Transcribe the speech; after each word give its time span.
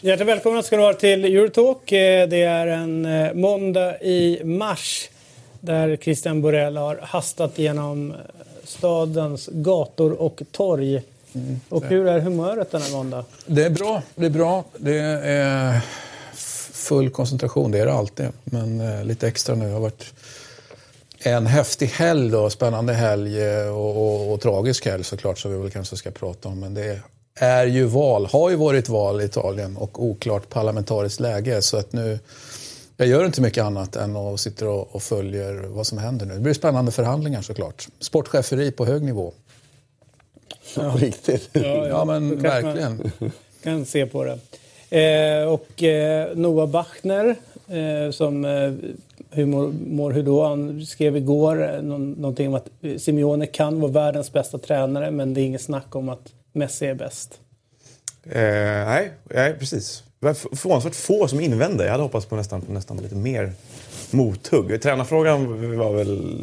Hjärtligt 0.00 0.28
välkomna 0.28 0.62
ska 0.62 0.76
ni 0.76 0.82
vara 0.82 0.94
till 0.94 1.24
Eurotalk. 1.24 1.92
Eh, 1.92 2.28
det 2.28 2.42
är 2.42 2.66
en 2.66 3.06
eh, 3.06 3.32
måndag 3.34 4.02
i 4.02 4.40
mars 4.44 5.08
där 5.60 5.96
Christian 5.96 6.42
Borell 6.42 6.76
har 6.76 6.98
hastat 7.02 7.58
genom 7.58 8.10
eh, 8.10 8.16
stadens 8.64 9.48
gator 9.52 10.12
och 10.12 10.42
torg. 10.52 11.02
Mm. 11.34 11.60
Och 11.68 11.84
hur 11.84 12.08
är 12.08 12.20
humöret 12.20 12.70
denna 12.70 12.88
måndag? 12.92 13.24
Det 13.46 13.64
är 13.64 13.70
bra. 13.70 14.02
Det 14.14 14.26
är 14.26 14.30
bra. 14.30 14.64
Det 14.76 14.98
är 14.98 15.80
full 16.76 17.10
koncentration, 17.10 17.70
det 17.70 17.78
är 17.78 17.86
det 17.86 17.92
alltid. 17.92 18.26
Men 18.44 19.06
lite 19.06 19.28
extra 19.28 19.54
nu. 19.54 19.66
Det 19.66 19.72
har 19.72 19.80
varit 19.80 20.12
en 21.18 21.46
häftig 21.46 21.86
helg 21.86 22.30
då, 22.30 22.50
spännande 22.50 22.92
helg 22.92 23.48
och, 23.68 23.96
och, 23.96 24.32
och 24.32 24.40
tragisk 24.40 24.86
helg 24.86 25.04
såklart 25.04 25.38
som 25.38 25.52
vi 25.52 25.58
väl 25.58 25.70
kanske 25.70 25.96
ska 25.96 26.10
prata 26.10 26.48
om. 26.48 26.60
Men 26.60 26.74
det 26.74 27.00
är 27.34 27.66
ju 27.66 27.84
val, 27.84 28.26
har 28.26 28.50
ju 28.50 28.56
varit 28.56 28.88
val 28.88 29.20
i 29.20 29.24
Italien 29.24 29.76
och 29.76 30.04
oklart 30.04 30.48
parlamentariskt 30.48 31.20
läge. 31.20 31.62
Så 31.62 31.76
att 31.76 31.92
nu, 31.92 32.18
jag 32.96 33.08
gör 33.08 33.24
inte 33.24 33.40
mycket 33.40 33.64
annat 33.64 33.96
än 33.96 34.16
att 34.16 34.40
sitta 34.40 34.68
och, 34.68 34.94
och 34.94 35.02
följer 35.02 35.54
vad 35.54 35.86
som 35.86 35.98
händer 35.98 36.26
nu. 36.26 36.34
Det 36.34 36.40
blir 36.40 36.54
spännande 36.54 36.92
förhandlingar 36.92 37.42
såklart. 37.42 37.88
Sportcheferi 38.00 38.70
på 38.70 38.86
hög 38.86 39.02
nivå. 39.02 39.32
Ja. 40.76 40.94
Riktigt? 40.98 41.48
Ja, 41.52 41.60
ja. 41.62 41.88
ja 41.88 42.04
men 42.04 42.42
verkligen. 42.42 43.12
kan 43.62 43.86
se 43.86 44.06
på 44.06 44.24
det. 44.24 44.38
Eh, 44.90 45.48
och 45.48 45.82
eh, 45.82 46.36
Noah 46.36 46.68
Bachner 46.68 47.36
eh, 47.68 48.10
som 48.10 48.44
eh, 48.44 48.72
hur 49.30 49.46
mår, 49.46 49.72
mår 49.86 50.10
hur 50.10 50.22
då? 50.22 50.44
Han 50.44 50.86
skrev 50.86 51.16
igår 51.16 51.74
eh, 51.74 51.82
någon, 51.82 52.12
någonting 52.12 52.48
om 52.48 52.54
att 52.54 52.68
eh, 52.82 52.96
Simeone 52.96 53.46
kan 53.46 53.80
vara 53.80 53.92
världens 53.92 54.32
bästa 54.32 54.58
tränare 54.58 55.10
men 55.10 55.34
det 55.34 55.40
är 55.40 55.44
inget 55.44 55.62
snack 55.62 55.94
om 55.94 56.08
att 56.08 56.32
Messi 56.52 56.86
är 56.86 56.94
bäst? 56.94 57.40
Eh, 58.24 58.42
nej, 58.86 59.10
nej, 59.24 59.54
precis. 59.58 60.02
Det 60.20 60.26
var 60.26 60.34
förvånansvärt 60.34 60.94
få 60.94 61.28
som 61.28 61.40
invände. 61.40 61.84
Jag 61.84 61.90
hade 61.90 62.02
hoppats 62.02 62.26
på 62.26 62.36
nästan, 62.36 62.62
nästan 62.68 62.96
lite 62.96 63.14
mer 63.14 63.52
mothugg. 64.10 64.82
Tränarfrågan 64.82 65.76
var 65.78 65.92
väl... 65.92 66.38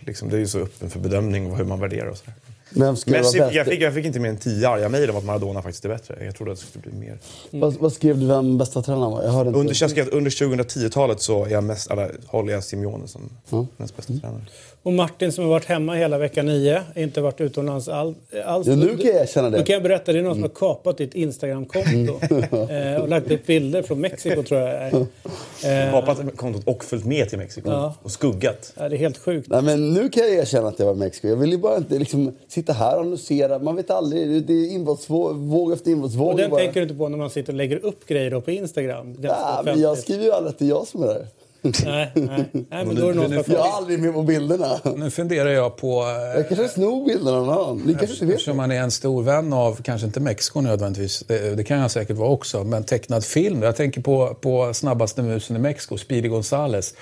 Liksom, 0.00 0.28
det 0.28 0.36
är 0.36 0.38
ju 0.38 0.46
så 0.46 0.58
öppen 0.58 0.90
för 0.90 1.00
bedömning 1.00 1.50
och 1.50 1.56
hur 1.56 1.64
man 1.64 1.80
värderar 1.80 2.06
och 2.06 2.16
sådär. 2.16 2.34
Messi? 2.70 3.38
Jag 3.52 3.66
fick, 3.66 3.80
jag 3.80 3.94
fick 3.94 4.06
inte 4.06 4.20
mer 4.20 4.28
än 4.28 4.36
tio 4.36 4.68
arga 4.68 4.88
mejl 4.88 5.10
om 5.10 5.16
att 5.16 5.24
Maradona 5.24 5.62
faktiskt 5.62 5.84
är 5.84 5.88
bättre. 5.88 6.24
Jag 6.24 6.34
trodde 6.34 6.52
att 6.52 6.60
det 6.60 6.66
skulle 6.66 6.82
bli 6.82 7.00
mer. 7.00 7.08
Mm. 7.08 7.60
Vad, 7.60 7.74
vad, 7.74 7.92
skrev 7.92 8.18
du 8.18 8.26
vem 8.26 8.58
bästa 8.58 8.82
tränaren 8.82 9.10
var? 9.10 9.22
Jag 9.22 9.30
hörde 9.30 9.48
inte. 9.48 9.60
Under, 9.60 10.14
under 10.14 10.30
2010-talet 10.30 11.20
så 11.20 11.44
är 11.44 11.50
jag 11.50 11.64
mest, 11.64 11.90
eller, 11.90 12.16
håller 12.26 12.52
jag 12.52 12.64
Simeone 12.64 13.08
som 13.08 13.30
mm. 13.50 13.66
näst 13.76 13.96
bästa 13.96 14.12
mm. 14.12 14.20
tränare. 14.20 14.42
Och 14.82 14.92
Martin 14.92 15.32
som 15.32 15.44
har 15.44 15.50
varit 15.50 15.64
hemma 15.64 15.94
hela 15.94 16.18
vecka 16.18 16.42
nio, 16.42 16.82
inte 16.96 17.20
varit 17.20 17.40
utomlands 17.40 17.88
all, 17.88 18.14
alls. 18.44 18.66
Ja, 18.66 18.74
nu 18.74 18.96
kan 18.96 19.10
jag 19.10 19.28
känna 19.28 19.50
det. 19.50 19.58
Nu 19.58 19.64
kan 19.64 19.72
jag 19.72 19.82
berätta, 19.82 20.12
det 20.12 20.18
är 20.18 20.22
någon 20.22 20.34
som 20.34 20.42
har 20.42 20.48
kapat 20.48 20.98
ditt 20.98 21.14
Instagramkonto 21.14 21.88
mm. 21.90 22.70
eh, 22.94 23.02
och 23.02 23.08
lagt 23.08 23.30
upp 23.30 23.46
bilder 23.46 23.82
från 23.82 24.00
Mexiko 24.00 24.42
tror 24.42 24.60
jag. 24.60 24.92
Eh, 24.94 25.90
kapat 25.90 26.36
kontot 26.36 26.62
och 26.66 26.84
följt 26.84 27.04
med 27.04 27.28
till 27.28 27.38
Mexiko 27.38 27.70
ja. 27.70 27.94
och 28.02 28.10
skuggat. 28.10 28.72
Ja, 28.76 28.88
det 28.88 28.96
är 28.96 28.98
helt 28.98 29.18
sjukt. 29.18 29.48
Nej, 29.50 29.62
men 29.62 29.92
nu 29.92 30.08
kan 30.08 30.22
jag 30.22 30.32
erkänna 30.32 30.68
att 30.68 30.78
jag 30.78 30.86
var 30.86 30.94
i 30.94 30.96
Mexiko. 30.96 31.28
Jag 31.28 31.36
vill 31.36 31.50
ju 31.50 31.58
bara 31.58 31.76
inte 31.76 31.98
liksom, 31.98 32.36
sitta 32.48 32.72
här 32.72 32.94
och 32.94 33.00
annonsera. 33.00 33.58
Man 33.58 33.76
vet 33.76 33.90
aldrig. 33.90 34.46
Det 34.46 34.52
är 34.52 34.72
inbrottsvåg 34.72 35.72
efter 35.72 35.90
inbrottsvåg. 35.90 36.28
Och 36.28 36.36
den 36.36 36.50
bara... 36.50 36.60
tänker 36.60 36.80
du 36.80 36.82
inte 36.82 36.94
på 36.94 37.08
när 37.08 37.18
man 37.18 37.30
sitter 37.30 37.52
och 37.52 37.56
lägger 37.56 37.84
upp 37.84 38.06
grejer 38.06 38.40
på 38.40 38.50
Instagram? 38.50 39.16
Ja, 39.22 39.62
men 39.64 39.80
jag 39.80 39.98
skriver 39.98 40.24
ju 40.24 40.32
aldrig 40.32 40.50
att 40.50 40.58
det 40.58 40.64
är 40.64 40.68
jag 40.68 40.86
som 40.86 41.02
är 41.02 41.06
där 41.06 41.26
nej, 41.62 42.12
nej. 42.14 42.50
nej 42.52 42.84
men 42.84 42.94
då 42.94 43.08
är 43.08 43.28
det 43.28 43.52
jag 43.52 43.68
är 43.68 43.72
aldrig 43.72 43.98
med 43.98 44.14
på 44.14 44.22
bilderna. 44.22 44.80
Nu 44.96 45.10
funderar 45.10 45.50
jag 45.50 45.76
på... 45.76 46.04
Jag 46.36 46.48
kanske 46.48 46.68
snor 46.68 47.06
bilderna 47.06 47.36
av 47.36 47.46
någon 47.46 47.84
annan. 47.84 47.98
Eftersom 48.00 48.56
man 48.56 48.72
är 48.72 48.80
en 48.80 48.90
stor 48.90 49.22
vän 49.22 49.52
av, 49.52 49.82
kanske 49.82 50.06
inte 50.06 50.20
Mexiko 50.20 50.60
nödvändigtvis, 50.60 51.24
det, 51.26 51.56
det, 51.56 51.64
kan 51.64 51.78
jag 51.78 51.90
säkert 51.90 52.16
vara 52.16 52.30
också, 52.30 52.64
men 52.64 52.84
tecknad 52.84 53.24
film. 53.24 53.62
Jag 53.62 53.76
tänker 53.76 54.00
på, 54.00 54.36
på 54.40 54.74
snabbaste 54.74 55.22
musen 55.22 55.56
i 55.56 55.58
Mexiko, 55.58 55.98
Speedy 55.98 56.28
Gonzales. 56.28 56.94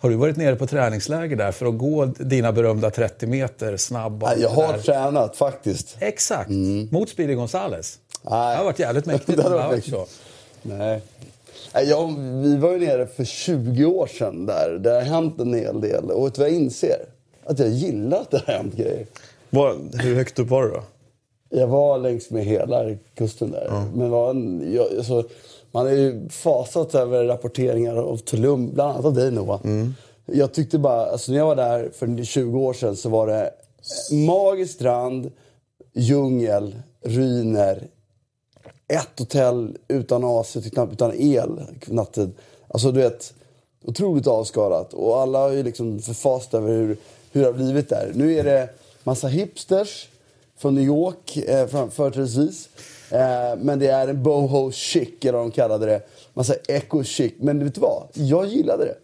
Har 0.00 0.10
du 0.10 0.16
varit 0.16 0.36
nere 0.36 0.56
på 0.56 0.66
träningsläger 0.66 1.36
där 1.36 1.52
för 1.52 1.66
att 1.66 1.78
gå 1.78 2.04
dina 2.04 2.52
berömda 2.52 2.90
30 2.90 3.26
meter 3.26 3.76
snabba? 3.76 4.36
Jag 4.36 4.50
har 4.50 4.78
tränat 4.78 5.36
faktiskt. 5.36 5.96
Exakt, 6.00 6.50
mm. 6.50 6.88
mot 6.90 7.08
Speedy 7.08 7.34
Gonzales. 7.34 7.98
Nej. 8.22 8.52
Det 8.52 8.56
har 8.56 8.64
varit 8.64 8.78
jävligt 8.78 9.06
mäktigt. 9.06 9.36
det 9.36 9.42
har 9.42 9.50
varit 9.50 9.92
Nej. 10.62 11.00
Ja, 11.74 12.10
vi 12.42 12.56
var 12.56 12.72
ju 12.72 12.78
nere 12.78 13.06
för 13.06 13.24
20 13.24 13.84
år 13.84 14.06
sedan 14.06 14.46
där. 14.46 14.78
Det 14.78 14.90
har 14.90 15.00
hänt 15.00 15.40
en 15.40 15.54
hel 15.54 15.80
del. 15.80 16.10
Och 16.10 16.26
vet 16.26 16.34
du 16.34 16.40
vad 16.40 16.50
jag 16.50 16.56
inser? 16.56 16.98
Att 17.44 17.58
jag 17.58 17.68
gillar 17.68 18.20
att 18.20 18.30
det 18.30 18.42
har 18.46 18.52
hänt 18.52 18.76
grejer. 18.76 19.06
Var, 19.50 19.76
hur 20.02 20.14
högt 20.14 20.38
upp 20.38 20.48
var 20.48 20.62
du 20.62 20.70
då? 20.70 20.82
Jag 21.48 21.66
var 21.66 21.98
längs 21.98 22.30
med 22.30 22.44
hela 22.44 22.96
kusten 23.14 23.50
där. 23.50 23.66
Mm. 23.68 23.90
Men 23.94 24.10
var 24.10 24.30
en, 24.30 24.72
jag, 24.74 24.86
alltså, 24.96 25.24
man 25.72 25.86
har 25.86 25.92
ju 25.92 26.28
fasat 26.28 26.94
över 26.94 27.24
rapporteringar 27.24 27.96
av 27.96 28.16
Tulum, 28.16 28.70
bland 28.74 28.92
annat 28.92 29.04
av 29.04 29.14
dig 29.14 29.30
Noah. 29.30 29.60
Mm. 29.64 29.94
Jag 30.26 30.52
tyckte 30.52 30.78
bara, 30.78 31.06
alltså 31.06 31.32
när 31.32 31.38
jag 31.38 31.46
var 31.46 31.56
där 31.56 31.90
för 31.94 32.24
20 32.24 32.60
år 32.60 32.72
sedan 32.72 32.96
så 32.96 33.08
var 33.08 33.26
det 33.26 33.50
magisk 34.26 34.74
strand, 34.74 35.30
djungel, 35.94 36.76
ruiner, 37.04 37.88
ett 38.90 39.18
hotell 39.18 39.76
utan 39.88 40.24
AC, 40.24 40.56
knappt 40.72 40.92
utan 40.92 41.12
el 41.14 41.60
nattetid. 41.86 42.32
Alltså 42.68 42.92
du 42.92 43.00
vet, 43.00 43.34
otroligt 43.84 44.26
avskalat. 44.26 44.94
Och 44.94 45.20
alla 45.20 45.38
har 45.38 45.50
ju 45.50 45.62
liksom 45.62 45.98
förfasade 45.98 46.64
över 46.64 46.72
hur, 46.78 46.96
hur 47.32 47.40
det 47.40 47.46
har 47.46 47.52
blivit 47.52 47.88
där. 47.88 48.12
Nu 48.14 48.38
är 48.38 48.44
det 48.44 48.68
massa 49.04 49.28
hipsters 49.28 50.08
från 50.56 50.74
New 50.74 50.84
York, 50.84 51.36
eh, 51.36 51.66
företrädesvis. 51.90 52.68
Eh, 53.10 53.56
men 53.58 53.78
det 53.78 53.86
är 53.86 54.08
en 54.08 54.22
boho 54.22 54.72
chic, 54.72 55.08
eller 55.22 55.32
vad 55.32 55.42
de 55.42 55.50
kallade 55.50 55.86
det. 55.86 56.02
Massa 56.34 56.54
eco 56.68 57.04
chic. 57.04 57.32
Men 57.38 57.64
vet 57.64 57.74
du 57.74 57.80
vad? 57.80 58.02
Jag 58.12 58.46
gillade 58.46 58.84
det. 58.84 58.94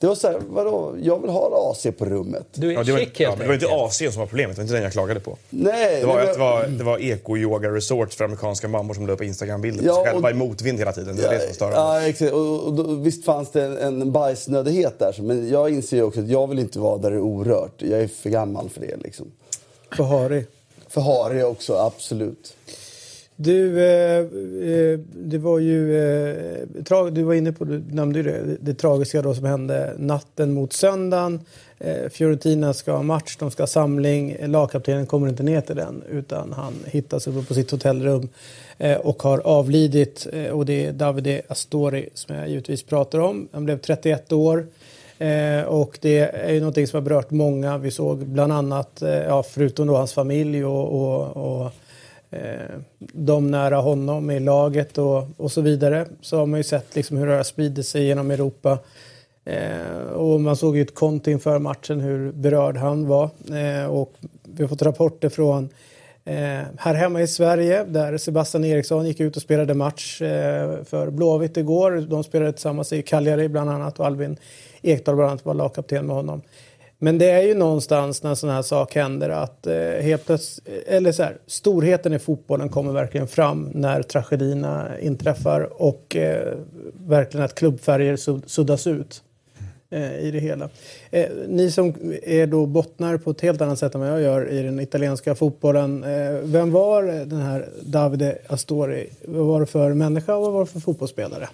Det 0.00 0.06
var 0.06 0.14
såhär, 0.14 0.40
vadå? 0.48 0.94
Jag 1.02 1.22
vill 1.22 1.30
ha 1.30 1.70
AC 1.70 1.86
på 1.98 2.04
rummet. 2.04 2.46
Du 2.52 2.68
är 2.68 2.72
ja, 2.72 2.84
det, 2.84 2.92
var, 2.92 2.98
chic, 2.98 3.08
ja, 3.16 3.36
det 3.38 3.46
var 3.46 3.54
inte 3.54 3.66
AC 3.70 3.98
som 3.98 4.20
var 4.20 4.26
problemet, 4.26 4.56
det 4.56 4.60
var 4.60 4.64
inte 4.64 4.74
den 4.74 4.82
jag 4.82 4.92
klagade 4.92 5.20
på. 5.20 5.36
Nej, 5.50 6.00
det 6.00 6.06
var, 6.06 6.20
det 6.20 6.38
var, 6.38 6.66
det 6.66 6.84
var 6.84 6.98
eko-yoga 6.98 7.68
resort 7.68 8.14
för 8.14 8.24
amerikanska 8.24 8.68
mammor 8.68 8.94
som 8.94 9.06
la 9.06 9.12
upp 9.12 9.22
Instagram-bilder 9.22 9.84
ja, 9.84 10.04
själva 10.04 10.30
i 10.30 10.34
motvind 10.34 10.78
hela 10.78 10.92
tiden. 10.92 11.16
Det 11.16 11.22
ja, 11.22 11.30
det 11.30 11.54
som 11.54 11.70
Ja, 11.70 12.02
exakt. 12.02 12.32
Och, 12.32 12.60
och 12.60 12.72
då, 12.72 12.82
visst 12.94 13.24
fanns 13.24 13.50
det 13.50 13.64
en, 13.64 14.02
en 14.02 14.12
bajsnödighet 14.12 14.98
där, 14.98 15.22
men 15.22 15.48
jag 15.48 15.70
inser 15.70 15.96
ju 15.96 16.02
också 16.02 16.20
att 16.20 16.28
jag 16.28 16.46
vill 16.46 16.58
inte 16.58 16.78
vara 16.78 16.98
där 16.98 17.10
det 17.10 17.16
är 17.16 17.24
orört. 17.24 17.74
Jag 17.76 18.00
är 18.00 18.08
för 18.08 18.30
gammal 18.30 18.68
för 18.70 18.80
det 18.80 18.96
liksom. 18.96 19.32
För 19.96 20.04
harig? 20.04 20.46
För 20.88 21.00
harig 21.00 21.44
också, 21.46 21.76
absolut. 21.76 22.56
Du, 23.42 23.84
eh, 23.84 24.18
eh, 24.18 24.98
det 25.14 25.38
var 25.38 25.58
ju... 25.58 25.98
Eh, 25.98 27.10
du 27.12 27.22
var 27.22 27.34
inne 27.34 27.52
på, 27.52 27.64
du 27.64 27.82
nämnde 27.90 28.22
det, 28.22 28.56
det 28.60 28.74
tragiska 28.74 29.22
då 29.22 29.34
som 29.34 29.44
hände 29.44 29.94
natten 29.98 30.52
mot 30.52 30.72
söndagen. 30.72 31.40
Eh, 31.78 32.08
Fiorentina 32.10 32.74
ska 32.74 32.92
ha 32.92 33.02
match, 33.02 33.36
de 33.38 33.50
ska 33.50 33.62
ha 33.62 33.66
samling. 33.66 34.36
Lagkaptenen 34.46 35.06
kommer 35.06 35.28
inte 35.28 35.42
ner 35.42 35.60
till 35.60 35.76
den 35.76 36.02
utan 36.10 36.52
han 36.52 36.74
hittas 36.86 37.26
uppe 37.26 37.46
på 37.46 37.54
sitt 37.54 37.70
hotellrum 37.70 38.28
eh, 38.78 38.96
och 38.96 39.22
har 39.22 39.38
avlidit. 39.38 40.26
Eh, 40.32 40.50
och 40.50 40.66
det 40.66 40.86
är 40.86 40.92
Davide 40.92 41.42
Astori 41.48 42.08
som 42.14 42.36
jag 42.36 42.48
givetvis 42.48 42.82
pratar 42.82 43.18
om. 43.18 43.48
Han 43.52 43.64
blev 43.64 43.78
31 43.78 44.32
år. 44.32 44.66
Eh, 45.18 45.62
och 45.62 45.98
det 46.00 46.18
är 46.18 46.52
ju 46.52 46.60
någonting 46.60 46.86
som 46.86 46.96
har 46.96 47.02
berört 47.02 47.30
många. 47.30 47.78
Vi 47.78 47.90
såg 47.90 48.18
bland 48.18 48.52
annat, 48.52 49.02
eh, 49.02 49.10
ja, 49.10 49.42
förutom 49.42 49.86
då 49.86 49.96
hans 49.96 50.12
familj 50.12 50.64
och, 50.64 50.88
och, 50.88 51.36
och 51.36 51.72
Eh, 52.30 52.76
de 52.98 53.50
nära 53.50 53.76
honom 53.76 54.30
i 54.30 54.40
laget 54.40 54.98
och, 54.98 55.26
och 55.36 55.52
så 55.52 55.60
vidare. 55.60 56.06
Så 56.20 56.38
har 56.38 56.46
man 56.46 56.60
ju 56.60 56.64
sett 56.64 56.96
liksom 56.96 57.16
hur 57.16 57.26
det 57.26 57.34
har 57.34 57.42
spridit 57.42 57.86
sig 57.86 58.04
genom 58.04 58.30
Europa. 58.30 58.78
Eh, 59.44 60.12
och 60.14 60.40
man 60.40 60.56
såg 60.56 60.76
ju 60.76 60.82
ett 60.82 60.94
konto 60.94 61.30
inför 61.30 61.58
matchen 61.58 62.00
hur 62.00 62.32
berörd 62.32 62.76
han 62.76 63.06
var. 63.06 63.30
Eh, 63.50 63.86
och 63.86 64.12
vi 64.42 64.62
har 64.62 64.68
fått 64.68 64.82
rapporter 64.82 65.28
från 65.28 65.68
eh, 66.24 66.62
här 66.78 66.94
hemma 66.94 67.22
i 67.22 67.26
Sverige 67.26 67.84
där 67.84 68.18
Sebastian 68.18 68.64
Eriksson 68.64 69.06
gick 69.06 69.20
ut 69.20 69.36
och 69.36 69.42
spelade 69.42 69.74
match 69.74 70.22
eh, 70.22 70.84
för 70.84 71.10
Blåvitt 71.10 71.56
igår. 71.56 72.06
De 72.10 72.24
spelade 72.24 72.52
tillsammans 72.52 72.92
i 72.92 73.02
Cagliari 73.02 73.48
bland 73.48 73.70
annat 73.70 74.00
och 74.00 74.06
Albin 74.06 74.36
Ekdal 74.82 75.16
bland 75.16 75.30
annat 75.30 75.44
var 75.44 75.54
lagkapten 75.54 76.06
med 76.06 76.16
honom. 76.16 76.42
Men 77.02 77.18
det 77.18 77.30
är 77.30 77.42
ju 77.42 77.54
någonstans 77.54 78.22
när 78.22 78.34
sådana 78.34 78.56
här 78.56 78.62
saker 78.62 79.02
händer 79.02 79.30
att 79.30 79.66
eh, 79.66 79.74
helt 79.76 80.26
plötsligt, 80.26 80.68
eller 80.86 81.12
så 81.12 81.22
här, 81.22 81.38
storheten 81.46 82.12
i 82.12 82.18
fotbollen 82.18 82.68
kommer 82.68 82.92
verkligen 82.92 83.28
fram 83.28 83.70
när 83.74 84.02
tragedierna 84.02 85.00
inträffar 85.00 85.82
och 85.82 86.16
eh, 86.16 86.54
verkligen 87.06 87.44
att 87.44 87.54
klubbfärger 87.54 88.16
suddas 88.48 88.86
ut 88.86 89.22
eh, 89.90 90.18
i 90.18 90.30
det 90.30 90.38
hela. 90.38 90.68
Eh, 91.10 91.26
ni 91.48 91.70
som 91.70 91.94
är 92.22 92.46
då 92.46 92.66
bottnar 92.66 93.16
på 93.16 93.30
ett 93.30 93.40
helt 93.40 93.60
annat 93.60 93.78
sätt 93.78 93.94
än 93.94 94.00
vad 94.00 94.10
jag 94.10 94.20
gör 94.20 94.48
i 94.48 94.62
den 94.62 94.80
italienska 94.80 95.34
fotbollen. 95.34 96.04
Eh, 96.04 96.32
vem 96.42 96.72
var 96.72 97.02
den 97.02 97.40
här 97.40 97.68
Davide 97.82 98.38
Astori? 98.46 99.10
Vad 99.24 99.46
var 99.46 99.60
det 99.60 99.66
för 99.66 99.94
människa 99.94 100.34
och 100.34 100.42
vad 100.42 100.52
var 100.52 100.60
det 100.60 100.70
för 100.70 100.80
fotbollsspelare? 100.80 101.48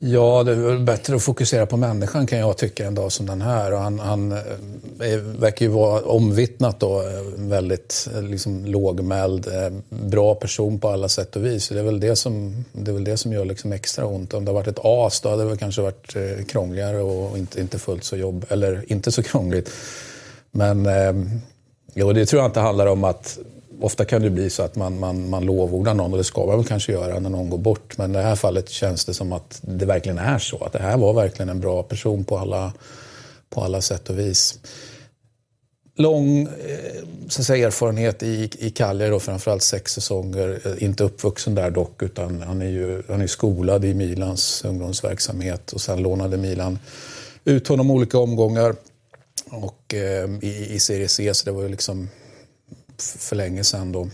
Ja, 0.00 0.42
det 0.42 0.52
är 0.52 0.56
väl 0.56 0.78
bättre 0.78 1.16
att 1.16 1.22
fokusera 1.22 1.66
på 1.66 1.76
människan 1.76 2.26
kan 2.26 2.38
jag 2.38 2.56
tycka 2.56 2.86
en 2.86 2.94
dag 2.94 3.12
som 3.12 3.26
den 3.26 3.42
här. 3.42 3.72
Och 3.72 3.78
han, 3.78 3.98
han 3.98 4.32
eh, 4.32 4.38
är, 5.00 5.18
verkar 5.40 5.66
ju 5.66 5.72
vara 5.72 6.02
omvittnat 6.02 6.80
då, 6.80 7.00
eh, 7.00 7.22
väldigt 7.36 8.08
eh, 8.14 8.22
liksom, 8.22 8.64
lågmäld, 8.64 9.46
bra 9.88 10.34
person 10.34 10.80
på 10.80 10.88
alla 10.88 11.08
sätt 11.08 11.36
och 11.36 11.44
vis. 11.44 11.68
Det 11.68 11.78
är 11.78 11.82
väl 11.82 12.00
det 12.00 12.16
som, 12.16 12.64
det 12.72 12.90
är 12.90 12.92
väl 12.92 13.04
det 13.04 13.16
som 13.16 13.32
gör 13.32 13.44
liksom 13.44 13.72
extra 13.72 14.06
ont. 14.06 14.34
Om 14.34 14.44
det 14.44 14.50
har 14.50 14.54
varit 14.54 14.68
ett 14.68 14.84
as 14.84 15.20
då 15.20 15.28
hade 15.28 15.42
det 15.42 15.48
väl 15.48 15.58
kanske 15.58 15.82
varit 15.82 16.16
krångligare 16.48 17.00
och 17.00 17.38
inte, 17.38 17.60
inte 17.60 17.78
fullt 17.78 18.04
så 18.04 18.16
jobb, 18.16 18.46
eller 18.48 18.92
inte 18.92 19.12
så 19.12 19.22
krångligt. 19.22 19.70
Men 20.50 20.88
jo, 21.94 22.12
det 22.12 22.26
tror 22.26 22.42
jag 22.42 22.48
inte 22.48 22.60
handlar 22.60 22.86
om 22.86 23.04
att 23.04 23.38
ofta 23.80 24.04
kan 24.04 24.22
det 24.22 24.30
bli 24.30 24.50
så 24.50 24.62
att 24.62 24.76
man, 24.76 24.98
man, 24.98 25.30
man 25.30 25.44
lovordar 25.44 25.94
någon 25.94 26.12
och 26.12 26.18
det 26.18 26.24
ska 26.24 26.46
man 26.46 26.64
kanske 26.64 26.92
göra 26.92 27.18
när 27.18 27.30
någon 27.30 27.50
går 27.50 27.58
bort. 27.58 27.98
Men 27.98 28.10
i 28.10 28.14
det 28.14 28.22
här 28.22 28.36
fallet 28.36 28.68
känns 28.68 29.04
det 29.04 29.14
som 29.14 29.32
att 29.32 29.60
det 29.62 29.86
verkligen 29.86 30.18
är 30.18 30.38
så. 30.38 30.64
Att 30.64 30.72
det 30.72 30.82
här 30.82 30.96
var 30.96 31.12
verkligen 31.12 31.48
en 31.48 31.60
bra 31.60 31.82
person 31.82 32.24
på 32.24 32.38
alla, 32.38 32.72
på 33.50 33.60
alla 33.60 33.80
sätt 33.80 34.10
och 34.10 34.18
vis. 34.18 34.58
Lång 35.96 36.42
eh, 36.42 36.48
så 37.28 37.44
säga, 37.44 37.66
erfarenhet 37.66 38.22
i, 38.22 38.50
i 38.58 38.70
Cagliari 38.70 39.10
då, 39.10 39.20
framförallt 39.20 39.62
sex 39.62 39.92
säsonger. 39.92 40.60
Eh, 40.64 40.82
inte 40.82 41.04
uppvuxen 41.04 41.54
där 41.54 41.70
dock 41.70 42.02
utan 42.02 42.42
han 42.42 42.62
är 42.62 42.70
ju 42.70 43.02
han 43.08 43.20
är 43.20 43.26
skolad 43.26 43.84
i 43.84 43.94
Milans 43.94 44.64
ungdomsverksamhet 44.64 45.72
och 45.72 45.80
sen 45.80 46.02
lånade 46.02 46.36
Milan 46.36 46.78
ut 47.44 47.68
honom 47.68 47.90
olika 47.90 48.18
omgångar 48.18 48.74
och 49.50 49.94
eh, 49.94 50.30
i, 50.42 50.74
i 50.74 50.80
Serie 50.80 51.08
C 51.08 51.34
så 51.34 51.44
det 51.44 51.52
var 51.52 51.62
ju 51.62 51.68
liksom 51.68 52.08
för 53.02 53.36
länge 53.36 53.64
sedan. 53.64 53.92
Då. 53.92 54.08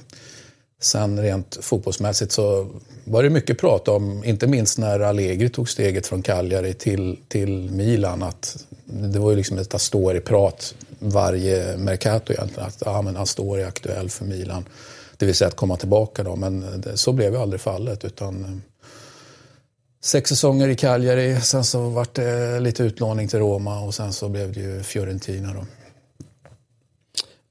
Sen 0.80 1.22
rent 1.22 1.58
fotbollsmässigt 1.60 2.32
så 2.32 2.70
var 3.04 3.22
det 3.22 3.30
mycket 3.30 3.58
prat 3.58 3.88
om, 3.88 4.24
inte 4.24 4.46
minst 4.46 4.78
när 4.78 5.00
Allegri 5.00 5.48
tog 5.48 5.68
steget 5.68 6.06
från 6.06 6.22
Cagliari 6.22 6.74
till, 6.74 7.18
till 7.28 7.70
Milan, 7.70 8.22
att 8.22 8.64
det 8.84 9.18
var 9.18 9.30
ju 9.30 9.36
liksom 9.36 9.58
ett 9.58 9.74
Astori-prat 9.74 10.74
varje 10.98 11.76
Mercato 11.76 12.32
egentligen, 12.32 12.68
att 12.68 12.82
ja, 12.84 13.02
men 13.02 13.16
Astori 13.16 13.62
är 13.62 13.66
aktuell 13.66 14.10
för 14.10 14.24
Milan. 14.24 14.64
Det 15.16 15.26
vill 15.26 15.34
säga 15.34 15.48
att 15.48 15.56
komma 15.56 15.76
tillbaka 15.76 16.22
då, 16.22 16.36
men 16.36 16.80
det, 16.80 16.96
så 16.96 17.12
blev 17.12 17.32
ju 17.32 17.38
aldrig 17.38 17.60
fallet. 17.60 18.04
utan 18.04 18.44
eh, 18.44 18.50
Sex 20.04 20.28
säsonger 20.28 20.68
i 20.68 20.76
Cagliari, 20.76 21.40
sen 21.40 21.64
så 21.64 21.88
vart 21.88 22.14
det 22.14 22.60
lite 22.60 22.82
utlåning 22.82 23.28
till 23.28 23.38
Roma 23.38 23.80
och 23.80 23.94
sen 23.94 24.12
så 24.12 24.28
blev 24.28 24.52
det 24.52 24.60
ju 24.60 24.82
Fiorentina. 24.82 25.54
Då. 25.54 25.66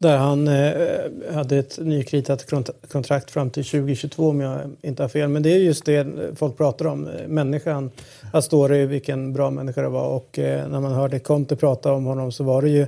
Där 0.03 0.17
han 0.17 0.47
eh, 0.47 1.33
hade 1.33 1.57
ett 1.57 1.79
nykritat 1.81 2.45
kontrakt 2.91 3.31
fram 3.31 3.49
till 3.49 3.65
2022 3.65 4.29
om 4.29 4.39
jag 4.39 4.61
inte 4.81 5.03
har 5.03 5.07
fel. 5.09 5.29
Men 5.29 5.43
det 5.43 5.49
är 5.53 5.57
just 5.57 5.85
det 5.85 6.07
folk 6.35 6.57
pratar 6.57 6.85
om, 6.85 7.07
eh, 7.07 7.27
människan. 7.27 7.91
Astori, 8.33 8.85
vilken 8.85 9.33
bra 9.33 9.51
människa 9.51 9.81
det 9.81 9.89
var. 9.89 10.07
Och 10.07 10.39
eh, 10.39 10.67
när 10.67 10.79
man 10.79 10.91
hörde 10.91 11.19
Conte 11.19 11.55
prata 11.55 11.93
om 11.93 12.05
honom 12.05 12.31
så 12.31 12.43
var 12.43 12.61
det 12.61 12.69
ju 12.69 12.87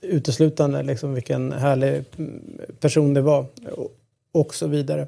uteslutande 0.00 0.82
liksom 0.82 1.14
vilken 1.14 1.52
härlig 1.52 2.04
mm, 2.18 2.42
person 2.80 3.14
det 3.14 3.20
var. 3.20 3.46
Och 4.32 4.54
så 4.54 4.66
vidare. 4.66 5.06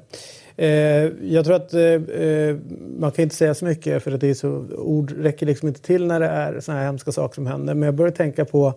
Eh, 0.55 1.11
jag 1.21 1.45
tror 1.45 1.55
att 1.55 1.73
eh, 1.73 1.81
eh, 1.81 2.55
man 2.99 3.11
kan 3.11 3.23
inte 3.23 3.35
säga 3.35 3.53
så 3.53 3.65
mycket 3.65 4.03
för 4.03 4.11
att 4.11 4.21
det 4.21 4.29
är 4.29 4.33
så, 4.33 4.65
ord 4.77 5.13
räcker 5.17 5.45
liksom 5.45 5.67
inte 5.67 5.81
till 5.81 6.05
när 6.05 6.19
det 6.19 6.27
är 6.27 6.59
såna 6.59 6.77
här 6.77 6.85
hemska 6.85 7.11
saker 7.11 7.35
som 7.35 7.47
händer. 7.47 7.73
Men 7.73 7.85
jag 7.85 7.95
börjar 7.95 8.11
tänka 8.11 8.45
på 8.45 8.73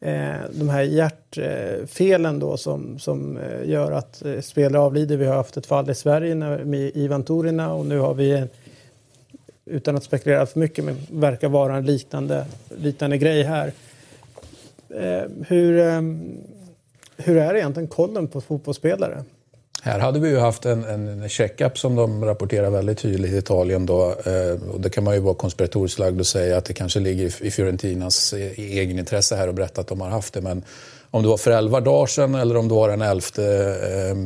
Eh, 0.00 0.36
de 0.50 0.68
här 0.68 0.82
hjärtfelen 0.82 2.38
då 2.38 2.56
som, 2.56 2.98
som 2.98 3.36
eh, 3.36 3.68
gör 3.68 3.92
att 3.92 4.24
eh, 4.24 4.40
spelare 4.40 4.82
avlider. 4.82 5.16
Vi 5.16 5.26
har 5.26 5.34
haft 5.34 5.56
ett 5.56 5.66
fall 5.66 5.90
i 5.90 5.94
Sverige 5.94 6.34
med 6.64 6.90
Ivan 6.94 7.22
Torina 7.22 7.72
och 7.72 7.86
nu 7.86 7.98
har 7.98 8.14
vi 8.14 8.46
utan 9.64 9.96
att 9.96 10.04
spekulera 10.04 10.46
för 10.46 10.60
mycket, 10.60 10.84
men 10.84 10.96
verkar 11.10 11.48
vara 11.48 11.76
en 11.76 11.86
liknande, 11.86 12.46
liknande 12.76 13.18
grej 13.18 13.42
här. 13.42 13.72
Hur, 15.46 15.78
ehm, 15.78 16.38
hur 17.16 17.36
är 17.36 17.54
egentligen 17.54 17.88
kollen 17.88 18.28
på 18.28 18.40
fotbollsspelare? 18.40 19.24
Här 19.82 19.98
hade 19.98 20.20
vi 20.20 20.28
ju 20.28 20.38
haft 20.38 20.66
en, 20.66 20.84
en 20.84 21.28
checkup 21.28 21.78
som 21.78 21.96
de 21.96 22.24
rapporterar 22.24 22.70
väldigt 22.70 22.98
tydligt 22.98 23.32
i 23.32 23.36
Italien. 23.36 23.86
Då, 23.86 24.14
eh, 24.24 24.70
och 24.70 24.80
det 24.80 24.90
kan 24.90 25.04
man 25.04 25.14
ju 25.14 25.20
vara 25.20 25.34
konspiratoriskt 25.34 25.98
lagd 25.98 26.20
och 26.20 26.26
säga 26.26 26.56
att 26.56 26.64
det 26.64 26.74
kanske 26.74 27.00
ligger 27.00 27.42
i 27.44 27.50
Fiorentinas 27.50 28.32
eh, 28.32 28.40
e, 28.40 28.52
egen 28.56 28.98
intresse 28.98 29.36
här 29.36 29.48
att 29.48 29.54
berätta 29.54 29.80
att 29.80 29.86
de 29.86 30.00
har 30.00 30.08
haft 30.08 30.34
det. 30.34 30.40
Men 30.40 30.62
om 31.10 31.22
det 31.22 31.28
var 31.28 31.36
för 31.36 31.50
11 31.50 31.80
dagar 31.80 32.06
sedan 32.06 32.34
eller 32.34 32.56
om 32.56 32.68
det 32.68 32.74
var 32.74 32.88
den 32.88 33.02
11 33.02 33.12
eh, 33.12 34.16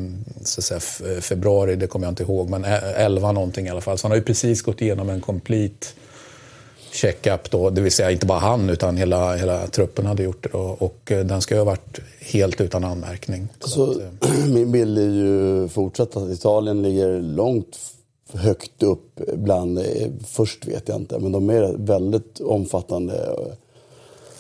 säga, 0.45 0.81
februari, 1.21 1.77
det 1.77 1.87
kommer 1.87 2.07
jag 2.07 2.13
inte 2.13 2.23
ihåg, 2.23 2.51
men 2.51 2.65
e, 2.65 2.81
11 2.97 3.33
någonting 3.33 3.67
i 3.67 3.71
alla 3.71 3.81
fall. 3.81 3.99
Så 3.99 4.05
han 4.05 4.11
har 4.11 4.17
ju 4.17 4.25
precis 4.25 4.63
gått 4.63 4.81
igenom 4.81 5.11
en 5.11 5.21
complete 5.21 5.87
checkup 6.93 7.51
då, 7.51 7.71
det 7.71 7.81
vill 7.81 7.93
säga 7.93 8.11
inte 8.11 8.27
bara 8.27 8.39
han 8.39 8.71
utan 8.71 8.97
hela, 8.97 9.37
hela 9.37 9.67
truppen 9.67 10.07
hade 10.07 10.23
gjort 10.23 10.43
det 10.43 10.49
då, 10.53 10.77
och 10.79 11.13
eh, 11.13 11.25
den 11.25 11.43
ska 11.43 11.55
ju 11.55 11.61
ha 11.61 11.65
varit 11.65 12.01
helt 12.21 12.61
utan 12.61 12.85
anmärkning. 12.85 13.49
Så 13.61 13.91
att, 13.91 13.97
eh, 13.97 14.47
min 14.49 14.73
bild 14.73 14.99
är 14.99 15.09
ju 15.09 15.69
fortsatt 15.69 16.17
att 16.17 16.31
Italien 16.31 16.83
ligger 16.83 17.21
långt 17.21 17.79
högt 18.33 18.83
upp 18.83 19.21
bland, 19.35 19.79
eh, 19.79 20.09
först 20.27 20.67
vet 20.67 20.89
jag 20.89 20.97
inte, 20.97 21.19
men 21.19 21.33
de 21.33 21.51
är 21.51 21.75
väldigt 21.77 22.41
omfattande 22.41 23.37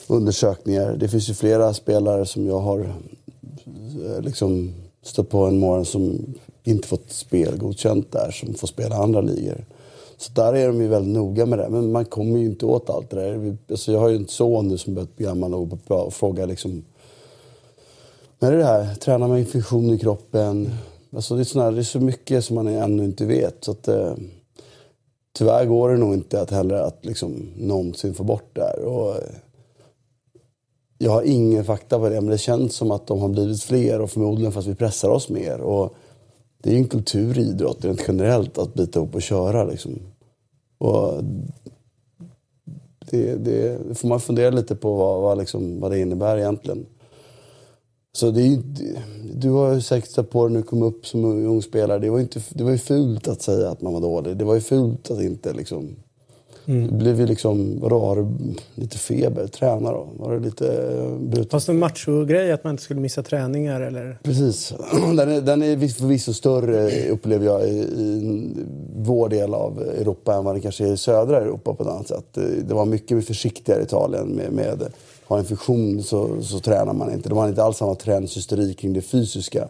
undersökningar. 0.06 0.96
Det 0.96 1.08
finns 1.08 1.30
ju 1.30 1.34
flera 1.34 1.74
spelare 1.74 2.26
som 2.26 2.46
jag 2.46 2.58
har 2.58 2.92
liksom 4.20 4.74
stött 5.02 5.28
på 5.28 5.46
en 5.46 5.58
morgon 5.58 5.84
som 5.84 6.34
inte 6.64 6.88
fått 6.88 7.10
spel 7.12 7.56
godkänt 7.56 8.12
där, 8.12 8.30
som 8.30 8.54
får 8.54 8.66
spela 8.66 8.96
andra 8.96 9.20
ligor. 9.20 9.64
Så 10.22 10.32
där 10.32 10.54
är 10.54 10.66
de 10.66 10.80
ju 10.80 10.88
väldigt 10.88 11.14
noga 11.14 11.46
med 11.46 11.58
det. 11.58 11.68
Men 11.68 11.92
man 11.92 12.04
kommer 12.04 12.38
ju 12.38 12.46
inte 12.46 12.66
åt 12.66 12.90
allt 12.90 13.10
det 13.10 13.16
där. 13.16 13.56
Alltså 13.70 13.92
jag 13.92 14.00
har 14.00 14.08
ju 14.08 14.16
en 14.16 14.28
son 14.28 14.68
nu 14.68 14.78
som 14.78 14.94
börjat 14.94 15.16
bli 15.16 15.26
gammal 15.26 15.50
nog 15.50 15.78
och 15.88 16.14
fråga 16.14 16.46
liksom... 16.46 16.84
När 18.38 18.52
är 18.52 18.56
det 18.56 18.64
här? 18.64 18.94
Tränar 18.94 19.28
man 19.28 19.38
infektion 19.38 19.90
i 19.90 19.98
kroppen. 19.98 20.70
Alltså 21.12 21.34
det, 21.34 21.42
är 21.42 21.44
såna, 21.44 21.70
det 21.70 21.80
är 21.80 21.82
så 21.82 22.00
mycket 22.00 22.44
som 22.44 22.54
man 22.54 22.66
ännu 22.66 23.04
inte 23.04 23.24
vet. 23.24 23.64
Så 23.64 23.70
att, 23.70 23.88
eh, 23.88 24.14
tyvärr 25.32 25.64
går 25.64 25.90
det 25.90 25.96
nog 25.96 26.14
inte 26.14 26.40
att 26.40 26.50
heller 26.50 26.74
att 26.74 27.04
liksom 27.04 27.48
någonsin 27.56 28.14
få 28.14 28.24
bort 28.24 28.50
det 28.52 28.62
här. 28.62 28.84
Och, 28.84 29.16
eh, 29.16 29.34
jag 30.98 31.10
har 31.10 31.22
ingen 31.22 31.64
fakta 31.64 31.98
på 31.98 32.08
det, 32.08 32.20
men 32.20 32.30
det 32.30 32.38
känns 32.38 32.74
som 32.74 32.90
att 32.90 33.06
de 33.06 33.20
har 33.20 33.28
blivit 33.28 33.62
fler 33.62 34.00
och 34.00 34.10
förmodligen 34.10 34.52
för 34.52 34.60
att 34.60 34.66
vi 34.66 34.74
pressar 34.74 35.08
oss 35.08 35.28
mer. 35.28 35.60
Och 35.60 35.94
det 36.62 36.70
är 36.70 36.74
ju 36.74 36.78
en 36.78 36.88
kultur 36.88 37.38
i 37.38 37.42
idrott 37.42 37.84
rent 37.84 38.04
generellt 38.08 38.58
att 38.58 38.74
bita 38.74 38.98
ihop 38.98 39.14
och 39.14 39.22
köra. 39.22 39.64
Liksom. 39.64 39.98
Och 40.82 41.24
det, 43.10 43.34
det, 43.36 43.78
det, 43.88 43.94
får 43.94 44.08
man 44.08 44.20
fundera 44.20 44.50
lite 44.50 44.76
på 44.76 44.94
vad, 44.94 45.22
vad, 45.22 45.38
liksom, 45.38 45.80
vad 45.80 45.90
det 45.90 45.98
innebär 45.98 46.38
egentligen. 46.38 46.86
Så 48.12 48.30
det 48.30 48.42
är, 48.42 48.62
du 49.34 49.50
har 49.50 49.74
ju 49.74 49.80
säkert 49.80 50.10
sett 50.10 50.30
på 50.30 50.46
det 50.46 50.52
när 50.52 50.60
du 50.60 50.66
kom 50.66 50.82
upp 50.82 51.06
som 51.06 51.24
ung 51.24 51.62
spelare. 51.62 51.98
Det 51.98 52.10
var, 52.10 52.20
inte, 52.20 52.42
det 52.50 52.64
var 52.64 52.70
ju 52.70 52.78
fult 52.78 53.28
att 53.28 53.42
säga 53.42 53.70
att 53.70 53.82
man 53.82 53.92
var 53.92 54.00
dålig. 54.00 54.36
Det 54.36 54.44
var 54.44 54.54
ju 54.54 54.60
fult 54.60 55.10
att 55.10 55.20
inte 55.20 55.52
liksom 55.52 55.96
Mm. 56.66 56.98
Blev 56.98 57.20
ju 57.20 57.26
liksom, 57.26 57.80
du 58.16 58.26
lite 58.74 58.98
feber? 58.98 59.46
Träna 59.46 59.92
då. 59.92 60.08
Var 60.16 60.34
det 60.34 60.40
lite 60.40 60.66
eh, 60.66 61.16
brutet? 61.18 61.50
Fast 61.50 61.68
en 61.68 61.78
machogrej 61.78 62.52
att 62.52 62.64
man 62.64 62.70
inte 62.70 62.82
skulle 62.82 63.00
missa 63.00 63.22
träningar 63.22 63.80
eller? 63.80 64.18
Precis. 64.22 64.74
Den 65.16 65.30
är, 65.30 65.40
den 65.40 65.62
är 65.62 65.88
förvisso 65.88 66.32
större 66.32 67.08
upplever 67.08 67.46
jag 67.46 67.68
i, 67.68 67.78
i 67.78 68.50
vår 68.96 69.28
del 69.28 69.54
av 69.54 69.82
Europa 69.82 70.34
än 70.34 70.44
vad 70.44 70.54
det 70.54 70.60
kanske 70.60 70.84
är 70.84 70.92
i 70.92 70.96
södra 70.96 71.40
Europa 71.40 71.74
på 71.74 71.82
ett 71.82 71.88
annat 71.88 72.08
sätt. 72.08 72.38
Det 72.68 72.74
var 72.74 72.84
mycket 72.84 73.26
försiktigare 73.26 73.80
i 73.80 73.84
Italien 73.84 74.28
med, 74.28 74.52
med 74.52 74.92
har 75.32 75.38
en 75.38 75.44
infektion 75.44 76.02
så, 76.02 76.42
så 76.42 76.60
tränar 76.60 76.92
man 76.92 77.12
inte. 77.12 77.28
De 77.28 77.38
har 77.38 77.48
inte 77.48 77.62
alls 77.62 77.76
samma 77.76 77.94
trendshysteri 77.94 78.74
kring 78.74 78.92
det 78.92 79.02
fysiska. 79.02 79.68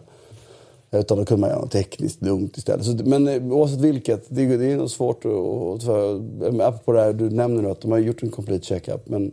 Utan 0.93 1.17
då 1.17 1.25
kunde 1.25 1.41
man 1.41 1.49
göra 1.49 1.61
något 1.61 1.71
tekniskt 1.71 2.21
lugnt 2.21 2.57
istället. 2.57 2.85
Så, 2.85 2.91
men 2.91 3.27
eh, 3.27 3.43
oavsett 3.43 3.79
vilket, 3.79 4.25
det, 4.29 4.57
det 4.57 4.71
är 4.71 4.77
nog 4.77 4.89
svårt 4.89 5.25
att... 5.25 5.89
Apropå 6.61 6.91
det 6.91 7.01
här 7.01 7.13
du 7.13 7.29
nämner 7.29 7.61
nu, 7.61 7.69
att 7.69 7.81
de 7.81 7.91
har 7.91 7.99
gjort 7.99 8.23
en 8.23 8.31
complete 8.31 8.65
checkup. 8.65 9.09
Men 9.09 9.31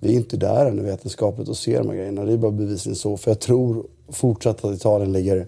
vi 0.00 0.12
är 0.12 0.16
inte 0.16 0.36
där 0.36 0.66
ännu 0.66 0.82
vetenskapligt 0.82 1.48
och 1.48 1.56
ser 1.56 1.78
de 1.78 1.88
här 1.88 1.96
grejerna. 1.96 2.24
Det 2.24 2.32
är 2.32 2.36
bara 2.36 2.50
bevisligen 2.50 2.96
så. 2.96 3.16
För 3.16 3.30
jag 3.30 3.40
tror 3.40 3.86
fortsatt 4.08 4.64
att 4.64 4.76
Italien 4.76 5.12
ligger, 5.12 5.46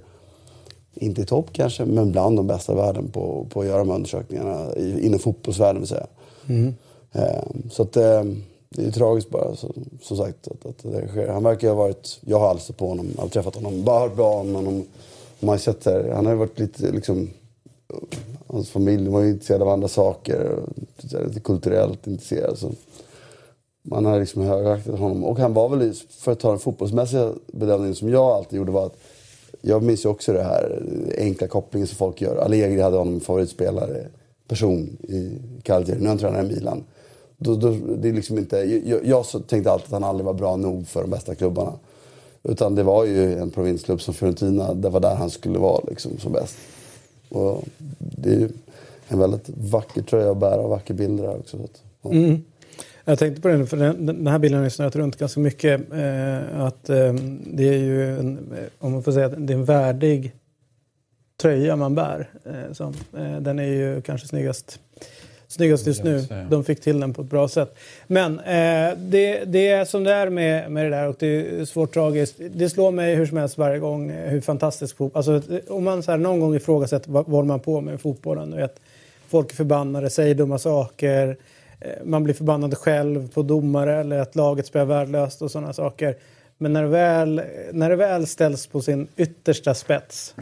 inte 0.95 1.21
i 1.23 1.25
topp 1.25 1.47
kanske, 1.53 1.85
men 1.85 2.13
bland 2.13 2.37
de 2.37 2.47
bästa 2.47 2.73
i 2.73 2.77
världen 2.77 3.09
på, 3.09 3.47
på 3.51 3.61
att 3.61 3.67
göra 3.67 3.79
de 3.79 3.89
här 3.89 3.97
undersökningarna. 3.97 4.77
Inom 4.77 5.19
fotbollsvärlden 5.19 5.83
vill 5.83 5.89
säga. 5.89 6.07
Mm. 6.49 6.75
Eh, 7.13 7.45
så 7.71 7.83
att 7.83 7.97
eh, 7.97 8.25
det 8.69 8.85
är 8.85 8.91
tragiskt 8.91 9.31
bara, 9.31 9.57
så, 9.57 9.75
som 10.03 10.17
sagt, 10.17 10.49
att, 10.49 10.67
att 10.67 10.93
det 10.93 11.09
sker. 11.09 11.29
Han 11.29 11.43
verkar 11.43 11.69
ha 11.69 11.75
varit... 11.75 12.19
Jag 12.21 12.39
har 12.39 12.49
alltså 12.49 12.73
på 12.73 12.89
honom, 12.89 13.07
aldrig 13.17 13.33
träffat 13.33 13.55
honom, 13.55 13.85
bara 13.85 14.01
hört 14.01 14.17
bra 14.17 14.33
om 14.35 14.55
honom 14.55 14.85
man 15.41 15.49
har 15.49 15.59
sett 15.59 15.85
här, 15.85 16.11
han 16.15 16.27
har 16.27 16.33
ju 16.33 16.39
varit 16.39 16.59
lite 16.59 16.91
liksom... 16.91 17.31
Hans 18.47 18.71
familj 18.71 19.09
var 19.09 19.23
ju 19.23 19.31
intresserad 19.31 19.63
av 19.63 19.69
andra 19.69 19.89
saker. 19.89 20.59
Lite 21.27 21.41
kulturellt 21.41 22.07
intresserad. 22.07 22.59
Så 22.59 22.71
man 23.83 24.05
har 24.05 24.21
liksom 24.21 24.43
högaktat 24.43 24.99
honom. 24.99 25.25
Och 25.25 25.39
han 25.39 25.55
var 25.55 25.69
väl, 25.69 25.95
för 26.09 26.33
att 26.33 26.41
ta 26.41 26.51
den 26.51 26.59
fotbollsmässiga 26.59 27.33
bedömningen 27.47 27.95
som 27.95 28.09
jag 28.09 28.25
alltid 28.25 28.57
gjorde 28.57 28.73
var 28.73 28.87
att 28.87 28.97
jag 29.61 29.83
minns 29.83 30.05
ju 30.05 30.09
också 30.09 30.33
det 30.33 30.43
här 30.43 30.83
enkla 31.19 31.47
kopplingen 31.47 31.87
som 31.87 31.97
folk 31.97 32.21
gör. 32.21 32.37
Allegri 32.37 32.81
hade 32.81 32.97
honom 32.97 33.21
favoritspelare. 33.21 34.07
person 34.49 34.97
i 35.03 35.39
Cagliari. 35.63 35.99
Nu 35.99 36.05
är 36.05 36.09
han 36.09 36.19
tränare 36.19 36.47
i 36.47 36.49
Milan. 36.49 36.85
Då, 37.37 37.55
då, 37.55 37.77
det 37.99 38.09
är 38.09 38.13
liksom 38.13 38.39
inte, 38.39 38.57
jag, 38.57 39.07
jag 39.07 39.25
tänkte 39.49 39.73
alltid 39.73 39.87
att 39.87 39.93
han 39.93 40.05
aldrig 40.05 40.27
var 40.27 40.35
bra 40.35 40.57
nog 40.57 40.87
för 40.87 41.01
de 41.01 41.11
bästa 41.11 41.35
klubbarna. 41.35 41.73
Utan 42.49 42.75
det 42.75 42.83
var 42.83 43.05
ju 43.05 43.39
en 43.39 43.51
provinsklubb 43.51 44.01
som 44.01 44.15
Fiorentina, 44.15 44.75
det 44.75 44.89
var 44.89 45.01
där 45.01 45.15
han 45.15 45.31
skulle 45.31 45.59
vara 45.59 45.81
liksom, 45.89 46.19
som 46.19 46.33
bäst. 46.33 46.57
Och 47.29 47.65
det 47.99 48.31
är 48.31 48.39
ju 48.39 48.49
en 49.09 49.19
väldigt 49.19 49.49
vacker 49.49 50.03
tröja 50.03 50.31
att 50.31 50.39
bära 50.39 50.61
och 50.61 50.71
vacker 50.71 50.95
bild 50.95 51.21
där 51.21 51.39
också. 51.39 51.57
Så 51.57 51.65
att, 51.65 51.83
ja. 52.03 52.11
Mm. 52.11 52.45
Jag 53.05 53.19
tänkte 53.19 53.43
på 53.43 53.49
den, 53.49 53.67
för 53.67 53.77
den, 53.77 54.07
den 54.07 54.27
här 54.27 54.39
bilden 54.39 54.59
har 54.59 54.65
ju 54.65 54.71
snurrat 54.71 54.97
runt 54.97 55.17
ganska 55.17 55.41
mycket. 55.41 55.93
Eh, 55.93 56.61
att 56.61 56.91
eh, 56.91 57.15
det 57.47 57.69
är 57.69 57.79
ju, 57.79 58.19
en, 58.19 58.39
eh, 58.39 58.65
om 58.79 58.93
man 58.93 59.03
får 59.03 59.13
säga 59.13 59.29
det 59.29 59.53
är 59.53 59.57
en 59.57 59.65
värdig 59.65 60.33
tröja 61.43 61.77
man 61.77 61.95
bär. 61.95 62.31
Eh, 62.45 62.73
som, 62.73 62.95
eh, 63.19 63.41
den 63.41 63.59
är 63.59 63.65
ju 63.65 64.03
kanske 64.03 64.29
snyggast, 64.29 64.81
snyggast 65.49 65.87
just 65.87 66.05
nu. 66.05 66.25
De 66.51 66.65
fick 66.65 66.81
till 66.81 67.01
den 67.01 67.15
på 67.15 67.23
ett 67.23 67.31
bra 67.31 67.49
sätt. 67.49 67.79
Men 68.07 68.39
eh, 68.41 68.99
det, 68.99 69.45
det 69.45 69.69
är 69.69 69.85
som 69.85 70.05
det 70.05 70.13
är 70.13 70.31
med, 70.31 70.71
med 70.71 70.85
det 70.85 70.91
där 70.91 71.09
och 71.09 71.17
det 71.19 71.27
är 71.27 71.65
svårt 71.65 71.95
tragiskt. 71.95 72.37
Det 72.51 72.71
slår 72.71 72.91
mig 72.91 73.15
hur 73.15 73.27
som 73.27 73.37
helst 73.37 73.59
varje 73.59 73.79
gång 73.79 74.11
eh, 74.11 74.31
hur 74.31 74.41
fantastisk 74.41 74.97
fotboll... 74.97 75.19
Alltså, 75.19 75.61
om 75.69 75.85
man 75.85 76.03
så 76.03 76.11
här, 76.11 76.19
någon 76.19 76.41
gång 76.41 76.55
ifrågasätter 76.55 77.11
vad, 77.11 77.29
vad 77.29 77.47
man 77.47 77.61
på 77.61 77.81
med 77.81 78.01
fotbollen. 78.01 78.57
Vet, 78.57 78.81
folk 79.29 79.53
är 79.53 79.57
förbannade, 79.57 80.11
säger 80.11 80.35
dumma 80.35 80.59
saker. 80.59 81.37
Eh, 81.81 81.91
man 82.05 82.25
blir 82.25 82.35
förbannad 82.35 82.79
själv 82.79 83.29
på 83.29 83.43
domare 83.43 84.01
eller 84.01 84.19
att 84.19 84.37
laget 84.37 84.67
spelar 84.67 84.87
värdelöst 84.87 85.43
och 85.43 85.51
sådana 85.51 85.73
saker. 85.73 86.17
Men 86.59 86.73
när 86.73 86.83
det, 86.83 86.89
väl, 86.89 87.43
när 87.73 87.91
det 87.91 87.97
väl 87.97 88.27
ställs 88.27 88.67
på 88.67 88.81
sin 88.81 89.09
yttersta 89.17 89.75
spets, 89.75 90.35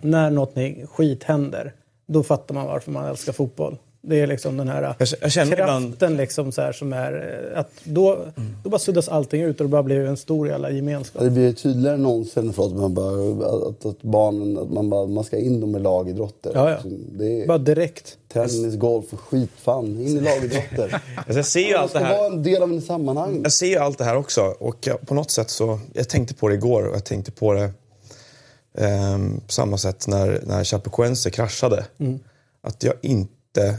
när 0.00 0.30
något 0.30 0.54
skit 0.90 1.24
händer, 1.24 1.72
då 2.06 2.22
fattar 2.22 2.54
man 2.54 2.66
varför 2.66 2.90
man 2.90 3.04
älskar 3.04 3.32
fotboll. 3.32 3.76
Det 4.08 4.20
är 4.20 4.26
liksom 4.26 4.56
den 4.56 4.68
här 4.68 4.82
jag, 4.82 5.08
jag 5.20 5.32
kraften 5.32 5.52
ibland... 5.52 6.16
liksom 6.16 6.52
så 6.52 6.72
som 6.72 6.92
är... 6.92 7.12
Eh, 7.52 7.60
att 7.60 7.70
då, 7.84 8.14
mm. 8.14 8.56
då 8.64 8.70
bara 8.70 8.78
suddas 8.78 9.08
allting 9.08 9.42
ut 9.42 9.60
och 9.60 9.66
det 9.66 9.70
bara 9.70 9.82
blir 9.82 10.00
en 10.00 10.16
stor 10.16 10.48
jävla 10.48 10.70
gemenskap. 10.70 11.22
Det 11.22 11.30
blir 11.30 11.52
tydligare 11.52 11.94
än 11.94 12.02
någonsin 12.02 12.52
för 12.52 12.66
att, 12.66 12.72
man 12.72 12.94
bara, 12.94 13.68
att, 13.68 13.86
att 13.86 14.02
barnen 14.02 14.58
att 14.58 14.70
man, 14.70 14.90
bara, 14.90 15.06
man 15.06 15.24
ska 15.24 15.38
in 15.38 15.60
dem 15.60 15.76
i 15.76 15.78
lagidrotter. 15.78 16.52
Ja, 16.54 16.70
ja. 16.70 16.76
Det 17.18 17.42
är, 17.42 17.46
bara 17.46 17.58
direkt. 17.58 18.18
Tennis, 18.32 18.76
golf 18.76 19.04
och 19.10 19.20
skit. 19.20 19.50
Fan, 19.56 19.84
in 19.84 20.16
i 20.16 20.20
lagidrotter. 20.20 21.02
alltså 21.16 21.32
jag 21.38 21.46
ser 21.46 21.68
ju 21.68 21.74
allt 21.74 21.92
det 21.92 21.98
här. 21.98 22.18
vara 22.18 22.26
en 22.26 22.42
del 22.42 22.62
av 22.62 22.70
en 22.70 22.82
sammanhang. 22.82 23.40
Jag 23.42 23.52
ser 23.52 23.66
ju 23.66 23.76
allt 23.76 23.98
det 23.98 24.04
här 24.04 24.16
också. 24.16 24.42
Och 24.42 24.76
jag, 24.86 25.00
på 25.00 25.14
något 25.14 25.30
sätt 25.30 25.50
så... 25.50 25.78
Jag 25.92 26.08
tänkte 26.08 26.34
på 26.34 26.48
det 26.48 26.54
igår 26.54 26.82
och 26.82 26.94
jag 26.94 27.04
tänkte 27.04 27.32
på 27.32 27.52
det 27.52 27.70
eh, 28.78 29.18
på 29.46 29.52
samma 29.52 29.78
sätt 29.78 30.08
när, 30.08 30.40
när 30.46 30.64
Chapecoense 30.64 31.30
kraschade. 31.30 31.86
Mm. 31.98 32.18
Att 32.62 32.82
jag 32.82 32.94
inte 33.02 33.78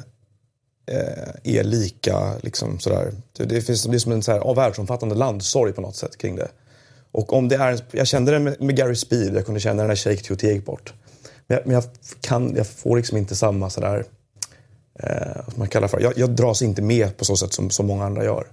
eh, 0.88 1.58
är 1.58 1.64
lika 1.64 2.34
liksom 2.42 2.80
sådär. 2.80 3.12
Det, 3.34 3.62
finns, 3.62 3.84
det 3.84 3.98
är 3.98 4.00
som 4.00 4.12
en 4.12 4.24
så 4.24 4.32
här, 4.32 4.56
världsomfattande 4.56 5.16
landsorg 5.16 5.74
på 5.74 5.82
något 5.82 5.96
sätt 5.96 6.18
kring 6.18 6.36
det. 6.36 6.48
Och 7.12 7.34
om 7.34 7.48
det 7.48 7.56
är, 7.56 7.80
jag 7.92 8.08
kände 8.08 8.32
det 8.32 8.40
med, 8.40 8.62
med 8.62 8.76
Gary 8.76 8.96
Speed, 8.96 9.36
jag 9.36 9.46
kunde 9.46 9.60
känna 9.60 9.82
det 9.82 9.88
när 9.88 9.96
Shake 9.96 10.24
Tutti 10.24 10.48
gick 10.48 10.66
bort. 10.66 10.94
Men, 11.48 11.58
jag, 11.58 11.68
men 11.68 11.74
jag, 11.74 11.84
kan, 12.22 12.56
jag 12.56 12.68
får 12.68 12.98
liksom 12.98 13.18
inte 13.18 13.36
samma 13.36 13.70
sådär, 13.70 14.06
eh, 15.00 15.42
vad 15.46 15.58
man 15.58 15.68
kallar 15.68 15.88
för, 15.88 16.00
jag, 16.00 16.18
jag 16.18 16.30
dras 16.30 16.62
inte 16.62 16.82
med 16.82 17.18
på 17.18 17.26
så 17.26 17.38
sätt 17.38 17.54
som, 17.54 17.70
som 17.70 17.88
många 17.88 18.06
andra 18.06 18.24
gör. 18.24 18.48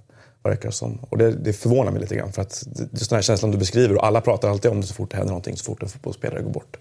Verkar 0.44 0.70
som. 0.70 0.98
Och 1.10 1.18
det, 1.18 1.30
det 1.30 1.52
förvånar 1.52 1.92
mig 1.92 2.00
lite 2.00 2.14
grann 2.14 2.32
för 2.32 2.42
att 2.42 2.64
just 2.92 3.10
den 3.10 3.16
här 3.16 3.22
känslan 3.22 3.50
du 3.50 3.58
beskriver 3.58 3.96
och 3.96 4.06
alla 4.06 4.20
pratar 4.20 4.48
alltid 4.48 4.70
om 4.70 4.80
det 4.80 4.86
så 4.86 4.94
fort 4.94 5.10
det 5.10 5.16
händer 5.16 5.30
någonting, 5.30 5.56
så 5.56 5.64
fort 5.64 5.82
en 5.82 5.88
fotbollsspelare 5.88 6.42
går 6.42 6.50
bort. 6.50 6.76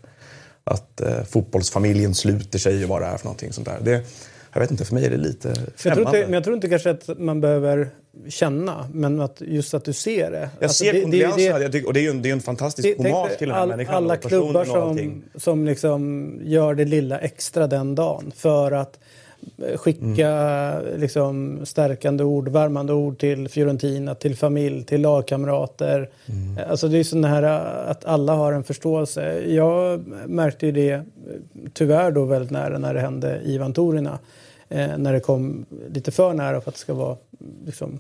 Att 0.64 1.02
eh, 1.02 1.24
fotbollsfamiljen 1.24 2.16
sluter 2.16 2.60
sig 2.60 2.84
och 2.84 2.90
vad 2.90 3.02
det 3.02 3.06
är 3.06 3.18
för 3.18 3.26
någonting 3.26 3.54
sånt 3.54 3.68
där. 3.68 3.80
Det, 3.82 4.04
jag 4.54 4.60
vet 4.60 4.72
inte, 4.72 4.86
för 4.86 4.94
mig 4.94 5.06
är 5.06 5.10
det 5.10 5.18
lite 5.18 5.54
främmande. 5.76 6.02
Jag 6.02 6.20
inte, 6.20 6.26
men 6.26 6.34
jag 6.34 6.44
tror 6.44 6.56
inte 6.56 6.70
kanske 6.70 6.90
att 6.90 7.20
man 7.20 7.42
behöver 7.42 7.90
känna, 8.28 8.90
men 8.94 9.22
att 9.22 9.42
just 9.42 9.74
att 9.74 9.86
du 9.86 9.94
ser 9.94 10.32
det. 10.32 10.50
Jag 10.60 10.68
alltså 10.68 10.84
ser 10.84 11.02
kondolenserna 11.02 11.86
och 11.88 11.94
det 11.94 12.00
är 12.00 12.04
ju 12.04 12.10
en, 12.10 12.22
det 12.22 12.30
är 12.30 12.34
en 12.34 12.42
fantastisk 12.42 12.98
hommage 12.98 13.38
till 13.38 13.48
den 13.48 13.58
här 13.58 13.68
människan. 13.68 13.96
Alla 13.96 14.18
klubbar 14.18 14.66
som, 14.66 15.24
som 15.36 15.66
liksom 15.66 16.34
gör 16.44 16.76
det 16.76 16.86
lilla 16.86 17.20
extra 17.20 17.68
den 17.68 17.96
dagen 17.96 18.32
för 18.36 18.72
att 18.72 19.00
eh, 19.68 19.78
skicka 19.78 20.30
mm. 20.30 21.00
liksom, 21.00 21.60
stärkande 21.66 22.24
ord, 22.24 22.50
värmande 22.50 22.94
ord 22.94 23.20
till 23.20 23.50
Fiorentina, 23.50 24.16
till 24.16 24.36
familj, 24.36 24.86
till 24.86 25.02
lagkamrater. 25.02 26.10
Mm. 26.26 26.70
Alltså 26.70 26.88
det 26.88 26.98
är 26.98 27.04
sån 27.04 27.24
här 27.24 27.44
att 27.44 28.06
alla 28.06 28.34
har 28.34 28.54
en 28.54 28.64
förståelse. 28.64 29.40
Jag 29.48 30.04
märkte 30.28 30.66
ju 30.66 30.72
det 30.72 31.04
tyvärr 31.74 32.12
då 32.12 32.26
väldigt 32.26 32.52
nära 32.52 32.78
när 32.78 32.94
det 32.94 33.00
hände 33.00 33.42
Ivan 33.46 33.74
Torina 33.74 34.20
eh, 34.70 34.98
när 34.98 35.14
det 35.14 35.20
kom 35.20 35.66
lite 35.90 36.12
för 36.12 36.34
nära 36.34 36.62
för 36.62 36.70
att 36.70 36.76
det 36.76 36.82
ska 36.82 36.94
vara 36.94 37.18
liksom, 37.66 38.00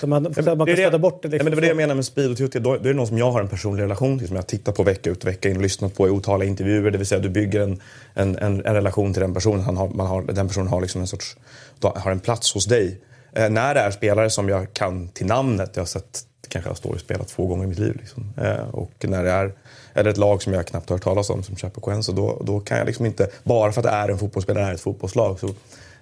så 0.00 0.06
man, 0.06 0.34
så 0.34 0.56
man 0.56 0.66
kan 0.66 0.76
stöta 0.76 0.98
bort 0.98 1.22
det. 1.22 1.28
Liksom. 1.28 1.38
Ja, 1.38 1.44
men 1.44 1.50
det 1.50 1.56
var 1.56 1.62
det 1.62 1.68
jag 1.68 1.76
menar 1.76 1.94
med 1.94 2.04
Speed 2.04 2.30
och 2.30 2.36
Tutti. 2.36 2.58
Då, 2.58 2.70
då 2.70 2.76
är 2.76 2.88
det 2.88 2.94
någon 2.94 3.06
som 3.06 3.18
jag 3.18 3.30
har 3.30 3.40
en 3.40 3.48
personlig 3.48 3.82
relation 3.82 4.18
till. 4.18 4.28
Som 4.28 4.36
jag 4.36 4.46
tittar 4.46 4.72
på 4.72 4.82
vecka 4.82 5.10
ut 5.10 5.22
och 5.24 5.28
vecka 5.28 5.48
in 5.48 5.56
och 5.56 5.62
lyssnat 5.62 5.94
på 5.94 6.08
i 6.08 6.10
otaliga 6.10 6.48
intervjuer. 6.48 6.90
Det 6.90 6.98
vill 6.98 7.06
säga 7.06 7.20
du 7.20 7.28
bygger 7.28 7.60
en, 7.60 7.80
en, 8.14 8.38
en, 8.38 8.66
en 8.66 8.74
relation 8.74 9.12
till 9.12 9.22
den 9.22 9.34
personen. 9.34 9.60
Han 9.60 9.76
har, 9.76 9.88
man 9.88 10.06
har, 10.06 10.22
den 10.22 10.48
personen 10.48 10.68
har, 10.68 10.80
liksom 10.80 11.00
en 11.00 11.06
sorts, 11.06 11.36
har 11.80 12.10
en 12.10 12.20
plats 12.20 12.54
hos 12.54 12.66
dig. 12.66 13.00
Eh, 13.32 13.50
när 13.50 13.74
det 13.74 13.80
är 13.80 13.90
spelare 13.90 14.30
som 14.30 14.48
jag 14.48 14.72
kan 14.72 15.08
till 15.08 15.26
namnet. 15.26 15.70
Jag 15.74 15.80
har 15.80 15.86
sett 15.86 16.22
kanske 16.48 16.70
jag 16.70 16.76
står 16.76 16.90
och 16.90 17.00
spelat 17.00 17.28
två 17.28 17.46
gånger 17.46 17.64
i 17.64 17.66
mitt 17.66 17.78
liv. 17.78 17.96
Liksom. 17.98 18.32
Eh, 18.36 18.68
och 18.68 18.92
när 19.00 19.24
det 19.24 19.30
är 19.30 19.52
eller 19.98 20.10
ett 20.10 20.16
lag 20.16 20.42
som 20.42 20.52
jag 20.52 20.66
knappt 20.66 20.88
har 20.88 20.96
hört 20.96 21.04
talas 21.04 21.30
om 21.30 21.42
som 21.42 21.56
Chapecoense. 21.56 22.12
Då, 22.12 22.42
då 22.44 22.60
kan 22.60 22.78
jag 22.78 22.86
liksom 22.86 23.06
inte, 23.06 23.28
bara 23.44 23.72
för 23.72 23.80
att 23.80 23.86
det 23.86 23.90
är 23.90 24.08
en 24.08 24.18
fotbollsspelare, 24.18 24.64
är 24.64 24.74
ett 24.74 24.80
fotbollslag, 24.80 25.40
så 25.40 25.46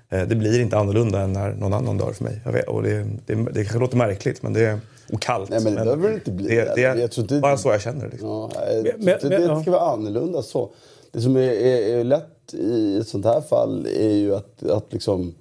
eh, 0.09 0.23
det 0.29 0.35
blir 0.35 0.61
inte 0.61 0.79
annorlunda 0.79 1.21
än 1.21 1.33
när 1.33 1.53
någon 1.53 1.73
annan 1.73 1.99
dör 1.99 2.13
för 2.13 2.25
mig. 2.25 2.41
Jag 2.45 2.53
vet, 2.53 2.69
och 2.69 2.83
det, 2.83 3.07
det, 3.27 3.35
det 3.35 3.65
kanske 3.65 3.79
låter 3.79 3.97
märkligt, 3.97 4.43
men 4.43 4.53
det 4.53 4.67
är 4.67 4.81
och 5.13 5.23
kallt. 5.23 5.51
Nej, 5.51 5.61
men 5.65 5.75
det 5.75 5.85
behöver 5.85 6.13
inte 6.13 6.31
bli. 6.31 6.47
Det, 6.47 6.73
det 6.75 6.81
jag 6.81 7.11
tror 7.11 7.25
inte, 7.25 7.41
bara 7.41 7.57
så 7.57 7.69
jag 7.69 7.83
känner. 7.83 8.09
Liksom. 8.09 8.29
Ja, 8.29 8.51
jag 8.71 8.85
men, 8.99 9.19
men, 9.23 9.31
det 9.31 9.63
ska 9.63 9.71
vara 9.71 9.93
annorlunda 9.93 10.43
så. 10.43 10.71
Det 11.13 11.21
som 11.21 11.37
är, 11.37 11.41
är, 11.41 11.99
är 11.99 12.05
lätt 12.05 12.55
i 12.55 12.99
ett 12.99 13.09
sånt 13.09 13.25
här 13.25 13.41
fall 13.41 13.87
är 13.87 14.13
ju 14.13 14.35
att, 14.35 14.63
att 14.63 14.93
liksom 14.93 15.35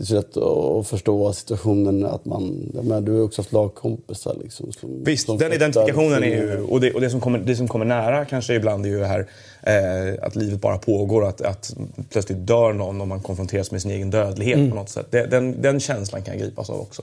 det 0.00 0.04
är 0.04 0.06
så 0.06 0.14
lätt 0.14 0.36
att 0.36 0.88
förstå 0.88 1.32
situationen 1.32 2.06
att 2.06 2.24
man... 2.24 2.70
Men 2.82 3.04
du 3.04 3.12
har 3.12 3.22
också 3.22 3.42
haft 3.42 3.52
lagkompisar. 3.52 4.36
Liksom, 4.42 4.72
som, 4.72 5.04
Visst, 5.04 5.26
som 5.26 5.38
den 5.38 5.52
identifikationen 5.52 6.22
är 6.22 6.26
ju... 6.26 6.62
Och, 6.62 6.80
det, 6.80 6.92
och 6.92 7.00
det, 7.00 7.10
som 7.10 7.20
kommer, 7.20 7.38
det 7.38 7.56
som 7.56 7.68
kommer 7.68 7.84
nära 7.84 8.24
kanske 8.24 8.54
ibland 8.54 8.86
är 8.86 8.90
ju 8.90 8.98
det 8.98 9.06
här 9.06 9.26
eh, 9.62 10.26
att 10.26 10.36
livet 10.36 10.60
bara 10.60 10.78
pågår. 10.78 11.24
Att, 11.24 11.40
att 11.40 11.76
plötsligt 12.10 12.46
dör 12.46 12.72
någon 12.72 13.00
och 13.00 13.08
man 13.08 13.20
konfronteras 13.20 13.70
med 13.70 13.82
sin 13.82 13.90
egen 13.90 14.10
dödlighet 14.10 14.56
mm. 14.56 14.70
på 14.70 14.76
något 14.76 14.88
sätt. 14.88 15.06
Det, 15.10 15.26
den, 15.26 15.62
den 15.62 15.80
känslan 15.80 16.22
kan 16.22 16.34
jag 16.34 16.42
gripas 16.42 16.70
av 16.70 16.80
också. 16.80 17.02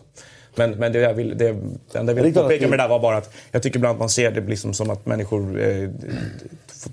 Men, 0.56 0.72
men 0.72 0.92
det 0.92 1.00
jag 1.00 1.14
vill, 1.14 1.38
det, 1.38 1.56
det 1.92 2.00
enda 2.00 2.14
jag 2.14 2.24
vill 2.24 2.34
påpeka 2.34 2.68
med 2.68 2.80
det 2.80 2.84
där 2.84 2.90
var 2.90 3.00
bara 3.00 3.18
att 3.18 3.34
jag 3.52 3.64
tycker 3.64 3.80
ibland 3.80 3.94
att 3.94 4.00
man 4.00 4.10
ser 4.10 4.32
det 4.32 4.42
liksom 4.42 4.74
som 4.74 4.90
att 4.90 5.06
människor 5.06 5.62
eh, 5.62 5.90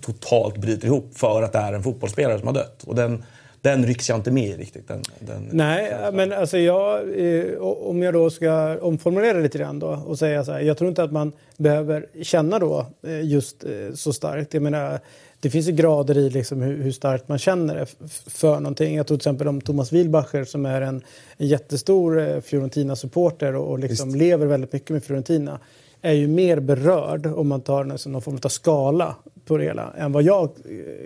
totalt 0.01 0.57
bryter 0.57 0.87
ihop 0.87 1.11
för 1.15 1.43
att 1.43 1.53
det 1.53 1.59
är 1.59 1.73
en 1.73 1.83
fotbollsspelare 1.83 2.39
som 2.39 2.47
har 2.47 2.55
dött. 2.55 2.83
Och 2.87 2.95
den, 2.95 3.25
den 3.65 3.87
rycks 3.87 4.09
jag 4.09 4.19
inte 4.19 4.31
med 4.31 4.49
i 4.49 4.57
riktigt. 4.57 4.89
Den, 4.89 5.03
den, 5.19 5.49
Nej, 5.53 5.93
men 6.13 6.33
alltså 6.33 6.59
jag, 6.59 7.01
eh, 7.19 7.59
om 7.61 8.03
jag 8.03 8.15
då 8.15 8.31
ska 8.31 8.79
omformulera 8.81 9.39
lite 9.39 9.59
grann 9.59 9.79
då 9.79 10.03
och 10.07 10.19
säga 10.19 10.45
så 10.45 10.53
här. 10.53 10.61
Jag 10.61 10.79
tror 10.79 10.89
inte 10.89 11.03
att 11.03 11.13
man 11.13 11.33
behöver 11.57 12.07
känna 12.23 12.59
då 12.59 12.87
eh, 13.03 13.25
just 13.25 13.65
eh, 13.65 13.71
så 13.95 14.13
starkt. 14.13 14.55
Jag 14.55 14.63
menar, 14.63 15.01
det 15.41 15.51
finns 15.51 15.69
ju 15.69 15.73
grader 15.73 16.19
i 16.19 16.31
liksom 16.31 16.63
hur, 16.63 16.83
hur 16.83 16.93
starkt 16.93 17.29
man 17.29 17.39
känner 17.39 17.75
det 17.75 17.87
för 18.31 18.61
någonting. 18.61 18.97
Jag 18.97 19.07
tror 19.07 19.17
till 19.17 19.29
exempel 19.29 19.49
om 19.49 19.61
Thomas 19.61 19.93
Wilbacher 19.93 20.45
som 20.45 20.67
är 20.67 20.81
en, 20.81 21.03
en 21.37 21.47
jättestor 21.47 22.41
Fiorentina-supporter 22.41 23.55
och, 23.55 23.71
och 23.71 23.79
liksom 23.79 24.15
lever 24.15 24.47
väldigt 24.47 24.73
mycket 24.73 24.91
med 24.91 25.05
Fiorentina 25.05 25.61
är 26.03 26.13
ju 26.13 26.29
mer 26.29 26.61
berörd 26.61 27.27
om 27.27 27.49
man 27.49 27.61
tar 27.61 27.85
någon, 27.85 27.99
någon 28.07 28.23
form 28.23 28.39
av 28.43 28.49
skala 28.49 29.17
på 29.45 29.57
det 29.57 29.65
hela 29.65 29.93
än 29.99 30.13
vad 30.13 30.23
jag 30.23 30.51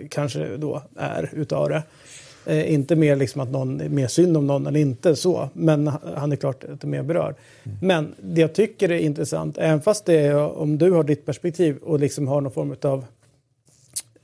kanske 0.09 0.57
då 0.57 0.83
är 0.95 1.29
utav 1.33 1.69
det. 1.69 1.83
Eh, 2.45 2.73
inte 2.73 2.95
mer 2.95 3.15
liksom 3.15 3.41
att 3.41 3.51
någon 3.51 3.81
är 3.81 3.89
mer 3.89 4.07
synd 4.07 4.37
om 4.37 4.47
någon 4.47 4.67
eller 4.67 4.79
inte 4.79 5.15
så, 5.15 5.49
men 5.53 5.87
han 6.15 6.31
är 6.31 6.35
klart 6.35 6.63
lite 6.69 6.87
mer 6.87 7.03
berörd. 7.03 7.35
Mm. 7.63 7.77
Men 7.81 8.15
det 8.21 8.41
jag 8.41 8.53
tycker 8.53 8.91
är 8.91 8.97
intressant, 8.97 9.57
även 9.57 9.81
fast 9.81 10.05
det 10.05 10.19
är 10.19 10.35
om 10.35 10.77
du 10.77 10.91
har 10.91 11.03
ditt 11.03 11.25
perspektiv 11.25 11.77
och 11.77 11.99
liksom 11.99 12.27
har 12.27 12.41
någon 12.41 12.51
form 12.51 12.75
av 12.81 13.05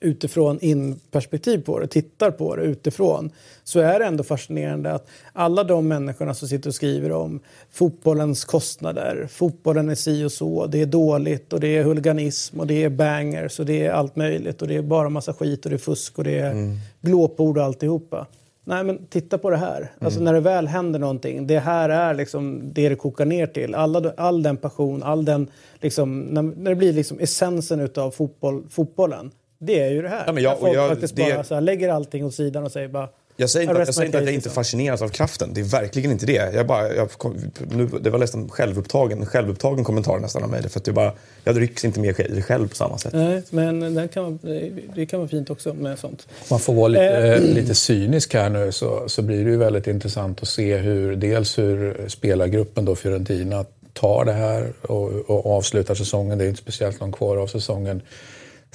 utifrån 0.06 0.60
in-perspektiv 0.62 1.58
på 1.58 1.80
det, 1.80 1.88
tittar 1.88 2.32
på 2.32 2.56
det 2.56 2.64
utifrån, 2.64 3.32
så 3.64 3.80
är 3.80 4.00
det 4.00 4.06
ändå 4.06 4.24
fascinerande 4.24 4.94
att 4.94 5.08
alla 5.34 5.64
de 5.64 5.88
människorna 5.88 6.34
som 6.34 6.48
sitter 6.48 6.70
och 6.70 6.76
skriver 6.76 7.12
om 7.12 7.40
fotbollens 7.72 8.46
kostnader, 8.46 9.28
fotbollen 9.32 9.90
är 9.90 9.96
si 9.96 10.24
och 10.24 10.32
så, 10.32 10.66
det 10.68 10.82
är 10.82 10.86
dåligt 10.86 11.54
och 11.54 11.60
det 11.60 11.78
är 11.78 11.84
huliganism 11.84 12.60
och 12.60 12.68
det 12.68 12.84
är 12.84 12.90
bangers 12.90 13.60
och 13.60 13.66
det 13.66 13.86
är 13.86 13.92
allt 13.92 14.16
möjligt 14.16 14.62
och 14.62 14.68
det 14.68 14.76
är 14.76 14.82
bara 14.82 15.10
massa 15.10 15.34
skit 15.34 15.66
och 15.66 15.70
det 15.70 15.76
är 15.76 15.78
fusk 15.78 16.18
och 16.18 16.24
det 16.24 16.40
är 16.40 16.52
mm. 16.52 16.78
glåpord 17.02 17.58
och 17.58 17.64
alltihopa. 17.64 18.28
Nej 18.68 18.84
men 18.84 19.06
titta 19.06 19.38
på 19.38 19.50
det 19.50 19.58
här. 19.58 19.78
Alltså, 19.78 19.96
mm. 19.96 20.06
Alltså 20.06 20.20
när 20.20 20.34
det 20.34 20.40
väl 20.40 20.68
händer 20.68 21.00
någonting, 21.00 21.48
det 21.48 21.60
här 21.60 21.90
är 21.90 22.14
liksom 22.14 22.74
det 22.74 22.90
det 22.90 22.96
kokar 22.96 23.26
ner 23.26 23.48
till. 23.48 23.76
Alla, 23.76 24.14
all 24.18 24.44
den 24.44 24.58
passion, 24.58 25.04
all 25.04 25.26
den 25.26 25.48
liksom, 25.82 26.22
när, 26.22 26.42
när 26.42 26.72
det 26.72 26.76
blir 26.76 26.94
liksom 26.94 27.20
essensen 27.20 27.80
utav 27.80 28.12
fotboll, 28.12 28.64
fotbollen 28.70 29.32
det 29.66 29.80
är 29.80 29.90
ju 29.90 30.02
det 30.02 30.10
här. 30.10 30.24
Ja, 30.26 30.32
men 30.32 30.44
jag, 30.44 30.60
folk 30.60 30.76
jag, 30.76 30.90
faktiskt 30.90 31.16
det... 31.16 31.34
bara 31.34 31.44
så 31.44 31.54
här, 31.54 31.62
lägger 31.62 31.90
allting 31.90 32.26
åt 32.26 32.34
sidan 32.34 32.64
och 32.64 32.72
säger 32.72 32.88
bara 32.88 33.10
Jag 33.38 33.50
säger 33.50 33.70
inte, 33.70 33.80
jag 33.80 33.94
säger 33.94 34.06
inte 34.06 34.18
att 34.18 34.26
jag 34.26 34.34
inte 34.34 34.50
fascineras 34.50 35.02
av 35.02 35.10
kraften. 35.10 35.50
Det 35.54 35.62
är 35.62 35.66
verkligen 35.66 36.12
inte 36.12 36.26
det. 36.26 36.54
Jag 36.54 36.68
bara, 36.68 36.94
jag, 36.94 37.10
nu, 37.72 37.88
det 38.02 38.10
var 38.10 38.20
nästan 38.20 38.50
självupptagen, 38.50 39.26
självupptagen 39.26 39.84
kommentar 39.84 40.20
nästan 40.20 40.44
av 40.44 40.50
mig. 40.50 40.70
För 40.70 40.80
att 40.80 40.88
jag, 40.88 40.96
bara, 40.96 41.12
jag 41.44 41.62
rycks 41.62 41.86
inte 41.86 42.00
med 42.00 42.20
i 42.20 42.24
det 42.24 42.42
själv 42.42 42.68
på 42.68 42.76
samma 42.76 42.98
sätt. 42.98 43.14
Nej, 43.14 43.44
men 43.50 43.96
det 43.96 44.08
kan, 44.08 44.40
det 44.96 45.06
kan 45.06 45.20
vara 45.20 45.30
fint 45.30 45.50
också 45.50 45.74
med 45.74 46.00
sånt. 46.00 46.28
Man 46.50 46.60
får 46.60 46.74
vara 46.74 46.88
lite, 46.88 47.06
eh. 47.06 47.42
lite 47.56 47.76
cynisk 47.76 48.34
här 48.34 48.50
nu 48.50 48.72
så, 48.72 49.10
så 49.10 49.22
blir 49.22 49.46
det 49.46 49.52
ju 49.52 49.58
väldigt 49.58 49.88
intressant 49.88 50.42
att 50.42 50.48
se 50.48 50.78
hur 50.78 51.16
dels 51.16 51.58
hur 51.58 52.06
spelargruppen 52.08 52.86
då 52.86 52.96
Fiorentina 52.96 53.66
tar 53.96 54.26
det 54.26 54.34
här 54.34 54.74
och, 54.82 55.30
och 55.30 55.58
avslutar 55.58 55.96
säsongen. 55.96 56.38
Det 56.38 56.46
är 56.46 56.50
inte 56.50 56.62
speciellt 56.62 57.00
långt 57.00 57.16
kvar 57.16 57.38
av 57.38 57.48
säsongen. 57.48 58.02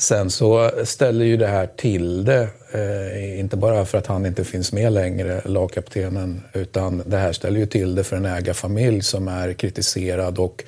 Sen 0.00 0.30
så 0.30 0.70
ställer 0.84 1.24
ju 1.24 1.36
det 1.36 1.46
här 1.46 1.66
till 1.76 2.24
det, 2.24 2.48
eh, 2.72 3.40
inte 3.40 3.56
bara 3.56 3.84
för 3.84 3.98
att 3.98 4.06
han 4.06 4.26
inte 4.26 4.44
finns 4.44 4.72
med 4.72 4.92
längre, 4.92 5.42
lagkaptenen, 5.44 6.42
utan 6.52 7.02
det 7.06 7.16
här 7.16 7.32
ställer 7.32 7.60
ju 7.60 7.66
till 7.66 7.94
det 7.94 8.04
för 8.04 8.16
en 8.16 8.26
ägarfamilj 8.26 9.02
som 9.02 9.28
är 9.28 9.52
kritiserad 9.52 10.38
och 10.38 10.64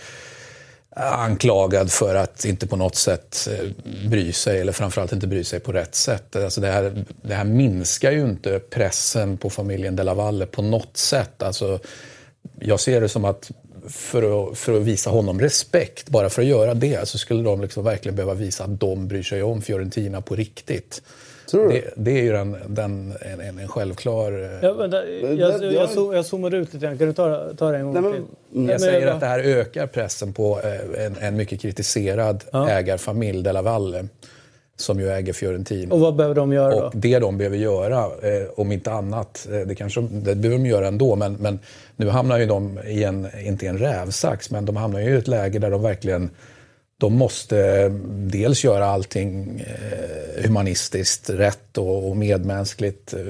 anklagad 0.97 1.93
för 1.93 2.15
att 2.15 2.45
inte 2.45 2.67
på 2.67 2.77
något 2.77 2.97
sätt 2.97 3.49
eh, 3.51 3.69
bry 4.09 4.33
sig, 4.33 4.61
eller 4.61 4.73
framförallt 4.73 5.13
inte 5.13 5.27
bry 5.27 5.45
sig 5.45 5.61
på 5.61 5.73
rätt 5.73 5.95
sätt. 5.95 6.37
Alltså 6.37 6.61
det, 6.61 6.69
här, 6.69 7.05
det 7.23 7.35
här 7.35 7.45
minskar 7.45 8.11
ju 8.11 8.21
inte 8.21 8.59
pressen 8.59 9.37
på 9.37 9.51
familjen 9.51 9.97
De 9.97 10.03
La 10.03 10.15
Valle 10.15 10.47
på 10.47 10.63
något 10.63 10.97
sätt. 10.97 11.43
Alltså, 11.43 11.79
jag 12.61 12.81
ser 12.81 13.01
det 13.01 13.09
som 13.09 13.25
att 13.25 13.51
för 13.89 14.51
att, 14.51 14.59
för 14.59 14.77
att 14.77 14.83
visa 14.83 15.11
honom 15.11 15.41
respekt, 15.41 16.09
bara 16.09 16.31
för 16.31 16.43
att 16.43 16.49
göra 16.49 16.75
det, 16.75 17.09
så 17.09 17.19
skulle 17.19 17.43
de 17.43 17.61
liksom 17.61 17.85
verkligen 17.85 18.17
behöva 18.17 18.35
visa 18.35 18.65
att 18.65 18.81
de 18.81 19.09
bryr 19.09 19.23
sig 19.23 19.43
om 19.43 19.63
Fiorentina 19.63 20.21
på 20.21 20.37
riktigt. 20.37 21.03
Tror 21.51 21.69
du? 21.69 21.69
Det, 21.69 21.93
det 21.97 22.11
är 22.11 22.23
ju 22.23 22.33
den, 22.33 22.57
den, 22.67 23.15
en, 23.21 23.59
en 23.59 23.69
självklar... 23.69 24.33
Eh, 24.33 24.59
ja, 24.63 24.73
vänta, 24.73 25.09
jag, 25.09 25.35
jag, 25.35 25.73
jag, 25.73 26.15
jag 26.17 26.27
zoomar 26.27 26.55
ut 26.55 26.75
lite 26.75 26.87
grann. 26.87 26.99
Kan 26.99 27.07
du 27.07 27.13
ta, 27.13 27.55
ta 27.59 27.71
det 27.71 27.79
en 27.79 27.85
gång 27.85 27.93
Nej, 27.93 28.03
men, 28.03 28.13
till? 28.13 28.23
Mm. 28.55 28.71
Jag 28.71 28.81
säger 28.81 29.07
att 29.07 29.21
det 29.21 29.27
här 29.27 29.39
ökar 29.39 29.87
pressen 29.87 30.33
på 30.33 30.61
eh, 30.61 31.07
en, 31.07 31.17
en 31.21 31.37
mycket 31.37 31.61
kritiserad 31.61 32.45
ja. 32.53 32.69
ägarfamilj, 32.69 33.43
De 33.43 33.53
La 33.53 33.63
Valle 33.63 34.09
som 34.77 35.01
ju 35.01 35.11
äger 35.11 35.33
Fiorentina. 35.33 35.95
Och 35.95 36.01
vad 36.01 36.17
behöver 36.17 36.35
de 36.35 36.53
göra 36.53 36.71
då? 36.71 36.83
Och 36.83 36.93
det 36.97 37.19
de 37.19 37.39
behöver 37.39 37.57
göra, 37.57 37.99
eh, 38.05 38.49
om 38.57 38.73
inte 38.73 38.93
annat, 38.93 39.49
eh, 39.53 39.61
det, 39.61 39.75
kanske, 39.75 40.01
det 40.01 40.35
behöver 40.35 40.59
de 40.59 40.67
göra 40.67 40.89
ändå, 40.89 41.17
men, 41.17 41.33
men 41.33 41.59
nu 41.97 42.09
hamnar 42.09 42.39
ju 42.39 42.47
de 42.47 42.79
i 42.87 43.05
en, 43.05 43.29
inte 43.45 43.65
i 43.65 43.69
en 43.69 43.79
rävsax, 43.79 44.51
men 44.51 44.65
de 44.65 44.77
hamnar 44.77 45.01
ju 45.01 45.11
i 45.11 45.19
ett 45.19 45.29
läge 45.29 45.59
där 45.59 45.71
de 45.71 45.83
verkligen 45.83 46.31
de 46.99 47.17
måste 47.17 47.89
dels 48.09 48.65
göra 48.65 48.87
allting 48.87 49.61
eh, 49.61 50.45
humanistiskt 50.45 51.31
rätt 51.31 51.79
och, 51.79 52.17
medmänskligt, 52.17 53.15
eh, 53.15 53.21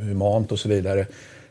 humant 0.00 0.52
och 0.52 0.58
så 0.58 0.68
vidare. 0.68 1.06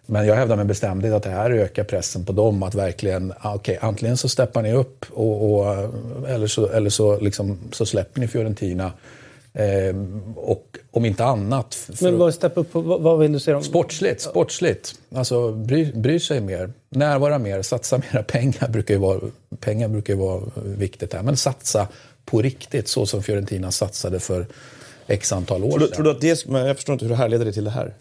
Men 0.05 0.27
jag 0.27 0.35
hävdar 0.35 0.55
med 0.55 0.65
bestämdhet 0.65 1.13
att 1.13 1.23
det 1.23 1.29
här 1.29 1.51
ökar 1.51 1.83
pressen 1.83 2.25
på 2.25 2.31
dem 2.31 2.63
att 2.63 2.75
verkligen, 2.75 3.33
ah, 3.39 3.55
okej, 3.55 3.77
okay, 3.77 3.89
antingen 3.89 4.17
så 4.17 4.29
steppar 4.29 4.61
ni 4.61 4.73
upp 4.73 5.05
och, 5.09 5.53
och, 5.53 5.65
eller 6.29 6.47
så, 6.47 6.67
eller 6.67 6.89
så, 6.89 7.19
liksom, 7.19 7.57
så 7.71 7.85
släpper 7.85 8.19
ni 8.19 8.27
Fiorentina 8.27 8.91
och 10.35 10.77
om 10.91 11.05
inte 11.05 11.25
annat... 11.25 11.89
Men 12.01 12.17
vad, 12.17 12.33
step 12.33 12.57
upp, 12.57 12.67
vad, 12.71 13.01
vad 13.01 13.19
vill 13.19 13.33
du 13.33 13.39
säga? 13.39 13.57
Om? 13.57 13.63
Sportsligt, 13.63 14.21
sportsligt. 14.21 14.95
Alltså 15.15 15.51
bry, 15.51 15.91
bry 15.93 16.19
sig 16.19 16.41
mer, 16.41 16.73
närvara 16.89 17.39
mer, 17.39 17.61
satsa 17.61 17.97
mera 18.11 18.23
pengar 18.23 18.69
brukar 18.69 18.93
ju 18.93 18.99
vara, 18.99 19.19
pengar 19.59 19.87
brukar 19.87 20.13
ju 20.13 20.19
vara 20.19 20.41
viktigt 20.55 21.13
här. 21.13 21.23
Men 21.23 21.37
satsa 21.37 21.87
på 22.25 22.41
riktigt 22.41 22.87
så 22.87 23.05
som 23.05 23.23
Fiorentina 23.23 23.71
satsade 23.71 24.19
för 24.19 24.47
x 25.07 25.33
antal 25.33 25.63
år 25.63 25.69
tror 25.69 25.79
du, 25.79 25.85
sedan. 25.85 25.95
Tror 25.95 26.03
du 26.03 26.11
att 26.11 26.21
det, 26.21 26.45
men 26.45 26.65
jag 26.65 26.75
förstår 26.75 26.93
inte 26.93 27.05
hur 27.05 27.09
det 27.09 27.15
här 27.15 27.29
leder 27.29 27.51
till 27.51 27.63
det 27.63 27.71
här. 27.71 27.93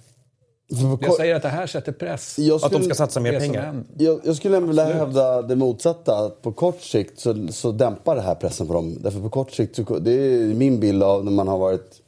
Jag 1.00 1.14
säger 1.14 1.34
att 1.34 1.42
det 1.42 1.48
här 1.48 1.66
sätter 1.66 1.92
press. 1.92 2.32
Skulle, 2.32 2.54
att 2.54 2.72
de 2.72 2.82
ska 2.82 2.94
satsa 2.94 3.20
mer 3.20 3.40
pengar. 3.40 3.82
Jag, 3.98 4.20
jag 4.24 4.36
skulle 4.36 4.60
vilja 4.60 4.84
hävda 4.84 5.42
det 5.42 5.56
motsatta. 5.56 6.16
Att 6.16 6.42
på 6.42 6.52
kort 6.52 6.80
sikt 6.80 7.20
så, 7.20 7.48
så 7.50 7.72
dämpar 7.72 8.16
det 8.16 8.22
här 8.22 8.34
pressen 8.34 8.66
på 8.66 8.72
dem. 8.72 8.98
Därför 9.00 9.20
på 9.20 9.28
kort 9.28 9.52
sikt, 9.52 9.76
så, 9.76 9.98
det 9.98 10.12
är 10.12 10.54
min 10.54 10.80
bild 10.80 11.02
av 11.02 11.24
när 11.24 11.32
man 11.32 11.48
har 11.48 11.58
varit, 11.58 12.00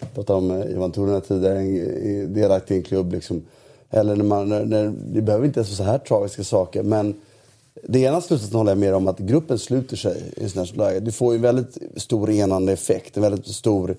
jag 0.00 0.14
pratade 0.14 0.38
om 0.38 0.50
eh, 0.50 0.70
Ivan 0.70 0.92
Toruna 0.92 1.20
tidigare, 1.20 1.62
delaktig 2.26 2.74
i 2.74 2.78
en 2.78 2.84
klubb. 2.84 3.12
Liksom. 3.12 3.42
Eller 3.90 4.16
när 4.16 4.24
man, 4.24 4.48
när, 4.48 4.64
när, 4.64 4.92
det 5.06 5.22
behöver 5.22 5.46
inte 5.46 5.60
ens 5.60 5.78
vara 5.78 5.86
så 5.86 5.92
här 5.92 5.98
tragiska 5.98 6.44
saker. 6.44 6.82
Men 6.82 7.14
det 7.82 7.98
ena 7.98 8.20
slutsatsen 8.20 8.56
håller 8.56 8.70
jag 8.70 8.78
med 8.78 8.94
om 8.94 9.08
att 9.08 9.18
gruppen 9.18 9.58
sluter 9.58 9.96
sig 9.96 10.32
i 10.36 10.42
här 10.42 10.76
läge. 10.76 11.00
Du 11.00 11.12
får 11.12 11.32
ju 11.32 11.36
en 11.36 11.42
väldigt 11.42 11.78
stor 11.96 12.30
enande 12.30 12.72
effekt. 12.72 13.16
En 13.16 13.22
väldigt 13.22 13.46
stor 13.46 13.96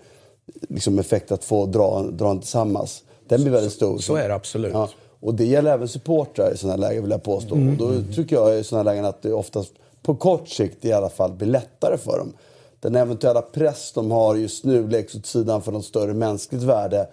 liksom, 0.69 0.99
effekt 0.99 1.31
att 1.31 1.43
få 1.43 1.65
dra, 1.65 2.01
dra 2.01 2.31
en 2.31 2.39
tillsammans. 2.39 3.03
Den 3.31 3.41
blir 3.41 3.51
väldigt 3.51 3.73
stor. 3.73 3.97
Så 3.97 4.15
är 4.15 4.27
det 4.27 4.35
absolut. 4.35 4.73
Ja. 4.73 4.89
Och 5.19 5.35
det 5.35 5.45
gäller 5.45 5.73
även 5.73 5.87
supportrar 5.87 6.53
i 6.53 6.57
sådana 6.57 6.73
här 6.73 6.89
lägen 6.89 7.03
vill 7.03 7.11
jag 7.11 7.23
påstå. 7.23 7.55
Mm. 7.55 7.69
Och 7.69 7.77
då 7.77 8.13
tycker 8.15 8.35
jag 8.35 8.59
i 8.59 8.63
sådana 8.63 8.89
här 8.89 8.95
lägen 8.95 9.05
att 9.05 9.21
det 9.21 9.33
oftast, 9.33 9.73
på 10.01 10.15
kort 10.15 10.49
sikt 10.49 10.85
i 10.85 10.93
alla 10.93 11.09
fall, 11.09 11.31
blir 11.31 11.47
lättare 11.47 11.97
för 11.97 12.17
dem. 12.17 12.33
Den 12.79 12.95
eventuella 12.95 13.41
press 13.41 13.91
de 13.95 14.11
har 14.11 14.35
just 14.35 14.65
nu 14.65 14.87
läggs 14.87 15.15
åt 15.15 15.25
sidan 15.25 15.61
för 15.61 15.71
något 15.71 15.85
större 15.85 16.13
mänskligt 16.13 16.63
värde. 16.63 17.07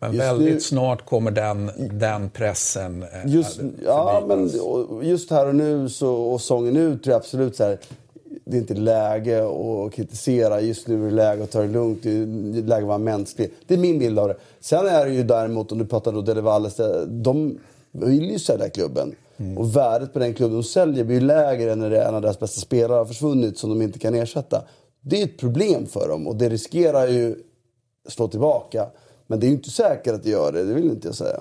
Men 0.00 0.12
just 0.12 0.24
väldigt 0.24 0.54
nu, 0.54 0.60
snart 0.60 1.06
kommer 1.06 1.30
den, 1.30 1.70
den 1.92 2.30
pressen 2.30 3.02
eh, 3.02 3.08
just, 3.26 3.60
Ja, 3.84 4.24
men 4.28 4.50
just 5.02 5.30
här 5.30 5.46
och 5.46 5.54
nu 5.54 5.88
så, 5.88 6.14
och 6.14 6.40
sången 6.40 6.76
ut 6.76 7.02
tror 7.04 7.12
jag 7.12 7.18
absolut 7.18 7.56
så 7.56 7.64
här, 7.64 7.78
det 8.44 8.56
är 8.56 8.60
inte 8.60 8.74
läge 8.74 9.44
att 9.48 9.92
kritisera. 9.92 10.60
Just 10.60 10.88
nu 10.88 11.06
är 11.06 11.10
det 11.10 11.14
läge 11.14 11.44
att 11.44 11.50
ta 11.50 11.60
det 11.60 11.68
lugnt. 11.68 12.02
Det 12.02 12.10
är 12.10 12.62
läge 12.62 12.82
att 12.82 12.88
vara 12.88 12.98
mänsklig. 12.98 13.50
Det 13.66 13.74
är 13.74 13.78
min 13.78 13.98
bild 13.98 14.18
av 14.18 14.28
det. 14.28 14.36
Sen 14.60 14.86
är 14.86 15.06
det 15.06 15.12
ju 15.12 15.22
däremot, 15.22 15.72
om 15.72 15.78
du 15.78 15.86
pratar 15.86 16.16
om 16.16 16.24
Dele 16.24 16.40
Valles, 16.40 16.80
de 17.06 17.58
vill 17.92 18.30
ju 18.30 18.38
sälja 18.38 18.70
klubben. 18.70 19.14
Mm. 19.36 19.58
Och 19.58 19.76
värdet 19.76 20.12
på 20.12 20.18
den 20.18 20.34
klubben 20.34 20.56
de 20.56 20.62
säljer 20.62 21.04
blir 21.04 21.20
lägre 21.20 21.72
än 21.72 21.78
när 21.78 21.90
en 21.90 22.14
av 22.14 22.22
deras 22.22 22.38
bästa 22.38 22.60
spelare 22.60 22.98
har 22.98 23.04
försvunnit 23.04 23.58
som 23.58 23.70
de 23.70 23.82
inte 23.82 23.98
kan 23.98 24.14
ersätta. 24.14 24.64
Det 25.00 25.20
är 25.20 25.24
ett 25.24 25.38
problem 25.38 25.86
för 25.86 26.08
dem 26.08 26.26
och 26.26 26.36
det 26.36 26.48
riskerar 26.48 27.06
ju 27.06 27.36
slå 28.08 28.28
tillbaka. 28.28 28.86
Men 29.26 29.40
det 29.40 29.46
är 29.46 29.48
ju 29.48 29.54
inte 29.54 29.70
säkert 29.70 30.14
att 30.14 30.22
det 30.22 30.30
gör 30.30 30.52
det, 30.52 30.64
det 30.64 30.74
vill 30.74 30.84
inte 30.84 31.08
jag 31.08 31.14
säga. 31.14 31.40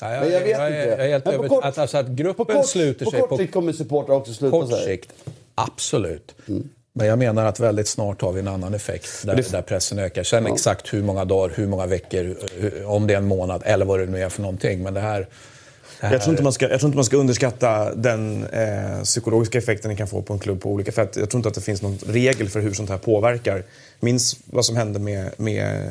Ja, 0.00 0.12
jag, 0.14 0.22
men 0.22 0.32
jag 0.32 0.40
vet 0.40 0.50
jag, 0.50 0.68
inte. 0.68 0.78
Jag 0.78 1.06
är 1.06 1.08
helt 1.08 1.26
övertygad 1.26 1.64
att, 1.64 1.78
alltså 1.78 1.98
att 1.98 2.08
gruppen 2.08 2.46
kort, 2.46 2.66
sluter 2.66 3.04
på 3.04 3.10
sig... 3.10 3.20
På 3.20 3.26
kort 3.26 3.38
sikt 3.38 3.52
kommer 3.52 3.72
supportrar 3.72 4.14
också 4.16 4.32
sluta 4.32 4.66
sig. 4.66 4.84
Sikt, 4.84 5.12
absolut. 5.54 6.34
Mm. 6.48 6.68
Men 6.94 7.06
jag 7.06 7.18
menar 7.18 7.44
att 7.44 7.60
väldigt 7.60 7.88
snart 7.88 8.22
har 8.22 8.32
vi 8.32 8.40
en 8.40 8.48
annan 8.48 8.74
effekt 8.74 9.26
där, 9.26 9.36
det... 9.36 9.52
där 9.52 9.62
pressen 9.62 9.98
ökar. 9.98 10.22
Sen 10.22 10.46
ja. 10.46 10.52
exakt 10.52 10.94
hur 10.94 11.02
många 11.02 11.24
dagar, 11.24 11.54
hur 11.56 11.66
många 11.66 11.86
veckor, 11.86 12.36
om 12.86 13.06
det 13.06 13.14
är 13.14 13.18
en 13.18 13.26
månad 13.26 13.62
eller 13.64 13.84
vad 13.84 14.00
det 14.00 14.06
nu 14.06 14.22
är 14.22 14.28
för 14.28 14.42
någonting. 14.42 14.82
Men 14.82 14.94
det 14.94 15.00
här... 15.00 15.28
Det 16.00 16.06
här... 16.06 16.14
Jag, 16.14 16.22
tror 16.22 16.32
inte 16.32 16.42
man 16.42 16.52
ska, 16.52 16.68
jag 16.68 16.80
tror 16.80 16.88
inte 16.88 16.96
man 16.96 17.04
ska 17.04 17.16
underskatta 17.16 17.94
den 17.94 18.46
eh, 18.46 19.02
psykologiska 19.02 19.58
effekten 19.58 19.90
det 19.90 19.96
kan 19.96 20.08
få 20.08 20.22
på 20.22 20.32
en 20.32 20.38
klubb 20.38 20.60
på 20.60 20.70
olika 20.70 20.92
sätt. 20.92 21.16
Jag 21.16 21.30
tror 21.30 21.38
inte 21.38 21.48
att 21.48 21.54
det 21.54 21.60
finns 21.60 21.82
någon 21.82 21.98
regel 22.06 22.48
för 22.48 22.60
hur 22.60 22.72
sånt 22.72 22.90
här 22.90 22.98
påverkar. 22.98 23.62
Minns 24.00 24.36
vad 24.44 24.64
som 24.64 24.76
hände 24.76 24.98
med... 24.98 25.30
med 25.36 25.88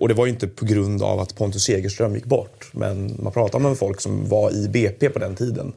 och 0.00 0.08
det 0.08 0.14
var 0.14 0.26
ju 0.26 0.32
inte 0.32 0.48
på 0.48 0.64
grund 0.64 1.02
av 1.02 1.20
att 1.20 1.34
Pontus 1.34 1.64
Segerström 1.64 2.14
gick 2.14 2.24
bort. 2.24 2.70
Men 2.72 3.16
man 3.22 3.32
pratar 3.32 3.58
med 3.58 3.78
folk 3.78 4.00
som 4.00 4.28
var 4.28 4.50
i 4.50 4.68
BP 4.68 5.08
på 5.08 5.18
den 5.18 5.34
tiden 5.34 5.72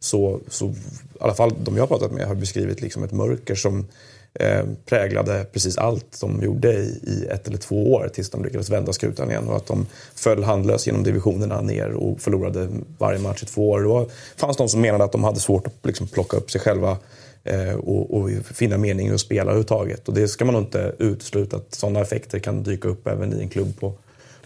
så, 0.00 0.40
så 0.48 0.66
i 0.66 0.74
alla 1.20 1.34
fall 1.34 1.52
de 1.64 1.76
jag 1.76 1.82
har 1.82 1.88
pratat 1.88 2.12
med 2.12 2.26
har 2.26 2.34
beskrivit 2.34 2.80
liksom 2.80 3.04
ett 3.04 3.12
mörker 3.12 3.54
som 3.54 3.86
eh, 4.34 4.64
präglade 4.86 5.46
precis 5.52 5.78
allt 5.78 6.20
de 6.20 6.42
gjorde 6.42 6.72
i, 6.72 7.00
i, 7.02 7.26
ett 7.30 7.48
eller 7.48 7.58
två 7.58 7.92
år 7.92 8.10
tills 8.14 8.30
de 8.30 8.44
lyckades 8.44 8.70
vända 8.70 8.92
skutan 8.92 9.30
igen 9.30 9.48
och 9.48 9.56
att 9.56 9.66
de 9.66 9.86
föll 10.14 10.44
handlöst 10.44 10.86
genom 10.86 11.02
divisionerna 11.02 11.60
ner 11.60 11.90
och 11.90 12.20
förlorade 12.20 12.68
varje 12.98 13.18
match 13.18 13.42
i 13.42 13.46
två 13.46 13.70
år. 13.70 13.82
Då 13.82 14.08
fanns 14.36 14.56
de 14.56 14.68
som 14.68 14.80
menade 14.80 15.04
att 15.04 15.12
de 15.12 15.24
hade 15.24 15.40
svårt 15.40 15.66
att 15.66 15.74
liksom, 15.82 16.06
plocka 16.08 16.36
upp 16.36 16.50
sig 16.50 16.60
själva 16.60 16.96
eh, 17.44 17.74
och, 17.74 18.14
och, 18.14 18.30
finna 18.44 18.78
mening 18.78 19.08
i 19.08 19.14
att 19.14 19.20
spela 19.20 19.42
överhuvudtaget. 19.42 20.08
Och 20.08 20.14
det 20.14 20.28
ska 20.28 20.44
man 20.44 20.54
nog 20.54 20.62
inte 20.62 20.94
utesluta 20.98 21.56
att 21.56 21.74
sådana 21.74 22.00
effekter 22.00 22.38
kan 22.38 22.62
dyka 22.62 22.88
upp 22.88 23.06
även 23.06 23.38
i 23.38 23.42
en 23.42 23.48
klubb 23.48 23.80
på 23.80 23.94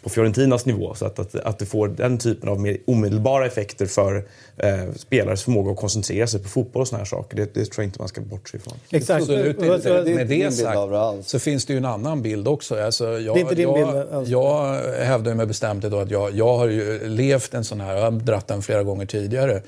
på 0.02 0.10
Fiorentinas 0.10 0.66
nivå. 0.66 0.94
Så 0.94 1.06
att, 1.06 1.18
att, 1.18 1.34
att 1.34 1.58
det 1.58 1.66
får 1.66 1.88
den 1.88 2.18
typen 2.18 2.48
av 2.48 2.60
mer 2.60 2.78
omedelbara 2.86 3.46
effekter 3.46 3.86
för 3.86 4.24
eh, 4.56 4.92
spelares 4.96 5.42
förmåga 5.42 5.72
att 5.72 5.76
koncentrera 5.76 6.26
sig 6.26 6.42
på 6.42 6.48
fotboll 6.48 6.80
och 6.80 6.88
såna 6.88 6.98
här 6.98 7.04
saker. 7.04 7.36
Det, 7.36 7.54
det 7.54 7.64
tror 7.64 7.82
jag 7.82 7.84
inte 7.84 7.98
man 7.98 8.08
ska 8.08 8.20
bortse 8.20 8.56
ifrån. 8.56 8.74
Exakt. 8.90 9.20
Absolut 9.20 9.62
inte. 9.62 10.14
Med 10.14 10.28
det 10.28 10.52
sagt 10.52 11.28
så 11.28 11.38
finns 11.38 11.66
det 11.66 11.72
ju 11.72 11.76
en 11.76 11.84
annan 11.84 12.22
bild 12.22 12.48
också. 12.48 12.82
Alltså, 12.82 13.04
jag, 13.04 13.36
det 13.36 13.40
är 13.40 13.42
inte 13.42 13.54
din 13.54 13.68
jag, 13.68 13.74
bild 13.74 14.12
alls. 14.12 14.28
Jag 14.28 14.80
hävdar 15.04 15.34
med 15.34 15.48
bestämdhet 15.48 15.92
att 15.92 16.10
jag, 16.10 16.34
jag 16.34 16.56
har 16.56 16.68
ju 16.68 17.08
levt 17.08 17.54
en 17.54 17.64
sån 17.64 17.80
här, 17.80 17.94
jag 17.94 18.02
har 18.02 18.10
dratt 18.10 18.48
den 18.48 18.62
flera 18.62 18.82
gånger 18.82 19.06
tidigare. 19.06 19.62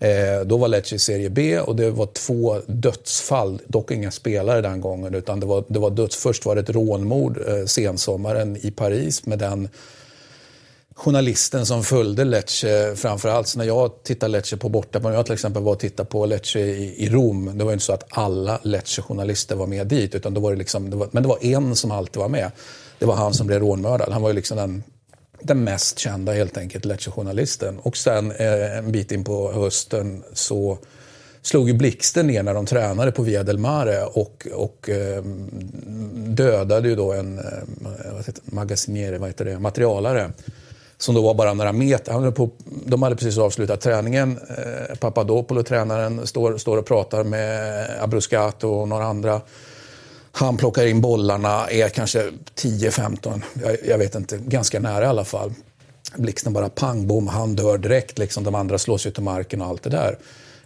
Eh, 0.00 0.40
då 0.46 0.56
var 0.56 0.68
Lecce 0.68 0.94
i 0.94 0.98
Serie 0.98 1.30
B 1.30 1.60
och 1.60 1.76
det 1.76 1.90
var 1.90 2.06
två 2.06 2.60
dödsfall, 2.66 3.60
dock 3.66 3.90
inga 3.90 4.10
spelare 4.10 4.60
den 4.60 4.80
gången. 4.80 5.14
utan 5.14 5.40
det 5.40 5.46
var, 5.46 5.64
det 5.68 5.78
var 5.78 5.90
döds, 5.90 6.16
Först 6.16 6.46
var 6.46 6.54
det 6.54 6.60
ett 6.60 6.70
rånmord 6.70 7.38
eh, 7.48 7.64
sensommaren 7.64 8.56
i 8.56 8.70
Paris 8.70 9.26
med 9.26 9.38
den 9.38 9.68
journalisten 10.94 11.66
som 11.66 11.84
följde 11.84 12.24
Lecce 12.24 12.96
framförallt. 12.96 13.56
När 13.56 13.64
jag 13.64 14.02
tittar 14.02 14.28
Lecce 14.28 14.56
på 14.56 14.68
borta, 14.68 14.98
när 14.98 15.12
jag 15.12 15.26
till 15.26 15.34
exempel 15.34 15.62
var 15.62 15.72
och 15.72 15.78
tittade 15.78 16.08
på 16.08 16.26
Lecce 16.26 16.60
i, 16.60 17.04
i 17.04 17.08
Rom, 17.08 17.58
det 17.58 17.64
var 17.64 17.72
inte 17.72 17.84
så 17.84 17.92
att 17.92 18.04
alla 18.10 18.60
Lecce-journalister 18.62 19.56
var 19.56 19.66
med 19.66 19.86
dit, 19.86 20.14
utan 20.14 20.34
då 20.34 20.40
var 20.40 20.50
det 20.50 20.58
liksom, 20.58 20.90
det 20.90 20.96
var, 20.96 21.08
men 21.12 21.22
det 21.22 21.28
var 21.28 21.44
en 21.44 21.76
som 21.76 21.90
alltid 21.90 22.20
var 22.20 22.28
med. 22.28 22.50
Det 22.98 23.06
var 23.06 23.14
han 23.14 23.34
som 23.34 23.46
blev 23.46 23.60
rånmördad. 23.60 24.12
Han 24.12 24.22
var 24.22 24.28
ju 24.28 24.34
liksom 24.34 24.56
den 24.56 24.82
den 25.40 25.64
mest 25.64 25.98
kända 25.98 26.32
helt 26.32 26.56
enkelt 26.56 26.84
Lecce-journalisten. 26.84 27.78
Och 27.78 27.96
sen 27.96 28.30
eh, 28.32 28.78
en 28.78 28.92
bit 28.92 29.12
in 29.12 29.24
på 29.24 29.52
hösten 29.52 30.24
så 30.32 30.78
slog 31.42 31.68
ju 31.68 31.74
blixten 31.74 32.26
ner 32.26 32.42
när 32.42 32.54
de 32.54 32.66
tränade 32.66 33.12
på 33.12 33.22
Via 33.22 33.42
del 33.42 33.58
Mare 33.58 34.04
och, 34.04 34.46
och 34.54 34.88
eh, 34.88 35.22
dödade 36.14 36.88
ju 36.88 36.96
då 36.96 37.12
en 37.12 37.38
eh, 37.38 37.44
vad 38.12 38.26
heter, 38.26 39.18
vad 39.18 39.28
heter 39.28 39.44
det, 39.44 39.58
materialare 39.58 40.30
som 40.98 41.14
då 41.14 41.22
var 41.22 41.34
bara 41.34 41.54
några 41.54 41.72
meter. 41.72 42.30
På, 42.30 42.50
de 42.86 43.02
hade 43.02 43.16
precis 43.16 43.38
avslutat 43.38 43.80
träningen. 43.80 44.38
Eh, 44.48 44.96
Papadopoulos, 44.96 45.66
tränaren, 45.66 46.26
står, 46.26 46.58
står 46.58 46.76
och 46.76 46.86
pratar 46.86 47.24
med 47.24 47.86
Abruscato 48.00 48.68
och 48.68 48.88
några 48.88 49.04
andra. 49.04 49.40
Han 50.38 50.56
plockar 50.56 50.86
in 50.86 51.00
bollarna, 51.00 51.66
är 51.70 51.88
kanske 51.88 52.30
10-15, 52.54 53.42
jag, 53.62 53.76
jag, 53.86 53.98
vet 53.98 54.14
inte, 54.14 54.38
ganska 54.38 54.80
nära 54.80 55.04
i 55.04 55.06
alla 55.06 55.24
fall. 55.24 55.52
Blixten 56.16 56.52
bara 56.52 56.68
pang, 56.68 57.06
bom, 57.06 57.28
han 57.28 57.56
dör 57.56 57.78
direkt. 57.78 58.18
Liksom. 58.18 58.44
De 58.44 58.54
andra 58.54 58.78
slås 58.78 59.06
ju 59.06 59.10
till 59.10 59.22
marken 59.22 59.62
och 59.62 59.68
allt 59.68 59.82
det 59.82 59.90
där. 59.90 60.18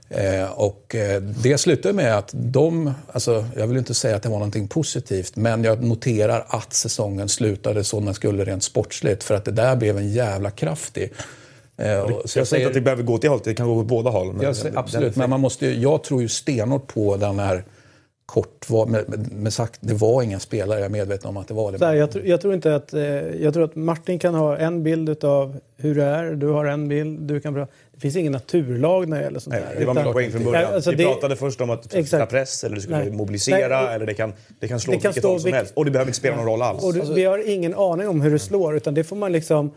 Eh, 0.09 0.51
och 0.51 0.95
eh, 0.95 1.23
det 1.23 1.59
slutade 1.59 1.95
med 1.95 2.19
att 2.19 2.31
de, 2.33 2.93
alltså, 3.13 3.45
jag 3.57 3.67
vill 3.67 3.79
inte 3.79 3.95
säga 3.95 4.17
att 4.17 4.23
det 4.23 4.29
var 4.29 4.39
någonting 4.39 4.69
positivt, 4.69 5.37
men 5.37 5.65
jag 5.65 5.83
noterar 5.83 6.47
att 6.49 6.73
säsongen 6.73 7.29
slutade 7.29 7.85
som 7.85 8.05
den 8.05 8.15
skulle 8.15 8.45
rent 8.45 8.65
sportsligt. 8.65 9.25
För 9.25 9.35
att 9.35 9.45
det 9.45 9.53
där 9.53 9.77
blev 9.77 9.99
en 9.99 10.13
jävla 10.13 10.51
kraftig. 10.51 11.13
Eh, 11.77 11.91
jag, 11.91 12.23
jag 12.35 12.47
säger 12.47 12.57
inte 12.57 12.69
att 12.69 12.75
det 12.75 12.81
behöver 12.81 13.03
gå 13.03 13.19
till 13.19 13.31
hållet, 13.31 13.45
det 13.45 13.55
kan 13.55 13.67
gå 13.67 13.75
åt 13.75 13.87
båda 13.87 14.11
håll. 14.11 14.33
Men 14.33 14.55
säger, 14.55 14.79
absolut, 14.79 15.17
men 15.17 15.31
man 15.31 15.41
måste, 15.41 15.67
jag 15.67 16.05
tror 16.05 16.23
ju 16.23 16.29
stenhårt 16.29 16.87
på 16.87 17.17
den 17.17 17.39
här 17.39 17.65
kort 18.27 18.71
var, 18.71 18.87
med, 18.87 19.09
med, 19.09 19.33
med, 19.33 19.53
sagt, 19.53 19.79
det 19.81 19.95
var 19.95 20.23
inga 20.23 20.41
spelare, 20.41 20.79
jag 20.79 20.87
är 20.87 20.91
medveten 20.91 21.29
om 21.29 21.37
att 21.37 21.49
det 21.49 21.55
var 21.55 21.73
det. 21.73 21.87
här, 21.87 21.95
jag, 21.95 22.11
tr 22.11 22.21
jag, 22.25 22.41
tror 22.41 22.55
inte 22.55 22.75
att, 22.75 22.95
eh, 22.95 23.03
jag 23.43 23.55
tror 23.55 23.65
att 23.65 23.77
Martin 23.77 24.19
kan 24.19 24.35
ha 24.35 24.57
en 24.57 24.83
bild 24.83 25.25
av 25.25 25.61
hur 25.77 25.95
det 25.95 26.05
är, 26.05 26.33
du 26.33 26.49
har 26.49 26.65
en 26.65 26.89
bild, 26.89 27.21
du 27.21 27.41
kan 27.41 27.55
bra. 27.55 27.67
Det 27.93 28.01
finns 28.01 28.17
ingen 28.17 28.33
naturlag 28.33 29.09
när 29.09 29.17
det 29.17 29.23
gäller 29.23 29.41
sånt 29.41 29.57
Nej, 29.57 29.77
Det 29.79 29.85
var 29.85 29.95
min 29.95 30.13
poäng 30.13 30.31
från 30.31 30.45
början. 30.45 30.75
Alltså, 30.75 30.91
Vi 30.91 30.97
det, 30.97 31.05
pratade 31.05 31.37
först 31.37 31.61
om 31.61 31.71
att 31.71 31.93
sätta 31.93 32.27
press, 32.27 32.65
eller 32.65 32.77
du 32.77 32.83
skulle 32.83 32.99
Nej. 32.99 33.11
mobilisera, 33.11 33.83
Nej. 33.83 33.95
eller 33.95 34.07
det 34.07 34.15
kan, 34.15 34.33
det 34.61 34.69
kan 34.69 34.81
slå 34.81 34.93
det 34.93 34.99
kan 34.99 35.09
vilket 35.09 35.25
håll 35.25 35.41
som 35.41 35.53
helst. 35.53 35.73
Och 35.77 35.85
det 35.85 35.91
behöver 35.91 36.09
inte 36.09 36.19
spela 36.19 36.37
någon 36.37 36.47
roll 36.47 36.63
alls. 36.63 36.85
Och 36.85 36.93
du, 36.93 37.01
alltså, 37.01 37.15
vi 37.15 37.25
har 37.25 37.49
ingen 37.49 37.75
aning 37.75 38.09
om 38.09 38.21
hur 38.21 38.31
det 38.31 38.39
slår, 38.39 38.77
utan 38.77 38.95
det 38.95 39.05
får 39.05 39.17
man 39.17 39.33
liksom 39.33 39.71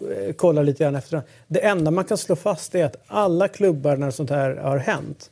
eh, 0.00 0.32
kolla 0.32 0.62
lite 0.62 0.84
grann 0.84 0.96
efter. 0.96 1.22
Det 1.46 1.60
enda 1.60 1.90
man 1.90 2.04
kan 2.04 2.18
slå 2.18 2.36
fast 2.36 2.74
är 2.74 2.84
att 2.84 2.96
alla 3.06 3.48
klubbar 3.48 3.96
när 3.96 4.10
sånt 4.10 4.30
här 4.30 4.56
har 4.56 4.78
hänt 4.78 5.30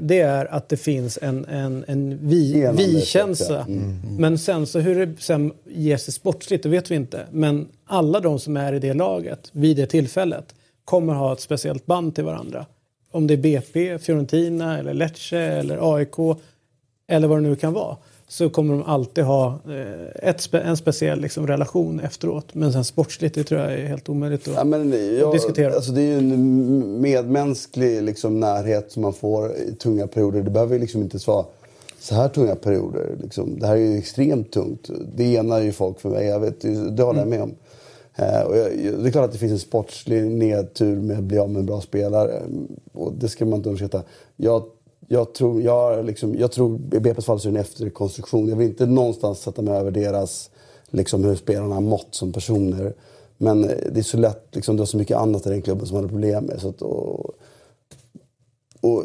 det 0.00 0.20
är 0.20 0.54
att 0.54 0.68
det 0.68 0.76
finns 0.76 1.18
en, 1.22 1.44
en, 1.44 1.84
en 1.88 2.18
vi, 2.28 2.70
vi-känsla. 2.76 3.64
Mm. 3.64 3.78
Mm. 3.78 4.16
Men 4.16 4.38
sen 4.38 4.66
så 4.66 4.78
hur 4.78 5.06
det 5.06 5.20
sen 5.22 5.52
ger 5.64 5.96
sig 5.96 6.14
sportsligt, 6.14 6.62
det 6.62 6.68
vet 6.68 6.90
vi 6.90 6.94
inte. 6.94 7.26
Men 7.30 7.68
alla 7.84 8.20
de 8.20 8.38
som 8.38 8.56
är 8.56 8.72
i 8.72 8.78
det 8.78 8.94
laget 8.94 9.50
vid 9.52 9.76
det 9.76 9.86
tillfället 9.86 10.54
kommer 10.84 11.14
ha 11.14 11.32
ett 11.32 11.40
speciellt 11.40 11.86
band 11.86 12.14
till 12.14 12.24
varandra. 12.24 12.66
Om 13.10 13.26
det 13.26 13.34
är 13.34 13.38
BP, 13.38 13.98
Fiorentina, 13.98 14.78
eller 14.78 14.94
Lecce 14.94 15.38
eller 15.38 15.94
AIK 15.94 16.14
eller 17.08 17.28
vad 17.28 17.38
det 17.38 17.48
nu 17.48 17.56
kan 17.56 17.72
vara 17.72 17.96
så 18.30 18.50
kommer 18.50 18.74
de 18.74 18.82
alltid 18.82 19.24
ha 19.24 19.58
eh, 19.68 20.28
ett, 20.28 20.54
en 20.54 20.76
speciell 20.76 21.20
liksom, 21.20 21.46
relation 21.46 22.00
efteråt. 22.00 22.54
Men 22.54 22.72
sen 22.72 22.84
sportsligt, 22.84 23.34
det 23.34 23.44
tror 23.44 23.60
jag 23.60 23.72
är 23.72 23.86
helt 23.86 24.08
omöjligt 24.08 24.48
att, 24.48 24.54
ja, 24.54 24.64
men 24.64 24.92
jag, 25.18 25.26
att 25.26 25.32
diskutera. 25.32 25.74
Alltså, 25.74 25.92
det 25.92 26.02
är 26.02 26.06
ju 26.06 26.18
en 26.18 27.00
medmänsklig 27.00 28.02
liksom, 28.02 28.40
närhet 28.40 28.92
som 28.92 29.02
man 29.02 29.12
får 29.12 29.56
i 29.56 29.74
tunga 29.74 30.06
perioder. 30.06 30.42
Det 30.42 30.50
behöver 30.50 30.78
liksom 30.78 31.02
inte 31.02 31.18
vara 31.26 31.44
så 31.98 32.14
här 32.14 32.28
tunga 32.28 32.54
perioder. 32.54 33.16
Liksom. 33.22 33.58
Det 33.58 33.66
här 33.66 33.76
är 33.76 33.80
ju 33.80 33.98
extremt 33.98 34.52
tungt. 34.52 34.90
Det 35.14 35.36
enar 35.36 35.60
ju 35.60 35.72
folk 35.72 36.00
för 36.00 36.08
mig. 36.08 36.26
Jag 36.26 36.40
vet, 36.40 36.60
det 36.96 37.02
håller 37.02 37.20
jag 37.20 37.28
med 37.28 37.42
om. 37.42 37.54
Eh, 38.16 38.40
och 38.40 38.56
jag, 38.56 38.72
det 38.74 39.08
är 39.08 39.10
klart 39.10 39.24
att 39.24 39.32
det 39.32 39.38
finns 39.38 39.52
en 39.52 39.58
sportslig 39.58 40.24
nedtur 40.24 40.96
med 40.96 41.18
att 41.18 41.24
bli 41.24 41.38
av 41.38 41.50
med 41.50 41.60
en 41.60 41.66
bra 41.66 41.80
spelare. 41.80 42.42
Och 42.92 43.12
det 43.12 43.28
ska 43.28 43.44
man 43.44 43.56
inte 43.56 43.68
underskatta. 43.68 44.02
Jag 44.36 44.62
jag 45.12 45.34
tror, 45.34 45.62
jag, 45.62 46.04
liksom, 46.04 46.34
jag 46.38 46.52
tror 46.52 46.74
i 46.74 46.98
BP's 46.98 47.20
fall 47.20 47.40
så 47.40 47.48
är 47.48 47.52
det 47.52 47.58
en 47.58 47.64
efterkonstruktion. 47.64 48.48
Jag 48.48 48.56
vill 48.56 48.68
inte 48.68 48.86
någonstans 48.86 49.40
sätta 49.40 49.62
mig 49.62 49.74
över 49.74 49.90
deras, 49.90 50.50
liksom, 50.90 51.24
hur 51.24 51.36
spelarna 51.36 51.74
har 51.74 51.80
mått 51.80 52.14
som 52.14 52.32
personer. 52.32 52.94
Men 53.38 53.64
eh, 53.64 53.76
det 53.92 54.00
är 54.00 54.02
så 54.02 54.16
lätt, 54.16 54.46
liksom, 54.52 54.76
det 54.76 54.80
var 54.80 54.86
så 54.86 54.96
mycket 54.96 55.16
annat 55.16 55.46
i 55.46 55.50
den 55.50 55.62
klubben 55.62 55.86
som 55.86 55.96
hade 55.96 56.08
problem 56.08 56.44
med. 56.44 56.60
Så 56.60 56.68
att, 56.68 56.82
och, 56.82 57.34
och 58.80 59.04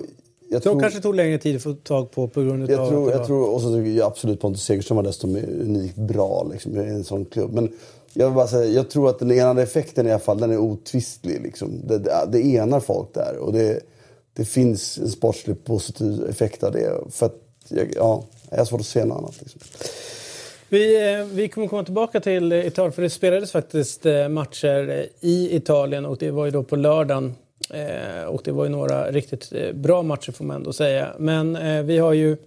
jag 0.50 0.64
tror, 0.64 0.80
kanske 0.80 1.02
tog 1.02 1.16
längre 1.16 1.38
tid 1.38 1.56
att 1.56 1.64
få 1.64 1.74
tag 1.74 2.12
på 2.12 2.28
på 2.28 2.42
grund 2.42 2.70
jag 2.70 2.80
av... 2.80 2.90
Tror, 2.90 3.12
jag 3.12 3.26
tror, 3.26 3.54
och 3.54 3.62
så 3.62 3.74
tycker 3.74 3.92
jag 3.92 4.08
absolut 4.08 4.42
Pontus 4.42 4.64
Segerström 4.64 4.96
var 4.96 5.04
desto 5.04 5.28
unikt 5.28 5.96
bra 5.96 6.48
liksom, 6.52 6.76
i 6.76 6.80
en 6.80 7.04
sån 7.04 7.26
klubb. 7.26 7.54
Men 7.54 7.72
jag 8.14 8.26
vill 8.26 8.36
bara 8.36 8.48
säga, 8.48 8.72
jag 8.72 8.90
tror 8.90 9.10
att 9.10 9.20
den 9.20 9.32
enande 9.32 9.64
effekten 9.64 10.08
i 10.08 10.12
alla 10.12 10.20
fall, 10.20 10.40
den 10.40 10.52
är 10.52 10.58
otvistlig. 10.58 11.42
Liksom. 11.42 11.82
Det, 11.88 11.98
det, 11.98 12.28
det 12.32 12.56
enar 12.56 12.80
folk 12.80 13.14
där. 13.14 13.38
Och 13.38 13.54
det, 13.54 13.82
det 14.36 14.46
finns 14.46 14.98
en 14.98 15.10
sportslig 15.10 15.64
positiv 15.64 16.26
effekt 16.30 16.64
av 16.64 16.72
det. 16.72 17.02
För 17.10 17.26
att, 17.26 17.36
ja, 17.96 18.24
jag 18.50 18.58
har 18.58 18.66
svårt 18.66 18.80
att 18.80 18.86
se 18.86 19.06
något 19.06 19.18
annat. 19.18 19.42
Liksom. 19.42 19.62
Vi, 20.70 21.14
eh, 21.14 21.26
vi 21.26 21.48
kommer 21.48 21.68
komma 21.68 21.84
tillbaka 21.84 22.20
till 22.20 22.54
Italien, 22.54 22.94
för 22.94 23.02
det 23.02 23.10
spelades 23.10 23.52
faktiskt 23.52 24.06
eh, 24.06 24.30
matcher 24.30 25.08
i 25.20 25.56
Italien 25.56 26.06
och 26.06 26.18
det 26.18 26.32
var 26.32 26.46
ju 26.46 26.52
då 26.52 26.64
på 26.64 26.76
lördagen. 26.76 27.36
Eh, 27.70 28.24
och 28.24 28.42
det 28.44 28.52
var 28.52 28.64
ju 28.64 28.70
några 28.70 29.12
riktigt 29.12 29.74
bra 29.74 30.02
matcher 30.02 30.32
får 30.32 30.46
man 30.46 30.56
ändå 30.56 30.74
säga. 30.74 31.14
Men 31.18 31.58
vi 31.88 31.98
har 31.98 32.14
ju 32.14 32.38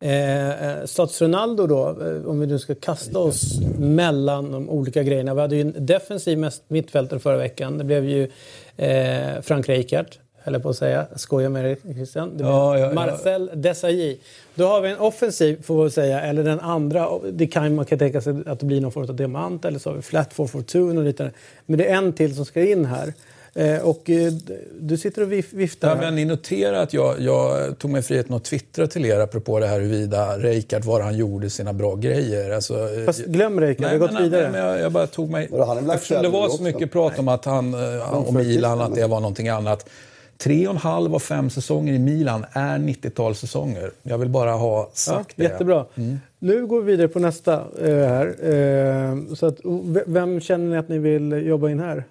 Eh, 0.00 0.84
Status 0.84 1.22
Ronaldo 1.22 1.66
då, 1.66 1.96
om 2.26 2.40
vi 2.40 2.46
nu 2.46 2.58
ska 2.58 2.74
kasta 2.74 3.18
oss 3.18 3.60
mellan 3.78 4.52
de 4.52 4.70
olika 4.70 5.02
grejerna. 5.02 5.34
Vi 5.34 5.40
hade 5.40 5.56
ju 5.56 5.60
en 5.60 5.86
defensiv 5.86 6.50
mittfältare 6.68 7.20
förra 7.20 7.36
veckan. 7.36 7.78
Det 7.78 7.84
blev 7.84 8.04
ju 8.04 8.30
eh, 8.76 9.40
Frank 9.42 9.68
Rijkaard 9.68 10.06
höll 10.52 10.62
på 10.62 10.68
att 10.68 10.76
säga. 10.76 11.06
Skojar 11.16 11.48
med 11.48 11.64
dig 11.64 11.76
Christian. 11.94 12.36
Ja, 12.40 12.78
ja, 12.78 12.92
Marcel 12.92 13.50
ja. 13.52 13.56
Desailly. 13.56 14.18
Då 14.54 14.66
har 14.66 14.80
vi 14.80 14.90
en 14.90 14.98
offensiv 14.98 15.62
får 15.62 15.84
vi 15.84 15.90
säga, 15.90 16.20
eller 16.20 16.44
den 16.44 16.60
andra. 16.60 17.08
Det 17.32 17.46
kan, 17.46 17.74
man 17.74 17.84
kan 17.84 17.98
tänka 17.98 18.20
sig 18.20 18.34
att 18.46 18.60
det 18.60 18.66
blir 18.66 18.80
någon 18.80 18.92
form 18.92 19.06
av 19.08 19.16
diamant 19.16 19.64
eller 19.64 19.78
så 19.78 19.90
har 19.90 19.96
vi 19.96 20.02
flat 20.02 20.34
442 20.34 20.78
och 20.78 21.04
liknande. 21.04 21.32
Men 21.66 21.78
det 21.78 21.86
är 21.86 21.94
en 21.94 22.12
till 22.12 22.36
som 22.36 22.44
ska 22.44 22.62
in 22.62 22.84
här. 22.84 23.12
Eh, 23.58 23.78
och 23.78 24.10
eh, 24.10 24.32
du 24.80 24.96
sitter 24.96 25.22
och 25.22 25.32
viftar. 25.32 25.88
Ja, 25.88 25.94
men 25.94 26.14
ni 26.14 26.24
noterar 26.24 26.82
att 26.82 26.92
jag, 26.92 27.20
jag 27.20 27.78
tog 27.78 27.90
mig 27.90 28.02
friheten 28.02 28.34
att 28.34 28.44
twittra 28.44 28.86
till 28.86 29.06
er 29.06 29.20
apropå 29.20 29.58
det 29.58 29.66
här 29.66 29.80
huruvida 29.80 30.38
Reikard 30.38 30.84
var 30.84 31.00
han 31.00 31.16
gjorde 31.16 31.50
sina 31.50 31.72
bra 31.72 31.94
grejer. 31.94 32.50
Alltså, 32.50 32.88
Fast 33.06 33.24
glöm 33.24 33.60
Reikard, 33.60 33.86
vi 33.86 33.98
har 33.98 34.08
gått 34.08 34.20
vidare. 34.20 34.50
Nej, 34.50 34.60
jag, 34.60 34.80
jag, 34.80 34.92
bara 34.92 35.06
tog 35.06 35.30
mig... 35.30 35.50
Eftersom 35.94 36.22
det 36.22 36.28
var 36.28 36.48
så 36.48 36.62
mycket 36.62 36.92
prat 36.92 37.18
om 37.18 37.28
att 37.28 37.44
han, 37.44 37.74
eh, 37.74 38.28
om 38.28 38.34
Milan, 38.34 38.80
att 38.80 38.94
det 38.94 39.06
var 39.06 39.20
någonting 39.20 39.48
annat. 39.48 39.88
Tre 40.38 40.66
och 40.66 40.74
en 40.74 40.80
halv 40.80 41.14
av 41.14 41.18
fem 41.18 41.50
säsonger 41.50 41.92
i 41.92 41.98
Milan 41.98 42.46
är 42.52 42.78
90-talssäsonger. 42.78 43.90
Jag 44.02 44.18
vill 44.18 44.28
bara 44.28 44.52
ha 44.52 44.90
sagt 44.92 45.32
ja, 45.36 45.44
det. 45.44 45.52
Jättebra. 45.52 45.86
Mm. 45.94 46.18
Nu 46.38 46.66
går 46.66 46.80
vi 46.80 46.92
vidare 46.92 47.08
på 47.08 47.18
nästa 47.18 47.52
eh, 47.80 48.08
här. 48.08 48.26
Eh, 48.52 49.34
så 49.34 49.46
att, 49.46 49.58
vem 50.06 50.40
känner 50.40 50.70
ni 50.70 50.76
att 50.76 50.88
ni 50.88 50.98
vill 50.98 51.32
jobba 51.32 51.70
in 51.70 51.80
här? 51.80 52.04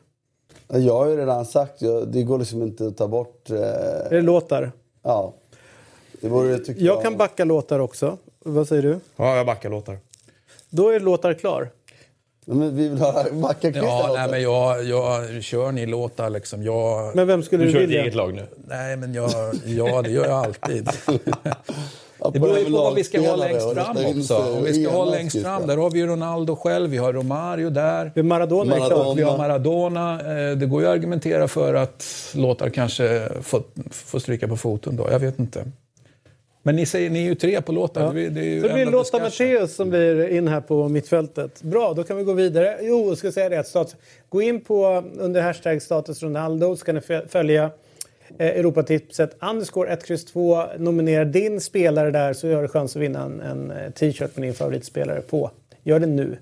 Jag 0.68 0.94
har 0.94 1.08
ju 1.08 1.18
redan 1.18 1.46
sagt, 1.46 1.80
det 2.08 2.24
går 2.24 2.40
liksom 2.40 2.64
inte 2.64 2.88
att 2.88 2.98
ta 2.98 3.08
bort... 3.08 3.50
Eh... 3.50 3.58
Är 3.58 4.10
det 4.10 4.22
låtar? 4.22 4.72
Ja. 5.04 5.34
Det 6.22 6.30
vore, 6.30 6.52
jag, 6.52 6.62
jag 6.78 7.02
kan 7.02 7.18
backa 7.18 7.46
låtar 7.46 7.80
också. 7.80 8.18
Vad 8.40 8.68
säger 8.68 8.82
du? 8.82 9.00
Ja, 9.16 9.38
jag 9.38 9.46
backar 9.46 9.70
låtar. 9.70 9.98
Då 10.70 10.90
är 10.90 11.00
låtar 11.00 11.34
klar. 11.34 11.70
Men 12.50 12.76
vi 12.76 12.90
vill 12.90 12.98
ha 12.98 13.26
Mackan 13.32 13.74
Ja, 13.76 14.12
nej, 14.16 14.28
men 14.32 14.42
jag, 14.42 14.84
jag 14.84 15.44
kör 15.44 15.72
ni 15.72 15.86
låtar 15.86 16.30
liksom. 16.30 16.64
Jag, 16.64 17.16
men 17.16 17.28
vem 17.28 17.44
skulle 17.44 17.64
du, 17.64 17.72
du 17.72 17.80
vilja? 17.80 17.88
Du 17.88 17.94
kör 17.94 18.02
eget 18.02 18.16
lag 18.16 18.34
nu? 18.34 18.48
Nej, 18.68 18.98
men 18.98 19.14
jag, 19.14 19.32
ja, 19.66 20.02
det 20.02 20.10
gör 20.10 20.26
jag 20.26 20.46
alltid. 20.46 20.90
Det 22.34 22.40
beror 22.40 22.58
ju 22.58 22.66
på 22.66 22.72
vad 22.72 22.96
vi 22.96 23.04
ska 23.04 23.22
ha 23.22 23.36
längst 23.36 23.74
fram 23.74 23.98
också. 24.06 24.36
Om 24.38 24.64
vi 24.64 24.84
ska 24.84 24.94
ha 24.94 25.06
längst 25.06 25.42
fram, 25.42 25.68
där 25.68 25.78
har 25.78 25.92
vi 25.92 26.06
Ronaldo 26.06 26.56
själv, 26.56 26.90
vi 26.90 26.98
har 26.98 27.14
Romario 27.14 27.70
där. 27.70 28.12
Vi 28.16 28.24
Maradona, 28.24 28.78
Maradona. 28.78 29.14
Vi 29.14 29.24
har 29.24 29.38
Maradona. 29.38 30.14
Eh, 30.14 30.58
det 30.58 30.66
går 30.66 30.82
ju 30.82 30.88
att 30.88 30.94
argumentera 30.94 31.48
för 31.48 31.74
att 31.74 32.06
låtar 32.36 32.70
kanske 32.70 33.30
får, 33.42 33.64
får 33.92 34.20
stryka 34.20 34.48
på 34.48 34.58
foten 34.58 34.96
då. 34.96 35.08
Jag 35.12 35.20
vet 35.20 35.40
inte. 35.40 35.66
Men 36.68 36.76
ni, 36.76 36.86
säger, 36.86 37.10
ni 37.10 37.20
är 37.20 37.24
ju 37.24 37.36
tre 37.36 37.62
på 37.62 37.72
låten. 37.72 38.04
Ja. 38.04 38.12
Det, 38.12 38.30
det 38.30 38.62
så 38.62 38.68
det 38.68 38.74
blir 38.74 38.86
Lotta 38.86 39.20
Matteus 39.20 39.76
som 39.76 39.90
blir 39.90 40.28
in 40.28 40.48
här 40.48 40.62
på 40.62 40.90
mittfältet. 40.90 41.62
Bra, 41.62 41.94
då 41.94 42.04
kan 42.04 42.18
vi 42.18 42.24
gå 42.24 42.34
vidare. 42.34 42.78
Jo, 42.82 43.08
jag 43.08 43.18
ska 43.18 43.32
säga 43.32 43.50
det 43.50 43.64
stats, 43.64 43.96
gå 44.30 44.42
in 44.42 44.62
på 44.62 45.04
under 45.18 45.42
hashtag 45.42 45.82
status 45.82 46.24
Ronaldo 46.24 46.76
så 46.76 46.86
kan 46.86 46.96
ni 46.96 47.02
följa 47.28 47.64
eh, 48.38 48.48
Europatipset 48.48 49.38
underscore 49.40 49.94
1, 49.94 50.28
2. 50.28 50.64
Nominera 50.78 51.26
din 51.26 51.62
spelare 51.62 52.12
där 52.12 52.34
så 52.34 52.54
har 52.54 52.62
du 52.62 52.68
chans 52.68 52.96
att 52.96 53.02
vinna 53.02 53.24
en, 53.24 53.42
en 53.42 53.72
eh, 53.72 53.92
t-shirt 53.92 54.36
med 54.38 54.48
din 54.48 54.54
favoritspelare 54.54 55.22
på. 55.22 55.52
Gör 55.84 56.00
det 56.00 56.08
nu. 56.08 56.38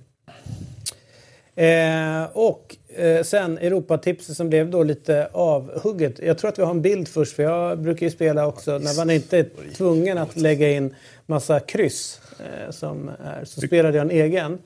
Eh, 1.55 2.25
och 2.33 2.75
eh, 2.95 3.23
sen 3.23 3.57
Europatipset 3.57 4.37
som 4.37 4.49
blev 4.49 4.69
då 4.69 4.83
lite 4.83 5.29
avhugget. 5.31 6.19
Jag 6.19 6.37
tror 6.37 6.49
att 6.49 6.59
vi 6.59 6.63
har 6.63 6.71
en 6.71 6.81
bild 6.81 7.07
först 7.07 7.35
för 7.35 7.43
jag 7.43 7.79
brukar 7.79 8.05
ju 8.05 8.11
spela 8.11 8.47
också 8.47 8.77
när 8.77 8.97
man 8.97 9.09
inte 9.09 9.37
är 9.37 9.49
tvungen 9.75 10.17
att 10.17 10.35
lägga 10.37 10.69
in 10.71 10.95
massa 11.25 11.59
kryss. 11.59 12.21
Eh, 12.39 12.71
som 12.71 13.09
är, 13.23 13.45
så 13.45 13.61
spelade 13.61 13.97
jag 13.97 14.05
en 14.05 14.11
egen. 14.11 14.59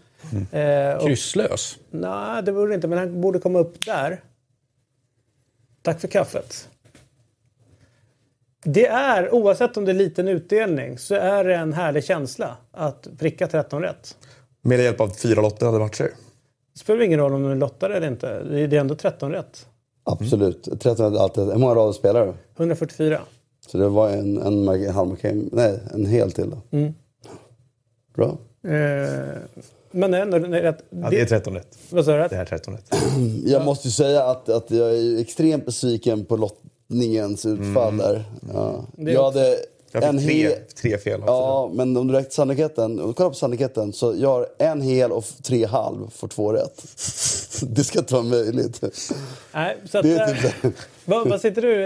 Eh, 0.52 0.98
och- 0.98 1.06
Krysslös. 1.08 1.78
Nej, 1.92 2.44
det 2.44 2.52
borde 2.52 2.76
inte, 2.76 2.88
men 2.88 2.98
han 2.98 3.22
borde 3.22 3.40
komma 3.40 3.60
upp 3.60 3.86
där. 3.86 4.22
Tack 5.82 6.02
för 6.02 6.08
kaffet. 6.08 6.70
Det 8.64 8.88
är, 8.88 9.34
oavsett 9.34 9.78
om 9.78 9.86
det 9.86 9.92
är 9.92 9.94
liten 9.94 10.28
utdelning, 10.28 10.98
så 10.98 11.16
är 11.16 11.44
det 11.44 11.56
en 11.56 11.74
härlig 11.74 12.04
känsla 12.04 12.58
att 12.72 13.08
pricka 13.20 13.48
13 13.48 13.82
rätt. 13.82 14.16
Med 14.62 14.80
hjälp 14.80 15.02
av 15.02 15.08
fyra 15.10 15.42
lottade 15.42 15.80
matcher. 15.80 16.10
Det 16.74 16.80
spelar 16.80 17.02
ingen 17.02 17.20
roll 17.20 17.34
om 17.34 17.44
du 17.44 17.52
är 17.52 17.56
lottare 17.56 17.98
eller 17.98 18.08
inte. 18.08 18.44
Det 18.44 18.60
är 18.62 18.74
ändå 18.74 18.96
13 18.96 19.32
rätt. 19.32 19.66
Absolut. 20.04 20.68
13 20.82 21.16
är 21.16 21.20
alltid. 21.20 21.44
Hur 21.44 21.56
många 21.56 21.76
rader 21.76 21.94
spelar 21.94 22.26
du? 22.26 22.34
144. 22.58 23.20
Så 23.68 23.78
det 23.78 23.88
var 23.90 24.10
en, 24.10 24.38
en, 24.38 24.68
en 24.68 24.90
halv 24.94 25.10
markering. 25.10 25.50
Nej, 25.52 25.80
en 25.94 26.06
hel 26.06 26.32
till 26.32 26.50
då. 26.50 26.78
Mm. 26.78 26.94
Bra. 28.16 28.38
Eh, 28.64 29.38
men 29.92 30.14
ändå, 30.14 30.38
nej, 30.38 30.62
rätt. 30.62 30.84
Ja, 30.90 31.10
det 31.10 31.22
är 31.22 31.26
13 31.26 31.54
rätt. 31.54 31.78
Vad 31.90 32.06
sa 32.06 32.12
du? 32.12 32.28
Det 32.28 32.36
är 32.36 32.46
13 32.46 32.74
rätt. 32.74 32.96
Jag 33.46 33.66
måste 33.66 33.88
ju 33.88 33.92
säga 33.92 34.24
att, 34.24 34.50
att 34.50 34.72
jag 34.72 34.90
är 34.98 35.20
extremt 35.22 35.66
besviken 35.66 36.26
på 36.26 36.38
lottningens 36.38 37.46
utfall 37.46 37.98
där. 37.98 38.24
Ja. 38.54 38.86
Det 38.96 39.12
är 39.12 39.16
Jag 39.16 39.28
också- 39.28 39.40
hade 39.40 39.56
Jag 39.92 40.04
en 40.04 40.20
fick 40.20 40.28
tre, 40.28 40.42
hel... 40.42 40.54
tre 40.76 40.98
fel. 40.98 41.22
Ja, 41.26 41.72
men 41.74 41.98
om 41.98 42.08
du 42.08 42.14
räknar 42.14 42.30
sannolikheten, 42.30 43.00
om 43.00 43.08
du 43.08 43.14
kollar 43.14 43.30
på 43.30 43.36
sannolikheten 43.36 43.94
så 43.94 44.16
jag 44.18 44.30
har 44.30 44.48
en 44.58 44.82
hel 44.82 45.12
och 45.12 45.26
tre 45.44 45.66
halv 45.66 46.10
får 46.10 46.28
två 46.28 46.54
rätt. 46.54 46.84
Det 47.62 47.84
ska 47.84 48.00
inte 48.00 48.14
vara 48.14 48.24
möjligt. 48.24 48.82
Nej, 49.54 49.78
så 49.92 49.98
att, 49.98 50.04
Det 50.04 50.52
typ 50.62 50.74
vad, 51.06 51.30
vad 51.30 51.42
sitter 51.42 51.62
du... 51.62 51.86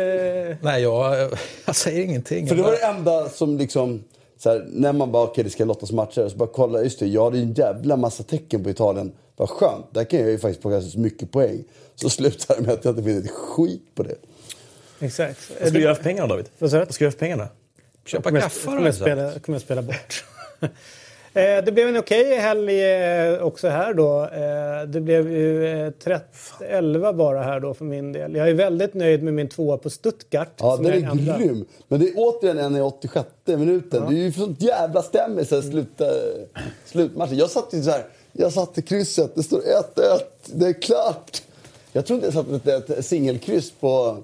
Eh, 0.49 0.57
Nej, 0.61 0.81
jag, 0.81 1.31
jag 1.65 1.75
säger 1.75 2.03
ingenting. 2.03 2.47
För 2.47 2.55
det 2.55 2.61
var 2.61 2.71
det 2.71 2.85
enda 2.85 3.29
som 3.29 3.57
liksom, 3.57 4.03
så 4.37 4.49
här, 4.49 4.65
när 4.69 4.93
man 4.93 5.11
bara, 5.11 5.23
okej 5.23 5.43
det 5.43 5.49
ska 5.49 5.65
lottas 5.65 5.91
matcher, 5.91 6.29
så 6.29 6.37
bara 6.37 6.49
kolla, 6.53 6.83
just 6.83 6.99
det, 6.99 7.07
jag 7.07 7.23
hade 7.23 7.37
en 7.37 7.53
jävla 7.53 7.97
massa 7.97 8.23
tecken 8.23 8.63
på 8.63 8.69
Italien. 8.69 9.11
Vad 9.35 9.49
skönt, 9.49 9.85
där 9.91 10.03
kan 10.03 10.19
jag 10.19 10.29
ju 10.29 10.39
faktiskt 10.39 10.61
plocka 10.61 10.81
så 10.81 10.99
mycket 10.99 11.31
poäng. 11.31 11.63
Så 11.95 12.09
slutar 12.09 12.55
det 12.55 12.61
med 12.61 12.73
att 12.73 12.85
jag 12.85 12.91
inte 12.91 13.01
vinner 13.01 13.21
ett 13.21 13.31
skit 13.31 13.95
på 13.95 14.03
det. 14.03 14.15
exakt. 14.99 15.51
Vad 15.59 15.67
ska 15.69 15.77
du 15.77 15.83
göra 15.83 15.95
för 15.95 16.03
pengarna 16.03 16.27
David? 16.27 16.45
Vad 16.59 16.69
ska 16.69 16.79
du 16.79 17.05
göra 17.05 17.11
för 17.11 17.19
pengarna? 17.19 17.47
Köpa 18.05 18.29
kommer 18.29 18.41
kaffe 18.41 18.65
kommer 18.65 18.85
jag, 18.85 18.95
spela, 18.95 19.31
kommer 19.39 19.55
jag 19.55 19.61
spela 19.61 19.81
bort. 19.81 20.25
Eh, 21.35 21.63
Det 21.65 21.71
blev 21.71 21.87
en 21.87 21.97
okej 21.97 22.35
helg 22.35 22.83
eh, 22.83 23.41
också 23.43 23.67
här 23.67 23.93
då. 23.93 24.23
Eh, 24.23 24.87
Det 24.87 25.01
blev 25.01 25.31
ju 25.31 25.67
eh, 25.67 25.91
13-11 26.59 27.13
bara 27.13 27.43
här 27.43 27.59
då 27.59 27.73
för 27.73 27.85
min 27.85 28.11
del. 28.13 28.35
Jag 28.35 28.49
är 28.49 28.53
väldigt 28.53 28.93
nöjd 28.93 29.23
med 29.23 29.33
min 29.33 29.49
tvåa 29.49 29.77
på 29.77 29.89
Stuttgart. 29.89 30.47
Ja, 30.57 30.77
den 30.77 30.85
är 30.85 31.09
ändrar. 31.11 31.39
grym. 31.39 31.65
Men 31.87 31.99
det 31.99 32.09
är 32.09 32.13
återigen 32.15 32.57
en 32.57 32.75
i 32.75 32.81
86 32.81 33.27
minuten. 33.45 34.05
Det 34.09 34.15
är 34.15 34.17
ju 34.23 34.31
sånt 34.31 34.61
jävla 34.61 35.01
stämmer 35.01 35.43
så 35.43 35.55
här, 35.55 35.61
sluta, 35.61 36.05
slutmatchen. 36.85 37.37
Jag 37.37 37.49
satt 37.49 37.73
ju 37.73 37.83
så 37.83 37.91
här, 37.91 38.05
jag 38.31 38.53
satt 38.53 38.77
i 38.77 38.81
krysset, 38.81 39.35
det 39.35 39.43
står 39.43 39.59
1-1, 39.59 39.63
det 40.45 40.67
är 40.67 40.81
klart. 40.81 41.41
Jag 41.91 42.05
tror 42.05 42.15
inte 42.23 42.27
jag 42.27 42.33
satt 42.33 42.67
ett, 42.67 42.89
ett 42.89 43.05
singelkryss 43.05 43.71
på... 43.71 44.17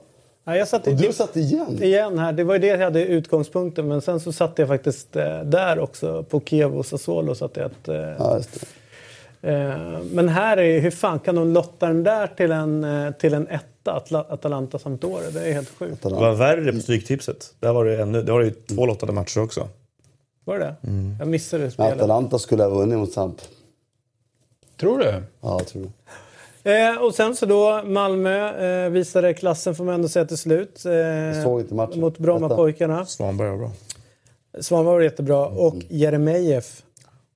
Ja, 0.49 0.55
jag 0.57 0.67
satt 0.67 0.87
Och 0.87 0.95
du 0.95 1.13
satt 1.13 1.35
igen. 1.37 1.83
igen 1.83 2.19
här. 2.19 2.33
Det 2.33 2.43
var 2.43 2.53
ju 2.53 2.59
det 2.59 2.67
jag 2.67 2.77
hade 2.77 2.99
i 2.99 3.07
utgångspunkten. 3.07 3.87
Men 3.87 4.01
sen 4.01 4.19
så 4.19 4.31
satte 4.31 4.61
jag 4.61 4.69
faktiskt 4.69 5.15
eh, 5.15 5.39
där 5.43 5.79
också. 5.79 6.23
På 6.23 6.41
Kiev 6.45 6.77
och 6.77 6.85
Sassuolo 6.85 7.35
satte 7.35 7.59
jag 7.59 7.71
ett... 7.71 7.87
Eh, 7.87 7.95
Ja, 7.95 8.35
just 8.37 8.65
det. 9.41 9.51
eh, 9.51 9.99
men 10.11 10.29
här 10.29 10.57
är 10.57 10.63
ju, 10.63 10.79
hur 10.79 10.91
fan 10.91 11.19
kan 11.19 11.35
de 11.35 11.53
lotta 11.53 11.87
den 11.87 12.03
där 12.03 12.27
till 12.27 12.51
en, 12.51 12.83
eh, 12.83 13.11
till 13.11 13.33
en 13.33 13.47
etta? 13.47 13.93
Atla, 13.93 14.25
Atalanta 14.29 14.79
Sampdoria. 14.79 15.29
Det 15.31 15.49
är 15.49 15.53
helt 15.53 15.69
sjukt. 15.69 16.03
Det 16.03 16.09
var 16.09 16.35
värre 16.35 16.73
på 16.73 16.79
Stryktipset. 16.79 17.53
Där 17.59 17.73
var 17.73 17.85
det, 17.85 18.01
ännu, 18.01 18.21
där 18.23 18.33
var 18.33 18.39
det 18.39 18.45
ju 18.45 18.51
två 18.51 18.85
lottade 18.85 19.11
matcher 19.11 19.41
också. 19.41 19.67
Var 20.45 20.59
det 20.59 20.65
det? 20.65 20.87
Mm. 20.89 21.15
Jag 21.19 21.27
missade 21.27 21.71
spelet. 21.71 21.93
Atalanta 21.93 22.39
skulle 22.39 22.63
ha 22.63 22.69
vunnit 22.69 22.97
mot 22.97 23.11
Samp. 23.11 23.41
Tror 24.79 24.99
du? 24.99 25.05
Ja, 25.05 25.23
jag 25.41 25.67
tror 25.67 25.81
det. 25.83 25.89
Eh, 26.63 27.01
och 27.03 27.13
sen 27.15 27.35
så 27.35 27.45
då 27.45 27.81
Malmö 27.85 28.85
eh, 28.85 28.89
visade 28.89 29.33
klassen 29.33 29.75
får 29.75 29.83
man 29.83 29.93
ändå 29.95 30.07
säga 30.09 30.25
till 30.25 30.37
slut. 30.37 30.85
Eh, 30.85 31.43
såg 31.43 31.59
inte 31.61 31.73
matchen. 31.73 31.99
Mot 32.01 32.17
Brommapojkarna. 32.17 33.05
Svanberg 33.05 33.49
var 33.49 33.57
bra. 33.57 33.71
Svanberg 34.59 34.93
var 34.95 35.01
jättebra 35.01 35.45
och 35.47 35.75
Jeremejeff 35.89 36.83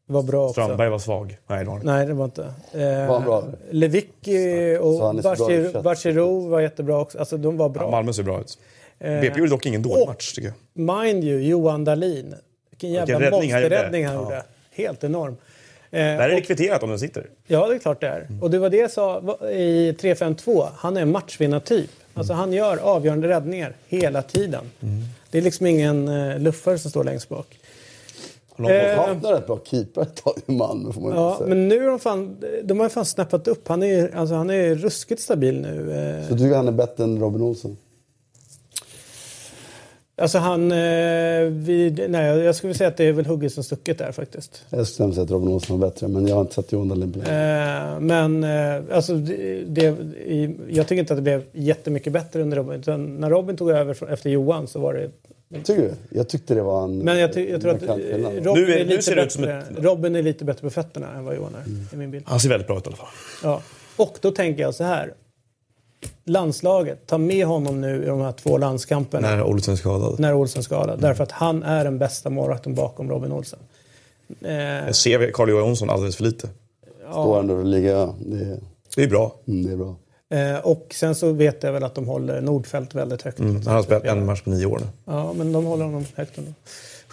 var 0.06 0.24
bra 0.24 0.44
också. 0.50 0.62
Strandberg 0.62 0.90
var 0.90 1.00
svag. 1.00 1.38
Nej, 1.48 1.64
det 1.64 1.70
var. 1.70 1.80
Nej, 1.84 2.06
det 2.06 2.14
var 2.14 2.26
inte. 2.26 2.44
Eh, 2.72 2.80
Var 3.08 3.14
han 3.14 3.24
bra? 3.24 3.44
Lewicki 3.72 4.78
Så 4.80 4.84
och. 5.78 5.84
Bachirou 5.84 6.50
var 6.50 6.62
jättebra 6.62 7.00
också. 7.02 7.20
Alltså 7.20 7.38
de 7.38 7.58
var 7.58 7.70
bra. 7.70 7.84
Ja, 7.84 7.92
Malmö 7.92 8.14
ser 8.14 8.24
bra 8.24 8.40
ut. 8.42 8.58
Eh, 9.00 9.20
BP 9.22 9.40
gjorde 9.40 9.52
dock 9.52 9.66
ingen 9.66 9.82
dålig 9.82 10.02
och- 10.02 10.08
match 10.08 10.34
tycker 10.34 10.48
jag. 10.74 10.96
Mind 11.04 11.24
you, 11.24 11.40
Johan 11.42 11.84
Dahlin. 11.84 12.36
Vilken 12.70 12.92
jävla 12.92 13.30
monsterräddning 13.32 14.06
han 14.06 14.16
Ja. 14.16 14.22
gjorde. 14.24 14.44
Helt 14.72 15.04
enorm. 15.04 15.36
Eh, 15.94 16.00
Där 16.00 16.20
är 16.20 16.30
det 16.30 16.38
och- 16.38 16.44
kvitterat 16.44 16.84
om 16.84 16.90
den 16.90 17.00
sitter. 17.00 17.30
Ja, 17.48 17.68
det 17.68 17.76
är 17.76 17.80
klart 17.80 18.02
det 18.02 18.08
är. 18.08 18.28
Och 18.42 18.52
det 18.52 18.60
var 18.60 18.70
det 18.70 18.78
jag 18.78 18.92
sa 18.92 19.22
i 19.52 19.94
3-5-2. 20.02 20.68
Han 20.76 20.98
är 20.98 21.02
en 21.02 21.12
matchvinnartyp. 21.12 21.90
Alltså 22.14 22.34
han 22.34 22.54
gör 22.54 22.78
avgörande 22.78 23.28
räddningar 23.28 23.76
hela 23.88 24.22
tiden. 24.22 24.64
Det 25.32 25.38
är 25.38 25.42
liksom 25.42 25.66
ingen 25.66 26.08
uh, 26.08 26.40
luffare 26.40 26.78
som 26.78 26.92
står 26.92 27.04
längst 27.04 27.30
bak. 27.30 27.60
Har 28.56 28.64
någon 28.64 28.72
Eh, 28.72 28.96
boll? 28.98 29.06
Han 29.08 29.26
har 29.26 29.34
rätt 29.34 29.48
bra 29.48 29.60
keeper 29.66 30.02
ett 30.02 30.16
tag 30.24 30.34
i 30.46 30.52
Malmö 30.52 30.94
får 30.94 31.02
man 31.02 31.12
ju 31.12 31.18
Ja, 31.18 31.36
säga. 31.38 31.50
men 31.50 31.68
nu 31.68 31.80
har 31.84 31.90
de 31.90 32.00
fan, 32.00 32.38
de 32.64 32.80
har 32.80 32.86
ju 32.86 32.90
fan 32.90 33.06
snappat 33.06 33.48
upp. 33.48 33.68
Han 33.68 33.84
är 33.84 33.88
ju 33.88 34.12
alltså, 34.16 34.36
han 34.36 34.50
är 34.50 34.76
ruskigt 34.76 35.22
stabil 35.22 35.62
nu. 35.62 35.92
eh. 36.22 36.28
Så 36.28 36.34
du 36.34 36.40
tycker 36.40 36.56
han 36.56 36.68
är 36.68 36.72
bättre 36.72 37.04
än 37.04 37.20
Robin 37.20 37.42
Olsson? 37.42 37.78
Alltså 40.16 40.38
han, 40.38 40.72
eh, 40.72 41.42
vid, 41.50 42.06
nej 42.10 42.38
jag 42.40 42.56
skulle 42.56 42.74
säga 42.74 42.88
att 42.88 42.98
det 42.98 43.04
är 43.06 43.12
väl 43.14 43.26
hugget 43.26 43.54
som 43.54 43.64
stucket 43.64 43.98
där 43.98 44.12
faktiskt. 44.12 44.66
Jag 44.70 44.88
skulle 44.88 45.14
säga 45.14 45.24
att 45.24 45.32
Robin 45.32 45.48
Olsson 45.50 45.80
var 45.80 45.88
bättre, 45.90 46.08
men 46.08 46.28
jag 46.28 46.36
har 46.36 46.42
inte 46.42 46.54
sett 46.54 46.72
Johan 46.72 46.88
Dahlin 46.90 47.12
på. 47.12 47.20
Eh, 47.20 48.00
men 48.00 48.44
eh, 48.44 48.96
alltså, 48.96 49.16
det, 49.16 49.64
det, 49.68 49.82
i, 50.26 50.56
jag 50.70 50.88
tycker 50.88 51.00
inte 51.00 51.14
att 51.14 51.18
det 51.18 51.22
blev 51.22 51.44
jättemycket 51.52 52.14
bättre 52.14 52.42
under 52.42 52.58
Robin. 52.58 52.80
Utan 52.80 53.16
när 53.16 53.30
Robin 53.30 53.58
tog 53.58 53.70
över 53.72 53.94
från- 53.94 54.10
efter 54.10 54.30
Johan 54.30 54.68
så 54.68 54.80
var 54.80 54.94
det... 54.94 55.10
Tycker 55.64 55.82
du? 55.82 55.92
Jag 56.18 56.30
tyckte 56.30 56.54
det 56.54 56.62
var 56.64 56.84
en 56.84 56.98
Men 56.98 57.20
jag, 57.20 57.34
ty, 57.34 57.50
jag 57.50 57.62
tror 57.62 57.72
att. 57.76 57.82
Robin, 57.84 58.44
Nu 58.44 58.74
är- 58.74 58.78
är 58.80 58.84
nu 58.86 58.90
lite 58.90 59.02
ser 59.02 59.16
det 59.16 59.24
ut 59.24 59.32
som 59.32 59.42
bättre, 59.42 59.58
ett- 59.60 59.84
Robin 59.84 60.16
är 60.16 60.22
lite 60.24 60.46
bättre 60.46 60.62
på 60.62 60.70
fötterna 60.70 61.14
än 61.18 61.26
vad 61.26 61.36
Johan 61.36 61.56
är, 61.56 61.66
Mm. 61.66 61.86
i 61.94 61.96
min 61.96 62.12
bild. 62.12 62.24
Han 62.28 62.40
ser 62.40 62.50
väldigt 62.50 62.68
bra 62.68 62.78
ut 62.78 62.84
i 62.84 62.88
alla 62.88 62.96
fall. 62.98 63.08
Ja. 63.44 63.62
Och 63.96 64.18
då 64.22 64.32
tänker 64.32 64.62
jag 64.62 64.76
så 64.76 64.84
här. 64.84 65.14
Landslaget, 66.26 67.08
ta 67.08 67.18
med 67.18 67.46
honom 67.46 67.82
nu 67.82 68.04
i 68.04 68.06
de 68.06 68.22
här 68.22 68.32
två 68.32 68.58
landskamperna. 68.58 69.30
När 69.36 69.44
Olsson 69.44 69.72
är 69.74 69.78
skadad. 69.78 70.20
när 70.20 70.34
Olsen 70.34 70.64
skadad. 70.64 71.02
Därför 71.02 71.24
att 71.24 71.32
han 71.32 71.64
är 71.64 71.84
den 71.84 71.98
bästa 72.00 72.30
målvakten 72.30 72.76
bakom 72.76 73.10
Robin 73.10 73.32
Olsen. 73.32 73.60
Eh, 74.42 74.54
Jag 74.54 74.96
ser 74.96 75.32
Carl 75.32 75.50
Johan 75.50 75.66
Jonsson 75.68 75.90
alldeles 75.90 76.16
för 76.16 76.24
lite. 76.24 76.50
Står 77.12 77.40
ändå 77.40 77.54
och 77.56 77.66
ligger... 77.66 78.14
Det, 78.20 78.36
är- 78.46 78.60
Det 78.96 79.04
är 79.04 79.08
bra. 79.10 79.36
mm, 79.48 79.66
det 79.66 79.72
är 79.72 79.78
bra. 79.78 79.96
eh, 80.56 80.60
och 80.66 80.88
sen 80.96 81.16
så 81.16 81.32
vet 81.32 81.64
jag 81.64 81.74
väl 81.74 81.84
att 81.84 81.96
de 81.96 82.08
håller 82.08 82.42
Nordfält 82.42 82.96
väldigt 82.96 83.22
högt. 83.22 83.40
Mm. 83.40 83.62
Han 83.66 83.76
har 83.76 83.84
spelat 83.84 84.04
en 84.04 84.26
match 84.26 84.42
på 84.42 84.50
nio 84.50 84.66
år 84.66 84.80
nu. 84.80 84.86
Ja, 85.06 85.34
men 85.34 85.52
de 85.52 85.66
håller 85.66 85.86
honom 85.86 86.06
högt 86.16 86.38
ändå. 86.38 86.52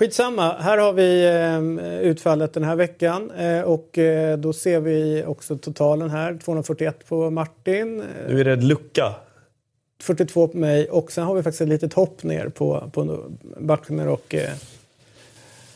Skitsamma, 0.00 0.52
här 0.58 0.78
har 0.78 0.92
vi 0.92 1.26
eh, 1.26 2.00
utfallet 2.10 2.52
den 2.52 2.64
här 2.64 2.76
veckan. 2.76 3.30
Eh, 3.30 3.60
och 3.60 3.98
eh, 3.98 4.38
då 4.38 4.52
ser 4.52 4.80
vi 4.80 5.24
också 5.26 5.58
totalen 5.58 6.10
här. 6.10 6.38
241 6.44 7.08
på 7.08 7.30
Martin, 7.30 8.04
Nu 8.28 8.40
är 8.40 8.44
det 8.44 8.56
lucka. 8.56 9.14
42 10.02 10.48
på 10.48 10.56
mig 10.58 10.90
och 10.90 11.12
sen 11.12 11.24
har 11.24 11.34
vi 11.34 11.42
faktiskt 11.42 11.60
ett 11.60 11.68
litet 11.68 11.92
hopp 11.92 12.22
ner 12.22 12.48
på, 12.48 12.90
på 12.92 13.18
Bachner 13.58 14.08
och... 14.08 14.34
Eh, 14.34 14.50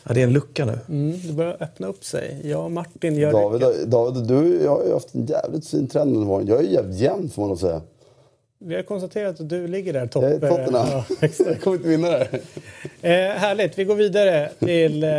Ja, 0.07 0.13
det 0.13 0.21
är 0.21 0.23
en 0.23 0.33
lucka 0.33 0.65
nu. 0.65 0.79
mm, 0.89 1.19
det 1.27 1.33
börjar 1.33 1.57
öppna 1.59 1.87
upp 1.87 2.05
sig. 2.05 2.41
Jag 2.43 2.65
och 2.65 2.71
Martin 2.71 3.15
gör 3.15 3.31
David, 3.31 3.89
David, 3.89 4.27
du 4.27 4.63
jag 4.63 4.75
har 4.75 4.83
ju 4.85 4.93
haft 4.93 5.15
en 5.15 5.25
jävligt 5.25 5.67
fin 5.67 5.87
trend 5.87 6.13
under 6.15 6.27
våren. 6.27 6.47
Jag 6.47 6.59
är 6.59 6.63
jävligt 6.63 6.97
jämn 6.99 7.29
får 7.29 7.41
man 7.41 7.49
nog 7.49 7.59
säga. 7.59 7.81
Vi 8.59 8.75
har 8.75 8.83
konstaterat 8.83 9.39
att 9.39 9.49
du 9.49 9.67
ligger 9.67 9.93
där 9.93 10.07
topp. 10.07 10.23
Jag 10.23 10.33
är 10.43 10.49
Tottenham. 10.49 10.87
Ja, 10.91 11.05
exakt. 11.21 11.49
Jag 11.49 11.61
kommer 11.61 11.77
inte 11.77 11.89
vinna 11.89 12.09
det 12.09 12.27
här. 13.01 13.31
Eh, 13.31 13.35
härligt, 13.37 13.79
vi 13.79 13.83
går 13.83 13.95
vidare 13.95 14.49
till 14.59 15.03
eh, 15.03 15.09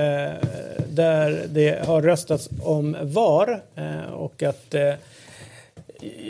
där 0.89 1.47
det 1.49 1.87
har 1.87 2.03
röstats 2.03 2.49
om 2.63 2.97
VAR. 3.03 3.63
Eh, 3.77 4.13
och 4.13 4.43
att, 4.43 4.75
eh, 4.75 4.93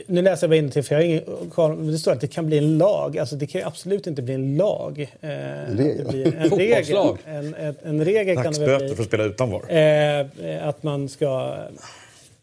nu 0.06 0.22
läser 0.22 0.44
jag 0.46 0.50
bara 0.50 0.56
in 0.56 0.70
till 0.70 0.82
för 0.82 0.94
jag 0.94 1.02
har 1.02 1.06
ingen 1.06 1.50
koll. 1.54 1.92
Det 1.92 1.98
står 1.98 2.12
att 2.12 2.20
det 2.20 2.26
kan 2.26 2.46
bli 2.46 2.58
en 2.58 2.78
lag. 2.78 3.18
Alltså 3.18 3.36
det 3.36 3.46
kan 3.46 3.60
ju 3.60 3.66
absolut 3.66 4.06
inte 4.06 4.22
bli 4.22 4.34
en 4.34 4.56
lag. 4.56 5.00
Eh, 5.20 5.30
en 5.30 5.76
regel. 5.76 6.34
En 6.38 6.50
regel, 6.50 6.96
en, 7.26 7.54
en, 7.54 7.74
en 7.84 8.04
regel 8.04 8.36
kan 8.36 8.52
det 8.52 8.78
bli. 8.78 8.94
för 8.94 9.02
att 9.02 9.08
spela 9.08 9.24
utan 9.24 9.50
VAR. 9.50 9.72
Eh, 9.76 10.68
att 10.68 10.82
man 10.82 11.08
ska... 11.08 11.56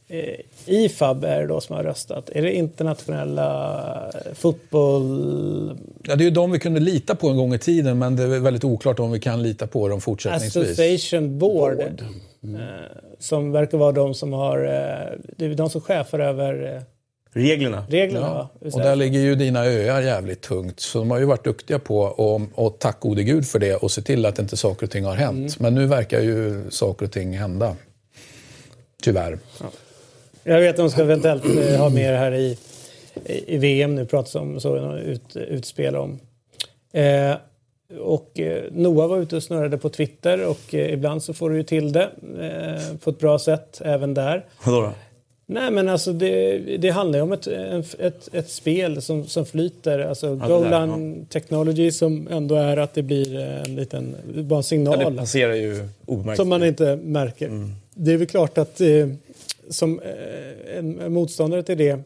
Eh, 0.07 0.39
IFAB 0.65 1.23
är 1.23 1.41
det 1.41 1.47
då 1.47 1.61
som 1.61 1.75
har 1.75 1.83
röstat. 1.83 2.29
Är 2.29 2.41
det 2.41 2.53
internationella 2.53 4.11
fotboll... 4.33 5.79
Ja, 6.03 6.15
det 6.15 6.23
är 6.23 6.25
ju 6.25 6.31
de 6.31 6.51
vi 6.51 6.59
kunde 6.59 6.79
lita 6.79 7.15
på 7.15 7.29
en 7.29 7.37
gång 7.37 7.53
i 7.53 7.59
tiden, 7.59 7.99
men 7.99 8.15
det 8.15 8.23
är 8.23 8.39
väldigt 8.39 8.63
oklart 8.63 8.99
om 8.99 9.11
vi 9.11 9.19
kan 9.19 9.43
lita 9.43 9.67
på 9.67 9.87
dem 9.87 10.01
fortsättningsvis. 10.01 10.79
Association 10.79 11.39
Board. 11.39 12.03
Eh, 12.43 12.59
som 13.19 13.51
verkar 13.51 13.77
vara 13.77 13.91
de 13.91 14.13
som 14.13 14.33
har... 14.33 14.57
Eh, 14.57 15.19
det 15.37 15.45
är 15.45 15.55
de 15.55 15.69
som 15.69 15.81
chefar 15.81 16.19
över 16.19 16.75
eh, 16.75 16.81
Reglerna. 17.35 17.85
reglerna. 17.89 18.25
Ja. 18.25 18.49
va? 18.61 18.69
Och 18.73 18.79
där 18.79 18.95
ligger 18.95 19.19
ju 19.19 19.35
dina 19.35 19.65
öar 19.65 20.01
jävligt 20.01 20.41
tungt. 20.41 20.79
Så 20.79 20.99
de 20.99 21.11
har 21.11 21.19
ju 21.19 21.25
varit 21.25 21.43
duktiga 21.43 21.79
på, 21.79 21.99
och, 21.99 22.41
och 22.53 22.79
tack 22.79 22.99
gode 22.99 23.23
gud 23.23 23.47
för 23.47 23.59
det, 23.59 23.75
och 23.75 23.91
se 23.91 24.01
till 24.01 24.25
att 24.25 24.39
inte 24.39 24.57
saker 24.57 24.85
och 24.85 24.91
ting 24.91 25.05
har 25.05 25.15
hänt. 25.15 25.37
Mm. 25.37 25.51
Men 25.57 25.75
nu 25.75 25.85
verkar 25.85 26.21
ju 26.21 26.63
saker 26.69 27.05
och 27.05 27.11
ting 27.11 27.37
hända. 27.37 27.75
Tyvärr. 29.03 29.39
Jag 30.43 30.59
vet 30.59 30.69
att 30.69 30.77
de 30.77 30.89
ska 30.89 31.01
eventuellt 31.01 31.45
eh, 31.45 31.77
ha 31.77 31.89
med 31.89 32.13
det 32.13 32.17
här 32.17 32.33
i, 32.33 32.57
i, 33.25 33.57
VM 33.57 33.95
nu, 33.95 34.05
pratas 34.05 34.35
om, 34.35 34.59
så 34.59 34.97
ut, 34.97 35.35
utspel 35.35 35.95
om. 35.95 36.19
Eh, 36.91 37.35
och 37.99 38.39
eh, 38.39 38.63
Noah 38.71 39.07
var 39.07 39.19
ute 39.19 39.35
och 39.35 39.43
snurrade 39.43 39.77
på 39.77 39.89
Twitter 39.89 40.45
och 40.45 40.73
eh, 40.73 40.93
ibland 40.93 41.23
så 41.23 41.33
får 41.33 41.49
du 41.49 41.57
ju 41.57 41.63
till 41.63 41.91
det 41.91 42.09
på 43.03 43.09
ett 43.09 43.19
bra 43.19 43.39
sätt 43.39 43.81
även 43.85 44.13
där. 44.13 44.45
Vadå 44.63 44.81
då? 44.81 44.91
Nej 45.45 45.71
men 45.71 45.89
alltså 45.89 46.13
det, 46.13 46.57
det 46.77 46.89
handlar 46.89 47.19
ju 47.19 47.23
om 47.23 47.31
ett, 47.33 47.47
ett, 47.99 48.29
ett 48.33 48.49
spel 48.49 49.01
som, 49.01 49.27
som 49.27 49.45
flyter. 49.45 49.99
Alltså 49.99 50.35
goal 50.35 50.63
där, 50.63 50.87
line 50.87 51.25
technology 51.29 51.91
som 51.91 52.27
ändå 52.31 52.55
är 52.55 52.77
att 52.77 52.93
det 52.93 53.01
blir 53.03 53.39
en 53.39 53.75
liten, 53.75 54.15
bara 54.25 54.39
en 54.39 54.47
Ja, 54.49 54.57
det 54.57 54.63
signal. 54.63 55.17
passerar 55.17 55.53
ju 55.53 55.87
omärkt. 56.05 56.37
Som 56.37 56.49
man 56.49 56.63
inte 56.63 56.95
märker. 56.95 57.47
Mm. 57.47 57.71
Det 57.93 58.13
är 58.13 58.17
väl 58.17 58.27
klart 58.27 58.57
att 58.57 58.81
eh, 58.81 58.87
som 59.69 59.99
eh, 59.99 60.77
en 60.77 61.13
motståndare 61.13 61.63
till 61.63 61.77
det 61.77 61.99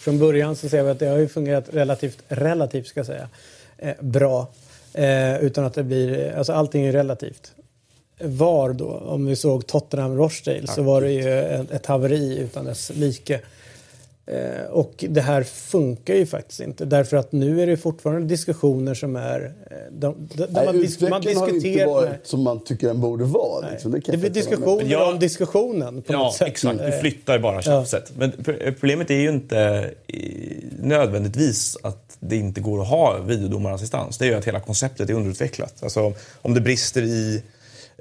från 0.00 0.18
början 0.18 0.56
så 0.56 0.68
ser 0.68 0.82
vi 0.82 0.90
att 0.90 0.98
det 0.98 1.06
har 1.06 1.18
ju 1.18 1.28
fungerat 1.28 1.64
relativt, 1.72 2.18
relativt 2.28 2.86
ska 2.86 3.04
säga, 3.04 3.28
eh, 3.78 3.94
bra. 4.00 4.48
Eh, 4.94 5.38
utan 5.40 5.64
att 5.64 5.74
det 5.74 5.82
blir, 5.82 6.32
alltså 6.32 6.52
allting 6.52 6.84
är 6.84 6.92
relativt. 6.92 7.52
VAR 8.20 8.72
då, 8.72 8.88
om 8.88 9.26
vi 9.26 9.36
såg 9.36 9.66
Tottenham 9.66 10.16
Rochdale 10.16 10.66
så 10.66 10.82
var 10.82 11.00
det 11.00 11.10
ju 11.10 11.28
ett 11.70 11.86
haveri 11.86 12.38
utan 12.38 12.64
dess 12.64 12.90
like. 12.94 13.40
Eh, 14.32 14.64
och 14.70 15.04
det 15.08 15.20
här 15.20 15.42
funkar 15.42 16.14
ju 16.14 16.26
faktiskt 16.26 16.60
inte 16.60 16.84
därför 16.84 17.16
att 17.16 17.32
nu 17.32 17.62
är 17.62 17.66
det 17.66 17.76
fortfarande 17.76 18.26
diskussioner 18.28 18.94
som 18.94 19.16
är... 19.16 19.40
eh, 19.70 19.76
De, 19.92 20.14
de, 20.34 20.36
de, 20.36 20.46
Nej, 20.52 20.66
man, 20.66 20.74
dis- 20.76 21.00
man 21.02 21.12
har 21.12 21.18
inte 21.30 21.52
diskuterar... 21.52 21.86
varit 21.86 22.08
nej. 22.10 22.18
som 22.24 22.42
man 22.42 22.64
tycker 22.64 22.86
den 22.86 23.00
borde 23.00 23.24
vara. 23.24 23.70
Liksom. 23.70 23.90
Det, 23.90 23.98
Det 23.98 24.02
jag 24.06 24.12
blir 24.20 24.22
med 24.30 24.32
diskussioner 24.32 24.84
Ja. 24.86 25.12
om 25.12 25.18
diskussionen 25.18 26.02
på 26.02 26.12
Ja, 26.12 26.18
något 26.18 26.34
sätt. 26.34 26.48
exakt. 26.48 26.78
Du 26.78 26.84
Eh, 26.84 27.00
flyttar 27.00 27.32
ju 27.34 27.38
bara 27.40 27.62
tjafset. 27.62 28.12
Men 28.16 28.32
pr- 28.32 28.74
problemet 28.80 29.10
är 29.10 29.14
ju 29.14 29.28
inte 29.28 29.90
eh, 30.06 30.18
nödvändigtvis 30.78 31.76
att 31.82 32.16
det 32.20 32.36
inte 32.36 32.60
går 32.60 32.82
att 32.82 32.88
ha 32.88 33.18
videodomarassistans. 33.18 34.18
Det 34.18 34.24
är 34.24 34.28
ju 34.28 34.34
att 34.34 34.44
hela 34.44 34.60
konceptet 34.60 35.10
är 35.10 35.14
underutvecklat. 35.14 35.74
Alltså, 35.82 36.12
om 36.42 36.54
det 36.54 36.60
brister 36.60 37.02
i 37.02 37.42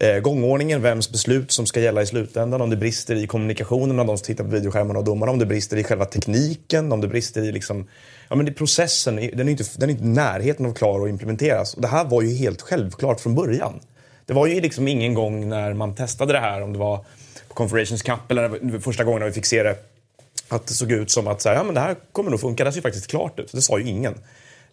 Eh, 0.01 0.19
gångordningen, 0.19 0.81
vems 0.81 1.11
beslut 1.11 1.51
som 1.51 1.65
ska 1.65 1.79
gälla 1.79 2.01
i 2.01 2.05
slutändan, 2.05 2.61
om 2.61 2.69
det 2.69 2.75
brister 2.75 3.15
i 3.15 3.27
kommunikationen 3.27 3.95
mellan 3.95 4.07
de 4.07 4.17
som 4.17 4.25
tittar 4.25 4.43
på 4.43 4.49
videoskärmarna 4.49 4.99
och 4.99 5.05
domarna, 5.05 5.31
om 5.31 5.39
det 5.39 5.45
brister 5.45 5.77
i 5.77 5.83
själva 5.83 6.05
tekniken, 6.05 6.91
om 6.91 7.01
det 7.01 7.07
brister 7.07 7.41
i 7.41 7.51
liksom, 7.51 7.87
ja, 8.29 8.35
men 8.35 8.45
det, 8.45 8.51
processen, 8.51 9.15
den 9.15 9.47
är, 9.47 9.51
inte, 9.51 9.63
den 9.77 9.89
är 9.89 9.93
inte 9.93 10.03
i 10.03 10.07
närheten 10.07 10.65
av 10.65 10.73
klar 10.73 11.03
att 11.03 11.09
implementeras. 11.09 11.73
Och 11.73 11.81
det 11.81 11.87
här 11.87 12.05
var 12.05 12.21
ju 12.21 12.35
helt 12.35 12.61
självklart 12.61 13.19
från 13.19 13.35
början. 13.35 13.79
Det 14.25 14.33
var 14.33 14.47
ju 14.47 14.61
liksom 14.61 14.87
ingen 14.87 15.13
gång 15.13 15.49
när 15.49 15.73
man 15.73 15.95
testade 15.95 16.33
det 16.33 16.39
här, 16.39 16.61
om 16.61 16.73
det 16.73 16.79
var 16.79 16.97
på 17.47 17.53
Confederations 17.53 18.01
Cup 18.01 18.31
eller 18.31 18.79
första 18.79 19.03
gången 19.03 19.19
när 19.19 19.27
vi 19.27 19.33
fick 19.33 19.45
se 19.45 19.63
det, 19.63 19.75
att 20.47 20.67
det 20.67 20.73
såg 20.73 20.91
ut 20.91 21.11
som 21.11 21.27
att 21.27 21.41
så 21.41 21.49
här, 21.49 21.55
ja, 21.55 21.63
men 21.63 21.73
det 21.73 21.81
här 21.81 21.95
kommer 22.11 22.31
nog 22.31 22.39
funka. 22.39 22.63
Det 22.63 22.71
ser 22.71 22.77
ju 22.77 22.81
faktiskt 22.81 23.07
klart 23.07 23.39
ut. 23.39 23.51
Det 23.51 23.61
sa 23.61 23.79
ju 23.79 23.87
ingen. 23.87 24.15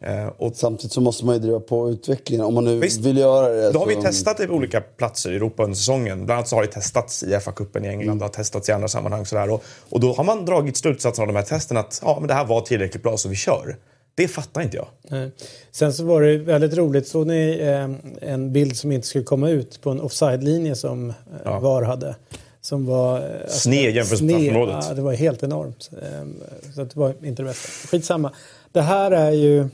Eh, 0.01 0.27
och 0.27 0.57
Samtidigt 0.57 0.93
så 0.93 1.01
måste 1.01 1.25
man 1.25 1.35
ju 1.35 1.41
driva 1.41 1.61
på 1.61 1.91
utvecklingen 1.91 2.47
om 2.47 2.55
man 2.55 2.65
nu 2.65 2.79
Visst. 2.81 3.01
vill 3.01 3.17
göra 3.19 3.49
det. 3.49 3.71
då 3.73 3.79
har 3.79 3.87
vi 3.87 3.95
så- 3.95 4.03
testat 4.03 4.37
det 4.37 4.47
på 4.47 4.55
olika 4.55 4.81
platser 4.81 5.33
i 5.33 5.37
Europa 5.37 5.63
under 5.65 5.77
säsongen. 5.77 6.25
Bland 6.27 6.39
annat 6.39 6.49
så 6.49 6.57
har 6.57 6.63
det 6.63 6.69
testats 6.69 7.23
i 7.23 7.27
FA-cupen 7.35 7.85
i 7.85 7.89
England, 7.89 8.19
det 8.19 8.25
har 8.25 8.29
testats 8.33 8.69
i 8.69 8.73
andra 8.73 8.89
sammanhang. 8.89 9.27
Sådär. 9.27 9.51
Och, 9.51 9.65
och 9.91 10.01
då 10.01 10.13
har 10.13 10.25
man 10.25 10.45
dragit 10.45 10.77
slutsatsen 10.77 11.23
av 11.23 11.27
de 11.27 11.37
här 11.37 11.43
testen 11.43 11.77
att 11.77 12.01
ja, 12.05 12.17
men 12.21 12.29
det 12.29 12.35
här 12.35 12.45
var 12.45 12.61
tillräckligt 12.61 13.03
bra 13.03 13.17
så 13.17 13.29
vi 13.29 13.37
kör. 13.37 13.77
Det 14.15 14.29
fattar 14.29 14.61
inte 14.63 14.77
jag. 14.77 14.87
Nej. 15.11 15.31
Sen 15.73 15.93
så 15.93 16.05
var 16.05 16.23
det 16.23 16.37
väldigt 16.39 16.75
roligt, 16.75 17.09
såg 17.09 17.27
ni 17.27 17.59
eh, 17.61 18.31
en 18.33 18.53
bild 18.53 18.77
som 18.77 18.93
inte 18.93 19.07
skulle 19.07 19.25
komma 19.25 19.51
ut 19.51 19.81
på 19.83 19.91
en 19.91 20.01
offside-linje 20.01 20.75
som 20.75 21.11
eh, 21.11 21.15
Ja. 21.45 21.59
VAR 21.59 21.83
hade? 21.83 22.17
Som 22.61 22.87
var... 22.87 23.19
eh, 23.19 23.25
alltså, 23.43 23.59
Sned 23.59 23.95
jämfört 23.97 24.21
med 24.21 24.31
straffområdet. 24.41 24.85
Ja, 24.89 24.95
det 24.95 25.03
var 25.03 25.13
helt 25.13 25.43
enormt. 25.43 25.91
Eh, 26.03 26.27
Så 26.75 26.85
det 26.85 26.97
var 26.97 27.15
inte 27.23 27.43
det 27.43 27.47
bästa. 27.49 27.89
Skitsamma. 27.89 28.33
Det 28.73 28.81
här 28.81 29.11
är 29.11 29.31
ju... 29.31 29.69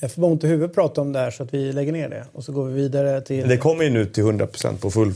Jag 0.00 0.12
får 0.12 0.24
ont 0.24 0.44
i 0.44 0.46
huvudet 0.46 0.74
prata 0.74 1.00
om 1.00 1.12
det 1.12 1.18
här 1.18 1.30
så 1.30 1.42
att 1.42 1.54
vi 1.54 1.72
lägger 1.72 1.92
ner 1.92 2.08
det. 2.08 2.24
Och 2.32 2.44
så 2.44 2.52
går 2.52 2.64
vi 2.64 2.74
vidare 2.74 3.20
till... 3.20 3.48
Det 3.48 3.56
kommer 3.56 3.84
ju 3.84 3.90
nu 3.90 4.06
till 4.06 4.24
100% 4.24 4.76
på 4.76 4.90
full, 4.90 5.12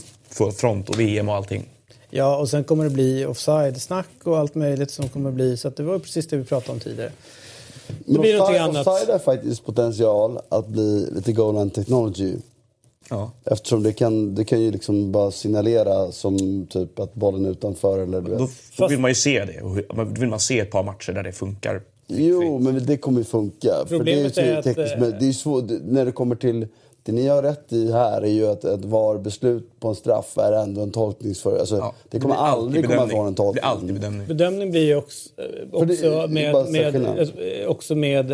front 0.56 0.88
och 0.88 1.00
VM 1.00 1.28
och 1.28 1.34
allting. 1.34 1.68
Ja, 2.10 2.36
och 2.36 2.48
sen 2.48 2.64
kommer 2.64 2.84
det 2.84 2.90
bli 2.90 3.26
offside-snack 3.26 4.06
och 4.24 4.38
allt 4.38 4.54
möjligt 4.54 4.90
som 4.90 5.08
kommer 5.08 5.30
bli. 5.30 5.56
Så 5.56 5.68
att 5.68 5.76
det 5.76 5.82
var 5.82 5.98
precis 5.98 6.26
det 6.28 6.36
vi 6.36 6.44
pratade 6.44 6.72
om 6.72 6.80
tidigare. 6.80 7.12
Men 8.06 8.20
blir 8.20 8.32
det 8.32 8.38
någonting 8.38 8.60
offside- 8.60 8.68
annat. 8.68 8.86
Offside 8.86 9.08
har 9.10 9.18
faktiskt 9.18 9.64
potential 9.64 10.38
att 10.48 10.66
bli 10.66 11.06
lite 11.12 11.32
goal 11.32 11.54
line 11.54 11.70
technology. 11.70 12.36
Ja. 13.10 13.30
Eftersom 13.44 13.82
det 13.82 13.92
kan, 13.92 14.34
det 14.34 14.44
kan 14.44 14.60
ju 14.60 14.70
liksom 14.70 15.12
bara 15.12 15.30
signalera 15.30 16.12
som 16.12 16.66
typ 16.70 16.98
att 16.98 17.14
bollen 17.14 17.46
är 17.46 17.50
utanför 17.50 17.98
eller 17.98 18.20
du 18.20 18.30
vet. 18.30 18.38
Då, 18.38 18.48
då 18.76 18.88
vill 18.88 18.98
man 18.98 19.10
ju 19.10 19.14
se 19.14 19.44
det. 19.44 19.60
Då 19.94 20.04
vill 20.04 20.28
man 20.28 20.40
se 20.40 20.60
ett 20.60 20.70
par 20.70 20.82
matcher 20.82 21.12
där 21.12 21.22
det 21.22 21.32
funkar. 21.32 21.82
Jo, 22.06 22.58
men 22.58 22.86
det 22.86 22.96
kommer 22.96 23.18
ju 23.18 23.24
funka. 23.24 23.72
Problemet 23.88 24.34
för 24.34 24.42
det 24.42 24.48
är, 24.48 24.52
är 24.54 24.58
att, 24.58 24.64
tekniskt, 24.64 24.94
men 24.98 25.14
det 25.20 25.28
är 25.28 25.32
svårt, 25.32 25.64
när 25.84 26.04
det 26.04 26.12
kommer 26.12 26.36
till... 26.36 26.66
Det 27.06 27.12
ni 27.12 27.26
har 27.26 27.42
rätt 27.42 27.72
i 27.72 27.92
här 27.92 28.22
är 28.22 28.26
ju 28.30 28.46
att 28.46 28.64
ett 28.64 28.84
VAR-beslut 28.84 29.80
på 29.80 29.88
en 29.88 29.94
straff 29.94 30.38
är 30.38 30.52
ändå 30.52 30.80
en 30.80 30.90
tolkningsför... 30.90 31.58
Alltså, 31.58 31.76
Ja, 31.76 31.94
det 32.10 32.20
kommer 32.20 32.34
alltid 32.34 32.62
aldrig 32.64 32.84
komma 32.84 33.02
att 33.02 33.08
bedömning. 33.08 33.18
vara 33.18 33.28
en 33.28 33.34
Det 33.34 33.36
tolkning. 33.36 33.52
blir 33.62 33.70
alltid 33.70 33.94
bedömning. 33.94 34.26
Bedömning 34.26 34.70
blir 34.70 34.84
ju 34.84 34.96
också, 34.96 35.28
det- 35.36 35.76
också, 35.76 36.10
det 36.26 36.28
med, 36.28 36.70
med, 36.70 36.94
eh, 37.62 37.66
också 37.68 37.94
med, 37.94 38.26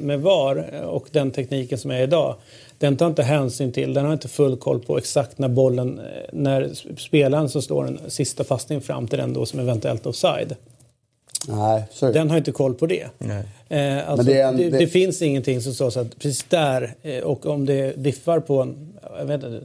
med 0.00 0.20
VAR 0.20 0.84
och 0.88 1.08
den 1.12 1.30
tekniken 1.30 1.78
som 1.78 1.90
är 1.90 2.02
idag. 2.02 2.34
Den 2.78 2.96
tar 2.96 3.06
inte 3.06 3.22
hänsyn 3.22 3.72
till, 3.72 3.94
den 3.94 4.04
har 4.04 4.12
inte 4.12 4.28
full 4.28 4.56
koll 4.56 4.80
på 4.80 4.98
exakt 4.98 5.38
när 5.38 5.48
bollen, 5.48 5.98
eh, 5.98 6.04
när 6.32 6.70
spelaren 6.98 7.48
som 7.48 7.62
slår 7.62 7.86
en 7.86 7.98
sista 8.08 8.44
passning 8.44 8.80
fram 8.80 9.08
till 9.08 9.18
den 9.18 9.32
då 9.32 9.46
som 9.46 9.60
eventuellt 9.60 10.06
offside. 10.06 10.56
Nej, 11.48 11.82
sorry. 11.92 12.12
Den 12.12 12.30
har 12.30 12.36
inte 12.38 12.52
koll 12.52 12.74
på 12.74 12.86
det. 12.86 13.06
Eh, 13.68 14.08
alltså, 14.10 14.26
det 14.26 14.40
en- 14.40 14.56
det, 14.56 14.70
det- 14.70 14.86
finns 14.86 15.22
ingenting 15.22 15.60
som 15.60 15.74
står 15.74 15.90
så 15.90 16.00
att 16.00 16.18
precis 16.18 16.44
där 16.48 16.94
eh, 17.02 17.18
och 17.24 17.46
om 17.46 17.66
det 17.66 17.92
diffar 17.96 18.40
på 18.40 18.62
en, 18.62 18.92
jag 19.18 19.24
vet 19.26 19.42
inte, 19.44 19.60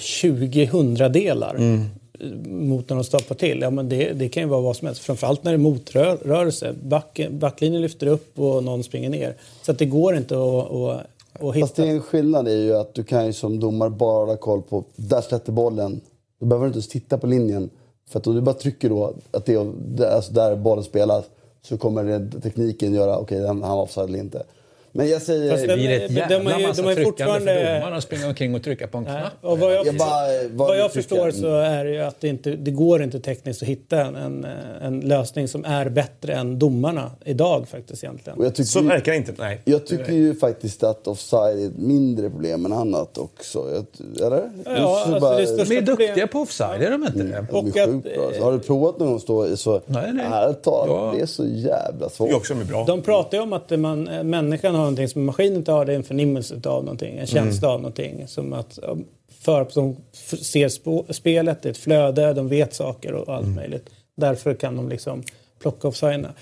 20 0.00 0.64
hundradelar 0.66 1.54
Mm. 1.54 1.84
mot 2.68 2.88
när 2.88 2.96
de 2.96 3.04
stoppar 3.04 3.34
till. 3.34 3.60
Ja, 3.60 3.70
men 3.70 3.88
det, 3.88 4.12
det 4.12 4.28
kan 4.28 4.42
ju 4.42 4.48
vara 4.48 4.60
vad 4.60 4.76
som 4.76 4.86
helst. 4.86 5.02
Framförallt 5.02 5.44
när 5.44 5.52
det 5.52 5.56
är 5.56 5.58
motrörelse. 5.58 6.74
Back, 6.82 7.20
backlinjen 7.30 7.82
lyfter 7.82 8.06
upp 8.06 8.38
och 8.38 8.64
någon 8.64 8.82
springer 8.84 9.10
ner. 9.10 9.34
Så 9.62 9.72
att 9.72 9.78
det 9.78 9.84
går 9.86 10.16
inte 10.16 10.34
att, 10.34 10.70
att, 10.72 11.00
att 11.42 11.54
hitta. 11.54 11.66
Fast 11.66 11.76
det 11.76 11.82
är 11.82 11.86
en 11.90 12.02
skillnad 12.02 12.48
är 12.48 12.56
ju 12.56 12.76
att 12.76 12.94
du 12.94 13.04
kan 13.04 13.26
ju 13.26 13.32
som 13.32 13.60
domare 13.60 13.90
bara 13.90 14.18
hålla 14.26 14.36
koll 14.36 14.62
på 14.62 14.84
där 14.96 15.20
släpper 15.20 15.52
bollen. 15.52 16.00
Du 16.40 16.46
behöver 16.46 16.66
inte 16.66 16.76
ens 16.76 16.88
titta 16.88 17.18
på 17.18 17.26
linjen. 17.26 17.70
För 18.10 18.18
att 18.18 18.26
om 18.26 18.34
du 18.34 18.40
bara 18.40 18.54
trycker 18.54 18.88
då 18.88 19.14
att 19.30 19.46
det 19.46 19.56
alltså 20.14 20.32
där 20.32 20.56
bollen 20.56 20.84
spelas 20.84 21.24
så 21.62 21.78
kommer 21.78 22.30
tekniken 22.40 22.94
göra 22.94 23.18
okej, 23.18 23.38
okay, 23.38 23.46
han 23.46 23.60
var 23.60 23.82
offside 23.82 24.08
eller 24.08 24.18
inte. 24.18 24.42
Men 24.92 25.08
jag 25.08 25.22
säger... 25.22 25.50
Fast 25.50 25.66
Det 25.68 25.74
blir 25.74 25.90
ett 25.90 26.08
de 26.08 26.14
jävla 26.14 26.50
har 26.52 26.60
ju- 26.60 26.66
massa 26.66 26.82
de 26.82 26.94
tryckande 26.94 27.04
fortfarande- 27.04 27.54
för 27.64 27.74
domarna 27.78 27.96
att 27.96 28.02
springa 28.02 28.26
omkring 28.28 28.54
och 28.54 28.62
trycka 28.62 28.86
på 28.86 28.98
en 28.98 29.04
knapp. 29.04 29.32
och 29.40 29.58
vad 29.58 29.74
jag, 29.74 29.86
Jag 29.86 29.96
bara, 29.96 30.08
vad 30.52 30.68
vad 30.68 30.78
jag 30.78 30.92
förstår 30.92 31.30
så 31.30 31.54
är 31.56 31.84
det 31.84 31.90
ju 31.90 32.00
att 32.00 32.20
det, 32.20 32.28
inte, 32.28 32.50
det 32.50 32.70
går 32.70 33.02
inte 33.02 33.20
tekniskt 33.20 33.62
att 33.62 33.68
hitta 33.68 34.00
en, 34.00 34.16
en, 34.16 34.46
en 34.82 35.00
lösning 35.00 35.48
som 35.48 35.64
är 35.64 35.88
bättre 35.88 36.32
än 36.34 36.58
domarna 36.58 37.10
idag 37.24 37.68
faktiskt 37.68 38.04
egentligen. 38.04 38.38
Och 38.38 38.44
jag 38.44 38.54
tycker, 38.54 38.68
Så 38.68 38.80
verkar 38.82 39.12
det 39.12 39.18
inte. 39.18 39.32
Nej. 39.38 39.60
jag 39.64 39.86
tycker 39.86 40.12
ju 40.12 40.34
faktiskt 40.34 40.82
att 40.82 41.06
offside 41.06 41.58
är 41.58 41.66
ett 41.66 41.78
mindre 41.78 42.30
problem 42.30 42.66
än 42.66 42.72
annat 42.72 43.18
också. 43.18 43.58
Jag, 43.74 43.86
eller? 44.26 44.50
Ja, 44.64 45.02
alltså 45.04 45.20
bara- 45.20 45.36
det 45.36 45.42
är 45.42 45.64
De 45.68 45.76
är 45.76 45.80
duktiga 45.82 46.26
på 46.26 46.38
offside, 46.40 46.82
är 46.82 46.90
de 46.90 47.02
inte 47.04 47.18
det? 47.18 47.24
De 47.24 47.34
är 47.34 47.54
och 47.58 47.64
sjukt 47.64 47.78
att, 47.78 48.14
bra. 48.14 48.26
alltså. 48.26 48.42
Har 48.42 48.52
du 48.52 48.58
provat 48.58 48.98
någon 48.98 49.08
gång 49.08 49.20
stå 49.20 49.46
i 49.46 49.56
så... 49.56 49.80
Nej, 49.86 50.10
nej. 50.12 50.26
Ärligt 50.32 50.62
talat, 50.62 50.88
Ja. 50.88 51.12
det 51.16 51.22
är 51.22 51.26
så 51.26 51.46
jävla 51.46 52.08
svårt. 52.08 52.28
Det 52.28 52.34
är 52.34 52.36
också 52.36 52.54
är 52.54 52.64
bra. 52.64 52.84
De 52.84 53.02
pratar 53.02 53.36
ju 53.38 53.42
om 53.42 53.52
att 53.52 53.70
man, 53.70 54.02
människan 54.30 54.74
har 54.74 54.79
någonting 54.80 55.08
som 55.08 55.24
maskinen 55.24 55.56
inte 55.56 55.72
har. 55.72 55.84
Det 55.84 55.92
är 55.92 55.96
en 55.96 56.02
förnimmelse 56.04 56.54
av 56.54 56.84
någonting, 56.84 57.18
en 57.18 57.26
känsla 57.26 57.68
Mm. 57.68 57.74
av 57.74 57.80
någonting. 57.80 58.24
Som 58.28 58.52
att 58.52 58.78
för 59.40 59.60
att 59.60 59.74
de 59.74 59.96
ser 60.22 60.68
sp- 60.68 61.12
spelet, 61.12 61.62
det 61.62 61.68
är 61.68 61.70
ett 61.70 61.76
flöde, 61.78 62.32
de 62.32 62.48
vet 62.48 62.74
saker 62.74 63.12
och 63.12 63.28
Mm. 63.28 63.38
allt 63.38 63.56
möjligt. 63.56 63.90
Därför 64.16 64.54
kan 64.54 64.76
de 64.76 64.88
liksom 64.88 65.22
plocka 65.62 65.88
offsiderna. 65.88 66.32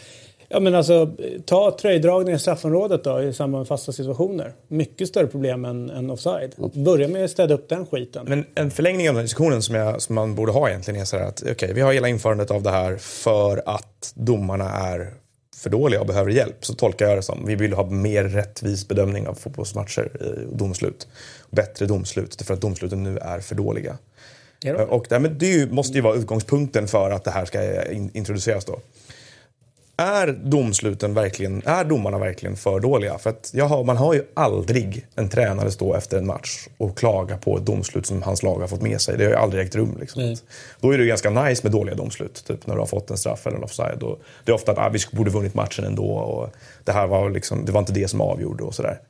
Ja 0.50 0.60
men 0.60 0.74
alltså, 0.74 1.10
ta 1.44 1.76
tröjdragning 1.80 2.34
i 2.34 2.38
straffområdet 2.38 3.04
då 3.04 3.22
i 3.22 3.32
samband 3.32 3.60
med 3.60 3.68
fasta 3.68 3.92
situationer. 3.92 4.52
Mycket 4.68 5.08
större 5.08 5.26
problem 5.26 5.64
än, 5.64 5.90
än 5.90 6.10
offside. 6.10 6.54
Börja 6.74 7.08
med 7.08 7.24
att 7.24 7.30
städa 7.30 7.54
upp 7.54 7.68
den 7.68 7.86
skiten. 7.86 8.26
Men 8.28 8.44
en 8.54 8.70
förlängning 8.70 9.08
av 9.08 9.14
den 9.14 9.24
diskussionen 9.24 9.62
som, 9.62 9.74
jag, 9.74 10.02
som 10.02 10.14
man 10.14 10.34
borde 10.34 10.52
ha 10.52 10.68
egentligen 10.68 11.00
är 11.00 11.04
så 11.04 11.16
här 11.18 11.24
att 11.26 11.42
okej, 11.50 11.72
vi 11.74 11.80
har 11.80 11.92
hela 11.92 12.08
införandet 12.08 12.50
av 12.50 12.62
det 12.62 12.70
här 12.70 12.96
för 12.96 13.62
att 13.66 14.12
domarna 14.14 14.70
är 14.70 15.12
för 15.58 15.70
dåliga 15.70 16.00
och 16.00 16.06
behöver 16.06 16.30
hjälp. 16.30 16.64
Så 16.64 16.74
tolkar 16.74 17.08
jag 17.08 17.18
det 17.18 17.22
som. 17.22 17.46
Vi 17.46 17.54
vill 17.54 17.72
ha 17.72 17.90
mer 17.90 18.24
rättvis 18.24 18.88
bedömning 18.88 19.26
av 19.26 19.34
fotbollsmatcher 19.34 20.10
eh, 20.20 20.50
och 20.50 20.56
domslut. 20.56 21.08
Bättre 21.50 21.86
domslut, 21.86 22.42
för 22.42 22.54
att 22.54 22.60
domsluten 22.60 23.02
nu 23.02 23.18
är 23.18 23.40
för 23.40 23.54
dåliga. 23.54 23.98
Är 24.64 24.74
de? 24.74 24.82
Och 24.82 25.06
det, 25.08 25.18
men 25.18 25.38
det 25.38 25.72
måste 25.72 25.94
ju 25.94 26.00
vara 26.00 26.16
utgångspunkten 26.16 26.88
för 26.88 27.10
att 27.10 27.24
det 27.24 27.30
här 27.30 27.44
ska 27.44 27.84
in, 27.90 28.10
introduceras 28.14 28.64
då. 28.64 28.80
Är 29.98 30.26
domsluten 30.32 31.14
verkligen, 31.14 31.62
är 31.66 31.84
domarna 31.84 32.18
verkligen 32.18 32.56
för 32.56 32.80
dåliga? 32.80 33.18
För 33.18 33.30
att 33.30 33.50
jag 33.54 33.64
har, 33.64 33.84
man 33.84 33.96
har 33.96 34.14
ju 34.14 34.22
aldrig 34.34 35.06
en 35.14 35.28
tränare 35.28 35.70
stå 35.70 35.94
efter 35.94 36.18
en 36.18 36.26
match 36.26 36.66
och 36.76 36.98
klaga 36.98 37.36
på 37.36 37.56
ett 37.56 37.66
domslut 37.66 38.06
som 38.06 38.22
hans 38.22 38.42
lag 38.42 38.58
har 38.60 38.66
fått 38.66 38.82
med 38.82 39.00
sig. 39.00 39.18
Det 39.18 39.24
har 39.24 39.30
ju 39.30 39.36
aldrig 39.36 39.66
ägt 39.66 39.74
rum. 39.74 39.96
Liksom. 40.00 40.36
Då 40.80 40.90
är 40.90 40.98
det 40.98 41.04
ju 41.04 41.08
ganska 41.08 41.30
nice 41.30 41.60
med 41.62 41.72
dåliga 41.72 41.94
domslut. 41.94 42.44
Typ 42.46 42.66
när 42.66 42.74
du 42.74 42.80
har 42.80 42.86
fått 42.86 43.10
en 43.10 43.16
straff 43.16 43.46
eller 43.46 43.56
en 43.56 43.64
offside. 43.64 44.02
Och 44.02 44.20
det 44.44 44.52
är 44.52 44.54
ofta 44.54 44.72
att 44.72 44.78
ah, 44.78 44.88
vi 44.88 44.98
borde 45.12 45.30
vunnit 45.30 45.54
matchen 45.54 45.84
ändå 45.84 46.04
och 46.04 46.50
det 46.84 46.92
här 46.92 47.06
var, 47.06 47.30
liksom, 47.30 47.64
det 47.64 47.72
var 47.72 47.80
inte 47.80 47.92
det 47.92 48.08
som 48.08 48.20
avgjorde 48.20 48.64
och 48.64 48.74
sådär. 48.74 49.00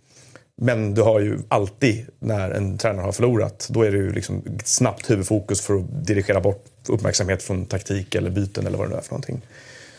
Men 0.60 0.94
du 0.94 1.02
har 1.02 1.20
ju 1.20 1.38
alltid, 1.48 2.06
när 2.18 2.50
en 2.50 2.78
tränare 2.78 3.04
har 3.04 3.12
förlorat, 3.12 3.68
då 3.70 3.82
är 3.82 3.90
det 3.90 3.98
ju 3.98 4.12
liksom 4.12 4.42
snabbt 4.64 5.10
huvudfokus 5.10 5.60
för 5.60 5.74
att 5.76 6.06
dirigera 6.06 6.40
bort 6.40 6.64
uppmärksamhet 6.88 7.42
från 7.42 7.66
taktik 7.66 8.14
eller 8.14 8.30
byten 8.30 8.66
eller 8.66 8.78
vad 8.78 8.86
det 8.86 8.90
nu 8.90 8.96
är 8.96 9.02
för 9.02 9.10
någonting. 9.10 9.42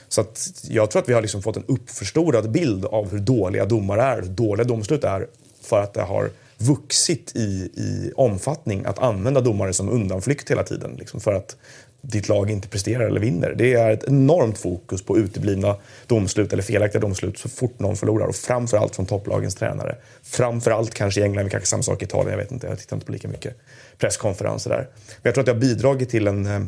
Så 0.10 0.22
att 0.22 0.52
jag 0.64 0.92
tror 0.92 1.02
att 1.02 1.10
vi 1.10 1.14
har 1.14 1.22
liksom 1.22 1.42
fått 1.42 1.58
en 1.58 1.66
uppförstorad 1.68 2.52
bild 2.52 2.86
av 2.86 3.12
hur 3.12 3.20
dåliga 3.20 3.66
domare 3.66 4.02
är, 4.02 4.22
hur 4.22 4.30
dåliga 4.30 4.64
domslut 4.64 5.04
är 5.04 5.28
för 5.62 5.82
att 5.82 5.94
det 5.94 6.02
har 6.02 6.30
vuxit 6.58 7.32
i, 7.36 7.72
i 7.76 8.12
omfattning 8.16 8.86
att 8.86 9.00
använda 9.00 9.42
domare 9.42 9.74
som 9.74 9.90
undanflykt 9.90 10.52
hela 10.52 10.64
tiden. 10.64 10.96
Liksom 11.00 11.20
för 11.20 11.34
att 11.34 11.56
ditt 12.02 12.30
lag 12.30 12.52
inte 12.52 12.68
presterar 12.68 13.08
eller 13.08 13.20
vinner. 13.20 13.56
Det 13.58 13.74
är 13.74 13.92
ett 13.92 14.04
enormt 14.04 14.58
fokus 14.58 15.02
på 15.02 15.18
uteblivna 15.18 15.76
domslut 16.08 16.54
eller 16.54 16.64
felaktiga 16.64 17.02
domslut 17.02 17.38
så 17.38 17.50
fort 17.50 17.80
någon 17.80 17.98
förlorar. 17.98 18.28
Och 18.28 18.36
framförallt 18.36 18.96
från 18.96 19.06
topplagens 19.06 19.56
tränare. 19.56 19.96
Framförallt 20.24 20.94
kanske 20.94 21.22
i 21.22 21.24
England, 21.24 21.52
kanske 21.52 21.68
samma 21.68 21.84
sak 21.84 22.02
i 22.02 22.06
Italien, 22.06 22.32
jag 22.32 22.38
vet 22.38 22.52
inte. 22.52 22.68
Jag 22.68 22.80
tittar 22.80 22.96
inte 22.96 23.06
på 23.06 23.12
lika 23.12 23.28
mycket 23.28 23.56
presskonferenser 23.98 24.70
där. 24.70 24.88
Men 25.08 25.22
jag 25.22 25.34
tror 25.34 25.42
att 25.42 25.46
det 25.46 25.52
har 25.52 25.60
bidragit 25.60 26.10
till 26.10 26.28
en 26.28 26.46
eh, 26.46 26.60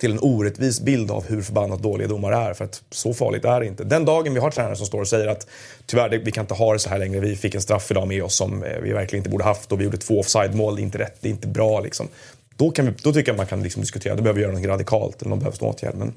till 0.00 0.12
en 0.12 0.18
orättvis 0.22 0.80
bild 0.80 1.10
av 1.10 1.24
hur 1.26 1.42
förbannat 1.42 1.82
dåliga 1.82 2.08
domare 2.08 2.36
är. 2.36 2.54
För 2.54 2.64
att 2.64 2.82
så 2.90 3.14
farligt 3.14 3.44
är 3.44 3.60
det 3.60 3.66
inte. 3.66 3.84
Den 3.84 4.04
dagen 4.04 4.34
vi 4.34 4.40
har 4.40 4.50
tränare 4.50 4.76
som 4.76 4.86
står 4.86 5.00
och 5.00 5.08
säger 5.08 5.26
att 5.26 5.46
tyvärr, 5.86 6.08
vi 6.24 6.32
kan 6.32 6.44
inte 6.44 6.54
ha 6.54 6.72
det 6.72 6.78
så 6.78 6.88
här 6.88 6.98
längre. 6.98 7.20
Vi 7.20 7.36
fick 7.36 7.54
en 7.54 7.60
straff 7.60 7.90
idag 7.90 8.08
med 8.08 8.24
oss 8.24 8.34
som 8.34 8.64
eh, 8.64 8.70
vi 8.82 8.92
verkligen 8.92 9.20
inte 9.20 9.30
borde 9.30 9.44
haft 9.44 9.72
och 9.72 9.80
vi 9.80 9.84
gjorde 9.84 9.96
två 9.96 10.20
offside-mål. 10.20 10.76
Det 10.76 10.80
är 10.80 10.84
inte 10.84 10.98
rätt, 10.98 11.16
det 11.20 11.28
är 11.28 11.30
inte 11.30 11.48
bra 11.48 11.80
liksom. 11.80 12.08
Då, 12.56 12.70
kan 12.70 12.86
vi, 12.86 12.92
då 13.02 13.12
tycker 13.12 13.32
jag 13.32 13.36
man 13.36 13.46
kan 13.46 13.62
liksom 13.62 13.82
diskutera, 13.82 14.14
då 14.14 14.22
behöver 14.22 14.40
vi 14.40 14.46
göra 14.46 14.58
något 14.58 14.66
radikalt 14.66 15.22
eller 15.22 15.30
någon 15.30 15.38
behövs 15.38 15.60
någon 15.60 15.70
åtgärd. 15.70 15.94
Men 15.94 16.12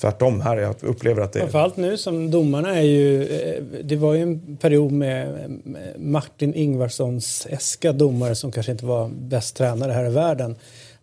tvärtom, 0.00 0.40
här 0.40 0.56
jag 0.56 0.74
upplever 0.80 1.22
att 1.22 1.32
det... 1.32 1.40
Framförallt 1.40 1.76
nu 1.76 1.96
som 1.96 2.30
domarna 2.30 2.76
är 2.76 2.82
ju... 2.82 3.22
Eh, 3.22 3.62
det 3.84 3.96
var 3.96 4.14
ju 4.14 4.22
en 4.22 4.56
period 4.56 4.92
med 4.92 5.50
Martin 5.98 6.54
Ingvarssons 6.54 7.46
äska 7.50 7.92
domare 7.92 8.34
som 8.34 8.52
kanske 8.52 8.72
inte 8.72 8.86
var 8.86 9.08
bäst 9.08 9.56
tränare 9.56 9.92
här 9.92 10.06
i 10.06 10.10
världen. 10.10 10.56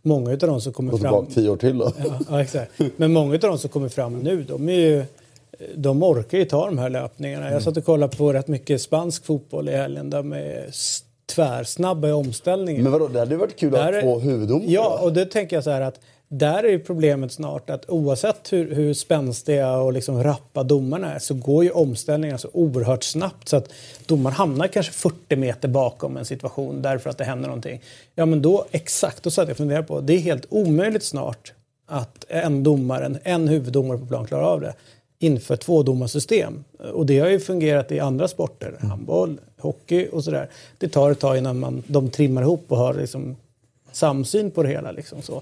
Många 0.05 0.31
av 0.31 0.37
de 0.37 0.61
som 0.61 0.73
kommer 0.73 0.97
fram... 0.97 1.25
tio 1.25 1.49
år 1.49 1.57
till 1.57 1.77
då. 1.77 1.91
Ja, 1.97 2.19
ja, 2.29 2.41
exakt. 2.41 2.71
Men 2.97 3.13
många 3.13 3.33
av 3.33 3.39
de 3.39 3.57
som 3.57 3.69
kommer 3.69 3.89
fram 3.89 4.19
nu, 4.19 4.43
de 4.43 4.69
är 4.69 4.73
ju... 4.73 5.05
De 5.75 6.03
orkar 6.03 6.37
ju 6.37 6.45
ta 6.45 6.65
de 6.65 6.77
här 6.77 6.89
löpningarna. 6.89 7.51
Jag 7.51 7.61
satt 7.61 7.77
och 7.77 7.85
kollade 7.85 8.17
på 8.17 8.33
rätt 8.33 8.47
mycket 8.47 8.81
spansk 8.81 9.25
fotboll 9.25 9.69
i 9.69 9.71
helgen. 9.71 10.09
De 10.09 10.33
är 10.33 10.65
tvärsnabba 11.35 12.07
i 12.07 12.11
omställningen. 12.11 12.83
Men 12.83 12.91
vadå, 12.91 13.07
det 13.07 13.19
hade 13.19 13.37
varit 13.37 13.59
kul 13.59 13.75
att 13.75 13.93
ha 13.93 14.01
två 14.01 14.19
huvuddomare. 14.19 14.71
Ja, 14.71 14.99
och 15.03 15.13
då 15.13 15.25
tänker 15.25 15.55
jag 15.55 15.63
så 15.63 15.69
här 15.69 15.81
att 15.81 15.99
där 16.33 16.65
är 16.65 16.77
problemet 16.77 17.31
snart 17.31 17.69
att 17.69 17.89
oavsett 17.89 18.53
hur, 18.53 18.75
hur 18.75 18.93
spänstiga 18.93 19.77
och 19.77 19.93
liksom 19.93 20.23
rappa 20.23 20.63
domarna 20.63 21.13
är 21.13 21.19
så 21.19 21.33
går 21.33 21.63
ju 21.63 21.71
omställningen 21.71 22.39
så 22.39 22.49
oerhört 22.53 23.03
snabbt 23.03 23.49
så 23.49 23.57
att 23.57 23.69
domaren 24.05 24.35
hamnar 24.35 24.67
kanske 24.67 24.91
40 24.91 25.35
meter 25.35 25.67
bakom 25.67 26.17
en 26.17 26.25
situation 26.25 26.81
därför 26.81 27.09
att 27.09 27.17
det 27.17 27.23
händer 27.23 27.47
någonting. 27.47 27.81
Ja 28.15 28.25
men 28.25 28.41
då, 28.41 28.65
exakt, 28.71 29.23
då 29.23 29.31
satt 29.31 29.47
jag 29.47 29.51
och 29.51 29.57
funderade 29.57 29.87
på, 29.87 30.01
det 30.01 30.13
är 30.13 30.19
helt 30.19 30.45
omöjligt 30.49 31.03
snart 31.03 31.53
att 31.85 32.25
en 32.27 32.63
domare, 32.63 33.19
en 33.23 33.47
huvuddomare 33.47 33.97
på 33.97 34.05
plan 34.05 34.25
klarar 34.25 34.43
av 34.43 34.61
det 34.61 34.73
inför 35.19 35.55
tvådomarsystem. 35.55 36.63
Och 36.93 37.05
det 37.05 37.19
har 37.19 37.29
ju 37.29 37.39
fungerat 37.39 37.91
i 37.91 37.99
andra 37.99 38.27
sporter, 38.27 38.67
mm. 38.67 38.89
handboll, 38.89 39.39
hockey 39.59 40.07
och 40.11 40.23
sådär. 40.23 40.49
Det 40.77 40.87
tar 40.87 41.11
ett 41.11 41.19
tag 41.19 41.37
innan 41.37 41.59
man, 41.59 41.83
de 41.87 42.09
trimmar 42.09 42.41
ihop 42.41 42.65
och 42.67 42.77
har 42.77 42.93
liksom 42.93 43.35
samsyn 43.91 44.51
på 44.51 44.63
det 44.63 44.69
hela. 44.69 44.91
Liksom 44.91 45.21
så. 45.21 45.41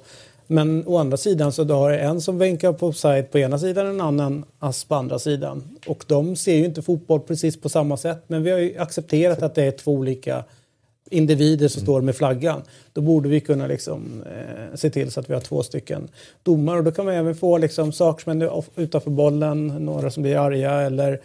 Men 0.52 0.88
å 0.88 0.98
andra 0.98 1.18
sidan 1.18 1.52
så 1.52 1.64
du 1.64 1.74
har 1.74 1.92
en 1.92 2.22
som 2.22 2.38
vänkar 2.38 2.74
på 2.74 2.88
offside 2.88 3.32
på 3.32 3.40
ena 3.40 3.60
sidan 3.60 3.86
och 3.86 3.94
en 3.94 4.02
annan 4.02 4.44
ass 4.60 4.84
på 4.84 4.96
andra 4.96 5.20
sidan. 5.20 5.64
Och 5.88 6.04
de 6.08 6.36
ser 6.36 6.56
ju 6.56 6.66
inte 6.66 6.82
fotboll 6.82 7.20
precis 7.20 7.62
på 7.62 7.70
samma 7.70 7.98
sätt. 7.98 8.24
Men 8.28 8.44
vi 8.44 8.52
har 8.52 8.60
ju 8.60 8.78
accepterat 8.78 9.42
att 9.42 9.56
det 9.56 9.64
är 9.64 9.72
två 9.72 9.92
olika 9.92 10.44
individer 11.10 11.68
som 11.68 11.80
mm. 11.80 11.86
står 11.86 12.02
med 12.02 12.16
flaggan. 12.16 12.62
Då 12.94 13.02
borde 13.02 13.30
vi 13.30 13.40
kunna 13.40 13.68
liksom, 13.68 14.24
eh, 14.26 14.76
se 14.76 14.90
till 14.90 15.12
så 15.12 15.20
att 15.20 15.30
vi 15.30 15.34
har 15.34 15.42
två 15.42 15.64
stycken 15.64 16.08
domare. 16.44 16.78
Och 16.78 16.84
då 16.84 16.92
kan 16.92 17.06
man 17.06 17.14
även 17.14 17.36
få 17.36 17.58
liksom, 17.58 17.92
saker 17.92 18.24
som 18.24 18.42
är 18.42 18.64
utanför 18.76 19.12
bollen, 19.12 19.68
några 19.68 20.12
som 20.12 20.24
blir 20.24 20.38
arga 20.38 20.72
eller 20.72 21.22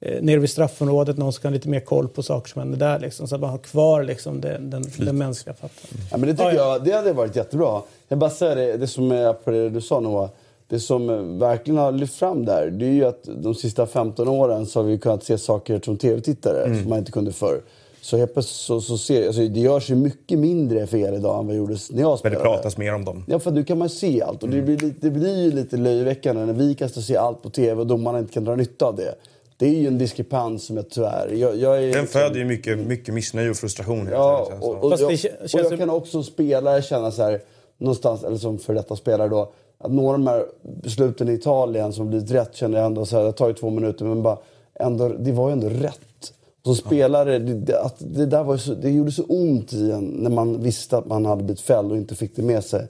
eh, 0.00 0.22
nere 0.22 0.38
vid 0.38 0.50
straffområdet, 0.50 1.16
någon 1.16 1.32
som 1.32 1.42
kan 1.42 1.52
ha 1.52 1.54
lite 1.54 1.68
mer 1.68 1.80
koll 1.80 2.08
på 2.08 2.22
saker 2.22 2.50
som 2.50 2.60
händer 2.60 2.78
där. 2.78 2.98
Liksom, 2.98 3.28
så 3.28 3.34
att 3.34 3.40
man 3.40 3.50
har 3.50 3.58
kvar 3.58 4.02
liksom, 4.02 4.40
den, 4.40 4.70
den, 4.70 4.84
den 4.98 5.18
mänskliga 5.18 5.54
fattan. 5.54 6.00
Ja, 6.10 6.16
men 6.16 6.28
det 6.28 6.36
tycker 6.36 6.54
jag 6.54 6.84
det 6.84 6.92
hade 6.92 7.12
varit 7.12 7.36
jättebra. 7.36 7.82
Jag 8.08 8.18
bara 8.18 8.30
säger 8.30 8.56
det, 8.56 8.76
det 8.76 8.86
som 8.86 9.12
är 9.12 9.32
på 9.32 9.50
det 9.50 9.70
du 9.70 9.80
sa 9.80 10.00
Noah. 10.00 10.30
Det 10.68 10.80
som 10.80 11.38
verkligen 11.38 11.78
har 11.78 11.92
lyft 11.92 12.14
fram 12.14 12.44
där, 12.44 12.70
det 12.70 12.86
är 12.86 12.90
ju 12.90 13.04
att 13.04 13.28
de 13.36 13.54
sista 13.54 13.86
15 13.86 14.28
åren 14.28 14.66
så 14.66 14.78
har 14.78 14.84
vi 14.84 14.98
kunnat 14.98 15.24
se 15.24 15.38
saker 15.38 15.80
som 15.84 15.96
tv-tittare 15.96 16.64
mm. 16.64 16.80
som 16.80 16.90
man 16.90 16.98
inte 16.98 17.12
kunde 17.12 17.32
förr. 17.32 17.60
Så 18.06 18.16
helt 18.16 18.44
så, 18.44 18.80
så 18.80 18.98
ser, 18.98 19.26
alltså, 19.26 19.40
det 19.40 19.60
görs 19.60 19.90
ju 19.90 19.94
mycket 19.94 20.38
mindre 20.38 20.86
fel 20.86 21.14
idag 21.14 21.38
än 21.38 21.46
vad 21.46 21.54
det 21.54 21.58
gjordes 21.58 21.90
när 21.90 22.00
jag 22.00 22.18
spelade. 22.18 22.42
Men 22.42 22.52
det 22.52 22.56
pratas 22.56 22.76
mer 22.76 22.94
om 22.94 23.04
dem. 23.04 23.24
Ja, 23.26 23.38
för 23.38 23.50
nu 23.50 23.64
kan 23.64 23.78
man 23.78 23.88
se 23.88 24.22
allt. 24.22 24.42
Och 24.42 24.48
mm. 24.48 24.66
det, 24.66 24.76
blir, 24.76 24.94
det 25.00 25.10
blir 25.10 25.44
ju 25.44 25.50
lite 25.50 25.76
löjeväckande 25.76 26.46
när 26.46 26.52
vi 26.52 26.74
kan 26.74 26.88
stå 26.88 27.00
och 27.00 27.04
se 27.04 27.16
allt 27.16 27.42
på 27.42 27.50
tv 27.50 27.80
och 27.80 27.86
domarna 27.86 28.18
inte 28.18 28.32
kan 28.32 28.44
dra 28.44 28.56
nytta 28.56 28.86
av 28.86 28.96
det. 28.96 29.14
Det 29.58 29.66
är 29.66 29.74
ju 29.74 29.86
en 29.86 29.98
diskrepans 29.98 30.64
som 30.66 30.76
jag 30.76 30.90
tyvärr... 30.90 31.32
Jag, 31.32 31.56
jag 31.56 31.76
är 31.76 31.80
Den 31.80 31.88
liksom, 31.88 32.06
föder 32.06 32.38
ju 32.38 32.44
mycket, 32.44 32.78
mycket 32.78 33.14
missnöje 33.14 33.50
och 33.50 33.56
frustration. 33.56 34.08
Ja, 34.12 34.52
och, 34.60 34.68
och, 34.68 34.84
och, 34.84 35.00
jag, 35.00 35.12
och 35.12 35.50
jag 35.52 35.78
kan 35.78 35.90
också 35.90 36.10
som 36.10 36.24
spelare 36.24 36.82
känna 36.82 37.10
så 37.10 37.22
här, 37.22 37.40
någonstans, 37.78 38.24
eller 38.24 38.36
som 38.36 38.58
för 38.58 38.74
detta 38.74 38.96
spelare 38.96 39.28
då, 39.28 39.52
att 39.78 39.92
några 39.92 40.08
av 40.08 40.18
de 40.18 40.26
här 40.26 40.46
besluten 40.82 41.28
i 41.28 41.32
Italien 41.32 41.92
som 41.92 42.08
blivit 42.08 42.30
rätt 42.30 42.56
känner 42.56 42.78
jag 42.78 42.86
ändå 42.86 43.06
så 43.06 43.16
här, 43.16 43.24
det 43.24 43.32
tar 43.32 43.48
ju 43.48 43.54
två 43.54 43.70
minuter 43.70 44.04
men 44.04 44.22
bara 44.22 44.38
ändå, 44.74 45.08
det 45.08 45.32
var 45.32 45.48
ju 45.48 45.52
ändå 45.52 45.68
rätt. 45.68 46.32
Som 46.64 46.74
spelare, 46.74 47.38
det, 47.38 47.80
att 47.80 47.96
det, 47.98 48.26
där 48.26 48.44
var 48.44 48.56
så, 48.56 48.74
det 48.74 48.90
gjorde 48.90 49.12
så 49.12 49.22
ont 49.22 49.72
i 49.72 49.90
en 49.90 50.04
när 50.04 50.30
man 50.30 50.62
visste 50.62 50.98
att 50.98 51.06
man 51.06 51.26
hade 51.26 51.42
blivit 51.42 51.60
fälld 51.60 51.90
och 51.90 51.96
inte 51.96 52.14
fick 52.14 52.36
det 52.36 52.42
med 52.42 52.64
sig. 52.64 52.86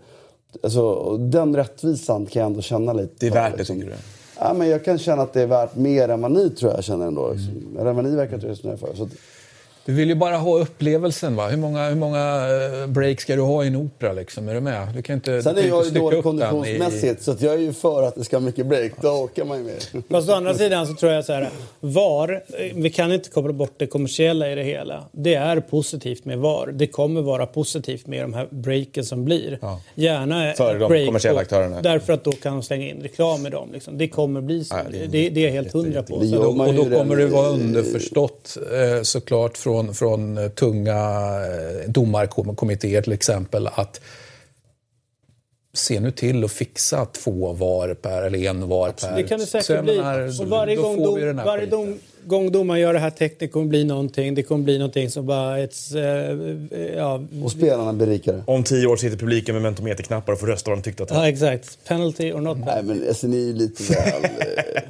Alltså, 0.62 1.16
den 1.16 1.56
rättvisan 1.56 2.26
kan 2.26 2.40
jag 2.40 2.46
ändå 2.46 2.62
känna 2.62 2.92
lite. 2.92 3.14
Det 3.18 3.26
är 3.26 3.30
värt 3.30 3.52
det, 3.52 3.58
liksom. 3.58 3.76
tycker 3.76 3.90
du? 3.90 3.96
Ja, 4.38 4.52
men 4.52 4.68
jag 4.68 4.84
kan 4.84 4.98
känna 4.98 5.22
att 5.22 5.32
det 5.32 5.42
är 5.42 5.46
värt 5.46 5.74
mer 5.74 6.08
än 6.08 6.22
vad 6.22 6.30
ni 6.30 6.50
tror 6.50 6.72
jag 6.72 6.84
känner 6.84 7.06
ändå. 7.06 7.32
Liksom. 7.32 7.50
Mm. 7.50 7.78
Eller 7.78 7.92
vad 7.92 8.04
ni 8.04 8.16
verkar 8.16 8.38
resonera 8.38 8.76
för. 8.76 8.94
Så 8.94 9.08
du 9.86 9.92
vill 9.92 10.08
ju 10.08 10.14
bara 10.14 10.36
ha 10.36 10.58
upplevelsen. 10.58 11.36
Va? 11.36 11.48
Hur, 11.48 11.56
många, 11.56 11.88
hur 11.88 11.96
många 11.96 12.48
eh, 12.82 12.86
break 12.86 13.20
ska 13.20 13.36
du 13.36 13.42
ha 13.42 13.64
i 13.64 13.66
en 13.66 13.76
opera? 13.76 14.12
Liksom? 14.12 14.48
Är 14.48 14.54
du 14.54 14.60
med? 14.60 14.88
Du 14.94 15.02
kan 15.02 15.14
inte, 15.14 15.42
Sen 15.42 15.58
är 15.58 15.68
jag 15.68 15.84
ju 15.84 15.90
dålig 15.90 16.22
konditionsmässigt, 16.22 17.20
i... 17.20 17.24
så 17.24 17.36
jag 17.40 17.54
är 17.54 17.58
ju 17.58 17.72
för 17.72 18.02
att 18.02 18.14
det 18.14 18.24
ska 18.24 18.36
ha 18.36 18.40
mycket 18.40 18.66
break. 18.66 18.92
Då 19.00 19.08
orkar 19.08 19.44
man 19.44 19.58
ju 19.58 19.64
mer. 19.64 19.76
Fast 20.10 20.28
å 20.28 20.32
andra 20.32 20.54
sidan 20.54 20.86
så 20.86 20.94
tror 20.94 21.12
jag 21.12 21.24
så 21.24 21.32
här, 21.32 21.50
VAR, 21.80 22.32
eh, 22.32 22.72
vi 22.74 22.90
kan 22.90 23.12
inte 23.12 23.30
koppla 23.30 23.52
bort 23.52 23.74
det 23.76 23.86
kommersiella 23.86 24.52
i 24.52 24.54
det 24.54 24.62
hela. 24.62 25.04
Det 25.12 25.34
är 25.34 25.60
positivt 25.60 26.24
med 26.24 26.38
VAR. 26.38 26.70
Det 26.72 26.86
kommer 26.86 27.22
vara 27.22 27.46
positivt 27.46 28.06
med 28.06 28.24
de 28.24 28.34
här 28.34 28.48
breaken 28.50 29.04
som 29.04 29.24
blir. 29.24 29.58
Ja. 29.62 29.80
Gärna 29.94 30.52
för 30.56 30.78
de 30.78 30.88
break 30.88 31.06
kommersiella 31.06 31.40
aktörerna. 31.40 31.82
Därför 31.82 32.12
att 32.12 32.24
då 32.24 32.32
kan 32.32 32.52
de 32.52 32.62
slänga 32.62 32.88
in 32.88 33.02
reklam 33.02 33.46
i 33.46 33.50
dem. 33.50 33.72
Liksom. 33.72 33.98
Det 33.98 34.08
kommer 34.08 34.40
bli 34.40 34.64
så. 34.64 34.76
Ja, 34.76 34.82
det, 34.90 35.02
är, 35.02 35.06
det, 35.06 35.28
det, 35.28 35.40
är 35.40 35.44
jag 35.44 35.52
helt 35.52 35.72
hundra 35.72 36.02
på. 36.02 36.14
Och 36.14 36.26
då, 36.26 36.38
och 36.38 36.74
då 36.74 36.84
kommer 36.84 37.16
det 37.16 37.26
vara 37.26 37.48
underförstått 37.48 38.56
eh, 38.72 39.02
såklart 39.02 39.58
från, 39.58 39.75
från 39.94 40.50
tunga 40.50 40.98
eh, 41.46 41.90
domarkommittéer 41.90 43.02
till 43.02 43.12
exempel 43.12 43.66
att 43.66 44.00
se 45.72 46.00
nu 46.00 46.10
till 46.10 46.44
att 46.44 46.52
fixa 46.52 47.04
två 47.04 47.52
var 47.52 47.94
per, 47.94 48.22
eller 48.22 48.38
en 48.38 48.68
var 48.68 48.90
per. 48.90 49.16
Det 49.16 49.22
kan 49.22 49.40
det 49.40 49.46
säkert 49.46 49.82
bli. 49.82 49.98
och 50.40 50.48
varje 50.48 50.76
gång, 50.76 51.02
dom, 51.02 51.36
varje 51.36 51.66
dom, 51.66 51.98
gång 52.28 52.52
domaren 52.52 52.80
gör 52.80 52.92
det 52.92 52.98
här 52.98 53.10
tecknet 53.10 53.52
kommer 53.52 53.66
bli 53.66 53.84
någonting. 53.84 54.34
Det 54.34 54.42
kommer 54.42 54.64
bli 54.64 54.78
någonting 54.78 55.10
som 55.10 55.26
bara... 55.26 55.58
Ett, 55.58 55.74
äh, 55.94 56.96
ja. 56.96 57.22
Och 57.44 57.50
spelarna 57.50 57.92
blir 57.92 58.06
rikare. 58.06 58.42
Om 58.46 58.64
tio 58.64 58.86
år 58.86 58.96
sitter 58.96 59.16
publiken 59.16 59.54
med 59.54 59.62
mentometerknappar 59.62 60.32
och 60.32 60.40
får 60.40 60.46
rösta 60.46 60.70
vad 60.70 60.78
de 60.78 60.82
tyckte 60.82 61.02
att 61.02 61.10
Ja, 61.10 61.28
exakt. 61.28 61.78
Penalty 61.88 62.32
or 62.32 62.40
not 62.40 62.58
Nej, 62.58 62.82
men 62.82 63.08
alltså, 63.08 63.26
ni 63.26 63.36
är 63.36 63.46
ju 63.46 63.52
lite 63.52 63.92
väl... 63.92 64.24
Eh, 64.24 64.30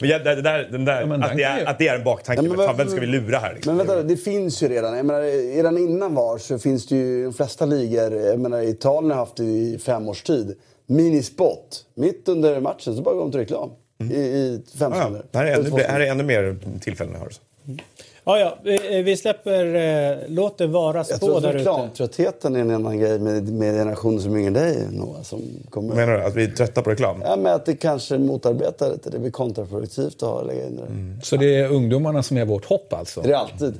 men 0.00 0.08
ja, 0.08 0.18
det 0.18 0.42
där, 0.42 0.68
den 0.72 0.84
där, 0.84 1.06
ja, 1.06 1.24
att, 1.24 1.36
det 1.36 1.42
är, 1.42 1.64
att 1.64 1.78
det 1.78 1.88
är 1.88 1.98
en 1.98 2.04
baktanke. 2.04 2.42
Ja, 2.42 2.48
men, 2.48 2.66
fan, 2.66 2.76
vem 2.76 2.88
ska 2.88 3.00
vi 3.00 3.06
lura 3.06 3.38
här? 3.38 3.54
Liksom? 3.54 3.76
Men 3.76 3.86
vänta, 3.86 4.02
det 4.02 4.16
finns 4.16 4.62
ju 4.62 4.68
redan. 4.68 4.96
Jag 4.96 5.06
menar, 5.06 5.54
redan 5.56 5.78
innan 5.78 6.14
VAR 6.14 6.38
så 6.38 6.58
finns 6.58 6.86
det 6.86 6.96
ju 6.96 7.24
de 7.24 7.32
flesta 7.32 7.66
ligor. 7.66 8.12
Jag 8.12 8.40
menar, 8.40 8.62
Italien 8.62 9.10
har 9.10 9.18
haft 9.18 9.36
det 9.36 9.44
i 9.44 9.78
fem 9.78 10.08
års 10.08 10.22
tid. 10.22 10.56
Minispot. 10.86 11.84
Mitt 11.94 12.28
under 12.28 12.60
matchen 12.60 12.96
så 12.96 13.02
bara 13.02 13.14
går 13.14 13.22
de 13.22 13.30
till 13.30 13.40
reklam. 13.40 13.70
Mm. 14.02 14.16
I, 14.16 14.20
i 14.20 14.62
fem 14.78 14.92
sekunder. 14.92 15.22
Ja, 15.32 15.38
här, 15.38 15.46
är 15.46 15.54
ännu, 15.54 15.82
här 15.82 16.00
är 16.00 16.10
ännu 16.10 16.22
mer 16.22 16.56
tillfällen. 16.80 17.14
Här. 17.14 17.28
Mm. 17.66 17.78
Ja, 18.24 18.38
ja, 18.38 18.58
vi, 18.64 19.02
vi 19.02 19.16
släpper... 19.16 19.74
Eh, 19.74 20.18
låt 20.28 20.58
det 20.58 20.66
vara 20.66 21.04
spå 21.04 21.40
där 21.40 21.48
ute. 21.48 21.58
reklamtröttheten 21.58 22.56
är 22.56 22.60
en 22.60 22.70
annan 22.70 22.98
grej 22.98 23.18
med, 23.18 23.48
med 23.48 23.74
generationer 23.74 24.18
som 24.18 24.36
yngre 24.36 24.50
dig, 24.50 24.86
Noah. 24.90 25.22
Som 25.22 25.42
kommer... 25.70 25.94
Menar 25.94 26.12
du? 26.12 26.22
Att 26.22 26.34
vi 26.34 26.44
är 26.44 26.50
trötta 26.50 26.82
på 26.82 26.90
reklam? 26.90 27.22
Ja, 27.24 27.36
men 27.36 27.54
att 27.54 27.66
det 27.66 27.76
kanske 27.76 28.18
motarbetar 28.18 28.90
lite. 28.92 29.10
Det 29.10 29.18
blir 29.18 29.30
kontraproduktivt 29.30 30.14
att 30.14 30.28
ha 30.28 30.42
lägga 30.42 30.66
in 30.66 30.76
det. 30.76 31.24
Så 31.24 31.36
det 31.36 31.56
är 31.56 31.68
ungdomarna 31.68 32.22
som 32.22 32.36
är 32.36 32.44
vårt 32.44 32.64
hopp 32.64 32.92
alltså? 32.92 33.20
Det 33.20 33.30
är 33.30 33.36
alltid. 33.36 33.74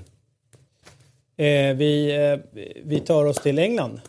Eh, 1.37 1.77
vi, 1.77 2.17
eh, 2.33 2.61
vi 2.85 3.01
tar 3.01 3.25
oss 3.25 3.37
till 3.37 3.59
England. 3.59 4.01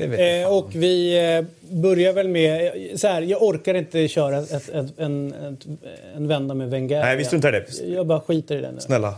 Eh, 0.00 0.56
och 0.56 0.74
vi 0.74 1.18
eh, 1.36 1.44
börjar 1.76 2.12
väl 2.12 2.28
med... 2.28 2.72
Så 2.96 3.08
här, 3.08 3.22
jag 3.22 3.42
orkar 3.42 3.74
inte 3.74 4.08
köra 4.08 4.38
ett, 4.38 4.52
ett, 4.52 4.98
en, 4.98 5.32
ett, 5.32 5.66
en 6.16 6.28
vända 6.28 6.54
med 6.54 6.70
Wenger. 6.70 7.00
Nej, 7.00 7.16
vi 7.16 7.24
struntar 7.24 7.56
i 7.56 7.60
det. 7.60 7.86
Jag 7.94 8.06
bara 8.06 8.20
skiter 8.20 8.58
i 8.58 8.60
det 8.60 8.72
nu. 8.72 8.80
Snälla. 8.80 9.14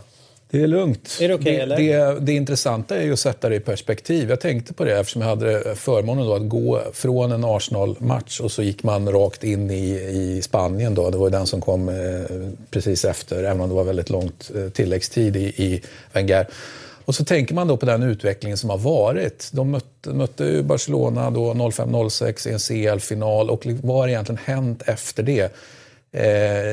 Det 0.51 0.63
är 0.63 0.67
lugnt. 0.67 1.19
Är 1.21 1.29
det 1.29 1.35
okej, 1.35 1.57
det, 1.57 1.61
eller? 1.61 1.77
Det, 1.77 2.21
det 2.21 2.33
intressanta 2.33 2.97
är 2.97 3.03
ju 3.03 3.13
att 3.13 3.19
sätta 3.19 3.49
det 3.49 3.55
i 3.57 3.61
perspektiv. 3.61 4.31
Jag 4.31 4.41
tänkte 4.41 4.75
på 4.75 4.85
det 4.85 4.99
eftersom 4.99 5.23
jag 5.23 5.29
hade 5.29 5.75
förmånen 5.75 6.27
då 6.27 6.35
att 6.35 6.49
gå 6.49 6.83
från 6.93 7.33
en 7.33 7.45
Arsenal-match 7.45 8.41
och 8.41 8.53
så 8.53 8.63
gick 8.63 8.83
man 8.83 9.13
rakt 9.13 9.45
in 9.45 9.71
i, 9.71 9.91
i 10.13 10.43
Spanien. 10.43 10.95
Då. 10.95 11.11
Det 11.11 11.19
var 11.19 11.27
ju 11.27 11.31
den 11.31 11.47
som 11.47 11.61
kom 11.61 11.89
eh, 11.89 11.95
precis 12.71 13.05
efter, 13.05 13.45
även 13.45 13.61
om 13.61 13.69
det 13.69 13.75
var 13.75 13.85
väldigt 13.85 14.11
långt 14.11 14.51
eh, 14.57 14.69
tilläggstid 14.69 15.37
i, 15.37 15.41
i 15.41 15.83
Wenger. 16.13 16.47
Och 17.09 17.15
så 17.15 17.25
tänker 17.25 17.55
man 17.55 17.69
då 17.69 17.77
på 17.77 17.87
den 17.87 18.03
utvecklingen 18.03 18.59
som 18.59 18.71
har 18.71 18.79
varit. 18.79 19.51
De 19.53 19.71
mötte, 19.71 20.11
mötte 20.11 20.45
ju 20.45 20.63
Barcelona 20.63 21.31
då 21.31 21.55
05-06 21.55 22.49
i 22.49 22.53
en 22.53 22.59
CL-final 22.59 23.51
och 23.51 23.67
vad 23.83 23.97
har 23.97 24.09
egentligen 24.09 24.41
hänt 24.45 24.83
efter 24.87 25.23
det? 25.23 25.57
Eh, 26.13 26.27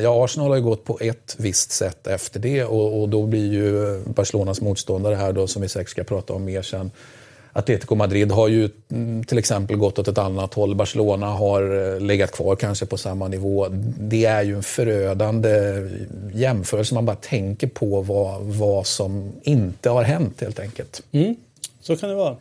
ja, 0.04 0.26
Arsenal 0.26 0.50
har 0.50 0.56
ju 0.56 0.62
gått 0.62 0.84
på 0.84 0.98
ett 1.02 1.36
visst 1.38 1.72
sätt 1.72 2.08
efter 2.08 2.40
det 2.40 2.64
och, 2.64 3.02
och 3.02 3.10
då 3.10 3.26
blir 3.26 3.54
ju 3.54 4.00
Barcelonas 4.06 4.62
motståndare 4.62 5.16
här 5.16 5.34
då, 5.34 5.48
som 5.48 5.62
vi 5.62 5.70
säkert 5.70 5.90
ska 5.90 6.04
prata 6.04 6.34
om 6.34 6.46
mer 6.46 6.62
sen, 6.62 6.92
Atletico 7.58 7.95
Madrid 7.95 8.32
har 8.32 8.47
ju 8.47 8.70
mm, 8.91 9.24
till 9.24 9.38
exempel 9.38 9.78
gått 9.78 9.99
åt 9.99 10.08
ett 10.08 10.18
annat 10.18 10.53
håll. 10.53 10.76
Barcelona 10.76 11.26
har 11.26 11.93
eh, 11.93 12.01
legat 12.01 12.32
kvar 12.32 12.56
kanske 12.56 12.86
på 12.86 12.97
samma 12.97 13.28
nivå. 13.28 13.68
Det 13.99 14.26
är 14.26 14.43
ju 14.43 14.56
en 14.56 14.64
förödande 14.64 15.49
jämförelse. 16.34 16.93
Man 16.93 17.06
bara 17.06 17.16
tänker 17.16 17.68
på 17.68 18.01
vad, 18.01 18.41
vad 18.41 18.88
som 18.88 19.32
inte 19.43 19.89
har 19.89 20.03
hänt 20.03 20.41
helt 20.41 20.60
enkelt. 20.60 21.01
Mm, 21.12 21.36
så 21.82 21.97
kan 21.97 22.10
det 22.10 22.16
vara. 22.16 22.36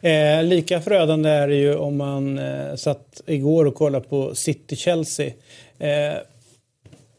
Eh, 0.00 0.44
lika 0.44 0.80
förödande 0.80 1.30
är 1.30 1.48
det 1.48 1.56
ju 1.56 1.76
om 1.76 1.96
man 1.96 2.38
eh, 2.38 2.74
satt 2.76 3.20
igår 3.26 3.64
och 3.64 3.74
kollade 3.74 4.08
på 4.08 4.34
City-Chelsea. 4.34 5.32
Eh, 5.78 5.90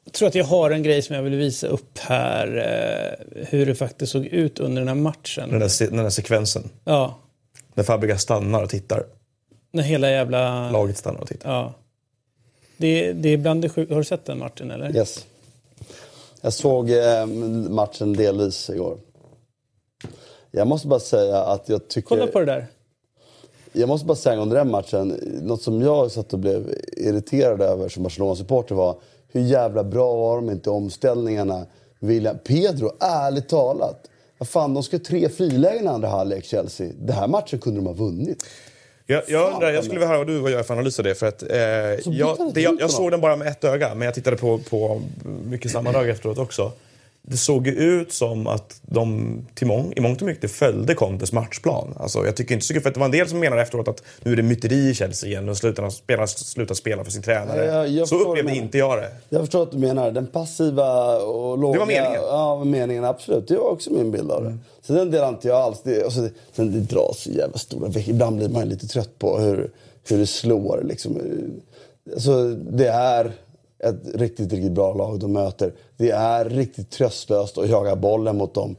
jag 0.03 0.13
tror 0.13 0.27
att 0.27 0.35
jag 0.35 0.45
har 0.45 0.71
en 0.71 0.83
grej 0.83 1.01
som 1.01 1.15
jag 1.15 1.23
vill 1.23 1.35
visa 1.35 1.67
upp 1.67 1.97
här. 1.99 2.47
Eh, 2.57 3.45
hur 3.49 3.65
det 3.65 3.75
faktiskt 3.75 4.11
såg 4.11 4.25
ut 4.25 4.59
under 4.59 4.81
den 4.81 4.87
här 4.87 4.95
matchen. 4.95 5.49
Den 5.49 5.59
där, 5.59 5.91
den 5.91 6.03
där 6.03 6.09
sekvensen. 6.09 6.69
Ja, 6.85 7.19
När 7.79 7.83
Fabregas 7.83 8.21
stannar 8.21 8.63
och 8.63 8.69
tittar. 8.69 9.05
när 9.71 9.83
hela 9.83 10.11
jävla... 10.11 10.71
Laget 10.71 10.97
stannar 10.97 11.19
och 11.19 11.27
tittar. 11.27 11.49
Ja. 11.49 11.73
Det, 12.77 13.13
det 13.13 13.29
är 13.29 13.37
bland 13.37 13.61
det 13.61 13.69
sjuka. 13.69 13.93
Har 13.93 13.99
du 13.99 14.05
sett 14.05 14.25
den 14.25 14.39
Martin 14.39 14.71
eller? 14.71 14.95
Yes. 14.95 15.25
Jag 16.41 16.53
såg 16.53 16.91
eh, 16.91 17.25
matchen 17.69 18.13
delvis 18.13 18.69
igår. 18.69 18.97
Jag 20.51 20.67
måste 20.67 20.87
bara 20.87 20.99
säga 20.99 21.37
att 21.37 21.69
jag 21.69 21.87
tycker... 21.87 22.07
Kolla 22.07 22.27
på 22.27 22.39
det 22.39 22.45
där. 22.45 22.67
Jag 23.71 23.89
måste 23.89 24.07
bara 24.07 24.15
säga 24.15 24.41
under 24.41 24.57
den 24.57 24.71
matchen, 24.71 25.07
något 25.41 25.61
som 25.61 25.81
jag 25.81 26.11
satt 26.11 26.33
och 26.33 26.39
blev 26.39 26.73
irriterad 26.97 27.61
över 27.61 27.89
som 27.89 28.03
Barcelona-supporter 28.03 28.75
var 28.75 28.95
hur 29.27 29.41
jävla 29.41 29.83
bra 29.83 30.15
var 30.15 30.35
de 30.35 30.49
inte 30.49 30.69
i 30.69 30.73
omställningarna. 30.73 31.65
William, 31.99 32.37
Pedro, 32.43 32.91
ärligt 32.99 33.49
talat. 33.49 34.09
Vad 34.39 34.47
fan, 34.49 34.73
de 34.73 34.83
ska 34.83 34.99
tre 34.99 35.29
frilägen 35.29 35.85
i 35.85 35.87
andra 35.87 36.09
halvlek, 36.09 36.45
Chelsea. 36.45 36.87
Den 36.99 37.15
här 37.15 37.27
matchen 37.27 37.59
kunde 37.59 37.79
de 37.79 37.85
ha 37.85 37.93
vunnit. 37.93 38.45
Jag, 39.05 39.23
jag, 39.27 39.53
undrar, 39.53 39.71
jag 39.71 39.83
skulle 39.83 39.99
vilja 39.99 40.07
höra 40.07 40.17
vad 40.17 40.27
du 40.27 40.39
vad 40.39 40.51
gör 40.51 40.63
för 40.63 40.73
analys 40.73 40.99
av 40.99 41.05
det. 41.05 41.15
För 41.15 41.27
att, 41.27 41.43
eh, 41.43 41.59
jag, 41.59 42.51
det, 42.53 42.61
jag, 42.61 42.81
jag 42.81 42.91
såg 42.91 43.11
den 43.11 43.21
bara 43.21 43.35
med 43.35 43.47
ett 43.47 43.63
öga, 43.63 43.95
men 43.95 44.05
jag 44.05 44.13
tittade 44.13 44.37
på, 44.37 44.57
på 44.57 45.01
mycket 45.45 45.71
sammandrag 45.71 46.09
efteråt 46.09 46.37
också. 46.37 46.71
Det 47.21 47.37
såg 47.37 47.67
ju 47.67 47.73
ut 47.73 48.13
som 48.13 48.47
att 48.47 48.81
de 48.81 49.37
till 49.53 49.67
mång, 49.67 49.93
i 49.95 50.01
mångt 50.01 50.21
och 50.21 50.27
mycket 50.27 50.51
följde 50.51 50.95
Contes 50.95 51.31
matchplan. 51.31 51.93
Alltså, 51.99 52.25
jag 52.25 52.35
tycker 52.35 52.53
inte 52.53 52.65
så 52.65 52.73
mycket, 52.73 52.83
för 52.83 52.89
att 52.89 52.93
det 52.93 52.99
var 52.99 53.05
en 53.05 53.11
del 53.11 53.29
som 53.29 53.39
menade 53.39 53.61
efteråt 53.61 53.87
att 53.87 54.03
nu 54.23 54.31
är 54.31 54.35
det 54.35 54.43
myteri 54.43 54.89
i 54.89 54.93
Chelsea 54.93 55.29
igen 55.29 55.49
och 55.49 55.57
slutar 55.57 55.89
spela, 55.89 56.27
slutar 56.27 56.75
spela 56.75 57.03
för 57.03 57.11
sin 57.11 57.21
tränare. 57.21 57.65
Ja, 57.65 57.87
jag 57.87 58.07
så 58.07 58.19
upplevde 58.19 58.55
inte 58.55 58.77
jag 58.77 58.97
det. 58.97 59.11
Jag 59.29 59.41
förstår 59.41 59.63
att 59.63 59.71
du 59.71 59.77
menar. 59.77 60.11
Den 60.11 60.27
passiva 60.27 61.17
och 61.17 61.57
låga... 61.57 61.73
Det 61.73 61.79
var 61.79 61.85
meningen. 61.85 62.21
Ja, 62.21 62.63
meningen. 62.63 63.05
Absolut. 63.05 63.47
Det 63.47 63.57
var 63.57 63.69
också 63.69 63.93
min 63.93 64.11
bild 64.11 64.31
av 64.31 64.43
det. 64.43 64.57
Så 64.81 64.93
den 64.93 65.11
delar 65.11 65.29
inte 65.29 65.47
jag 65.47 65.57
alls. 65.57 65.81
Det, 65.83 66.03
alltså, 66.03 66.21
det, 66.21 66.31
sen 66.55 66.71
det 66.71 66.79
dras 66.79 67.17
så 67.19 67.29
jävla 67.29 67.57
stora. 67.57 67.99
Ibland 67.99 68.37
blir 68.37 68.49
man 68.49 68.69
lite 68.69 68.87
trött 68.87 69.19
på 69.19 69.39
hur, 69.39 69.71
hur 70.09 70.17
det 70.17 70.27
slår. 70.27 70.81
Liksom. 70.83 71.21
Alltså, 72.13 72.49
det 72.49 72.87
är 72.87 73.31
ett 73.83 74.15
riktigt, 74.15 74.53
riktigt 74.53 74.71
bra 74.71 74.93
lag 74.93 75.19
de 75.19 75.33
möter. 75.33 75.73
Det 75.97 76.09
är 76.09 76.45
riktigt 76.45 76.89
tröstlöst 76.89 77.57
att 77.57 77.69
jaga 77.69 77.95
bollen 77.95 78.37
mot 78.37 78.53
dem. 78.53 78.75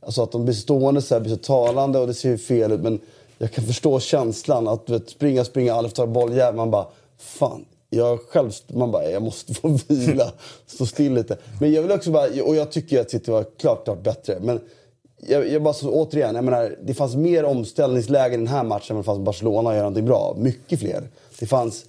Alltså 0.00 0.22
att 0.22 0.32
de 0.32 0.44
blir 0.44 0.54
stående 0.54 1.02
så 1.02 1.14
här 1.14 1.20
blir 1.20 1.32
så 1.32 1.36
talande 1.36 1.98
och 1.98 2.06
det 2.06 2.14
ser 2.14 2.28
ju 2.28 2.38
fel 2.38 2.72
ut. 2.72 2.80
Men 2.80 3.00
jag 3.38 3.52
kan 3.52 3.64
förstå 3.64 4.00
känslan 4.00 4.68
att 4.68 4.90
vet, 4.90 5.10
springa, 5.10 5.44
springa, 5.44 5.74
Alf 5.74 5.92
tar 5.92 6.06
bolljäveln. 6.06 6.56
Man 6.56 6.70
bara, 6.70 6.86
fan. 7.18 7.64
Jag 7.90 8.20
själv, 8.20 8.52
man 8.66 8.90
bara, 8.90 9.10
jag 9.10 9.22
måste 9.22 9.54
få 9.54 9.68
vila, 9.88 10.32
stå 10.66 10.86
still 10.86 11.14
lite. 11.14 11.36
Men 11.60 11.72
jag 11.72 11.82
vill 11.82 11.92
också 11.92 12.10
bara, 12.10 12.42
och 12.44 12.56
jag 12.56 12.72
tycker 12.72 13.00
att 13.00 13.10
City 13.10 13.30
var 13.30 13.44
klart, 13.58 13.84
klart 13.84 14.02
bättre. 14.02 14.38
Men 14.40 14.60
jag, 15.28 15.48
jag 15.48 15.62
bara 15.62 15.74
så, 15.74 15.90
återigen, 15.90 16.34
jag 16.34 16.44
menar, 16.44 16.76
det 16.82 16.94
fanns 16.94 17.16
mer 17.16 17.44
omställningslägen 17.44 18.40
i 18.40 18.44
den 18.44 18.54
här 18.54 18.64
matchen 18.64 18.96
än 18.96 18.96
det 18.96 19.04
fanns 19.04 19.18
i 19.18 19.22
Barcelona 19.22 19.70
att 19.70 19.74
göra 19.74 19.82
någonting 19.82 20.06
bra. 20.06 20.36
Mycket 20.38 20.80
fler. 20.80 21.08
Det 21.38 21.46
fanns 21.46 21.84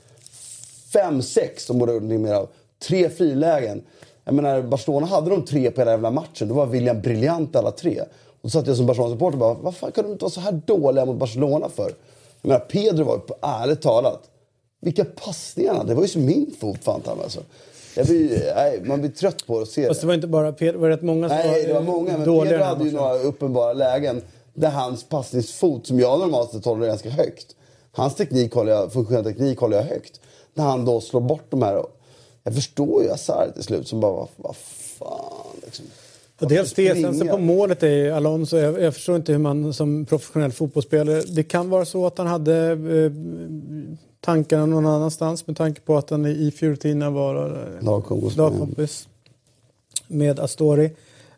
fem, 0.96 1.22
sex 1.22 1.66
som 1.66 1.78
borde 1.78 2.00
mer 2.00 2.34
av. 2.34 2.48
Tre 2.88 3.10
frilägen. 3.10 3.82
Jag 4.24 4.34
menar, 4.34 4.62
Barcelona 4.62 5.06
hade 5.06 5.30
de 5.30 5.46
tre 5.46 5.72
på 5.72 5.82
hela 5.82 5.92
jävla 5.92 6.12
matchen. 6.12 6.48
Då 6.48 6.54
var 6.54 6.66
William 6.66 7.02
briljant 7.02 7.56
alla 7.56 7.72
tre. 7.72 8.02
Och 8.02 8.40
då 8.42 8.50
satt 8.50 8.68
jag 8.68 8.78
som 8.78 8.86
Barcelona-supporter 8.86 9.36
och 9.36 9.40
bara, 9.40 9.54
vad 9.54 9.76
fan 9.76 9.92
kan 9.92 10.04
de 10.04 10.12
inte 10.12 10.24
vara 10.24 10.32
så 10.32 10.40
här 10.40 10.62
dåliga 10.66 11.06
mot 11.06 11.18
Barcelona 11.18 11.70
för? 11.70 11.92
Jag 12.42 12.50
menar, 12.50 12.60
Pedro 12.60 13.04
var 13.04 13.18
på 13.18 13.36
ärligt 13.42 13.82
talat, 13.82 14.22
vilka 14.82 15.06
passningarna. 15.06 15.84
Det 15.84 15.96
var 15.96 16.02
ju 16.02 16.08
som 16.08 16.26
min 16.26 16.54
fot 16.60 16.84
fan 16.84 17.02
alltså. 17.24 17.40
Blir, 17.96 18.54
nej, 18.56 18.82
man 18.86 19.00
blir 19.02 19.12
trött 19.12 19.48
på 19.48 19.60
att 19.60 19.68
se 19.68 19.88
Fast 19.88 20.02
det. 20.02 20.06
det 20.06 20.08
var 20.08 20.14
inte 20.14 20.28
bara 20.28 20.52
Pedro, 20.52 20.72
det 20.74 20.78
var 20.78 20.90
rätt 20.90 21.02
många 21.02 21.30
som 21.30 21.38
Nej, 21.38 21.64
det 21.64 21.74
var 21.74 21.82
många. 21.82 22.18
Men 22.18 22.26
Pedro 22.26 22.64
hade 22.64 22.84
ju 22.84 22.92
några 22.92 23.14
uppenbara 23.14 23.74
lägen 23.74 24.22
där 24.54 24.70
hans 24.70 25.04
passningsfot, 25.04 25.88
som 25.88 26.00
jag 26.00 26.20
normalt 26.20 26.52
sett 26.52 26.66
håller 26.66 26.88
ganska 26.88 27.10
högt. 27.10 27.56
Hans 27.92 28.16
teknik 28.16 28.54
håller 28.54 28.72
jag, 28.72 28.94
funktionell 28.94 29.24
teknik 29.24 29.60
håller 29.60 29.78
jag 29.78 29.84
högt. 29.84 30.20
När 30.56 30.64
han 30.64 30.86
då 30.86 31.02
slår 31.02 31.22
bort 31.22 31.46
de 31.50 31.62
här. 31.62 31.84
Jag 32.44 32.56
förstår 32.56 33.04
ju 33.04 33.10
Hazard 33.10 33.54
till 33.54 33.64
slut 33.64 33.88
som 33.88 34.00
bara, 34.00 34.28
vad, 34.36 34.56
fan 34.56 35.56
liksom. 35.66 35.86
Och 36.40 36.50
dels 36.50 36.74
det, 36.74 37.02
sen 37.02 37.20
så 37.20 37.28
på 37.28 37.38
målet 37.38 37.84
är 37.84 37.90
ju 37.90 38.12
Alonso, 38.12 38.58
jag, 38.58 38.82
jag 38.82 38.94
förstår 38.94 39.16
inte 39.16 39.32
hur 39.32 39.40
man 39.40 39.74
som 39.74 40.06
professionell 40.06 40.52
fotbollsspelare, 40.52 41.22
det 41.22 41.44
kan 41.44 41.70
vara 41.70 41.86
så 41.86 42.08
att 42.08 42.18
han 42.18 42.28
hade 42.28 42.72
eh, 42.72 43.12
tankarna 44.20 44.66
någon 44.66 44.86
annanstans 44.86 45.48
med 45.48 45.58
tanke 45.58 45.82
på 45.82 45.98
att 45.98 46.10
han 46.10 46.26
i 46.26 46.52
Fiorentina 46.52 47.10
var 47.10 47.46
eh, 47.46 47.84
lagkompis 48.36 49.08
med 50.08 50.40
Astori. 50.40 50.92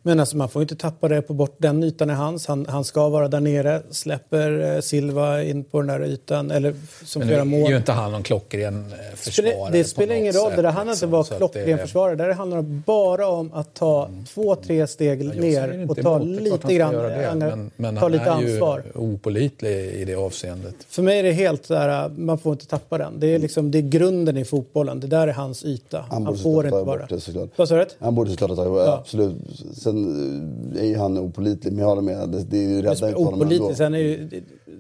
Men 0.08 0.20
alltså 0.20 0.38
man 0.38 0.50
får 0.50 0.62
inte 0.62 0.76
tappa 0.76 1.08
det 1.08 1.22
på 1.22 1.34
bort 1.34 1.56
den 1.58 1.84
ytan 1.84 2.10
är 2.10 2.14
hans. 2.14 2.48
Han, 2.48 2.66
han 2.70 2.84
ska 2.84 3.10
vara 3.10 3.28
där 3.28 3.40
nere. 3.40 3.82
Släpper 3.92 4.76
eh, 4.76 4.82
Silva 4.82 5.44
in 5.44 5.64
på 5.64 5.82
den 5.82 5.88
där 5.88 6.06
ytan 6.06 6.52
eller 6.52 6.74
som 7.06 7.20
Men 7.20 7.28
nu 7.28 7.34
är 7.34 7.44
mål. 7.44 7.70
ju 7.72 7.78
inte 7.78 7.92
han 7.92 8.12
någon 8.12 8.24
klockren 8.24 8.86
eh, 8.92 9.16
försvarare 9.16 9.72
det 9.72 9.84
på 9.84 9.90
spelar 9.90 10.16
ingen 10.16 10.34
roll. 10.34 10.48
sätt, 10.48 10.56
Det 10.56 10.62
där 10.62 10.72
handlar 10.72 10.94
inte 10.94 11.06
liksom. 11.06 11.14
om 11.14 11.20
att 11.22 11.28
Så 11.28 11.34
vara 11.34 11.46
att 11.46 11.54
det- 11.54 11.60
klockren 11.64 11.78
försvarare. 11.80 12.16
Det 12.16 12.24
där 12.26 12.34
handlar 12.34 12.62
bara 12.62 13.28
om 13.28 13.54
att 13.54 13.74
ta 13.74 14.10
två, 14.34 14.56
tre 14.56 14.88
steg 14.88 15.20
säger 15.22 15.42
ner 15.42 15.82
inte 15.82 15.92
och 15.92 15.98
ta 16.04 16.16
emot, 16.16 16.28
det 16.28 16.42
är 16.42 16.44
han 16.44 16.54
lite 16.64 16.74
grann 16.74 16.94
det, 16.94 17.30
enga- 17.32 17.50
men, 17.50 17.72
men 17.76 17.96
ta 17.96 18.02
han 18.02 18.12
lite 18.12 18.24
är 18.24 18.42
ju 18.42 18.52
ansvar. 18.54 18.84
opålitlig 18.96 19.72
i 19.92 20.06
det 20.06 20.16
avseendet. 20.16 20.76
För 20.90 21.02
mig 21.02 21.20
är 21.20 21.24
det 21.24 21.32
helt 21.32 21.66
så 21.66 21.76
här, 21.76 22.10
man 22.10 22.38
får 22.38 22.52
inte 22.52 22.66
tappa 22.68 22.98
den. 22.98 23.20
Det 23.20 23.28
är, 23.36 23.40
liksom, 23.40 23.72
det 23.72 23.78
är 23.78 23.82
grunden 23.82 24.38
i 24.38 24.46
fotbollen. 24.46 25.00
Det 25.00 25.08
där 25.08 25.28
är 25.28 25.32
hans 25.34 25.66
yta. 25.66 26.06
Han, 26.10 26.24
borde 26.24 26.38
får 26.40 26.66
inte 26.66 26.84
bara... 26.86 27.00
bort 27.00 27.10
det 27.10 27.20
såklart. 27.20 27.50
Vad 27.56 27.68
sa 27.68 27.76
du? 27.76 27.86
Han 28.00 28.16
borde 28.16 28.30
såklart 28.32 28.50
ha 28.50 28.56
tagit 28.56 28.86
Ja. 28.88 28.94
absolut. 28.94 29.36
Sen 29.74 29.97
eh, 30.06 30.82
är 30.82 30.86
ju 30.86 30.98
han 30.98 31.18
opålitlig, 31.18 31.74
men 31.74 31.80
jag 31.82 31.88
håller 31.88 32.02
med. 32.02 32.30
Det, 32.30 32.44
det 32.44 32.58
är 32.58 32.70
ju 32.70 32.82
rädda 32.82 33.10
inte 33.10 33.24
honom 33.24 33.42
ändå. 33.42 33.74
Sen 33.74 33.94
är 33.94 34.00
ju, 34.00 34.30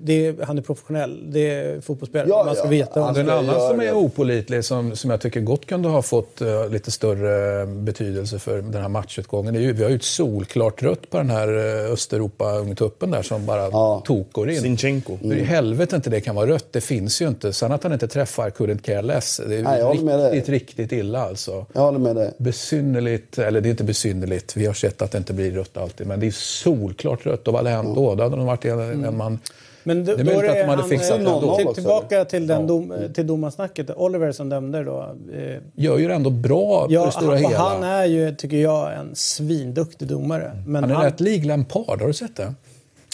är, 0.07 0.45
han 0.45 0.57
är 0.57 0.61
professionell. 0.61 1.31
Det 1.31 1.49
är 1.49 1.81
fotbollsspelare. 1.81 2.29
Ja, 2.29 2.43
man 2.45 2.55
ska 2.55 2.65
ja. 2.65 2.69
veta. 2.69 2.99
vad 2.99 3.17
En 3.17 3.29
annan 3.29 3.61
som 3.69 3.81
är 3.81 3.93
opålitlig, 3.93 4.65
som, 4.65 4.95
som 4.95 5.09
jag 5.09 5.21
tycker 5.21 5.41
gott 5.41 5.65
kunde 5.65 5.89
ha 5.89 6.01
fått 6.01 6.41
eh, 6.41 6.69
lite 6.69 6.91
större 6.91 7.65
betydelse 7.65 8.39
för 8.39 8.61
den 8.61 8.81
här 8.81 8.89
matchutgången. 8.89 9.53
Det 9.53 9.59
är 9.59 9.61
ju, 9.61 9.73
vi 9.73 9.83
har 9.83 9.89
ju 9.89 9.95
ett 9.95 10.03
solklart 10.03 10.83
rött 10.83 11.09
på 11.09 11.17
den 11.17 11.29
här 11.29 11.47
uh, 11.47 11.93
Östeuropa-ungtuppen 11.93 13.11
där 13.11 13.21
som 13.21 13.45
bara 13.45 13.61
Ja. 13.61 14.03
tokar 14.05 14.49
in. 14.49 14.61
Sinchenko. 14.61 15.17
Hur 15.21 15.37
i 15.37 15.43
helvete 15.43 15.95
inte 15.95 16.09
det 16.09 16.21
kan 16.21 16.35
vara 16.35 16.49
rött, 16.49 16.67
det 16.71 16.81
finns 16.81 17.21
ju 17.21 17.27
inte. 17.27 17.53
Sen 17.53 17.71
att 17.71 17.83
han 17.83 17.93
inte 17.93 18.07
träffar 18.07 18.49
couldn't 18.49 18.81
care 18.81 19.01
less. 19.01 19.41
Det 19.47 19.55
är 19.55 19.63
Nej, 19.63 19.83
riktigt, 19.83 20.49
riktigt 20.49 20.91
illa 20.91 21.27
alltså. 21.27 21.65
Jag 21.73 21.81
håller 21.81 21.99
med 21.99 22.15
dig. 22.15 22.33
Besynnerligt, 22.37 23.37
eller 23.37 23.61
det 23.61 23.69
är 23.69 23.71
inte 23.71 23.83
besynnerligt, 23.83 24.57
vi 24.57 24.65
har 24.65 24.73
sett 24.73 25.01
att 25.01 25.11
det 25.11 25.17
inte 25.17 25.33
blir 25.33 25.51
rött 25.51 25.77
alltid, 25.77 26.07
men 26.07 26.19
det 26.19 26.27
är 26.27 26.31
solklart 26.31 27.25
rött. 27.25 27.47
Och 27.47 27.53
vad 27.53 27.65
hade 27.65 27.75
hänt 27.75 27.95
då? 27.95 28.15
Då 28.15 28.23
hade 28.23 28.35
de 28.35 28.45
varit 28.45 28.65
en, 28.65 29.05
en 29.05 29.17
man... 29.17 29.39
Men 29.87 30.05
då, 30.05 30.15
Det 30.15 30.21
är 30.21 30.25
möjligt 30.25 30.51
att 30.51 30.57
de 30.57 30.63
hade 30.63 30.81
han, 30.81 30.89
fixat 30.89 31.19
eh, 31.19 31.23
det 31.23 31.29
ändå. 31.29 31.73
Tillbaka 31.73 32.25
till, 32.25 32.47
den 32.47 32.67
dom, 32.67 32.93
till 33.13 33.27
domarsnacket. 33.27 33.89
Oliver 33.95 34.31
som 34.31 34.49
dömde 34.49 34.83
då. 34.83 35.15
Eh, 35.33 35.57
Gör 35.75 35.97
ju 35.97 36.07
det 36.07 36.13
ändå 36.13 36.29
bra 36.29 36.85
på 36.85 36.93
ja, 36.93 37.05
det 37.05 37.11
stora 37.11 37.33
han, 37.33 37.37
hela. 37.37 37.57
han 37.57 37.83
är 37.83 38.05
ju, 38.05 38.35
tycker 38.35 38.57
jag, 38.57 38.93
en 38.93 39.15
svinduktig 39.15 40.07
domare. 40.07 40.63
Men 40.65 40.83
Han 40.83 40.91
är 40.91 40.95
han, 40.95 41.05
rätt 41.05 41.19
lik 41.19 41.45
Lampard, 41.45 42.01
har 42.01 42.07
du 42.07 42.13
sett 42.13 42.35
det? 42.35 42.53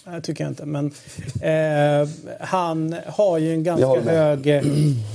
Nej, 0.05 0.21
tycker 0.21 0.43
jag 0.43 0.51
inte. 0.51 0.65
Men 0.65 0.85
eh, 1.41 2.09
han 2.39 2.95
har 3.07 3.37
ju 3.37 3.53
en 3.53 3.63
ganska 3.63 4.01
hög 4.11 4.47
eh, 4.47 4.63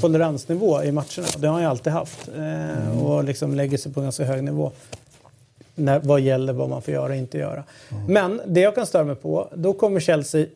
toleransnivå 0.01 0.83
i 0.83 0.93
matcherna. 0.93 1.27
Det 1.39 1.47
har 1.47 1.53
han 1.53 1.63
ju 1.63 1.69
alltid 1.69 1.93
haft. 1.93 2.29
Eh, 2.39 3.05
och 3.05 3.25
liksom 3.25 3.55
lägger 3.55 3.79
sig 3.79 3.93
på 3.93 4.01
en 4.01 4.05
ganska 4.05 4.25
hög 4.25 4.45
nivå. 4.45 4.73
När, 5.79 6.01
vad 6.01 6.21
gäller 6.21 6.53
vad 6.53 6.69
man 6.69 6.83
får 6.83 6.95
göra 6.95 7.09
och 7.13 7.17
inte 7.17 7.39
göra. 7.39 7.65
Men 8.09 8.41
det 8.47 8.61
jag 8.61 8.75
kan 8.75 8.87
störa 8.87 9.05
mig 9.05 9.17
på, 9.17 9.49
då 9.55 9.73
kommer 9.73 10.01
Chelsea 10.01 10.41
eh, 10.41 10.47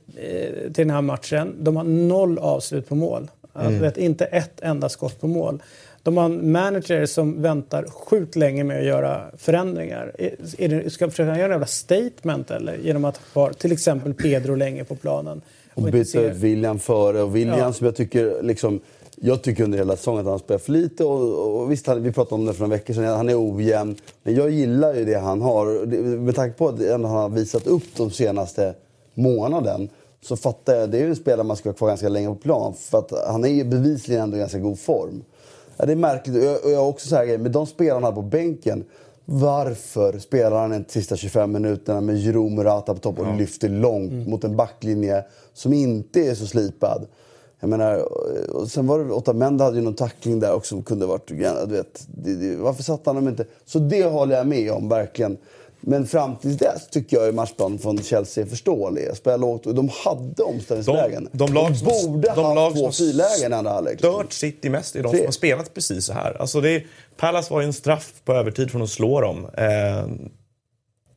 till 0.63 0.73
den 0.73 0.91
här 0.91 1.03
matchen. 1.03 1.55
De 1.61 1.77
har 1.77 1.85
noll 1.85 2.39
avslut 2.39 2.89
på 2.89 2.95
mål. 2.95 3.31
Alltså, 3.53 3.83
vet, 3.83 3.97
inte 3.97 4.25
ett 4.25 4.61
enda 4.61 4.89
skott 4.89 5.21
på 5.21 5.27
mål. 5.27 5.63
De 6.03 6.17
har 6.17 6.25
en 6.25 6.53
manager 6.53 7.07
som 7.07 7.43
väntar 7.43 7.85
sjukt 7.85 8.37
länge 8.37 8.65
med 8.65 8.79
att 8.79 8.85
göra 8.85 9.23
förändringar. 9.37 10.13
Är, 10.19 10.31
är 10.59 10.69
det, 10.69 10.91
ska 10.91 11.11
försöka 11.11 11.27
göra 11.27 11.45
en 11.45 11.51
jävla 11.51 11.67
statement 11.67 12.51
eller? 12.51 12.77
Genom 12.77 13.05
att 13.05 13.21
ha 13.35 13.53
till 13.53 13.73
exempel 13.73 14.15
Pedro 14.15 14.55
länge 14.55 14.85
på 14.85 14.97
planen. 14.97 15.43
Och 15.75 15.81
inte 15.81 15.93
byta 15.93 16.21
ut 16.21 16.37
William 16.37 16.79
före. 16.79 17.23
Och 17.23 17.37
William 17.37 17.59
Ja. 17.59 17.73
som 17.73 17.85
jag 17.85 17.97
tycker 17.97 18.43
liksom... 18.43 18.81
Jag 19.25 19.43
tycker 19.43 19.65
under 19.65 19.79
hela 19.79 19.97
säsongen 19.97 20.21
att 20.27 20.31
han 20.31 20.39
spelar 20.39 20.59
för 20.59 20.73
lite. 20.73 21.05
Och, 21.05 21.61
och 21.63 21.73
visst, 21.73 21.87
han- 21.87 22.03
vi 22.03 22.13
pratade 22.13 22.35
om 22.35 22.45
det 22.47 22.53
för 22.53 22.61
några 22.61 22.77
veckor 22.77 22.95
sedan. 22.95 23.05
Han 23.17 23.29
är 23.29 23.55
ojämn. 23.57 23.97
Men 24.23 24.35
jag 24.35 24.51
gillar 24.51 24.95
ju 24.95 25.05
det 25.05 25.19
han 25.19 25.41
har. 25.43 25.87
Med 26.19 26.35
tanke 26.35 26.59
på 26.59 26.69
att 26.69 26.89
han 26.91 27.05
har 27.05 27.29
visat 27.29 27.67
upp 27.67 27.83
de 27.97 28.11
senaste 28.11 28.75
månaden. 29.15 29.89
Så 30.23 30.37
fattar 30.37 30.75
jag. 30.75 30.91
Det 30.91 30.99
är 30.99 31.03
ju 31.03 31.09
en 31.09 31.17
spelare 31.17 31.43
man 31.47 31.57
ska 31.57 31.69
ha 31.69 31.75
kvar 31.75 31.89
ganska 31.89 32.09
länge 32.09 32.29
på 32.29 32.35
plan. 32.35 32.75
För 32.75 32.99
att 32.99 33.13
han 33.27 33.45
är 33.45 33.49
ju 33.49 33.65
bevisligen 33.65 34.23
ändå 34.23 34.37
i 34.37 34.41
ganska 34.41 34.59
god 34.59 34.79
form. 34.79 35.25
Ja, 35.77 35.87
det 35.87 35.93
är 35.93 35.97
märkligt. 35.97 36.37
Och 36.37 36.43
jag, 36.43 36.65
och 36.65 36.71
jag 36.71 36.79
har 36.81 36.87
också 36.89 37.09
så 37.09 37.17
här, 37.17 37.39
med 37.39 37.51
de 37.51 37.67
spelarna 37.67 38.13
på 38.13 38.23
bänken. 38.23 38.85
Varför 39.25 40.19
spelar 40.19 40.61
han 40.61 40.75
inte 40.75 40.93
sista 40.93 41.17
25 41.17 41.53
minuterna 41.53 42.01
med 42.01 42.17
Jiro 42.17 42.49
Murata 42.49 42.95
på 42.95 43.01
topp 43.01 43.19
och 43.19 43.37
lyfter 43.39 43.69
långt 43.69 44.29
mot 44.29 44.45
en 44.45 44.57
backlinje 44.57 45.25
som 45.55 45.73
inte 45.73 46.21
är 46.21 46.35
så 46.35 46.47
slipad? 46.47 47.07
Jag 47.63 47.71
menar, 47.71 47.97
och 48.57 48.69
sen 48.71 48.87
var 48.87 48.99
det 48.99 49.13
Otamendi 49.13 49.65
hade 49.65 49.77
ju 49.77 49.83
någon 49.83 49.95
tackling 49.95 50.41
där 50.41 50.53
också 50.55 50.69
som 50.69 50.83
kunde 50.83 51.07
varit... 51.07 51.29
Du 51.29 51.37
vet, 51.77 52.07
det, 52.07 52.35
det, 52.35 52.57
varför 52.57 52.83
satte 52.83 53.03
han 53.11 53.17
dem 53.17 53.29
inte? 53.29 53.45
Så 53.65 53.79
det 53.79 54.05
håller 54.05 54.37
jag 54.37 54.47
med 54.47 54.71
om, 54.73 54.89
verkligen. 54.89 55.37
Men 55.81 56.07
fram 56.07 56.37
tills 56.37 56.59
dess 56.59 56.89
tycker 56.91 57.17
jag 57.17 57.29
att 57.29 57.35
matchplanen 57.35 57.79
från 57.79 57.99
Chelsea 57.99 58.45
är 58.45 58.49
förståelig. 58.49 59.05
Jag 59.09 59.17
spelar 59.17 59.39
lågt 59.39 59.67
och 59.67 59.75
de 59.75 59.89
hade 60.05 60.43
omställningslägen. 60.43 61.29
De- 61.33 61.39
de 61.47 61.53
lag 61.55 61.77
som- 61.77 61.89
borde 61.89 62.33
de 62.37 62.57
haft 62.57 62.77
två 62.77 62.91
frilägen 62.91 63.53
i 63.53 63.55
andra 63.55 63.73
halvlek. 63.73 63.93
liksom. 63.95 64.13
stört 64.15 64.33
City 64.33 64.71
mest 64.71 64.97
är 64.97 65.03
de 65.03 65.09
som 65.17 65.25
har 65.25 65.33
spelat 65.33 65.75
precis 65.75 66.05
så 66.07 66.13
här. 66.13 66.37
Alltså 66.41 66.61
det 66.61 66.83
Palace 67.17 67.53
var 67.55 67.61
ju 67.61 67.67
en 67.67 67.73
straff 67.73 68.13
på 68.25 68.33
övertid 68.33 68.71
från 68.71 68.83
att 68.83 68.91
slå 68.91 69.21
dem. 69.21 69.47
Eh, 69.57 70.05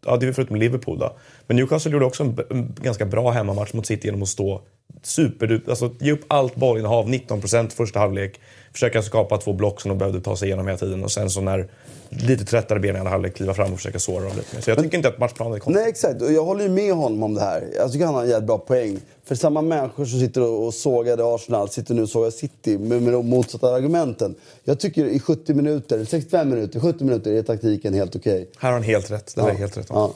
ja, 0.05 0.17
det 0.17 0.27
är 0.27 0.33
förutom 0.33 0.55
Liverpool 0.55 0.99
då. 0.99 1.17
Men 1.47 1.57
Newcastle 1.57 1.91
gjorde 1.91 2.05
också 2.05 2.23
en, 2.23 2.39
en 2.49 2.75
ganska 2.81 3.05
bra 3.05 3.31
hemmamatch 3.31 3.73
mot 3.73 3.85
City 3.85 4.07
genom 4.07 4.21
att 4.21 4.29
stå 4.29 4.61
super... 5.01 5.61
Alltså 5.67 5.91
ge 5.99 6.11
upp 6.11 6.25
allt 6.27 6.55
bollinnehav, 6.55 7.07
19% 7.07 7.69
första 7.69 7.99
halvlek. 7.99 8.39
Försöka 8.75 9.01
skapa 9.01 9.37
två 9.37 9.53
block 9.53 9.81
som 9.81 9.89
de 9.89 9.97
behövde 9.97 10.21
ta 10.21 10.37
sig 10.37 10.47
igenom 10.47 10.67
hela 10.67 10.77
tiden. 10.77 11.03
Och 11.03 11.11
sen 11.11 11.29
så 11.29 11.41
när 11.41 11.67
lite 12.09 12.45
tröttare 12.45 12.79
ben 12.79 12.95
i 12.95 12.99
andra 12.99 13.11
halvlek 13.11 13.35
kliva 13.35 13.53
fram 13.53 13.71
och 13.71 13.77
försöka 13.77 13.99
såra 13.99 14.23
dem 14.23 14.37
lite 14.37 14.55
mer. 14.55 14.61
Så 14.61 14.69
jag 14.69 14.83
tycker 14.83 14.97
inte 14.97 15.09
att 15.09 15.19
matchplanen 15.19 15.53
är 15.53 15.59
konstig. 15.59 15.81
Nej, 15.81 15.89
exakt. 15.89 16.21
Och 16.21 16.31
jag 16.31 16.45
håller 16.45 16.63
ju 16.63 16.69
med 16.69 16.93
honom 16.93 17.23
om 17.23 17.33
det 17.33 17.41
här. 17.41 17.67
Jag 17.75 17.91
tycker 17.91 18.05
han 18.05 18.15
har 18.15 18.23
en 18.23 18.29
jävligt 18.29 18.47
bra 18.47 18.57
poäng. 18.57 18.99
För 19.23 19.35
samma 19.35 19.61
människor 19.61 20.05
som 20.05 20.19
sitter 20.19 20.41
och 20.41 20.73
sågade 20.73 21.35
Arsenal 21.35 21.69
sitter 21.69 21.93
nu 21.93 22.01
och 22.01 22.09
sågar 22.09 22.29
City 22.29 22.77
med, 22.77 23.01
med 23.01 23.13
de 23.13 23.29
motsatta 23.29 23.75
argumenten. 23.75 24.35
Jag 24.63 24.79
tycker 24.79 25.05
i 25.05 25.19
70 25.19 25.53
minuter, 25.53 26.05
65 26.05 26.49
minuter, 26.49 26.79
70 26.79 27.03
minuter 27.03 27.31
är 27.31 27.43
taktiken 27.43 27.93
helt 27.93 28.15
okej. 28.15 28.49
Här 28.57 28.69
har 28.69 28.73
han 28.73 28.83
helt 28.83 29.11
rätt. 29.11 29.35
Det 29.35 29.41
där 29.41 29.49
är 29.49 29.53
helt 29.53 29.77
rätt. 29.77 29.87
Ja. 29.89 30.13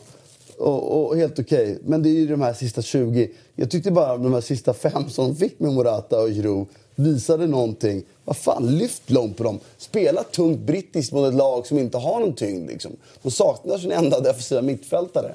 Och, 0.57 1.07
och 1.07 1.17
helt 1.17 1.39
okej. 1.39 1.79
Men 1.85 2.03
det 2.03 2.09
är 2.09 2.19
ju 2.19 2.27
de 2.27 2.41
här 2.41 2.53
sista 2.53 2.81
20. 2.81 3.29
Jag 3.55 3.71
tyckte 3.71 3.91
bara 3.91 4.17
de 4.17 4.33
här 4.33 4.41
sista 4.41 4.73
fem 4.73 5.09
som 5.09 5.35
fick 5.35 5.59
med 5.59 5.73
Morata 5.73 6.21
och 6.21 6.29
Giroud 6.29 6.67
visade 6.99 7.47
någonting. 7.47 8.03
Vad 8.25 8.37
fan, 8.37 8.77
lyft 8.77 9.11
långt 9.11 9.37
på 9.37 9.43
dem. 9.43 9.59
Spela 9.77 10.23
tungt 10.23 10.59
brittiskt 10.59 11.13
mot 11.13 11.27
ett 11.27 11.33
lag 11.33 11.67
som 11.67 11.79
inte 11.79 11.97
har 11.97 12.19
någon 12.19 12.33
tyngd. 12.33 12.69
Liksom. 12.69 12.91
De 13.21 13.31
saknar 13.31 13.77
sin 13.77 13.91
enda 13.91 14.19
defensiva 14.19 14.61
mittfältare. 14.61 15.33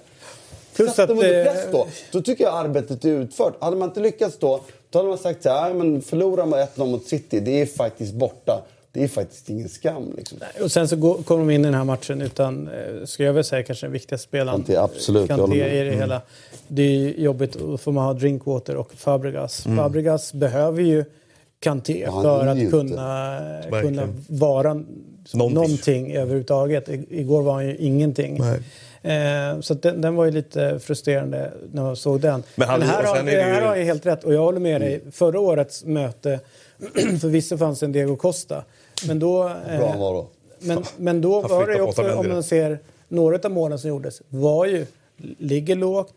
Plus 0.77 0.95
Sätt 0.95 1.09
dem 1.09 1.19
under 1.19 1.39
eh, 1.39 1.45
press 1.53 1.67
då. 1.73 1.87
Då 2.13 2.23
tycker 2.23 2.45
jag 2.45 2.55
arbetet 2.55 3.05
är 3.05 3.09
utfört. 3.09 3.55
Hade 3.61 3.77
man 3.77 3.89
inte 3.89 4.01
lyckats 4.01 4.39
då, 4.39 4.61
då 4.91 4.99
hade 4.99 5.09
man 5.09 5.19
sagt 5.19 5.43
så 5.43 5.49
här, 5.49 5.69
"Ja, 5.69 5.75
men 5.75 6.03
förlorar 6.03 6.47
man 6.47 6.59
1-0 6.61 6.87
mot 6.91 7.05
City, 7.07 7.41
det 7.41 7.61
är 7.61 7.67
faktiskt 7.67 8.15
borta. 8.15 8.63
Det 8.93 9.05
är 9.05 9.09
faktiskt 9.09 9.51
ingen 9.51 9.69
skam. 9.69 10.15
Liksom. 10.17 10.39
Och 10.63 10.73
sen 10.73 10.89
så 10.89 10.97
går- 10.97 11.23
kommer 11.23 11.45
de 11.45 11.51
in 11.55 11.61
i 11.61 11.65
den 11.65 11.75
här 11.75 11.85
matchen 11.85 12.23
utan, 12.23 12.69
eh, 12.69 13.05
ska 13.05 13.25
jag 13.25 13.33
väl 13.33 13.45
säga, 13.45 13.63
kanske 13.63 13.87
den 13.87 13.93
viktigaste 13.93 14.29
spelaren. 14.29 14.59
Kanté, 14.59 14.77
absolut, 14.77 15.29
Kanté. 15.29 15.45
Mm. 15.63 15.77
i 15.77 15.91
det 15.91 15.97
hela. 15.97 16.21
Det 16.69 16.83
är 16.83 17.21
jobbigt, 17.21 17.53
då 17.53 17.79
får 17.79 17.93
man 17.93 18.05
ha 18.05 18.13
Drinkwater 18.13 18.77
och 18.77 18.93
Fabregas. 18.95 19.67
Mm. 19.67 19.79
Fabregas 19.79 20.33
behöver 20.33 20.83
ju 20.83 21.05
Kanté 21.65 22.07
för 22.23 22.47
att 22.47 22.71
kunna, 22.71 23.41
kunna 23.83 24.09
vara 24.29 24.75
Någonting. 25.33 25.55
någonting, 25.55 26.13
överhuvudtaget. 26.17 26.89
I- 26.89 27.07
Igår 27.11 27.43
var 27.43 27.53
han 27.55 27.67
ju 27.69 27.77
ingenting. 27.77 28.39
Eh, 29.03 29.61
så 29.61 29.75
den, 29.75 30.01
den 30.01 30.15
var 30.15 30.25
ju 30.25 30.31
lite 30.31 30.79
frustrerande 30.79 31.53
när 31.73 31.83
man 31.83 31.97
såg 31.97 32.21
den. 32.21 32.43
Men 32.57 32.69
han- 32.69 32.83
här, 32.83 33.03
och 33.03 33.09
har, 33.09 33.23
det 33.23 33.31
här 33.43 33.61
ju- 33.61 33.67
har 33.67 33.77
jag 33.77 33.85
helt 33.85 34.07
rätt 34.07 34.25
och 34.25 34.35
jag 34.35 34.41
håller 34.41 34.61
med 34.61 34.81
dig. 34.81 35.01
Förra 35.13 35.41
årets 35.41 35.85
möte, 35.85 36.41
förvisso 37.21 37.57
fanns 37.59 37.83
en 37.83 37.93
Diego 37.93 38.17
Costa. 38.17 38.65
Men 39.07 39.19
då... 39.19 39.49
eh, 39.49 39.79
Bra 39.79 39.95
var 39.99 40.15
då. 40.15 40.27
men, 40.61 40.85
men 40.97 41.21
då 41.21 41.41
var 41.49 41.67
det 41.67 41.81
också, 41.83 42.13
om 42.15 42.29
man 42.29 42.43
ser 42.43 42.79
några 43.09 43.39
av 43.45 43.51
målen 43.51 43.79
som 43.79 43.91
gjordes, 43.91 44.23
var 44.29 44.67
ju 44.67 44.87
ligger 45.39 45.77
lågt, 45.77 46.13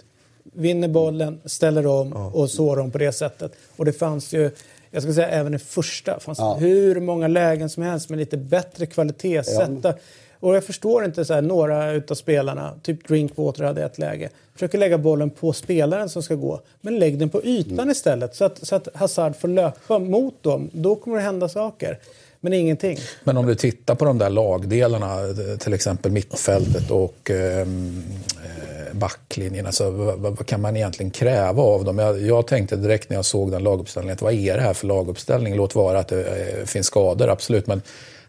vinner 0.53 0.87
bollen, 0.87 1.39
ställer 1.45 1.87
om 1.87 2.13
och 2.13 2.49
sårar 2.49 2.75
dem 2.81 2.91
på 2.91 2.97
det 2.97 3.11
sättet. 3.11 3.51
Och 3.75 3.85
det 3.85 3.93
fanns 3.93 4.33
ju, 4.33 4.51
jag 4.91 5.03
ska 5.03 5.13
säga 5.13 5.27
även 5.29 5.53
i 5.53 5.59
första, 5.59 6.19
fanns 6.19 6.39
Ja. 6.39 6.53
hur 6.59 6.99
många 6.99 7.27
lägen 7.27 7.69
som 7.69 7.83
helst 7.83 8.09
med 8.09 8.19
lite 8.19 8.37
bättre 8.37 8.85
kvalitet. 8.85 9.43
Sätta. 9.43 9.93
Och 10.39 10.55
jag 10.55 10.63
förstår 10.63 11.05
inte 11.05 11.25
så 11.25 11.33
här, 11.33 11.41
några 11.41 11.91
utav 11.91 12.15
spelarna, 12.15 12.73
typ 12.83 13.07
Drinkwater 13.07 13.63
hade 13.63 13.83
ett 13.83 13.97
läge, 13.97 14.29
försöker 14.53 14.77
lägga 14.77 14.97
bollen 14.97 15.29
på 15.29 15.53
spelaren 15.53 16.09
som 16.09 16.23
ska 16.23 16.35
gå. 16.35 16.61
Men 16.81 16.99
lägg 16.99 17.19
den 17.19 17.29
på 17.29 17.43
ytan 17.43 17.73
Mm. 17.73 17.89
istället 17.89 18.35
så 18.35 18.45
att, 18.45 18.67
så 18.67 18.75
att 18.75 18.87
Hazard 18.95 19.35
får 19.35 19.47
löpa 19.47 19.99
mot 19.99 20.43
dem. 20.43 20.69
Då 20.73 20.95
kommer 20.95 21.17
det 21.17 21.23
hända 21.23 21.49
saker. 21.49 21.99
Men 22.39 22.53
ingenting. 22.53 22.97
Men 23.23 23.37
om 23.37 23.45
du 23.45 23.55
tittar 23.55 23.95
på 23.95 24.05
de 24.05 24.17
där 24.17 24.29
lagdelarna, 24.29 25.15
till 25.59 25.73
exempel 25.73 26.11
mittfältet 26.11 26.91
och 26.91 27.31
ehm, 27.31 28.03
eh, 28.45 28.76
backlinjen, 28.97 29.65
alltså, 29.65 29.89
vad, 29.89 30.19
vad 30.19 30.45
kan 30.45 30.61
man 30.61 30.77
egentligen 30.77 31.11
kräva 31.11 31.61
av 31.61 31.83
dem? 31.83 31.97
Jag, 31.97 32.21
jag 32.21 32.47
tänkte 32.47 32.75
direkt 32.75 33.09
när 33.09 33.17
jag 33.17 33.25
såg 33.25 33.51
den 33.51 33.63
laguppställningen, 33.63 34.13
att 34.13 34.21
vad 34.21 34.33
är 34.33 34.55
det 34.55 34.61
här 34.61 34.73
för 34.73 34.87
laguppställning? 34.87 35.55
Låt 35.55 35.75
vara 35.75 35.99
att 35.99 36.07
det 36.07 36.25
eh, 36.25 36.65
finns 36.65 36.87
skador, 36.87 37.29
absolut, 37.29 37.67
men 37.67 37.81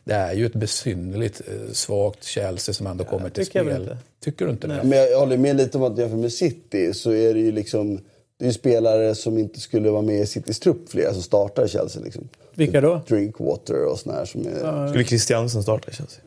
det 0.04 0.14
är 0.14 0.32
ju 0.32 0.46
ett 0.46 0.54
besynnerligt 0.54 1.40
eh, 1.46 1.72
svagt 1.72 2.24
Chelsea 2.24 2.74
som 2.74 2.86
ändå 2.86 3.04
kommer 3.04 3.30
till 3.30 3.46
spel. 3.46 3.96
Tycker 4.24 4.44
du 4.44 4.50
inte 4.50 4.66
det? 4.66 4.80
Men 4.84 4.98
jag 4.98 5.18
håller 5.18 5.36
med 5.36 5.56
lite 5.56 5.78
om 5.78 5.84
att 5.84 5.98
jämfört 5.98 6.18
med 6.18 6.32
City 6.32 6.94
så 6.94 7.10
är 7.10 7.34
det 7.34 7.40
ju 7.40 7.52
liksom... 7.52 8.00
Det 8.40 8.46
är 8.46 8.52
spelare 8.52 9.14
som 9.14 9.38
inte 9.38 9.60
skulle 9.60 9.90
vara 9.90 10.02
med 10.02 10.20
i 10.20 10.26
Citys 10.26 10.60
trupp, 10.60 10.90
flera 10.90 11.12
som 11.12 11.22
startar 11.22 11.66
Chelsea. 11.66 12.02
Liksom. 12.02 12.28
Vilka 12.54 12.80
då? 12.80 13.00
Drinkwater 13.08 13.84
och 13.84 13.98
såna 13.98 14.16
här 14.16 14.24
som 14.24 14.46
är... 14.46 14.88
Skulle 14.88 15.04
Christiansen 15.04 15.62
starta 15.62 15.90
i 15.90 15.94
Chelsea? 15.94 16.20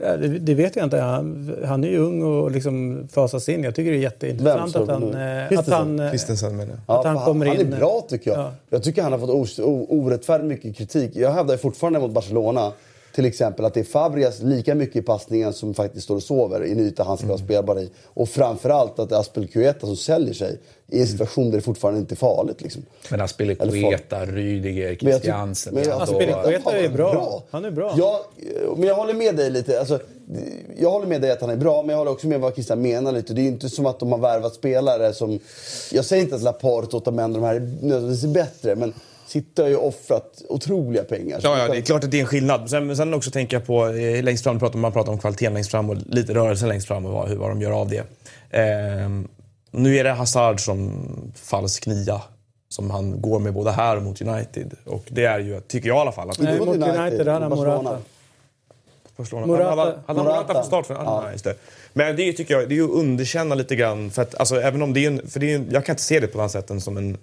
Ja, 0.00 0.16
det, 0.16 0.28
det 0.28 0.54
vet 0.54 0.76
jag 0.76 0.84
inte. 0.86 0.98
Han, 0.98 1.56
han 1.64 1.84
är 1.84 1.88
ju 1.88 1.98
ung 1.98 2.22
och 2.22 2.50
liksom 2.50 3.08
fasas 3.12 3.48
in. 3.48 3.64
Jag 3.64 3.74
tycker 3.74 3.90
det 3.90 3.96
är 3.96 4.00
jätteintressant 4.00 4.74
Vem 4.76 4.82
att 4.82 4.88
han, 4.88 5.14
eh, 5.14 5.58
att 5.58 5.68
han, 5.68 6.00
eh, 6.00 6.08
Christensen 6.08 6.56
menar 6.56 6.78
jag. 6.86 6.98
att 6.98 7.04
han 7.06 7.18
för 7.18 7.24
kommer 7.24 7.46
han 7.46 7.56
in- 7.60 7.72
är 7.72 7.76
bra 7.78 8.06
tycker 8.08 8.30
jag. 8.30 8.40
Ja. 8.40 8.52
Jag 8.70 8.82
tycker 8.82 9.02
han 9.02 9.12
har 9.12 9.18
fått 9.18 9.58
orättfärdigt 9.90 10.48
mycket 10.48 10.76
kritik. 10.76 11.10
Jag 11.16 11.30
hävdar 11.30 11.56
fortfarande 11.56 11.98
mot 11.98 12.10
Barcelona 12.10 12.72
till 13.14 13.24
exempel 13.24 13.64
att 13.64 13.74
det 13.74 13.80
är 13.80 13.84
Fabrias 13.84 14.42
lika 14.42 14.74
mycket 14.74 14.96
i 14.96 15.02
passningen 15.02 15.52
som 15.52 15.74
faktiskt 15.74 16.04
står 16.04 16.16
och 16.16 16.22
sover 16.22 16.64
i 16.64 16.72
en 16.72 16.80
yta 16.80 17.04
han 17.04 17.16
ska 17.18 17.26
vara 17.26 17.38
spelbar 17.38 17.78
i. 17.80 17.90
Och 18.04 18.28
framförallt 18.28 18.98
att 18.98 19.08
det 19.08 19.14
är 19.14 19.20
Aspelkueta 19.20 19.86
som 19.86 19.96
säljer 19.96 20.34
sig 20.34 20.58
i 20.88 21.00
en 21.00 21.06
situation 21.06 21.50
där 21.50 21.58
det 21.58 21.62
fortfarande 21.62 22.00
inte 22.00 22.14
är 22.14 22.16
farligt. 22.16 22.62
Liksom. 22.62 22.82
Men 23.10 23.20
Aspelekueta, 23.20 24.24
Rydiger, 24.26 24.82
Men 24.82 24.88
jag 24.88 24.98
Christiansen. 25.00 25.74
men 25.74 25.82
jag- 25.82 25.92
ändå- 25.92 26.02
Aspelekueta 26.04 26.78
är 26.78 26.84
Fan, 26.88 26.96
bra. 26.96 27.42
Han 27.50 27.64
är 27.64 27.70
bra. 27.70 27.94
Ja, 27.98 28.24
men 28.76 28.88
jag 28.88 28.94
håller 28.94 29.14
med 29.14 29.36
dig 29.36 29.50
lite. 29.50 29.78
Alltså, 29.80 30.00
jag 30.78 30.90
håller 30.90 31.06
med 31.06 31.20
dig 31.20 31.30
att 31.30 31.40
han 31.40 31.50
är 31.50 31.56
bra, 31.56 31.82
men 31.82 31.90
jag 31.90 31.98
håller 31.98 32.10
också 32.10 32.26
med 32.26 32.40
vad 32.40 32.54
Christian 32.54 32.82
menar 32.82 33.12
lite. 33.12 33.34
Det 33.34 33.40
är 33.40 33.42
ju 33.42 33.48
inte 33.48 33.68
som 33.68 33.86
att 33.86 33.98
de 34.00 34.12
har 34.12 34.18
värvat 34.18 34.54
spelare 34.54 35.14
som... 35.14 35.38
Jag 35.92 36.04
säger 36.04 36.22
inte 36.22 36.36
att 36.36 36.42
Laporte, 36.42 36.96
Otamendi, 36.96 37.38
de 37.38 37.44
här 37.46 37.54
är 37.54 37.60
nödvändigtvis 37.60 38.24
är 38.24 38.34
bättre, 38.34 38.76
men 38.76 38.92
City 39.28 39.62
har 39.62 39.68
ju 39.68 39.76
offrat 39.76 40.42
otroliga 40.48 41.04
pengar. 41.04 41.40
Ja, 41.42 41.58
ja, 41.58 41.68
det 41.72 41.78
är 41.78 41.82
klart 41.82 42.04
att 42.04 42.10
det 42.10 42.16
är 42.16 42.20
en 42.20 42.26
skillnad. 42.26 42.70
Sen, 42.70 42.86
men 42.86 42.96
sen 42.96 43.14
också 43.14 43.30
tänker 43.30 43.56
jag 43.56 43.66
på, 43.66 43.86
eh, 43.88 44.22
längst 44.22 44.44
fram 44.44 44.58
pratar 44.58 44.78
man 44.78 44.92
pratar 44.92 45.12
om 45.12 45.18
kvaliteten 45.18 45.54
längst 45.54 45.70
fram 45.70 45.90
och 45.90 45.96
lite 45.96 46.34
rörelsen 46.34 46.68
längst 46.68 46.88
fram 46.88 47.06
och 47.06 47.12
vad, 47.12 47.28
hur, 47.28 47.36
vad 47.36 47.50
de 47.50 47.62
gör 47.62 47.70
av 47.72 47.88
det. 47.88 48.02
Ehm, 48.50 49.28
nu 49.76 49.96
är 49.96 50.04
det 50.04 50.12
Hazard 50.12 50.60
som 50.60 50.92
falsk 51.34 51.86
nia. 51.86 52.22
Som 52.68 52.90
han 52.90 53.20
går 53.20 53.38
med 53.38 53.52
både 53.52 53.70
här 53.70 53.96
och 53.96 54.02
mot 54.02 54.20
United. 54.22 54.74
Och 54.84 55.04
det 55.08 55.24
är 55.24 55.38
ju, 55.38 55.60
tycker 55.60 55.88
jag 55.88 55.96
i 55.96 56.00
alla 56.00 56.12
fall, 56.12 56.30
att... 56.30 56.38
Nej, 56.38 56.58
mot 56.58 56.68
United, 56.68 57.00
United, 57.00 57.28
hade 57.28 57.44
han. 57.44 57.56
Morata. 57.56 57.98
Barcelona. 59.16 59.46
Morata. 59.46 59.68
Han 59.68 59.78
hade, 59.78 59.90
hade 59.90 60.02
han 60.06 60.16
Morata 60.16 60.54
från 60.54 60.64
start? 60.64 60.86
För, 60.86 60.94
ja. 60.94 61.32
Just 61.32 61.44
det. 61.44 61.54
Men 61.92 62.16
det 62.16 62.32
tycker 62.32 62.54
jag 62.54 62.68
det 62.68 62.74
är 62.74 62.76
ju 62.76 62.84
att 62.84 62.90
underkänna 62.90 63.54
lite 63.54 63.76
grann. 63.76 64.10
För 64.10 64.22
att, 64.22 64.34
alltså, 64.34 64.60
även 64.60 64.82
om 64.82 64.92
det 64.92 65.04
är 65.04 65.06
en, 65.06 65.28
för 65.28 65.40
det 65.40 65.52
är 65.52 65.56
en, 65.56 65.68
jag 65.70 65.84
kan 65.84 65.92
inte 65.92 66.02
se 66.02 66.20
det 66.20 66.26
på 66.26 66.38
något 66.38 66.50
sätt 66.50 66.82
som 66.82 66.96
en 66.96 67.18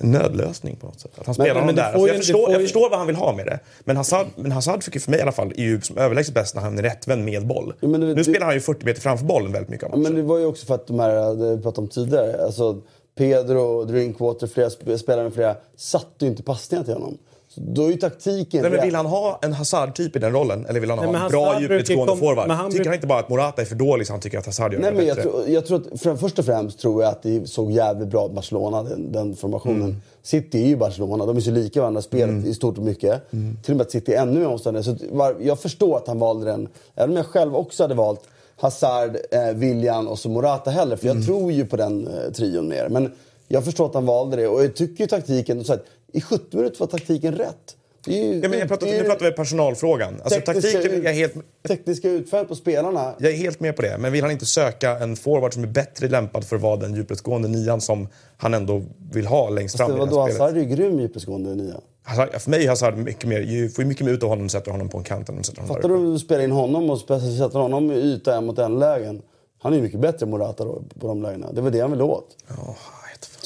nödlösning 0.00 0.76
på 0.76 0.86
något 0.86 1.00
sätt. 1.00 1.10
Att 1.18 1.26
han 1.26 1.34
spelar 1.34 1.54
men 1.54 1.60
honom 1.62 1.74
där. 1.74 1.82
Alltså, 1.84 2.00
ju- 2.00 2.06
jag, 2.06 2.14
det 2.14 2.18
förstår, 2.18 2.50
jag 2.52 2.60
ju- 2.60 2.66
förstår 2.66 2.90
vad 2.90 2.98
han 2.98 3.06
vill 3.06 3.16
ha 3.16 3.32
med 3.36 3.46
det. 3.46 3.58
Men 3.84 3.96
Hazard, 3.96 4.26
men 4.36 4.52
Hazard 4.52 4.82
fick 4.84 4.94
ju 4.94 5.00
för 5.00 5.10
mig 5.10 5.20
i 5.20 5.22
alla 5.22 5.32
fall 5.32 5.52
är 5.56 5.62
ju 5.62 5.80
som 5.80 5.98
överlägset 5.98 6.34
bäst 6.34 6.54
när 6.54 6.62
han 6.62 6.78
är 6.78 6.82
rättvänd 6.82 7.24
med 7.24 7.46
boll. 7.46 7.72
Ja, 7.80 7.88
det- 7.88 7.98
nu 7.98 8.14
det- 8.14 8.24
spelar 8.24 8.46
han 8.46 8.54
ju 8.54 8.60
40 8.60 8.84
meter 8.86 9.00
framför 9.00 9.24
bollen 9.24 9.52
väldigt 9.52 9.70
mycket 9.70 9.84
av 9.84 9.90
matchen. 9.90 10.02
men 10.02 10.14
det 10.14 10.22
var 10.22 10.38
ju 10.38 10.46
också 10.46 10.66
för 10.66 10.74
att 10.74 10.86
de 10.86 10.98
här, 11.00 11.34
det 11.34 11.56
vi 11.56 11.62
pratade 11.62 11.80
om 11.80 11.88
tidigare, 11.88 12.44
alltså 12.44 12.80
Pedro, 13.18 13.84
Drinkwater, 13.84 14.46
flera 14.46 14.68
sp- 14.68 14.96
spelare 14.96 15.24
med 15.24 15.34
flera, 15.34 15.56
satte 15.76 16.24
ju 16.24 16.26
inte 16.30 16.42
passningar 16.42 16.84
till 16.84 16.94
honom. 16.94 17.18
Då 17.60 17.84
är 17.86 17.90
ju 17.90 17.96
taktiken... 17.96 18.62
Nej, 18.62 18.70
men 18.70 18.82
vill 18.84 18.94
han 18.94 19.06
ha 19.06 19.38
en 19.42 19.52
Hazard-typ 19.52 20.16
i 20.16 20.18
den 20.18 20.32
rollen? 20.32 20.66
Eller 20.66 20.80
vill 20.80 20.90
han 20.90 20.98
Nej, 20.98 21.06
ha 21.20 21.24
en 21.24 21.30
bra 21.30 21.60
djupledsgående 21.60 22.06
kom- 22.12 22.18
forward? 22.18 22.48
men 22.48 22.56
han 22.56 22.70
Tycker 22.70 22.84
han 22.84 22.94
inte 22.94 23.06
bara 23.06 23.18
att 23.18 23.28
Morata 23.28 23.62
är 23.62 23.66
för 23.66 23.74
dålig 23.74 24.06
så 24.06 24.12
han 24.12 24.20
tycker 24.20 24.38
att 24.38 24.46
Hazard 24.46 24.72
gör 24.72 24.80
Nej, 24.80 24.90
det 24.90 24.96
men 24.96 25.06
jag, 25.06 25.16
bättre? 25.16 25.30
tror, 25.30 25.48
jag 25.48 25.66
tror 25.66 25.82
att 25.92 26.00
för, 26.00 26.16
först 26.16 26.38
och 26.38 26.44
främst 26.44 26.78
tror 26.78 27.02
jag 27.02 27.10
att 27.12 27.22
det 27.22 27.48
såg 27.48 27.70
jävligt 27.72 28.08
bra 28.08 28.26
ut 28.26 28.32
Barcelona, 28.32 28.82
den, 28.82 29.12
den 29.12 29.36
formationen. 29.36 29.82
Mm. 29.82 29.96
City 30.22 30.62
är 30.62 30.66
ju 30.66 30.76
Barcelona, 30.76 31.26
de 31.26 31.36
är 31.36 31.40
så 31.40 31.50
lika 31.50 31.80
varandra 31.80 32.02
spelet 32.02 32.46
i 32.46 32.54
stort 32.54 32.78
och 32.78 32.84
mycket. 32.84 33.32
Mm. 33.32 33.56
Till 33.62 33.72
och 33.72 33.76
med 33.76 33.84
att 33.84 33.90
City 33.90 34.12
är 34.14 34.22
ännu 34.22 34.40
mer 34.40 34.46
omständiga. 34.46 34.82
Så 34.82 34.96
var, 35.10 35.36
jag 35.40 35.60
förstår 35.60 35.96
att 35.96 36.06
han 36.08 36.18
valde 36.18 36.46
den, 36.46 36.68
även 36.94 37.10
om 37.10 37.16
jag 37.16 37.26
själv 37.26 37.56
också 37.56 37.84
hade 37.84 37.94
valt 37.94 38.20
Hazard, 38.60 39.16
eh, 39.30 39.54
William 39.54 40.08
och 40.08 40.18
så 40.18 40.28
Morata 40.28 40.70
heller. 40.70 40.96
För 40.96 41.06
jag 41.06 41.14
Mm. 41.16 41.26
tror 41.26 41.52
ju 41.52 41.66
på 41.66 41.76
den 41.76 42.06
eh, 42.06 42.32
trion 42.32 42.68
mer. 42.68 42.88
Men 42.88 43.12
jag 43.48 43.64
förstår 43.64 43.86
att 43.86 43.94
han 43.94 44.06
valde 44.06 44.36
det 44.36 44.48
och 44.48 44.64
jag 44.64 44.76
tycker 44.76 45.04
ju 45.04 45.08
taktiken, 45.08 45.64
så 45.64 45.72
att, 45.72 45.84
i 46.12 46.20
70 46.20 46.56
minuter 46.56 46.78
var 46.80 46.86
taktiken 46.86 47.34
rätt. 47.34 47.76
Ju- 48.06 48.40
Ja, 48.42 48.48
men 48.48 48.58
jag 48.58 48.68
pratar, 48.68 48.86
nu 48.86 49.04
pratar 49.04 49.26
vi 49.26 49.32
personalfrågan. 49.32 50.20
Alltså, 50.24 50.40
tekniska 50.40 50.72
taktiken, 50.72 51.02
jag 51.02 51.12
helt, 51.12 51.34
Tekniska 51.68 52.10
utfall 52.10 52.44
på 52.46 52.54
spelarna. 52.54 53.14
jag 53.18 53.32
är 53.32 53.36
helt 53.36 53.60
med 53.60 53.76
på 53.76 53.82
det. 53.82 53.98
Men 53.98 54.12
vill 54.12 54.22
han 54.22 54.30
inte 54.30 54.46
söka 54.46 54.90
en 54.98 55.16
forward 55.16 55.54
som 55.54 55.62
är 55.62 55.66
bättre 55.68 56.08
lämpad 56.08 56.44
för 56.44 56.56
att 56.56 56.62
vara 56.62 56.76
den 56.76 56.94
djupledsgående 56.94 57.48
nian 57.48 57.80
som 57.80 58.08
han 58.36 58.54
ändå 58.54 58.82
vill 59.12 59.26
ha 59.26 59.48
längst 59.50 59.76
fram 59.76 59.90
Det 59.90 59.96
i 59.96 59.98
var 59.98 60.06
det 60.06 60.12
då 60.12 60.20
här 60.20 60.24
spelet? 60.28 60.40
Hazard 60.40 60.56
är 60.56 60.60
ju 60.62 60.76
grym 60.76 61.00
djupledsgående 61.00 61.54
nia. 61.54 61.74
Hazard, 62.02 62.28
för 62.40 62.50
mig 62.50 62.64
är 62.64 62.68
Hazard 62.68 62.96
mycket 62.96 63.24
mer, 63.28 63.40
ju- 63.40 63.68
får 63.68 63.84
ju 63.84 63.88
mycket 63.88 64.06
mer 64.06 64.12
ut 64.12 64.22
av 64.22 64.28
honom 64.28 64.40
om 64.42 64.46
du 64.46 64.52
sätter 64.52 64.70
honom 64.70 64.88
på 64.88 64.98
en 64.98 65.04
kant 65.04 65.28
än 65.28 65.34
om 65.34 65.38
du 65.40 65.44
sätter 65.44 65.60
honom 65.60 65.76
Fattar 65.76 65.88
du 65.88 65.94
om 65.94 66.12
du 66.12 66.18
spelar 66.18 66.44
in 66.44 66.50
honom 66.50 66.90
och 66.90 66.98
sätter 66.98 67.58
honom 67.58 67.92
i 67.92 67.94
yta 67.96 68.36
en 68.36 68.46
mot 68.46 68.58
en 68.58 68.78
lägen? 68.78 69.22
Han 69.60 69.72
är 69.72 69.76
ju 69.76 69.82
mycket 69.82 70.00
bättre 70.00 70.24
än 70.26 70.30
Morata 70.30 70.64
då, 70.64 70.82
på 71.00 71.06
de 71.08 71.22
lägena. 71.22 71.52
Det 71.52 71.60
var 71.60 71.70
det 71.70 71.80
han 71.80 71.90
ville 71.90 72.04
åt. 72.04 72.36
Ja, 72.48 72.76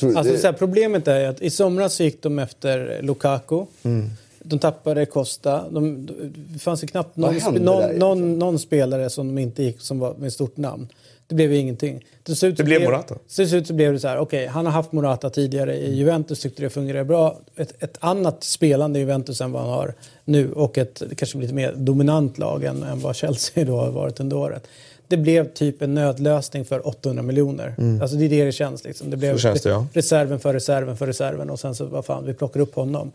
Alltså, 0.01 0.37
så 0.37 0.47
här, 0.47 0.53
problemet 0.53 1.09
är 1.09 1.29
att 1.29 1.43
i 1.43 1.51
somras 1.51 1.95
så 1.95 2.03
gick 2.03 2.23
de 2.23 2.39
efter 2.39 3.03
Lukaku. 3.03 3.65
Mm. 3.83 4.11
De 4.43 4.59
tappade 4.59 5.07
Costa. 5.07 5.65
De, 5.71 6.09
det 6.53 6.59
fanns 6.59 6.83
ju 6.83 6.87
knappt 6.87 7.17
någon, 7.17 7.35
sp- 7.35 7.61
någon, 7.61 7.91
någon, 7.99 8.39
någon 8.39 8.59
spelare 8.59 9.11
som 9.11 9.35
de 9.35 9.43
inte 9.43 9.63
gick 9.63 9.81
som 9.81 9.99
var 9.99 10.15
med 10.15 10.33
stort 10.33 10.57
namn. 10.57 10.89
Det 11.27 11.35
blev 11.35 11.53
ju 11.53 11.59
ingenting. 11.59 12.05
Till 12.23 12.37
slut 12.37 12.57
Det 12.57 12.65
blev 12.65 12.83
Morata. 12.83 13.15
Till 13.37 13.49
slut 13.49 13.67
så 13.67 13.75
blev 13.75 13.93
det 13.93 13.99
så 14.01 14.09
här, 14.09 14.19
okej, 14.19 14.47
han 14.47 14.67
har 14.67 14.73
haft 14.73 14.93
Morata 14.93 15.31
tidigare 15.31 15.77
i 15.77 15.95
Juventus, 15.95 16.41
tyckte 16.41 16.63
det 16.63 16.71
fungerade 16.71 17.05
bra. 17.05 17.39
Ett, 17.57 17.83
ett 17.83 17.97
annat 18.01 18.45
spelande 18.45 18.99
i 18.99 19.03
Juventus 19.03 19.41
än 19.41 19.53
vad 19.53 19.63
han 19.63 19.71
har 19.71 19.95
nu 20.25 20.53
och 20.53 20.79
ett 20.79 21.03
kanske 21.17 21.39
lite 21.39 21.55
mer 21.55 21.73
dominant 21.77 22.39
lag 22.39 22.65
än, 22.65 22.83
än 22.83 23.01
vad 23.01 23.17
Chelsea 23.17 23.65
då 23.65 23.77
har 23.77 23.91
varit 23.91 24.21
under 24.21 24.37
året. 24.37 24.67
Det 25.13 25.17
blev 25.17 25.53
typ 25.53 25.83
en 25.83 25.95
nödlösning 25.95 26.65
för 26.65 26.87
800 26.89 27.23
miljoner. 27.23 27.75
Alltså 28.03 28.17
det 28.17 28.25
är 28.25 28.29
det 28.29 28.45
det 28.45 28.53
känns. 28.53 28.85
Liksom. 28.85 29.11
Det 29.11 29.17
blev 29.17 29.31
Mm. 29.45 29.55
Det, 29.55 29.65
ja. 29.69 29.87
reserven 29.93 30.41
för 30.41 30.53
reserven 30.55 30.97
för 30.97 31.07
reserven 31.07 31.51
och 31.51 31.61
sen 31.61 31.75
så, 31.75 31.85
vad 31.85 32.05
fan, 32.05 32.27
vi 32.27 32.35
plockar 32.35 32.61
upp 32.61 32.75
honom. 32.75 33.13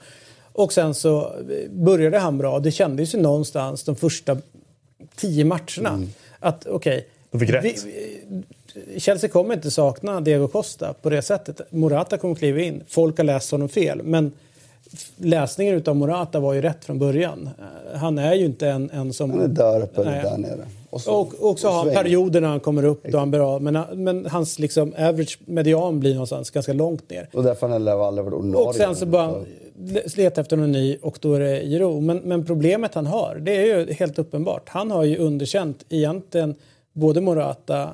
Och 0.53 0.73
sen 0.73 0.93
så 0.93 1.31
började 1.69 2.17
han 2.19 2.37
bra. 2.37 2.59
Det 2.59 2.71
kändes 2.71 3.15
ju 3.15 3.19
någonstans 3.21 3.83
de 3.83 3.95
första 3.95 4.37
tio 5.15 5.45
matcherna 5.45 6.01
att 6.39 6.67
okej. 6.67 7.07
Vi- 7.31 7.45
vi- 7.63 8.99
Chelsea 8.99 9.29
kommer 9.29 9.53
inte 9.53 9.71
sakna 9.71 10.21
Diego 10.21 10.47
Costa 10.47 10.93
på 11.01 11.09
det 11.09 11.21
sättet. 11.21 11.61
Morata 11.71 12.17
kommer 12.17 12.35
kliva 12.35 12.59
in. 12.61 12.83
Folk 12.87 13.17
har 13.17 13.23
läst 13.23 13.51
honom 13.51 13.69
fel. 13.69 14.01
Men 14.03 14.31
läsningen 15.17 15.75
utav 15.75 15.95
Morata 15.95 16.39
var 16.39 16.53
ju 16.53 16.61
rätt 16.61 16.85
från 16.85 16.99
början. 16.99 17.49
Eh, 17.93 17.99
Han 17.99 18.17
är 18.17 18.33
ju 18.33 18.45
inte 18.45 18.67
en, 18.67 18.89
en 18.89 19.13
som... 19.13 19.31
Han 19.31 19.41
är 19.41 19.47
där 19.47 19.81
uppe 19.83 20.03
Nej. 20.03 20.23
där 20.23 20.37
nere. 20.37 20.65
Och, 20.97 21.01
så, 21.01 21.39
Och 21.39 21.49
också 21.49 21.67
har 21.67 21.85
han 21.85 21.93
perioder 21.93 22.41
när 22.41 22.47
han 22.47 22.59
kommer 22.59 22.85
upp 22.85 23.03
då 23.11 23.17
han 23.17 23.31
blir 23.31 23.53
av. 23.55 23.61
Men, 23.61 23.79
men 23.93 24.25
hans 24.25 24.59
liksom 24.59 24.93
average 24.97 25.39
median 25.45 25.99
blir 25.99 26.13
någonstans 26.13 26.49
ganska 26.49 26.73
långt 26.73 27.09
ner. 27.09 27.29
Och 27.33 27.43
därför 27.43 27.67
han 27.67 27.87
aldrig 27.87 27.97
varit 27.97 28.33
ordinarie. 28.33 28.67
Och 28.67 28.75
sen 28.75 28.95
så 28.95 29.05
bara 29.05 29.33
leta 30.15 30.41
efter 30.41 30.57
någon 30.57 30.71
ny 30.71 30.97
och 31.01 31.17
då 31.21 31.33
är 31.33 31.39
det 31.39 31.61
Giroud. 31.65 32.03
Men, 32.03 32.17
men 32.17 32.45
problemet 32.45 32.93
han 32.93 33.05
har, 33.05 33.35
det 33.41 33.55
är 33.55 33.65
ju 33.65 33.93
helt 33.93 34.19
uppenbart. 34.19 34.69
Han 34.69 34.91
har 34.91 35.03
ju 35.03 35.17
underkänt 35.17 35.85
egentligen 35.89 36.55
både 36.93 37.21
Morata 37.21 37.89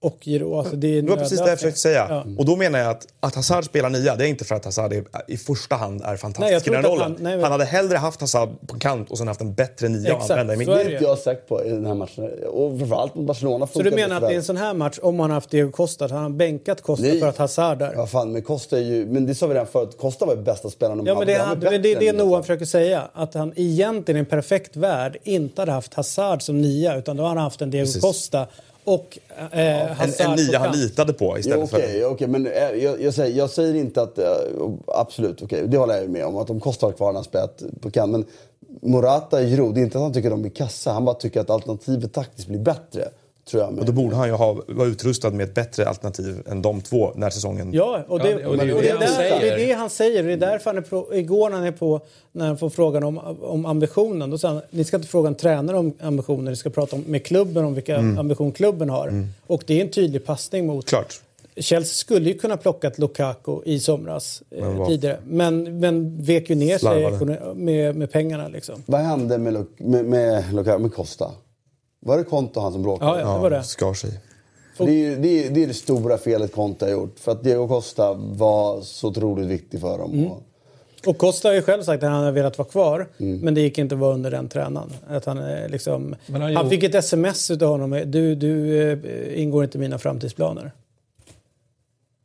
och 0.00 0.18
Giroud. 0.20 0.54
Alltså 0.54 0.76
det, 0.76 0.98
är 0.98 1.02
Det 1.02 1.08
var 1.10 1.16
precis 1.16 1.40
det 1.40 1.48
jag 1.48 1.58
försökte 1.58 1.80
säga. 1.80 2.06
Ja. 2.10 2.24
Och 2.38 2.44
då 2.44 2.56
menar 2.56 2.78
jag 2.78 2.90
att, 2.90 3.06
att 3.20 3.34
Hazard 3.34 3.64
spelar 3.64 3.90
nia, 3.90 4.16
det 4.16 4.24
är 4.24 4.28
inte 4.28 4.44
för 4.44 4.54
att 4.54 4.64
Hazard 4.64 4.92
är, 4.92 5.04
i 5.28 5.36
första 5.36 5.76
hand 5.76 6.00
är 6.02 6.06
Nej, 6.06 6.16
fantastisk 6.18 6.60
i 6.62 6.64
tror 6.64 6.74
den 6.74 6.84
att 6.84 6.90
rollen. 6.90 7.02
han- 7.02 7.16
nej, 7.20 7.32
Han, 7.32 7.40
men- 7.40 7.52
hade 7.52 7.64
hellre 7.64 7.96
haft 7.96 8.20
Hazard 8.20 8.48
på 8.66 8.78
kant 8.78 9.10
och 9.10 9.18
sen 9.18 9.28
haft 9.28 9.40
en 9.40 9.54
bättre 9.54 9.88
nia 9.88 10.12
att 10.12 10.22
Exakt, 10.22 10.30
använda 10.30 10.52
i 10.52 10.56
så 10.56 10.58
mitt 10.58 10.68
Det 10.68 10.82
är 10.84 10.92
inte 10.92 11.04
jag 11.04 11.18
säker 11.18 11.42
på 11.48 11.64
i 11.64 11.70
den 11.70 11.86
här 11.86 11.94
matchen. 11.94 12.30
Och 12.52 12.78
framförallt 12.78 13.14
mot 13.14 13.26
Barcelona 13.26 13.66
Så 13.66 13.72
funkar 13.72 13.90
du 13.90 13.96
menar 13.96 14.22
att 14.22 14.32
i 14.32 14.34
en 14.34 14.42
sån 14.44 14.56
här 14.56 14.74
match, 14.74 14.98
om 15.02 15.16
man 15.16 15.30
haft 15.30 15.50
Diego 15.50 15.70
Costa, 15.72 16.04
hade 16.04 16.14
han 16.14 16.36
bänkat 16.36 16.82
Costa 16.82 17.06
Nej. 17.06 17.20
för 17.20 17.28
att 17.28 17.36
Hazard 17.36 17.78
där? 17.78 17.92
Ja, 17.94 18.06
fan, 18.06 18.32
men 18.32 18.42
Costa 18.42 18.76
är 18.78 18.82
ju... 18.82 19.06
Men 19.06 19.26
det 19.26 19.34
sa 19.34 19.46
vi 19.46 19.54
redan 19.54 19.66
förut. 19.66 19.96
Costa 20.00 20.26
var 20.26 20.34
ju 20.36 20.42
bästa 20.42 20.70
spelaren 20.70 20.98
de 20.98 21.06
Ja, 21.06 21.18
men 21.18 21.26
det, 21.26 21.34
Han 21.34 21.48
han, 21.48 21.60
det, 21.60 21.78
det 21.78 21.92
är 21.92 22.00
det 22.00 22.12
Noah 22.12 22.40
försöker 22.40 22.64
säga. 22.66 23.02
Att 23.12 23.34
han 23.34 23.52
egentligen 23.56 24.16
i 24.16 24.20
en 24.20 24.26
perfekt 24.26 24.76
värld 24.76 25.16
inte 25.22 25.62
hade 25.62 25.72
haft 25.72 25.94
Hazard 25.94 26.42
som 26.42 26.60
nia 26.60 26.96
utan 26.96 27.16
då 27.16 27.22
hade 27.22 27.34
han 27.40 27.44
haft 27.44 27.62
en 27.62 27.70
Diego 27.70 27.86
Precis. 27.86 28.02
Costa 28.02 28.46
och 28.88 29.18
eh, 29.52 29.82
En, 29.82 29.96
Hazard 29.96 30.30
en 30.30 30.36
på 30.36 30.42
nia 30.42 30.58
han 30.58 30.76
litade 30.76 31.12
på 31.12 31.24
Jo, 31.24 31.38
istället 31.38 31.72
Okej, 31.72 32.00
för... 32.00 32.10
okej, 32.10 32.28
men 32.28 32.46
eh, 32.46 32.52
jag, 32.52 33.02
jag, 33.02 33.14
säger, 33.14 33.38
jag 33.38 33.50
säger 33.50 33.74
inte 33.74 34.02
att... 34.02 34.18
eh, 34.18 34.26
absolut, 34.86 35.42
okej, 35.42 35.68
det 35.68 35.78
håller 35.78 35.94
jag 35.94 36.02
ju 36.02 36.08
med 36.08 36.24
om. 36.24 36.36
Att 36.36 36.46
de 36.46 36.60
kostar 36.60 36.92
kvar 36.92 37.06
när 37.06 37.14
han 37.14 37.24
spelat 37.24 37.62
på 37.80 37.90
kant. 37.90 38.12
Men 38.12 38.24
Morata 38.82 39.42
Giroud, 39.42 39.74
det 39.74 39.80
är 39.80 39.82
inte 39.82 39.98
att 39.98 40.04
han 40.04 40.12
tycker 40.12 40.30
att 40.30 40.36
de 40.36 40.44
är 40.44 40.48
kassa. 40.48 40.92
Han 40.92 41.04
bara 41.04 41.14
tycker 41.14 41.40
att 41.40 41.50
alternativet 41.50 42.12
taktiskt 42.12 42.48
blir 42.48 42.58
bättre. 42.58 43.08
Tror 43.50 43.62
jag. 43.62 43.78
Och 43.78 43.84
då 43.84 43.92
borde 43.92 44.16
han 44.16 44.28
ju 44.28 44.34
ha, 44.34 44.62
vara 44.68 44.88
utrustad 44.88 45.30
med 45.30 45.44
ett 45.44 45.54
bättre 45.54 45.88
alternativ 45.88 46.36
än 46.50 46.62
de 46.62 46.80
två 46.80 47.12
när 47.14 47.30
säsongen... 47.30 47.72
Ja, 47.72 48.04
och 48.08 48.18
det, 48.18 48.30
Ja, 48.30 48.48
och 48.48 48.56
det 48.56 48.72
och 48.74 48.82
det 48.82 48.88
är 48.88 48.94
där, 48.94 49.00
det 49.00 49.08
säger. 49.08 49.52
är 49.52 49.66
det 49.66 49.72
han 49.72 49.90
säger. 49.90 50.22
Det 50.22 50.32
är 50.32 50.36
därför 50.36 50.70
han 50.70 50.76
är 50.78 50.82
på, 50.82 51.14
igår 51.14 51.50
när 51.50 51.56
han 51.56 51.66
är 51.66 51.72
på, 51.72 52.00
när 52.32 52.46
han 52.46 52.58
får 52.58 52.70
frågan 52.70 53.04
om, 53.04 53.18
om 53.42 53.66
ambitionen, 53.66 54.30
då 54.30 54.38
sa 54.38 54.48
han, 54.48 54.60
ni 54.70 54.84
ska 54.84 54.96
inte 54.96 55.08
fråga 55.08 55.28
en 55.28 55.34
tränare 55.34 55.76
om 55.78 55.92
ambitioner, 56.00 56.50
ni 56.50 56.56
ska 56.56 56.70
prata 56.70 56.96
om, 56.96 57.02
med 57.06 57.24
klubben 57.24 57.64
om 57.64 57.74
vilka 57.74 57.96
ambition 57.98 58.52
klubben 58.52 58.90
har. 58.90 59.26
Och 59.46 59.62
det 59.66 59.80
är 59.80 59.84
en 59.84 59.90
tydlig 59.90 60.24
passning 60.24 60.66
mot 60.66 60.86
Klart. 60.86 61.20
Chelsea 61.56 61.84
skulle 61.94 62.28
ju 62.30 62.38
kunna 62.38 62.56
plockat 62.56 62.98
Lukaku 62.98 63.56
i 63.64 63.80
somras 63.80 64.42
eh, 64.50 64.60
Men 64.64 64.76
vad- 64.78 64.88
tidigare. 64.88 65.18
Men, 65.26 65.80
men 65.80 66.22
vek 66.22 66.50
ju 66.50 66.56
ner 66.56 66.78
sig 66.78 67.54
med, 67.54 67.96
med 67.96 68.12
pengarna 68.12 68.48
liksom. 68.48 68.82
Vad 68.86 69.00
hände 69.00 69.38
med, 69.38 69.52
Lu- 69.56 69.66
med, 69.78 70.04
med, 70.04 70.80
med 70.80 70.94
Costa? 70.94 71.30
Var 72.00 72.18
det 72.18 72.24
Konto 72.24 72.60
han 72.60 72.72
som 72.72 72.82
bråkade? 72.82 73.10
Ja, 73.10 73.20
ja, 73.20 73.34
det 73.34 73.40
var 73.42 73.50
det. 73.50 73.62
skar 73.62 73.94
sig. 73.94 74.10
Det, 74.78 74.84
är, 74.84 74.88
ju- 74.90 75.16
det, 75.16 75.46
är, 75.46 75.50
det 75.50 75.62
är 75.62 75.66
det 75.66 75.74
stora 75.74 76.18
felet 76.18 76.52
Conte 76.54 76.84
har 76.84 76.92
gjort. 76.92 77.18
För 77.18 77.32
att 77.32 77.44
Diego 77.44 77.68
Costa 77.68 78.12
var 78.14 78.80
så 78.80 79.08
otroligt 79.08 79.46
viktig 79.48 79.80
för 79.80 79.98
dem. 79.98 80.12
Mm. 80.12 80.30
Och, 81.06 81.18
Costa 81.18 81.48
har 81.48 81.54
ju 81.54 81.62
själv 81.62 81.82
sagt 81.82 82.02
att 82.02 82.10
han 82.10 82.20
hade 82.20 82.32
velat 82.32 82.58
vara 82.58 82.68
kvar, 82.68 83.06
Mm. 83.20 83.38
men 83.40 83.54
det 83.54 83.60
gick 83.60 83.78
inte 83.78 83.94
att 83.94 84.00
vara 84.00 84.14
under 84.14 84.30
den 84.30 84.48
tränaren. 84.48 84.90
Att 85.08 85.24
han, 85.24 85.38
eh, 85.38 85.68
liksom, 85.68 86.14
han 86.32 86.56
han 86.56 86.70
fick 86.70 86.82
ett 86.82 86.94
sms 86.94 87.50
av 87.50 87.60
honom, 87.62 88.02
du, 88.06 88.34
du 88.34 88.82
eh, 88.92 89.42
ingår 89.42 89.64
inte 89.64 89.78
i 89.78 89.80
mina 89.80 89.98
framtidsplaner. 89.98 90.72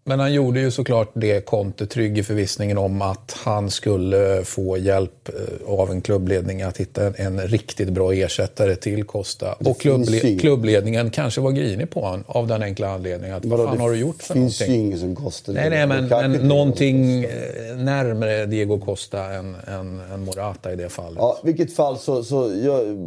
Men 0.05 0.19
han 0.19 0.33
gjorde 0.33 0.59
ju 0.59 0.71
såklart 0.71 1.11
det 1.13 1.45
Conte 1.45 1.85
trygg 1.85 2.17
i 2.17 2.23
förvissningen 2.23 2.77
om 2.77 3.01
att 3.01 3.37
han 3.43 3.69
skulle 3.69 4.43
få 4.45 4.77
hjälp 4.77 5.29
eh, 5.29 5.79
av 5.79 5.91
en 5.91 6.01
klubbledning 6.01 6.61
att 6.61 6.77
hitta 6.77 7.07
en, 7.07 7.13
en 7.15 7.39
riktigt 7.39 7.89
bra 7.89 8.13
ersättare 8.13 8.75
till 8.75 9.03
Costa. 9.03 9.53
Och 9.53 9.79
klubble, 9.79 10.37
klubbledningen 10.39 11.09
kanske 11.09 11.41
var 11.41 11.51
grinig 11.51 11.89
på 11.89 12.01
honom 12.01 12.23
av 12.27 12.47
den 12.47 12.63
enkla 12.63 12.89
anledningen 12.89 13.35
att 13.35 13.45
vad 13.45 13.69
fan 13.69 13.79
har 13.79 13.91
du 13.91 13.97
gjort 13.97 14.23
för 14.23 14.33
finns 14.33 14.59
någonting? 14.59 14.81
ju 14.81 14.87
ingen 14.87 14.99
som 14.99 15.15
Costa. 15.15 15.51
Nej, 15.51 15.69
nej, 15.69 15.87
men, 15.87 16.07
men 16.07 16.31
någonting 16.31 17.23
eh, 17.23 17.29
närmare 17.77 18.45
Diego 18.45 18.79
Costa 18.79 19.33
än, 19.33 19.55
än, 19.67 20.01
än 20.13 20.25
Morata 20.25 20.73
i 20.73 20.75
det 20.75 20.89
fallet. 20.89 21.17
Ja, 21.17 21.39
vilket 21.43 21.75
fall 21.75 21.99
så, 21.99 22.23
så 22.23 22.53
jag, 22.63 22.97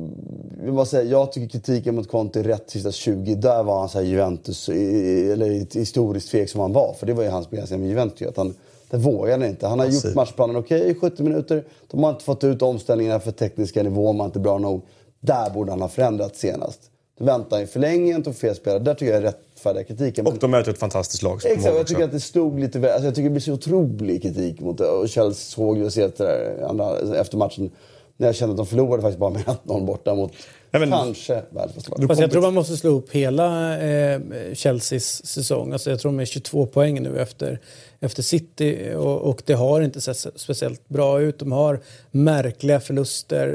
jag, 0.64 0.74
bara 0.74 0.86
säga, 0.86 1.02
jag 1.10 1.32
tycker 1.32 1.48
kritiken 1.48 1.94
mot 1.94 2.08
Conte 2.08 2.40
är 2.40 2.44
rätt 2.44 2.70
sista 2.70 2.92
20. 2.92 3.34
Där 3.34 3.62
var 3.62 3.78
han 3.78 3.88
så 3.88 4.02
Juventus, 4.02 4.68
eller 4.68 5.78
historiskt 5.78 6.28
feg 6.28 6.50
som 6.50 6.60
han 6.60 6.72
var. 6.72 6.94
För 6.98 7.06
det 7.06 7.12
var 7.12 7.22
ju 7.22 7.28
hans 7.28 7.50
begränsning 7.50 7.80
med 7.80 7.88
Juventus. 7.88 8.28
Att 8.28 8.36
han, 8.36 8.54
det 8.90 8.96
vågade 8.96 9.32
han 9.32 9.50
inte. 9.50 9.66
Han 9.66 9.78
har 9.78 9.86
gjort 9.86 10.14
matchplanen 10.14 10.56
okej 10.56 10.80
okay, 10.80 10.90
i 10.90 10.94
70 10.94 11.22
minuter. 11.22 11.64
De 11.90 12.02
har 12.02 12.10
inte 12.10 12.24
fått 12.24 12.44
ut 12.44 12.62
omställningarna 12.62 13.20
för 13.20 13.32
tekniska 13.32 13.82
nivån, 13.82 14.16
man 14.16 14.26
inte 14.26 14.38
bra 14.38 14.58
nog. 14.58 14.82
Där 15.20 15.50
borde 15.50 15.72
han 15.72 15.80
ha 15.80 15.88
förändrat 15.88 16.36
senast. 16.36 16.80
Du 17.18 17.24
väntar 17.24 17.60
i 17.60 17.66
förlängningen, 17.66 18.22
tog 18.22 18.36
fel 18.36 18.54
spelare. 18.54 18.78
Där 18.78 18.94
tycker 18.94 19.12
jag 19.12 19.22
är 19.22 19.22
rättfärdiga 19.22 19.84
kritiken. 19.84 20.26
Och 20.26 20.34
de 20.40 20.50
möter 20.50 20.70
ett 20.70 20.78
fantastiskt 20.78 21.22
lag. 21.22 21.40
Exakt, 21.44 21.76
jag 21.76 21.86
tycker 21.86 22.04
att 22.04 22.12
det 22.12 22.20
stod 22.20 22.60
lite 22.60 22.78
väl... 22.78 22.90
Alltså 22.90 23.04
jag 23.04 23.14
tycker 23.14 23.28
det 23.28 23.32
blir 23.32 23.40
så 23.40 23.52
otrolig 23.52 24.22
kritik 24.22 24.60
mot 24.60 24.78
det. 24.78 24.88
Och 24.88 25.08
Chelsea 25.08 25.34
såg 25.34 25.78
ju 25.78 25.90
sett 25.90 26.20
efter 26.20 27.36
matchen. 27.36 27.70
När 28.16 28.26
jag 28.26 28.34
kände 28.36 28.52
att 28.52 28.56
de 28.56 28.66
förlorade 28.66 29.02
faktiskt 29.02 29.18
bara 29.18 29.30
med 29.30 29.42
1-0 29.42 29.86
borta 29.86 30.14
mot 30.14 30.32
Nej, 30.70 30.80
men, 30.80 30.90
kanske 30.90 31.42
världens 31.50 31.88
lag. 31.88 32.20
Jag 32.20 32.30
tror 32.30 32.42
man 32.42 32.54
måste 32.54 32.76
slå 32.76 32.90
upp 32.90 33.12
hela 33.12 33.78
eh, 33.78 34.20
Chelseas 34.54 35.26
säsong. 35.26 35.72
Alltså 35.72 35.90
jag 35.90 36.00
tror 36.00 36.12
de 36.12 36.20
är 36.20 36.24
22 36.24 36.66
poäng 36.66 37.02
nu 37.02 37.18
efter, 37.18 37.60
efter 38.00 38.22
City 38.22 38.92
och, 38.96 39.20
och 39.20 39.42
det 39.46 39.54
har 39.54 39.80
inte 39.80 40.00
sett 40.00 40.26
speciellt 40.40 40.88
bra 40.88 41.20
ut. 41.20 41.38
De 41.38 41.52
har 41.52 41.80
märkliga 42.10 42.80
förluster 42.80 43.48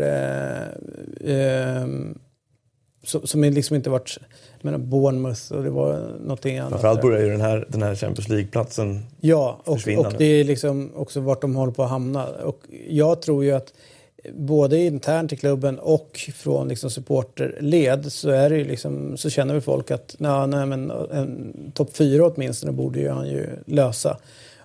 eh, 1.23 1.35
eh, 1.35 1.87
som, 3.03 3.27
som 3.27 3.43
liksom 3.43 3.75
inte 3.75 3.89
varit... 3.89 4.17
Jag 4.61 4.71
menar 4.71 4.85
Bournemouth 4.85 5.51
och 5.51 5.63
det 5.63 5.69
var 5.69 6.17
någonting 6.21 6.57
annat. 6.57 6.71
Framförallt 6.71 7.01
börjar 7.01 7.21
ju 7.21 7.29
den 7.29 7.41
här, 7.41 7.65
den 7.69 7.81
här 7.81 7.95
Champions 7.95 8.29
League-platsen 8.29 9.05
Ja, 9.21 9.61
och, 9.65 9.79
och 9.97 10.13
det 10.17 10.25
är 10.25 10.43
liksom 10.43 10.91
också 10.95 11.19
vart 11.19 11.41
de 11.41 11.55
håller 11.55 11.73
på 11.73 11.83
att 11.83 11.89
hamna. 11.89 12.27
Och 12.27 12.61
jag 12.89 13.21
tror 13.21 13.43
ju 13.43 13.51
att 13.51 13.73
både 14.33 14.79
internt 14.79 15.33
i 15.33 15.35
klubben 15.35 15.79
och 15.79 16.29
från 16.35 16.67
liksom 16.67 16.89
supporterled 16.89 18.11
så, 18.11 18.29
är 18.29 18.49
det 18.49 18.63
liksom, 18.63 19.17
så 19.17 19.29
känner 19.29 19.53
väl 19.53 19.61
folk 19.61 19.91
att 19.91 20.15
nej, 20.17 20.47
nej, 20.47 20.65
men 20.65 20.91
en 20.91 21.53
topp 21.73 21.95
fyra 21.95 22.25
åtminstone 22.25 22.71
borde 22.71 22.99
ju 22.99 23.09
han 23.09 23.27
ju 23.27 23.47
lösa. 23.65 24.17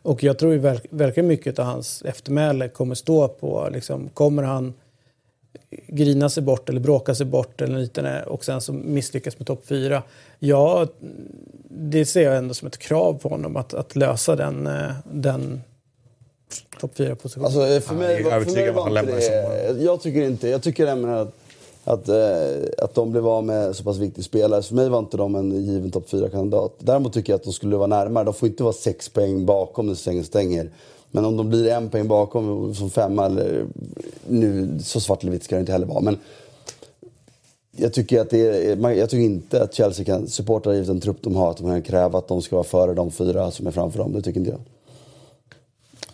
Och 0.03 0.23
jag 0.23 0.39
tror 0.39 0.53
ju 0.53 0.59
verk, 0.59 0.87
verkligen 0.91 1.27
mycket 1.27 1.59
av 1.59 1.65
hans 1.65 2.03
eftermäle 2.03 2.69
kommer 2.69 2.95
stå 2.95 3.29
på, 3.29 3.69
liksom, 3.73 4.09
kommer 4.09 4.43
han 4.43 4.75
grina 5.71 6.29
sig 6.29 6.43
bort 6.43 6.69
eller 6.69 6.81
bråka 6.81 7.15
sig 7.15 7.27
bort 7.27 7.61
eller 7.61 7.79
liknande 7.79 8.23
och 8.23 8.45
sen 8.45 8.61
så 8.61 8.73
misslyckas 8.73 9.39
med 9.39 9.47
topp 9.47 9.67
fyra. 9.67 10.03
Ja, 10.39 10.87
det 11.69 12.07
ser 12.07 12.23
jag 12.23 12.37
ändå 12.37 12.55
som 12.55 12.69
ett 12.69 12.79
krav 12.79 13.15
på 13.15 13.29
honom 13.29 13.57
att, 13.57 13.75
att 13.75 13.97
lösa 13.97 14.37
den, 14.37 14.67
eh, 14.67 14.93
den 15.05 15.63
topp 16.81 16.99
4-position. 16.99 17.45
Alltså, 17.45 17.61
för 17.61 17.95
mig, 17.95 18.23
ja, 18.23 18.41
för 18.41 18.53
mig 18.53 18.73
var 18.73 18.99
inte 19.01 19.73
det... 19.73 19.83
Jag 19.83 20.01
tycker 20.01 20.23
inte... 20.23 20.49
Jag 20.49 20.63
tycker 20.63 20.87
även 20.87 21.15
att, 21.15 21.35
att, 21.85 22.09
eh, 22.09 22.85
att 22.85 22.95
de 22.95 23.13
blev 23.13 23.29
av 23.29 23.45
med 23.45 23.77
så 23.77 23.85
pass 23.85 23.97
viktig 23.97 24.25
spelare. 24.25 24.63
För 24.63 24.75
mig 24.75 24.89
var 24.89 24.99
inte 24.99 25.17
de 25.17 25.35
en 25.35 25.65
given 25.65 25.91
topp 25.91 26.07
4-kandidat. 26.11 26.75
Däremot 26.79 27.13
tycker 27.13 27.33
jag 27.33 27.39
att 27.39 27.45
de 27.45 27.53
skulle 27.53 27.77
vara 27.77 27.87
närmare. 27.87 28.25
De 28.25 28.35
får 28.35 28.49
inte 28.49 28.63
vara 28.63 28.73
sex 28.73 29.09
poäng 29.09 29.47
bakom 29.47 29.87
när 29.87 29.95
säsongen 29.95 30.25
stänger. 30.25 30.71
Men 31.11 31.25
om 31.25 31.37
de 31.37 31.49
blir 31.49 31.69
en 31.69 31.91
poäng 31.91 32.09
bakom 32.09 32.75
som 32.75 32.91
femma, 32.91 33.27
eller 33.27 33.67
nu 34.27 34.79
så 34.83 35.01
svart 35.01 35.23
eller 35.23 35.33
vitt 35.33 35.45
ska 35.45 35.55
det 35.55 35.61
inte 35.61 35.73
heller 35.73 35.87
vara. 35.87 36.01
Men 36.01 36.19
jag 37.77 37.93
tycker, 37.93 38.21
att 38.21 38.31
det 38.31 38.71
är, 38.71 38.91
jag 38.91 39.11
tycker 39.11 39.25
inte 39.25 39.63
att 39.63 39.75
Chelsea 39.75 40.05
kan 40.05 40.29
supporta 40.29 40.73
givet 40.73 40.87
den 40.87 41.01
trupp 41.01 41.17
de 41.21 41.37
har, 41.37 41.51
att 41.51 41.57
de 41.57 41.67
kan 41.67 41.83
kräva 41.83 42.19
att 42.19 42.29
de 42.29 42.43
ska 42.43 42.57
vara 42.57 42.65
före 42.65 42.95
de 42.95 43.11
fyra 43.11 43.51
som 43.51 43.67
är 43.67 43.71
framför 43.71 43.99
dem. 43.99 44.13
Det 44.13 44.23
tycker 44.23 44.41
inte 44.41 44.51
jag. 44.51 44.61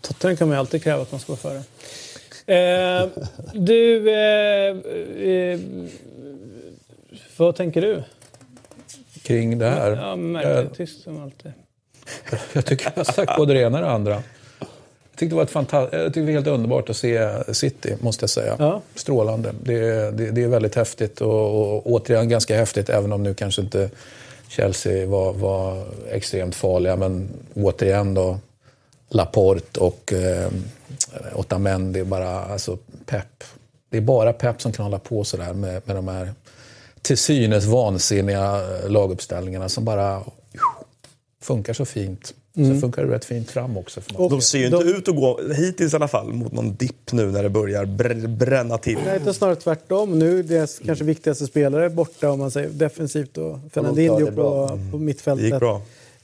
Tottenham 0.03 0.37
kan 0.37 0.49
man 0.49 0.57
ju 0.57 0.59
alltid 0.59 0.83
kräva 0.83 1.03
att 1.03 1.13
man 1.13 1.21
ska 1.21 1.33
vara 1.33 1.41
före. 1.41 1.63
Eh, 2.47 3.09
du, 3.55 4.11
eh, 4.11 4.77
eh, 5.29 5.61
vad 7.37 7.57
tänker 7.57 7.83
du? 7.83 8.03
Kring 9.23 9.59
det 9.59 9.71
här? 9.71 9.91
Ja, 9.91 10.17
märkligt 10.17 10.75
tyst 10.77 11.03
som 11.03 11.23
alltid. 11.23 11.53
Jag 12.53 12.67
tycker 12.67 12.93
jag 12.95 13.05
har 13.05 13.13
sagt 13.13 13.37
både 13.37 13.55
det 13.55 13.61
ena 13.61 13.79
och 13.79 13.85
det 13.85 13.91
andra. 13.91 14.23
Jag 15.11 15.19
tyckte 15.19 15.27
det 15.27 15.37
var, 15.37 15.43
ett 15.43 15.51
fantast... 15.51 15.93
jag 15.93 16.05
tyckte 16.05 16.21
det 16.21 16.27
var 16.27 16.33
helt 16.33 16.47
underbart 16.47 16.91
att 16.91 16.97
se 16.97 17.29
City, 17.55 17.97
måste 18.01 18.23
jag 18.23 18.31
säga. 18.31 18.57
Ja. 18.59 18.81
Strålande. 18.95 19.55
Det, 19.63 20.11
det, 20.11 20.31
det, 20.31 20.43
är 20.43 20.49
väldigt 20.49 20.75
häftigt 20.75 21.21
och, 21.21 21.75
och 21.75 21.87
återigen 21.87 22.29
ganska 22.29 22.57
häftigt, 22.57 22.89
även 22.89 23.13
om 23.13 23.23
nu 23.23 23.35
kanske 23.35 23.63
inte 23.63 23.91
Chelsea 24.49 25.07
var, 25.07 25.33
var 25.33 25.85
extremt 26.11 26.55
farliga. 26.55 26.97
Men 26.97 27.29
återigen 27.55 28.15
då, 28.15 28.39
Laporte 29.15 29.81
och 29.81 30.13
eh, 30.13 30.51
Otamendi, 31.35 32.05
bara 32.05 32.45
alltså 32.45 32.79
pepp. 33.07 33.45
Det 33.91 33.97
är 33.97 34.01
bara 34.01 34.33
pepp 34.33 34.63
som 34.63 34.73
kan 34.73 34.85
hålla 34.85 34.99
på 34.99 35.25
sådär 35.25 35.53
med, 35.53 35.83
med 35.85 35.97
de 35.97 36.09
här 36.09 36.33
till 37.03 37.19
synes 37.19 37.65
vansinniga 37.65 38.61
laguppställningarna 38.89 39.69
som 39.69 39.85
bara 39.85 40.23
funkar 41.43 41.73
så 41.73 41.85
fint. 41.85 42.35
Mm. 42.57 42.75
Så 42.75 42.81
funkar 42.81 43.05
det 43.05 43.15
rätt 43.15 43.25
fint 43.25 43.51
fram 43.51 43.77
också. 43.77 44.01
För 44.01 44.29
de 44.29 44.41
ser 44.41 44.59
ju 44.59 44.65
inte 44.65 44.79
de... 44.79 44.91
ut 44.91 45.09
att 45.09 45.17
gå, 45.17 45.41
hittills 45.57 45.93
i 45.93 45.97
alla 45.97 46.09
fall, 46.09 46.33
mot 46.33 46.53
någon 46.53 46.75
dipp 46.75 47.13
nu 47.13 47.27
när 47.27 47.43
det 47.43 47.51
börjar 47.51 47.85
br 47.85 48.27
bränna 48.27 48.79
till. 48.79 48.99
Nej, 49.07 49.21
det 49.25 49.31
är 49.31 49.33
snarare 49.33 49.57
tvärtom. 49.57 50.19
Nu 50.19 50.39
är 50.39 50.43
deras 50.43 50.79
mm. 50.79 50.87
kanske 50.87 51.05
viktigaste 51.05 51.47
spelare 51.47 51.91
borta 51.91 52.31
om 52.31 52.39
man 52.39 52.51
säger 52.51 52.69
defensivt 52.69 53.39
och 53.39 53.59
Fernandinho 53.73 54.33
på, 54.33 54.69
mm. 54.73 54.91
på 54.91 54.99
mittfältet. 54.99 55.45
Det 55.45 55.49
gick 55.49 55.61
bra 55.61 55.83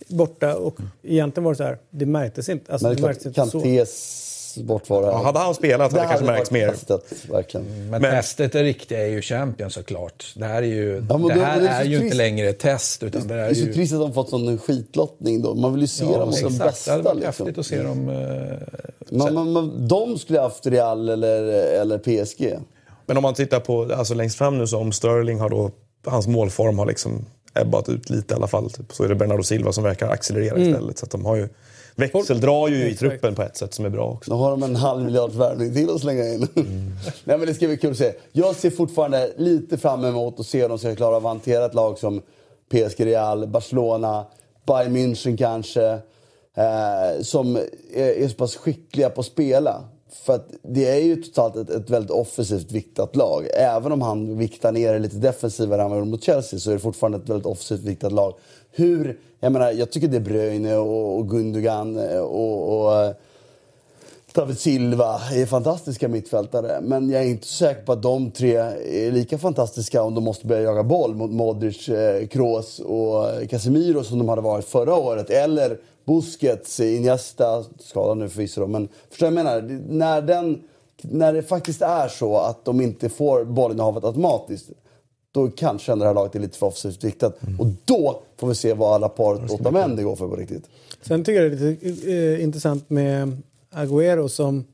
borta 0.09 0.57
och 0.57 0.81
mm. 0.81 0.91
egentligen 1.03 1.45
var 1.45 1.53
det 1.53 1.57
så 1.57 1.65
här, 1.65 1.79
det 1.91 2.07
märktes 2.07 2.49
inte. 2.49 2.73
Alltså, 2.73 2.87
men 2.87 2.97
det, 2.97 3.03
det 3.03 3.07
märktes 3.07 3.27
inte 3.27 3.41
Kantés 3.41 4.29
bortvaro. 4.63 5.07
Ja, 5.07 5.23
hade 5.23 5.39
han 5.39 5.55
spelat 5.55 5.93
hade 5.93 6.05
det 6.05 6.09
kanske 6.09 6.27
märkts 6.27 6.51
mer. 6.51 6.71
Testet, 6.71 7.31
verkligen. 7.31 7.91
Men, 7.91 8.03
men 8.03 8.11
testet 8.11 8.55
är 8.55 8.65
riktiga 8.65 9.07
är 9.07 9.07
ju 9.07 9.23
Champions 9.23 9.75
såklart. 9.75 10.33
Det 10.37 10.45
här 10.45 10.63
är 10.63 10.67
ju, 10.67 11.07
ja, 11.09 11.19
det 11.19 11.35
här 11.35 11.61
det 11.61 11.69
är, 11.69 11.81
är 11.81 11.85
ju 11.85 12.05
inte 12.05 12.17
längre 12.17 12.49
ett 12.49 12.59
test. 12.59 13.03
Utan 13.03 13.29
det, 13.29 13.35
är, 13.35 13.39
det 13.39 13.45
är 13.45 13.55
så 13.55 13.61
ju... 13.61 13.73
trist 13.73 13.93
att 13.93 14.01
de 14.01 14.15
fått 14.15 14.31
sån 14.31 14.59
skitlottning 14.59 15.43
då. 15.43 15.55
Man 15.55 15.73
vill 15.73 15.81
ju 15.81 15.89
se 15.89 16.05
ja, 16.05 16.19
dem 16.19 16.33
som 16.33 16.53
de 16.53 16.59
bästa. 16.59 16.91
Det 16.91 16.97
hade 16.97 17.05
varit 17.05 17.25
liksom. 17.25 17.47
häftigt 17.47 17.59
att 17.59 17.67
se 17.67 17.83
dem. 17.83 18.09
Uh, 18.09 18.59
man, 19.11 19.35
man, 19.35 19.53
man, 19.53 19.89
de 19.89 20.19
skulle 20.19 20.41
haft 20.41 20.67
Real 20.67 21.09
eller, 21.09 21.43
eller 21.81 21.99
PSG. 21.99 22.59
Men 23.07 23.17
om 23.17 23.23
man 23.23 23.35
tittar 23.35 23.61
på, 23.61 23.93
alltså 23.95 24.15
längst 24.15 24.39
fram 24.39 24.59
nu 24.59 24.67
så 24.67 24.79
om 24.79 24.93
Sterling 24.93 25.41
har 25.41 25.49
då, 25.49 25.71
hans 26.07 26.27
målform 26.27 26.79
har 26.79 26.87
liksom 26.87 27.25
ebbat 27.55 27.89
ut 27.89 28.11
lite 28.11 28.35
i 28.35 28.37
alla 28.37 28.47
fall. 28.47 28.71
Typ. 28.71 28.93
Så 28.93 29.05
är 29.05 29.09
det 29.09 29.15
Bernardo 29.15 29.43
Silva 29.43 29.73
som 29.73 29.85
verkar 29.85 30.09
accelerera 30.09 30.57
mm. 30.57 30.69
istället. 30.69 30.99
Så 30.99 31.05
att 31.05 31.11
de 31.11 31.25
har 31.25 31.37
ju, 31.37 31.49
växeldrar 31.97 32.69
ju 32.69 32.91
i 32.91 32.95
truppen 32.95 33.35
på 33.35 33.43
ett 33.43 33.57
sätt 33.57 33.75
som 33.75 33.85
är 33.85 33.91
bra 33.91 34.11
också. 34.11 34.31
Då 34.31 34.37
har 34.37 34.51
de 34.51 34.63
en 34.63 34.77
halv 34.77 35.05
miljard 35.05 35.33
värvning 35.33 35.75
till 35.75 35.91
att 35.91 36.01
slänga 36.01 36.25
in. 36.25 36.49
Mm. 36.57 36.93
Nej 37.25 37.39
men 37.39 37.41
det 37.41 37.55
ska 37.55 37.67
bli 37.67 37.77
kul 37.77 37.91
att 37.91 37.97
se. 37.97 38.13
Jag 38.33 38.57
ser 38.57 38.71
fortfarande 38.71 39.33
lite 39.37 39.79
fram 39.79 40.05
emot 40.05 40.41
att 40.41 40.47
se 40.47 40.65
om 40.65 40.69
de 40.69 40.79
ska 40.79 40.97
klara 40.97 41.17
av 41.17 41.27
att 41.27 41.33
hantera 41.33 41.67
ett 41.67 41.75
lag 41.75 41.99
som 41.99 42.23
PSG 42.69 43.07
Real, 43.07 43.47
Barcelona, 43.47 44.27
Bayern 44.67 44.97
München 44.97 45.37
kanske. 45.37 45.99
Eh, 46.59 47.23
som 47.23 47.57
är, 47.95 48.23
är 48.23 48.29
så 48.29 48.35
pass 48.35 48.57
skickliga 48.57 49.11
på 49.11 49.21
att 49.21 49.27
spela. 49.27 49.85
För 50.11 50.35
att 50.35 50.49
det 50.63 50.89
är 50.89 51.05
ju 51.05 51.17
totalt 51.17 51.57
ett, 51.57 51.71
ett 51.71 51.91
väldigt 51.91 52.11
offensivt 52.11 52.73
viktat 52.73 53.17
lag. 53.17 53.47
Även 53.55 53.93
om 53.93 54.03
han 54.03 54.39
viktar 54.39 54.73
ner 54.73 54.93
det 54.93 54.99
lite 54.99 55.17
defensivare 55.17 55.83
än 55.83 56.11
mot 56.11 56.25
Chelsea 56.25 56.59
så 56.59 56.71
är 56.71 56.75
det 56.75 56.81
fortfarande 56.81 57.19
ett 57.19 57.29
väldigt 57.29 57.47
offensivt 57.47 57.81
viktat 57.81 58.13
lag. 58.13 58.35
Hur, 58.71 59.19
jag 59.41 59.53
menar, 59.53 59.73
jag 59.73 59.91
tycker 59.91 60.09
De 60.09 60.21
Bruyne 60.21 60.77
och, 60.77 61.19
och 61.19 61.31
Gundogan 61.31 61.97
och, 62.21 62.81
och 62.81 63.03
eh, 63.03 63.13
David 64.33 64.59
Silva 64.59 65.21
är 65.33 65.47
fantastiska 65.47 66.09
mittfältare. 66.09 66.81
Men 66.83 67.11
jag 67.11 67.23
är 67.23 67.27
inte 67.27 67.47
säker 67.47 67.83
på 67.83 67.93
att 67.93 68.03
de 68.03 68.31
tre 68.31 68.57
är 68.57 69.13
lika 69.13 69.39
fantastiska 69.39 70.03
om 70.03 70.15
de 70.15 70.25
måste 70.25 70.47
börja 70.47 70.63
jaga 70.63 70.83
boll 70.83 71.15
mot 71.15 71.31
Modric, 71.31 71.89
eh, 71.89 72.27
Kroos 72.27 72.79
och 72.79 73.51
Casemiro 73.51 74.05
som 74.05 74.19
de 74.19 74.29
hade 74.29 74.43
varit 74.43 74.65
förra 74.65 74.95
året. 74.95 75.31
Eller 75.31 75.79
Busquets, 76.09 76.81
Iniesta, 76.81 77.65
skadad 77.79 78.19
nu 78.19 78.29
förvisso 78.29 78.67
men 78.67 78.89
förstår 79.11 79.27
jag 79.27 79.35
menar? 79.35 79.81
När, 79.89 80.23
den, 80.23 80.63
när 81.03 81.33
det 81.33 81.43
faktiskt 81.43 81.83
är 81.83 82.09
så 82.09 82.37
att 82.37 82.65
de 82.65 82.81
inte 82.81 83.09
får 83.09 83.45
bollinnehavet 83.45 84.05
automatiskt 84.05 84.71
då 85.33 85.51
kanske 85.51 85.95
det 85.95 86.05
här 86.05 86.15
laget 86.15 86.35
är 86.35 86.41
lite 86.41 86.59
för 86.59 86.67
offensivt 86.67 87.05
viktat. 87.05 87.43
Mm. 87.43 87.61
Och 87.61 87.67
då 87.85 88.23
får 88.37 88.49
vi 88.49 88.55
se 88.55 88.75
vad 88.75 88.95
alla 88.95 89.09
par 89.09 89.53
Otamendi 89.53 90.03
går 90.03 90.17
för 90.17 90.29
på 90.29 90.37
riktigt. 90.37 90.65
Sen 91.03 91.25
tycker 91.25 91.43
jag 91.43 91.53
det 91.53 91.67
är 91.67 91.91
lite 91.91 92.13
eh, 92.13 92.43
intressant 92.43 92.91
med 92.91 93.43
Agüero 93.71 94.29
som 94.29 94.65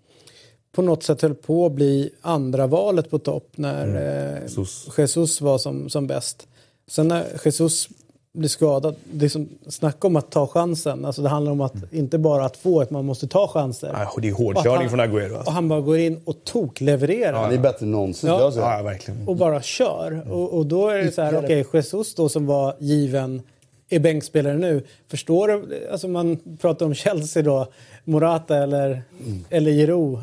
på 0.72 0.82
något 0.82 1.03
sätt 1.03 1.22
höll 1.22 1.35
på 1.35 1.66
att 1.66 1.72
bli 1.72 2.11
andra 2.20 2.66
valet 2.66 3.11
på 3.11 3.18
topp 3.18 3.49
när 3.55 3.89
mm. 3.89 4.37
eh, 4.37 4.43
Jesus. 4.43 4.89
Jesus 4.99 5.41
var 5.41 5.59
som, 5.59 5.89
som 5.89 6.07
bäst. 6.07 6.47
Sen 6.87 7.09
när 7.09 7.41
Jesus 7.45 7.89
blir 8.35 8.49
skadad. 8.49 8.95
Det 9.12 9.24
är 9.24 9.28
som 9.28 9.49
snack 9.68 10.05
om 10.05 10.16
att 10.16 10.30
ta 10.30 10.47
chansen. 10.47 11.05
Alltså 11.05 11.22
det 11.22 11.28
handlar 11.28 11.53
om 11.53 11.61
att 11.61 11.74
inte 11.93 12.18
bara 12.18 12.45
att 12.45 12.57
få, 12.57 12.80
att 12.80 12.91
man 12.91 13.05
måste 13.05 13.26
ta 13.26 13.49
chanser. 13.49 13.93
Nej, 13.93 14.07
det 14.22 14.28
är 14.28 14.32
Och 14.32 14.39
hårdkörning 14.39 14.80
han- 14.80 14.91
från 14.91 15.01
Agüero. 15.01 15.30
Och 15.30 15.37
Alltså. 15.37 15.53
han 15.53 15.68
bara 15.68 15.80
går 15.80 15.99
in 15.99 16.20
och 16.24 16.45
toklevererar. 16.45 17.32
Han 17.43 17.53
är 17.53 17.59
bättre 17.59 17.85
än 17.87 17.93
någonsin. 17.93 18.28
Ja. 18.30 18.53
Ja. 18.57 18.76
Ja, 18.76 18.82
verkligen. 18.82 19.28
och 19.28 19.37
bara 19.37 19.62
kör. 19.62 20.32
Och, 20.32 20.53
och 20.59 20.66
då 20.66 20.89
är 20.89 20.99
det 20.99 21.12
så 21.12 21.22
här, 21.22 21.39
okej, 21.45 21.66
Jesus 21.72 22.14
då 22.14 22.28
som 22.28 22.47
var 22.47 22.74
given 22.78 23.43
är 23.89 23.99
bänkspelare 24.01 24.57
nu. 24.59 24.82
Förstår 25.09 25.49
du? 25.49 25.89
Alltså 25.93 26.09
man 26.09 26.39
pratar 26.61 26.87
om 26.87 26.95
Chelsea 26.95 27.43
då, 27.43 27.66
Morata 28.05 28.57
eller, 28.57 29.03
eller 29.51 29.70
Giroud. 29.72 30.18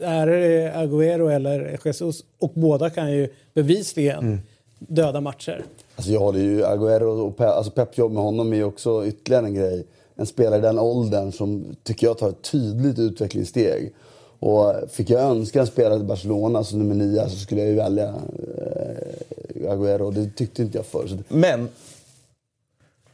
Är 0.00 0.26
det 0.26 0.72
Agüero 0.76 1.30
eller 1.32 1.78
Jesus? 1.84 2.24
Och 2.38 2.50
båda 2.54 2.90
kan 2.90 3.12
ju 3.12 3.28
bevisligen 3.54 4.40
döda 4.78 5.20
matcher. 5.20 5.64
Alltså 6.00 6.12
jag 6.12 6.20
håller 6.20 6.40
ju 6.40 6.62
Agüero 6.64 7.02
och 7.26 7.36
Pep, 7.36 7.46
alltså 7.48 7.70
Pep 7.72 7.98
jobb 7.98 8.12
med 8.12 8.22
honom 8.22 8.52
är 8.52 8.56
ju 8.56 8.64
också 8.64 9.06
ytterligare 9.06 9.46
en 9.46 9.54
grej. 9.54 9.84
En 10.16 10.26
spelare 10.26 10.58
i 10.58 10.62
den 10.62 10.78
åldern 10.78 11.32
som 11.32 11.64
tycker 11.82 12.06
jag 12.06 12.18
tar 12.18 12.28
ett 12.28 12.42
tydligt 12.42 12.98
utvecklingssteg. 12.98 13.92
Och 14.38 14.74
fick 14.90 15.10
jag 15.10 15.20
önska 15.20 15.60
en 15.60 15.66
spelare 15.66 15.96
till 15.98 16.06
Barcelona 16.06 16.64
som 16.64 16.78
nummer 16.78 16.94
nio 16.94 17.28
så 17.28 17.36
skulle 17.36 17.60
jag 17.60 17.70
ju 17.70 17.76
välja 17.76 18.06
eh, 18.08 19.72
Agüero. 19.72 20.12
Det 20.12 20.30
tyckte 20.36 20.62
inte 20.62 20.78
jag 20.78 20.86
förr. 20.86 21.06
Det- 21.28 21.34
Men 21.34 21.68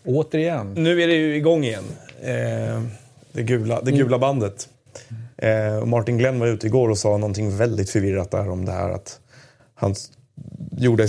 Återigen. 0.05 0.75
nu 0.75 1.03
är 1.03 1.07
det 1.07 1.15
ju 1.15 1.37
igång 1.37 1.65
igen. 1.65 1.85
Eh, 2.23 2.83
det 3.33 3.43
gula, 3.43 3.81
det 3.83 3.93
gula 3.93 4.19
bandet. 4.19 4.69
Eh, 5.37 5.85
Martin 5.85 6.19
Glenn 6.19 6.41
var 6.41 6.47
ute 6.47 6.67
igår 6.67 6.89
och 6.91 6.99
sa 6.99 7.17
någonting 7.17 7.57
väldigt 7.57 7.91
förvirrat 7.91 8.31
där 8.31 8.51
om 8.51 8.65
det 8.65 8.73
här 8.73 8.91
att 8.91 9.21
han 9.75 9.95
gjorde, 10.79 11.09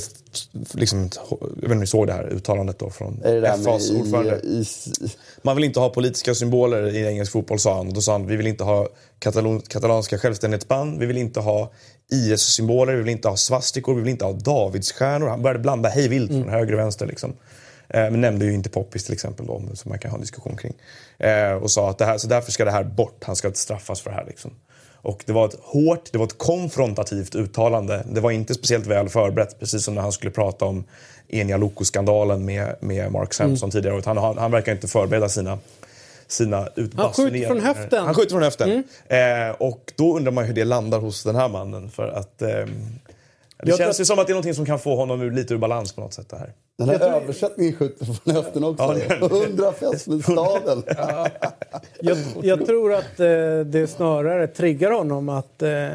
liksom, 0.73 1.09
jag 1.31 1.39
vet 1.39 1.61
inte 1.61 1.73
om 1.73 1.79
ni 1.79 1.87
såg 1.87 2.07
det 2.07 2.13
här 2.13 2.33
uttalandet 2.33 2.79
då 2.79 2.89
från 2.89 3.21
FAs 3.63 3.91
ordförande. 3.91 4.39
i, 4.43 4.59
i, 4.59 4.65
Man 5.41 5.55
vill 5.55 5.65
inte 5.65 5.79
ha 5.79 5.89
politiska 5.89 6.35
symboler 6.35 6.95
i 6.95 7.05
engelsk 7.07 7.31
fotboll 7.31 7.59
sa 7.59 7.75
han. 7.75 7.89
Då 7.89 8.01
sa 8.01 8.11
han 8.11 8.27
vi 8.27 8.35
vill 8.35 8.47
inte 8.47 8.63
ha 8.63 8.87
katalon, 9.19 9.61
katalanska 9.61 10.17
självständighetsband, 10.17 10.99
vi 10.99 11.05
vill 11.05 11.17
inte 11.17 11.39
ha 11.39 11.71
IS-symboler, 12.11 12.93
vi 12.93 13.03
vill 13.03 13.11
inte 13.11 13.27
ha 13.27 13.37
svastikor, 13.37 13.95
vi 13.95 14.01
vill 14.01 14.11
inte 14.11 14.25
ha 14.25 14.33
davidsstjärnor. 14.33 15.27
Han 15.27 15.41
började 15.41 15.59
blanda 15.59 15.89
hej 15.89 16.07
vilt 16.07 16.31
från 16.31 16.49
höger 16.49 16.73
och 16.73 16.79
vänster. 16.79 17.05
Liksom. 17.05 17.33
Eh, 17.89 18.01
men 18.01 18.21
nämnde 18.21 18.45
ju 18.45 18.53
inte 18.53 18.69
poppis 18.69 19.03
till 19.03 19.13
exempel 19.13 19.45
då, 19.45 19.61
som 19.73 19.89
man 19.89 19.99
kan 19.99 20.11
ha 20.11 20.15
en 20.15 20.21
diskussion 20.21 20.57
kring. 20.57 20.73
Eh, 21.19 21.53
och 21.53 21.71
sa 21.71 21.89
att 21.89 21.97
det 21.97 22.05
här, 22.05 22.17
så 22.17 22.27
därför 22.27 22.51
ska 22.51 22.65
det 22.65 22.71
här 22.71 22.83
bort, 22.83 23.23
han 23.23 23.35
ska 23.35 23.51
straffas 23.51 24.01
för 24.01 24.09
det 24.09 24.15
här. 24.15 24.25
Liksom. 24.25 24.51
Och 25.01 25.23
det 25.25 25.33
var 25.33 25.45
ett 25.45 25.59
hårt, 25.61 26.11
det 26.11 26.17
var 26.17 26.25
ett 26.25 26.37
konfrontativt 26.37 27.35
uttalande. 27.35 28.03
Det 28.11 28.21
var 28.21 28.31
inte 28.31 28.53
speciellt 28.53 28.87
väl 28.87 29.09
förberett, 29.09 29.59
precis 29.59 29.83
som 29.83 29.95
när 29.95 30.01
han 30.01 30.11
skulle 30.11 30.31
prata 30.31 30.65
om 30.65 30.83
Enya 31.27 31.57
Loko-skandalen 31.57 32.45
med, 32.45 32.75
med 32.79 33.11
Mark 33.11 33.33
Sampson 33.33 33.71
tidigare. 33.71 34.01
Han, 34.05 34.17
han, 34.17 34.37
han 34.37 34.51
verkar 34.51 34.71
inte 34.71 34.87
förbereda 34.87 35.29
sina 35.29 35.59
sina 36.27 36.67
utbasuneringar. 36.75 37.47
från 37.47 37.59
höften. 37.59 38.05
Han 38.05 38.15
skjuter 38.15 38.31
från 38.31 38.43
höften. 38.43 38.83
Eh, 39.07 39.49
och 39.57 39.93
då 39.95 40.17
undrar 40.17 40.31
man 40.31 40.45
hur 40.45 40.53
det 40.53 40.65
landar 40.65 40.99
hos 40.99 41.23
den 41.23 41.35
här 41.35 41.49
mannen. 41.49 41.91
För 41.91 42.07
att 42.07 42.41
ehm, 42.41 42.69
det 43.63 43.69
Jag 43.69 43.77
känns 43.77 43.99
ju 43.99 44.05
som 44.05 44.19
att 44.19 44.27
det 44.27 44.31
är 44.31 44.33
någonting 44.33 44.53
som 44.55 44.65
kan 44.65 44.79
få 44.79 44.95
honom 44.95 45.21
ur, 45.21 45.31
lite 45.31 45.53
ur 45.53 45.57
balans 45.57 45.93
på 45.93 46.01
något 46.01 46.13
sätt. 46.13 46.29
Det 46.29 46.37
här. 46.37 46.53
den 46.77 46.89
här 46.89 46.99
översättningen 47.21 47.73
skjuter 47.75 48.05
från 48.05 48.35
höften 48.35 48.63
också. 48.63 48.83
Ja, 48.83 48.93
det 48.93 49.03
är- 49.05 49.29
Hundra 49.45 49.73
fästningsstaden. 49.73 50.83
Jag, 52.01 52.17
jag 52.41 52.65
tror 52.65 52.93
att 52.93 53.19
eh, 53.19 53.27
det 53.65 53.89
snarare 53.91 54.47
triggar 54.47 54.91
honom 54.91 55.29
att, 55.29 55.61
eh, 55.61 55.87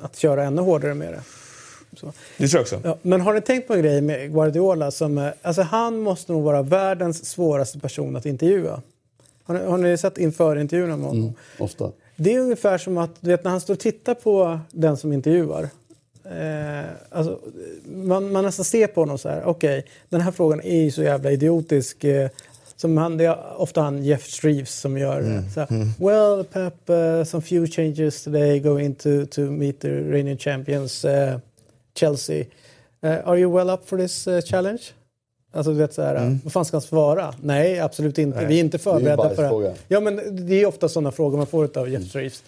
att 0.00 0.16
köra 0.16 0.44
ännu 0.44 0.62
hårdare 0.62 0.94
med 0.94 1.12
det. 1.12 1.20
Så. 2.00 2.12
Det 2.36 2.48
tror 2.48 2.58
jag 2.58 2.62
också. 2.62 2.80
Ja, 2.84 2.96
men 3.02 3.20
har 3.20 3.34
ni 3.34 3.40
tänkt 3.40 3.66
på 3.68 3.74
en 3.74 3.82
grej 3.82 4.00
med 4.00 4.32
Guardiola? 4.32 4.90
Som, 4.90 5.18
eh, 5.18 5.30
alltså 5.42 5.62
han 5.62 5.98
måste 5.98 6.32
nog 6.32 6.42
vara 6.42 6.62
världens 6.62 7.26
svåraste 7.26 7.78
person 7.80 8.16
att 8.16 8.26
intervjua. 8.26 8.82
Har 9.44 9.54
ni, 9.54 9.64
har 9.66 9.78
ni 9.78 9.98
sett 9.98 10.18
inför-intervjuerna 10.18 10.96
med 10.96 11.06
honom? 11.08 11.34
Ofta. 11.58 11.90
Det 12.16 12.34
är 12.34 12.40
ungefär 12.40 12.78
som 12.78 12.98
att 12.98 13.10
du 13.20 13.30
vet, 13.30 13.44
när 13.44 13.50
han 13.50 13.60
står 13.60 13.74
och 13.74 13.80
tittar 13.80 14.14
på 14.14 14.60
den 14.70 14.96
som 14.96 15.12
intervjuar. 15.12 15.68
Eh, 16.30 16.84
alltså, 17.10 17.38
man, 17.86 18.32
man 18.32 18.44
nästan 18.44 18.64
ser 18.64 18.86
på 18.86 19.00
honom 19.00 19.18
så 19.18 19.28
här. 19.28 19.44
Okej, 19.44 19.84
den 20.08 20.20
här 20.20 20.32
frågan 20.32 20.60
är 20.60 20.82
ju 20.82 20.90
så 20.90 21.02
jävla 21.02 21.30
idiotisk. 21.30 22.04
Eh, 22.04 22.28
som 22.76 22.96
han, 22.96 23.16
det 23.16 23.24
är 23.24 23.60
ofta 23.60 23.80
han 23.80 24.04
Jeff 24.04 24.26
Streves 24.26 24.80
som 24.80 24.98
gör 24.98 25.20
det. 25.22 25.44
Så 25.54 25.60
här, 25.60 25.68
Well, 25.98 26.44
Pep, 26.44 26.74
uh, 26.90 27.24
some 27.24 27.42
few 27.42 27.72
changes 27.72 28.24
today 28.24 28.60
going 28.60 28.94
to, 28.94 29.26
to 29.30 29.40
meet 29.40 29.80
the 29.80 29.88
reigning 29.88 30.38
champions 30.38 31.04
eh, 31.04 31.38
Chelsea. 31.94 32.44
Eh, 33.02 33.28
are 33.28 33.38
you 33.38 33.56
well 33.56 33.70
up 33.70 33.88
for 33.88 33.98
this 33.98 34.28
challenge? 34.50 34.82
Alltså 35.52 35.72
du 35.72 35.78
vet 35.78 35.94
så 35.94 36.02
här, 36.02 36.38
vad 36.44 36.52
fan 36.52 36.64
ska 36.64 36.76
han 36.76 36.82
svara? 36.82 37.34
Nej, 37.42 37.80
absolut 37.80 38.18
inte. 38.18 38.44
Vi 38.44 38.56
är 38.56 38.60
inte 38.60 38.78
förberedda 38.78 39.28
för 39.28 39.36
bajsfråga. 39.36 39.68
det. 39.68 39.74
Ja, 39.88 40.00
men 40.00 40.46
det 40.46 40.62
är 40.62 40.66
ofta 40.66 40.88
sådana 40.88 41.12
frågor 41.12 41.36
man 41.36 41.46
får 41.46 41.78
av 41.78 41.88
Jeff 41.88 42.08
Streves. 42.08 42.42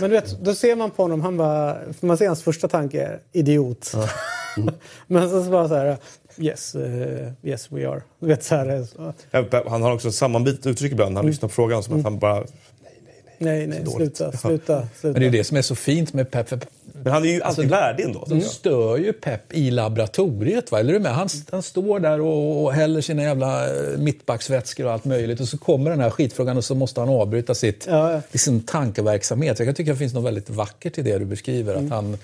Men 0.00 0.10
du 0.10 0.16
vet, 0.16 0.40
då 0.40 0.54
ser 0.54 0.76
man 0.76 0.90
på 0.90 1.02
honom, 1.02 1.20
han 1.20 1.36
bara, 1.36 1.76
man 2.00 2.18
ser 2.18 2.26
hans 2.26 2.42
första 2.42 2.68
tanke 2.68 3.02
är 3.02 3.20
idiot. 3.32 3.92
men 5.06 5.30
så, 5.30 5.44
så 5.44 5.50
bara 5.50 5.68
så 5.68 5.74
här, 5.74 5.96
yes, 6.38 6.74
eh, 6.74 7.32
yes 7.42 7.72
we 7.72 7.88
are. 7.88 8.02
Du 8.18 8.26
vet 8.26 8.44
så 8.44 8.54
här, 8.54 8.84
så, 8.84 9.70
Han 9.70 9.82
har 9.82 9.92
också 9.92 10.12
sammanbitet 10.12 10.66
uttryck 10.66 10.92
ibland 10.92 11.14
när 11.14 11.18
han 11.18 11.26
lyssnar 11.26 11.48
på 11.48 11.54
frågan. 11.54 11.82
Som 11.82 11.98
att 11.98 12.04
han 12.04 12.18
bara, 12.18 12.44
nej, 13.44 13.66
nej, 13.66 13.86
sluta, 13.96 14.32
sluta, 14.32 14.38
sluta. 14.38 14.88
Men 15.02 15.20
det 15.20 15.26
är 15.26 15.30
det 15.30 15.44
som 15.44 15.56
är 15.56 15.62
så 15.62 15.74
fint 15.74 16.12
med 16.12 16.30
Pep. 16.30 16.64
Men 17.02 17.12
han 17.12 17.24
är 17.24 17.28
ju 17.28 17.42
alltid 17.42 17.70
värdig 17.70 18.04
ändå. 18.04 18.24
de 18.28 18.40
stör 18.40 18.96
ju 18.96 19.12
Pep 19.12 19.40
i 19.54 19.70
laboratoriet. 19.70 20.72
Va? 20.72 20.80
Eller 20.80 20.90
är 20.90 20.94
du 20.98 21.00
med? 21.02 21.14
Han, 21.14 21.28
han 21.50 21.62
står 21.62 22.00
där 22.00 22.20
och, 22.20 22.64
och 22.64 22.72
häller 22.72 23.00
sina 23.00 23.22
jävla 23.22 23.66
eh, 23.66 23.98
mittbacksvätskor 23.98 24.86
och 24.86 24.92
allt 24.92 25.04
möjligt. 25.04 25.40
Och 25.40 25.48
så 25.48 25.58
kommer 25.58 25.90
den 25.90 26.00
här 26.00 26.10
skitfrågan 26.10 26.56
och 26.56 26.64
så 26.64 26.74
måste 26.74 27.00
han 27.00 27.08
avbryta 27.08 27.54
sitt, 27.54 27.86
Ja, 27.90 28.20
sin 28.34 28.60
tankeverksamhet. 28.62 29.58
Jag 29.58 29.68
kan 29.68 29.74
tycka 29.74 29.90
det 29.92 29.98
finns 29.98 30.14
något 30.14 30.24
väldigt 30.24 30.50
vackert 30.50 30.98
i 30.98 31.02
det 31.02 31.18
du 31.18 31.24
beskriver. 31.24 31.74
Att 31.74 31.90
han, 31.90 32.18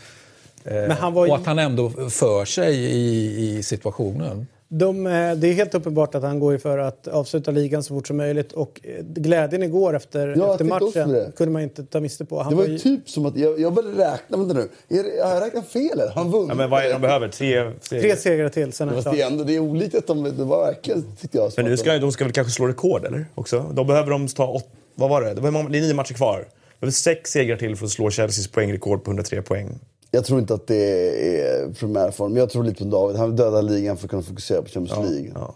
eh, 0.65 0.91
han 0.91 1.13
var 1.15 1.27
ju- 1.27 1.33
Och 1.33 1.39
att 1.39 1.47
han 1.47 1.59
ändå 1.59 1.91
för 2.11 2.45
sig 2.45 2.75
i, 2.77 3.59
i 3.59 3.63
situationen. 3.63 4.47
De, 4.73 5.07
eh, 5.07 5.35
det 5.35 5.49
är 5.49 5.53
helt 5.53 5.75
uppenbart 5.75 6.15
att 6.15 6.23
han 6.23 6.41
går 6.41 6.59
för 6.59 6.79
att 6.79 7.09
avsluta 7.09 7.51
ligan 7.51 7.83
så 7.83 7.95
fort 7.95 8.07
som 8.07 8.17
möjligt. 8.17 8.53
Och 8.53 8.81
eh, 8.83 9.05
glädjen 9.05 9.63
igår 9.63 9.97
efter, 9.97 10.29
jag 10.37 10.51
efter 10.51 10.65
matchen 10.65 11.13
det. 11.13 11.33
kunde 11.37 11.53
man 11.53 11.63
inte 11.63 11.85
ta 11.85 12.01
miste 12.01 12.25
på. 12.25 12.43
Han 12.43 12.51
Det 12.51 12.57
var 12.57 12.63
var 12.63 12.71
ju 12.71 12.79
typ 12.79 13.11
som 13.11 13.27
att 13.27 13.37
jag, 13.37 13.61
jag 13.61 13.75
började 13.75 14.13
räkna. 14.13 14.37
Vänta 14.37 14.55
nu. 14.55 14.69
Är 14.89 15.25
har 15.25 15.35
jag 15.35 15.43
räknat 15.43 15.69
fel? 15.69 16.01
han 16.15 16.31
vunnit? 16.31 16.49
Ja, 16.49 16.55
men 16.55 16.71
vad 16.71 16.81
är 16.81 16.87
det 16.87 16.93
de 16.93 17.03
behöver? 17.03 17.29
Tre 17.29 17.73
tre 17.89 18.01
segrar? 18.01 18.17
segrar 18.17 18.49
till, 18.49 18.73
sen 18.73 18.91
Fast 18.91 19.11
det 19.11 19.23
är 19.23 19.27
ändå 19.27 19.45
det 19.45 19.55
är 19.55 19.61
olikt 19.61 19.95
att 19.95 20.07
de, 20.07 20.25
det 20.25 20.45
var 20.45 20.67
verkligen, 20.67 21.17
tyckte 21.21 21.39
jag. 21.39 21.53
Men 21.57 21.65
nu 21.65 21.77
ska 21.77 21.99
de 21.99 22.13
ska 22.13 22.25
väl 22.25 22.33
kanske 22.33 22.53
slå 22.53 22.67
rekord 22.67 23.05
eller? 23.05 23.27
Också? 23.35 23.71
Då 23.73 23.85
behöver 23.85 24.11
de 24.11 24.29
ta 24.29 24.49
åt, 24.49 24.69
vad 24.95 25.11
var 25.11 25.23
det? 25.23 25.35
Det, 25.35 25.49
är 25.49 25.81
nio 25.81 25.95
matcher 25.95 26.15
kvar. 26.15 26.39
Det 26.39 26.81
behöver 26.81 26.93
sex 26.93 27.31
segrar 27.31 27.57
till 27.57 27.77
för 27.77 27.85
att 27.85 27.91
slå 27.91 28.11
Chelseas 28.11 28.49
poängrekord 28.49 29.05
på 29.05 29.11
103 29.11 29.43
poäng. 29.43 29.79
Jag 30.11 30.25
tror 30.25 30.41
inte 30.41 30.55
att 30.55 30.67
det 30.67 31.41
är 31.41 31.73
primärform. 31.73 32.37
Jag 32.37 32.51
tror 32.51 32.65
lite 32.65 32.85
på 32.85 32.91
David. 32.91 33.17
Han 33.17 33.29
vill 33.29 33.37
döda 33.37 33.61
ligan 33.61 33.97
för 33.97 34.07
att 34.07 34.11
kunna 34.11 34.23
fokusera 34.23 34.63
på 34.63 34.69
Champions 34.69 35.11
League. 35.11 35.33
Ja. 35.35 35.55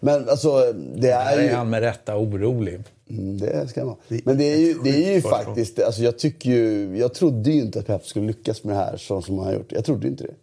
Men 0.00 0.28
alltså, 0.28 0.72
det 0.72 1.10
är 1.10 1.36
Där 1.36 1.42
ju... 1.42 1.48
är 1.48 1.54
han 1.54 1.70
med 1.70 1.80
rätta 1.80 2.16
orolig. 2.16 2.80
Mm, 3.10 3.38
det 3.38 3.68
ska 3.68 3.84
man. 3.84 3.96
Men 4.24 4.38
det 4.38 4.44
är 4.44 4.56
ju, 4.56 4.74
det 4.84 5.08
är 5.08 5.14
ju 5.14 5.22
faktiskt... 5.22 5.80
Alltså 5.80 6.02
jag, 6.02 6.18
tycker 6.18 6.50
ju, 6.50 6.98
jag 6.98 7.14
trodde 7.14 7.50
ju 7.50 7.60
inte 7.60 7.78
att 7.78 7.86
Pep 7.86 8.06
skulle 8.06 8.26
lyckas 8.26 8.64
med 8.64 8.76
det 8.76 8.80
här 8.80 8.96
så 8.96 9.22
som 9.22 9.38
han 9.38 9.46
har 9.46 9.54
gjort. 9.54 9.72
Jag 9.72 9.84
trodde 9.84 10.08
inte 10.08 10.24
det. 10.24 10.34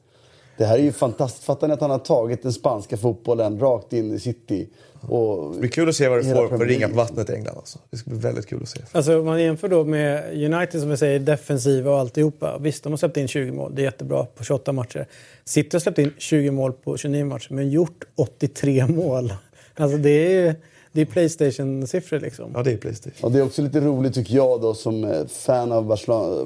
Det 0.58 0.66
här 0.66 0.78
är 0.78 0.84
ju 0.84 0.91
fantastiskt. 0.91 1.43
Fattar 1.45 1.68
ni 1.68 1.74
att 1.74 1.82
han 1.82 1.89
har 1.89 1.99
tagit 1.99 2.43
den 2.43 2.53
spanska 2.53 2.97
fotbollen 2.97 3.60
rakt 3.60 3.93
in 3.93 4.14
i 4.14 4.20
city? 4.20 4.68
Och 5.10 5.53
Det 5.53 5.60
blir 5.60 5.70
kul 5.70 5.89
att 5.89 5.95
se 5.95 6.08
vad 6.08 6.18
det 6.20 6.24
får 6.36 6.47
för 6.58 6.66
ringar 6.66 6.88
på 6.89 6.95
vattnet 6.95 7.30
i 7.30 7.34
England. 7.34 7.58
Alltså. 7.58 7.80
Det 7.89 7.97
ska 7.97 8.10
bli 8.10 8.20
väldigt 8.20 8.45
kul 8.47 8.60
att 8.64 8.70
se. 8.70 8.80
Alltså 8.91 9.20
om 9.20 9.26
man 9.26 9.41
jämför 9.41 9.68
då 9.68 9.84
med 9.84 10.24
United 10.53 10.82
som 10.82 10.89
vi 10.89 10.97
säger 10.97 11.20
defensiva 11.20 11.91
och 11.91 11.99
alltihopa. 11.99 12.58
Visst, 12.58 12.84
de 12.84 12.91
har 12.93 12.97
släppt 12.97 13.18
in 13.18 13.28
20 13.28 13.51
mål. 13.51 13.76
Det 13.76 13.82
är 13.82 13.84
jättebra 13.84 14.26
på 14.26 14.43
28 14.43 14.72
matcher. 14.72 15.08
City 15.45 15.70
har 15.74 15.80
släppt 15.80 15.97
in 15.99 16.14
20 16.18 16.51
mål 16.51 16.74
på 16.74 16.97
29 16.97 17.26
matcher 17.26 17.53
men 17.53 17.70
gjort 17.70 18.03
83 18.16 18.86
mål. 18.88 19.34
Alltså 19.78 19.97
det 19.97 20.10
är, 20.38 20.56
det 20.91 21.01
är 21.01 21.06
Playstation-siffror 21.06 22.20
liksom. 22.20 22.51
Ja, 22.53 22.64
det 22.64 22.72
är 22.72 22.78
Playstation. 22.78 23.14
Och 23.22 23.32
det 23.32 23.39
är 23.39 23.43
också 23.43 23.62
lite 23.62 23.80
roligt 23.80 24.14
tycker 24.14 24.36
jag 24.36 24.62
då 24.62 24.74
som 24.74 25.03
eh, 25.03 25.26
fan 25.28 25.72
av 25.72 25.86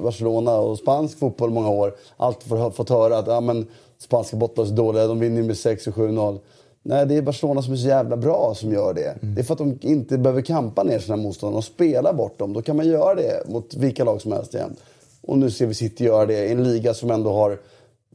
Barcelona, 0.02 0.52
och 0.58 0.78
spansk 0.78 1.18
fotboll 1.18 1.50
många 1.50 1.68
år. 1.68 1.94
Alltid 2.16 2.48
får- 2.48 2.70
fått 2.70 2.88
höra 2.88 3.18
att 3.18 3.26
ja, 3.26 3.40
men, 3.40 3.66
spanska 4.02 4.36
bottnar 4.36 4.64
så 4.64 4.72
dåliga, 4.72 5.06
de 5.06 5.20
vinner 5.20 5.42
med 5.42 5.56
6 5.56 5.86
och 5.86 5.94
7-0. 5.94 6.38
Nej, 6.82 7.06
det 7.06 7.16
är 7.16 7.22
Barcelona 7.22 7.62
som 7.62 7.72
är 7.72 7.76
så 7.76 7.88
jävla 7.88 8.16
bra 8.16 8.54
som 8.56 8.72
gör 8.72 8.94
det. 8.94 9.16
Det 9.20 9.40
är 9.40 9.44
för 9.44 9.54
att 9.54 9.58
de 9.58 9.78
inte 9.80 10.18
behöver 10.18 10.42
kampa 10.42 10.82
ner 10.82 10.98
sina 10.98 11.16
motståndare 11.16 11.58
och 11.58 11.64
spela 11.64 12.12
bort 12.12 12.38
dem. 12.38 12.52
Då 12.52 12.62
kan 12.62 12.76
man 12.76 12.88
göra 12.88 13.14
det 13.14 13.48
mot 13.48 13.74
vilka 13.74 14.04
lag 14.04 14.20
som 14.20 14.32
helst 14.32 14.54
igen. 14.54 14.76
Och 15.22 15.38
nu 15.38 15.50
ser 15.50 15.66
vi 15.66 15.74
City 15.74 16.04
göra 16.04 16.26
det 16.26 16.46
i 16.46 16.52
en 16.52 16.64
liga 16.64 16.94
som 16.94 17.10
ändå 17.10 17.32
har... 17.32 17.58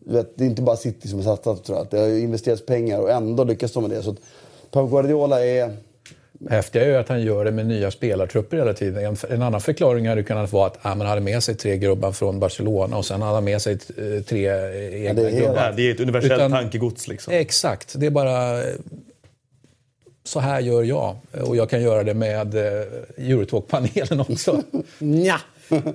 Vet, 0.05 0.37
det 0.37 0.43
är 0.43 0.47
inte 0.47 0.61
bara 0.61 0.75
City 0.75 1.07
som 1.07 1.19
har 1.19 1.35
satsat, 1.35 1.63
tror 1.63 1.77
jag. 1.77 1.87
Det 1.91 1.99
har 1.99 2.07
investerats 2.07 2.65
pengar 2.65 2.99
och 2.99 3.11
ändå 3.11 3.43
lyckas 3.43 3.73
de 3.73 3.83
med 3.83 3.91
det. 3.91 4.03
Så 4.03 4.09
att 4.09 4.19
Pep 4.71 4.89
Guardiola 4.89 5.45
är... 5.45 5.77
Häftiga 6.49 6.83
är 6.83 6.87
ju 6.87 6.95
att 6.95 7.09
han 7.09 7.21
gör 7.21 7.45
det 7.45 7.51
med 7.51 7.65
nya 7.65 7.91
spelartrupper 7.91 8.57
hela 8.57 8.73
tiden. 8.73 9.05
En, 9.05 9.17
en 9.29 9.41
annan 9.41 9.61
förklaring 9.61 10.07
hade 10.07 10.23
kunnat 10.23 10.51
vara 10.51 10.67
att 10.67 10.77
ah, 10.81 10.95
man 10.95 11.07
hade 11.07 11.21
med 11.21 11.43
sig 11.43 11.55
tre 11.55 11.77
gubbar 11.77 12.11
från 12.11 12.39
Barcelona 12.39 12.97
och 12.97 13.05
sen 13.05 13.21
hade 13.21 13.33
han 13.35 13.43
med 13.43 13.61
sig 13.61 13.73
eh, 13.73 14.23
tre 14.23 14.45
egna 15.07 15.21
det 15.21 15.29
är 15.29 15.39
gubbar. 15.39 15.55
Ja, 15.55 15.71
det 15.71 15.89
är 15.89 15.93
ett 15.93 15.99
universellt 15.99 16.33
Utan- 16.33 16.51
tankegods 16.51 17.07
liksom. 17.07 17.33
Exakt, 17.33 17.93
det 17.99 18.05
är 18.05 18.09
bara... 18.09 18.61
så 20.23 20.39
här 20.39 20.59
gör 20.59 20.83
jag. 20.83 21.15
Och 21.47 21.55
jag 21.55 21.69
kan 21.69 21.81
göra 21.81 22.03
det 22.03 22.13
med 22.13 22.55
eh, 22.55 22.85
Eurotalk-panelen 23.17 24.19
också. 24.19 24.61
Nja. 24.99 25.41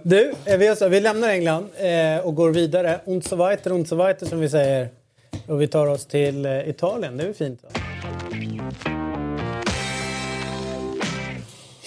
Du, 0.02 0.32
vi, 0.58 0.68
alltså, 0.68 0.88
vi 0.88 1.00
lämnar 1.00 1.28
England 1.28 1.66
eh, 1.76 2.26
och 2.26 2.34
går 2.34 2.50
vidare. 2.50 3.00
Und 3.04 3.24
so 3.24 3.36
weiter, 3.36 3.72
und 3.72 3.88
so 3.88 3.96
weiter 3.96 4.26
som 4.26 4.40
vi 4.40 4.48
säger. 4.48 4.88
Och 5.46 5.62
vi 5.62 5.68
tar 5.68 5.86
oss 5.86 6.06
till 6.06 6.46
eh, 6.46 6.68
Italien. 6.68 7.16
Det 7.16 7.24
är 7.24 7.32
fint. 7.32 7.62
Va? 7.62 7.68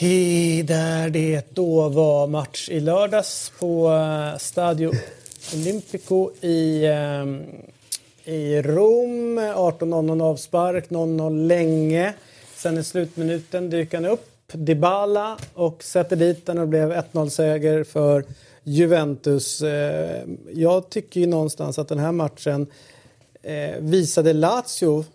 I, 0.03 0.63
där 0.63 1.09
det 1.09 1.55
då 1.55 1.89
var 1.89 2.27
match 2.27 2.69
i 2.69 2.79
lördags 2.79 3.51
på 3.59 3.89
eh, 3.89 4.37
Stadio 4.37 4.91
Olimpico 5.53 6.31
i, 6.41 6.85
eh, 6.85 8.33
i 8.33 8.61
Rom. 8.61 9.39
18.00 9.39 10.23
avspark, 10.23 10.89
0-0 10.89 11.47
länge. 11.47 12.13
Sen 12.55 12.77
i 12.77 12.83
slutminuten 12.83 13.69
dyker 13.69 13.97
han 13.97 14.05
upp, 14.05 14.29
Dybala, 14.53 15.37
och 15.53 15.83
sätter 15.83 16.15
dit 16.15 16.45
den 16.45 16.57
och 16.57 16.63
det 16.63 16.69
blev 16.69 16.91
1-0-seger 16.91 17.83
för 17.83 18.23
Juventus. 18.63 19.61
Eh, 19.61 20.21
jag 20.53 20.89
tycker 20.89 21.19
ju 21.19 21.27
någonstans 21.27 21.79
att 21.79 21.87
den 21.87 21.99
här 21.99 22.11
matchen 22.11 22.67
visade 23.79 24.33
Lazio 24.33 25.05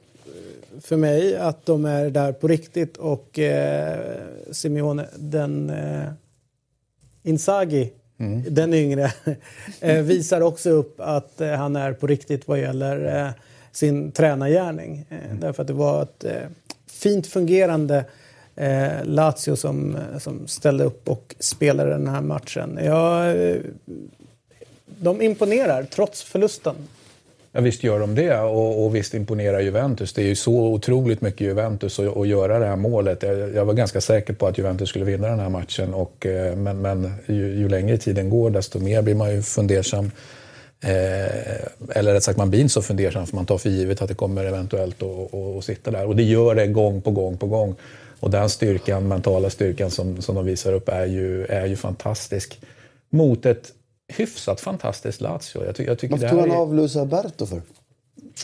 för 0.82 0.96
mig 0.96 1.36
att 1.36 1.66
de 1.66 1.84
är 1.84 2.10
där 2.10 2.32
på 2.32 2.48
riktigt 2.48 2.96
och 2.96 3.38
eh, 3.38 3.98
Simeone, 4.50 5.06
den 5.16 5.70
eh, 5.70 6.08
Inzaghi, 7.22 7.92
mm. 8.18 8.44
den 8.54 8.74
yngre, 8.74 9.12
eh, 9.80 10.02
visar 10.02 10.40
också 10.40 10.70
upp 10.70 11.00
att 11.00 11.40
eh, 11.40 11.50
han 11.50 11.76
är 11.76 11.92
på 11.92 12.06
riktigt 12.06 12.48
vad 12.48 12.60
gäller 12.60 13.26
eh, 13.26 13.30
sin 13.72 14.12
tränargärning. 14.12 15.06
Mm. 15.10 15.40
Därför 15.40 15.62
att 15.62 15.66
det 15.66 15.72
var 15.72 16.02
ett 16.02 16.24
fint 16.86 17.26
fungerande 17.26 18.04
eh, 18.56 19.04
Lazio 19.04 19.56
som, 19.56 19.98
som 20.18 20.46
ställde 20.46 20.84
upp 20.84 21.08
och 21.08 21.34
spelade 21.38 21.90
den 21.90 22.08
här 22.08 22.20
matchen. 22.20 22.78
Ja, 22.82 23.34
de 25.00 25.22
imponerar 25.22 25.84
trots 25.84 26.22
förlusten. 26.22 26.74
Ja, 27.58 27.62
visst 27.62 27.82
gör 27.82 28.00
de 28.00 28.14
det 28.14 28.40
och, 28.40 28.84
och 28.84 28.94
visst 28.94 29.14
imponerar 29.14 29.60
Juventus. 29.60 30.12
Det 30.12 30.22
är 30.22 30.26
ju 30.26 30.34
så 30.34 30.52
otroligt 30.52 31.20
mycket 31.20 31.40
Juventus 31.40 31.98
att, 31.98 32.16
att 32.16 32.28
göra 32.28 32.58
det 32.58 32.66
här 32.66 32.76
målet. 32.76 33.22
Jag, 33.22 33.54
jag, 33.54 33.64
var 33.64 33.74
ganska 33.74 34.00
säker 34.00 34.34
på 34.34 34.46
att 34.46 34.58
Juventus 34.58 34.88
skulle 34.88 35.04
vinna 35.04 35.28
den 35.28 35.38
här 35.38 35.48
matchen. 35.48 35.94
Och, 35.94 36.26
eh, 36.26 36.56
men 36.56 36.80
men 36.80 37.12
ju, 37.26 37.58
ju 37.58 37.68
längre 37.68 37.96
tiden 37.98 38.30
går 38.30 38.50
desto 38.50 38.78
mer 38.78 39.02
blir 39.02 39.14
man 39.14 39.34
ju 39.34 39.42
fundersam. 39.42 40.10
Eh, 40.80 41.98
eller 41.98 42.12
rätt 42.12 42.22
sagt, 42.22 42.38
man 42.38 42.50
blir 42.50 42.60
inte 42.60 42.72
så 42.72 42.82
fundersam 42.82 43.26
för 43.26 43.36
man 43.36 43.46
tar 43.46 43.58
för 43.58 43.70
givet 43.70 44.02
att 44.02 44.08
det 44.08 44.14
kommer 44.14 44.44
eventuellt 44.44 45.02
att 45.02 45.64
sitta 45.64 45.90
där. 45.90 46.06
Och 46.06 46.16
det 46.16 46.22
gör 46.22 46.54
det 46.54 46.66
gång 46.66 47.02
på 47.02 47.10
gång 47.10 47.36
på 47.36 47.46
gång. 47.46 47.74
Och 48.20 48.30
den 48.30 48.48
styrkan, 48.48 49.08
mentala 49.08 49.50
styrkan 49.50 49.90
som, 49.90 50.22
som 50.22 50.34
de 50.34 50.44
visar 50.44 50.72
upp 50.72 50.88
är 50.88 51.06
ju, 51.06 51.44
är 51.46 51.66
ju 51.66 51.76
fantastisk. 51.76 52.60
Mot 53.10 53.46
ett 53.46 53.72
hyfsat 54.08 54.60
fantastiskt 54.60 55.20
Lazio. 55.20 55.64
Jag, 55.64 55.76
ty 55.76 55.84
jag 55.84 55.98
tycker 55.98 56.16
Varför 56.16 56.28
tog 56.28 56.40
han 56.40 56.50
är... 56.50 56.56
av 56.56 56.74
Luis 56.74 56.96
Alberto 56.96 57.46
för? 57.46 57.62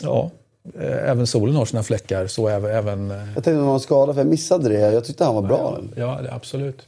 Ja, 0.03 0.31
eh, 0.79 1.09
även 1.09 1.27
solen 1.27 1.55
har 1.55 1.65
sina 1.65 1.83
fläckar. 1.83 2.27
Så 2.27 2.47
även, 2.47 2.71
även... 2.71 3.09
Jag 3.09 3.33
tänkte 3.33 3.51
att 3.51 3.57
han 3.57 3.65
var 3.65 3.79
skadad 3.79 4.15
för 4.15 4.21
jag 4.21 4.29
missade 4.29 4.69
det. 4.69 4.79
Jag 4.79 5.05
tyckte 5.05 5.25
han 5.25 5.35
var 5.35 5.41
bra. 5.41 5.79
Ja, 5.95 6.21
ja 6.23 6.29
absolut. 6.31 6.87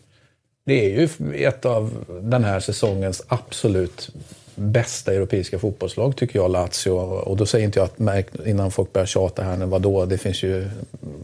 Det 0.66 0.86
är 0.86 1.00
ju 1.00 1.36
ett 1.46 1.66
av 1.66 2.06
den 2.22 2.44
här 2.44 2.60
säsongens 2.60 3.24
absolut 3.28 4.10
bästa 4.60 5.14
europeiska 5.14 5.60
fotbollslag 5.60 6.16
tycker 6.16 6.40
jag, 6.40 6.52
Lazio. 6.52 6.92
Och 6.92 7.38
då 7.38 7.46
säger 7.46 7.66
inte 7.66 7.80
jag 7.80 7.86
att, 7.86 8.48
innan 8.48 8.72
folk 8.72 8.94
börjar 8.94 9.06
tjata 9.06 9.44
här 9.44 9.58
nu, 9.58 9.66
vadå, 9.66 10.06
det 10.06 10.18
finns 10.18 10.44
ju 10.44 10.68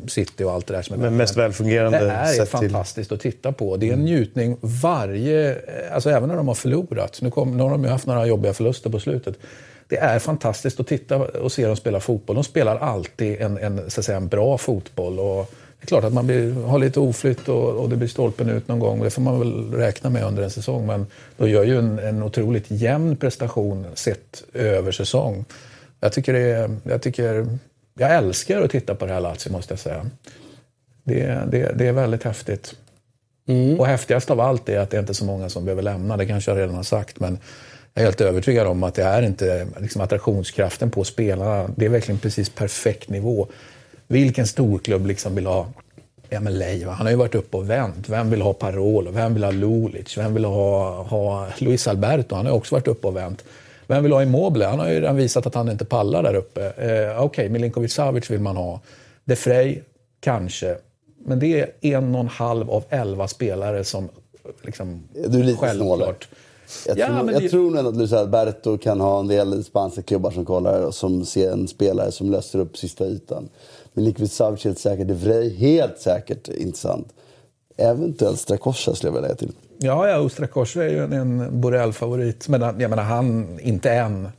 City 0.07 0.43
och 0.43 0.51
allt 0.51 0.67
det 0.67 0.73
där 0.73 0.81
som 0.81 0.93
är 0.93 0.99
Men 0.99 1.17
mest 1.17 1.37
välfungerande 1.37 1.99
Det 1.99 2.11
är 2.11 2.45
fantastiskt 2.45 3.09
till... 3.09 3.15
att 3.15 3.21
titta 3.21 3.51
på. 3.51 3.77
Det 3.77 3.89
är 3.89 3.93
en 3.93 4.03
njutning 4.03 4.57
varje, 4.61 5.57
alltså 5.91 6.09
även 6.09 6.29
när 6.29 6.35
de 6.35 6.47
har 6.47 6.55
förlorat. 6.55 7.21
Nu, 7.21 7.31
kom, 7.31 7.57
nu 7.57 7.63
har 7.63 7.69
de 7.69 7.83
ju 7.83 7.89
haft 7.89 8.07
några 8.07 8.25
jobbiga 8.25 8.53
förluster 8.53 8.89
på 8.89 8.99
slutet. 8.99 9.35
Det 9.87 9.97
är 9.97 10.19
fantastiskt 10.19 10.79
att 10.79 10.87
titta 10.87 11.17
och 11.17 11.51
se 11.51 11.67
dem 11.67 11.75
spela 11.75 11.99
fotboll. 11.99 12.35
De 12.35 12.43
spelar 12.43 12.77
alltid 12.77 13.41
en, 13.41 13.57
en, 13.57 13.91
så 13.91 13.99
att 13.99 14.05
säga, 14.05 14.17
en 14.17 14.27
bra 14.27 14.57
fotboll. 14.57 15.19
Och 15.19 15.53
det 15.83 15.85
är 15.85 15.87
klart 15.87 16.03
att 16.03 16.13
man 16.13 16.27
blir, 16.27 16.53
har 16.53 16.79
lite 16.79 16.99
oflytt 16.99 17.49
och, 17.49 17.69
och, 17.69 17.89
det 17.89 17.95
blir 17.95 18.07
stolpen 18.07 18.49
ut 18.49 18.67
någon 18.67 18.79
gång. 18.79 19.03
Det 19.03 19.09
får 19.09 19.21
man 19.21 19.39
väl 19.39 19.71
räkna 19.71 20.09
med 20.09 20.23
under 20.23 20.43
en 20.43 20.49
säsong. 20.49 20.85
Men 20.85 21.07
de 21.37 21.49
gör 21.49 21.63
ju 21.63 21.79
en, 21.79 21.99
en 21.99 22.23
otroligt 22.23 22.71
jämn 22.71 23.15
prestation 23.15 23.85
sett 23.93 24.43
över 24.53 24.91
säsong. 24.91 25.45
Jag 25.99 26.13
tycker 26.13 26.33
är, 26.33 26.77
jag 26.83 27.01
tycker, 27.01 27.47
jag 27.99 28.15
älskar 28.15 28.61
att 28.61 28.71
titta 28.71 28.95
på 28.95 29.05
det 29.05 29.13
här 29.13 29.21
Lazio 29.21 29.51
måste 29.51 29.71
jag 29.71 29.79
säga. 29.79 30.05
Det, 31.03 31.43
det, 31.51 31.71
det 31.75 31.87
är 31.87 31.93
väldigt 31.93 32.23
häftigt. 32.23 32.75
Mm. 33.47 33.79
Och 33.79 33.87
häftigast 33.87 34.31
av 34.31 34.39
allt 34.39 34.69
är 34.69 34.79
att 34.79 34.89
det 34.89 34.97
är 34.97 35.01
inte 35.01 35.13
så 35.13 35.25
många 35.25 35.49
som 35.49 35.65
behöver 35.65 35.83
lämna. 35.83 36.17
Det 36.17 36.25
kanske 36.25 36.51
jag 36.51 36.57
redan 36.57 36.75
har 36.75 36.83
sagt. 36.83 37.19
Men 37.19 37.37
jag 37.93 38.01
är 38.01 38.05
helt 38.05 38.21
övertygad 38.21 38.67
om 38.67 38.83
att 38.83 38.95
det 38.95 39.03
är 39.03 39.21
inte 39.21 39.67
liksom, 39.79 40.01
attraktionskraften 40.01 40.91
på 40.91 41.03
spelarna. 41.03 41.69
Det 41.75 41.85
är 41.85 41.89
verkligen 41.89 42.19
precis 42.19 42.49
perfekt 42.49 43.09
nivå. 43.09 43.47
Vilken 44.13 44.47
storklubb 44.47 45.05
liksom 45.05 45.35
vill 45.35 45.45
ha 45.45 45.67
men 46.29 46.57
Leiva, 46.57 46.91
han 46.91 47.05
har 47.05 47.11
ju 47.11 47.17
varit 47.17 47.35
uppe 47.35 47.57
och 47.57 47.69
vänt. 47.69 48.09
Vem 48.09 48.29
vill 48.29 48.41
ha 48.41 48.53
Parolo? 48.53 49.11
Vem 49.11 49.33
vill 49.33 49.43
ha 49.43 49.51
Lulic? 49.51 50.17
Vem 50.17 50.33
vill 50.33 50.45
ha, 50.45 51.03
ha 51.03 51.47
Luis 51.57 51.87
Alberto? 51.87 52.35
Han 52.35 52.45
har 52.45 52.53
också 52.53 52.75
varit 52.75 52.87
uppe 52.87 53.07
och 53.07 53.15
vänt. 53.15 53.43
Vem 53.87 54.03
vill 54.03 54.11
ha 54.11 54.23
Immobile? 54.23 54.65
Han 54.65 54.79
har 54.79 54.89
ju 54.89 54.95
redan 54.95 55.15
visat 55.15 55.45
att 55.45 55.55
han 55.55 55.69
inte 55.69 55.85
pallar 55.85 56.23
där 56.23 56.35
uppe. 56.35 56.65
Eh, 56.65 57.23
Okej, 57.23 57.25
okay, 57.25 57.49
Milinkovic 57.49 57.93
Savic 57.93 58.29
vill 58.31 58.39
man 58.39 58.57
ha. 58.57 58.79
De 59.25 59.35
Frey, 59.35 59.79
kanske. 60.19 60.77
Men 61.25 61.39
det 61.39 61.59
är 61.59 61.71
en 61.81 62.15
och 62.15 62.21
en 62.21 62.27
halv 62.27 62.71
av 62.71 62.83
elva 62.89 63.27
spelare 63.27 63.83
som 63.83 64.09
liksom, 64.61 65.03
Du 65.27 65.39
är 65.39 65.43
lite 65.43 65.57
självklart. 65.57 66.27
Jag, 66.87 66.97
ja, 66.97 67.07
tror, 67.07 67.31
jag 67.31 67.41
det... 67.41 67.49
tror 67.49 67.71
nog 67.71 67.87
att 67.87 67.95
Luis 67.95 68.13
Alberto 68.13 68.77
kan 68.77 68.99
ha 68.99 69.19
en 69.19 69.27
del 69.27 69.63
spanska 69.63 70.01
klubbar 70.01 70.31
som 70.31 70.45
kollar 70.45 70.85
och 70.85 70.95
som 70.95 71.25
ser 71.25 71.51
en 71.51 71.67
spelare 71.67 72.11
som 72.11 72.31
löser 72.31 72.59
upp 72.59 72.77
sista 72.77 73.05
ytan. 73.05 73.49
Milinkovic 73.93 74.33
Savic 74.33 74.65
helt 74.65 74.79
säkert. 74.79 75.07
De 75.07 75.13
Vrij 75.13 75.55
helt 75.55 75.99
säkert 75.99 76.47
intressant. 76.47 77.07
Eventuellt 77.77 78.39
Strakosha 78.39 78.95
skulle 78.95 79.07
jag 79.07 79.13
vilja 79.13 79.27
lägga 79.27 79.37
till. 79.37 79.51
Ja, 79.77 80.09
ja 80.09 80.29
Strakosha 80.29 80.83
är 80.83 80.89
ju 80.89 81.03
en, 81.03 81.13
en 81.13 81.61
Borrell-favorit. 81.61 82.47
Men 82.47 82.61
jag 82.61 82.89
menar, 82.89 83.03
han, 83.03 83.59
inte 83.59 83.91
än. 83.91 84.29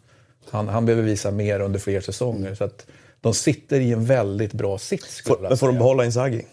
Han, 0.50 0.68
han 0.68 0.86
behöver 0.86 1.02
visa 1.02 1.30
mer 1.30 1.60
under 1.60 1.78
fler 1.78 2.00
säsonger. 2.00 2.54
Så 2.54 2.64
att 2.64 2.86
de 3.20 3.34
sitter 3.34 3.80
i 3.80 3.92
en 3.92 4.04
väldigt 4.04 4.52
bra 4.52 4.78
sits. 4.78 5.22
Får, 5.26 5.56
får 5.56 5.66
de 5.66 5.78
behålla 5.78 6.04
Inzaghi? 6.04 6.44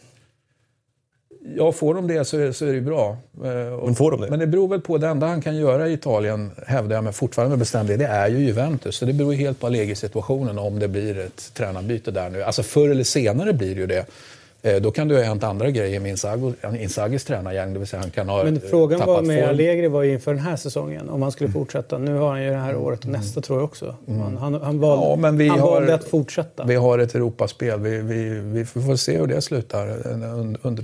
Ja, 1.44 1.72
får 1.72 1.94
de 1.94 2.08
det 2.08 2.26
så 2.26 2.38
är, 2.38 2.52
så 2.52 2.66
är 2.66 2.74
det 2.74 2.82
bra. 2.82 3.18
Eh, 3.44 3.86
men 3.86 3.96
får 3.96 4.12
de 4.12 4.22
det? 4.22 4.30
Men 4.30 4.40
det 4.40 4.48
beror 4.48 4.68
väl 4.68 4.82
på, 4.82 4.98
det 4.98 5.08
enda 5.08 5.28
han 5.28 5.42
kan 5.42 5.56
göra 5.56 5.88
i 5.88 5.94
Italien, 5.94 6.52
hävdar 6.68 6.96
jag 6.96 7.04
med 7.04 7.16
fortfarande 7.16 7.50
med 7.50 7.60
bestämdhet, 7.60 8.00
det 8.00 8.06
är 8.06 8.28
ju 8.28 8.38
Juventus. 8.38 8.96
Så 8.96 9.06
det 9.06 9.14
beror 9.14 9.34
helt 9.34 9.60
på 9.60 9.68
Allegri-situationen 9.68 10.60
om 10.60 10.80
det 10.80 10.88
blir 10.88 11.20
ett 11.20 11.52
tränarbyte 11.54 12.12
där 12.12 12.30
nu. 12.30 12.44
Alltså 12.44 12.64
förr 12.64 12.90
eller 12.90 13.04
senare 13.04 13.54
blir 13.54 13.76
det 13.76 13.82
ju 13.82 13.88
det. 13.88 14.06
Eh, 14.64 14.82
då 14.82 14.92
kan 14.92 15.08
det 15.08 15.16
ha 15.16 15.24
hänt 15.24 15.44
andra 15.44 15.70
grejer 15.70 16.00
med 16.00 16.18
Inzagis 16.82 17.24
tränargäng. 17.24 17.74
Det 17.74 17.80
vill 17.80 17.88
säga 17.88 18.02
han 18.02 18.12
kan 18.12 18.30
ha 18.30 18.44
Men 18.44 18.62
frågan 18.62 19.00
var 19.00 19.22
med 19.22 19.40
form. 19.40 19.50
Allegri 19.50 19.88
var 19.88 20.04
ju 20.04 20.14
inför 20.14 20.34
den 20.34 20.44
här 20.44 20.56
säsongen, 20.56 21.10
om 21.10 21.22
han 21.22 21.32
skulle 21.32 21.48
mm. 21.48 21.54
fortsätta. 21.54 21.98
Nu 21.98 22.16
har 22.18 22.30
han 22.30 22.44
ju 22.44 22.50
det 22.50 22.56
här 22.56 22.76
året 22.76 23.00
och 23.00 23.10
nästa 23.10 23.38
mm. 23.38 23.44
tror 23.44 23.60
jag 23.60 23.66
också. 23.66 23.96
Mm. 24.08 24.22
Han, 24.22 24.38
han, 24.38 24.54
han, 24.54 24.80
valde, 24.80 25.06
ja, 25.06 25.16
men 25.16 25.38
vi 25.38 25.48
han 25.48 25.60
har, 25.60 25.72
valde 25.72 25.94
att 25.94 26.04
fortsätta. 26.04 26.64
Vi 26.64 26.76
har 26.76 27.00
ett 27.00 27.16
Europaspel. 27.16 27.80
Vi, 27.80 27.98
vi, 27.98 28.30
vi 28.30 28.66
får 28.66 28.96
se 28.96 29.18
hur 29.18 29.28
det 29.28 29.42
slutar. 29.42 29.88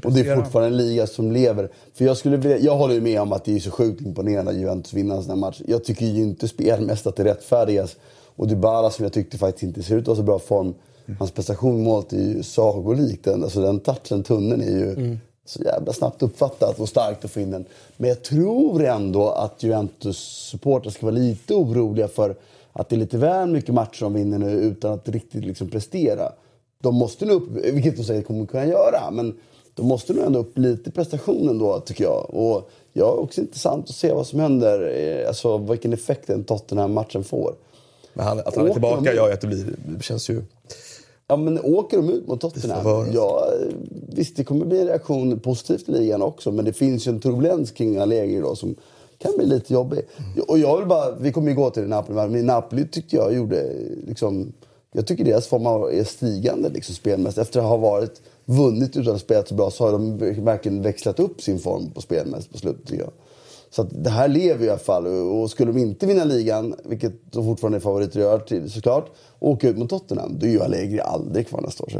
Och 0.06 0.14
det 0.14 0.20
är 0.20 0.36
fortfarande 0.36 0.70
en 0.70 0.78
liga 0.78 1.08
som 1.08 1.32
lever. 1.32 1.70
För 1.94 2.06
jag, 2.06 2.18
skulle 2.18 2.38
vilja, 2.38 2.58
jag 2.58 2.76
håller 2.76 2.94
ju 2.94 3.02
med 3.02 3.22
om 3.22 3.34
att 3.34 3.46
det 3.46 3.56
är 3.56 3.60
så 3.60 3.72
sjukt 3.72 4.02
imponerande 4.02 4.52
att 4.52 4.58
Juventus 4.58 4.94
vinner 4.94 5.16
en 5.16 5.22
sån 5.24 5.30
här 5.30 5.38
match. 5.38 5.62
Jag 5.68 5.84
tycker 5.84 6.06
ju 6.06 6.24
inte 6.24 6.48
spelmässigt 6.48 7.08
att 7.08 7.16
det 7.16 7.24
rättfärdigas. 7.24 7.96
Och 8.36 8.48
Dybala 8.48 8.90
som 8.90 9.04
jag 9.04 9.14
tyckte 9.14 9.38
faktiskt 9.38 9.64
inte 9.64 9.84
ser 9.84 9.96
ut 9.96 10.02
att 10.02 10.08
ha 10.08 10.16
så 10.16 10.24
bra 10.24 10.40
form 10.40 10.74
Hans 11.20 11.32
prestation 11.32 11.84
målet 11.84 12.14
är 12.14 12.18
ju 12.18 12.44
sagolik. 12.44 13.24
Den, 13.24 13.44
alltså 13.44 13.62
den 13.62 13.80
touchen, 13.80 14.24
tunneln, 14.24 14.62
är 14.62 14.70
ju 14.70 14.94
mm. 14.94 15.20
så 15.46 15.64
jävla 15.64 15.94
snabbt 15.94 16.24
uppfattat 16.24 16.80
och 16.80 16.90
starkt 16.90 17.26
att 17.26 17.32
få 17.32 17.40
in 17.40 17.52
den. 17.52 17.66
Men 17.98 18.10
jag 18.10 18.24
tror 18.24 18.84
ändå 18.84 19.30
att 19.30 19.64
Juventus-supportrar 19.64 20.92
ska 20.92 21.06
vara 21.06 21.16
lite 21.16 21.54
oroliga 21.54 22.08
för 22.08 22.36
att 22.74 22.90
det 22.90 22.96
är 22.96 22.98
lite 22.98 23.18
väl 23.18 23.50
mycket 23.50 23.74
matcher 23.74 24.04
de 24.04 24.14
vinner 24.14 24.38
nu 24.38 24.52
utan 24.52 24.94
att 24.94 25.10
riktigt 25.10 25.46
liksom 25.46 25.70
prestera. 25.70 26.32
De 26.82 26.96
måste 26.96 27.26
nu 27.26 27.34
upp, 27.34 27.50
vilket 27.50 27.98
de 27.98 28.04
säger 28.04 28.22
kommer 28.22 28.46
kunna 28.46 28.66
göra, 28.66 29.12
men 29.12 29.38
de 29.74 29.88
måste 29.88 30.14
nog 30.14 30.26
ändå 30.26 30.40
upp 30.40 30.58
lite 30.58 30.92
prestationen 30.92 31.60
då 31.60 31.80
tycker 31.80 32.04
jag. 32.04 32.30
Och 32.30 32.70
jag 32.94 33.08
är 33.08 33.20
också 33.20 33.42
intressant 33.42 33.90
att 33.90 33.96
se 33.96 34.14
vad 34.14 34.28
som 34.28 34.40
händer, 34.40 34.94
eh, 34.98 35.28
alltså 35.28 35.58
vilken 35.58 35.94
effekt 35.94 36.28
den 36.28 36.44
Tottenham-matchen 36.44 37.24
får. 37.24 37.56
Men 38.14 38.26
han, 38.26 38.40
att 38.40 38.56
han 38.56 38.68
är 38.68 38.72
tillbaka 38.72 39.14
gör 39.14 39.28
ju 39.28 39.34
att 39.34 39.42
det 39.42 39.48
blir, 39.48 39.76
det 39.86 40.04
känns 40.04 40.30
ju 40.30 40.42
Ja, 41.28 41.36
men 41.38 41.60
åker 41.60 41.98
de 41.98 42.10
ut 42.10 42.28
mot 42.28 42.42
Tottenham, 42.42 43.08
ja, 43.14 43.48
visst 44.10 44.38
det 44.38 44.44
kommer 44.44 44.66
bli 44.66 44.82
en 44.82 44.88
reaktion 44.88 45.40
positivt 45.40 45.90
i 45.90 45.92
ligan 45.92 46.22
också. 46.22 46.52
Men 46.52 46.66
det 46.66 46.74
finns 46.74 47.08
ju 47.08 47.10
en 47.10 47.20
turbulens 47.20 47.72
kring 47.72 47.98
Allegri 47.98 48.40
då 48.40 48.56
som 48.56 48.76
kan 49.18 49.32
bli 49.38 49.46
lite 49.46 49.74
jobbig. 49.74 50.00
Mm. 50.18 50.46
Och 50.48 50.60
jag 50.60 50.78
vill 50.78 50.88
bara, 50.88 51.16
vi 51.16 51.32
kommer 51.32 51.50
ju 51.50 51.56
gå 51.56 51.70
till 51.70 51.88
Napoli, 51.88 52.30
men 52.30 52.46
Napoli 52.46 52.88
tyckte 52.88 53.16
jag 53.16 53.34
gjorde 53.34 53.74
liksom... 54.08 54.54
Jag 54.92 55.08
tycker 55.08 55.24
deras 55.24 55.48
form 55.48 55.66
är 55.66 56.04
stigande 56.04 56.70
liksom, 56.70 56.96
spelmässigt. 56.96 57.38
Efter 57.38 57.60
att 57.60 57.66
ha 57.66 57.78
varit, 57.78 58.22
vunnit 58.46 58.98
utan 58.98 59.16
att 59.16 59.22
spela 59.22 59.46
så 59.46 59.56
bra 59.56 59.72
så 59.72 59.86
har 59.86 59.92
de 59.92 60.18
verkligen 60.46 60.82
växlat 60.82 61.20
upp 61.20 61.42
sin 61.42 61.60
form 61.60 61.92
på 61.92 62.02
spelmässigt 62.02 62.52
på 62.52 62.58
slutet 62.58 63.00
jag. 63.00 63.12
Så 63.70 63.82
att 63.82 64.04
det 64.04 64.10
här 64.10 64.28
lever 64.28 64.66
i 64.66 64.70
alla 64.70 64.80
fall. 64.80 65.08
Och 65.08 65.50
skulle 65.52 65.72
de 65.72 65.80
inte 65.80 66.06
vinna 66.06 66.24
ligan, 66.24 66.76
vilket 66.86 67.32
de 67.32 67.46
fortfarande 67.46 67.78
är 67.78 67.80
favoriter 67.80 68.20
att 68.20 68.26
göra 68.26 68.40
till, 68.40 68.72
såklart, 68.72 69.06
och 69.40 69.50
åka 69.52 69.70
ut 69.70 69.78
mot 69.78 69.90
Tottenham, 69.90 70.36
då 70.40 70.46
är 70.46 70.50
ju 70.50 70.62
Allegri 70.62 71.00
aldrig 71.00 71.48
kvar 71.48 71.62
nästa 71.62 71.84
år. 71.84 71.90
Så. 71.90 72.00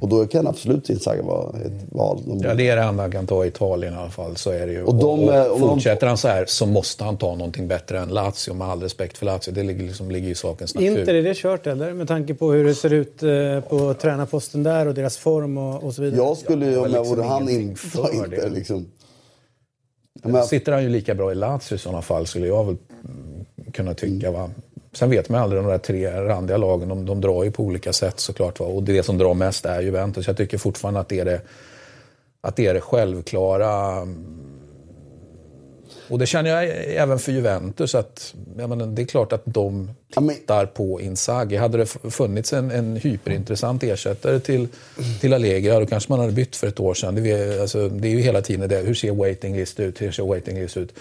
Och 0.00 0.08
då 0.08 0.26
kan 0.26 0.46
absolut 0.46 0.90
Inzaghi 0.90 1.22
vara 1.22 1.58
ett 1.58 1.72
val. 1.92 2.20
De- 2.26 2.40
Ja, 2.42 2.54
det 2.54 2.68
är 2.68 2.76
det 2.76 2.82
enda 2.82 3.02
han 3.02 3.12
kan 3.12 3.26
ta 3.26 3.44
i 3.44 3.48
Italien 3.48 3.94
i 3.94 3.96
alla 3.96 4.10
fall. 4.10 4.36
Så 4.36 4.50
är 4.50 4.66
det 4.66 4.72
ju. 4.72 4.82
Och 4.84 4.94
de, 4.94 5.28
och, 5.28 5.50
och 5.52 5.58
fortsätter 5.58 6.06
han 6.06 6.16
så 6.18 6.28
här 6.28 6.44
så 6.48 6.66
måste 6.66 7.04
han 7.04 7.16
ta 7.16 7.34
någonting 7.34 7.68
bättre 7.68 7.98
än 8.00 8.08
Lazio. 8.08 8.54
Med 8.54 8.68
all 8.68 8.82
respekt 8.82 9.18
för 9.18 9.26
Lazio. 9.26 9.52
Det 9.52 9.62
ligger, 9.62 9.82
liksom, 9.84 10.10
ligger 10.10 10.28
i 10.28 10.34
sakens 10.34 10.74
natur. 10.74 10.98
Inte 10.98 11.12
är 11.12 11.22
det 11.22 11.34
kört 11.36 11.66
eller? 11.66 11.92
Med 11.92 12.08
tanke 12.08 12.34
på 12.34 12.52
hur 12.52 12.64
det 12.64 12.74
ser 12.74 12.92
ut 12.92 13.22
eh, 13.22 13.60
på 13.68 13.94
tränarposten 13.94 14.62
där 14.62 14.86
och 14.88 14.94
deras 14.94 15.16
form 15.16 15.58
och, 15.58 15.84
och 15.84 15.94
så 15.94 16.02
vidare. 16.02 16.16
Jag 16.20 16.36
skulle 16.36 16.66
ju, 16.66 16.76
om 16.76 16.82
jag 16.82 16.90
liksom 16.92 17.16
vore 17.16 17.22
han, 17.28 17.42
ingenting 17.42 17.68
inte 17.68 17.80
för 17.80 17.98
ta 18.02 18.12
inte 18.12 18.28
det. 18.28 18.48
liksom. 18.48 18.86
Men- 20.22 20.44
Sitter 20.44 20.72
han 20.72 20.82
ju 20.82 20.88
lika 20.88 21.14
bra 21.14 21.32
i 21.32 21.34
Lazio 21.34 21.74
i 21.74 21.78
sådana 21.78 22.02
fall 22.02 22.26
skulle 22.26 22.46
jag 22.46 22.64
väl 22.64 22.76
kunna 23.72 23.94
tycka. 23.94 24.30
Va? 24.30 24.50
Sen 24.92 25.10
vet 25.10 25.28
man 25.28 25.40
aldrig, 25.42 25.62
de 25.62 25.68
där 25.70 25.78
tre 25.78 26.10
randiga 26.10 26.56
lagen, 26.56 26.88
de, 26.88 27.06
de 27.06 27.20
drar 27.20 27.44
ju 27.44 27.50
på 27.50 27.62
olika 27.62 27.92
sätt 27.92 28.20
såklart. 28.20 28.60
Va? 28.60 28.66
Och 28.66 28.82
det 28.82 29.02
som 29.02 29.18
drar 29.18 29.34
mest 29.34 29.66
är 29.66 29.80
Juventus. 29.80 30.26
Jag 30.26 30.36
tycker 30.36 30.58
fortfarande 30.58 31.00
att 31.00 31.08
det 31.08 31.20
är 31.20 31.24
det, 31.24 31.40
att 32.40 32.56
det, 32.56 32.66
är 32.66 32.74
det 32.74 32.80
självklara. 32.80 34.06
Och 36.10 36.18
det 36.18 36.26
känner 36.26 36.50
jag 36.50 36.70
även 36.96 37.18
för 37.18 37.32
Juventus. 37.32 37.94
Att, 37.94 38.34
menar, 38.56 38.86
det 38.86 39.02
är 39.02 39.06
klart 39.06 39.32
att 39.32 39.42
de 39.44 39.90
tittar 40.28 40.66
på 40.66 41.00
Inzaghi. 41.00 41.56
Hade 41.56 41.78
det 41.78 41.86
funnits 42.10 42.52
en, 42.52 42.70
en 42.70 42.96
hyperintressant 42.96 43.82
ersättare 43.82 44.40
till, 44.40 44.68
till 45.20 45.34
Allegri, 45.34 45.70
då 45.70 45.86
kanske 45.86 46.12
man 46.12 46.20
hade 46.20 46.32
bytt 46.32 46.56
för 46.56 46.66
ett 46.66 46.80
år 46.80 46.94
sedan. 46.94 47.14
Det, 47.14 47.30
är- 47.30 47.60
alltså, 47.60 47.88
det 47.88 48.08
är 48.08 48.12
ju 48.12 48.20
hela 48.20 48.42
tiden 48.42 48.68
det. 48.68 48.76
Hur 48.78 48.94
ser 48.94 49.12
waiting 49.12 49.56
list 49.56 49.80
ut? 49.80 50.02
Hur 50.02 50.12
ser 50.12 50.22
waiting 50.22 50.60
list 50.60 50.76
ut? 50.76 50.92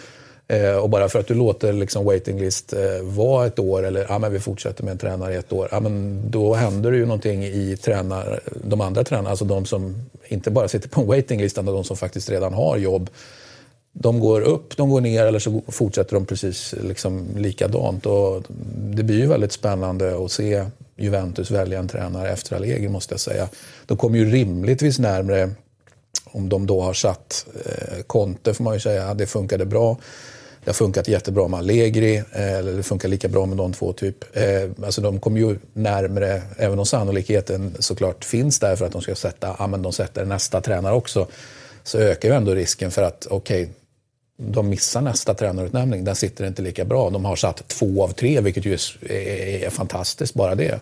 Eh, 0.47 0.75
och 0.75 0.89
bara 0.89 1.09
för 1.09 1.19
att 1.19 1.27
du 1.27 1.33
låter 1.33 1.73
liksom 1.73 2.05
waiting 2.05 2.39
list 2.39 2.73
eh, 2.73 2.79
vara 3.03 3.45
ett 3.47 3.59
år 3.59 3.85
eller 3.85 4.05
ja, 4.09 4.19
men 4.19 4.33
vi 4.33 4.39
fortsätter 4.39 4.83
med 4.83 4.91
en 4.91 4.97
tränare 4.97 5.33
i 5.33 5.37
ett 5.37 5.53
år. 5.53 5.67
Ja, 5.71 5.79
men 5.79 6.21
då 6.31 6.53
händer 6.53 6.91
det 6.91 6.97
ju 6.97 7.05
någonting 7.05 7.43
i 7.45 7.77
tränar, 7.77 8.39
de 8.63 8.81
andra 8.81 9.03
tränarna, 9.03 9.29
alltså 9.29 9.45
de 9.45 9.65
som 9.65 9.95
inte 10.27 10.51
bara 10.51 10.67
sitter 10.67 10.89
på 10.89 11.01
en 11.01 11.07
waiting 11.07 11.41
list 11.41 11.53
utan 11.57 11.65
de 11.65 11.83
som 11.83 11.97
faktiskt 11.97 12.29
redan 12.29 12.53
har 12.53 12.77
jobb 12.77 13.09
de 13.93 14.19
går 14.19 14.41
upp, 14.41 14.77
de 14.77 14.89
går 14.89 15.01
ner 15.01 15.25
eller 15.25 15.39
så 15.39 15.61
fortsätter 15.67 16.13
de 16.13 16.25
precis 16.25 16.75
liksom 16.83 17.27
likadant. 17.37 18.05
Och 18.05 18.43
det 18.75 19.03
blir 19.03 19.19
ju 19.19 19.27
väldigt 19.27 19.51
spännande 19.51 20.25
att 20.25 20.31
se 20.31 20.65
Juventus 20.95 21.51
välja 21.51 21.79
en 21.79 21.87
tränare 21.87 22.29
efter 22.29 22.55
Allegri 22.55 22.89
måste 22.89 23.13
jag 23.13 23.19
säga. 23.19 23.49
De 23.85 23.97
kommer 23.97 24.17
ju 24.17 24.31
rimligtvis 24.31 24.99
närmre 24.99 25.49
om 26.31 26.49
de 26.49 26.67
då 26.67 26.81
har 26.81 26.93
satt 26.93 27.45
eh, 27.65 28.01
Conte 28.07 28.53
får 28.53 28.63
man 28.63 28.73
ju 28.73 28.79
säga, 28.79 29.13
det 29.13 29.27
funkade 29.27 29.65
bra. 29.65 29.97
Det 30.63 30.69
har 30.69 30.73
funkat 30.73 31.07
jättebra 31.07 31.47
med 31.47 31.57
Allegri, 31.57 32.15
eh, 32.15 32.53
eller 32.53 32.73
det 32.73 32.83
funkar 32.83 33.09
lika 33.09 33.27
bra 33.27 33.45
med 33.45 33.57
de 33.57 33.73
två 33.73 33.93
typ. 33.93 34.37
Eh, 34.37 34.85
alltså 34.85 35.01
de 35.01 35.19
kommer 35.19 35.39
ju 35.39 35.57
närmre, 35.73 36.41
även 36.57 36.79
om 36.79 36.85
sannolikheten 36.85 37.75
såklart 37.79 38.25
finns 38.25 38.59
där 38.59 38.75
för 38.75 38.85
att 38.85 38.91
de 38.91 39.01
ska 39.01 39.15
sätta, 39.15 39.55
ja 39.59 39.67
men 39.67 39.81
de 39.81 39.93
sätter 39.93 40.25
nästa 40.25 40.61
tränare 40.61 40.93
också. 40.93 41.27
Så 41.83 41.97
ökar 41.97 42.29
ju 42.29 42.35
ändå 42.35 42.55
risken 42.55 42.91
för 42.91 43.01
att, 43.01 43.27
okej, 43.29 43.69
de 44.41 44.69
missar 44.69 45.01
nästa 45.01 45.33
tränarutnämning. 45.33 46.03
Den 46.03 46.15
sitter 46.15 46.47
inte 46.47 46.61
lika 46.61 46.85
bra. 46.85 47.09
De 47.09 47.25
har 47.25 47.35
satt 47.35 47.67
två 47.67 48.03
av 48.03 48.09
tre, 48.09 48.41
vilket 48.41 48.65
ju 48.65 48.73
är, 48.73 49.65
är, 49.65 49.69
fantastiskt 49.69 50.33
bara 50.33 50.55
det. 50.55 50.79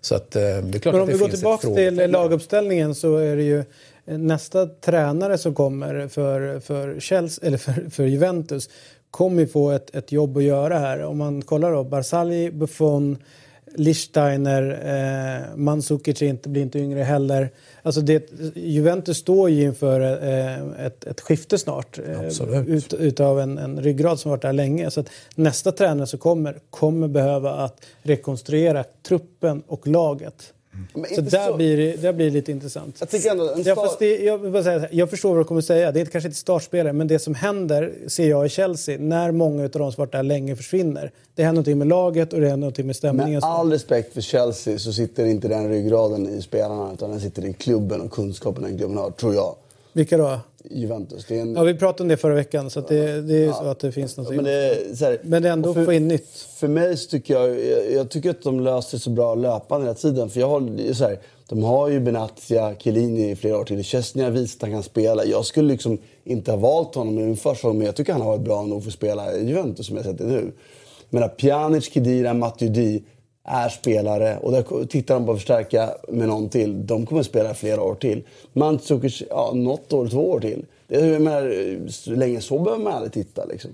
Så 0.00 0.14
att, 0.14 0.36
eh, 0.36 0.42
det 0.42 0.48
är 0.48 0.78
klart 0.78 0.94
Men 0.94 1.02
om 1.02 1.08
vi 1.08 1.18
går 1.18 1.28
tillbaka 1.28 1.68
till 1.68 2.10
laguppställningen 2.10 2.94
så 2.94 3.16
är 3.16 3.36
det 3.36 3.42
ju 3.42 3.64
nästa 4.04 4.66
tränare 4.66 5.38
som 5.38 5.54
kommer 5.54 6.08
för, 6.08 6.60
för, 6.60 7.00
Chelsea, 7.00 7.46
eller 7.46 7.58
för, 7.58 7.90
för 7.90 8.04
Juventus 8.04 8.68
kommer 9.10 9.42
ju 9.42 9.48
få 9.48 9.70
ett, 9.70 9.94
ett 9.94 10.12
jobb 10.12 10.36
att 10.36 10.42
göra 10.42 10.78
här. 10.78 11.02
Om 11.02 11.18
man 11.18 11.42
kollar 11.42 11.72
då, 11.72 11.84
Barzagli, 11.84 12.50
Buffon, 12.50 13.18
Lichtsteiner, 13.74 14.80
eh, 14.84 15.56
Mandzukic 15.56 16.22
inte, 16.22 16.48
blir 16.48 16.62
inte 16.62 16.78
yngre 16.78 17.02
heller. 17.02 17.50
Alltså 17.82 18.00
det, 18.00 18.30
Juventus 18.54 19.18
står 19.18 19.50
ju 19.50 19.62
inför 19.62 20.00
eh, 20.00 20.86
ett, 20.86 21.04
ett 21.04 21.20
skifte 21.20 21.58
snart. 21.58 21.98
Eh, 21.98 22.68
ut, 22.68 22.94
utav 22.94 23.40
en, 23.40 23.58
en 23.58 23.80
ryggrad 23.80 24.20
som 24.20 24.30
varit 24.30 24.42
där 24.42 24.52
länge. 24.52 24.90
Så 24.90 25.04
nästa 25.34 25.72
tränare 25.72 26.06
som 26.06 26.18
kommer 26.18 26.58
kommer 26.70 27.08
behöva 27.08 27.52
att 27.52 27.86
rekonstruera 28.02 28.84
truppen 29.02 29.62
och 29.66 29.86
laget. 29.86 30.52
Så 31.14 31.20
där, 31.20 31.48
så- 31.50 31.56
Blir, 31.56 31.76
det- 31.76 32.02
där 32.02 32.12
blir 32.12 32.26
det 32.26 32.32
lite 32.32 32.52
intressant. 32.52 32.96
Jag 33.00 33.08
tycker 33.10 33.30
ändå 33.30 33.44
en 33.48 33.62
Ja, 33.62 33.74
stad- 33.74 33.74
fast 33.86 33.98
det, 33.98 34.16
jag, 34.18 34.64
säga, 34.64 34.88
jag 34.90 35.10
förstår 35.10 35.28
vad 35.34 35.38
du 35.40 35.44
kommer 35.44 35.60
säga. 35.60 35.92
Det 35.92 36.00
är 36.00 36.04
kanske 36.04 36.28
inte 36.28 36.38
startspelare, 36.40 36.92
men 36.92 37.06
det 37.08 37.18
som 37.18 37.34
händer 37.34 37.92
ser 38.06 38.28
jag 38.30 38.46
i 38.46 38.48
Chelsea 38.48 38.98
när 39.00 39.32
många 39.32 39.62
av 39.64 39.70
de 39.70 39.92
som 39.92 40.02
varit 40.02 40.12
där 40.12 40.22
länge 40.22 40.56
försvinner. 40.56 41.10
Det 41.34 41.42
händer 41.42 41.54
någonting 41.54 41.78
med 41.78 41.88
laget 41.88 42.32
och 42.32 42.40
det 42.40 42.46
händer 42.48 42.60
någonting 42.60 42.86
med 42.86 42.96
stämningen. 42.96 43.32
Med 43.32 43.44
all 43.44 43.70
respekt 43.72 44.14
för 44.14 44.20
Chelsea 44.20 44.78
så 44.78 44.92
sitter 44.92 45.26
inte 45.26 45.48
den 45.48 45.68
ryggraden 45.68 46.28
i 46.28 46.42
spelarna 46.42 46.92
utan 46.92 47.10
den 47.10 47.20
sitter 47.20 47.44
i 47.44 47.52
klubben 47.52 48.00
och 48.00 48.10
kunskapen 48.10 48.62
den 48.62 48.78
klubben 48.78 48.96
har, 48.96 49.10
tror 49.10 49.34
jag. 49.34 49.54
Vilka 49.92 50.16
då? 50.16 50.40
Juventus. 50.70 51.30
En, 51.30 51.54
Ja, 51.54 51.62
vi 51.62 51.74
pratade 51.74 52.02
om 52.02 52.08
det 52.08 52.16
förra 52.16 52.34
veckan, 52.34 52.70
så 52.70 52.80
det, 52.80 53.22
det 53.22 53.34
är 53.34 53.46
ju 53.46 53.52
så 53.52 53.64
att 53.64 53.78
det 53.78 53.92
finns 53.92 54.16
någonting. 54.16 54.36
men, 54.36 54.44
det 54.44 55.00
här, 55.00 55.20
Men 55.22 55.42
det 55.42 55.48
är 55.48 55.52
ändå 55.52 55.74
för, 55.74 55.84
få 55.84 55.92
in 55.92 56.08
nytt. 56.08 56.28
För 56.56 56.68
mig 56.68 56.96
tycker 56.96 57.34
jag, 57.34 57.48
jag, 57.60 57.92
jag 57.92 58.10
tycker 58.10 58.30
att 58.30 58.42
de 58.42 58.60
löser 58.60 58.98
så 58.98 59.10
bra 59.10 59.34
löpande 59.34 59.86
hela 59.86 59.94
tiden. 59.94 60.30
För 60.30 60.40
jag 60.40 60.48
har, 60.48 60.92
så 60.92 61.04
här, 61.04 61.18
de 61.48 61.62
har 61.62 61.88
ju 61.88 62.00
Benatia, 62.00 62.74
Chiellini 62.78 63.30
i 63.30 63.36
flera 63.36 63.58
år 63.58 63.64
till. 63.64 63.84
Chesney 63.84 64.24
har 64.24 64.32
visat 64.32 64.56
att 64.56 64.62
han 64.62 64.70
kan 64.72 64.82
spela. 64.82 65.24
Jag 65.24 65.44
skulle 65.44 65.68
liksom 65.68 65.98
inte 66.24 66.50
ha 66.50 66.58
valt 66.58 66.94
honom 66.94 67.18
i 67.18 67.22
min 67.22 67.36
första 67.36 67.72
men 67.72 67.86
jag 67.86 67.96
tycker 67.96 68.12
han 68.12 68.22
har 68.22 68.28
varit 68.28 68.44
bra 68.44 68.62
nog 68.62 68.82
för 68.82 68.90
att 68.90 68.94
spela 68.94 69.36
i 69.36 69.48
Juventus 69.48 69.86
som 69.86 69.96
jag 69.96 70.04
sett 70.04 70.18
det 70.18 70.24
nu. 70.24 70.52
Men 71.10 71.28
Pjanic, 71.28 71.88
Khedira, 71.88 72.34
Matuidi 72.34 73.02
är 73.44 73.68
spelare 73.68 74.38
och 74.38 74.52
där 74.52 74.84
tittar 74.84 75.14
de 75.14 75.26
på 75.26 75.32
att 75.32 75.38
förstärka 75.38 75.94
med 76.08 76.28
någon 76.28 76.48
till. 76.48 76.86
De 76.86 77.06
kommer 77.06 77.20
att 77.20 77.26
spela 77.26 77.54
flera 77.54 77.82
år 77.82 77.94
till. 77.94 78.22
Mandzukic, 78.52 79.22
ja, 79.30 79.52
något 79.54 79.92
år, 79.92 80.08
två 80.08 80.30
år 80.30 80.40
till. 80.40 80.66
Det 80.88 80.96
är, 80.96 81.06
jag 81.06 81.22
menar, 81.22 81.88
så 81.88 82.10
länge 82.10 82.40
så 82.40 82.58
behöver 82.58 82.84
man 82.84 82.92
aldrig 82.92 83.12
titta 83.12 83.44
liksom. 83.44 83.70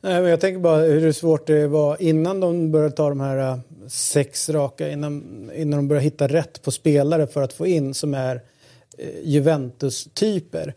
Nej, 0.00 0.20
men 0.20 0.30
jag 0.30 0.40
tänker 0.40 0.60
bara 0.60 0.76
hur 0.76 1.12
svårt 1.12 1.46
det 1.46 1.66
var 1.66 2.02
innan 2.02 2.40
de 2.40 2.72
började 2.72 2.96
ta 2.96 3.08
de 3.08 3.20
här 3.20 3.52
äh, 3.52 3.58
sex 3.88 4.48
raka, 4.50 4.88
innan, 4.88 5.50
innan 5.54 5.78
de 5.78 5.88
började 5.88 6.04
hitta 6.04 6.28
rätt 6.28 6.62
på 6.62 6.70
spelare 6.70 7.26
för 7.26 7.42
att 7.42 7.52
få 7.52 7.66
in 7.66 7.94
som 7.94 8.14
är 8.14 8.42
äh, 8.98 9.08
Juventus-typer. 9.22 10.74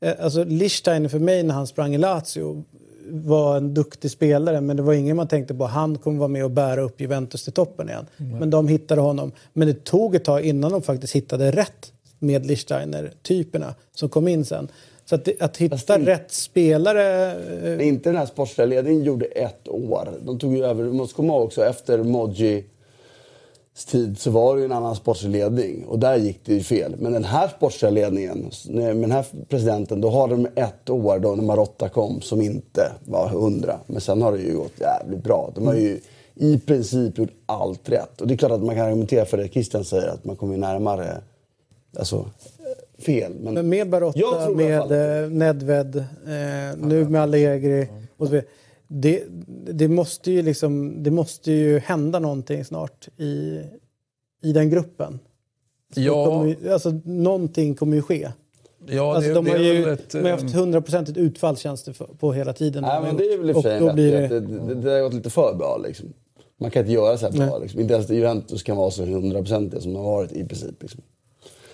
Äh, 0.00 0.12
alltså 0.20 0.44
Lichtsteiner 0.44 1.08
för 1.08 1.18
mig 1.18 1.42
när 1.42 1.54
han 1.54 1.66
sprang 1.66 1.94
i 1.94 1.98
Lazio 1.98 2.64
var 3.12 3.56
en 3.56 3.74
duktig 3.74 4.10
spelare 4.10 4.60
men 4.60 4.76
det 4.76 4.82
var 4.82 4.92
ingen 4.92 5.16
man 5.16 5.28
tänkte 5.28 5.54
på 5.54 5.64
han 5.64 5.98
kommer 5.98 6.18
vara 6.18 6.28
med 6.28 6.44
och 6.44 6.50
bära 6.50 6.80
upp 6.80 7.00
Juventus 7.00 7.44
till 7.44 7.52
toppen 7.52 7.88
igen. 7.88 8.06
Men 8.16 8.50
de 8.50 8.68
hittade 8.68 9.00
honom. 9.00 9.32
Men 9.52 9.68
det 9.68 9.84
tog 9.84 10.14
ett 10.14 10.24
tag 10.24 10.44
innan 10.44 10.72
de 10.72 10.82
faktiskt 10.82 11.16
hittade 11.16 11.50
rätt 11.50 11.92
med 12.18 12.46
Lichtsteiner-typerna 12.46 13.74
som 13.94 14.08
kom 14.08 14.28
in 14.28 14.44
sen. 14.44 14.68
Så 15.04 15.14
att, 15.14 15.28
att 15.40 15.56
hitta 15.56 15.76
Fast 15.76 15.86
det- 15.86 15.98
rätt 15.98 16.32
spelare 16.32 17.32
eh, 17.78 17.88
inte 17.88 18.08
den 18.10 18.16
här 18.18 18.26
sportsliga 18.26 18.66
ledningen 18.66 19.04
gjorde 19.04 19.24
ett 19.26 19.68
år. 19.68 20.08
De 20.22 20.38
tog 20.38 20.56
ju 20.56 20.64
över, 20.64 20.84
du 20.84 20.92
måste 20.92 21.14
komma 21.14 21.32
ihåg 21.32 21.42
också, 21.44 21.64
efter 21.64 22.02
Moji 22.02 22.64
tid 23.74 24.18
så 24.18 24.30
var 24.30 24.54
det 24.54 24.60
ju 24.60 24.64
en 24.64 24.72
annan 24.72 24.96
sportslig 24.96 25.30
ledning 25.30 25.84
och 25.84 25.98
där 25.98 26.16
gick 26.16 26.40
det 26.44 26.54
ju 26.54 26.60
fel. 26.60 26.94
Men 26.98 27.12
den 27.12 27.24
här 27.24 27.48
sportsliga 27.48 27.90
ledningen, 27.90 28.50
med 28.68 28.96
den 28.96 29.10
här 29.10 29.26
presidenten, 29.48 30.00
då 30.00 30.10
har 30.10 30.28
de 30.28 30.48
ett 30.54 30.90
år 30.90 31.18
då 31.18 31.34
när 31.34 31.42
Marotta 31.44 31.88
kom 31.88 32.20
som 32.20 32.40
inte 32.40 32.92
var 33.04 33.28
hundra. 33.28 33.80
Men 33.86 34.00
sen 34.00 34.22
har 34.22 34.32
det 34.32 34.38
ju 34.38 34.56
gått 34.56 34.80
jävligt 34.80 35.24
bra. 35.24 35.52
De 35.54 35.66
har 35.66 35.74
ju 35.74 36.00
i 36.34 36.58
princip 36.58 37.18
gjort 37.18 37.32
allt 37.46 37.88
rätt. 37.88 38.20
Och 38.20 38.26
det 38.26 38.34
är 38.34 38.38
klart 38.38 38.52
att 38.52 38.62
man 38.62 38.74
kan 38.74 38.86
argumentera 38.86 39.24
för 39.24 39.36
det 39.36 39.48
Christian 39.48 39.84
säger, 39.84 40.08
att 40.08 40.24
man 40.24 40.36
kommer 40.36 40.54
ju 40.54 40.60
närmare 40.60 41.20
alltså, 41.98 42.30
fel. 42.98 43.32
Men, 43.40 43.54
Men 43.54 43.68
med 43.68 43.90
Barotta, 43.90 44.50
med 44.50 45.22
eh, 45.24 45.30
Nedved, 45.30 45.96
eh, 45.96 46.04
nu 46.78 47.08
med 47.08 47.22
Allegri 47.22 47.88
och 48.16 48.26
så 48.26 48.32
vidare. 48.32 48.46
Det, 48.92 49.24
det, 49.72 49.88
måste 49.88 50.30
ju 50.30 50.42
liksom, 50.42 51.02
det 51.02 51.10
måste 51.10 51.52
ju 51.52 51.78
hända 51.78 52.18
någonting 52.18 52.64
snart 52.64 53.08
i, 53.16 53.60
i 54.42 54.52
den 54.52 54.70
gruppen. 54.70 55.18
Det 55.94 56.00
Ja, 56.02 56.24
kommer, 56.26 56.46
ju- 56.46 56.72
alltså, 56.72 57.00
någonting 57.04 57.74
kommer 57.74 57.96
ju 57.96 58.02
ske. 58.02 58.28
ja 58.86 59.14
Alltså, 59.14 59.28
det, 59.28 59.34
de, 59.34 59.44
det 59.44 59.50
har 59.50 59.58
är 59.58 59.62
ju, 59.72 59.90
ett, 59.92 60.10
de 60.10 60.18
har 60.22 60.30
haft 60.30 60.42
eh, 60.44 60.50
hundraprocentigt 60.50 61.18
utfall 61.18 61.56
känns 61.56 61.82
det 61.84 61.92
för, 61.92 62.06
på 62.06 62.32
hela 62.32 62.52
tiden. 62.52 62.82
Nej, 62.82 63.02
men 63.02 63.16
det 63.16 63.24
är 63.24 63.38
väl 63.38 63.50
i 63.50 63.52
och 63.52 63.56
för 63.56 63.62
sig 63.62 63.80
då 63.80 63.86
rätt 63.86 63.94
blir 63.94 64.12
det, 64.12 64.24
att 64.24 64.30
det, 64.30 64.40
det, 64.40 64.74
det 64.74 64.90
har 64.90 65.00
gått 65.00 65.14
lite 65.14 65.30
för 65.30 65.54
bra. 65.54 65.80
Liksom. 65.86 66.12
Man 66.60 66.70
kan 66.70 66.80
inte 66.82 66.92
göra 66.92 67.18
så 67.18 67.26
här 67.30 67.46
bra. 67.46 67.58
Liksom. 67.58 67.80
Inte 67.80 67.94
ens 67.94 68.10
Juventus 68.10 68.62
kan 68.62 68.76
vara 68.76 68.90
så 68.90 69.04
hundraprocentiga 69.04 69.80
som 69.80 69.92
de 69.92 69.98
har 70.04 70.12
varit 70.12 70.32
i 70.32 70.44
princip. 70.44 70.82
Liksom. 70.82 71.00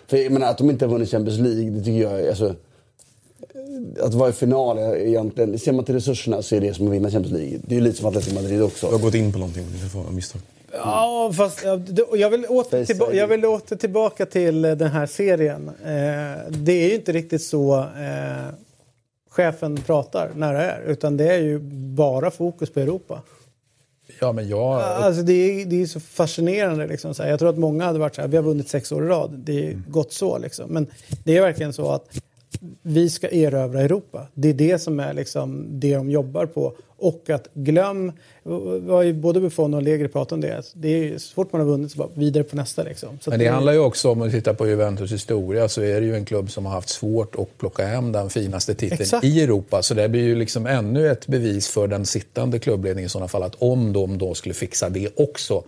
För 0.06 0.16
jag 0.16 0.32
menar, 0.32 0.46
att 0.50 0.58
de 0.58 0.70
inte 0.70 0.84
har 0.84 0.92
vunnit 0.92 1.10
Champions 1.10 1.38
League, 1.40 1.70
det 1.70 1.78
tycker 1.80 2.02
jag 2.02 2.20
är... 2.20 2.28
Alltså, 2.28 2.54
att 4.02 4.14
vara 4.14 4.28
i 4.28 4.32
final 4.32 4.78
är 4.78 4.96
egentligen, 4.96 5.58
ser 5.58 5.72
man 5.72 5.84
till 5.84 5.94
resurserna 5.94 6.42
så 6.42 6.56
är 6.56 6.60
det 6.60 6.74
som 6.74 6.86
att 6.86 6.92
vinna 6.92 7.10
Champions 7.10 7.38
League. 7.38 7.58
Det 7.66 7.74
är 7.74 7.78
ju 7.78 7.84
lite 7.84 7.96
som 7.98 8.06
Atletico 8.08 8.34
Madrid 8.34 8.62
också. 8.62 8.86
Du 8.86 8.92
har 8.92 9.00
gått 9.00 9.14
in 9.14 9.32
på 9.32 9.38
någonting, 9.38 9.64
vara 9.94 10.10
misstag. 10.10 10.42
Ja, 10.72 11.32
fast 11.36 11.64
ja, 11.64 11.76
det- 11.76 12.06
jag 12.14 12.30
vill, 12.30 12.46
åter 12.46 12.84
tillba- 12.84 13.12
jag 13.12 13.26
vill 13.28 13.44
åter 13.44 13.76
tillbaka 13.76 14.26
till 14.26 14.64
eh, 14.64 14.72
den 14.72 14.88
här 14.90 15.06
serien. 15.06 15.68
Eh, 15.68 16.50
det 16.50 16.72
är 16.72 16.88
ju 16.88 16.94
inte 16.94 17.12
riktigt 17.12 17.42
så 17.42 17.78
eh, 17.78 18.54
chefen 19.30 19.76
pratar 19.76 20.30
när 20.36 20.54
det 20.54 20.60
är. 20.60 20.82
Utan 20.86 21.16
det 21.16 21.32
är 21.34 21.38
ju 21.38 21.58
bara 21.94 22.30
fokus 22.30 22.70
på 22.70 22.80
Europa. 22.80 23.22
Ja, 24.20 24.32
men 24.32 24.48
jag... 24.48 24.80
Alltså 24.82 25.22
det 25.22 25.32
är, 25.32 25.64
det 25.66 25.82
är 25.82 25.86
så 25.86 26.00
fascinerande. 26.00 26.86
Liksom, 26.86 27.14
så 27.14 27.22
här. 27.22 27.30
Jag 27.30 27.38
tror 27.38 27.48
att 27.50 27.58
många 27.58 27.84
hade 27.84 27.98
varit 27.98 28.14
så 28.14 28.20
här, 28.20 28.28
vi 28.28 28.36
har 28.36 28.44
vunnit 28.44 28.68
sex 28.68 28.92
år 28.92 29.04
i 29.04 29.08
rad. 29.08 29.30
Det 29.44 29.66
är 29.68 29.82
gott 29.88 30.12
så. 30.12 30.38
Liksom. 30.38 30.70
Men 30.70 30.86
det 31.24 31.36
är 31.36 31.40
verkligen 31.42 31.72
så 31.72 31.90
att 31.90 32.18
vi 32.82 33.10
ska 33.10 33.28
erövra 33.28 33.80
Europa. 33.80 34.26
Det 34.34 34.48
är 34.48 34.54
det 34.54 34.78
som 34.78 35.00
är 35.00 35.14
liksom 35.14 35.66
det 35.68 35.94
de 35.94 36.10
jobbar 36.10 36.46
på. 36.46 36.72
Och 36.98 37.30
att 37.30 37.48
glöm, 37.54 38.12
både 39.14 39.40
Buffon 39.40 39.74
och 39.74 39.80
Allegri 39.80 40.08
pratat 40.08 40.32
om 40.32 40.40
det. 40.40 40.62
Det 40.74 40.88
är 40.88 41.18
så 41.18 41.34
fort 41.34 41.52
man 41.52 41.60
har 41.60 41.68
vunnit 41.68 41.92
så 41.92 41.98
bara 41.98 42.08
vidare 42.14 42.44
på 42.44 42.56
nästa. 42.56 42.82
Liksom. 42.82 43.18
Men 43.24 43.34
att 43.34 43.38
det 43.38 43.46
handlar 43.46 43.72
ju 43.72 43.78
också 43.78 44.10
om, 44.10 44.22
att 44.22 44.30
titta 44.30 44.54
på 44.54 44.68
Juventus 44.68 45.12
historia, 45.12 45.68
så 45.68 45.82
är 45.82 46.00
det 46.00 46.06
ju 46.06 46.14
en 46.14 46.24
klubb 46.24 46.50
som 46.50 46.66
har 46.66 46.72
haft 46.72 46.88
svårt 46.88 47.34
att 47.34 47.58
plocka 47.58 47.86
hem 47.86 48.12
den 48.12 48.30
finaste 48.30 48.74
titeln 48.74 49.02
Exakt. 49.02 49.24
i 49.24 49.42
Europa. 49.42 49.82
Så 49.82 49.94
det 49.94 50.08
blir 50.08 50.22
ju 50.22 50.34
liksom 50.34 50.66
ännu 50.66 51.10
ett 51.10 51.26
bevis 51.26 51.68
för 51.68 51.88
den 51.88 52.06
sittande 52.06 52.58
klubbledningen 52.58 53.06
i 53.06 53.10
sådana 53.10 53.28
fall, 53.28 53.42
att 53.42 53.56
om 53.58 53.92
de 53.92 54.18
då 54.18 54.34
skulle 54.34 54.54
fixa 54.54 54.88
det 54.88 55.08
också, 55.16 55.64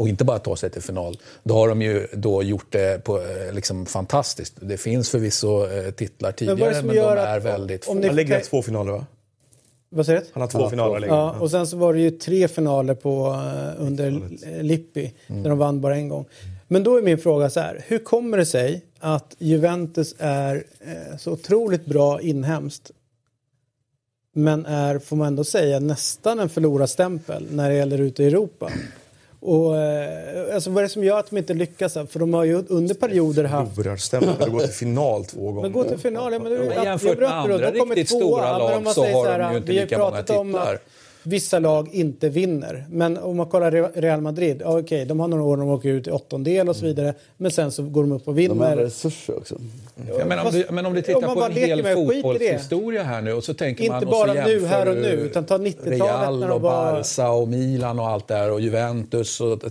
och 0.00 0.08
inte 0.08 0.24
bara 0.24 0.38
ta 0.38 0.56
sig 0.56 0.70
till 0.70 0.82
final, 0.82 1.18
då 1.42 1.54
har 1.54 1.68
de 1.68 1.82
ju 1.82 2.06
då 2.12 2.42
gjort 2.42 2.66
det 2.72 3.04
på, 3.04 3.18
eh, 3.18 3.52
liksom 3.52 3.86
fantastiskt. 3.86 4.54
Det 4.60 4.76
finns 4.76 5.10
förvisso 5.10 5.66
eh, 5.66 5.90
titlar 5.90 6.32
tidigare, 6.32 6.82
men, 6.82 6.96
gör 6.96 7.16
de 7.16 7.22
att- 7.22 7.28
är 7.28 7.40
väldigt 7.40 7.88
om 7.88 8.00
få. 8.00 8.06
Han 8.06 8.16
lägger 8.16 8.40
två 8.40 8.62
finaler 8.62 8.92
va? 8.92 9.06
Vad 9.88 10.06
säger 10.06 10.20
du? 10.20 10.26
Han 10.32 10.40
har 10.40 10.48
två 10.48 10.58
har 10.58 10.70
finaler. 10.70 11.08
två. 11.08 11.14
Ja, 11.14 11.36
och 11.40 11.50
sen 11.50 11.66
så 11.66 11.76
var 11.76 11.94
det 11.94 12.00
ju 12.00 12.10
tre 12.10 12.48
finaler 12.48 12.94
på, 12.94 13.26
eh, 13.26 13.84
under 13.86 14.20
Lippi, 14.62 15.12
där 15.26 15.48
de 15.48 15.58
vann 15.58 15.80
bara 15.80 15.96
en 15.96 16.08
gång. 16.08 16.24
Men 16.68 16.82
då 16.84 16.96
är 16.98 17.02
min 17.02 17.18
fråga 17.18 17.50
så 17.50 17.60
här, 17.60 17.84
hur 17.88 17.98
kommer 17.98 18.36
det 18.38 18.46
sig 18.46 18.84
att 18.98 19.36
Juventus 19.38 20.14
är 20.18 20.64
eh, 20.80 21.16
så 21.18 21.32
otroligt 21.32 21.86
bra 21.86 22.20
inhemskt 22.20 22.90
men 24.32 24.66
är, 24.66 24.98
får 24.98 25.16
man 25.16 25.26
ändå 25.26 25.44
säga, 25.44 25.80
nästan 25.80 26.38
en 26.40 26.48
förlorarstämpel 26.48 27.46
när 27.50 27.70
det 27.70 27.76
gäller 27.76 28.00
ute 28.00 28.22
i 28.22 28.26
Europa? 28.26 28.70
Och, 29.42 29.76
eh, 29.76 30.54
alltså, 30.54 30.70
vad 30.70 30.78
är 30.78 30.82
det 30.82 30.88
som 30.88 31.04
gör 31.04 31.18
att 31.18 31.30
de 31.30 31.36
inte 31.38 31.54
lyckas? 31.54 31.92
För 31.92 32.18
de 32.18 32.34
har 32.34 32.44
ju 32.44 32.64
under 32.68 32.94
perioder 32.94 33.44
haft... 33.44 33.74
Förlorarstämpel 33.74 34.48
och 34.48 34.52
gå 34.52 34.60
till 34.60 34.68
final 34.68 35.24
två 35.24 35.46
gånger. 35.46 35.62
Men 35.62 35.72
gå 35.72 35.84
till 35.84 35.98
final, 35.98 36.32
ja, 36.32 36.38
men 36.38 36.52
det 36.52 36.58
är 36.58 36.62
ju 36.62 36.68
Men 36.68 36.78
att- 36.78 36.84
jämfört 36.84 37.18
med 37.18 37.30
andra 37.32 37.70
de 37.70 37.78
kommer 37.78 37.94
riktigt 37.94 38.16
stora 38.16 38.58
lag 38.58 38.82
man 38.82 38.94
så 38.94 39.02
säger 39.02 39.14
har 39.14 39.24
så 39.24 39.30
här, 39.30 39.38
de 39.38 39.52
ju 39.52 39.58
inte 39.58 39.72
lika 39.72 39.98
många 39.98 40.22
titlar. 40.22 40.74
att 40.74 40.80
Vissa 41.22 41.58
lag 41.58 41.88
inte 41.92 42.28
vinner. 42.28 42.84
Men 42.90 43.18
om 43.18 43.36
man 43.36 43.46
kollar 43.46 43.70
Re- 43.70 43.90
Real 43.94 44.20
Madrid, 44.20 44.60
ja, 44.64 44.78
okej, 44.78 45.04
de 45.04 45.20
har 45.20 45.28
några 45.28 45.42
år 45.44 45.56
när 45.56 45.64
de 45.64 45.70
åker 45.72 45.88
ut 45.88 46.06
i 46.06 46.10
åttondel 46.10 46.68
och 46.68 46.76
så 46.76 46.84
vidare. 46.84 47.14
Men 47.36 47.50
sen 47.50 47.72
så 47.72 47.82
går 47.82 48.02
de 48.02 48.12
upp 48.12 48.28
och 48.28 48.34
De 48.34 48.48
har 48.48 48.54
vinner. 48.70 48.76
resurser 48.76 49.36
också. 49.36 49.54
Ja, 50.18 50.24
men, 50.26 50.38
om 50.38 50.52
du, 50.52 50.66
men 50.70 50.86
om 50.86 50.92
du 50.92 50.98
om 50.98 51.04
tittar 51.04 51.20
man 51.20 51.34
på 51.34 51.40
bara 51.40 51.46
en 51.50 51.52
hel 51.56 51.82
med, 51.82 51.94
fotbollshistoria 51.94 53.02
här 53.02 53.22
nu 53.22 53.32
och 53.32 53.44
så 53.44 53.54
tänker 53.54 53.84
Inte 53.84 53.92
man 53.94 54.02
så 54.02 54.08
bara 54.10 54.32
nu, 54.46 54.66
här 54.66 54.88
och 54.88 54.96
nu, 54.96 55.08
utan 55.10 55.44
ta 55.44 55.58
90-talet 55.58 56.00
Real 56.00 56.40
när 56.40 56.48
de 56.48 56.54
och 56.54 56.60
var- 56.60 56.92
Barca 56.92 57.30
och 57.30 57.48
Milan 57.48 57.98
och 57.98 58.08
allt 58.08 58.28
där 58.28 58.50
och 58.50 58.60
Juventus 58.60 59.40
och, 59.40 59.64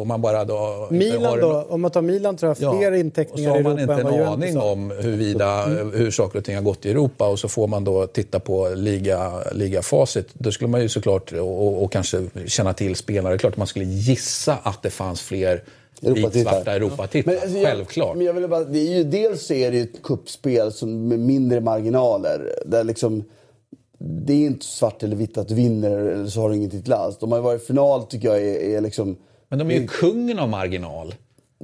och 0.00 0.06
man 0.06 0.20
bara 0.22 0.44
då... 0.44 0.88
Milan 0.90 1.24
har 1.24 1.38
då, 1.38 1.66
om 1.68 1.80
man 1.80 1.90
tar 1.90 2.02
Milan 2.02 2.36
tror 2.36 2.56
jag 2.60 2.76
fler 2.78 2.92
inteckningar 2.92 3.50
och 3.50 3.60
i 3.60 3.62
så 3.62 3.68
har 3.68 3.74
man 3.76 3.78
Europa 3.78 4.00
inte 4.00 4.08
än 4.08 4.20
en 4.20 4.26
aning 4.28 4.48
Juventus 4.48 4.62
om 4.72 4.90
huruvida, 4.90 5.64
hur 5.94 6.10
saker 6.10 6.38
och 6.38 6.44
ting 6.44 6.54
har 6.54 6.62
gått 6.62 6.86
i 6.86 6.90
Europa 6.90 7.28
och 7.28 7.38
så 7.38 7.48
får 7.48 7.66
man 7.66 7.84
då 7.84 8.06
titta 8.06 8.38
på 8.40 8.68
liga, 8.68 9.32
ligafacit. 9.52 10.28
Då 10.32 10.52
skulle 10.52 10.68
man 10.70 10.80
ju 10.82 10.88
såklart, 10.94 11.32
och, 11.32 11.82
och 11.82 11.92
kanske 11.92 12.22
känna 12.46 12.72
till 12.72 12.96
spelare, 12.96 13.32
det 13.32 13.36
är 13.36 13.38
klart 13.38 13.52
att 13.52 13.58
man 13.58 13.66
skulle 13.66 13.84
gissa 13.84 14.58
att 14.62 14.82
det 14.82 14.90
fanns 14.90 15.20
fler 15.20 15.62
vitsvarta 16.00 16.72
Europatitlar. 16.72 17.34
alltså, 17.34 17.58
jag- 17.58 17.66
Självklart. 17.66 18.16
Men 18.16 18.26
jag 18.26 18.32
vill 18.34 18.48
bara, 18.48 18.64
det 18.64 18.78
är 18.78 18.96
ju, 18.96 19.04
dels 19.04 19.46
så 19.46 19.54
är 19.54 19.70
det 19.70 19.76
ju 19.76 19.82
ett 19.82 20.02
kuppspel 20.02 20.72
som 20.72 21.08
med 21.08 21.18
mindre 21.18 21.60
marginaler. 21.60 22.52
Där 22.66 22.84
liksom, 22.84 23.24
det 23.98 24.32
är 24.32 24.46
inte 24.46 24.66
svart 24.66 25.02
eller 25.02 25.16
vitt 25.16 25.38
att 25.38 25.48
du 25.48 25.54
vinner 25.54 25.90
eller 25.98 26.26
så 26.26 26.40
har 26.40 26.50
du 26.50 26.56
ingen 26.56 26.70
titel 26.70 26.92
alls. 26.92 27.18
De 27.18 27.32
har 27.32 27.38
ju 27.38 27.42
varit 27.42 27.62
i 27.62 27.66
final 27.66 28.02
tycker 28.06 28.28
jag 28.28 28.42
är, 28.42 28.76
är 28.76 28.80
liksom... 28.80 29.16
Men 29.48 29.58
de 29.58 29.70
är 29.70 29.74
ju 29.80 29.86
kungen 29.86 30.38
av 30.38 30.48
marginal. 30.48 31.14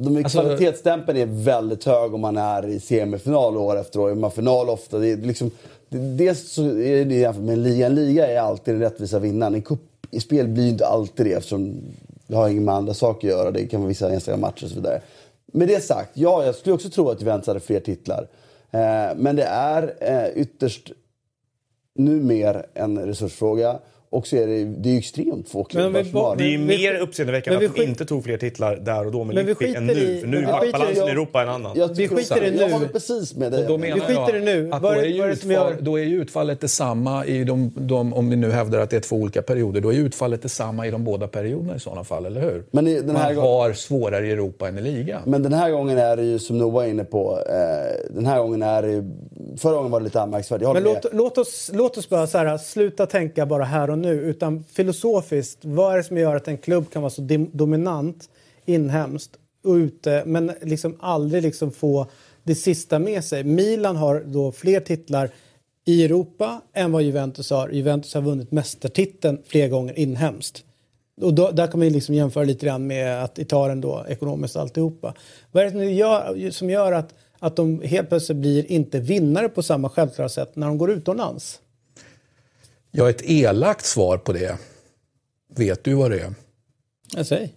De 0.01 0.17
är, 0.17 0.25
Alltså- 0.25 0.41
kvalitetsstämpeln 0.41 1.19
är 1.19 1.27
väldigt 1.27 1.85
hög 1.85 2.15
om 2.15 2.21
man 2.21 2.37
är 2.37 2.67
i 2.69 2.81
semifinal 2.81 3.57
år 3.57 3.77
efter 3.81 4.01
år. 4.01 4.11
Är 4.11 4.15
man 4.15 4.31
final 4.31 4.69
ofta. 4.71 4.99
Det 4.99 5.09
är 5.09 5.17
liksom, 5.17 5.51
det, 5.51 5.55
dels 5.91 6.53
så 6.53 6.65
är 6.65 7.05
det 7.05 7.15
jämfört 7.15 7.43
med 7.43 7.53
en 7.53 7.63
liga. 7.63 7.87
En 7.87 7.95
liga 7.95 8.27
är 8.27 8.41
alltid 8.41 8.75
den 8.75 8.81
rättvisa 8.81 9.19
vinnaren. 9.19 9.55
En 9.55 9.63
cup 9.63 9.81
i 10.11 10.21
spel 10.21 10.49
blir 10.49 10.65
ju 10.65 10.71
inte 10.71 10.87
alltid 10.87 11.27
det 11.27 11.33
eftersom 11.33 11.81
det 12.27 12.37
har 12.37 12.49
inget 12.49 12.63
med 12.63 12.75
andra 12.75 12.95
saker 12.95 13.29
att 13.29 13.35
göra. 13.35 13.51
Det 13.51 13.67
kan 13.67 13.81
vara 13.81 13.89
vissa 13.89 14.13
enstaka 14.13 14.37
matcher 14.37 14.65
och 14.65 14.71
så 14.71 14.77
vidare. 14.77 15.01
Med 15.47 15.69
det 15.69 15.85
sagt, 15.85 16.11
ja, 16.15 16.45
jag 16.45 16.55
skulle 16.55 16.75
också 16.75 16.91
tro 16.91 17.09
att 17.09 17.21
Juventus 17.21 17.47
hade 17.47 17.61
fler 17.61 17.81
titlar. 17.81 18.29
Eh, 18.71 19.17
men 19.17 19.37
det 19.37 19.45
är 19.45 19.95
eh, 20.01 20.43
ytterst 20.43 20.93
nu 21.95 22.23
mer 22.23 22.67
en 22.75 22.99
resursfråga. 22.99 23.79
Och 24.13 24.27
så 24.27 24.37
är 24.37 24.47
det, 24.47 24.65
det 24.65 24.89
är 24.89 24.93
ju 24.93 24.99
extremt 24.99 25.49
få 25.49 25.65
klubbar 25.65 26.03
vi 26.03 26.11
som 26.11 26.19
har 26.21 26.37
Det 26.37 26.45
är 26.45 26.49
ju 26.49 26.57
vi- 26.59 26.65
mer 26.67 26.95
uppseendeväckande 27.01 27.61
vi 27.61 27.67
att 27.67 27.75
de 27.75 27.81
skit- 27.81 27.89
inte 27.89 28.05
tog 28.05 28.25
fler 28.25 28.37
titlar 28.39 28.77
där 28.77 29.07
och 29.07 29.13
då 29.13 29.25
med 29.25 29.35
Men 29.35 29.47
vi 29.47 29.51
Lippi 29.51 29.75
än 29.75 29.87
nu. 29.87 29.93
i- 29.93 30.21
För 30.21 30.27
nu 30.27 30.37
är 30.37 30.41
vi 30.41 30.47
skiter 30.47 30.59
i- 30.59 30.71
maktbalansen 30.71 30.97
i 30.97 30.99
jag- 30.99 31.11
Europa 31.11 31.43
en 31.43 31.49
annan. 31.49 31.73
Jag 31.77 31.89
Vi 31.89 31.95
tycker 31.95 32.17
skiter 32.17 32.43
i 32.45 32.47
Jag 32.59 32.67
nu. 32.69 32.73
håller 32.73 32.87
precis 32.89 33.37
med 33.37 33.53
dig. 33.53 33.79
Menar 33.79 33.99
skiter 34.01 34.33
jag 34.35 34.43
i 34.43 34.45
nu. 34.45 34.71
Att 34.73 34.83
då, 34.83 34.89
är- 34.89 35.03
ju 35.05 35.25
utfall, 35.33 35.73
då 35.81 35.99
är 35.99 36.05
ju 36.05 36.23
utfallet 36.23 36.61
detsamma 36.61 37.27
i 37.27 37.45
de, 37.45 37.73
de, 37.77 38.15
om 38.15 38.29
ni 38.29 38.37
nu 38.37 38.51
hävdar 38.51 38.79
att 38.81 38.91
det 38.91 38.97
är 38.97 39.01
två 39.01 39.17
olika 39.17 39.43
perioder, 39.43 39.81
då 39.81 39.93
är 39.93 39.97
utfallet 39.97 40.43
detsamma 40.43 40.87
i 40.87 40.91
de 40.91 41.05
båda 41.05 41.29
perioderna 41.29 41.77
i 41.77 41.81
sådana 41.81 42.05
fall, 42.05 42.27
eller 42.27 42.41
hur? 42.41 42.65
Men 42.71 42.87
i 42.87 42.95
den 43.01 43.17
här 43.17 43.25
Man 43.25 43.35
gången- 43.35 43.51
har 43.51 43.73
svårare 43.73 44.27
i 44.27 44.31
Europa 44.31 44.69
än 44.69 44.79
i 44.79 44.83
ligan. 44.83 45.23
Men 45.27 45.43
den 45.43 45.53
här 45.53 45.71
gången 45.71 45.99
är 45.99 46.17
det 46.17 46.23
ju 46.25 46.39
som 46.39 46.59
Noah 46.59 46.73
var 46.75 46.85
inne 46.85 47.05
på. 47.05 47.39
Eh, 47.49 48.15
den 48.15 48.27
här 48.27 48.39
gången 48.39 48.63
är 48.63 48.83
det 48.83 48.91
ju- 48.93 49.05
Förra 49.57 49.75
gången 49.75 49.91
var 49.91 50.01
det 50.01 50.05
lite 50.05 50.21
anmärkningsvärt. 50.21 50.75
Men 50.75 50.83
låt, 50.83 51.07
låt, 51.13 51.39
oss, 51.39 51.71
låt 51.75 51.99
oss 51.99 52.09
bara 52.09 52.27
så 52.27 52.39
här, 52.39 52.59
sluta 52.59 53.07
tänka 53.07 53.47
bara 53.47 53.65
här 53.65 53.91
och 53.91 53.99
nu. 53.99 54.13
Utan 54.13 54.65
filosofiskt, 54.65 55.59
vad 55.65 55.93
är 55.93 55.97
det 55.97 56.05
som 56.05 56.17
gör 56.17 56.37
att 56.37 56.49
en 56.49 56.59
klubb 56.59 56.91
kan 56.93 57.03
vara 57.03 57.11
så 57.11 57.23
dominant 57.53 58.29
inhemskt 58.65 59.31
och 59.65 59.73
ute 59.73 60.23
men 60.27 60.53
liksom 60.63 60.97
aldrig 61.01 61.43
liksom 61.43 61.73
få 61.73 62.07
det 62.43 62.55
sista 62.55 62.99
med 62.99 63.25
sig? 63.25 63.45
Milan 63.45 63.97
har 63.97 64.21
då 64.27 64.53
fler 64.53 64.81
titlar 64.81 65.31
i 65.85 66.05
Europa 66.05 66.61
än 66.73 66.93
vad 66.93 67.03
Juventus 67.03 67.51
har. 67.51 67.69
Juventus 67.69 68.15
har 68.15 68.23
vunnit 68.23 68.53
mästartiteln 68.53 69.43
flera 69.47 69.69
gånger 69.69 69.99
inhemskt. 69.99 70.65
Och 71.21 71.35
då, 71.35 71.51
där 71.51 71.67
kan 71.67 71.81
man 71.81 71.89
liksom 71.89 72.15
jämföra 72.15 72.45
lite 72.45 72.67
grann 72.67 72.87
med 72.87 73.25
att 73.25 73.39
Italien 73.39 73.81
då 73.81 74.05
ekonomiskt 74.09 74.57
alltihopa. 74.57 75.15
Vad 75.53 75.63
är 75.63 75.65
det 75.65 75.73
som 75.73 75.93
gör, 75.93 76.51
som 76.51 76.71
gör 76.71 76.93
att, 76.93 77.15
att 77.41 77.57
de 77.57 77.83
helt 77.83 78.09
plötsligt 78.09 78.39
blir 78.39 78.73
inte 78.73 79.01
vinnare 79.01 79.49
på 79.49 79.63
samma 79.63 79.89
självklara 79.89 80.29
sätt 80.29 80.57
när 80.57 80.67
de 80.67 80.79
går 80.79 80.91
utomlands? 80.91 81.61
Jag 82.91 83.05
har 83.05 83.11
ett 83.11 83.23
elakt 83.23 83.85
svar 83.85 84.19
på 84.19 84.33
det. 84.33 84.59
Vet 85.57 85.85
du 85.85 85.95
vad 85.95 86.11
det 86.11 86.21
är? 86.21 86.35
Jag 87.17 87.27
säger. 87.27 87.51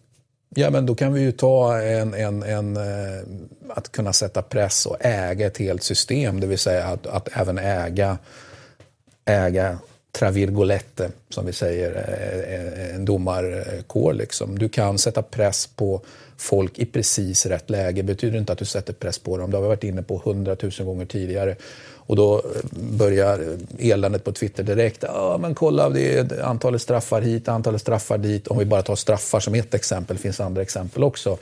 Ja, 0.56 0.70
men 0.70 0.86
då 0.86 0.96
kan 0.96 1.14
vi 1.14 1.22
ju 1.22 1.32
ta 1.32 1.82
en, 1.82 2.14
en, 2.14 2.44
en, 2.44 2.78
eh, 2.78 3.24
att 3.70 3.92
kunna 3.92 4.14
sätta 4.14 4.42
press 4.42 4.86
och 4.86 4.98
äga 5.00 5.48
ett 5.48 5.58
helt 5.58 5.84
system, 5.84 6.40
det 6.40 6.48
vill 6.48 6.58
säga 6.58 6.86
att, 6.86 7.08
att 7.08 7.30
även 7.34 7.58
äga, 7.58 8.18
äga 9.26 9.78
travirgolette, 10.12 11.12
som 11.30 11.46
vi 11.46 11.54
säger, 11.54 11.92
eh, 11.96 12.96
en 12.96 13.06
domarkår. 13.06 14.14
Liksom. 14.14 14.60
Du 14.60 14.70
kan 14.70 14.98
sätta 14.98 15.22
press 15.22 15.68
på 15.68 16.02
folk 16.38 16.80
i 16.80 16.86
precis 16.86 17.46
rätt 17.46 17.70
läge. 17.70 18.04
betyder 18.04 18.38
inte 18.38 18.54
att 18.54 18.60
du 18.60 18.66
sätter 18.66 18.94
press 18.94 19.20
på 19.20 19.38
dem. 19.38 19.52
Det 19.52 19.58
har 19.58 19.62
vi 19.62 19.68
varit 19.68 19.84
inne 19.84 20.04
på 20.04 20.22
hundratusen 20.26 20.86
gånger 20.86 21.06
tidigare. 21.06 21.56
Och 22.06 22.16
då 22.16 22.36
eh, 22.38 22.42
börjar 22.72 23.58
eländet 23.80 24.24
på 24.24 24.32
Twitter 24.32 24.64
direkt. 24.64 25.04
Ja, 25.08 25.38
men 25.42 25.56
kolla, 25.56 25.90
det 25.90 26.18
är 26.18 26.44
antalet 26.44 26.82
straffar 26.82 27.22
hit, 27.22 27.48
antalet 27.48 27.82
straffar 27.82 28.18
dit. 28.18 28.48
Om 28.48 28.58
vi 28.58 28.66
bara 28.66 28.82
tar 28.82 28.96
straffar 28.96 29.40
som 29.40 29.56
ett 29.56 29.74
exempel, 29.74 30.16
det 30.16 30.22
finns 30.22 30.40
andra 30.40 30.62
exempel 30.62 31.04
också. 31.04 31.38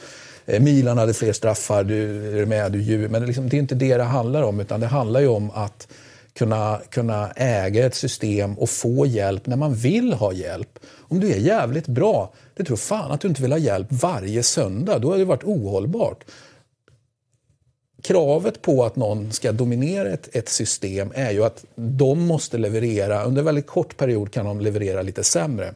Eh, 0.45 0.61
Milan 0.61 0.97
hade 0.97 1.13
fler 1.13 1.33
straffar, 1.33 1.83
du 1.83 2.41
är 2.41 2.45
med, 2.45 2.71
du 2.71 2.81
ljuger. 2.81 3.09
Men 3.09 3.25
liksom, 3.25 3.49
det 3.49 3.57
är 3.57 3.59
inte 3.59 3.75
det 3.75 3.97
det 3.97 4.03
handlar 4.03 4.41
om, 4.41 4.59
utan 4.59 4.79
det 4.79 4.87
handlar 4.87 5.19
ju 5.19 5.27
om 5.27 5.51
att 5.51 5.87
kunna, 6.33 6.81
kunna 6.89 7.31
äga 7.31 7.85
ett 7.85 7.95
system 7.95 8.57
och 8.57 8.69
få 8.69 9.05
hjälp 9.05 9.47
när 9.47 9.57
man 9.57 9.73
vill 9.73 10.13
ha 10.13 10.33
hjälp. 10.33 10.79
Om 10.97 11.19
du 11.19 11.31
är 11.31 11.37
jävligt 11.37 11.87
bra, 11.87 12.33
det 12.55 12.63
tror 12.63 12.77
fan 12.77 13.11
att 13.11 13.21
du 13.21 13.27
inte 13.27 13.41
vill 13.41 13.51
ha 13.51 13.59
hjälp 13.59 13.87
varje 13.89 14.43
söndag. 14.43 14.99
Då 14.99 15.11
har 15.11 15.17
det 15.17 15.25
varit 15.25 15.43
ohållbart 15.43 16.23
kravet 18.01 18.61
på 18.61 18.83
att 18.83 18.95
någon 18.95 19.31
ska 19.31 19.51
dominera 19.51 20.09
ett, 20.09 20.35
ett 20.35 20.49
system 20.49 21.11
är 21.15 21.31
ju 21.31 21.43
att 21.43 21.65
de 21.75 22.19
måste 22.19 22.57
leverera, 22.57 23.23
under 23.23 23.41
en 23.41 23.45
väldigt 23.45 23.67
kort 23.67 23.97
period 23.97 24.31
kan 24.31 24.45
de 24.45 24.59
leverera 24.59 25.01
lite 25.01 25.23
sämre. 25.23 25.73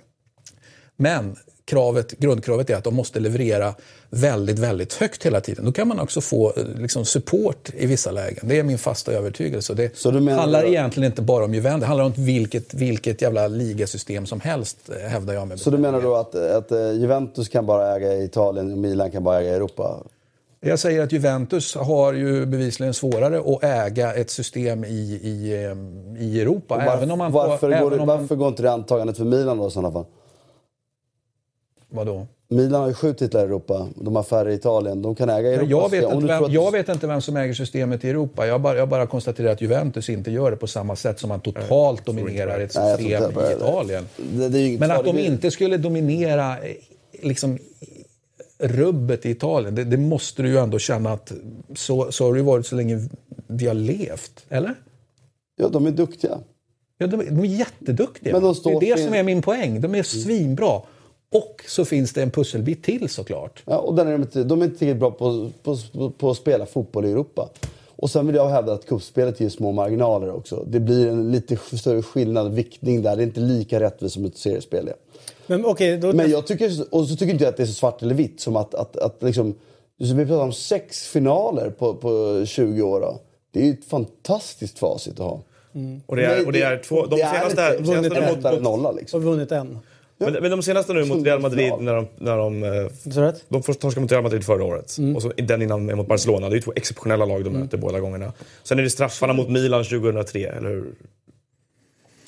Men 0.98 1.36
kravet, 1.65 2.11
grundkravet 2.11 2.69
är 2.69 2.75
att 2.75 2.83
de 2.83 2.95
måste 2.95 3.19
leverera 3.19 3.73
väldigt, 4.09 4.59
väldigt 4.59 4.93
högt 4.93 5.25
hela 5.25 5.41
tiden. 5.41 5.65
Då 5.65 5.71
kan 5.71 5.87
man 5.87 5.99
också 5.99 6.21
få 6.21 6.53
eh, 6.57 6.63
liksom, 6.81 7.05
support 7.05 7.69
i 7.73 7.85
vissa 7.85 8.11
lägen. 8.11 8.47
Det 8.47 8.59
är 8.59 8.63
min 8.63 8.77
fasta 8.77 9.11
övertygelse. 9.11 9.73
Det 9.73 9.97
Så 9.97 10.11
menar 10.11 10.39
handlar 10.39 10.65
egentligen 10.65 11.11
inte 11.11 11.21
bara 11.21 11.45
om 11.45 11.53
Juventus. 11.53 11.81
Det 11.81 11.87
handlar 11.87 12.05
om 12.05 12.13
vilket, 12.17 12.73
vilket 12.73 13.21
jävla 13.21 13.47
ligasystem 13.47 14.25
som 14.25 14.39
helst, 14.39 14.77
eh, 14.89 15.09
hävdar 15.09 15.33
jag 15.33 15.47
med 15.47 15.59
Så 15.59 15.69
du 15.69 15.77
menar 15.77 16.01
då 16.01 16.15
att, 16.15 16.35
att 16.35 16.71
eh, 16.71 16.91
Juventus 16.91 17.49
kan 17.49 17.65
bara 17.65 17.95
äga 17.95 18.23
Italien 18.23 18.71
och 18.71 18.77
Milan 18.77 19.11
kan 19.11 19.23
bara 19.23 19.41
äga 19.41 19.55
Europa? 19.55 20.03
Jag 20.59 20.79
säger 20.79 21.03
att 21.03 21.11
Juventus 21.11 21.75
har 21.75 22.13
ju 22.13 22.45
bevisligen 22.45 22.93
svårare 22.93 23.39
att 23.39 23.63
äga 23.63 24.13
ett 24.13 24.29
system 24.29 24.83
i, 24.83 24.87
i, 25.23 25.73
i 26.19 26.41
Europa. 26.41 26.75
Och 26.75 26.81
varför, 26.81 26.97
även 26.97 27.11
om 27.11 27.17
man... 27.17 27.31
varför, 27.31 27.71
även 27.71 27.83
går, 27.83 27.99
om 27.99 28.07
man, 28.07 28.19
varför 28.19 28.35
går 28.35 28.47
inte 28.47 28.63
det 28.63 28.71
antagandet 28.71 29.17
för 29.17 29.25
Milan 29.25 29.57
då 29.57 29.67
i 29.67 29.71
sådana 29.71 29.91
fall? 29.91 30.05
Vadå? 31.95 32.27
Milan 32.47 32.81
har 32.81 32.88
ju 32.88 32.93
sju 32.93 33.13
titlar 33.13 33.41
i 33.41 33.43
Europa. 33.43 33.88
De 33.95 34.15
har 34.15 34.23
färre 34.23 34.51
i 34.51 34.55
Italien. 34.55 35.01
De 35.01 35.15
kan 35.15 35.30
äga 35.30 35.53
Europa. 35.53 35.65
Jag 35.69 35.89
vet, 35.91 36.03
inte 36.13 36.27
vem, 36.27 36.43
att- 36.43 36.51
jag 36.51 36.72
vet 36.72 36.89
inte 36.89 37.07
vem 37.07 37.22
som 37.22 37.38
äger 37.38 37.53
systemet 37.53 38.03
i 38.05 38.09
Europa. 38.09 38.47
Jag 38.47 38.61
bara, 38.61 38.77
jag 38.77 38.89
bara 38.89 39.07
konstaterar 39.07 39.51
att 39.51 39.61
Juventus 39.61 40.09
inte 40.09 40.31
gör 40.31 40.51
det 40.51 40.57
på 40.57 40.67
samma 40.67 40.95
sätt 40.95 41.19
som 41.19 41.27
man 41.30 41.39
totalt 41.39 42.05
dominerar 42.05 42.59
ett 42.59 42.76
Nej, 42.76 42.97
system 42.97 43.11
jag 43.11 43.51
i 43.51 43.53
Italien. 43.55 44.07
Det, 44.17 44.49
det 44.49 44.80
Men 44.80 44.91
att 44.91 45.05
de 45.05 45.19
inte 45.19 45.51
skulle 45.51 45.77
dominera 45.77 46.57
eh, 46.57 46.76
liksom, 47.22 47.57
rubbet 48.59 49.26
i 49.26 49.30
Italien, 49.30 49.76
det, 49.76 49.84
det 49.84 49.97
måste 49.97 50.41
du 50.41 50.49
ju 50.49 50.57
ändå 50.57 50.80
känna 50.80 51.11
att 51.13 51.31
så, 51.76 52.11
så 52.11 52.26
har 52.26 52.34
det 52.34 52.38
ju 52.39 52.45
varit 52.45 52.65
så 52.67 52.76
länge 52.76 52.99
vi 53.47 53.67
har 53.67 53.73
levt. 53.73 54.45
Eller? 54.49 54.73
Ja, 55.55 55.67
de 55.69 55.85
är 55.85 55.91
duktiga. 55.91 56.38
Ja, 56.97 57.07
de, 57.07 57.19
är- 57.19 57.26
de 57.26 57.39
är 57.39 57.45
jätteduktiga. 57.45 58.34
Men 58.34 58.41
de 58.41 58.55
det 58.63 58.69
är 58.69 58.80
det 58.80 58.95
för- 58.97 59.03
som 59.05 59.13
är 59.13 59.23
min 59.23 59.41
poäng. 59.41 59.81
De 59.81 59.95
är 59.95 60.03
svinbra. 60.03 60.81
Och 61.36 61.66
så 61.68 61.86
finns 61.86 62.14
det 62.14 62.22
en 62.22 62.32
pusselbit 62.32 62.84
till 62.84 63.10
såklart. 63.10 63.64
Ja, 63.66 63.78
och 63.78 63.95
den 63.95 64.07
är 64.07 64.12
de, 64.12 64.22
inte, 64.22 64.44
de 64.44 64.62
är 64.62 64.66
inte 64.66 64.78
tillräckligt 64.78 64.99
bra 64.99 65.12
på, 65.12 65.52
på, 65.64 65.78
på, 65.94 66.10
på 66.10 66.30
att 66.30 66.38
spela 66.38 66.66
fotboll 66.66 67.06
i 67.06 67.12
Europa. 67.12 67.49
Och 67.95 68.10
sen 68.10 68.28
vill 68.28 68.36
jag 68.36 68.49
hävda 68.49 68.74
att 68.74 68.86
cupspelet 68.86 69.40
ger 69.40 69.49
små 69.49 69.72
marginaler 69.72 70.36
också. 70.36 70.64
Det 70.68 70.80
blir 70.80 71.07
en 71.07 71.32
lite 71.32 71.57
större 71.57 72.02
skillnad, 72.02 72.53
viktning 72.53 73.02
där. 73.02 73.16
Det 73.16 73.22
är 73.22 73.26
inte 73.26 73.40
lika 73.40 73.80
rättvist 73.80 74.14
som 74.14 74.26
ett 74.26 74.38
seriespel 74.38 74.88
är. 74.88 74.95
Men 75.48 75.66
okej, 75.66 75.98
då... 75.98 76.14
Men 76.14 76.32
jag 76.32 76.48
tycker, 76.48 76.72
och 76.91 77.07
så 77.07 77.16
tycker 77.16 77.34
inte 77.34 77.44
jag 77.44 77.52
att 77.52 77.57
det 77.57 77.64
är 77.64 77.68
så 77.68 77.74
svart 77.74 78.02
eller 78.02 78.16
vitt 78.16 78.41
som 78.41 78.56
att, 78.56 78.76
att, 78.76 78.98
att 78.98 79.24
liksom, 79.24 79.56
vi 79.98 80.26
pratar 80.26 80.44
om 80.44 80.53
sex 80.53 81.07
finaler 81.07 81.70
på, 81.70 81.94
på 81.94 82.44
20 82.45 82.82
år. 82.82 83.02
Då. 83.02 83.20
Det 83.52 83.60
är 83.60 83.64
ju 83.66 83.72
ett 83.72 83.86
fantastiskt 83.86 84.80
facit 84.80 85.14
att 85.14 85.26
ha. 85.26 85.41
Och 86.06 86.16
det 86.16 86.26
är, 86.26 86.45
och 86.45 86.52
det 86.52 86.62
är 86.62 86.78
två... 86.78 87.06
De 87.06 87.16
det 87.16 87.22
är 87.22 87.34
senaste, 87.34 87.78
inte 87.78 87.86
senaste 87.86 88.10
vunnit 88.10 88.44
mot, 88.44 88.53
mot, 88.53 88.62
nolla 88.62 88.90
har 88.90 88.94
liksom. 88.95 89.22
vunnit 89.22 89.52
en. 89.52 89.80
Men, 90.17 90.33
men 90.33 90.51
de 90.51 90.63
senaste 90.63 90.93
nu 90.93 91.05
mot 91.05 91.25
Real 91.25 91.39
Madrid 91.39 91.73
när 91.79 91.95
de... 91.95 92.07
När 92.17 92.37
de 92.37 92.63
eh, 92.63 93.35
de 93.49 93.63
först 93.63 93.79
torskade 93.79 94.01
mot 94.01 94.11
Real 94.11 94.23
Madrid 94.23 94.43
förra 94.43 94.63
året. 94.63 94.97
Mm. 94.97 95.15
Och 95.15 95.21
så 95.21 95.31
den 95.37 95.61
innan 95.61 95.97
mot 95.97 96.07
Barcelona. 96.07 96.49
Det 96.49 96.53
är 96.53 96.57
ju 96.57 96.61
två 96.61 96.73
exceptionella 96.75 97.25
lag 97.25 97.43
de 97.43 97.49
möter 97.49 97.77
båda 97.77 97.99
gångerna. 97.99 98.33
Sen 98.63 98.79
är 98.79 98.83
det 98.83 98.89
straffarna 98.89 99.33
mot 99.33 99.49
Milan 99.49 99.83
2003, 99.83 100.39
eller 100.39 100.69
hur? 100.69 100.93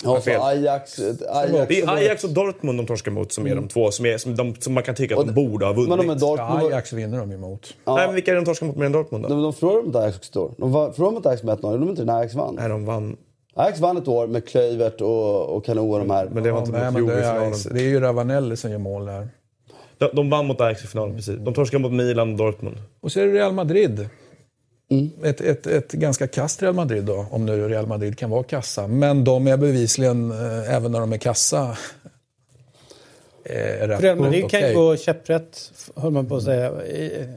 Ja, 0.04 0.22
så 0.22 0.44
Ajax, 0.44 1.00
Ajax, 1.30 1.68
Det 1.68 1.82
är 1.82 1.96
Ajax 1.96 2.24
och 2.24 2.30
Dortmund 2.30 2.80
de 2.80 2.86
torskar 2.86 3.12
mot 3.12 3.32
som 3.32 3.48
är 3.48 3.56
de 3.56 3.68
två 3.68 3.92
som, 3.92 4.06
är, 4.06 4.18
som, 4.18 4.36
de, 4.36 4.56
som 4.56 4.74
man 4.74 4.84
kan 4.84 4.96
tycka 4.96 5.18
att 5.18 5.26
de 5.26 5.34
borde 5.34 5.66
ha 5.66 5.74
vunnit. 5.74 5.90
Men 5.90 5.98
de 5.98 6.10
är 6.10 6.14
Ja, 6.14 6.20
Dortmund, 6.20 6.74
Ajax 6.74 6.94
vinner 6.94 7.18
de 7.18 7.32
emot. 7.32 7.74
Nej, 7.86 8.06
men 8.06 8.16
vilka 8.16 8.32
är 8.32 8.36
de 8.36 8.46
torskar 8.46 8.66
mot 8.66 8.76
mer 8.76 8.86
än 8.86 8.92
Dortmund 8.92 9.24
då? 9.24 9.30
de, 9.30 9.42
de 9.42 9.54
förlorade 9.54 9.88
mot 9.88 9.96
Ajax 9.96 10.18
också 10.18 10.32
då. 10.34 10.54
De 10.58 10.94
förlorade 10.94 11.16
mot 11.16 11.26
Ajax 11.26 11.44
med 11.44 11.58
1-0. 11.58 11.72
Gjorde 11.72 11.86
de 11.86 11.90
inte 11.90 12.06
när 12.06 12.20
Ajax 12.20 12.34
vann? 12.34 12.56
Nej, 12.56 12.70
de 12.70 12.86
vann. 12.86 13.18
Ajax 13.58 13.80
vann 13.80 13.98
ett 13.98 14.08
år 14.08 14.28
med 14.28 14.48
Klöivert 14.48 15.02
och, 15.02 15.56
och 15.56 15.66
Kanou 15.66 15.94
och 15.94 16.00
de 16.00 16.10
här. 16.10 16.26
Men 16.26 16.44
det 16.44 16.52
var 16.52 16.60
Ja, 16.60 16.66
inte 16.66 16.80
nej, 16.80 17.02
mot 17.02 17.12
det, 17.12 17.26
är, 17.26 17.74
det 17.74 17.80
är 17.80 17.88
ju 17.90 18.00
Ravanelli 18.00 18.58
som 18.58 18.72
gör 18.72 18.78
mål 18.78 19.06
där. 19.06 19.30
De, 19.98 20.10
de 20.14 20.30
vann 20.30 20.48
mot 20.48 20.62
Ajax 20.62 20.84
i 20.84 20.88
finalen, 20.88 21.16
precis. 21.16 21.36
De 21.40 21.54
torskade 21.54 21.82
mot 21.82 21.92
Milan 21.92 22.32
och 22.32 22.38
Dortmund. 22.38 22.78
Och 23.02 23.12
så 23.12 23.20
är 23.20 23.26
det 23.26 23.34
Real 23.34 23.54
Madrid. 23.54 24.10
Mm. 24.92 25.10
Ett, 25.24 25.42
ett, 25.42 25.68
ett 25.68 25.92
ganska 25.92 26.28
kast 26.28 26.62
Real 26.62 26.74
Madrid 26.74 27.04
då, 27.04 27.26
om 27.32 27.46
nu 27.46 27.68
Real 27.68 27.88
Madrid 27.88 28.18
kan 28.18 28.30
vara 28.30 28.44
kassa. 28.44 28.88
Men 28.88 29.24
de 29.24 29.48
är 29.48 29.58
bevisligen, 29.58 30.32
eh, 30.32 30.76
även 30.76 30.92
när 30.92 31.00
de 31.00 31.14
är 31.14 31.18
kassa, 31.18 31.78
eh, 33.44 33.88
rätt 33.88 34.02
Real 34.02 34.20
Madrid 34.20 34.50
kan 34.50 34.62
ju 34.62 34.74
gå 34.74 34.98
käpprätt, 34.98 35.72
höll 35.96 36.12
man 36.12 36.26
på 36.26 36.36
att 36.36 36.44
säga, 36.44 36.86
i, 36.86 37.28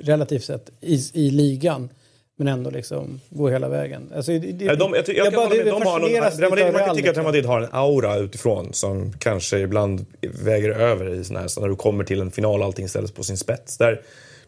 relativt 0.00 0.44
sett, 0.44 0.70
i, 0.80 1.10
i 1.14 1.30
ligan. 1.30 1.88
Men 2.36 2.48
ändå 2.48 2.70
liksom 2.70 3.20
gå 3.30 3.48
hela 3.48 3.68
vägen. 3.68 4.12
Alltså, 4.16 4.32
det, 4.32 4.52
de, 4.52 4.94
jag, 4.94 5.08
jag, 5.08 5.32
bara- 5.32 5.48
de 5.48 5.70
har 5.70 5.98
någon, 6.00 6.10
Real 6.10 6.50
Madrid, 6.50 6.72
man 6.72 6.84
kan 6.86 6.96
tycka 6.96 7.10
att 7.10 7.16
Real. 7.16 7.24
Madrid 7.26 7.44
har 7.46 7.60
en 7.60 7.68
aura 7.72 8.16
utifrån 8.16 8.72
som 8.72 9.12
kanske 9.18 9.58
ibland 9.58 10.06
väger 10.44 10.70
över 10.70 11.14
i 11.14 11.24
såna 11.24 11.40
här, 11.40 11.48
så 11.48 11.60
när 11.60 11.68
du 11.68 11.76
kommer 11.76 12.04
till 12.04 12.20
en 12.20 12.30
final 12.30 12.62
allting 12.62 12.88
ställs 12.88 13.12
på 13.12 13.22
sin 13.22 13.36
spets. 13.36 13.78
Där, 13.78 14.00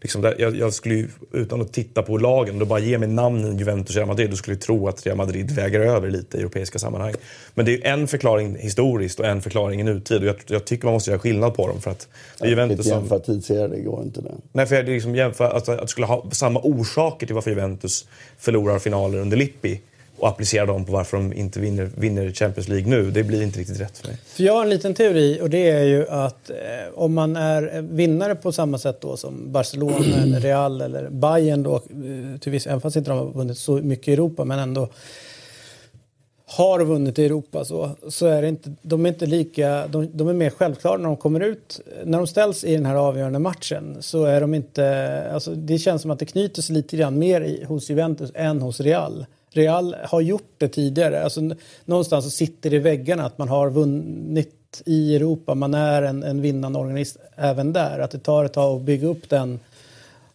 liksom, 0.06 0.22
där, 0.22 0.34
jag, 0.38 0.56
jag 0.56 0.74
skulle 0.74 0.94
ju, 0.94 1.08
utan 1.32 1.60
att 1.60 1.72
titta 1.72 2.02
på 2.02 2.18
lagen, 2.18 2.58
du 2.58 2.64
bara 2.64 2.78
ger 2.78 2.98
mig 2.98 3.08
namnen 3.08 3.58
Juventus 3.58 3.90
och 3.90 3.96
Real 3.96 4.08
Madrid, 4.08 4.30
då 4.30 4.36
skulle 4.36 4.54
jag 4.54 4.62
tro 4.62 4.88
att 4.88 5.06
Real 5.06 5.16
Madrid 5.16 5.50
väger 5.50 5.80
över 5.80 6.10
lite 6.10 6.36
i 6.36 6.40
europeiska 6.40 6.78
sammanhang. 6.78 7.14
Men 7.54 7.66
det 7.66 7.86
är 7.86 7.92
en 7.92 8.08
förklaring 8.08 8.56
historiskt 8.56 9.20
och 9.20 9.26
en 9.26 9.42
förklaring 9.42 9.80
i 9.80 9.84
nutid 9.84 10.22
och 10.22 10.28
jag, 10.28 10.36
jag 10.46 10.64
tycker 10.64 10.84
man 10.84 10.92
måste 10.92 11.10
göra 11.10 11.20
skillnad 11.20 11.54
på 11.54 11.68
dem 11.68 11.80
för 11.80 11.90
att 11.90 12.08
det 12.38 12.46
är 12.46 12.50
Juventus 12.50 12.86
som... 12.86 12.98
jämföra 12.98 13.18
tidsserier, 13.18 13.68
det 13.68 13.80
går 13.80 14.02
inte 14.02 14.20
det. 14.20 14.34
Nej, 14.52 14.66
för 14.66 14.76
jag 14.76 14.88
liksom 14.88 15.14
jämför, 15.14 15.44
alltså, 15.44 15.72
att 15.72 15.80
du 15.80 15.86
skulle 15.88 16.06
ha 16.06 16.30
samma 16.30 16.60
orsaker 16.62 17.26
till 17.26 17.34
varför 17.34 17.50
Juventus 17.50 18.08
förlorar 18.38 18.78
finaler 18.78 19.18
under 19.18 19.36
Lippi 19.36 19.80
och 20.18 20.28
applicera 20.28 20.66
dem 20.66 20.84
på 20.84 20.92
varför 20.92 21.16
de 21.16 21.32
inte 21.32 21.60
vinner, 21.60 21.90
vinner 21.94 22.30
Champions 22.30 22.68
League 22.68 22.90
nu, 22.90 23.10
det 23.10 23.24
blir 23.24 23.42
inte 23.42 23.60
riktigt 23.60 23.80
rätt 23.80 23.98
för 23.98 24.08
mig. 24.08 24.16
För 24.26 24.42
jag 24.42 24.52
har 24.52 24.62
en 24.62 24.70
liten 24.70 24.94
teori 24.94 25.40
och 25.42 25.50
det 25.50 25.70
är 25.70 25.84
ju 25.84 26.08
att 26.08 26.50
eh, 26.50 26.56
om 26.94 27.14
man 27.14 27.36
är 27.36 27.82
vinnare 27.82 28.34
på 28.34 28.52
samma 28.52 28.78
sätt 28.78 29.00
då 29.00 29.16
som 29.16 29.52
Barcelona 29.52 30.16
eller 30.22 30.40
Real 30.40 30.80
eller 30.80 31.08
Bayern 31.10 31.62
då, 31.62 31.74
eh, 31.74 32.40
till 32.40 32.52
viss, 32.52 32.66
även 32.66 32.80
fast 32.80 32.96
inte 32.96 33.10
de 33.10 33.18
har 33.18 33.26
vunnit 33.26 33.58
så 33.58 33.72
mycket 33.72 34.08
i 34.08 34.12
Europa 34.12 34.44
men 34.44 34.58
ändå 34.58 34.88
har 36.48 36.84
vunnit 36.84 37.18
i 37.18 37.24
Europa 37.24 37.64
så, 37.64 37.90
så 38.08 38.26
är 38.26 38.42
det 38.42 38.48
inte, 38.48 38.72
de 38.82 39.06
är 39.06 39.08
inte 39.08 39.26
lika, 39.26 39.86
de, 39.86 40.10
de 40.12 40.28
är 40.28 40.32
mer 40.32 40.50
självklara 40.50 40.96
när 40.96 41.04
de 41.04 41.16
kommer 41.16 41.40
ut. 41.40 41.80
När 42.04 42.18
de 42.18 42.26
ställs 42.26 42.64
i 42.64 42.74
den 42.74 42.86
här 42.86 42.94
avgörande 42.94 43.38
matchen 43.38 43.96
så 44.00 44.24
är 44.24 44.40
de 44.40 44.54
inte, 44.54 45.30
alltså 45.32 45.54
det 45.54 45.78
känns 45.78 46.02
som 46.02 46.10
att 46.10 46.18
det 46.18 46.26
knyter 46.26 46.62
sig 46.62 46.74
lite 46.74 46.96
grann 46.96 47.18
mer 47.18 47.40
i, 47.40 47.64
hos 47.64 47.90
Juventus 47.90 48.30
än 48.34 48.62
hos 48.62 48.80
Real. 48.80 49.26
Real 49.56 49.96
har 50.04 50.20
gjort 50.20 50.54
det 50.58 50.68
tidigare, 50.68 51.24
alltså 51.24 51.40
någonstans 51.84 52.24
så 52.24 52.30
sitter 52.30 52.70
det 52.70 52.76
i 52.76 52.78
väggarna 52.78 53.26
att 53.26 53.38
man 53.38 53.48
har 53.48 53.70
vunnit 53.70 54.82
i 54.84 55.16
Europa, 55.16 55.54
man 55.54 55.74
är 55.74 56.02
en, 56.02 56.22
en 56.22 56.42
vinnande 56.42 56.78
organism 56.78 57.20
även 57.36 57.72
där. 57.72 57.98
Att 57.98 58.10
det 58.10 58.18
tar 58.18 58.44
ett 58.44 58.52
tag 58.52 58.76
att 58.76 58.82
bygga 58.82 59.08
upp 59.08 59.28
den 59.28 59.60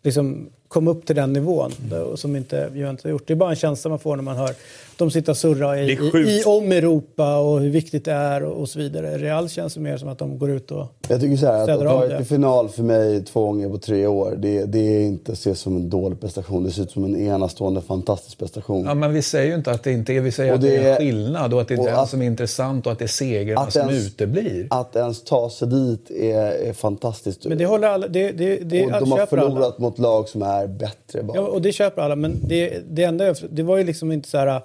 liksom 0.04 0.50
komma 0.68 0.92
upp 0.92 1.06
till 1.06 1.16
den 1.16 1.34
nivån 1.34 1.72
då, 1.90 2.18
som 2.18 2.36
inte 2.36 2.72
Juventus 2.76 3.04
har 3.04 3.12
gjort. 3.12 3.28
Det 3.28 3.34
är 3.34 3.36
bara 3.36 3.50
en 3.50 3.56
känsla 3.56 3.90
man 3.90 4.00
får 4.00 4.16
när 4.16 4.24
man 4.24 4.38
hör 4.38 4.56
de 5.06 5.12
sitta 5.12 5.32
och 5.32 5.38
surra 5.38 5.80
i, 5.82 5.92
i, 5.92 5.94
i, 5.94 6.44
om 6.46 6.72
Europa 6.72 7.38
och 7.38 7.60
hur 7.62 7.70
viktigt 7.70 8.06
det 8.06 8.12
är 8.12 8.44
och, 8.44 8.62
och 8.62 8.70
så 8.70 8.80
vidare. 8.80 9.18
Real 9.18 9.50
känns 9.50 9.78
mer 9.78 9.98
som 9.98 10.10
att 10.10 10.18
de 10.20 10.38
går 10.40 10.50
ut 10.52 10.72
och... 10.72 10.86
Jag 11.08 11.22
tycker 11.22 11.38
så 11.38 11.46
här, 11.46 11.64
att 11.64 11.70
av 11.70 11.84
varit 11.86 12.10
det. 12.10 12.20
i 12.22 12.26
final 12.26 12.70
för 12.70 12.84
mig 12.84 13.24
två 13.26 13.46
gånger 13.46 13.70
på 13.70 13.78
tre 13.78 14.08
år, 14.08 14.36
det, 14.38 14.66
det 14.66 14.80
är 14.80 15.02
inte 15.02 15.32
ses 15.32 15.60
som 15.60 15.76
en 15.76 15.90
dålig 15.90 16.20
prestation. 16.22 16.64
Det 16.64 16.72
ser 16.72 16.84
ut 16.84 16.92
som 16.92 17.04
en 17.06 17.16
enastående 17.22 17.82
fantastisk 17.82 18.38
prestation. 18.38 18.86
Ja, 18.86 18.94
men 18.94 19.14
vi 19.14 19.22
säger 19.22 19.48
ju 19.48 19.56
inte 19.56 19.72
att 19.72 19.84
det 19.84 19.92
inte 19.92 20.14
är, 20.14 20.22
vi 20.22 20.32
säger 20.32 20.52
Och 20.52 20.56
att 20.56 20.62
det 20.62 20.76
är 20.78 20.82
det 20.84 20.88
en 20.90 20.94
är- 20.94 20.98
skillnad 20.98 21.54
och 21.54 21.62
att 21.62 21.68
det 21.68 21.74
är 21.74 21.78
den 21.78 21.96
att- 21.96 22.10
som 22.10 22.22
är 22.22 22.26
intressant 22.26 22.86
och 22.86 22.92
att 22.92 23.00
det 23.00 23.06
är 23.06 23.08
segrarna 23.08 23.62
att 23.62 23.74
som 23.74 23.90
ens- 23.90 24.08
uteblir. 24.08 24.68
Att 24.70 24.96
ens 24.96 25.24
ta 25.24 25.50
sig 25.50 25.68
dit 25.68 26.12
är, 26.12 26.38
är 26.70 26.74
fantastiskt. 26.74 27.46
Men 27.46 27.58
det 27.58 27.66
håller 27.66 27.88
alla... 27.88 28.08
Det, 28.08 28.32
det, 28.32 28.56
det, 28.56 28.86
och 28.86 28.92
de 28.92 29.12
har 29.12 29.18
köper 29.18 29.38
alla. 29.38 29.50
förlorat 29.50 29.80
mot 29.80 30.00
lag 30.00 30.30
som 30.30 30.42
är 30.42 30.68
bättre 30.68 31.24
bara. 31.24 31.38
Ja, 31.38 31.42
och 31.48 31.62
det 31.62 31.72
köper 31.72 32.02
alla. 32.02 32.16
Men 32.16 32.40
det, 32.48 32.82
det 32.90 33.04
enda 33.04 33.26
jag- 33.26 33.36
det 33.50 33.64
var 33.64 33.78
ju 33.78 33.84
liksom 33.84 34.12
inte 34.12 34.30
så 34.30 34.38
här... 34.38 34.62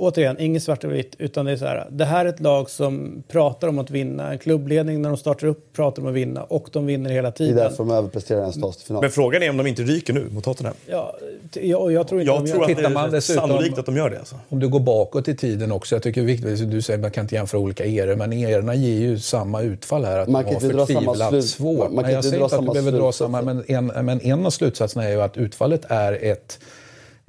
Återigen, 0.00 0.40
inget 0.40 0.62
svart 0.62 0.84
och 0.84 0.92
vitt. 0.92 1.14
Utan 1.18 1.46
det 1.46 1.52
är 1.52 1.56
så 1.56 1.64
här. 1.64 1.86
Det 1.90 2.04
här 2.04 2.24
är 2.24 2.28
ett 2.28 2.40
lag 2.40 2.70
som 2.70 3.22
pratar 3.28 3.68
om 3.68 3.78
att 3.78 3.90
vinna. 3.90 4.32
En 4.32 4.38
klubbledning 4.38 5.02
när 5.02 5.08
de 5.08 5.16
startar 5.18 5.46
upp 5.46 5.72
pratar 5.72 6.02
om 6.02 6.08
att 6.08 6.14
vinna. 6.14 6.42
Och 6.42 6.68
de 6.72 6.86
vinner 6.86 7.10
hela 7.10 7.28
det 7.30 7.34
är 7.34 7.46
tiden. 7.46 7.56
därför 7.56 7.76
de 7.76 7.90
överpresterar 7.90 8.40
ens 8.40 8.60
tas 8.60 8.76
till 8.76 8.86
final. 8.86 9.02
Men 9.02 9.10
frågan 9.10 9.42
är 9.42 9.50
om 9.50 9.56
de 9.56 9.66
inte 9.66 9.82
ryker 9.82 10.12
nu 10.12 10.28
mot 10.30 10.44
Tottenham. 10.44 10.74
Ja, 10.86 11.16
jag, 11.52 11.92
jag 11.92 12.08
tror 12.08 12.20
inte 12.20 12.32
Jag 12.32 12.44
de 12.44 12.50
tror 12.50 12.70
gör 12.70 12.76
att 12.76 12.82
det 12.82 12.88
man 12.88 13.08
är 13.08 13.12
dessutom- 13.12 13.48
sannolikt 13.48 13.78
att 13.78 13.86
de 13.86 13.96
gör 13.96 14.10
det. 14.10 14.18
Alltså. 14.18 14.36
Om 14.48 14.58
du 14.60 14.68
går 14.68 14.80
bakåt 14.80 15.28
i 15.28 15.36
tiden 15.36 15.72
också, 15.72 15.94
jag 15.94 16.02
tycker 16.02 16.20
det 16.20 16.24
är 16.24 16.36
viktigt, 16.36 16.70
du 16.70 16.82
säger 16.82 16.98
att 16.98 17.02
man 17.02 17.10
kan 17.10 17.24
inte 17.24 17.34
jämföra 17.34 17.60
olika 17.60 17.84
eror, 17.84 18.16
men 18.16 18.32
erorna 18.32 18.74
ger 18.74 19.00
ju 19.00 19.18
samma 19.18 19.62
utfall 19.62 20.04
här. 20.04 20.18
Att 20.18 20.28
Man 20.28 20.32
man 20.32 20.44
kan 20.44 20.54
inte 20.54 20.68
dra 20.76 20.86
samma 20.86 21.42
svårt. 21.42 21.78
man 21.78 21.88
kan 21.88 22.02
Nej, 22.02 22.12
jag 22.12 22.18
inte 22.18 22.28
säger 22.28 22.42
inte 22.42 22.44
att 22.44 22.50
du 22.50 22.56
samma 22.66 22.72
behöver 22.72 22.98
dra 22.98 23.12
samma, 23.12 23.42
men 23.42 23.64
en, 23.68 23.86
men 23.86 24.20
en 24.20 24.46
av 24.46 24.50
slutsatserna 24.50 25.04
är 25.04 25.10
ju 25.10 25.22
att 25.22 25.36
utfallet 25.36 25.80
är 25.88 26.12
ett 26.24 26.58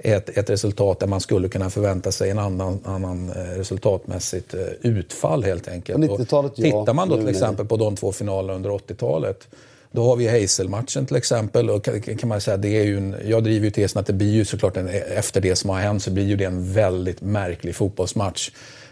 ett, 0.02 0.38
ett 0.38 0.50
resultat 0.50 1.00
där 1.00 1.06
man 1.06 1.20
skulle 1.20 1.48
kunna 1.48 1.70
förvänta 1.70 2.12
sig 2.12 2.30
en 2.30 2.38
annan, 2.38 2.80
annan 2.84 3.30
eh, 3.30 3.58
resultatmässigt 3.58 4.54
eh, 4.54 4.60
utfall 4.82 5.44
helt 5.44 5.68
enkelt. 5.68 6.08
På 6.08 6.16
90-talet, 6.16 6.52
Och 6.52 6.58
ja. 6.58 6.62
Tittar 6.64 6.94
man 6.94 7.08
då 7.08 7.16
till 7.16 7.28
exempel 7.28 7.66
på 7.66 7.76
de 7.76 7.96
två 7.96 8.12
finalerna 8.12 8.54
under 8.54 8.70
80-talet 8.70 9.48
då 9.92 10.04
har 10.04 10.16
vi 10.16 10.28
Hazel-matchen 10.28 11.06
till 11.06 11.16
exempel. 11.16 11.70
Och 11.70 11.84
kan 12.18 12.28
man 12.28 12.40
säga, 12.40 12.56
det 12.56 12.68
är 12.68 12.84
ju 12.84 12.96
en, 12.96 13.16
jag 13.24 13.44
driver 13.44 13.64
ju 13.64 13.70
tesen 13.70 14.00
att 14.00 14.06
det 14.06 14.12
blir 14.12 14.32
ju 14.32 14.44
såklart 14.44 14.76
en, 14.76 14.88
efter 14.88 15.40
det 15.40 15.56
som 15.56 15.70
har 15.70 15.80
hänt 15.80 16.02
så 16.02 16.10
blir 16.10 16.24
ju 16.24 16.36
det 16.36 16.44
en 16.44 16.72
väldigt 16.72 17.20
märklig 17.20 17.76
fotbollsmatch. 17.76 18.50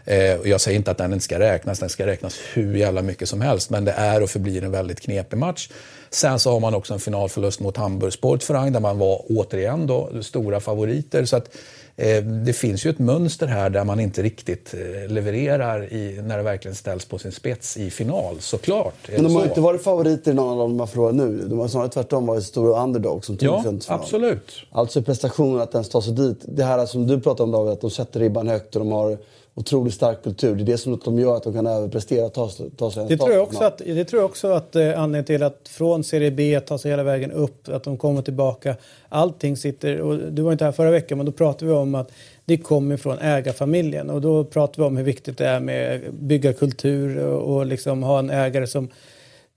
Eh, 0.08 0.38
och 0.40 0.46
jag 0.48 0.60
säger 0.60 0.76
inte 0.78 0.90
att 0.90 0.98
den 0.98 1.12
inte 1.12 1.24
ska 1.24 1.38
räknas, 1.38 1.78
den 1.78 1.88
ska 1.88 2.06
räknas 2.06 2.38
hur 2.54 2.76
jävla 2.76 3.02
mycket 3.02 3.28
som 3.28 3.40
helst. 3.40 3.70
Men 3.70 3.84
det 3.84 3.92
är 3.92 4.22
och 4.22 4.30
förblir 4.30 4.64
en 4.64 4.70
väldigt 4.70 5.00
knepig 5.00 5.36
match. 5.36 5.70
Sen 6.10 6.38
så 6.38 6.50
har 6.50 6.60
man 6.60 6.74
också 6.74 6.94
en 6.94 7.00
finalförlust 7.00 7.60
mot 7.60 7.76
Hamburg 7.76 8.12
Sportverein 8.12 8.72
där 8.72 8.80
man 8.80 8.98
var 8.98 9.22
återigen 9.28 9.86
då 9.86 10.10
stora 10.22 10.60
favoriter. 10.60 11.24
Så 11.24 11.36
att, 11.36 11.50
eh, 11.96 12.22
det 12.24 12.52
finns 12.52 12.86
ju 12.86 12.90
ett 12.90 12.98
mönster 12.98 13.46
här 13.46 13.70
där 13.70 13.84
man 13.84 14.00
inte 14.00 14.22
riktigt 14.22 14.74
eh, 14.74 15.12
levererar 15.12 15.92
i, 15.92 16.20
när 16.22 16.36
det 16.36 16.42
verkligen 16.42 16.74
ställs 16.74 17.04
på 17.04 17.18
sin 17.18 17.32
spets 17.32 17.76
i 17.76 17.90
final, 17.90 18.36
såklart. 18.40 18.94
Men 19.08 19.22
de 19.24 19.34
har 19.34 19.42
så. 19.42 19.48
inte 19.48 19.60
varit 19.60 19.82
favoriter 19.82 20.30
i 20.30 20.34
någon 20.34 20.48
av 20.52 20.58
de 20.58 20.76
man 20.76 20.88
förlorat 20.88 21.14
nu. 21.14 21.38
De 21.48 21.58
har 21.58 21.68
snarare 21.68 21.88
tvärtom 21.88 22.26
varit 22.26 22.44
stora 22.44 22.82
underdogs 22.82 23.26
som 23.26 23.36
tog 23.36 23.48
Ja, 23.48 23.62
sig 23.62 23.80
final. 23.80 24.00
absolut. 24.00 24.52
Alltså 24.70 25.02
prestationen 25.02 25.60
att 25.60 25.74
ens 25.74 25.88
ta 25.88 26.02
sig 26.02 26.12
dit. 26.12 26.38
Det 26.44 26.64
här 26.64 26.86
som 26.86 27.06
du 27.06 27.20
pratar 27.20 27.44
om 27.44 27.50
David, 27.50 27.72
att 27.72 27.80
de 27.80 27.90
sätter 27.90 28.20
ribban 28.20 28.48
högt 28.48 28.76
och 28.76 28.80
de 28.80 28.92
har 28.92 29.18
otroligt 29.58 29.94
stark 29.94 30.22
kultur. 30.22 30.54
Det 30.54 30.62
är 30.62 30.64
det 30.64 30.78
som 30.78 31.00
de 31.04 31.18
gör 31.18 31.36
att 31.36 31.42
de 31.42 31.52
kan 31.52 31.66
överprestera 31.66 32.28
ta, 32.28 32.50
ta 32.76 32.90
sig 32.90 33.06
Det 33.08 33.16
tror 33.16 33.32
jag 33.32 33.42
också 33.42 33.64
att, 33.64 33.78
det 33.78 34.04
tror 34.04 34.22
jag 34.22 34.30
också 34.30 34.48
att 34.48 34.76
eh, 34.76 34.82
anledningen 34.82 35.24
till 35.24 35.42
att 35.42 35.68
från 35.68 36.04
Serie 36.04 36.30
B 36.30 36.60
ta 36.60 36.78
sig 36.78 36.90
hela 36.90 37.02
vägen 37.02 37.32
upp, 37.32 37.68
att 37.68 37.84
de 37.84 37.96
kommer 37.96 38.22
tillbaka. 38.22 38.76
Allting 39.08 39.56
sitter, 39.56 40.00
och 40.00 40.18
du 40.32 40.42
var 40.42 40.52
inte 40.52 40.64
här 40.64 40.72
förra 40.72 40.90
veckan, 40.90 41.18
men 41.18 41.26
då 41.26 41.32
pratade 41.32 41.70
vi 41.70 41.76
om 41.76 41.94
att 41.94 42.12
det 42.44 42.58
kommer 42.58 42.96
från 42.96 43.18
ägarfamiljen 43.18 44.10
och 44.10 44.20
då 44.20 44.44
pratade 44.44 44.82
vi 44.82 44.86
om 44.86 44.96
hur 44.96 45.04
viktigt 45.04 45.38
det 45.38 45.46
är 45.46 45.60
med 45.60 46.14
bygga 46.14 46.52
kultur 46.52 47.26
och, 47.26 47.56
och 47.56 47.66
liksom 47.66 48.02
ha 48.02 48.18
en 48.18 48.30
ägare 48.30 48.66
som 48.66 48.88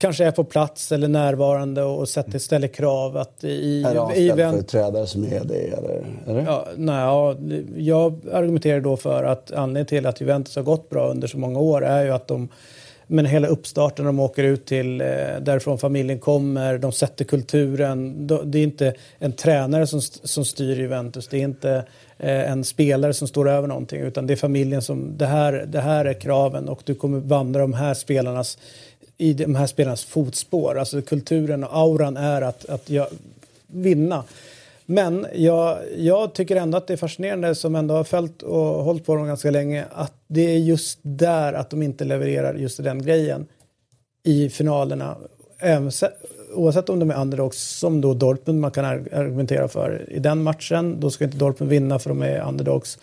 kanske 0.01 0.25
är 0.25 0.31
på 0.31 0.43
plats 0.43 0.91
eller 0.91 1.07
närvarande 1.07 1.83
och 1.83 2.09
sätter, 2.09 2.39
ställer 2.39 2.67
krav. 2.67 3.17
Att 3.17 3.43
i, 3.43 3.83
Är 3.83 3.89
det 3.89 3.95
i, 3.95 3.97
anställd 3.97 4.31
event- 4.31 4.51
företrädare 4.51 5.07
som 5.07 5.23
är 5.23 5.43
det? 5.43 5.55
Eller? 5.55 6.03
eller? 6.27 6.41
Ja, 6.45 6.67
nej, 6.75 6.95
ja, 6.95 7.35
jag 7.77 8.19
argumenterar 8.33 8.79
då 8.79 8.97
för 8.97 9.23
att 9.23 9.51
anledningen 9.51 9.85
till 9.85 10.05
att 10.05 10.21
Juventus 10.21 10.55
har 10.55 10.63
gått 10.63 10.89
bra 10.89 11.07
under 11.07 11.27
så 11.27 11.37
många 11.37 11.59
år 11.59 11.85
är 11.85 12.03
ju 12.03 12.11
att 12.11 12.27
de 12.27 12.49
men 13.11 13.25
hela 13.25 13.47
uppstarten, 13.47 14.05
de 14.05 14.19
åker 14.19 14.43
ut 14.43 14.65
till 14.65 15.01
eh, 15.01 15.07
därifrån 15.41 15.77
familjen 15.77 16.19
kommer, 16.19 16.77
de 16.77 16.91
sätter 16.91 17.25
kulturen. 17.25 18.27
Det 18.27 18.59
är 18.59 18.63
inte 18.63 18.93
en 19.19 19.31
tränare 19.31 19.87
som, 19.87 20.01
som 20.01 20.45
styr 20.45 20.75
Juventus, 20.75 21.27
det 21.27 21.37
är 21.37 21.41
inte 21.41 21.85
eh, 22.17 22.51
en 22.51 22.63
spelare 22.63 23.13
som 23.13 23.27
står 23.27 23.49
över 23.49 23.67
någonting 23.67 24.01
utan 24.01 24.27
det 24.27 24.33
är 24.33 24.37
familjen 24.37 24.81
som, 24.81 25.17
det 25.17 25.25
här, 25.25 25.65
det 25.67 25.79
här 25.81 26.05
är 26.05 26.13
kraven 26.13 26.69
och 26.69 26.81
du 26.85 26.95
kommer 26.95 27.19
vandra 27.19 27.61
de 27.61 27.73
här 27.73 27.93
spelarnas 27.93 28.57
i 29.21 29.33
de 29.33 29.55
här 29.55 29.67
spelarnas 29.67 30.03
fotspår. 30.05 30.79
Alltså 30.79 31.01
kulturen 31.01 31.63
och 31.63 31.77
auran 31.77 32.17
är 32.17 32.41
att, 32.41 32.69
att 32.69 32.89
jag, 32.89 33.07
vinna. 33.67 34.23
Men 34.85 35.27
jag, 35.33 35.77
jag 35.97 36.33
tycker 36.33 36.55
ändå 36.55 36.77
att 36.77 36.87
det 36.87 36.93
är 36.93 36.97
fascinerande 36.97 37.55
som 37.55 37.75
ändå 37.75 37.93
har 37.93 38.03
följt 38.03 38.41
och 38.41 38.83
hållit 38.83 39.05
på 39.05 39.15
dem 39.15 39.27
ganska 39.27 39.51
länge 39.51 39.85
att 39.91 40.13
det 40.27 40.41
är 40.41 40.57
just 40.57 40.99
där 41.01 41.53
att 41.53 41.69
de 41.69 41.83
inte 41.83 42.05
levererar 42.05 42.53
just 42.53 42.83
den 42.83 43.03
grejen 43.03 43.47
i 44.23 44.49
finalerna. 44.49 45.15
Även, 45.59 45.91
oavsett 46.53 46.89
om 46.89 46.99
de 46.99 47.11
är 47.11 47.21
underdogs 47.21 47.57
som 47.79 48.01
då 48.01 48.13
Dortmund 48.13 48.59
man 48.59 48.71
kan 48.71 48.85
argumentera 48.85 49.67
för 49.67 50.05
i 50.09 50.19
den 50.19 50.43
matchen. 50.43 50.99
Då 50.99 51.09
ska 51.09 51.23
inte 51.23 51.37
Dortmund 51.37 51.69
vinna 51.69 51.99
för 51.99 52.09
de 52.09 52.21
är 52.21 52.47
underdogs. 52.47 52.99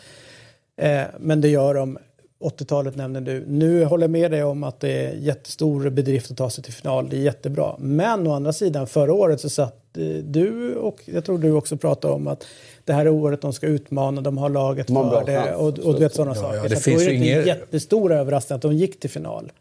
Eh, 0.76 1.02
men 1.18 1.40
det 1.40 1.48
gör 1.48 1.74
de. 1.74 1.98
80-talet 2.40 2.96
nämnde 2.96 3.20
du. 3.20 3.44
Nu 3.46 3.84
håller 3.84 4.04
jag 4.04 4.10
med 4.10 4.30
dig 4.30 4.44
om 4.44 4.64
att 4.64 4.80
det 4.80 5.06
är 5.06 5.12
jättestor 5.14 5.90
bedrift 5.90 6.30
att 6.30 6.36
ta 6.36 6.50
sig 6.50 6.64
till 6.64 6.72
final. 6.72 7.08
Det 7.08 7.16
är 7.16 7.20
jättebra. 7.20 7.74
Men 7.78 8.26
å 8.26 8.32
andra 8.32 8.52
sidan, 8.52 8.86
förra 8.86 9.12
året 9.12 9.40
så 9.40 9.48
satt 9.50 9.96
eh, 9.96 10.04
du 10.24 10.74
och 10.74 11.00
jag 11.04 11.24
tror 11.24 11.38
du 11.38 11.52
också 11.52 11.76
pratade 11.76 12.14
om 12.14 12.26
att 12.26 12.44
det 12.84 12.92
här 12.92 13.06
är 13.06 13.10
året 13.10 13.40
de 13.42 13.52
ska 13.52 13.66
utmana, 13.66 14.20
de 14.20 14.38
har 14.38 14.48
laget 14.48 14.86
för 14.86 15.26
det 15.26 15.54
och, 15.54 15.78
och 15.78 15.94
du 15.94 16.00
vet 16.00 16.14
sådana 16.14 16.30
Ja, 16.36 16.40
saker. 16.42 16.56
ja, 16.56 16.62
så 16.62 16.68
det 16.68 16.76
att 16.76 16.82
finns 16.82 17.02
då 17.04 17.08
är 17.10 17.12
ju 17.12 17.18
det 17.18 17.24
inte 17.24 17.26
ingen- 17.28 17.40
en 17.40 17.46
jättestor 17.46 18.12
överraskning 18.12 18.56
att 18.56 18.62
de 18.62 18.72
gick 18.76 19.00
till 19.00 19.10
final. 19.10 19.52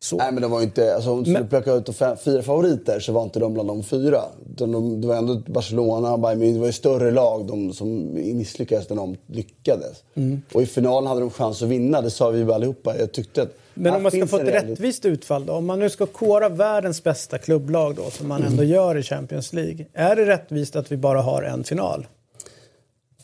Så. 0.00 0.16
Nej 0.16 0.32
men 0.32 0.42
det 0.42 0.48
var 0.48 0.62
inte, 0.62 0.94
alltså, 0.94 1.10
om 1.10 1.18
du 1.18 1.24
skulle 1.24 1.38
Men- 1.38 1.48
plocka 1.48 1.72
ut 1.72 1.96
fem, 1.96 2.16
fyra 2.24 2.42
favoriter 2.42 3.00
så 3.00 3.12
var 3.12 3.22
inte 3.22 3.38
de 3.38 3.54
bland 3.54 3.68
de 3.68 3.82
fyra. 3.82 4.22
De, 4.56 5.00
det 5.00 5.06
var 5.08 5.16
ändå 5.16 5.42
Barcelona, 5.46 6.18
Bayern 6.18 6.38
Munich, 6.38 6.54
det 6.54 6.60
var 6.60 6.66
ju 6.66 6.72
större 6.72 7.10
lag 7.10 7.46
de, 7.46 7.72
som 7.72 8.14
misslyckades 8.14 8.90
än 8.90 8.96
de 8.96 9.16
lyckades. 9.26 10.02
Mm. 10.14 10.42
Och 10.52 10.62
i 10.62 10.66
finalen 10.66 11.06
hade 11.08 11.20
de 11.20 11.30
chans 11.30 11.62
att 11.62 11.68
vinna, 11.68 12.00
det 12.00 12.10
sa 12.10 12.30
vi 12.30 12.38
ju 12.38 12.52
allihopa. 12.52 12.98
Jag 12.98 13.12
tyckte 13.12 13.42
att 13.42 13.58
Men 13.74 13.94
om 13.94 14.02
man 14.02 14.12
ska 14.12 14.26
få 14.26 14.36
ett 14.38 14.42
reell- 14.46 14.68
rättvist 14.68 15.04
utfall 15.04 15.46
då? 15.46 15.52
Om 15.52 15.66
man 15.66 15.78
nu 15.78 15.90
ska 15.90 16.06
kora 16.06 16.48
världens 16.48 17.02
bästa 17.02 17.38
klubblag 17.38 17.94
då, 17.96 18.10
som 18.10 18.28
man 18.28 18.42
ändå 18.42 18.62
gör 18.64 18.98
i 18.98 19.02
Champions 19.02 19.52
League. 19.52 19.86
Är 19.92 20.16
det 20.16 20.26
rättvist 20.26 20.76
att 20.76 20.92
vi 20.92 20.96
bara 20.96 21.22
har 21.22 21.42
en 21.42 21.64
final? 21.64 22.06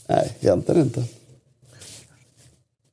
Nej, 0.07 0.37
egentligen 0.41 0.83
inte. 0.83 1.05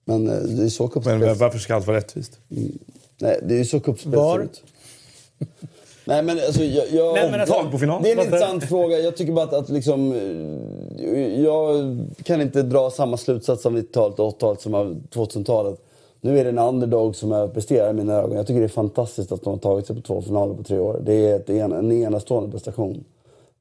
Men 0.06 0.28
eh, 0.30 0.34
det 0.38 0.64
är 0.64 0.70
så 0.70 0.84
Men 0.84 0.90
cupspel 0.92 1.20
varför 1.36 1.60
ska 1.60 1.76
allt 1.76 1.88
vara 1.88 1.98
rättvist? 1.98 2.40
Nej, 3.22 3.40
det 3.44 3.54
är 3.54 3.58
ju 3.58 3.66
så 3.66 3.80
cupspel 3.80 4.16
Var? 4.16 4.40
ut. 4.40 4.64
Nej 6.06 6.24
men 6.24 6.40
alltså 6.48 6.64
jag... 6.64 6.88
jag 6.92 7.14
Nej, 7.14 7.32
men 7.32 7.42
alltså-. 7.42 7.70
Det 7.72 7.86
är 7.86 7.92
en 8.12 8.18
Varför? 8.18 8.22
intressant 8.26 8.64
fråga. 8.64 9.00
Jag 9.00 9.18
tycker 9.18 9.34
bara 9.34 9.46
att, 9.46 9.54
att 9.54 9.70
liksom... 9.70 10.12
eh, 11.00 11.42
Jag 11.42 11.98
kan 12.24 12.42
inte 12.42 12.62
dra 12.62 12.90
samma 12.90 13.18
slutsats 13.18 13.66
av 13.66 13.78
90-talet 13.78 14.20
och 14.20 14.30
80-talet 14.40 14.62
som 14.62 14.74
av 14.76 14.96
2000-talet. 15.14 15.82
Nu 16.22 16.40
är 16.40 16.44
det 16.44 16.50
en 16.50 16.60
underdog 16.60 17.16
som 17.16 17.32
överpresterar 17.32 17.90
i 17.90 17.94
mina 17.94 18.14
ögon. 18.14 18.38
Jag 18.38 18.48
tycker 18.48 18.60
det 18.60 18.66
är 18.66 18.70
fantastiskt 18.70 19.32
att 19.32 19.44
de 19.44 19.50
har 19.50 19.58
tagit 19.58 19.88
sig 19.88 19.96
på 19.96 20.02
två 20.02 20.22
finaler 20.22 20.54
på 20.54 20.64
tre 20.64 20.80
år. 20.80 21.02
Det 21.06 21.14
är 21.14 21.36
ett, 21.36 21.50
en, 21.50 21.72
en 21.72 21.92
enastående 21.92 22.52
prestation 22.52 23.04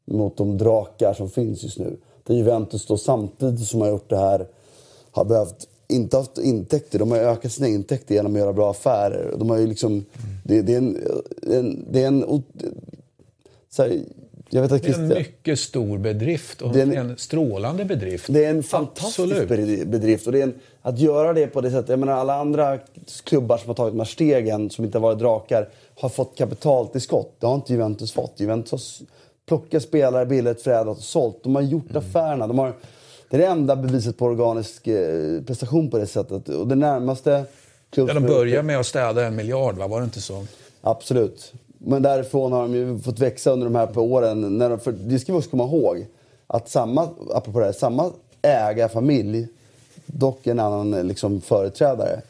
mot 0.05 0.37
de 0.37 0.59
drakar 0.59 1.15
som 1.15 1.31
finns 1.31 1.63
just 1.63 1.79
nu. 1.79 1.97
Där 2.25 2.35
Juventus 2.35 2.87
då 2.87 2.97
samtidigt 2.97 3.67
som 3.69 3.81
har 3.81 3.89
gjort 3.89 4.11
det 4.11 4.17
här 4.17 4.47
har 5.11 5.25
behövt 5.25 5.69
inte 5.89 6.17
haft 6.17 6.39
intäkter. 6.39 6.99
De 6.99 7.11
har 7.11 7.19
ökat 7.19 7.53
sina 7.53 7.69
intäkter 7.69 8.15
genom 8.15 8.33
att 8.33 8.39
göra 8.39 8.53
bra 8.53 8.71
affärer. 8.71 9.35
De 9.39 9.51
har 9.51 9.59
ju 9.59 9.67
liksom... 9.67 10.05
Det, 10.45 10.63
det 10.63 10.75
är 10.75 10.79
en... 10.79 10.97
en, 11.53 11.85
det 11.91 12.03
är 12.03 12.07
en 12.07 12.43
här, 13.79 14.01
jag 14.51 14.63
vet 14.63 14.73
att 14.73 14.83
Det 14.83 14.89
är 14.89 14.95
en 14.99 15.09
mycket 15.09 15.59
stor 15.61 15.99
bedrift 15.99 16.63
och 16.63 16.77
en- 16.77 16.93
en 16.97 17.19
strålande 17.19 17.85
bedrift. 17.85 18.25
Det 18.29 18.45
är 18.45 18.51
en 18.51 18.63
fantastisk 18.63 19.19
Absolut. 19.33 19.49
bedri- 19.51 19.85
bedrift. 19.87 20.27
Och 20.27 20.33
det 20.33 20.39
är 20.39 20.43
en, 20.43 20.55
att 20.83 20.99
göra 20.99 21.33
det 21.33 21.47
på 21.47 21.61
det 21.61 21.71
sättet. 21.71 21.89
Jag 21.89 21.99
menar 21.99 22.13
alla 22.13 22.35
andra 22.35 22.79
klubbar 23.25 23.59
som 23.59 23.69
har 23.69 23.75
tagit 23.75 23.93
de 23.93 23.99
här 23.99 24.05
stegen, 24.07 24.71
som 24.71 24.85
inte 24.85 24.99
har 24.99 25.03
varit 25.03 25.19
drakar, 25.19 25.69
har 25.95 26.09
fått 26.09 26.39
kapitaltillskott. 26.39 27.33
Det 27.39 27.47
har 27.47 27.55
inte 27.55 27.73
Juventus 27.73 28.13
fått. 28.13 28.33
Juventus 28.37 28.73
har 29.01 29.07
plockat 29.47 29.83
spelare 29.83 30.27
billigt, 30.27 30.63
förädlat 30.63 30.97
och 30.99 31.03
sålt. 31.05 31.43
De 31.43 31.55
har 31.55 31.63
gjort 31.63 31.91
Mm. 31.91 31.97
affärerna. 32.03 32.47
De 32.47 32.59
har, 32.59 32.73
det 33.31 33.37
är 33.37 33.41
det 33.41 33.47
enda 33.47 33.77
beviset 33.77 34.17
på 34.19 34.25
organisk 34.27 34.87
eh, 34.87 35.43
prestation 35.47 35.91
på 35.91 35.99
det 35.99 36.07
sättet. 36.07 36.49
Och 36.49 36.67
det 36.67 36.75
närmaste 36.75 37.45
Ja, 37.95 38.05
de 38.07 38.27
det- 38.51 38.63
med 38.63 38.79
att 38.81 38.87
städa 38.87 39.27
en 39.27 39.37
miljard, 39.37 39.77
va? 39.77 39.87
var 39.87 40.01
det 40.01 40.05
inte 40.05 40.21
så? 40.21 40.45
Absolut. 40.81 41.53
Men 41.79 42.03
därifrån 42.03 42.53
har 42.53 42.63
de 42.63 42.75
ju 42.75 42.99
fått 42.99 43.19
växa 43.19 43.51
under 43.51 43.65
de 43.67 43.75
här 43.75 43.87
på 43.87 44.01
åren. 44.03 44.59
När 44.59 44.71
de, 44.71 44.81
för 44.81 44.93
det 44.93 45.19
ska 45.19 45.33
vi 45.33 45.39
också 45.39 45.51
komma 45.51 45.65
ihåg. 45.65 46.07
Att 46.47 46.69
samma, 46.69 47.09
apropå 47.35 47.59
det 47.59 47.65
här, 47.65 47.73
samma 47.73 48.11
ägarfamilj, 48.43 49.49
dock 50.07 50.47
en 50.47 50.61
annan 50.61 50.95
eh, 50.95 51.05
liksom, 51.05 51.41
företrädare, 51.41 52.21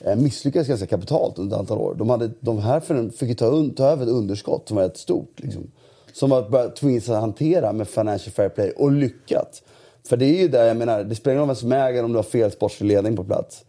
eh, 0.00 0.16
misslyckades 0.16 0.68
ganska 0.68 0.86
kapitalt 0.86 1.38
under 1.38 1.56
ett 1.56 1.60
antal 1.60 1.78
år. 1.78 1.94
De, 1.98 2.10
hade, 2.10 2.30
de 2.40 2.58
här 2.58 3.10
fick 3.10 3.28
ju 3.28 3.34
ta, 3.34 3.46
un, 3.46 3.70
ta 3.70 3.84
över 3.84 4.02
ett 4.02 4.12
underskott 4.12 4.68
som 4.68 4.76
var 4.76 4.84
rätt 4.84 4.96
stort. 4.98 5.32
Liksom, 5.36 5.62
som 6.12 6.30
var 6.30 6.48
bara 6.48 6.68
tvingades 6.68 7.08
att 7.08 7.20
hantera 7.20 7.72
med 7.72 7.88
Financial 7.88 8.32
Fair 8.32 8.48
Play 8.48 8.70
och 8.70 8.92
lyckats. 8.92 9.62
För 10.08 10.16
det 10.16 10.24
är 10.24 10.40
ju 10.40 10.48
där, 10.48 10.64
jag 10.66 10.76
menar, 10.76 11.04
det 11.04 11.14
spelar 11.14 11.32
ingen 11.34 11.40
roll 11.40 11.48
vem 11.48 11.56
som 11.56 11.72
äger 11.72 12.04
om 12.04 12.12
du 12.12 12.18
har 12.18 12.22
fel 12.22 12.50
sportslig 12.50 12.86
ledning 12.88 13.16
på 13.16 13.24
plats. 13.24 13.64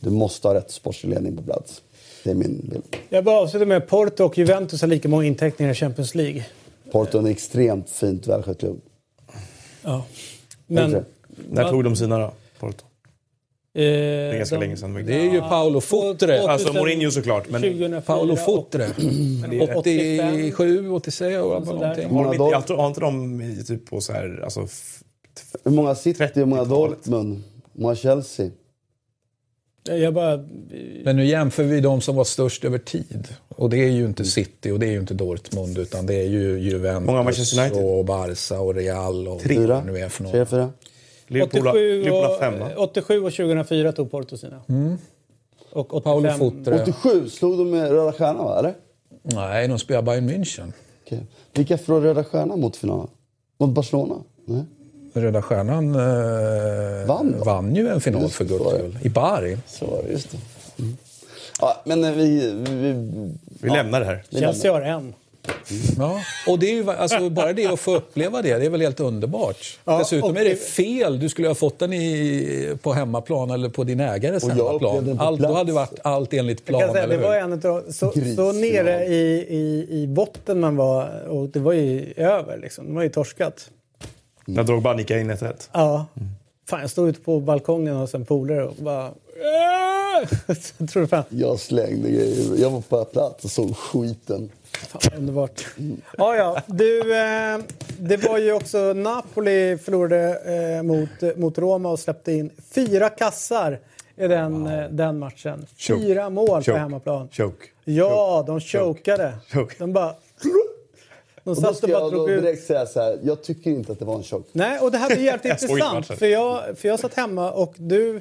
Du 0.00 0.10
måste 0.10 0.48
ha 0.48 0.54
rätt 0.54 0.70
sportslig 0.70 1.10
ledning 1.10 1.36
på 1.36 1.42
plats. 1.42 1.82
Det 2.24 2.30
är 2.30 2.34
min 2.34 2.68
bild. 2.70 2.96
Jag 3.08 3.24
bara 3.24 3.38
avslutar 3.40 3.66
med 3.66 3.88
Porto 3.88 4.24
och 4.24 4.38
Juventus 4.38 4.80
har 4.80 4.88
lika 4.88 5.08
många 5.08 5.24
inteckningar 5.24 5.72
i 5.72 5.74
Champions 5.74 6.14
League. 6.14 6.44
Porto 6.92 7.18
är 7.18 7.22
en 7.22 7.26
extremt 7.28 7.90
fint 7.90 8.26
välskött 8.26 8.58
klubb. 8.58 8.80
Ja. 9.82 10.04
Men, 10.66 10.90
Men... 10.90 11.04
När 11.50 11.70
tog 11.70 11.84
de 11.84 11.96
sina 11.96 12.18
då? 12.18 12.32
Porto? 12.58 12.84
Eh, 13.74 13.80
Det 13.82 13.84
är 13.84 14.36
ganska 14.38 14.54
de- 14.56 14.60
länge 14.60 14.76
sedan. 14.76 14.94
Det 15.06 15.14
är 15.14 15.32
ju 15.32 15.40
Paolo 15.40 15.80
Futre. 15.80 16.40
Alltså 16.48 16.72
Mourinho 16.72 17.10
såklart, 17.10 17.50
men 17.50 17.62
2004 17.62 18.00
Paolo 18.00 18.32
och- 18.32 18.38
är 19.52 19.76
87, 19.76 20.90
86 20.90 21.36
år 21.36 21.64
sådär. 21.64 21.72
någonting. 21.78 22.10
har, 22.10 22.24
de 22.24 22.54
inte, 22.56 22.74
har 22.74 22.86
inte 22.88 23.00
de 23.00 23.64
typ 23.66 23.86
på 23.90 24.00
så 24.00 24.12
här, 24.12 24.40
alltså, 24.44 24.68
hur 25.64 25.70
många 25.70 25.94
City, 25.94 26.24
hur 26.34 26.44
många 26.44 26.62
30-talet. 26.62 26.90
Dortmund, 27.04 27.42
hur 27.74 27.82
många 27.82 27.94
Chelsea? 27.94 28.50
Jag 29.84 30.14
bara... 30.14 30.36
Men 31.04 31.16
nu 31.16 31.26
jämför 31.26 31.62
vi 31.64 31.80
de 31.80 32.00
som 32.00 32.16
var 32.16 32.24
störst 32.24 32.64
över 32.64 32.78
tid. 32.78 33.28
Och 33.48 33.70
det 33.70 33.76
är 33.84 33.90
ju 33.90 34.04
inte 34.04 34.24
City 34.24 34.70
och 34.70 34.78
det 34.78 34.86
är 34.86 34.90
ju 34.90 34.98
inte 35.00 35.14
Dortmund 35.14 35.78
utan 35.78 36.06
det 36.06 36.14
är 36.14 36.26
ju 36.28 36.58
Juventus 36.58 37.06
Många 37.06 37.22
Manchester 37.22 37.60
United? 37.62 37.84
och 37.98 38.04
Barca 38.04 38.60
och 38.60 38.74
Real 38.74 39.28
och 39.28 39.42
Fyra? 39.42 39.74
vad 39.74 39.86
det 39.86 39.92
nu 39.92 39.98
är 39.98 40.08
för 40.08 40.24
Tre, 40.24 40.46
fyra? 40.46 40.70
Liverpool, 41.26 41.66
har- 41.66 41.70
87 41.72 42.02
Liverpool 42.02 42.22
har 42.24 42.34
och, 42.34 42.38
fem 42.40 42.58
va? 42.60 42.70
87 42.76 43.14
och 43.24 43.32
2004 43.32 43.92
tog 43.92 44.10
Porto 44.10 44.36
sina. 44.36 44.60
Och 45.72 45.94
85, 45.94 46.02
Paolo 46.02 46.50
Futre. 46.50 46.82
87 46.82 47.28
slog 47.28 47.58
de 47.58 47.70
med 47.70 47.90
Röda 47.90 48.12
Stjärnan 48.12 48.44
va, 48.44 48.58
eller? 48.58 48.74
Nej, 49.22 49.68
de 49.68 49.78
spelar 49.78 50.02
Bayern 50.02 50.30
München. 50.30 50.72
Okej. 51.06 51.26
Vilka 51.54 51.78
förlorade 51.78 52.08
Röda 52.08 52.24
Stjärnan 52.24 52.60
mot 52.60 52.76
finalen? 52.76 53.08
Mot 53.58 53.70
Barcelona? 53.70 54.14
Nej. 54.44 54.62
Röda 55.20 55.42
Stjärnan 55.42 55.94
eh, 55.94 57.06
Vann 57.06 57.34
vann 57.44 57.74
ju 57.74 57.88
en 57.88 58.00
final 58.00 58.22
Just 58.22 58.34
för 58.34 58.44
guds 58.44 58.64
skull. 58.70 58.98
I 59.02 59.08
Bari. 59.08 59.58
Så 59.66 59.86
var 59.86 60.02
det, 60.02 60.12
just 60.12 60.30
det. 60.30 60.38
Mm. 60.82 60.96
Ja, 61.60 61.82
men 61.84 62.04
eh, 62.04 62.12
vi... 62.12 62.52
vi 62.68 62.94
Vi 63.60 63.70
lämnar 63.70 64.00
det 64.00 64.06
här. 64.06 64.22
Chelsea 64.30 64.72
har 64.72 64.80
en. 64.80 65.14
Ja. 65.98 66.20
Och 66.46 66.58
det 66.58 66.66
är 66.70 66.74
ju, 66.74 66.90
alltså, 66.90 67.30
bara 67.30 67.52
det 67.52 67.66
att 67.66 67.80
få 67.80 67.96
uppleva 67.96 68.42
det, 68.42 68.58
det 68.58 68.66
är 68.66 68.70
väl 68.70 68.80
helt 68.80 69.00
underbart. 69.00 69.78
Ja, 69.84 69.98
Dessutom 69.98 70.36
är 70.36 70.44
det 70.44 70.56
fel. 70.56 71.18
Du 71.18 71.28
skulle 71.28 71.48
ha 71.48 71.54
fått 71.54 71.78
den 71.78 71.92
i, 71.92 72.76
på 72.82 72.92
hemmaplan 72.92 73.50
eller 73.50 73.68
på 73.68 73.84
din 73.84 74.00
ägares 74.00 74.44
Och 74.44 74.50
hemmaplan. 74.50 75.16
Allt, 75.20 75.40
då 75.40 75.52
hade 75.52 75.70
det 75.70 75.74
varit 75.74 75.98
allt 76.02 76.34
enligt 76.34 76.58
Jag 76.58 76.66
plan, 76.66 76.80
kan 76.80 76.92
säga, 76.92 77.04
eller 77.04 77.16
det 77.16 77.22
var 77.22 77.36
en 77.36 77.52
utav, 77.52 77.84
så, 77.90 78.12
så 78.36 78.52
nere 78.52 79.04
i, 79.04 79.46
i, 79.48 79.86
i 79.90 80.06
botten 80.06 80.60
man 80.60 80.76
var 80.76 81.28
och 81.28 81.48
det 81.48 81.60
var 81.60 81.72
ju 81.72 82.12
över 82.16 82.58
liksom. 82.58 82.86
Det 82.86 82.94
var 82.94 83.02
ju 83.02 83.08
torskat. 83.08 83.70
När 84.48 84.64
Drogba 84.64 84.94
nickade 84.94 85.20
in 85.20 85.30
1-1. 85.30 85.68
Ja. 85.72 86.06
Fan, 86.68 86.80
jag 86.80 86.90
stod 86.90 87.08
ute 87.08 87.20
på 87.20 87.40
balkongen 87.40 87.96
hos 87.96 88.14
en 88.14 88.24
polare 88.24 88.64
och 88.64 88.74
bara... 88.74 89.12
jag 90.78 90.88
trodde 90.90 91.08
fan, 91.08 91.24
Jag 91.28 91.58
slängde 91.58 92.10
grejer. 92.10 92.56
Jag 92.56 92.70
var 92.70 92.80
på 92.80 93.04
plats 93.04 93.44
och 93.44 93.50
såg 93.50 93.76
skiten. 93.76 94.50
fan 94.72 95.00
underbart. 95.16 95.66
Ja, 96.18 96.36
ja. 96.36 96.62
Du, 96.66 97.00
eh, 97.00 97.58
det 97.98 98.16
var 98.16 98.38
ju 98.38 98.52
också 98.52 98.92
Napoli 98.92 99.78
förlorade 99.84 100.40
eh, 100.76 100.82
mot, 100.82 101.36
mot 101.36 101.58
Roma 101.58 101.90
och 101.90 101.98
släppte 101.98 102.32
in 102.32 102.50
fyra 102.74 103.08
kassar 103.08 103.80
i 104.16 104.26
den, 104.28 104.66
eh, 104.66 104.88
den 104.90 105.18
matchen. 105.18 105.66
Choke. 105.76 106.00
Fyra 106.00 106.30
mål 106.30 106.48
Choke. 106.48 106.72
på 106.72 106.78
hemmaplan. 106.78 107.28
Choke. 107.32 107.64
Ja, 107.84 108.44
de 108.46 108.60
chokade. 108.60 109.32
Choke. 109.52 109.74
De 109.78 109.92
bara... 109.92 110.14
De 111.54 111.60
satt 111.60 111.82
och 111.82 111.88
bara 111.88 112.00
jag 112.00 112.12
då 112.12 112.30
ut. 112.30 112.42
direkt 112.42 112.66
säga 112.66 112.86
så 112.86 113.00
här. 113.00 113.18
Jag 113.22 113.42
tycker 113.42 113.70
inte 113.70 113.92
att 113.92 113.98
det 113.98 114.04
var 114.04 114.14
en 114.16 114.22
chock. 114.22 114.46
Nej, 114.52 114.78
och 114.78 114.90
det 114.92 114.98
här 114.98 115.08
blir 115.08 115.18
jävligt 115.24 115.62
intressant. 115.62 116.06
För 116.06 116.26
jag, 116.26 116.78
för 116.78 116.88
jag 116.88 117.00
satt 117.00 117.14
hemma 117.14 117.50
och 117.52 117.74
du... 117.76 118.20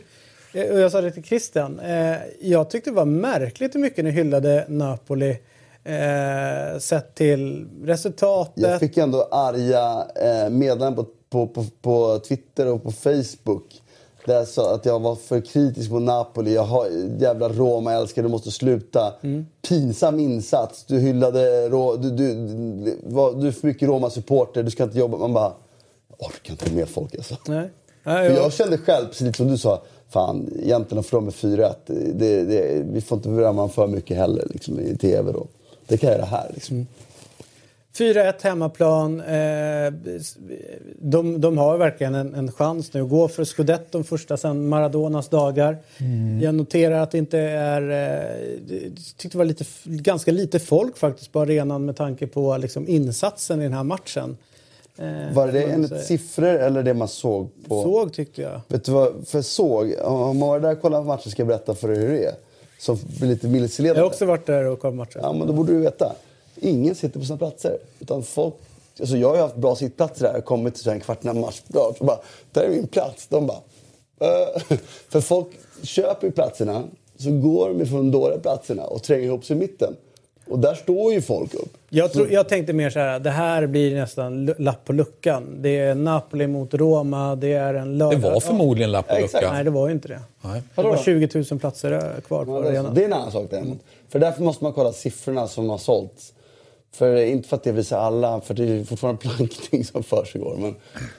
eh, 0.54 0.72
Och 0.72 0.80
jag 0.80 0.92
sa 0.92 1.02
det 1.02 1.12
till 1.12 1.24
Christian. 1.24 1.80
Eh, 1.80 2.16
jag 2.42 2.70
tyckte 2.70 2.90
det 2.90 2.96
var 2.96 3.06
märkligt 3.06 3.76
hur 3.76 3.80
mycket 3.80 4.06
ni 4.06 4.12
hyllade 4.12 4.66
Napoli. 4.68 5.38
Eh, 5.84 6.80
sett 6.80 7.16
till 7.16 7.68
resultatet. 7.84 8.54
Jag 8.64 8.80
fick 8.80 8.98
ändå 8.98 9.24
arga 9.32 10.08
eh, 10.16 10.50
meddelanden 10.50 11.06
på, 11.06 11.48
på, 11.48 11.48
på, 11.48 11.66
på 11.82 12.20
Twitter 12.20 12.68
och 12.68 12.84
på 12.84 12.92
Facebook. 12.92 13.82
Där 14.28 14.36
jag 14.36 14.48
sa 14.48 14.76
att 14.76 14.86
jag 14.86 15.00
var 15.00 15.16
för 15.16 15.42
kritisk 15.42 15.92
mot 15.92 16.02
Napoli. 16.02 16.54
Jag 16.54 16.64
har, 16.64 16.88
jävla 17.20 17.50
Roma 17.50 17.94
älskar 17.94 18.24
du 18.24 18.30
måste 18.30 18.52
sluta. 18.52 19.14
Pinsam 19.68 20.20
insats. 20.20 20.86
Du 20.86 21.00
hyllade... 21.00 21.70
Du, 21.70 21.98
du, 21.98 22.10
du, 22.10 22.36
du 23.42 23.48
är 23.48 23.52
för 23.52 23.68
mycket 23.68 23.90
Roma-supporter. 23.90 24.64
Du 24.64 24.72
ska 24.72 24.84
inte 24.84 24.98
jobba. 24.98 25.18
Man 25.18 25.34
bara... 25.34 25.54
Jag 26.18 26.28
orkar 26.28 26.52
inte 26.52 26.74
med 26.74 26.90
folk 26.90 27.16
alltså. 27.16 27.36
Nej. 27.48 27.70
För 28.04 28.12
Nej, 28.12 28.26
jag, 28.26 28.36
jag 28.36 28.54
kände 28.54 28.78
själv, 28.78 29.08
precis 29.08 29.38
som 29.38 29.48
du 29.48 29.58
sa, 29.58 29.82
fan 30.10 30.50
egentligen 30.64 31.00
att 31.00 31.06
förlora 31.06 31.26
med 31.26 31.34
4-1. 31.34 31.74
Det, 32.14 32.44
det, 32.44 32.84
vi 32.92 33.02
får 33.02 33.16
inte 33.16 33.30
berömma 33.30 33.70
för 33.70 33.88
mycket 33.88 34.18
heller 34.18 34.48
liksom, 34.50 34.80
i 34.80 34.98
TV 34.98 35.32
då. 35.32 35.48
Det 35.88 35.98
kan 35.98 36.10
jag 36.10 36.18
göra 36.18 36.28
här 36.28 36.52
liksom. 36.54 36.88
4-1 37.98 38.34
hemmaplan. 38.44 39.22
Eh, 39.22 39.94
de, 41.00 41.42
de 41.42 41.58
har 41.58 41.78
verkligen 41.78 42.16
en, 42.16 42.34
en 42.36 42.52
chans 42.52 42.94
nu 42.94 43.02
att 43.02 43.10
gå 43.10 43.28
för 43.28 43.46
scudetton 43.46 44.04
första 44.04 44.38
sedan 44.38 44.68
Maradonas 44.68 45.30
dagar. 45.30 45.78
Jag 46.42 46.56
noterar 46.56 47.00
att 47.00 47.12
det 47.12 47.18
inte 47.18 47.40
är... 47.40 47.82
Eh, 47.82 48.58
jag 48.70 48.96
tyckte 49.18 49.28
det 49.28 49.38
var 49.38 49.46
lite, 49.46 49.66
ganska 49.84 50.32
lite 50.32 50.60
folk 50.60 50.98
faktiskt 50.98 51.32
på 51.32 51.40
arenan 51.40 51.86
med 51.86 51.96
tanke 51.96 52.28
på 52.28 52.58
liksom, 52.58 52.88
insatsen 52.88 53.60
i 53.62 53.64
den 53.64 53.74
här 53.74 53.84
matchen. 53.84 54.38
Eh, 54.98 55.34
Var 55.34 55.48
det 55.48 55.64
enligt 55.64 56.06
siffror 56.06 56.48
eller 56.48 56.84
det 56.84 56.94
man 56.94 57.08
såg 57.08 57.50
på? 57.68 57.84
Såg 57.84 58.14
tyckte 58.14 58.42
jag. 58.42 58.62
Vet 58.68 58.84
du 58.84 58.92
vad? 58.92 59.28
För 59.28 59.42
såg, 59.42 59.94
om 60.04 60.38
man 60.38 60.50
var 60.50 60.60
där 60.60 60.72
och 60.72 60.82
kollade 60.82 61.04
på 61.04 61.08
matchen 61.08 61.32
ska 61.32 61.42
jag 61.42 61.48
berätta 61.48 61.76
för 61.76 61.88
dig 61.88 61.98
hur 61.98 62.12
det 62.12 62.26
är. 62.26 62.36
Som 62.80 62.98
blir 63.20 63.60
lite 63.60 63.84
Jag 63.84 63.96
har 63.96 64.04
också 64.04 64.26
varit 64.26 64.46
där 64.46 64.64
och 64.66 64.80
kollat 64.80 64.96
matchen. 64.96 65.22
Ja, 65.24 65.34
men 65.34 65.48
då 65.48 65.54
borde 65.54 65.74
du 65.74 65.80
veta. 65.80 66.16
Ingen 66.62 66.96
sitter 66.96 67.20
på 67.20 67.26
sina 67.26 67.38
platser. 67.38 67.78
Utan 68.00 68.24
folk, 68.24 68.54
alltså 69.00 69.18
jag 69.18 69.28
har 69.30 69.36
ju 69.36 69.42
haft 69.42 69.56
bra 69.56 69.76
sittplatser 69.76 70.26
där 70.32 70.38
och 70.38 70.46
kommit 70.46 70.76
till 70.76 70.90
en 70.90 71.00
kvart 71.00 71.24
innan 71.24 71.40
match. 71.40 71.62
Och 71.74 72.06
bara, 72.06 72.20
där 72.52 72.64
är 72.64 72.70
min 72.70 72.88
plats. 72.88 73.28
De 73.28 73.48
bara... 73.48 73.58
"Eh." 74.20 74.78
För 75.10 75.22
folk 75.22 75.48
köper 75.84 76.28
ju 76.28 76.32
platserna, 76.32 76.84
så 77.18 77.32
går 77.32 77.70
de 77.70 77.82
ifrån 77.82 77.98
de 78.00 78.12
dåliga 78.12 78.40
platserna 78.40 78.84
och 78.84 79.04
tränger 79.04 79.26
ihop 79.26 79.46
sig 79.46 79.56
i 79.56 79.60
mitten. 79.60 79.96
Och 80.50 80.60
där 80.60 80.76
står 80.76 81.14
ju 81.14 81.22
folk 81.22 81.54
upp. 81.54 81.78
Jag, 81.90 82.14
tror, 82.14 82.32
jag 82.32 82.50
tänkte 82.50 82.74
mer 82.74 82.90
så 82.90 83.00
här, 83.00 83.20
det 83.20 83.30
här 83.30 83.68
blir 83.68 83.96
nästan 83.96 84.46
lapp 84.58 84.86
på 84.86 84.94
luckan. 84.94 85.58
Det 85.62 85.80
är 85.80 85.96
Napoli 85.96 86.48
mot 86.48 86.74
Roma, 86.74 87.36
det 87.36 87.54
är 87.54 87.74
en 87.74 87.92
Det 87.92 88.06
lördag. 88.06 88.32
var 88.32 88.40
förmodligen 88.40 88.92
lapp 88.92 89.08
på 89.08 89.16
Ja, 89.16 89.20
luckan. 89.20 89.54
Nej, 89.54 89.64
det 89.64 89.70
var 89.70 89.88
ju 89.88 89.94
inte 89.94 90.08
det. 90.08 90.20
Nej. 90.42 90.62
Det 90.76 90.82
var 90.82 90.92
då? 90.96 90.98
20 91.04 91.44
000 91.52 91.60
platser 91.60 91.92
eh, 91.92 92.22
kvar 92.22 92.46
på 92.46 92.52
Ja, 92.52 92.60
det, 92.62 92.68
arenan. 92.70 92.94
det 92.94 93.02
är 93.02 93.06
en 93.06 93.14
annan 93.14 93.32
sak 93.32 93.48
däremot. 93.50 93.78
För 94.10 94.20
därför 94.20 94.44
måste 94.44 94.64
man 94.64 94.74
kolla 94.74 94.94
siffrorna 94.94 95.48
som 95.48 95.70
har 95.70 95.78
sålts. 95.78 96.34
För 96.92 97.16
inte 97.16 97.50
för 97.50 97.56
att 97.56 97.64
det 97.64 97.72
visar 97.72 98.00
alla, 98.00 98.42
för 98.42 98.54
det 98.54 98.64
är 98.64 98.84
fortfarande 98.84 99.22
plankning 99.36 99.86
som 99.86 100.04
försiggår. 100.04 100.58
Men, 100.58 100.76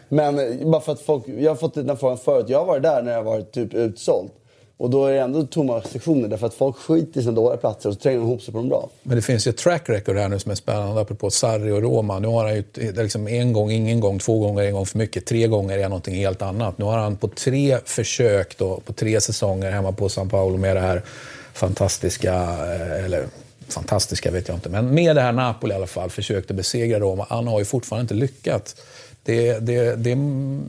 men 0.09 0.70
bara 0.70 0.81
för 0.81 0.93
att 0.93 1.01
folk, 1.01 1.24
jag 1.28 1.51
har 1.51 1.57
fått 1.57 1.74
den 1.74 1.97
frågan 1.97 2.19
förut. 2.19 2.47
Jag 2.49 2.59
har 2.59 2.66
varit 2.66 2.82
där 2.82 3.03
när 3.03 3.11
det 3.11 3.16
har 3.16 3.24
varit 3.24 3.53
typ 3.53 3.74
utsålt. 3.74 4.32
Och 4.78 4.90
då 4.90 5.07
är 5.07 5.12
det 5.12 5.20
ändå 5.20 5.43
tomma 5.43 5.82
sektioner 5.82 6.28
därför 6.28 6.47
att 6.47 6.55
folk 6.55 6.77
skiter 6.77 7.20
i 7.20 7.23
sina 7.23 7.35
dåliga 7.35 7.57
platser 7.57 7.89
och 7.89 7.95
så 7.95 8.01
tränger 8.01 8.19
de 8.19 8.24
ihop 8.24 8.43
sig 8.43 8.53
på 8.53 8.59
de 8.59 8.69
bra. 8.69 8.89
Men 9.03 9.16
det 9.16 9.23
finns 9.23 9.47
ju 9.47 9.51
ett 9.51 9.57
track 9.57 9.89
record 9.89 10.16
här 10.16 10.28
nu 10.28 10.39
som 10.39 10.51
är 10.51 10.55
spännande, 10.55 11.01
apropå 11.01 11.31
Sarri 11.31 11.70
och 11.70 11.82
Roma. 11.82 12.19
Nu 12.19 12.28
har 12.28 12.45
han 12.45 12.55
ju 12.55 12.65
liksom 12.93 13.28
en 13.28 13.53
gång, 13.53 13.70
ingen 13.70 14.01
gång, 14.01 14.19
två 14.19 14.39
gånger, 14.39 14.62
en 14.62 14.73
gång 14.73 14.86
för 14.86 14.99
mycket. 14.99 15.27
Tre 15.27 15.47
gånger 15.47 15.78
är 15.78 15.89
någonting 15.89 16.15
helt 16.15 16.43
annat. 16.43 16.78
Nu 16.78 16.85
har 16.85 16.99
han 16.99 17.16
på 17.16 17.28
tre 17.28 17.78
försök, 17.85 18.59
då, 18.59 18.81
på 18.81 18.93
tre 18.93 19.20
säsonger 19.20 19.70
hemma 19.70 19.93
på 19.93 20.09
San 20.09 20.28
Paolo 20.28 20.57
med 20.57 20.77
det 20.77 20.81
här 20.81 21.03
fantastiska, 21.53 22.35
eh, 22.35 23.05
eller 23.05 23.27
fantastiska 23.73 24.31
vet 24.31 24.49
jag 24.49 24.57
inte, 24.57 24.69
men 24.69 24.95
med 24.95 25.16
det 25.16 25.23
här 25.23 25.32
Napoli 25.32 25.73
i 25.73 25.77
alla 25.77 25.86
fall, 25.86 26.11
försökte 26.11 26.55
besegra 26.55 26.99
Roma. 27.01 27.27
Han 27.28 27.47
har 27.47 27.59
ju 27.59 27.65
fortfarande 27.65 28.03
inte 28.03 28.15
lyckats. 28.15 28.77
Det, 29.23 29.59
det, 29.59 29.97
det 29.97 30.11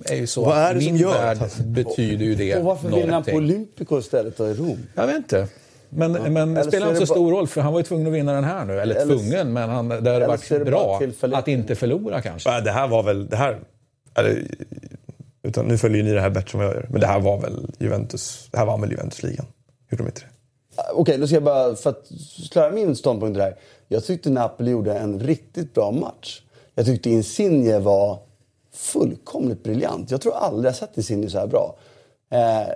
är 0.05 0.15
ju 0.15 0.27
så 0.27 0.45
Vad 0.45 0.57
är 0.57 0.67
att 0.73 0.80
det 0.80 0.85
min 0.85 0.97
gör 0.97 1.11
värld 1.11 1.38
betyder 1.65 2.26
ju 2.26 2.35
det 2.35 2.55
Och 2.55 2.63
varför 2.65 2.89
vinner 2.89 3.13
han 3.13 3.23
på 3.23 3.31
Olympico 3.31 3.99
istället 3.99 4.38
då 4.38 4.47
i 4.47 4.53
Rom? 4.53 4.77
Jag 4.95 5.07
vet 5.07 5.15
inte. 5.15 5.47
Men, 5.89 6.11
men 6.11 6.38
Eller 6.38 6.55
det 6.55 6.63
spelar 6.63 6.88
inte 6.89 7.05
så 7.05 7.13
bara- 7.13 7.15
stor 7.15 7.31
roll 7.31 7.47
för 7.47 7.61
han 7.61 7.73
var 7.73 7.80
ju 7.80 7.84
tvungen 7.84 8.07
att 8.07 8.13
vinna 8.13 8.34
den 8.34 8.43
här 8.43 8.65
nu. 8.65 8.80
Eller, 8.80 8.95
Eller- 8.95 9.15
tvungen, 9.17 9.53
men 9.53 9.69
han, 9.69 9.89
det 9.89 9.95
hade 9.95 10.27
varit 10.27 10.65
bra 10.65 11.01
att 11.21 11.47
inte 11.47 11.76
förlora 11.76 12.21
kanske. 12.21 12.49
Ja, 12.49 12.61
Det 12.61 12.71
här 12.71 12.88
var 12.88 13.03
väl... 13.03 13.27
Det 13.27 13.35
här, 13.35 13.59
eller, 14.15 14.43
utan, 15.43 15.65
nu 15.65 15.77
följer 15.77 16.03
ni 16.03 16.11
det 16.11 16.21
här 16.21 16.30
bättre 16.30 16.59
än 16.59 16.65
vad 16.65 16.67
jag 16.67 16.76
gör. 16.76 16.88
Men 16.89 17.01
det 17.01 17.07
här 17.07 17.19
var 17.19 17.41
väl 17.41 17.67
Juventus. 17.80 18.47
Det 18.51 18.57
här 18.57 18.65
var 18.65 18.77
väl 18.77 18.91
Juventus-ligan? 18.91 19.45
Gjorde 19.91 20.03
de 20.03 20.07
inte 20.07 20.21
det? 20.21 20.27
Okej, 20.93 21.18
nu 21.18 21.27
ska 21.27 21.35
jag 21.35 21.43
bara, 21.43 21.76
för 21.76 21.89
att 21.89 22.11
klara 22.51 22.72
min 22.72 22.95
ståndpunkt 22.95 23.38
där. 23.38 23.56
Jag 23.88 24.06
tyckte 24.06 24.30
Napoli 24.30 24.72
gjorde 24.72 24.93
en 24.93 25.19
riktigt 25.19 25.73
bra 25.73 25.91
match. 25.91 26.41
Jag 26.76 26.85
tyckte 26.85 27.10
Insigne 27.10 27.80
var 27.80 28.19
fullkomligt 28.73 29.64
briljant. 29.64 30.11
Jag 30.11 30.22
tror 30.22 30.35
aldrig 30.35 30.69
jag 30.69 30.76
sett 30.76 30.97
Insigne 30.97 31.30
så 31.30 31.39
här 31.39 31.47
bra. 31.47 31.76
Eh, 32.31 32.73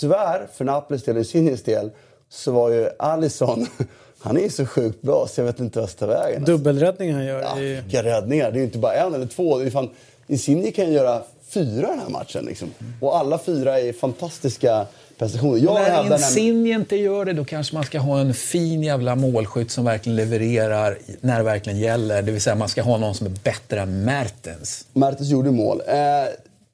tyvärr, 0.00 0.48
för 0.54 0.64
Napolis 0.64 1.04
del 1.04 1.16
och 1.16 1.18
Insignes 1.18 1.62
del, 1.62 1.90
så 2.28 2.52
var 2.52 2.70
ju 2.70 2.88
Alisson, 2.98 3.66
han 4.20 4.36
är 4.36 4.40
ju 4.40 4.50
så 4.50 4.66
sjukt 4.66 5.02
bra 5.02 5.26
så 5.28 5.40
jag 5.40 5.46
vet 5.46 5.60
inte 5.60 5.86
ta 5.86 6.06
vägen. 6.06 6.44
Dubbelräddning 6.44 7.12
han 7.12 7.24
gör. 7.24 7.42
Ja, 7.42 7.54
vilka 7.54 8.02
räddningar. 8.02 8.50
Det 8.50 8.56
är 8.56 8.60
ju 8.60 8.64
inte 8.64 8.78
bara 8.78 8.94
en 8.94 9.14
eller 9.14 9.26
två. 9.26 9.58
Det 9.58 9.64
är 9.64 9.70
fan, 9.70 9.90
Insigne 10.26 10.70
kan 10.70 10.86
ju 10.86 10.92
göra 10.92 11.22
fyra 11.48 11.86
den 11.88 11.98
här 11.98 12.08
matchen. 12.08 12.44
Liksom. 12.44 12.70
Och 13.00 13.16
alla 13.16 13.38
fyra 13.38 13.80
är 13.80 13.92
fantastiska 13.92 14.86
prestationer. 15.18 15.58
Jag 15.58 15.74
hävdar 15.74 15.94
När 15.94 16.02
nämligen- 16.02 16.18
Insigne 16.22 16.70
inte 16.70 16.96
gör 16.96 17.24
det, 17.24 17.32
då 17.32 17.44
kanske 17.44 17.74
man 17.74 17.84
ska 17.84 17.98
ha 17.98 18.20
en 18.20 18.34
fin 18.34 18.82
jävla 18.82 19.14
målskytt 19.16 19.70
som 19.70 19.84
verkligen 19.84 20.16
levererar 20.16 20.98
när 21.20 21.36
det 21.38 21.44
verkligen 21.44 21.78
gäller. 21.78 22.22
Det 22.22 22.32
vill 22.32 22.40
säga 22.40 22.56
man 22.56 22.68
ska 22.68 22.82
ha 22.82 22.96
någon 22.98 23.14
som 23.14 23.26
är 23.26 23.30
bättre 23.44 23.80
än 23.80 24.04
Mertens. 24.04 24.86
Mertens 24.92 25.28
gjorde 25.28 25.50
mål. 25.50 25.80
Eh, 25.86 25.94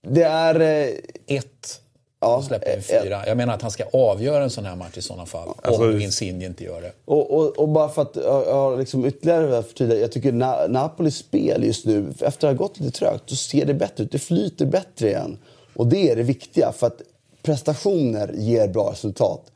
det 0.08 0.22
är... 0.22 0.60
Eh, 0.60 0.88
Ett. 1.26 1.80
ja, 2.20 2.42
släpper 2.42 2.76
in 2.76 2.82
fyra. 2.82 3.26
Jag 3.26 3.36
menar 3.36 3.54
att 3.54 3.62
han 3.62 3.70
ska 3.70 3.84
avgöra 3.92 4.44
en 4.44 4.50
sån 4.50 4.64
här 4.64 4.76
match 4.76 4.96
i 4.96 5.02
sådana 5.02 5.26
fall. 5.26 5.48
Alltså- 5.62 5.82
om 5.82 6.00
Insigne 6.00 6.44
inte 6.46 6.64
gör 6.64 6.80
det. 6.80 6.92
Och, 7.04 7.30
och, 7.30 7.58
och 7.58 7.68
bara 7.68 7.88
för 7.88 8.02
att 8.02 8.16
ja, 8.46 8.76
liksom 8.76 9.06
ytterligare 9.06 9.62
förtydliga. 9.62 10.00
Jag 10.00 10.12
tycker 10.12 10.32
Na 10.32 10.66
Napolis 10.68 11.16
spel 11.16 11.64
just 11.64 11.86
nu, 11.86 12.06
efter 12.20 12.48
att 12.48 12.58
ha 12.58 12.66
gått 12.66 12.80
lite 12.80 12.98
trögt, 12.98 13.30
så 13.30 13.36
ser 13.36 13.64
det 13.66 13.74
bättre 13.74 14.04
ut. 14.04 14.12
Det 14.12 14.18
flyter 14.18 14.66
bättre 14.66 15.08
igen. 15.08 15.38
Och 15.74 15.86
det 15.86 16.10
är 16.10 16.16
det 16.16 16.22
viktiga. 16.22 16.72
För 16.72 16.86
att 16.86 17.00
prestationer 17.42 18.32
ger 18.34 18.68
bra 18.68 18.90
resultat. 18.90 19.52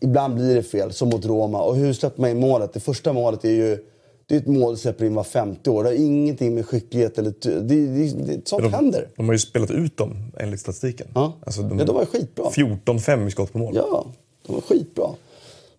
Ibland 0.00 0.34
blir 0.34 0.54
det 0.54 0.62
fel, 0.62 0.92
som 0.92 1.08
mot 1.08 1.24
Roma. 1.24 1.62
Och 1.62 1.76
hur 1.76 1.92
släpper 1.92 2.20
man 2.20 2.30
in 2.30 2.40
målet? 2.40 2.72
Det 2.72 2.80
första 2.80 3.12
målet 3.12 3.44
är 3.44 3.50
ju 3.50 3.78
det 4.26 4.36
är 4.36 4.38
ett 4.38 4.46
mål 4.46 4.76
som 4.76 4.82
släpper 4.82 5.04
in 5.04 5.14
var 5.14 5.24
50 5.24 5.70
år. 5.70 5.84
Det 5.84 5.88
har 5.90 5.94
ingenting 5.96 6.54
med 6.54 6.66
skicklighet 6.66 7.18
eller... 7.18 7.34
Det, 7.42 7.60
det, 7.60 8.12
det, 8.26 8.48
sånt 8.48 8.62
De, 8.62 8.72
händer. 8.72 9.08
de 9.16 9.26
har 9.26 9.32
ju 9.32 9.38
spelat 9.38 9.70
ut 9.70 9.96
dem 9.96 10.16
enligt 10.38 10.60
statistiken. 10.60 11.06
Ja. 11.14 11.32
Alltså, 11.46 11.62
Ja, 11.62 11.84
de 11.84 11.94
var 11.96 12.04
skitbra. 12.04 12.44
14-5 12.44 13.26
i 13.26 13.30
skott 13.30 13.52
på 13.52 13.58
mål. 13.58 13.72
Ja, 13.76 14.06
de 14.46 14.52
var 14.52 14.60
skitbra. 14.60 15.10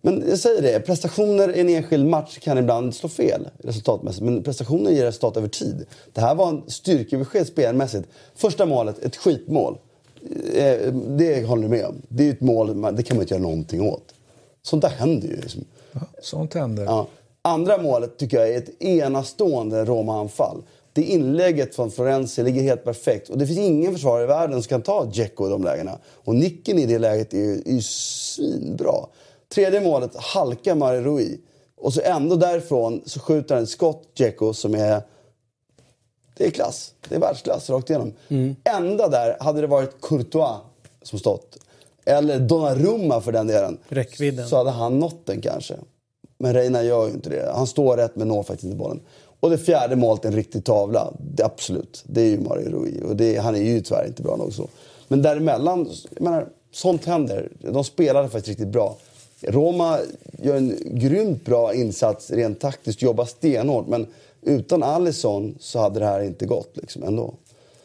Men 0.00 0.24
jag 0.28 0.38
säger 0.38 0.62
det, 0.62 0.80
prestationer 0.80 1.56
i 1.56 1.60
en 1.60 1.68
enskild 1.68 2.06
match 2.06 2.38
kan 2.38 2.58
ibland 2.58 2.94
slå 2.94 3.08
fel 3.08 3.48
resultatmässigt. 3.58 4.24
Men 4.24 4.42
prestationer 4.42 4.90
ger 4.90 5.04
resultat 5.04 5.36
över 5.36 5.48
tid. 5.48 5.86
Det 6.12 6.20
här 6.20 6.34
var 6.34 6.48
en 6.48 6.62
styrkebesked 6.66 7.46
spelmässigt. 7.46 8.08
Första 8.34 8.66
målet, 8.66 8.98
ett 8.98 9.16
skitmål. 9.16 9.78
Eh, 10.54 10.92
det 10.92 11.46
håller 11.46 11.62
du 11.62 11.68
med 11.68 11.86
om. 11.86 12.02
Det 12.08 12.28
är 12.28 12.30
ett 12.30 12.40
mål, 12.40 12.82
det 12.96 13.02
kan 13.02 13.16
man 13.16 13.22
inte 13.22 13.34
göra 13.34 13.42
någonting 13.42 13.80
åt. 13.80 14.14
Sånt 14.62 14.82
där 14.82 14.88
händer 14.88 15.28
ju. 15.28 15.36
Liksom. 15.36 15.64
Ja, 15.92 16.00
sånt 16.22 16.54
händer. 16.54 16.84
Ja. 16.84 17.06
Andra 17.42 17.78
målet 17.78 18.18
tycker 18.18 18.36
jag 18.36 18.48
är 18.48 18.58
ett 18.58 18.82
enastående 18.82 19.84
Roma-anfall. 19.84 20.62
Det 20.92 21.02
inlägget 21.02 21.74
från 21.74 21.90
Florenzi 21.90 22.42
ligger 22.42 22.62
helt 22.62 22.84
perfekt. 22.84 23.28
Och 23.28 23.38
det 23.38 23.46
finns 23.46 23.58
ingen 23.58 23.92
försvarare 23.92 24.24
i 24.24 24.26
världen 24.26 24.62
som 24.62 24.68
kan 24.68 24.82
ta 24.82 25.04
Dzeko 25.04 25.46
i 25.46 25.50
de 25.50 25.64
lägena. 25.64 25.98
Och 26.24 26.34
nicken 26.34 26.78
i 26.78 26.86
det 26.86 26.98
läget 26.98 27.34
är 27.34 27.38
ju, 27.38 27.62
är 27.66 27.72
ju 27.72 27.82
svinbra. 27.82 28.94
Tredje 29.54 29.80
målet 29.80 30.16
halkar 30.16 30.74
Mario 30.74 31.00
Rui. 31.00 31.38
Och 31.76 31.94
så 31.94 32.00
ändå 32.00 32.36
därifrån 32.36 33.02
så 33.06 33.20
skjuter 33.20 33.54
han 33.54 33.64
ett 33.64 33.70
skott, 33.70 34.14
Dzeko, 34.16 34.52
som 34.52 34.74
är... 34.74 35.02
Det 36.42 36.46
är 36.46 36.50
klass. 36.50 36.94
Det 37.08 37.14
är 37.14 37.20
världsklass 37.20 37.70
rakt 37.70 37.90
igenom. 37.90 38.12
Mm. 38.28 38.56
Enda 38.64 39.08
där 39.08 39.36
hade 39.40 39.60
det 39.60 39.66
varit 39.66 40.00
Courtois 40.00 40.60
som 41.02 41.18
stått. 41.18 41.58
Eller 42.04 42.38
Donnarumma 42.38 43.20
för 43.20 43.32
den 43.32 43.46
delen. 43.46 43.78
Räckvidden. 43.88 44.48
Så 44.48 44.56
hade 44.56 44.70
han 44.70 44.98
nått 44.98 45.26
den 45.26 45.40
kanske. 45.40 45.74
Men 46.38 46.54
Reina 46.54 46.82
gör 46.82 47.06
ju 47.06 47.12
inte 47.12 47.30
det. 47.30 47.52
Han 47.54 47.66
står 47.66 47.96
rätt 47.96 48.16
men 48.16 48.28
når 48.28 48.42
faktiskt 48.42 48.64
inte 48.64 48.76
bollen. 48.76 49.00
Och 49.40 49.50
det 49.50 49.58
fjärde 49.58 49.96
målet, 49.96 50.24
en 50.24 50.32
riktig 50.32 50.64
tavla. 50.64 51.12
Det, 51.18 51.44
absolut. 51.44 52.04
Det 52.06 52.20
är 52.20 52.26
ju 52.26 52.40
Mario 52.40 52.70
Rui. 52.70 53.02
Och 53.02 53.16
det, 53.16 53.36
han 53.36 53.54
är 53.54 53.62
ju 53.62 53.80
tyvärr 53.80 54.06
inte 54.06 54.22
bra 54.22 54.36
nog 54.36 54.52
så. 54.52 54.68
Men 55.08 55.22
däremellan, 55.22 55.90
jag 56.10 56.22
menar, 56.22 56.48
sånt 56.72 57.04
händer. 57.04 57.52
De 57.60 57.84
spelade 57.84 58.28
faktiskt 58.28 58.48
riktigt 58.48 58.72
bra. 58.72 58.96
Roma 59.40 59.98
gör 60.38 60.56
en 60.56 60.78
grymt 60.84 61.44
bra 61.44 61.74
insats 61.74 62.30
rent 62.30 62.60
taktiskt, 62.60 63.02
jobbar 63.02 63.24
stenhårt. 63.24 63.86
Men 63.86 64.06
utan 64.42 64.82
Alisson 64.82 65.56
så 65.60 65.78
hade 65.78 66.00
det 66.00 66.06
här 66.06 66.22
inte 66.22 66.46
gått 66.46 66.76
liksom, 66.76 67.02
ändå. 67.02 67.34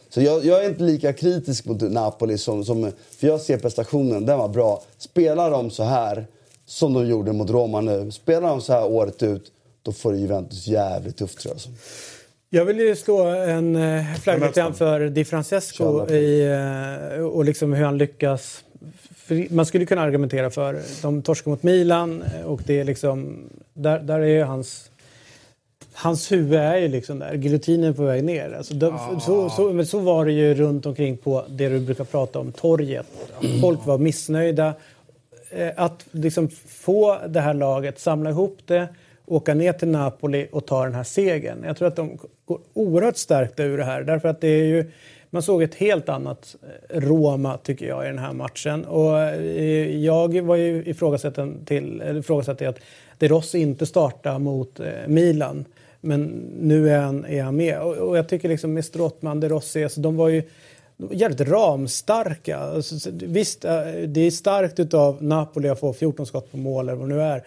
Så 0.09 0.21
jag, 0.21 0.45
jag, 0.45 0.65
är 0.65 0.69
inte 0.69 0.83
lika 0.83 1.13
kritisk 1.13 1.65
mot 1.65 1.81
Napoli 1.81 2.37
som, 2.37 2.65
som... 2.65 2.91
För 3.19 3.27
jag 3.27 3.41
ser 3.41 3.57
prestationen, 3.57 4.25
den 4.25 4.37
var 4.37 4.47
bra. 4.47 4.83
Spelar 4.97 5.51
de 5.51 5.69
så 5.69 5.83
här, 5.83 6.27
som 6.65 6.93
de 6.93 7.07
gjorde 7.07 7.33
mot 7.33 7.49
Roma 7.49 7.81
nu. 7.81 8.11
Spelar 8.11 8.49
de 8.49 8.61
så 8.61 8.73
här 8.73 8.85
året 8.85 9.23
ut, 9.23 9.51
då 9.81 9.91
får 9.91 10.15
Juventus 10.15 10.67
jävligt 10.67 11.17
tufft 11.17 11.39
tror 11.39 11.55
jag. 11.55 11.73
Jag 12.49 12.65
vill 12.65 12.79
ju 12.79 12.95
slå 12.95 13.23
en 13.25 13.75
eh, 13.75 14.15
flagga 14.15 14.73
för 14.73 15.09
Di 15.09 15.25
Francesco 15.25 16.09
i, 16.09 16.41
eh, 17.17 17.23
och 17.23 17.45
liksom 17.45 17.73
hur 17.73 17.85
han 17.85 17.97
lyckas. 17.97 18.63
man 19.49 19.65
skulle 19.65 19.85
kunna 19.85 20.01
argumentera 20.01 20.49
för 20.49 20.81
de 21.01 21.21
torskar 21.21 21.51
mot 21.51 21.63
Milan 21.63 22.23
eh, 22.23 22.45
och 22.45 22.61
det 22.65 22.79
är 22.79 22.83
liksom 22.83 23.49
där, 23.73 23.99
där 23.99 24.19
är 24.19 24.43
hans 24.43 24.89
Hans 25.97 26.31
huvud 26.31 26.59
är 26.59 26.77
ju 26.77 26.87
liksom 26.87 27.19
där, 27.19 27.33
giljotinen 27.33 27.93
på 27.93 28.03
väg 28.03 28.23
ner. 28.23 28.53
Alltså 28.57 28.73
de, 28.73 28.95
ah. 28.95 29.19
så, 29.19 29.49
så, 29.49 29.73
men 29.73 29.85
så 29.85 29.99
var 29.99 30.25
det 30.25 30.31
ju 30.31 30.53
runt 30.53 30.85
omkring 30.85 31.17
på 31.17 31.45
det 31.49 31.69
du 31.69 31.79
brukar 31.79 32.03
prata 32.03 32.39
om, 32.39 32.51
torget. 32.51 33.07
Folk 33.61 33.85
var 33.85 33.97
missnöjda. 33.97 34.73
Att 35.75 36.05
liksom 36.11 36.49
få 36.67 37.17
det 37.27 37.41
här 37.41 37.53
laget, 37.53 37.99
samla 37.99 38.29
ihop 38.29 38.57
det 38.65 38.87
åka 39.27 39.53
ner 39.53 39.73
till 39.73 39.87
Napoli 39.87 40.47
och 40.51 40.65
ta 40.65 40.83
den 40.83 40.93
här 40.93 41.03
segern. 41.03 41.63
Jag 41.65 41.77
tror 41.77 41.87
att 41.87 41.95
de 41.95 42.17
går 42.45 42.59
oerhört 42.73 43.17
stärkta 43.17 43.63
ur 43.63 43.77
det 43.77 43.83
här. 43.83 44.03
Därför 44.03 44.29
att 44.29 44.41
det 44.41 44.47
är 44.47 44.63
ju, 44.63 44.91
man 45.29 45.41
såg 45.41 45.63
ett 45.63 45.75
helt 45.75 46.09
annat 46.09 46.55
eh, 46.89 46.99
Roma, 46.99 47.57
tycker 47.57 47.87
jag, 47.87 48.05
i 48.05 48.07
den 48.07 48.19
här 48.19 48.33
matchen. 48.33 48.85
Och 48.85 49.19
eh, 49.19 49.97
jag 49.97 50.41
var 50.41 50.55
ju 50.55 50.83
ifrågasatt 50.85 51.39
till, 51.65 52.01
ifrågasatt 52.01 52.61
att 52.61 52.79
De 53.17 53.27
Rossi 53.27 53.59
inte 53.59 53.85
startar 53.85 54.39
mot 54.39 54.79
eh, 54.79 54.87
Milan. 55.07 55.65
Men 56.01 56.23
nu 56.61 56.89
är 56.89 56.99
han, 56.99 57.25
är 57.25 57.43
han 57.43 57.55
med. 57.55 57.81
Och, 57.81 57.95
och 57.95 58.17
jag 58.17 58.29
tycker 58.29 58.49
liksom 58.49 58.73
med 58.73 58.85
Strottman, 58.85 59.39
De 59.39 59.49
Rossi, 59.49 59.83
alltså 59.83 60.01
de 60.01 60.15
var 60.15 60.29
ju 60.29 60.43
jävligt 61.11 61.41
ramstarka. 61.41 62.57
Alltså, 62.57 63.09
visst, 63.11 63.65
eh, 63.65 63.81
det 64.07 64.21
är 64.21 64.31
starkt 64.31 64.93
av 64.93 65.23
Napoli 65.23 65.69
att 65.69 65.79
få 65.79 65.93
14 65.93 66.25
skott 66.25 66.51
på 66.51 66.57
mål 66.57 66.89
eller 66.89 66.97
vad 66.97 67.09
det 67.09 67.15
nu 67.15 67.21
är. 67.21 67.43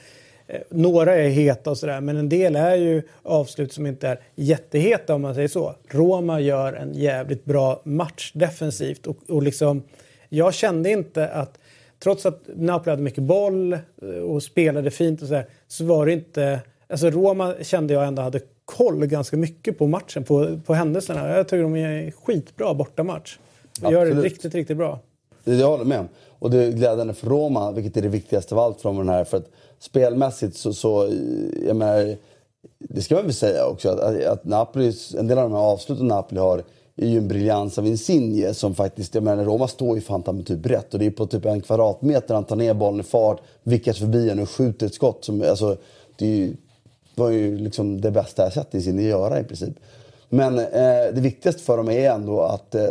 Eh, 0.46 0.60
några 0.70 1.16
är 1.16 1.28
heta 1.28 1.70
och 1.70 1.78
sådär, 1.78 2.00
men 2.00 2.16
en 2.16 2.28
del 2.28 2.56
är 2.56 2.76
ju 2.76 3.02
avslut 3.22 3.72
som 3.72 3.86
inte 3.86 4.08
är 4.08 4.20
jätteheta 4.34 5.14
om 5.14 5.22
man 5.22 5.34
säger 5.34 5.48
så. 5.48 5.74
Roma 5.88 6.40
gör 6.40 6.72
en 6.72 6.94
jävligt 6.94 7.44
bra 7.44 7.80
match 7.84 8.32
defensivt 8.34 9.06
och, 9.06 9.16
och 9.28 9.42
liksom, 9.42 9.82
jag 10.28 10.54
kände 10.54 10.90
inte 10.90 11.28
att 11.28 11.58
trots 12.02 12.26
att 12.26 12.40
Napoli 12.56 12.90
hade 12.90 13.02
mycket 13.02 13.24
boll 13.24 13.72
eh, 13.72 14.08
och 14.08 14.42
spelade 14.42 14.90
fint 14.90 15.22
och 15.22 15.28
sådär, 15.28 15.46
så 15.68 15.84
var 15.84 16.06
det 16.06 16.12
inte... 16.12 16.60
Alltså 16.90 17.10
Roma 17.10 17.54
kände 17.62 17.94
jag 17.94 18.06
ändå 18.06 18.22
hade 18.22 18.40
koll 18.64 19.06
ganska 19.06 19.36
mycket 19.36 19.78
på 19.78 19.86
matchen, 19.86 20.24
på, 20.24 20.58
på 20.66 20.74
händelserna. 20.74 21.28
Jag 21.28 21.48
tycker 21.48 21.62
de 21.62 21.76
är 21.76 22.10
skitbra 22.10 22.74
bortamatch. 22.74 23.38
De 23.80 23.92
gör 23.92 24.06
det 24.06 24.22
riktigt, 24.22 24.54
riktigt 24.54 24.76
bra. 24.76 24.98
Det 25.44 25.54
jag 25.54 25.68
håller 25.68 25.84
med 25.84 26.00
om. 26.00 26.08
Och 26.38 26.50
det 26.50 26.64
är 26.64 26.70
glädjande 26.70 27.14
för 27.14 27.26
Roma, 27.26 27.72
vilket 27.72 27.96
är 27.96 28.02
det 28.02 28.08
viktigaste 28.08 28.54
av 28.54 28.60
allt 28.60 28.80
från 28.80 28.96
den 28.96 29.08
här. 29.08 29.24
För 29.24 29.36
att 29.36 29.50
spelmässigt 29.78 30.56
så, 30.56 30.72
så 30.72 31.12
jag 31.66 31.76
menar, 31.76 32.16
det 32.78 33.02
ska 33.02 33.14
man 33.14 33.24
väl 33.24 33.34
säga 33.34 33.66
också, 33.66 33.88
att, 33.88 34.24
att 34.24 34.44
Napoli, 34.44 34.92
en 35.18 35.26
del 35.26 35.38
av 35.38 35.50
de 35.50 35.56
här 35.56 35.62
avsluten 35.62 36.08
Napoli 36.08 36.40
har 36.40 36.62
är 36.96 37.06
ju 37.06 37.18
en 37.18 37.28
briljans 37.28 37.78
av 37.78 37.86
Insigne 37.86 38.54
som 38.54 38.74
faktiskt, 38.74 39.14
jag 39.14 39.24
menar 39.24 39.44
Roma 39.44 39.68
står 39.68 39.96
ju 39.96 40.02
fan 40.02 40.22
med 40.26 40.46
typ 40.46 40.66
rätt 40.66 40.94
och 40.94 41.00
det 41.00 41.06
är 41.06 41.10
på 41.10 41.26
typ 41.26 41.44
en 41.44 41.60
kvadratmeter 41.60 42.34
han 42.34 42.44
tar 42.44 42.56
ner 42.56 42.74
bollen 42.74 43.00
i 43.00 43.02
fart, 43.02 43.40
vickas 43.62 43.98
förbi 43.98 44.30
en 44.30 44.38
och 44.38 44.50
skjuter 44.50 44.86
ett 44.86 44.94
skott 44.94 45.24
som, 45.24 45.42
alltså, 45.42 45.76
det 46.16 46.26
ju, 46.26 46.56
var 47.14 47.30
ju 47.30 47.58
liksom 47.58 48.00
det 48.00 48.10
bästa 48.10 48.42
jag 48.42 48.52
sett 48.52 48.74
Insigne 48.74 49.02
göra 49.02 49.40
i 49.40 49.44
princip. 49.44 49.74
Men 50.28 50.58
eh, 50.58 50.64
det 51.14 51.20
viktigaste 51.20 51.62
för 51.62 51.76
dem 51.76 51.88
är 51.88 52.10
ändå 52.10 52.42
att 52.42 52.74
eh, 52.74 52.88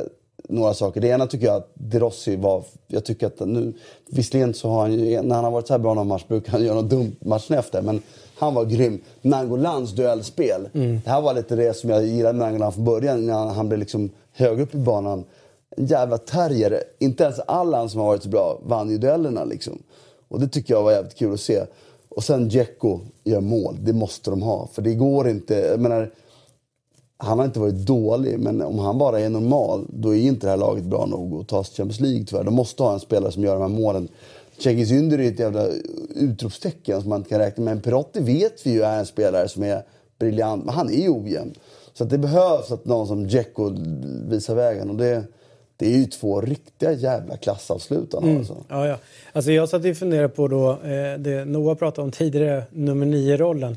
några 0.50 0.74
saker. 0.74 1.02
Det 1.02 1.08
ena 1.08 1.28
tycker 1.28 1.46
jag 1.46 1.56
att 1.56 1.72
De 1.74 2.00
Rossi 2.00 2.36
var... 2.36 2.64
Jag 2.88 3.06
tycker 3.06 3.28
att 3.28 3.40
nu... 3.40 3.74
Visserligen 4.10 4.54
så 4.54 4.70
har 4.70 4.82
han 4.82 4.98
när 5.28 5.36
han 5.36 5.44
har 5.44 5.52
varit 5.52 5.68
så 5.68 5.74
här 5.74 5.80
bra 5.80 5.94
någon 5.94 6.08
match 6.08 6.24
brukar 6.28 6.52
han 6.52 6.64
göra 6.64 6.76
något 6.76 6.90
dumt 6.90 7.16
matchen 7.20 7.58
efter. 7.58 7.82
Men 7.82 8.02
han 8.38 8.54
var 8.54 8.66
grym. 8.66 9.02
Nangolans 9.22 9.92
duellspel. 9.92 10.70
Mm. 10.74 11.02
Det 11.04 11.10
här 11.10 11.22
var 11.22 11.34
lite 11.34 11.56
det 11.56 11.74
som 11.74 11.90
jag 11.90 12.06
gillade 12.06 12.38
med 12.38 12.48
Nangolan 12.48 12.74
från 12.74 12.86
början. 12.86 13.26
När 13.26 13.46
han 13.46 13.68
blev 13.70 13.80
liksom 13.80 14.10
högre 14.34 14.64
upp 14.64 14.76
i 14.76 14.78
banan. 14.78 15.24
En 15.78 15.86
jävla 15.86 16.18
terrier. 16.18 16.84
Inte 17.00 17.24
ens 17.24 17.40
Allan 17.40 17.90
som 17.90 18.00
har 18.00 18.08
varit 18.08 18.24
så 18.24 18.30
bra 18.30 18.60
vann 18.64 18.90
ju 18.90 18.98
duellerna 18.98 19.44
liksom. 19.44 19.84
Och 20.28 20.40
det 20.40 20.48
tycker 20.48 20.74
jag 20.74 20.84
var 20.84 20.92
jävligt 20.92 21.16
kul 21.16 21.34
att 21.34 21.40
se. 21.40 21.64
Och 22.10 22.24
sen 22.24 22.50
Djecko 22.50 23.00
gör 23.24 23.42
mål. 23.42 23.78
Det 23.82 23.94
måste 23.94 24.30
de 24.30 24.42
ha. 24.42 24.68
För 24.68 24.82
det 24.82 24.94
går 24.94 25.30
inte... 25.30 25.54
Jag 25.54 25.80
menar, 25.80 26.12
han 27.18 27.40
har 27.40 27.46
inte 27.46 27.60
varit 27.60 27.86
dålig, 27.86 28.40
men 28.40 28.62
om 28.62 28.80
han 28.80 28.98
bara 28.98 29.20
är 29.20 29.30
normal 29.30 29.86
då 29.90 30.16
är 30.16 30.20
inte 30.20 30.48
det 30.48 30.52
här 30.52 30.58
laget 30.58 30.84
bra 30.84 31.06
nog 31.06 31.42
att 31.42 31.48
ta 31.48 31.64
sig 31.64 31.76
Champions 31.76 32.00
League 32.00 32.26
tyvärr. 32.26 32.44
De 32.44 32.54
måste 32.54 32.84
ha 32.84 32.94
en 32.94 33.00
spelare 33.00 33.32
som 33.32 33.44
gör 33.44 33.54
de 33.54 33.62
här 33.62 33.80
målen. 33.80 34.08
Cengiz 34.60 34.92
Ynder 34.92 35.20
är 35.20 35.32
ett 35.32 35.40
jävla 35.40 35.68
utropstecken 36.16 37.02
som 37.02 37.10
man 37.10 37.20
inte 37.20 37.30
kan 37.30 37.40
räkna 37.40 37.64
med. 37.64 37.76
Men 37.76 37.82
Perotti 37.82 38.20
vet 38.20 38.66
vi 38.66 38.72
ju 38.72 38.82
är 38.82 39.00
en 39.00 39.06
spelare 39.06 39.48
som 39.48 39.64
är 39.64 39.84
briljant, 40.20 40.66
men 40.66 40.76
han 40.76 40.90
är 40.90 41.10
ojämn. 41.10 41.54
Så 41.94 42.04
att 42.04 42.10
det 42.10 42.18
behövs 42.18 42.72
att 42.72 42.86
någon 42.86 43.08
som 43.08 43.28
Djecko 43.28 43.76
visar 44.30 44.56
vägen. 44.56 44.90
Och 44.90 44.96
det, 44.96 45.24
det 45.80 45.86
är 45.86 45.98
ju 45.98 46.06
två 46.06 46.42
riktiga 46.42 46.92
jävla 46.92 47.38
klassavslutare. 47.38 48.24
Mm. 48.24 48.38
Alltså. 48.38 48.58
Ja, 48.68 48.88
ja. 48.88 48.98
Alltså 49.34 49.52
jag 49.52 49.70
satt 49.70 49.86
och 49.86 49.98
funderade 49.98 50.30
på 50.30 50.48
då, 50.48 50.72
eh, 50.72 51.20
det 51.20 51.46
Noah 51.46 51.76
pratade 51.76 52.06
om 52.06 52.12
tidigare, 52.12 52.64
nummer 52.72 53.06
nio-rollen. 53.06 53.76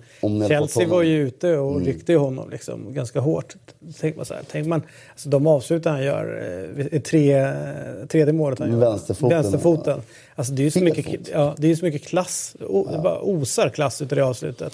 Chelsea 0.48 0.88
var 0.88 1.02
ju 1.02 1.18
ute 1.18 1.56
och 1.56 1.72
mm. 1.72 1.84
ryckte 1.84 2.14
honom 2.14 2.50
liksom, 2.50 2.94
ganska 2.94 3.20
hårt. 3.20 3.54
Tänk 4.00 4.16
man 4.16 4.24
så 4.24 4.34
här, 4.34 4.42
tänk 4.50 4.66
man, 4.66 4.82
alltså 5.10 5.28
de 5.28 5.46
avslut 5.46 5.84
han 5.84 6.04
gör, 6.04 6.42
eh, 6.90 7.00
tre, 7.00 7.52
tredje 8.08 8.32
målet 8.32 8.58
han 8.58 8.70
gör. 8.70 8.78
Vänsterfoten. 8.78 9.42
Vänsterfoten. 9.42 10.00
Alltså 10.34 10.52
det 10.52 10.62
är 10.62 10.64
ju 10.64 10.70
så 10.70 10.80
mycket, 10.80 11.28
ja, 11.28 11.54
det 11.58 11.70
är 11.70 11.74
så 11.76 11.84
mycket 11.84 12.02
klass, 12.02 12.56
o, 12.68 12.86
ja. 12.86 12.96
det 12.96 13.02
bara 13.02 13.20
osar 13.20 13.68
klass 13.68 14.02
utav 14.02 14.16
det 14.16 14.24
avslutet. 14.24 14.72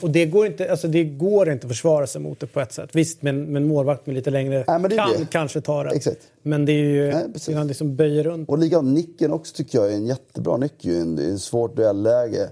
Och 0.00 0.10
det 0.10 0.26
går, 0.26 0.46
inte, 0.46 0.70
alltså 0.70 0.88
det 0.88 1.04
går 1.04 1.50
inte 1.50 1.66
att 1.66 1.70
försvara 1.70 2.06
sig 2.06 2.20
mot 2.20 2.40
det 2.40 2.46
på 2.46 2.60
ett 2.60 2.72
sätt. 2.72 2.90
Visst, 2.92 3.22
men, 3.22 3.52
men 3.52 3.66
målvakt 3.66 4.06
med 4.06 4.14
lite 4.14 4.30
längre 4.30 4.64
Nej, 4.68 4.96
kan 4.96 5.26
kanske 5.30 5.60
ta 5.60 5.84
det. 5.84 5.90
Exakt. 5.90 6.20
Men 6.42 6.64
det 6.64 6.72
är 6.72 6.84
ju, 6.84 7.12
Nej, 7.12 7.54
han 7.56 7.66
liksom 7.66 7.96
böjer 7.96 8.24
runt. 8.24 8.48
Och 8.48 8.58
likadant 8.58 8.94
nicken 8.94 9.32
också 9.32 9.54
tycker 9.56 9.78
jag 9.78 9.90
är 9.92 9.94
en 9.94 10.06
jättebra 10.06 10.56
nick. 10.56 10.72
Det 10.82 11.24
är 11.24 11.34
ett 11.34 11.40
svårt 11.40 11.76
duelläge. 11.76 12.50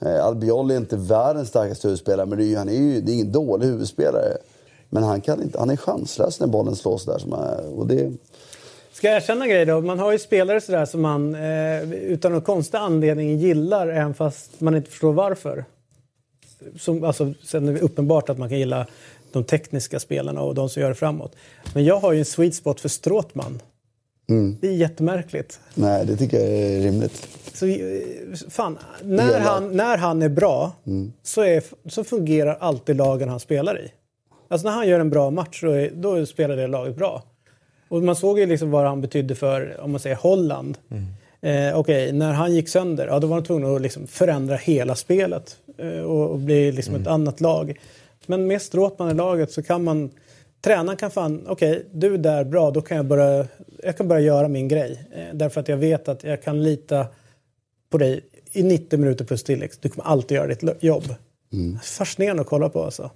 Eh, 0.00 0.24
Albiol 0.24 0.70
är 0.70 0.76
inte 0.76 0.96
världens 0.96 1.48
starkaste 1.48 1.88
huvudspelare, 1.88 2.26
men 2.26 2.38
det 2.38 2.44
är, 2.44 2.56
han 2.56 2.68
är 2.68 2.72
ju 2.72 3.00
det 3.00 3.12
är 3.12 3.14
ingen 3.14 3.32
dålig 3.32 3.66
huvudspelare. 3.66 4.36
Men 4.90 5.02
han, 5.02 5.20
kan 5.20 5.42
inte, 5.42 5.58
han 5.58 5.70
är 5.70 5.76
chanslös 5.76 6.40
när 6.40 6.46
bollen 6.46 6.76
slås 6.76 7.04
där. 7.04 7.18
Som 7.18 7.32
är, 7.32 7.78
och 7.78 7.86
det, 7.86 8.12
Ska 8.94 9.06
jag 9.06 9.16
erkänna 9.16 9.44
en 9.44 9.50
grej 9.50 9.64
då? 9.64 9.80
Man 9.80 9.98
har 9.98 10.12
ju 10.12 10.18
spelare 10.18 10.60
sådär 10.60 10.84
som 10.84 11.02
man 11.02 11.34
eh, 11.34 11.92
utan 11.92 12.32
någon 12.32 12.42
konstig 12.42 12.78
anledning 12.78 13.38
gillar 13.38 13.88
även 13.88 14.14
fast 14.14 14.60
man 14.60 14.76
inte 14.76 14.90
förstår 14.90 15.12
varför. 15.12 15.64
Som, 16.78 17.04
alltså, 17.04 17.34
sen 17.42 17.68
är 17.68 17.72
det 17.72 17.80
uppenbart 17.80 18.28
att 18.28 18.38
man 18.38 18.48
kan 18.48 18.58
gilla 18.58 18.86
de 19.32 19.44
tekniska 19.44 20.00
spelarna 20.00 20.40
och 20.40 20.54
de 20.54 20.68
som 20.68 20.82
gör 20.82 20.88
det 20.88 20.94
framåt. 20.94 21.36
Men 21.74 21.84
jag 21.84 21.98
har 21.98 22.12
ju 22.12 22.18
en 22.18 22.24
sweet 22.24 22.54
spot 22.54 22.80
för 22.80 22.88
Stråtman. 22.88 23.62
Det 24.60 24.68
är 24.68 24.72
jättemärkligt. 24.72 25.60
Nej, 25.74 26.06
det 26.06 26.16
tycker 26.16 26.40
jag 26.40 26.48
är 26.48 26.80
rimligt. 26.80 27.28
Så, 27.52 27.66
eh, 27.66 28.02
fan, 28.48 28.78
när, 29.02 29.40
han, 29.40 29.76
när 29.76 29.98
han 29.98 30.22
är 30.22 30.28
bra 30.28 30.72
så, 31.22 31.42
är, 31.42 31.62
så 31.88 32.04
fungerar 32.04 32.56
alltid 32.60 32.96
lagen 32.96 33.28
han 33.28 33.40
spelar 33.40 33.80
i. 33.80 33.92
Alltså 34.48 34.68
när 34.68 34.74
han 34.74 34.88
gör 34.88 35.00
en 35.00 35.10
bra 35.10 35.30
match 35.30 35.60
så 35.60 35.70
är, 35.70 35.90
då 35.94 36.26
spelar 36.26 36.56
det 36.56 36.66
laget 36.66 36.96
bra. 36.96 37.22
Och 37.88 38.02
man 38.02 38.16
såg 38.16 38.38
ju 38.38 38.46
liksom 38.46 38.70
vad 38.70 38.84
han 38.86 39.00
betydde 39.00 39.34
för, 39.34 39.80
om 39.80 39.90
man 39.90 40.00
säger 40.00 40.16
Holland. 40.16 40.78
Eh, 41.40 41.78
Okej, 41.78 42.12
när 42.12 42.32
han 42.32 42.54
gick 42.54 42.68
sönder, 42.68 43.06
ja, 43.06 43.18
då 43.18 43.26
var 43.26 43.34
han 43.36 43.44
tvungen 43.44 43.74
att 43.76 43.82
liksom 43.82 44.06
förändra 44.06 44.56
hela 44.56 44.94
spelet 44.94 45.56
eh, 45.78 46.00
och, 46.00 46.30
och 46.30 46.38
bli 46.38 46.72
liksom 46.72 46.94
ett 46.94 47.06
annat 47.06 47.40
lag. 47.40 47.78
Men 48.26 48.46
med 48.46 48.62
Stråtman 48.62 49.10
i 49.10 49.14
laget 49.14 49.52
så 49.52 49.62
kan 49.62 49.84
man, 49.84 50.10
tränaren 50.60 50.96
kan 50.96 51.10
fan, 51.10 51.44
okej, 51.48 51.86
du 51.92 52.14
är 52.14 52.18
där 52.18 52.44
bra, 52.44 52.70
då 52.70 52.80
kan 52.82 52.96
jag 52.96 53.06
börja, 53.06 53.46
jag 53.82 53.96
kan 53.96 54.08
börja 54.08 54.20
göra 54.20 54.48
min 54.48 54.68
grej. 54.68 55.04
Eh, 55.12 55.34
därför 55.34 55.60
att 55.60 55.68
jag 55.68 55.76
vet 55.76 56.08
att 56.08 56.24
jag 56.24 56.42
kan 56.42 56.62
lita 56.62 57.06
på 57.90 57.98
dig 57.98 58.20
i 58.52 58.62
90 58.62 58.98
minuter 58.98 59.24
plus 59.24 59.44
tillägg. 59.44 59.70
Du 59.80 59.88
kommer 59.88 60.08
alltid 60.08 60.36
göra 60.36 60.46
ditt 60.46 60.62
lo- 60.62 60.74
jobb. 61.54 61.82
Fascinerande 61.82 62.42
att 62.42 62.48
kolla 62.48 62.68
på 62.68 62.84
alltså. 62.84 63.10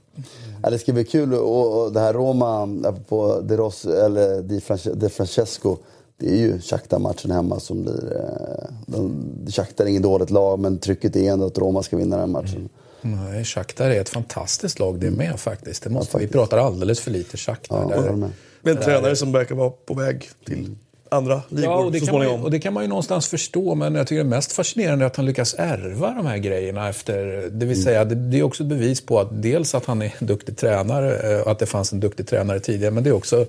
Ja, 0.63 0.71
det 0.71 0.79
ska 0.79 0.93
bli 0.93 1.05
kul. 1.05 1.35
Och, 1.35 1.85
och 1.85 1.93
det 1.93 2.01
här 2.01 2.13
Roma, 2.13 2.69
på 3.09 3.41
De, 3.41 3.57
Ros, 3.57 3.85
eller 3.85 4.43
Di 4.43 4.61
France, 4.61 4.95
De 4.95 5.09
Francesco, 5.09 5.77
det 6.17 6.31
är 6.31 6.37
ju 6.37 6.61
Shakhtar-matchen 6.61 7.31
hemma 7.31 7.61
som 7.61 7.83
blir... 7.83 8.17
Eh, 8.17 8.75
de, 8.87 9.27
Shakhtar 9.51 9.85
är 9.85 9.89
inget 9.89 10.03
dåligt 10.03 10.31
lag, 10.31 10.59
men 10.59 10.79
trycket 10.79 11.17
är 11.17 11.33
ändå 11.33 11.47
att 11.47 11.59
Roma 11.59 11.83
ska 11.83 11.97
vinna 11.97 12.17
den 12.17 12.31
matchen. 12.31 12.69
Nej, 13.01 13.45
Shakhtar 13.45 13.91
är 13.91 14.01
ett 14.01 14.09
fantastiskt 14.09 14.79
lag 14.79 15.01
det 15.01 15.11
med 15.11 15.41
faktiskt. 15.41 15.83
Det 15.83 15.91
måste, 15.91 16.19
vi 16.19 16.29
pratar 16.29 16.59
alldeles 16.59 17.01
för 17.01 17.11
lite 17.11 17.37
Shakhtar. 17.37 17.87
Ja, 17.91 18.01
där. 18.01 18.13
med. 18.13 18.31
Med 18.63 18.77
en 18.77 18.83
tränare 18.83 19.17
som 19.17 19.33
verkar 19.33 19.55
vara 19.55 19.71
på 19.71 19.95
väg 19.95 20.31
till 20.47 20.77
andra 21.11 21.43
ligor 21.49 21.65
Ja, 21.65 21.77
och 21.77 21.93
det, 21.93 22.01
så 22.01 22.07
kan 22.07 22.15
man, 22.15 22.23
ju, 22.23 22.27
småningom. 22.27 22.45
och 22.45 22.51
det 22.51 22.61
kan 22.61 22.73
man 22.73 22.83
ju 22.83 22.89
någonstans 22.89 23.29
förstå, 23.29 23.75
men 23.75 23.95
jag 23.95 24.07
tycker 24.07 24.25
det 24.25 24.31
mest 24.31 24.53
fascinerande 24.53 25.05
är 25.05 25.07
att 25.07 25.17
han 25.17 25.27
lyckas 25.27 25.55
ärva 25.59 26.15
de 26.15 26.27
här 26.27 26.39
grejerna 26.39 26.89
efter... 26.89 27.49
Det 27.51 27.67
vill 27.67 27.83
säga, 27.83 28.05
det, 28.05 28.15
det 28.15 28.39
är 28.39 28.43
också 28.43 28.63
ett 28.63 28.69
bevis 28.69 29.01
på 29.01 29.21
att 29.21 29.43
dels 29.43 29.75
att 29.75 29.85
han 29.85 30.03
är 30.03 30.15
en 30.19 30.27
duktig 30.27 30.57
tränare, 30.57 31.37
eh, 31.37 31.41
och 31.41 31.51
att 31.51 31.59
det 31.59 31.67
fanns 31.67 31.93
en 31.93 32.01
duktig 32.01 32.27
tränare 32.27 32.61
tidigare, 32.61 32.91
men 32.91 33.05
det 33.05 33.11
är 33.11 33.15
också... 33.15 33.47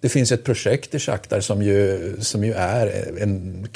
Det 0.00 0.08
finns 0.08 0.32
ett 0.32 0.44
projekt 0.44 0.94
i 0.94 0.98
Shakhtar 0.98 1.40
som 1.40 1.62
ju, 1.62 2.16
som 2.20 2.44
ju 2.44 2.52
är 2.52 3.12
en 3.20 3.68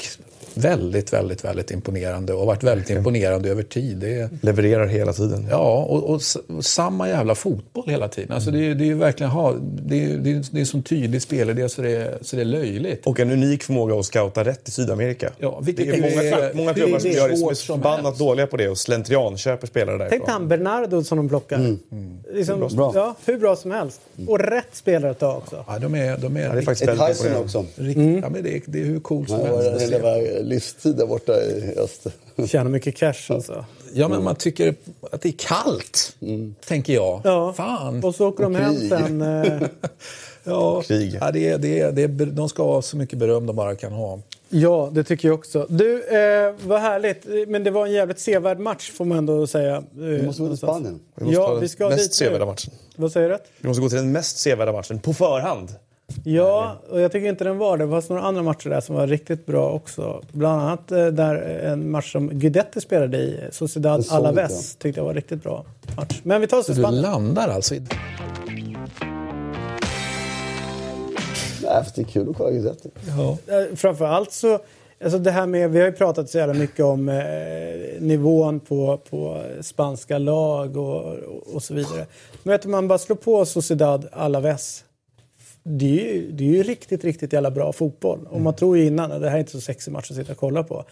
väldigt, 0.61 1.13
väldigt, 1.13 1.45
väldigt 1.45 1.71
imponerande 1.71 2.33
och 2.33 2.39
har 2.39 2.45
varit 2.45 2.63
väldigt 2.63 2.89
imponerande 2.89 3.49
över 3.49 3.63
tid. 3.63 3.97
Det 3.97 4.13
är, 4.13 4.29
Levererar 4.41 4.87
hela 4.87 5.13
tiden. 5.13 5.47
Ja, 5.49 5.83
och, 5.83 6.03
och, 6.03 6.21
och 6.47 6.65
samma 6.65 7.09
jävla 7.09 7.35
fotboll 7.35 7.89
hela 7.89 8.07
tiden. 8.07 8.31
Alltså 8.31 8.51
det, 8.51 8.59
är- 8.65 8.75
det 8.75 8.83
är 8.83 8.85
ju 8.85 8.93
verkligen 8.93 9.31
ha, 9.31 9.53
det, 9.85 10.03
är, 10.03 10.17
det, 10.17 10.31
är, 10.31 10.45
det 10.51 10.61
är 10.61 10.65
som 10.65 10.83
tydlig 10.83 11.21
spelidé 11.21 11.69
så 11.69 11.81
det, 11.81 11.91
är- 11.91 12.17
så 12.21 12.35
det 12.35 12.41
är 12.41 12.45
löjligt. 12.45 13.07
Och 13.07 13.19
en 13.19 13.31
unik 13.31 13.63
förmåga 13.63 13.95
att 13.95 14.05
scouta 14.05 14.43
rätt 14.43 14.67
i 14.67 14.71
Sydamerika. 14.71 15.29
Ja, 15.37 15.59
vilket 15.63 15.85
det 15.91 15.97
är 15.97 16.01
många, 16.01 16.23
är- 16.23 16.53
många 16.53 16.73
klubbar 16.73 16.99
som 16.99 17.11
gör 17.11 17.29
det 17.29 17.37
som 17.37 17.49
är 17.49 17.53
förbannat 17.55 18.17
dåliga 18.19 18.47
på 18.47 18.57
det 18.57 18.69
och 18.69 18.77
slentrianköper 18.77 19.67
spelare 19.67 19.97
därifrån. 19.97 20.19
Tänk 20.19 20.29
han 20.29 20.47
Bernardo 20.47 21.03
som 21.03 21.17
de 21.17 21.29
plockar. 21.29 21.75
Liksom, 22.33 22.59
Bra. 22.75 22.91
Ja, 22.95 23.15
hur 23.25 23.37
bra 23.39 23.55
som 23.55 23.71
helst. 23.71 24.01
Och 24.27 24.39
rätt 24.39 24.65
spelare 24.73 25.11
att 25.11 25.19
ta 25.19 25.35
också. 25.37 25.65
Ja, 25.67 25.79
de 25.79 25.95
är, 25.95 26.17
de 26.17 26.37
är, 26.37 26.41
Ja, 26.41 26.51
det 26.53 26.57
är 26.57 26.61
faktiskt 26.61 26.89
Ett 26.89 26.99
väldigt 26.99 27.17
Tyson 27.21 27.35
också. 27.43 27.65
riktigt, 27.75 28.19
ja, 28.23 28.29
men 28.29 28.43
det, 28.43 28.55
är, 28.55 28.61
det 28.65 28.81
är 28.81 28.85
hur 28.85 28.99
coolt 28.99 29.29
som 29.29 29.39
helst. 29.39 29.91
Livstid 30.49 30.95
där 30.95 31.05
borta 31.05 31.33
i 31.43 31.73
öst. 31.77 32.07
Tjänar 32.47 32.71
mycket 32.71 32.95
cash 32.95 33.13
alltså. 33.29 33.65
Ja, 33.93 34.07
men 34.07 34.23
man 34.23 34.35
tycker 34.35 34.75
att 35.11 35.21
det 35.21 35.29
är 35.29 35.33
kallt, 35.37 36.15
tänker 36.65 36.93
jag. 36.93 37.21
Ja. 37.23 37.53
Fan. 37.53 38.03
Och 38.03 38.15
så 38.15 38.27
åker 38.27 38.43
de 38.43 38.55
hem 38.55 38.75
krig. 38.75 38.89
sen. 38.89 39.21
Eh, 39.21 39.61
Ja, 40.43 40.81
Krig. 40.81 41.17
Ja, 41.21 41.31
det, 41.31 41.49
är- 41.49 41.57
det, 41.57 41.79
är- 41.79 41.91
det, 41.91 42.03
är- 42.03 42.25
de 42.25 42.49
ska 42.49 42.63
ha 42.63 42.81
så 42.81 42.97
mycket 42.97 43.19
beröm 43.19 43.45
de 43.45 43.55
bara 43.55 43.75
kan 43.75 43.91
ha. 43.91 44.19
ja, 44.49 44.89
det 44.93 45.03
tycker 45.03 45.27
jag 45.27 45.35
också. 45.39 45.65
Du, 45.69 46.03
eh, 46.03 46.53
vad 46.65 46.81
härligt. 46.81 47.25
Men 47.47 47.63
det 47.63 47.71
var 47.71 47.85
en 47.85 47.91
jävligt 47.91 48.19
sevärd 48.19 48.59
match 48.59 48.91
får 48.91 49.05
man 49.05 49.17
ändå 49.17 49.47
säga. 49.47 49.75
Eh, 49.75 49.83
Vi 49.97 50.23
måste 50.25 50.41
gå 50.41 50.47
till 50.47 50.57
Spanien. 50.57 50.99
Vi 51.15 51.25
måste 51.25 51.39
Ja, 51.41 51.47
ta 51.47 51.53
vi 51.53 51.59
den 51.59 51.69
ska 51.69 51.89
mest 51.89 52.03
dit 52.03 52.13
sevärda 52.13 52.45
matchen. 52.45 52.73
Vad 52.95 53.11
säger 53.11 53.29
du? 53.29 53.37
Vi 53.61 53.67
måste 53.67 53.81
gå 53.81 53.89
till 53.89 53.97
den 53.97 54.11
mest 54.11 54.37
sevärda 54.37 54.71
matchen 54.71 54.99
på 54.99 55.13
förhand. 55.13 55.69
Ja, 56.23 56.75
och 56.89 57.01
jag 57.01 57.11
tycker 57.11 57.27
inte 57.29 57.43
den 57.43 57.57
var 57.57 57.77
det. 57.77 57.85
Det 57.85 57.91
fanns 57.91 58.09
några 58.09 58.21
andra 58.21 58.43
matcher 58.43 58.69
där 58.69 58.81
som 58.81 58.95
var 58.95 59.07
riktigt 59.07 59.45
bra 59.45 59.69
också. 59.71 60.21
Bland 60.31 60.61
annat 60.61 60.91
eh, 60.91 61.05
där 61.07 61.35
en 61.63 61.91
match 61.91 62.11
som 62.11 62.29
Guidetti 62.39 62.81
spelade 62.81 63.17
i, 63.17 63.39
Sociedad 63.51 63.97
Jag 63.99 64.05
såg 64.05 64.17
Alaves, 64.17 64.75
tyckte 64.75 64.99
jag 64.99 65.05
var 65.05 65.13
riktigt 65.13 65.43
bra 65.43 65.65
match. 65.97 66.19
Men 66.23 66.41
vi 66.41 66.47
tar 66.47 66.57
oss 66.57 66.65
till 66.65 66.75
Du 66.75 66.81
Spanien. 66.81 67.01
landar 67.01 67.47
alltså 67.49 67.75
i... 67.75 67.81
Nej, 71.63 71.83
det 71.95 72.01
är 72.01 72.05
kul 72.05 72.29
att 72.29 72.37
kolla 72.37 72.51
Guidetti. 72.51 72.89
Ja. 73.17 73.37
Eh, 73.47 73.75
Framförallt 73.75 74.31
så, 74.31 74.59
alltså 75.03 75.19
det 75.19 75.31
här 75.31 75.45
med, 75.45 75.71
vi 75.71 75.79
har 75.79 75.85
ju 75.85 75.91
pratat 75.93 76.29
så 76.29 76.37
jävla 76.37 76.53
mycket 76.53 76.85
om 76.85 77.09
eh, 77.09 77.15
nivån 77.99 78.59
på, 78.59 78.99
på 79.09 79.43
spanska 79.61 80.17
lag 80.17 80.77
och, 80.77 81.05
och, 81.05 81.55
och 81.55 81.63
så 81.63 81.73
vidare. 81.73 82.05
Men 82.43 82.51
vet 82.51 82.61
du, 82.61 82.69
man 82.69 82.87
bara 82.87 82.99
slår 82.99 83.15
på 83.15 83.45
Sociedad 83.45 84.07
Alaves. 84.11 84.83
Det 85.63 85.85
är, 85.85 86.13
ju, 86.13 86.31
det 86.31 86.43
är 86.43 86.47
ju 86.47 86.63
riktigt, 86.63 87.03
riktigt 87.03 87.33
jävla 87.33 87.51
bra 87.51 87.73
fotboll. 87.73 88.27
Och 88.29 88.41
man 88.41 88.55
tror 88.55 88.77
ju 88.77 88.85
innan 88.85 89.11
att 89.11 89.21
det 89.21 89.29
här 89.29 89.35
är 89.35 89.39
inte 89.39 89.51
så 89.51 89.61
sexig 89.61 89.91
match 89.91 90.11
att 90.11 90.17
sitta 90.17 90.31
och 90.31 90.37
kolla 90.37 90.63
på. 90.63 90.85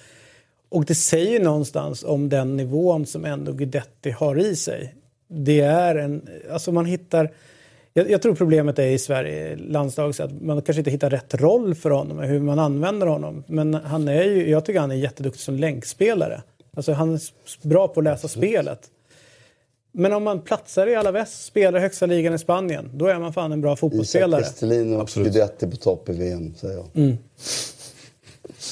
Och 0.70 0.86
det 0.86 0.96
säger 0.96 1.40
någonstans 1.40 2.04
om 2.04 2.30
den 2.30 2.58
nivån 2.58 3.06
som 3.06 3.26
ändå 3.26 3.52
Guidetti 3.52 4.12
har 4.12 4.40
i 4.40 4.56
sig. 4.56 4.96
Det 5.28 5.60
är 5.60 5.96
en, 5.96 6.30
alltså 6.52 6.72
man 6.72 6.86
hittar, 6.86 7.32
jag, 7.94 8.12
jag 8.12 8.22
tror 8.22 8.36
problemet 8.36 8.80
är 8.80 8.88
i 8.88 9.00
Sverige, 9.00 9.56
landslaget, 9.56 10.20
att 10.20 10.42
man 10.42 10.62
kanske 10.62 10.80
inte 10.80 10.92
hittar 10.92 11.10
rätt 11.10 11.34
roll 11.34 11.76
för 11.76 11.90
honom, 11.90 12.20
hur 12.20 12.40
man 12.40 12.60
använder 12.60 13.08
honom. 13.08 13.44
Men 13.48 13.74
han 13.74 14.08
är 14.08 14.24
ju, 14.24 14.50
jag 14.50 14.66
tycker 14.66 14.80
han 14.80 14.92
är 14.92 14.96
jätteduktig 14.96 15.42
som 15.42 15.56
länkspelare. 15.56 16.42
Alltså 16.74 16.94
han 16.94 17.14
är 17.14 17.22
bra 17.68 17.88
på 17.88 18.00
att 18.00 18.04
läsa 18.04 18.28
spelet. 18.28 18.80
Men 20.00 20.14
om 20.14 20.24
man 20.24 20.42
platsar 20.42 20.88
i 20.88 20.96
Alaves, 20.96 21.46
spelar 21.46 21.80
högsta 21.80 22.06
ligan 22.06 22.34
i 22.34 22.38
Spanien, 22.38 22.90
då 22.94 23.08
är 23.08 23.20
man 23.20 23.34
fan 23.34 23.52
en 23.52 23.62
bra 23.62 23.72
Isak 23.72 23.80
fotbollsspelare. 23.80 24.42
Kristelin 24.42 24.94
och 24.94 25.08
Guidetti 25.08 25.68
på 25.68 25.78
topp 25.78 26.10
i 26.10 26.12
VM, 26.12 26.56
säger 26.56 26.76
jag. 26.76 26.86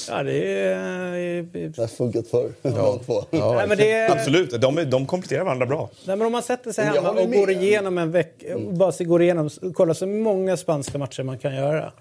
Ja, 0.08 0.22
det 0.22 0.62
är... 0.62 1.42
Det 1.42 1.78
har 1.78 1.86
funkat 1.86 2.28
förr. 2.28 2.50
Ja. 2.62 3.00
två. 3.06 3.24
Nej, 3.30 3.68
men 3.68 3.78
det 3.78 3.92
är... 3.92 4.10
Absolut, 4.10 4.60
de, 4.60 4.90
de 4.90 5.06
kompletterar 5.06 5.44
varandra 5.44 5.66
bra. 5.66 5.90
Nej, 6.06 6.16
men 6.16 6.26
om 6.26 6.32
man 6.32 6.42
sätter 6.42 6.72
sig 6.72 6.84
hemma 6.84 7.10
och 7.10 7.32
går 7.32 7.50
igenom 7.50 7.98
en 7.98 8.10
vecka, 8.10 8.58
bara 8.70 8.92
så 8.92 9.04
går 9.04 9.22
igenom, 9.22 9.50
kollar 9.74 9.94
så 9.94 10.06
många 10.06 10.56
spanska 10.56 10.98
matcher 10.98 11.22
man 11.22 11.38
kan 11.38 11.54
göra, 11.54 11.92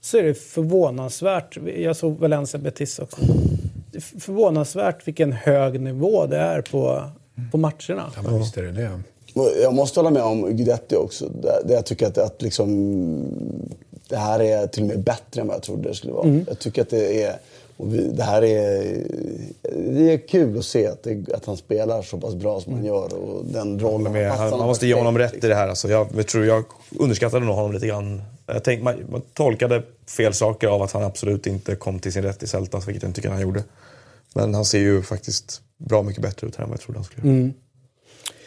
så 0.00 0.18
är 0.18 0.22
det 0.22 0.34
förvånansvärt. 0.34 1.56
Jag 1.76 1.96
såg 1.96 2.18
Valencia 2.18 2.60
Betis 2.60 2.98
också. 2.98 3.20
Det 3.92 3.98
är 3.98 4.20
förvånansvärt 4.20 5.08
vilken 5.08 5.32
hög 5.32 5.80
nivå 5.80 6.26
det 6.26 6.38
är 6.38 6.62
på, 6.62 7.10
på 7.50 7.58
matcherna. 7.58 8.12
Ja, 8.16 8.22
men 8.22 8.38
visst 8.38 8.56
är 8.56 8.62
det 8.62 8.72
det. 8.72 8.90
Jag 9.62 9.74
måste 9.74 10.00
hålla 10.00 10.10
med 10.10 10.22
om 10.22 10.56
Guidetti 10.56 10.96
också. 10.96 11.28
Där 11.64 11.74
jag 11.74 11.86
tycker 11.86 12.06
att, 12.06 12.18
att 12.18 12.42
liksom, 12.42 12.68
det 14.08 14.16
här 14.16 14.40
är 14.40 14.66
till 14.66 14.82
och 14.82 14.88
med 14.88 15.00
bättre 15.00 15.40
än 15.40 15.46
vad 15.46 15.56
jag 15.56 15.62
trodde 15.62 15.88
det 15.88 15.94
skulle 15.94 16.12
vara. 16.12 16.40
Jag 16.46 16.58
tycker 16.58 16.82
att 16.82 16.90
det 16.90 17.22
är... 17.22 17.36
Och 17.76 17.94
vi, 17.94 18.08
det 18.08 18.22
här 18.22 18.42
är, 18.42 18.96
det 19.92 20.12
är 20.12 20.28
kul 20.28 20.58
att 20.58 20.64
se 20.64 20.86
att, 20.86 21.02
det, 21.02 21.34
att 21.34 21.44
han 21.44 21.56
spelar 21.56 22.02
så 22.02 22.18
pass 22.18 22.34
bra 22.34 22.60
som 22.60 22.72
han 22.72 22.84
gör. 22.84 23.14
Och 23.14 23.44
den 23.44 23.80
rollen 23.80 24.12
passar 24.12 24.50
han, 24.50 24.58
man 24.58 24.66
måste 24.66 24.86
ge 24.86 24.94
honom 24.94 25.18
rätt 25.18 25.44
i 25.44 25.48
det 25.48 25.54
här. 25.54 25.68
Alltså, 25.68 25.88
jag, 25.88 26.06
jag 26.16 26.26
tror 26.26 26.46
jag 26.46 26.64
underskattade 26.98 27.46
nog 27.46 27.54
honom 27.54 27.72
lite 27.72 27.86
grann. 27.86 28.22
Jag 28.46 28.64
tänkte, 28.64 28.84
man, 28.84 28.94
man 29.10 29.22
tolkade 29.34 29.82
fel 30.06 30.34
saker 30.34 30.68
av 30.68 30.82
att 30.82 30.92
han 30.92 31.02
absolut 31.02 31.46
inte 31.46 31.76
kom 31.76 31.98
till 31.98 32.12
sin 32.12 32.22
rätt 32.22 32.42
i 32.42 32.46
Celtas, 32.46 32.88
vilket 32.88 33.02
jag 33.02 33.08
inte 33.08 33.16
tycker 33.16 33.30
han 33.30 33.40
gjorde. 33.40 33.64
Men 34.34 34.54
han 34.54 34.64
ser 34.64 34.78
ju 34.78 35.02
faktiskt 35.02 35.62
bra 35.88 36.02
mycket 36.02 36.22
bättre 36.22 36.46
ut 36.46 36.56
här 36.56 36.64
än 36.64 36.70
vad 36.70 36.78
jag 36.78 36.82
trodde 36.82 36.98
han 36.98 37.04
skulle 37.04 37.32
göra. 37.32 37.50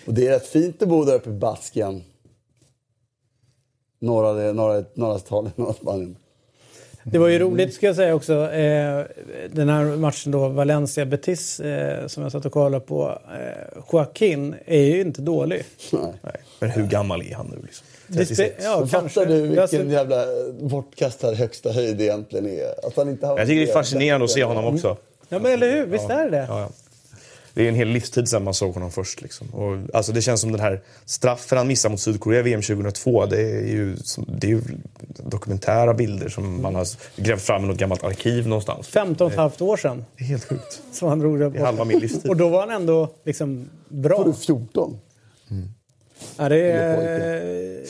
Och 0.06 0.14
det 0.14 0.28
är 0.28 0.32
rätt 0.32 0.48
fint 0.48 0.82
att 0.82 0.90
bo 0.90 1.03
där 1.06 1.16
uppe 1.16 1.30
i 1.30 1.34
Baskien. 1.34 2.03
Norra, 3.99 4.53
norra, 4.53 4.84
norra 4.94 5.18
Italien, 5.18 5.53
norra 5.56 5.74
Spanien. 5.74 6.16
Det 7.03 7.18
var 7.18 7.28
ju 7.28 7.40
roligt 7.40 7.74
ska 7.74 7.86
jag 7.88 7.95
säga 7.95 8.16
också, 8.16 8.34
eh, 8.52 9.03
den 9.52 9.70
här 9.70 9.98
matchen 9.98 10.32
då, 10.32 10.48
Valencia-Betis, 10.49 11.60
eh, 11.60 12.07
som 12.07 12.24
jag 12.24 12.32
satt 12.32 12.45
och 12.45 12.52
kollade 12.52 12.86
på. 12.86 13.20
Eh, 13.40 13.84
Joaquin 13.91 14.56
är 14.66 14.82
ju 14.82 15.02
inte 15.02 15.22
dålig. 15.22 15.64
Nej. 15.91 16.14
Nej. 16.22 16.34
Men 16.60 16.70
hur 16.70 16.88
gammal 16.88 17.22
är 17.22 17.36
han 17.36 17.48
nu? 17.48 17.62
Liksom? 17.66 17.88
Det 18.07 18.14
spe- 18.14 18.18
36. 18.18 18.64
ja, 18.64 18.88
kanske. 18.91 18.98
fattar 19.20 19.26
du 19.26 19.41
vilken 19.48 19.90
jävla 19.90 20.26
bortkastad 20.62 21.34
högsta 21.34 21.72
höjd 21.72 22.02
egentligen 22.02 22.45
är? 22.48 22.88
Att 22.88 22.95
han 22.95 23.10
inte 23.10 23.28
har 23.28 23.38
Jag 23.40 23.48
tycker 23.48 23.62
det 23.66 23.72
är 23.72 23.74
fascinerande 23.74 24.24
att 24.26 24.32
se 24.32 24.44
honom 24.44 24.66
också. 24.76 24.98
Ja, 25.30 25.40
men 25.40 25.52
eller 25.52 25.72
hur? 25.72 25.86
Visst 25.86 26.10
är 26.10 26.24
det 26.24 26.30
det? 26.30 26.45
Ja, 26.49 26.60
ja. 26.60 26.70
Det 27.56 27.64
är 27.64 27.69
en 27.69 27.76
hel 27.76 27.88
livstid 27.88 28.27
sedan 28.27 28.44
man 28.44 28.53
såg 28.53 28.73
honom 28.73 28.91
först. 28.91 29.22
Liksom. 29.22 29.48
Och, 29.49 29.77
alltså, 29.94 30.11
det 30.11 30.22
känns 30.22 30.41
som 30.41 30.52
den 30.52 30.61
här 30.61 30.82
straffen 31.06 31.57
han 31.57 31.68
missade 31.68 31.91
mot 31.91 31.99
Sydkorea 31.99 32.40
i 32.40 32.44
VM 32.44 32.61
2002. 32.61 33.26
Det 33.26 33.41
är 33.41 33.68
ju, 33.68 33.95
det 34.27 34.48
är 34.48 34.52
ju 34.52 34.61
dokumentära 35.23 35.94
bilder 35.94 36.30
som 36.30 36.61
man 36.61 36.76
har 36.76 36.88
grävt 37.15 37.41
fram 37.41 37.64
i 37.64 37.68
något 37.68 37.77
gammalt 37.77 38.03
arkiv 38.03 38.48
någonstans. 38.48 38.88
15 38.88 39.27
och 39.27 39.32
ett 39.34 39.40
halvt 39.40 39.61
år 39.61 39.77
sedan 39.77 40.06
Det 40.18 40.23
är 40.23 40.27
helt 40.27 40.45
sjukt. 40.45 40.82
som 40.91 41.10
han 41.10 41.19
drog 41.19 41.40
det 41.40 41.49
Det 41.49 41.60
är 41.60 41.65
halva 41.65 41.86
min 41.86 41.99
livstid. 41.99 42.30
Och 42.30 42.38
då 42.38 42.49
var 42.49 42.60
han 42.60 42.72
ändå 42.72 43.10
liksom 43.23 43.69
Var 43.88 44.02
bra. 44.02 44.23
du 44.23 44.34
14? 44.34 44.99
Ja, 46.38 46.49
det 46.49 46.72
är. 46.72 47.84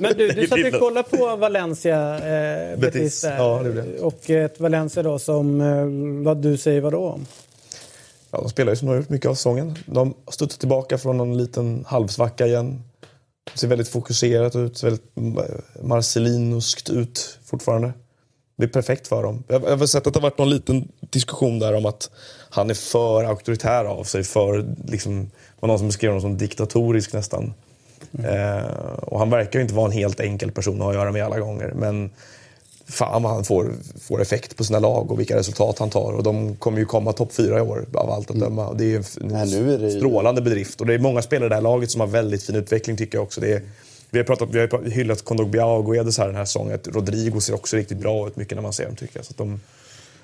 Men 0.00 0.14
du, 0.16 0.28
du 0.28 0.46
satt 0.46 0.74
och 0.74 0.80
kollade 0.80 1.08
på 1.08 1.36
Valencia 1.36 2.14
eh, 2.14 2.78
Betis, 2.78 2.92
Betis. 2.92 3.24
Ja, 3.24 3.62
det 3.64 3.84
jag. 3.96 4.06
Och 4.06 4.30
ett 4.30 4.60
Valencia 4.60 5.02
då 5.02 5.18
som, 5.18 5.60
eh, 5.60 6.24
vad 6.24 6.36
du 6.36 6.56
säger 6.56 6.80
vadå? 6.80 7.20
Ja, 8.30 8.40
de 8.40 8.48
spelar 8.48 8.72
ju 8.72 8.76
som 8.76 8.86
de 8.86 8.92
har 8.92 9.00
gjort 9.00 9.08
mycket 9.08 9.30
av 9.30 9.34
säsongen. 9.34 9.78
De 9.86 10.14
har 10.24 10.32
studsat 10.32 10.60
tillbaka 10.60 10.98
från 10.98 11.16
någon 11.16 11.38
liten 11.38 11.84
halvsvacka 11.88 12.46
igen. 12.46 12.82
Ser 13.54 13.68
väldigt 13.68 13.88
fokuserat 13.88 14.56
ut, 14.56 14.78
ser 14.78 14.86
väldigt 14.86 15.12
marcelinoskt 15.82 16.90
ut 16.90 17.38
fortfarande. 17.44 17.92
Det 18.56 18.64
är 18.64 18.68
perfekt 18.68 19.08
för 19.08 19.22
dem. 19.22 19.44
Jag 19.48 19.60
har 19.60 19.86
sett 19.86 20.06
att 20.06 20.14
det 20.14 20.20
har 20.20 20.22
varit 20.22 20.38
någon 20.38 20.50
liten 20.50 20.88
diskussion 21.00 21.58
där 21.58 21.74
om 21.74 21.86
att 21.86 22.10
han 22.50 22.70
är 22.70 22.74
för 22.74 23.24
auktoritär 23.24 23.84
av 23.84 24.04
sig. 24.04 24.24
För, 24.24 24.74
liksom, 24.84 25.30
var 25.60 25.66
någon 25.66 25.78
som 25.78 25.88
beskrev 25.88 26.10
honom 26.10 26.20
som 26.20 26.38
diktatorisk 26.38 27.12
nästan. 27.12 27.54
Eh, 28.24 28.64
och 29.02 29.18
han 29.18 29.30
verkar 29.30 29.58
ju 29.58 29.62
inte 29.62 29.74
vara 29.74 29.86
en 29.86 29.92
helt 29.92 30.20
enkel 30.20 30.52
person 30.52 30.74
att 30.74 30.82
ha 30.82 30.90
att 30.90 30.96
göra 30.96 31.12
med 31.12 31.24
alla 31.24 31.40
gånger. 31.40 31.72
Men 31.76 32.10
fan 32.90 33.22
vad 33.22 33.32
han 33.32 33.44
får, 33.44 33.72
får 34.00 34.22
effekt 34.22 34.56
på 34.56 34.64
sina 34.64 34.78
lag 34.78 35.10
och 35.10 35.20
vilka 35.20 35.36
resultat 35.36 35.78
han 35.78 35.90
tar. 35.90 36.12
Och 36.12 36.22
de 36.22 36.56
kommer 36.56 36.78
ju 36.78 36.84
komma 36.84 37.12
topp 37.12 37.32
fyra 37.32 37.58
i 37.58 37.60
år 37.60 37.86
av 37.94 38.10
allt 38.10 38.30
att 38.30 38.40
döma. 38.40 38.68
Och 38.68 38.76
det 38.76 38.94
är 38.94 38.96
en 38.96 39.04
Nej, 39.20 39.50
nu 39.50 39.74
är 39.74 39.78
det 39.78 39.90
strålande 39.90 40.42
bedrift. 40.42 40.80
Och 40.80 40.86
det 40.86 40.94
är 40.94 40.98
många 40.98 41.22
spelare 41.22 41.46
i 41.46 41.48
det 41.48 41.54
här 41.54 41.62
laget 41.62 41.90
som 41.90 42.00
har 42.00 42.08
väldigt 42.08 42.42
fin 42.42 42.56
utveckling 42.56 42.96
tycker 42.96 43.18
jag 43.18 43.22
också. 43.22 43.40
Det 43.40 43.52
är, 43.52 43.62
vi 44.10 44.18
har, 44.18 44.24
pratat, 44.24 44.48
vi 44.52 44.58
har 44.58 44.90
hyllat 44.90 45.22
Kondogbia 45.24 45.66
och 45.66 45.86
Guedes 45.86 46.18
här 46.18 46.26
den 46.26 46.36
här 46.36 46.44
säsongen. 46.44 46.78
Rodrigo 46.84 47.40
ser 47.40 47.54
också 47.54 47.76
riktigt 47.76 47.98
bra 47.98 48.26
ut 48.26 48.36
mycket 48.36 48.54
när 48.54 48.62
man 48.62 48.72
ser 48.72 48.86
dem 48.86 48.96
tycker 48.96 49.18
jag. 49.18 49.24
Så 49.24 49.34
de, 49.36 49.60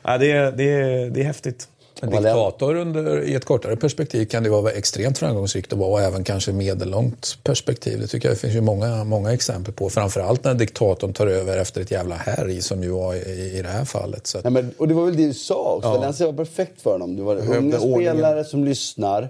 ja, 0.03 0.19
det, 0.19 0.31
är, 0.31 0.53
det, 0.53 0.65
är, 0.65 1.11
det 1.11 1.21
är 1.21 1.25
häftigt. 1.25 1.69
En 2.03 2.11
diktator 2.11 2.75
under, 2.75 3.23
i 3.23 3.35
ett 3.35 3.45
kortare 3.45 3.77
perspektiv 3.77 4.27
kan 4.27 4.43
det 4.43 4.51
vara 4.51 4.71
extremt 4.71 5.19
framgångsrikt 5.19 5.73
att 5.73 5.79
vara 5.79 5.91
och 5.91 6.01
även 6.01 6.25
kanske 6.25 6.53
medellångt 6.53 7.39
perspektiv. 7.43 8.01
Det 8.01 8.07
tycker 8.07 8.29
jag 8.29 8.37
det 8.37 8.41
finns 8.41 8.55
ju 8.55 8.61
många, 8.61 9.05
många 9.05 9.33
exempel 9.33 9.75
på. 9.75 9.91
Framförallt 9.91 10.45
när 10.45 10.55
diktatorn 10.55 11.13
tar 11.13 11.27
över 11.27 11.59
efter 11.59 11.81
ett 11.81 11.91
jävla 11.91 12.15
härj 12.15 12.61
som 12.63 12.83
ju 12.83 12.91
var 12.91 13.15
i, 13.15 13.53
i 13.59 13.63
det 13.63 13.69
här 13.69 13.85
fallet. 13.85 14.27
Så 14.27 14.39
Nej, 14.45 14.53
men, 14.53 14.75
och 14.79 14.89
det 14.89 14.95
var 14.95 15.05
väl 15.05 15.17
det 15.17 15.27
du 15.27 15.35
sa 15.35 15.75
också. 15.75 15.89
Valencia 15.89 16.27
var 16.27 16.33
perfekt 16.33 16.83
för 16.83 16.93
honom. 16.93 17.17
Det 17.17 17.23
var 17.23 17.37
Behövde 17.37 17.59
unga 17.59 17.79
ordningen. 17.79 18.17
spelare 18.17 18.45
som 18.45 18.65
lyssnar. 18.65 19.29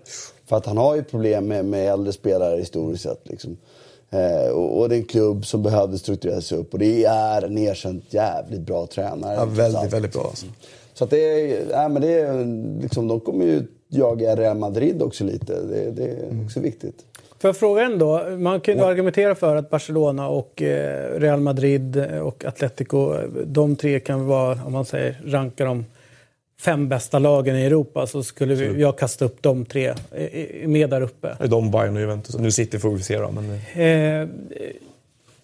För 0.48 0.56
att 0.56 0.66
han 0.66 0.76
har 0.76 0.96
ju 0.96 1.04
problem 1.04 1.46
med, 1.48 1.64
med 1.64 1.92
äldre 1.92 2.12
spelare 2.12 2.58
historiskt 2.58 3.02
sett. 3.02 3.20
Liksom. 3.24 3.56
Eh, 4.10 4.50
och, 4.50 4.80
och 4.80 4.88
det 4.88 4.94
är 4.94 4.98
en 4.98 5.04
klubb 5.04 5.46
som 5.46 5.62
behövde 5.62 5.98
strukturera 5.98 6.40
sig 6.40 6.58
upp. 6.58 6.72
Och 6.72 6.78
det 6.78 7.04
är 7.04 7.42
en 7.42 7.58
erkänt 7.58 8.04
jävligt 8.10 8.60
bra 8.60 8.86
tränare. 8.86 9.34
Ja, 9.34 9.44
väldigt, 9.44 9.92
väldigt 9.92 10.12
bra 10.12 10.24
alltså. 10.24 10.46
Så 10.98 11.04
att 11.04 11.10
det 11.10 11.18
är, 11.18 11.66
nej, 11.72 11.88
men 11.88 12.02
det 12.02 12.20
är, 12.20 12.44
liksom, 12.82 13.08
de 13.08 13.20
kommer 13.20 13.44
ju 13.44 13.62
jaga 13.88 14.36
Real 14.36 14.56
Madrid 14.56 15.02
också 15.02 15.24
lite. 15.24 15.62
Det, 15.62 15.90
det 15.90 16.04
är 16.04 16.44
också 16.44 16.60
viktigt. 16.60 17.04
Får 17.38 17.48
jag 17.48 17.56
fråga 17.56 17.82
ändå? 17.82 18.22
Man 18.38 18.60
kan 18.60 18.76
ju 18.76 18.84
argumentera 18.84 19.34
för 19.34 19.56
att 19.56 19.70
Barcelona 19.70 20.28
och 20.28 20.62
eh, 20.62 21.20
Real 21.20 21.40
Madrid 21.40 22.06
och 22.22 22.44
Atletico, 22.44 23.14
de 23.44 23.76
tre 23.76 24.00
kan 24.00 24.26
vara, 24.26 24.64
om 24.66 24.72
man 24.72 24.84
säger, 24.84 25.20
ranka 25.24 25.64
de 25.64 25.84
fem 26.60 26.88
bästa 26.88 27.18
lagen 27.18 27.56
i 27.56 27.64
Europa 27.64 28.06
så 28.06 28.22
skulle 28.22 28.54
vi, 28.54 28.80
jag 28.80 28.98
kasta 28.98 29.24
upp 29.24 29.42
de 29.42 29.64
tre 29.64 29.94
eh, 30.12 30.68
med 30.68 30.90
där 30.90 31.00
uppe. 31.00 31.36
De, 31.46 31.70
Bayern 31.70 31.94
och 31.94 32.00
Juventus. 32.00 32.38
Nu 32.38 32.50
sitter 32.50 32.78
får 32.78 32.90
vi 32.90 33.02
se 33.02 33.18
då. 33.18 33.30
Men, 33.30 33.60
Eh, 33.74 34.28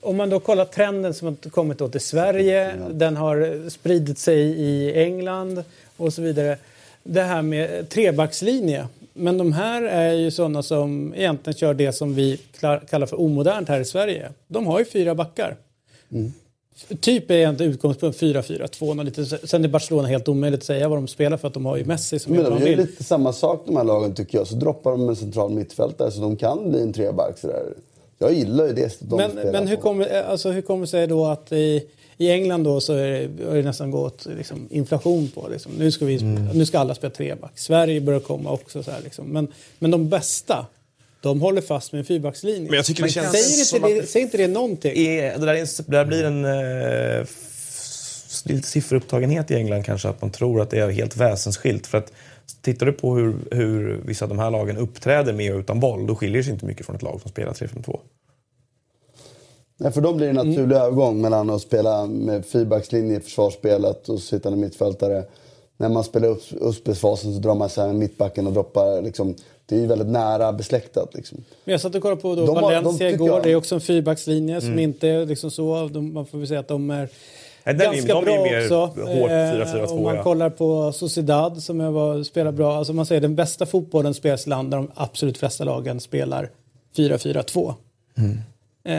om 0.02 0.16
man 0.16 0.30
då 0.30 0.40
kollar 0.40 0.64
trenden 0.64 1.14
som 1.14 1.26
har 1.28 1.50
kommit 1.50 1.78
då 1.78 1.88
till 1.88 2.00
Sverige, 2.00 2.74
den 2.90 3.16
har 3.16 3.70
spridit 3.70 4.18
sig 4.18 4.40
i 4.40 5.02
England 5.02 5.64
och 5.96 6.12
så 6.12 6.22
vidare. 6.22 6.58
Det 7.04 7.22
här 7.22 7.42
med 7.42 7.88
trebackslinje. 7.88 8.86
Men 9.14 9.38
de 9.38 9.52
här 9.52 9.82
är 9.82 10.12
ju 10.12 10.30
sådana 10.30 10.62
som 10.62 11.14
egentligen 11.16 11.56
kör 11.58 11.74
det 11.74 11.92
som 11.92 12.14
vi 12.14 12.40
kallar 12.90 13.06
för 13.06 13.20
omodernt 13.20 13.68
här 13.68 13.80
i 13.80 13.84
Sverige. 13.84 14.30
De 14.48 14.66
har 14.66 14.78
ju 14.78 14.84
fyra 14.84 15.14
backar. 15.14 15.56
Typ 17.00 17.30
är 17.30 17.34
egentligen 17.34 17.72
utgångspunkt 17.72 18.18
4-4-2. 18.20 18.94
något 18.94 19.04
lite- 19.04 19.46
Sen 19.48 19.64
är 19.64 19.68
Barcelona 19.68 20.08
helt 20.08 20.28
omöjligt 20.28 20.60
att 20.60 20.66
säga 20.66 20.88
vad 20.88 20.98
de 20.98 21.08
spelar 21.08 21.36
för 21.36 21.48
att 21.48 21.54
de 21.54 21.66
har 21.66 21.76
ju 21.76 21.84
Messi 21.84 22.18
som 22.18 22.32
Men 22.32 22.44
de 22.44 22.66
gör 22.66 22.76
lite 22.76 23.04
samma 23.04 23.32
sak 23.32 23.62
de 23.66 23.76
här 23.76 23.84
lagen 23.84 24.14
tycker 24.14 24.38
jag. 24.38 24.46
Så 24.46 24.54
droppar 24.54 24.90
de 24.90 25.08
en 25.08 25.16
central 25.16 25.50
mittfältare 25.50 26.10
så 26.10 26.20
de 26.20 26.36
kan 26.36 26.70
bli 26.70 26.82
en 26.82 26.92
treback. 26.92 27.38
sådär. 27.38 27.62
Jag 28.22 28.34
gillar 28.34 28.66
ju 28.66 28.72
det 28.72 28.90
sättet 28.92 29.10
de 29.10 29.16
Men, 29.16 29.30
spelar 29.30 29.52
men 29.52 29.68
hur, 29.68 29.76
på. 29.76 29.82
kommer, 29.82 30.22
alltså, 30.22 30.50
hur 30.50 30.62
kommer 30.62 30.80
det 30.80 30.86
sig 30.90 31.06
då 31.06 31.26
att 31.26 31.52
i, 31.52 31.82
i 32.18 32.30
England 32.30 32.64
då 32.64 32.80
så 32.80 32.92
är 32.94 33.28
det, 33.28 33.44
har 33.48 33.54
det 33.56 33.62
nästan 33.62 33.90
gått 33.90 34.26
liksom, 34.36 34.68
inflation 34.70 35.30
på 35.34 35.48
liksom. 35.52 35.72
nu, 35.78 35.90
ska 35.92 36.04
vi, 36.04 36.16
Mm. 36.16 36.46
nu 36.54 36.66
ska 36.66 36.78
alla 36.78 36.94
spela 36.94 37.10
treback. 37.14 37.52
Sverige 37.58 38.00
börjar 38.00 38.20
komma 38.20 38.50
också. 38.50 38.82
Så 38.82 38.90
här, 38.90 39.00
liksom. 39.04 39.26
men, 39.26 39.48
men 39.78 39.90
de 39.90 40.08
bästa, 40.08 40.66
de 41.22 41.40
håller 41.40 41.60
fast 41.60 41.92
med 41.92 41.98
en 41.98 42.04
fyrbackslinje. 42.04 42.66
Men 42.70 42.76
jag 42.76 42.84
tycker 42.84 43.02
det 43.02 43.08
känns 43.08 43.32
säger, 43.32 43.64
som 43.64 43.76
inte 43.76 43.88
det, 43.94 44.00
att- 44.02 44.08
säger 44.08 44.26
inte 44.26 44.36
det 44.36 44.48
någonting? 44.48 44.92
är, 44.96 45.38
det, 45.38 45.46
där 45.46 45.54
är 45.54 45.82
det 45.86 45.92
där 45.96 46.04
blir 46.04 46.24
en 46.24 46.44
eh, 46.44 47.20
f- 47.22 48.42
lite 48.44 48.68
sifferupptagenhet 48.68 49.50
i 49.50 49.54
England 49.54 49.82
kanske. 49.84 50.08
Att 50.08 50.20
man 50.20 50.30
tror 50.30 50.60
att 50.60 50.70
det 50.70 50.78
är 50.78 50.90
helt 50.90 51.16
väsensskilt. 51.16 51.86
För 51.86 51.98
att 51.98 52.12
tittar 52.60 52.86
du 52.86 52.92
på 52.92 53.14
hur, 53.16 53.34
hur 53.50 54.00
vissa 54.06 54.24
av 54.24 54.28
de 54.28 54.38
här 54.38 54.50
lagen 54.50 54.76
uppträder 54.76 55.32
med 55.32 55.54
och 55.54 55.58
utan 55.60 55.80
boll. 55.80 56.06
Då 56.06 56.14
skiljer 56.14 56.36
det 56.36 56.44
sig 56.44 56.52
inte 56.52 56.66
mycket 56.66 56.86
från 56.86 56.96
ett 56.96 57.02
lag 57.02 57.20
som 57.20 57.30
spelar 57.30 57.52
3-5-2. 57.52 57.98
Nej, 59.76 59.92
för 59.92 60.00
då 60.00 60.12
blir 60.12 60.32
det 60.32 60.40
en 60.40 60.48
naturlig 60.48 60.76
övergång 60.76 61.20
mellan 61.20 61.50
att 61.50 61.62
spela 61.62 62.06
med 62.06 62.46
fyrbackslinje 62.46 63.16
i 63.16 63.20
försvarsspelet 63.20 64.08
och 64.08 64.20
sittande 64.20 64.58
mittfältare. 64.58 65.24
När 65.76 65.88
man 65.88 66.04
spelar 66.04 66.28
upp, 66.28 66.42
uppspelsfasen 66.50 67.34
så 67.34 67.40
drar 67.40 67.54
man 67.54 67.68
sig 67.68 67.86
med 67.86 67.94
mittbacken 67.96 68.46
och 68.46 68.52
droppar. 68.52 69.02
Liksom, 69.02 69.34
det 69.66 69.76
är 69.76 69.80
ju 69.80 69.86
väldigt 69.86 70.08
nära 70.08 70.52
besläktat. 70.52 71.14
Liksom. 71.14 71.44
Men 71.64 71.72
jag 71.72 71.80
satt 71.80 71.94
och 71.94 72.02
kollade 72.02 72.20
på 72.20 72.34
då 72.34 72.46
De 72.46 72.54
de 72.54 72.60
Valencia 72.62 72.92
tycker 73.10 73.24
igår. 73.24 73.28
jag- 73.28 73.42
Det 73.42 73.50
är 73.50 73.56
också 73.56 73.74
en 73.74 73.80
fyrbackslinje 73.80 74.60
som 74.60 74.78
inte 74.78 75.08
är 75.08 75.26
liksom 75.26 75.50
så. 75.50 75.88
De, 75.92 76.12
man 76.14 76.26
får 76.26 76.38
väl 76.38 76.48
säga 76.48 76.60
att 76.60 76.68
de 76.68 76.90
är 76.90 77.08
den 77.64 77.76
ganska 77.78 78.16
är 78.18 78.22
bra 78.22 78.42
mer 78.42 78.62
också. 78.62 79.00
hårt 79.02 79.30
4-4-2, 79.30 79.86
om 79.86 80.02
man 80.02 80.16
ja. 80.16 80.22
kollar 80.22 80.50
på 80.50 80.92
Sociedad 80.92 81.62
som 81.62 81.80
jag 81.80 81.92
var, 81.92 82.22
spelar 82.22 82.52
bra. 82.52 82.76
Alltså 82.76 82.92
man 82.92 83.06
säger 83.06 83.20
den 83.20 83.34
bästa 83.36 83.66
fotbollen 83.66 84.14
spelas 84.14 84.46
i 84.46 84.50
land 84.50 84.70
där 84.70 84.76
de 84.78 84.90
absolut 84.94 85.38
flesta 85.38 85.64
lagen 85.64 86.00
spelar 86.00 86.50
4-4-2. 86.96 87.74
Eh, 88.84 88.94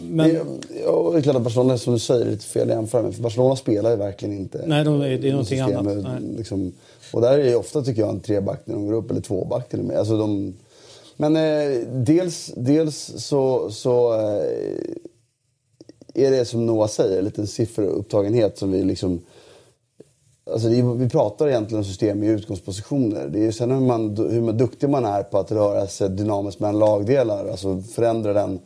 men, 0.00 0.28
Det, 0.28 0.36
är- 0.36 0.44
ja, 0.84 1.10
det 1.12 1.18
är 1.18 1.22
klart 1.22 1.36
att 1.36 1.42
Barcelona, 1.42 1.78
som 1.78 1.92
du 1.92 1.98
säger, 1.98 2.26
är 2.26 2.30
lite 2.30 2.44
fel 2.44 2.68
jämföra 2.68 3.02
med. 3.02 3.14
För 3.14 3.22
Barcelona 3.22 3.56
spelar 3.56 3.90
ju 3.90 3.96
verkligen 3.96 4.36
inte. 4.36 4.62
Nej, 4.66 4.84
de 4.84 4.98
det 5.00 5.06
är 5.06 5.30
någonting 5.30 5.58
systemet, 5.58 5.78
annat. 6.06 6.22
Nej. 6.22 6.32
Liksom, 6.36 6.72
och 7.12 7.20
där 7.20 7.38
är 7.38 7.44
det 7.44 7.54
ofta, 7.56 7.82
tycker 7.82 8.02
jag, 8.02 8.10
en 8.10 8.20
treback 8.20 8.60
när 8.64 8.74
de 8.74 8.86
går 8.86 8.92
upp. 8.94 9.10
Eller 9.10 9.20
tvåback 9.20 9.68
till 9.68 9.78
och 9.78 9.84
med. 9.84 9.96
Alltså 9.98 10.18
de, 10.18 10.54
men 11.16 11.36
eh, 11.36 11.78
dels, 11.92 12.52
dels 12.56 13.12
så, 13.16 13.70
så 13.70 14.14
eh, 14.14 14.42
är 16.26 16.30
det 16.30 16.44
som 16.44 16.66
Noah 16.66 16.88
säger, 16.88 17.18
en 17.18 17.24
liten 17.24 17.46
sifferupptagenhet 17.46 18.58
som 18.58 18.72
vi 18.72 18.82
liksom... 18.82 19.20
Alltså 20.52 20.68
det 20.68 20.78
är, 20.78 20.94
vi 20.94 21.08
pratar 21.08 21.48
egentligen 21.48 21.78
om 21.78 21.84
system 21.84 22.22
i 22.22 22.26
utgångspositioner. 22.26 23.28
Det 23.28 23.38
är 23.38 23.42
ju 23.42 23.52
sen 23.52 23.70
hur, 23.70 23.80
man, 23.80 24.16
hur 24.16 24.40
man, 24.40 24.56
duktig 24.56 24.88
man 24.90 25.04
är 25.04 25.22
på 25.22 25.38
att 25.38 25.52
röra 25.52 25.86
sig 25.86 26.10
dynamiskt 26.10 26.60
mellan 26.60 26.78
lagdelar. 26.78 27.48
Alltså 27.48 27.82
förändra 27.82 28.32
den. 28.32 28.60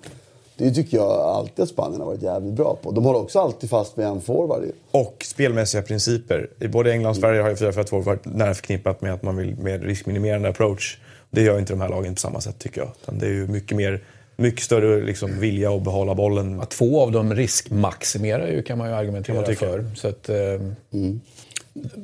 Det 0.56 0.70
tycker 0.70 0.96
jag 0.96 1.10
alltid 1.10 1.62
att 1.62 1.68
Spanien 1.68 2.00
har 2.00 2.06
varit 2.06 2.22
jävligt 2.22 2.52
bra 2.52 2.76
på. 2.82 2.90
De 2.90 3.04
håller 3.04 3.20
också 3.20 3.40
alltid 3.40 3.70
fast 3.70 3.96
med 3.96 4.06
en 4.06 4.20
forward. 4.20 4.64
ju. 4.64 4.72
Och 4.90 5.24
spelmässiga 5.24 5.82
principer. 5.82 6.50
I 6.60 6.68
både 6.68 6.92
England 6.92 7.10
och 7.10 7.16
Sverige 7.16 7.42
har 7.42 7.48
ju 7.48 7.54
4-4-2 7.54 8.02
varit 8.02 8.24
nära 8.24 8.54
förknippat 8.54 9.00
med 9.02 9.14
att 9.14 9.22
man 9.22 9.36
vill 9.36 9.56
med 9.56 9.82
riskminimerande 9.82 10.48
approach. 10.48 10.98
Det 11.30 11.42
gör 11.42 11.58
inte 11.58 11.72
de 11.72 11.80
här 11.80 11.88
lagen 11.88 12.14
på 12.14 12.20
samma 12.20 12.40
sätt 12.40 12.58
tycker 12.58 12.80
jag. 12.80 13.18
Det 13.18 13.26
är 13.26 13.30
ju 13.30 13.46
mycket 13.46 13.76
mer 13.76 14.02
mycket 14.36 14.62
större 14.62 15.04
liksom, 15.04 15.40
vilja 15.40 15.70
att 15.70 15.82
behålla 15.82 16.14
bollen. 16.14 16.60
Att 16.60 16.70
två 16.70 17.00
av 17.00 17.12
dem 17.12 17.34
riskmaximerar 17.34 18.48
ju 18.48 18.62
kan 18.62 18.78
man 18.78 18.88
ju 18.88 18.94
argumentera 18.94 19.36
man 19.36 19.56
för. 19.56 19.84
Så 19.96 20.08
att, 20.08 20.28
eh, 20.28 20.36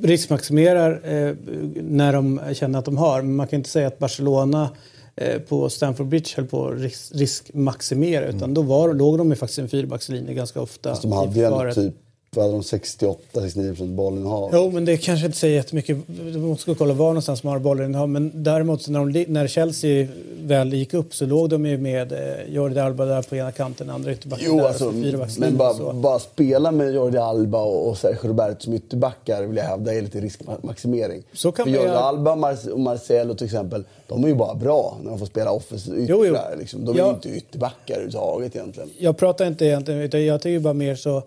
riskmaximerar 0.01 0.91
eh, 1.03 1.35
när 1.81 2.13
de 2.13 2.41
känner 2.53 2.79
att 2.79 2.85
de 2.85 2.97
har. 2.97 3.21
Men 3.21 3.35
man 3.35 3.47
kan 3.47 3.57
inte 3.57 3.69
säga 3.69 3.87
att 3.87 3.99
Barcelona 3.99 4.69
eh, 5.15 5.39
på 5.39 5.69
Stamford 5.69 6.07
Bridge 6.07 6.29
höll 6.35 6.45
på 6.45 6.67
att 6.67 6.79
risk, 6.79 7.11
riskmaximera. 7.15 8.25
Utan 8.25 8.53
då 8.53 8.61
var, 8.61 8.93
låg 8.93 9.17
de 9.17 9.29
ju 9.29 9.35
faktiskt 9.35 9.59
i 9.59 9.61
en 9.61 9.69
fyrbackslinje 9.69 10.33
ganska 10.33 10.61
ofta. 10.61 10.89
Fast 10.89 11.01
de 11.01 11.11
i 11.11 11.15
hade 11.15 11.67
ju 11.67 11.73
typ 11.73 11.95
vad 12.35 12.45
hade 12.45 12.55
de 12.57 12.61
68-69% 12.61 13.95
bollinnehav. 13.95 14.49
Jo, 14.53 14.71
men 14.71 14.85
det 14.85 14.97
kanske 14.97 15.25
inte 15.25 15.37
säger 15.37 15.55
jättemycket. 15.55 15.97
Du 16.07 16.37
måste 16.39 16.75
kolla 16.75 16.93
var 16.93 17.07
någonstans 17.07 17.43
man 17.43 17.53
har 17.53 17.59
bollen 17.59 17.95
har. 17.95 18.07
Men 18.07 18.31
däremot 18.43 18.87
när, 18.87 19.05
de, 19.05 19.25
när 19.25 19.47
Chelsea 19.47 20.07
väl 20.41 20.73
gick 20.73 20.93
upp 20.93 21.15
så 21.15 21.25
låg 21.25 21.49
de 21.49 21.65
ju 21.65 21.77
med 21.77 22.11
eh, 22.11 22.53
Jordi 22.53 22.79
Alba 22.79 23.05
där 23.05 23.21
på 23.21 23.35
ena 23.35 23.51
kanten, 23.51 23.89
andra 23.89 24.11
ytterbacken 24.11 24.45
Jo, 24.49 24.57
där. 24.57 24.67
alltså, 24.67 24.83
så 24.83 24.91
fyrbackslinje 24.91 25.49
men 25.49 25.57
bara, 25.57 25.93
bara 25.93 26.19
spela 26.19 26.71
med 26.71 26.93
Jordi 26.93 27.17
Alba 27.17 27.61
och, 27.61 27.89
och 27.89 27.97
Sergio 27.97 28.27
Roberto 28.27 28.63
som 28.63 28.73
ytterbackar 28.73 29.43
vill 29.43 29.57
jag 29.57 29.63
hävda 29.63 29.93
är 29.93 30.01
lite 30.01 30.19
riskmaximering. 30.19 31.23
Så 31.33 31.51
kan 31.51 31.65
För 31.65 31.71
man 31.71 31.79
Jordi 31.79 31.87
göra. 31.91 31.99
Alba 31.99 32.35
Mar- 32.35 32.69
och 32.69 32.79
Marcelo 32.79 33.33
till 33.35 33.45
exempel, 33.45 33.83
de 34.07 34.23
är 34.23 34.27
ju 34.27 34.35
bara 34.35 34.55
bra 34.55 34.97
när 35.03 35.09
de 35.09 35.19
får 35.19 35.25
spela 35.25 35.51
offensivt 35.51 36.09
yttrar. 36.09 36.55
Liksom. 36.59 36.85
De 36.85 36.99
är 36.99 37.03
ju 37.03 37.09
inte 37.09 37.29
ytterbackar 37.29 37.93
överhuvudtaget 37.93 38.55
egentligen. 38.55 38.89
Jag 38.99 39.17
pratar 39.17 39.47
inte 39.47 39.65
egentligen, 39.65 40.01
utan 40.01 40.25
jag 40.25 40.41
tycker 40.41 40.59
bara 40.59 40.73
mer 40.73 40.95
så... 40.95 41.23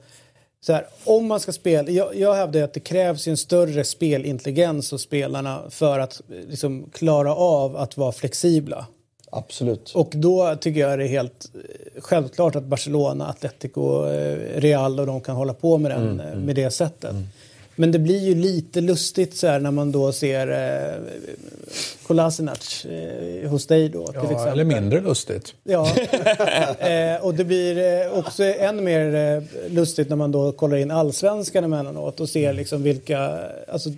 så 0.67 0.73
här, 0.73 0.87
om 1.05 1.27
man 1.27 1.41
ska 1.41 1.53
spela, 1.53 1.91
jag, 1.91 2.17
jag 2.17 2.35
hävdar 2.35 2.63
att 2.63 2.75
det 2.75 2.81
krävs 2.81 3.29
en 3.29 3.37
större 3.37 3.85
spelintelligens 3.85 4.91
hos 4.91 5.03
spelarna 5.03 5.63
för 5.71 5.99
att 5.99 6.21
eh, 6.31 6.49
liksom, 6.49 6.91
klara 6.93 7.35
av 7.35 7.77
att 7.77 7.97
vara 7.97 8.13
flexibla. 8.13 8.87
Absolut. 9.31 9.93
Och 9.95 10.11
då 10.15 10.57
tycker 10.61 10.81
jag 10.81 10.99
det 10.99 11.05
är 11.05 11.09
helt 11.09 11.51
eh, 11.55 12.01
självklart 12.03 12.57
att 12.57 12.65
Barcelona, 12.65 13.29
Atletico, 13.29 14.07
eh, 14.07 14.61
Real 14.61 15.01
och 15.01 15.07
de 15.07 15.21
kan 15.21 15.37
hålla 15.37 15.55
på 15.55 15.79
med, 15.79 15.91
den, 15.91 16.21
eh, 16.21 16.37
med 16.37 16.57
det 16.57 16.71
sättet. 16.71 17.15
Men 17.77 17.93
det 17.93 17.99
blir 17.99 18.19
ju 18.21 18.35
lite 18.35 18.81
lustigt 18.81 19.37
så 19.37 19.47
här 19.47 19.61
när 19.61 19.71
man 19.71 19.93
då 19.93 20.13
ser 20.13 20.49
eh, 20.49 21.03
Kolasinac 22.07 22.85
eh, 22.85 23.51
hos 23.51 23.67
dig 23.67 23.89
då 23.89 24.07
till 24.07 24.15
Ja, 24.15 24.23
exempel. 24.23 24.53
eller 24.53 24.65
mindre 24.65 25.01
lustigt. 25.01 25.55
Ja, 25.65 25.89
eh, 26.79 27.25
och 27.25 27.35
det 27.35 27.45
blir 27.45 27.79
eh, 27.79 28.19
också 28.19 28.45
än 28.45 28.85
mer 28.85 29.15
eh, 29.15 29.43
lustigt 29.73 30.09
när 30.09 30.17
man 30.17 30.33
då 30.33 30.53
kollar 30.53 30.77
in 30.77 30.91
allsvenskan 30.91 31.65
emellanåt 31.65 32.21
och 32.21 32.29
ser 32.29 32.53
liksom 32.53 32.83
vilka... 32.83 33.41
Alltså, 33.69 33.91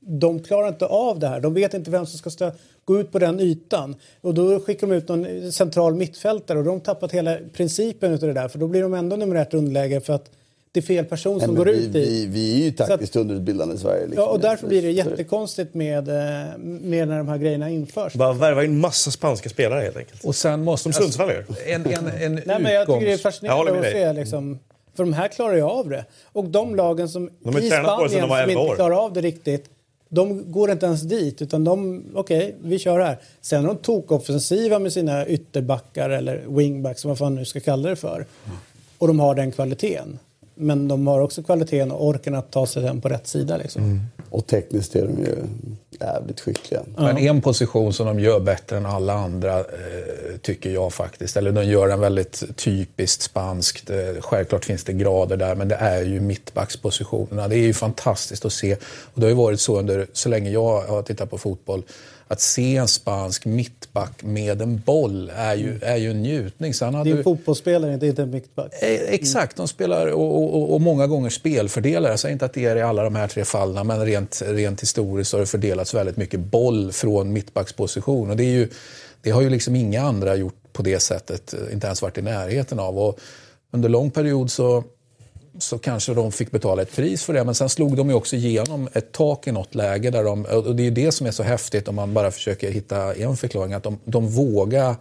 de 0.00 0.40
klarar 0.40 0.68
inte 0.68 0.86
av 0.86 1.18
det 1.18 1.28
här. 1.28 1.40
De 1.40 1.54
vet 1.54 1.74
inte 1.74 1.90
vem 1.90 2.06
som 2.06 2.18
ska 2.18 2.30
stå, 2.30 2.52
gå 2.84 3.00
ut 3.00 3.12
på 3.12 3.18
den 3.18 3.40
ytan. 3.40 3.96
Och 4.20 4.34
då 4.34 4.60
skickar 4.60 4.86
de 4.86 4.94
ut 4.96 5.08
någon 5.08 5.52
central 5.52 5.94
mittfältare 5.94 6.58
och 6.58 6.64
de 6.64 6.70
har 6.70 6.78
tappat 6.80 7.12
hela 7.12 7.36
principen 7.52 8.12
utav 8.12 8.28
det 8.28 8.34
där. 8.34 8.48
För 8.48 8.58
då 8.58 8.66
blir 8.66 8.82
de 8.82 8.94
ändå 8.94 9.16
nummer 9.16 9.36
ett 9.36 9.54
underläge 9.54 10.00
för 10.00 10.12
att 10.12 10.30
det 10.72 10.80
är 10.80 10.82
fel 10.82 11.04
person 11.04 11.40
som 11.40 11.50
Nej, 11.50 11.56
går 11.58 11.64
men 11.64 11.74
ut 11.74 11.88
vi, 11.88 11.98
i. 11.98 12.08
vi, 12.08 12.26
vi 12.26 12.60
är 12.60 12.64
ju 12.64 12.72
taktiskt 12.72 13.16
underutbildade 13.16 13.74
i 13.74 13.78
Sverige. 13.78 14.06
Liksom. 14.06 14.22
Ja, 14.24 14.30
och 14.30 14.40
därför 14.40 14.66
blir 14.66 14.82
det 14.82 14.90
jättekonstigt 14.90 15.74
med, 15.74 16.08
eh, 16.08 16.58
med 16.58 17.08
när 17.08 17.18
de 17.18 17.28
här 17.28 17.38
grejerna 17.38 17.70
införs. 17.70 18.14
Bara 18.14 18.32
värva 18.32 18.64
in 18.64 18.80
massa 18.80 19.10
spanska 19.10 19.48
spelare 19.48 19.80
helt 19.80 19.96
enkelt. 19.96 20.24
Och 20.24 20.36
sen 20.36 20.64
måste... 20.64 20.82
Som 20.82 20.92
Sundsvall 20.92 21.30
gör. 21.30 21.44
En, 21.66 21.86
en, 21.86 22.06
en 22.08 22.34
Nej, 22.34 22.60
men 22.60 22.72
jag 22.72 22.86
tycker 22.86 23.06
det 23.06 23.12
är 23.12 23.18
fascinerande 23.18 23.78
att 23.78 23.92
se. 23.92 24.12
Liksom, 24.12 24.58
för 24.94 25.04
de 25.04 25.12
här 25.12 25.28
klarar 25.28 25.54
ju 25.54 25.62
av 25.62 25.88
det. 25.88 26.04
Och 26.32 26.44
de 26.44 26.74
lagen 26.74 27.08
som 27.08 27.30
De 27.40 27.58
i 27.58 27.70
Spanien 27.70 27.82
de 27.84 27.98
var 27.98 28.08
som 28.08 28.18
11 28.18 28.42
inte 28.48 28.56
år. 28.56 28.74
klarar 28.74 29.04
av 29.04 29.12
det 29.12 29.20
riktigt, 29.20 29.64
de 30.08 30.52
går 30.52 30.70
inte 30.70 30.86
ens 30.86 31.02
dit. 31.02 31.42
Utan 31.42 31.64
de, 31.64 32.04
okej, 32.14 32.56
vi 32.62 32.78
kör 32.78 33.00
här. 33.00 33.18
Sen 33.40 33.64
är 33.64 33.68
de 33.68 33.76
tokoffensiva 33.76 34.78
med 34.78 34.92
sina 34.92 35.26
ytterbackar 35.26 36.10
eller 36.10 36.44
wingbacks, 36.48 37.04
vad 37.04 37.18
fan 37.18 37.34
nu 37.34 37.44
ska 37.44 37.60
kalla 37.60 37.88
det 37.88 37.96
för. 37.96 38.26
Och 38.98 39.08
de 39.08 39.20
har 39.20 39.34
den 39.34 39.52
kvaliteten. 39.52 40.18
Men 40.54 40.88
de 40.88 41.06
har 41.06 41.20
också 41.20 41.42
kvaliteten 41.42 41.90
och 41.92 42.06
orken 42.06 42.34
att 42.34 42.50
ta 42.50 42.66
sig 42.66 42.82
den 42.82 43.00
på 43.00 43.08
rätt 43.08 43.26
sida. 43.26 43.56
Liksom. 43.56 43.82
Mm. 43.82 44.00
Och 44.30 44.46
tekniskt 44.46 44.96
är 44.96 45.02
de 45.02 45.18
ju 45.18 45.36
jävligt 46.00 46.40
skickliga. 46.40 46.82
Men 46.96 47.18
en 47.18 47.40
position 47.40 47.92
som 47.92 48.06
de 48.06 48.20
gör 48.20 48.40
bättre 48.40 48.76
än 48.76 48.86
alla 48.86 49.12
andra, 49.12 49.58
eh, 49.58 49.64
tycker 50.42 50.70
jag 50.70 50.92
faktiskt. 50.92 51.36
Eller 51.36 51.52
de 51.52 51.64
gör 51.64 51.88
den 51.88 52.00
väldigt 52.00 52.56
typiskt 52.56 53.22
spanskt. 53.22 53.90
Eh, 53.90 53.96
självklart 54.20 54.64
finns 54.64 54.84
det 54.84 54.92
grader 54.92 55.36
där, 55.36 55.54
men 55.54 55.68
det 55.68 55.74
är 55.74 56.02
ju 56.02 56.20
mittbackspositionerna. 56.20 57.48
Det 57.48 57.56
är 57.56 57.66
ju 57.66 57.74
fantastiskt 57.74 58.44
att 58.44 58.52
se. 58.52 58.74
Och 58.84 59.20
det 59.20 59.22
har 59.22 59.28
ju 59.28 59.36
varit 59.36 59.60
så 59.60 59.78
under 59.78 60.06
så 60.12 60.28
länge 60.28 60.50
jag 60.50 60.82
har 60.82 61.02
tittat 61.02 61.30
på 61.30 61.38
fotboll. 61.38 61.82
Att 62.32 62.40
se 62.40 62.76
en 62.76 62.88
spansk 62.88 63.44
mittback 63.46 64.22
med 64.22 64.62
en 64.62 64.78
boll 64.86 65.30
är 65.36 65.54
ju, 65.54 65.78
är 65.82 65.96
ju 65.96 66.10
en 66.10 66.22
njutning. 66.22 66.74
Sen 66.74 66.92
Det 66.92 66.98
hade 66.98 67.10
är 67.10 67.12
du- 67.12 67.18
en 67.18 67.24
fotbollsspelare, 67.24 67.94
inte 67.94 68.06
inte 68.06 68.22
en 68.22 68.30
mittback. 68.30 68.72
Eh, 68.82 68.88
Exakt, 69.14 69.56
de 69.56 69.68
spelar 69.68 70.06
och, 70.06 70.54
och, 70.56 70.72
och 70.74 70.80
många 70.80 71.06
gånger 71.06 71.30
spelfördelare. 71.30 72.12
Jag 72.12 72.20
säger 72.20 72.32
inte 72.32 72.44
att 72.44 72.52
det 72.54 72.64
är 72.64 72.76
i 72.76 72.82
alla 72.82 73.04
de 73.04 73.14
här 73.14 73.28
tre 73.28 73.44
fallen, 73.44 73.86
men 73.86 74.04
rent, 74.06 74.42
rent 74.46 74.82
historiskt 74.82 75.32
har 75.32 75.40
det 75.40 75.46
fördelats 75.46 75.94
väldigt 75.94 76.16
mycket 76.16 76.40
boll 76.40 76.92
från 76.92 77.32
mittbacksposition. 77.32 78.30
Och 78.30 78.36
det, 78.36 78.44
är 78.44 78.50
ju, 78.52 78.68
det 79.22 79.30
har 79.30 79.42
ju 79.42 79.50
liksom 79.50 79.76
inga 79.76 80.02
andra 80.02 80.36
gjort 80.36 80.54
på 80.72 80.82
det 80.82 81.00
sättet, 81.00 81.54
inte 81.72 81.86
ens 81.86 82.02
varit 82.02 82.18
i 82.18 82.22
närheten 82.22 82.78
av. 82.78 82.98
Och 82.98 83.18
under 83.72 83.88
lång 83.88 84.10
period 84.10 84.50
så, 84.50 84.84
så 85.58 85.78
kanske 85.78 86.14
de 86.14 86.32
fick 86.32 86.50
betala 86.50 86.82
ett 86.82 86.96
pris 86.96 87.24
för 87.24 87.32
det. 87.32 87.44
Men 87.44 87.54
sen 87.54 87.68
slog 87.68 87.96
de 87.96 88.08
ju 88.08 88.14
också 88.14 88.36
igenom 88.36 88.88
ett 88.92 89.12
tak 89.12 89.46
i 89.46 89.52
något 89.52 89.74
läge. 89.74 90.10
Där 90.10 90.24
de, 90.24 90.44
och 90.44 90.76
det 90.76 90.82
är 90.82 90.84
ju 90.84 90.90
det 90.90 91.12
som 91.12 91.26
är 91.26 91.30
så 91.30 91.42
häftigt 91.42 91.88
om 91.88 91.94
man 91.94 92.14
bara 92.14 92.30
försöker 92.30 92.70
hitta 92.70 93.14
en 93.14 93.36
förklaring. 93.36 93.72
Att 93.72 93.82
de, 93.82 93.98
de 94.04 94.28
vågar 94.28 94.96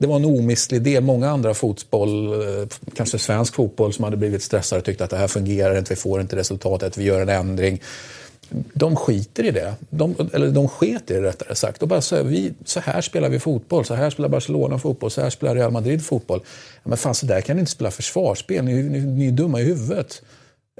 det 0.00 0.06
var 0.06 0.16
en 0.16 0.24
omistlig 0.24 0.82
del. 0.82 1.02
Många 1.02 1.30
andra 1.30 1.54
fotboll, 1.54 2.32
eh, 2.32 2.68
kanske 2.94 3.18
svensk 3.18 3.54
fotboll, 3.54 3.92
som 3.92 4.04
hade 4.04 4.16
blivit 4.16 4.42
stressade 4.42 4.78
och 4.78 4.84
tyckte 4.84 5.04
att 5.04 5.10
det 5.10 5.16
här 5.16 5.28
fungerar 5.28 5.78
inte, 5.78 5.94
vi 5.94 6.00
får 6.00 6.20
inte 6.20 6.36
resultatet, 6.36 6.98
vi 6.98 7.04
gör 7.04 7.20
en 7.20 7.28
ändring. 7.28 7.80
De 8.74 8.96
skiter 8.96 9.44
i 9.44 9.50
det. 9.50 9.74
De, 9.90 10.14
eller 10.32 10.50
de 10.50 10.68
sket 10.68 11.10
i 11.10 11.14
det 11.14 11.22
rättare 11.22 11.54
sagt. 11.54 11.82
Och 11.82 11.88
bara 11.88 12.00
så, 12.00 12.16
här, 12.16 12.22
vi, 12.22 12.52
så 12.64 12.80
här 12.80 13.00
spelar 13.00 13.28
vi 13.28 13.38
fotboll, 13.38 13.84
så 13.84 13.94
här 13.94 14.10
spelar 14.10 14.28
Barcelona 14.28 14.78
fotboll, 14.78 15.10
så 15.10 15.20
här 15.20 15.30
spelar 15.30 15.54
Real 15.54 15.70
Madrid 15.70 16.04
fotboll. 16.04 16.40
Ja, 16.82 16.88
men 16.88 16.98
fan, 16.98 17.14
så 17.14 17.26
där 17.26 17.40
kan 17.40 17.56
ni 17.56 17.60
inte 17.60 17.72
spela 17.72 17.90
försvarsspel, 17.90 18.64
ni, 18.64 18.82
ni, 18.82 19.00
ni 19.00 19.26
är 19.26 19.32
dumma 19.32 19.60
i 19.60 19.64
huvudet. 19.64 20.22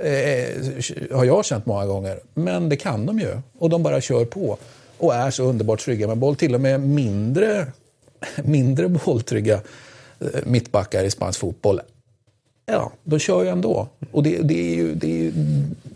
Eh, 0.01 1.16
har 1.16 1.24
jag 1.24 1.44
känt 1.44 1.66
många 1.66 1.86
gånger. 1.86 2.20
Men 2.34 2.68
det 2.68 2.76
kan 2.76 3.06
de 3.06 3.18
ju. 3.18 3.38
Och 3.59 3.70
de 3.70 3.82
bara 3.82 4.01
kör 4.01 4.24
på. 4.24 4.59
Och 4.98 5.14
är 5.14 5.30
så 5.30 5.42
underbart 5.44 5.80
trygga 5.80 6.06
med 6.06 6.18
boll. 6.18 6.36
Till 6.36 6.55
och 6.55 6.60
med 6.60 6.80
mindre, 6.80 7.66
mindre 8.44 8.88
bolltrygga 8.88 9.60
eh, 10.20 10.26
mittbackar 10.44 11.05
i 11.05 11.10
spansk 11.10 11.40
fotboll. 11.40 11.80
Ja, 12.66 12.92
de 13.05 13.18
kör 13.18 13.42
ju 13.42 13.48
ändå. 13.48 13.88
Och 14.12 14.22
det, 14.22 14.38
det, 14.42 14.70
är 14.70 14.74
ju, 14.74 14.94
det 14.94 15.06
är 15.06 15.18
ju 15.18 15.32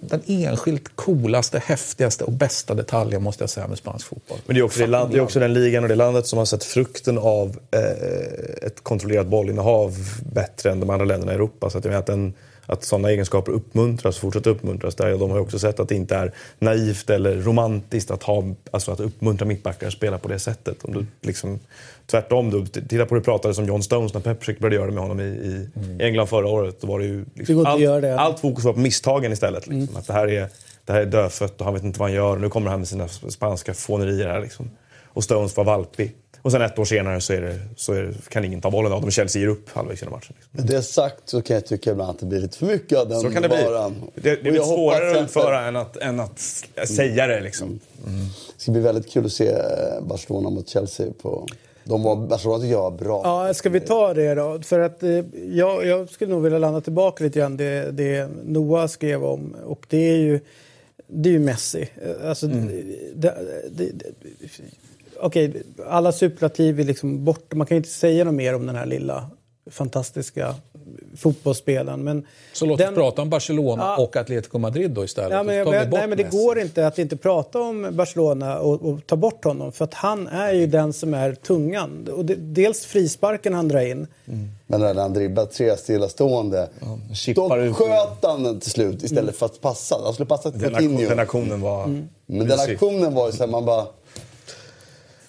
den 0.08 0.22
enskilt 0.26 0.96
coolaste, 0.96 1.62
häftigaste 1.64 2.24
och 2.24 2.32
bästa 2.32 2.74
detaljen 2.74 3.22
måste 3.22 3.42
jag 3.42 3.50
säga 3.50 3.68
med 3.68 3.78
spansk 3.78 4.06
fotboll. 4.06 4.38
Men 4.46 4.54
det 4.54 4.60
är, 4.60 4.64
också 4.64 4.80
det, 4.80 4.86
land, 4.86 5.12
det 5.12 5.18
är 5.18 5.22
också 5.22 5.40
den 5.40 5.54
ligan 5.54 5.82
och 5.82 5.88
det 5.88 5.94
landet 5.94 6.26
som 6.26 6.38
har 6.38 6.46
sett 6.46 6.64
frukten 6.64 7.18
av 7.18 7.58
eh, 7.70 8.66
ett 8.66 8.82
kontrollerat 8.82 9.26
bollinnehav 9.26 9.96
bättre 10.32 10.70
än 10.70 10.80
de 10.80 10.90
andra 10.90 11.04
länderna 11.04 11.32
i 11.32 11.34
Europa. 11.34 11.70
Så 11.70 11.78
att 11.78 11.84
jag 11.84 11.90
menar 11.90 12.00
att, 12.00 12.06
den, 12.06 12.34
att 12.66 12.84
sådana 12.84 13.10
egenskaper 13.10 13.52
uppmuntras 13.52 14.18
fortsätter 14.18 14.50
uppmuntras 14.50 14.94
där. 14.94 15.18
De 15.18 15.30
har 15.30 15.38
också 15.38 15.58
sett 15.58 15.80
att 15.80 15.88
det 15.88 15.94
inte 15.94 16.16
är 16.16 16.32
naivt 16.58 17.10
eller 17.10 17.36
romantiskt 17.36 18.10
att, 18.10 18.22
ha, 18.22 18.44
alltså 18.70 18.92
att 18.92 19.00
uppmuntra 19.00 19.46
mittbackar 19.46 19.86
att 19.86 19.92
spela 19.92 20.18
på 20.18 20.28
det 20.28 20.38
sättet. 20.38 20.84
Om 20.84 20.92
du 20.92 21.06
liksom, 21.20 21.58
tvärtom, 22.06 22.50
du, 22.50 22.66
titta 22.66 23.06
på 23.06 23.14
hur 23.14 23.20
det 23.20 23.24
pratades 23.24 23.58
om 23.58 23.66
John 23.66 23.82
Stones 23.82 24.14
när 24.14 24.20
Pep 24.20 24.38
försökte 24.38 24.62
börja 24.62 24.74
göra 24.74 24.86
det 24.86 24.92
med 24.92 25.02
honom 25.02 25.20
i, 25.20 25.24
i 25.24 25.68
England 25.98 26.26
förra 26.26 26.48
året. 26.48 26.80
Då 26.80 26.86
var 26.86 26.98
det 26.98 27.04
ju 27.04 27.24
liksom, 27.34 27.66
allt, 27.66 27.80
det. 27.80 28.20
allt 28.20 28.40
fokus 28.40 28.64
var 28.64 28.72
på 28.72 28.80
misstagen 28.80 29.32
istället. 29.32 29.66
Liksom. 29.66 29.96
Att 29.96 30.06
det 30.06 30.12
här 30.12 30.28
är 30.28 30.48
det 30.84 30.92
här 30.92 31.00
är 31.00 31.06
dödfött 31.06 31.60
och 31.60 31.64
han 31.64 31.74
vet 31.74 31.82
inte 31.82 31.98
vad 31.98 32.08
han 32.08 32.16
gör. 32.16 32.36
Nu 32.36 32.48
kommer 32.48 32.70
han 32.70 32.78
med 32.78 32.88
sina 32.88 33.08
spanska 33.08 33.74
fånerier 33.74 34.28
här. 34.28 34.40
Liksom. 34.40 34.70
Och 35.04 35.24
Stones 35.24 35.56
var 35.56 35.64
valpig. 35.64 36.12
Och 36.44 36.52
sen 36.52 36.62
ett 36.62 36.78
år 36.78 36.84
senare 36.84 37.20
så, 37.20 37.32
är 37.32 37.40
det, 37.40 37.58
så 37.76 37.92
är 37.92 38.02
det, 38.02 38.14
kan 38.28 38.44
ingen 38.44 38.60
ta 38.60 38.70
bollen 38.70 38.92
av 38.92 39.00
dem. 39.00 39.10
Chelsea 39.10 39.42
ger 39.42 39.48
upp 39.48 39.70
halvvägs 39.70 40.02
genom 40.02 40.12
matchen. 40.12 40.34
Liksom. 40.38 40.50
Med 40.50 40.66
det 40.66 40.82
sagt 40.82 41.28
så 41.28 41.42
kan 41.42 41.54
jag 41.54 41.66
tycka 41.66 41.90
ibland 41.90 42.10
att 42.10 42.18
det 42.18 42.26
blir 42.26 42.40
lite 42.40 42.58
för 42.58 42.66
mycket 42.66 42.98
av 42.98 43.08
den 43.08 43.20
Så 43.20 43.30
kan 43.30 43.42
det 43.42 43.48
bli. 43.48 43.64
varan. 43.64 43.94
Det, 44.14 44.20
det 44.22 44.36
lite 44.42 44.56
jag 44.56 44.66
svårare 44.66 45.04
hoppas 45.04 45.18
att 45.20 45.24
utföra 45.24 45.66
än 45.66 45.76
att, 45.76 45.96
än 45.96 46.20
att 46.20 46.38
säga 46.88 47.26
det. 47.26 47.40
Liksom. 47.40 47.80
Det 48.04 48.62
ska 48.62 48.72
bli 48.72 48.80
väldigt 48.80 49.10
kul 49.12 49.26
att 49.26 49.32
se 49.32 49.48
eh, 49.48 49.56
Barcelona 50.02 50.50
mot 50.50 50.68
Chelsea. 50.68 51.06
På... 51.22 51.46
De 51.84 52.02
var, 52.02 52.16
Barcelona 52.16 52.58
tycker 52.60 52.72
jag 52.72 52.82
var 52.82 52.90
bra. 52.90 53.20
Ja, 53.24 53.54
ska 53.54 53.68
vi 53.68 53.80
ta 53.80 54.14
det 54.14 54.34
då? 54.34 54.60
För 54.62 54.80
att 54.80 55.02
eh, 55.02 55.10
jag, 55.50 55.86
jag 55.86 56.10
skulle 56.10 56.30
nog 56.30 56.42
vilja 56.42 56.58
landa 56.58 56.80
tillbaka 56.80 57.24
lite 57.24 57.38
grann 57.38 57.56
det, 57.56 57.90
det 57.90 58.28
Noah 58.44 58.86
skrev 58.86 59.24
om. 59.24 59.56
Och 59.66 59.86
det 59.88 60.10
är 60.10 60.16
ju, 60.16 60.40
det 61.06 61.28
är 61.28 61.32
ju 61.32 61.38
Messi. 61.38 61.88
Eh, 62.02 62.28
Alltså, 62.28 62.46
det, 62.46 62.82
det, 63.14 63.34
det, 63.70 64.12
Okej, 65.20 65.62
alla 65.88 66.12
superlativ 66.12 66.80
är 66.80 66.84
liksom 66.84 67.24
borta. 67.24 67.56
Man 67.56 67.66
kan 67.66 67.74
ju 67.74 67.78
inte 67.78 67.88
säga 67.90 68.24
något 68.24 68.34
mer 68.34 68.54
om 68.54 68.66
den 68.66 68.76
här 68.76 68.86
lilla 68.86 69.30
fantastiska 69.70 70.54
fotbollsspelaren. 71.16 72.04
Men 72.04 72.26
Så 72.52 72.66
låt 72.66 72.78
den- 72.78 72.88
oss 72.88 72.94
prata 72.94 73.22
om 73.22 73.30
Barcelona 73.30 73.82
Ja. 73.82 74.02
och 74.04 74.16
Atletico 74.16 74.58
Madrid 74.58 74.90
då 74.90 75.04
istället. 75.04 75.30
Ja, 75.32 75.42
men, 75.42 75.64
bort 75.64 75.74
nej, 75.90 76.06
men 76.08 76.18
det 76.18 76.30
går 76.30 76.58
inte 76.58 76.86
att 76.86 76.98
inte 76.98 77.16
prata 77.16 77.60
om 77.60 77.88
Barcelona 77.92 78.58
och, 78.58 78.82
och 78.82 79.06
ta 79.06 79.16
bort 79.16 79.44
honom. 79.44 79.72
För 79.72 79.84
att 79.84 79.94
han 79.94 80.28
är 80.28 80.52
ju 80.52 80.66
den 80.66 80.92
som 80.92 81.14
är 81.14 81.34
tungan. 81.34 82.08
Och 82.12 82.24
det, 82.24 82.34
dels 82.34 82.84
frisparken 82.84 83.54
han 83.54 83.68
drar 83.68 83.80
in. 83.80 84.06
Men 84.66 84.80
när 84.80 84.94
han 84.94 85.12
dribblade 85.12 85.50
tre 85.50 85.76
stillastående, 85.76 86.68
chippar 87.14 87.58
då 87.58 87.64
ut. 87.64 87.74
sköt 87.76 88.18
han 88.22 88.42
den 88.42 88.60
till 88.60 88.70
slut 88.70 89.02
istället 89.02 89.36
för 89.36 89.46
att 89.46 89.60
passa. 89.60 89.96
Han 90.04 90.12
skulle 90.12 90.26
passa 90.26 90.50
till 90.50 90.60
Coutinho. 90.60 91.08
den 91.08 91.18
aktionen 91.18 91.60
var 91.60 91.86
Men 92.26 92.48
den 92.48 92.60
aktionen 92.60 93.14
var 93.14 93.26
ju 93.26 93.32
så 93.32 93.38
här, 93.38 93.50
man 93.50 93.64
bara... 93.64 93.86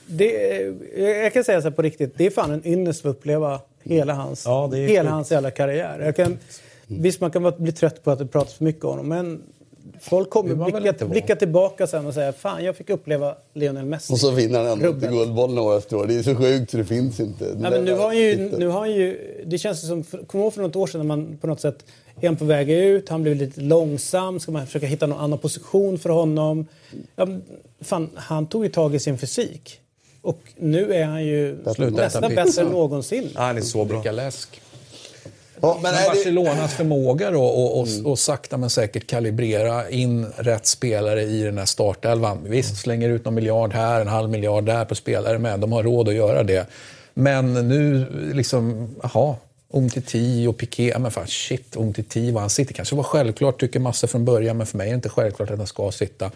Det, 0.07 0.61
jag 0.97 1.33
kan 1.33 1.43
säga 1.43 1.61
så 1.61 1.71
på 1.71 1.81
riktigt, 1.81 2.13
det 2.17 2.25
är 2.25 2.29
fan 2.29 2.51
en 2.51 2.67
ynnest 2.67 3.05
att 3.05 3.09
uppleva 3.09 3.59
hela 3.83 4.13
hans, 4.13 4.45
Ja, 4.45 4.67
hela 4.67 5.09
hans 5.09 5.31
jävla 5.31 5.51
karriär. 5.51 5.99
Jag 5.99 6.15
kan, 6.15 6.37
visst, 6.87 7.21
man 7.21 7.31
kan 7.31 7.43
vara- 7.43 7.55
bli 7.57 7.71
trött 7.71 8.03
på 8.03 8.11
att 8.11 8.19
det 8.19 8.25
pratas 8.25 8.53
för 8.53 8.63
mycket 8.63 8.83
om 8.83 8.89
honom, 8.89 9.07
men 9.07 9.41
folk 10.01 10.29
kommer 10.29 10.55
blicka, 10.55 10.89
inte 10.89 11.05
blicka 11.05 11.35
tillbaka 11.35 11.87
sen 11.87 12.05
och 12.05 12.13
säga 12.13 12.33
fan, 12.33 12.63
jag 12.63 12.75
fick 12.75 12.89
uppleva 12.89 13.35
Lionel 13.53 13.85
Messi. 13.85 14.13
Och 14.13 14.19
så 14.19 14.31
vinner 14.31 14.57
han 14.63 14.67
ändå 14.83 14.99
till 14.99 15.09
Guldbollen 15.09 15.57
år 15.57 15.77
efter 15.77 15.95
år. 15.97 16.05
Det 16.07 16.15
är 16.15 16.23
så 16.23 16.35
sjukt 16.35 16.71
så 16.71 16.77
det 16.77 16.85
finns 16.85 17.19
inte. 17.19 17.45
Ja, 17.45 17.69
men 17.69 17.85
nu 17.85 17.93
har 17.93 18.05
han 18.05 18.17
ju, 18.17 18.51
nu 18.57 18.67
har 18.67 18.79
han 18.79 18.91
ju, 18.91 19.19
det 19.45 19.57
känns 19.57 19.87
som, 19.87 20.03
kommer 20.03 20.43
ihåg 20.43 20.53
för 20.53 20.61
något 20.61 20.75
år 20.75 20.87
sedan 20.87 20.99
när 21.01 21.05
man 21.15 21.37
på 21.41 21.47
något 21.47 21.59
sätt 21.61 21.85
är 22.21 22.27
han 22.27 22.35
på 22.35 22.45
väg 22.45 22.69
ut, 22.71 23.09
han 23.09 23.23
blev 23.23 23.35
lite 23.35 23.61
långsam, 23.61 24.39
ska 24.39 24.51
man 24.51 24.65
försöka 24.65 24.85
hitta 24.85 25.07
någon 25.07 25.19
annan 25.19 25.39
position 25.39 25.97
för 25.99 26.09
honom? 26.09 26.65
Ja, 27.15 27.27
fan, 27.81 28.09
han 28.15 28.47
tog 28.47 28.63
ju 28.65 28.69
tag 28.71 28.95
i 28.95 28.99
sin 28.99 29.17
fysik. 29.17 29.79
Och 30.25 30.41
nu 30.55 30.93
är 30.93 31.05
han 31.05 31.25
ju 31.25 31.57
Sluta 31.75 32.01
nästan 32.01 32.35
bättre 32.35 32.61
än 32.61 32.67
någonsin. 32.67 33.29
Ja, 33.35 33.41
han 33.41 33.57
är 33.57 33.61
så 33.61 33.85
bra. 33.85 34.11
Läsk. 34.11 34.61
Ja, 35.61 35.73
men 35.73 35.81
Men 35.81 35.93
är 35.93 36.01
det... 36.01 36.07
Barcelonas 36.07 36.73
förmåga 36.73 37.31
då 37.31 37.43
och, 37.43 37.79
och, 37.79 37.87
och 38.03 38.19
sakta 38.19 38.57
men 38.57 38.69
säkert 38.69 39.07
kalibrera 39.07 39.89
in 39.89 40.25
rätt 40.37 40.65
spelare 40.65 41.23
i 41.23 41.43
den 41.43 41.57
här 41.57 41.65
startelvan. 41.65 42.39
Visst, 42.43 42.77
slänger 42.77 43.09
ut 43.09 43.25
någon 43.25 43.33
miljard 43.33 43.73
här, 43.73 44.01
en 44.01 44.07
halv 44.07 44.29
miljard 44.29 44.63
där 44.63 44.85
på 44.85 44.95
spelare 44.95 45.39
med. 45.39 45.59
De 45.59 45.71
har 45.71 45.83
råd 45.83 46.09
att 46.09 46.15
göra 46.15 46.43
det. 46.43 46.67
Men 47.13 47.53
nu 47.53 48.05
liksom, 48.33 48.89
jaha, 49.03 49.35
Umtiti 49.73 50.47
och 50.47 50.57
Piqué, 50.57 50.89
ja, 50.89 50.99
men 50.99 51.11
fan 51.11 51.27
shit, 51.27 51.75
Umtiti 51.75 52.31
var 52.31 52.41
han 52.41 52.49
sitter. 52.49 52.73
kanske 52.73 52.95
var 52.95 53.03
självklart, 53.03 53.59
tycker 53.59 53.79
massor 53.79 54.07
från 54.07 54.25
början, 54.25 54.57
men 54.57 54.67
för 54.67 54.77
mig 54.77 54.87
är 54.87 54.91
det 54.91 54.95
inte 54.95 55.09
självklart 55.09 55.51
att 55.51 55.57
han 55.57 55.67
ska 55.67 55.91
sitta. 55.91 56.31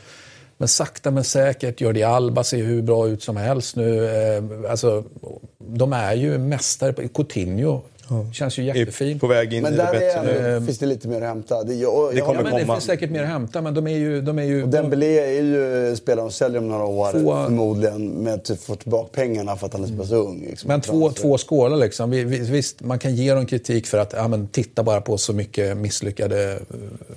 Men 0.60 0.68
sakta 0.68 1.12
men 1.12 1.24
säkert, 1.24 1.82
Jordi 1.82 2.04
Alba 2.04 2.44
ser 2.44 2.64
hur 2.64 2.82
bra 2.82 3.08
ut 3.08 3.24
som 3.24 3.38
helst 3.38 3.76
nu. 3.76 4.06
Eh, 4.06 4.72
alltså, 4.72 5.04
de 5.58 5.94
är 5.94 6.14
ju 6.14 6.38
mästare. 6.38 6.94
på 6.94 7.02
Coutinho 8.10 8.34
känns 8.34 8.58
ju 8.60 8.64
jättefin. 8.64 9.20
På 9.20 9.28
väg 9.28 9.54
in 9.54 9.64
Men 9.64 9.74
i 9.74 9.78
det 9.78 9.84
där 9.84 9.92
bättre 9.92 10.12
är, 10.12 10.24
nu. 10.24 10.50
ändå- 10.56 10.66
finns 10.66 10.78
det 10.78 10.86
lite 10.86 11.08
mer 11.08 11.22
att 11.22 11.28
hämta. 11.28 11.64
Det, 11.64 11.74
jag, 11.76 12.16
Det 12.16 12.22
kommer 12.22 12.36
Ja, 12.40 12.44
men 12.44 12.54
det 12.56 12.62
komma. 12.62 12.74
finns 12.74 12.86
säkert 12.86 13.10
mer 13.12 13.24
att 13.24 13.30
hämta, 13.30 13.62
men 13.62 13.74
de 13.74 13.88
är 13.88 13.98
ju... 13.98 14.22
De 14.22 14.40
är 14.40 14.44
ju 14.44 14.64
Och 14.64 14.70
Dembélé 14.70 15.20
är 15.20 15.42
ju 15.42 15.96
spelare 15.96 16.26
de 16.26 16.32
säljer 16.32 16.60
om 16.60 16.68
några 16.68 16.86
år 16.86 17.12
Två- 17.12 17.44
förmodligen. 17.44 18.08
Med 18.08 18.34
att 18.34 18.60
få 18.60 18.76
tillbaka 18.76 19.10
pengarna 19.14 19.56
för 19.56 19.68
att 19.68 19.74
han 19.74 19.84
är 19.84 19.88
så 19.88 19.94
pass 19.94 20.12
ung. 20.12 20.46
Liksom. 20.50 20.68
Men 20.68 20.82
två, 20.82 21.12
två 21.12 21.38
skålar 21.38 21.78
liksom. 21.78 22.10
Vi- 22.10 22.24
vi- 22.24 22.40
Visst, 22.40 22.82
man 22.82 23.00
kan 23.00 23.16
ge 23.16 23.34
dem 23.34 23.46
kritik 23.46 23.88
för 23.88 23.98
att 23.98 24.14
ja, 24.18 24.28
men 24.28 24.48
titta 24.48 24.84
bara 24.84 25.02
på 25.02 25.18
så 25.18 25.34
mycket 25.34 25.78
misslyckade 25.78 26.52
eh, 26.54 26.58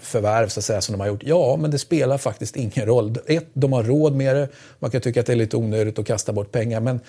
förvärv 0.00 0.48
så 0.48 0.60
att 0.60 0.64
säga, 0.64 0.80
som 0.80 0.92
de 0.92 1.00
har 1.00 1.06
gjort. 1.08 1.22
Ja, 1.24 1.56
men 1.60 1.70
det 1.70 1.78
spelar 1.78 2.18
faktiskt 2.18 2.56
ingen 2.56 2.86
roll. 2.86 3.14
Ett, 3.26 3.46
de 3.52 3.72
har 3.72 3.82
råd 3.82 4.14
med 4.16 4.36
det. 4.36 4.48
Man 4.78 4.90
kan 4.90 5.00
tycka 5.00 5.20
att 5.20 5.26
det 5.26 5.32
är 5.32 5.36
lite 5.36 5.56
onödigt 5.56 5.98
att 5.98 6.06
kasta 6.06 6.32
bort 6.32 6.52
pengar. 6.52 6.80
Men, 6.80 7.00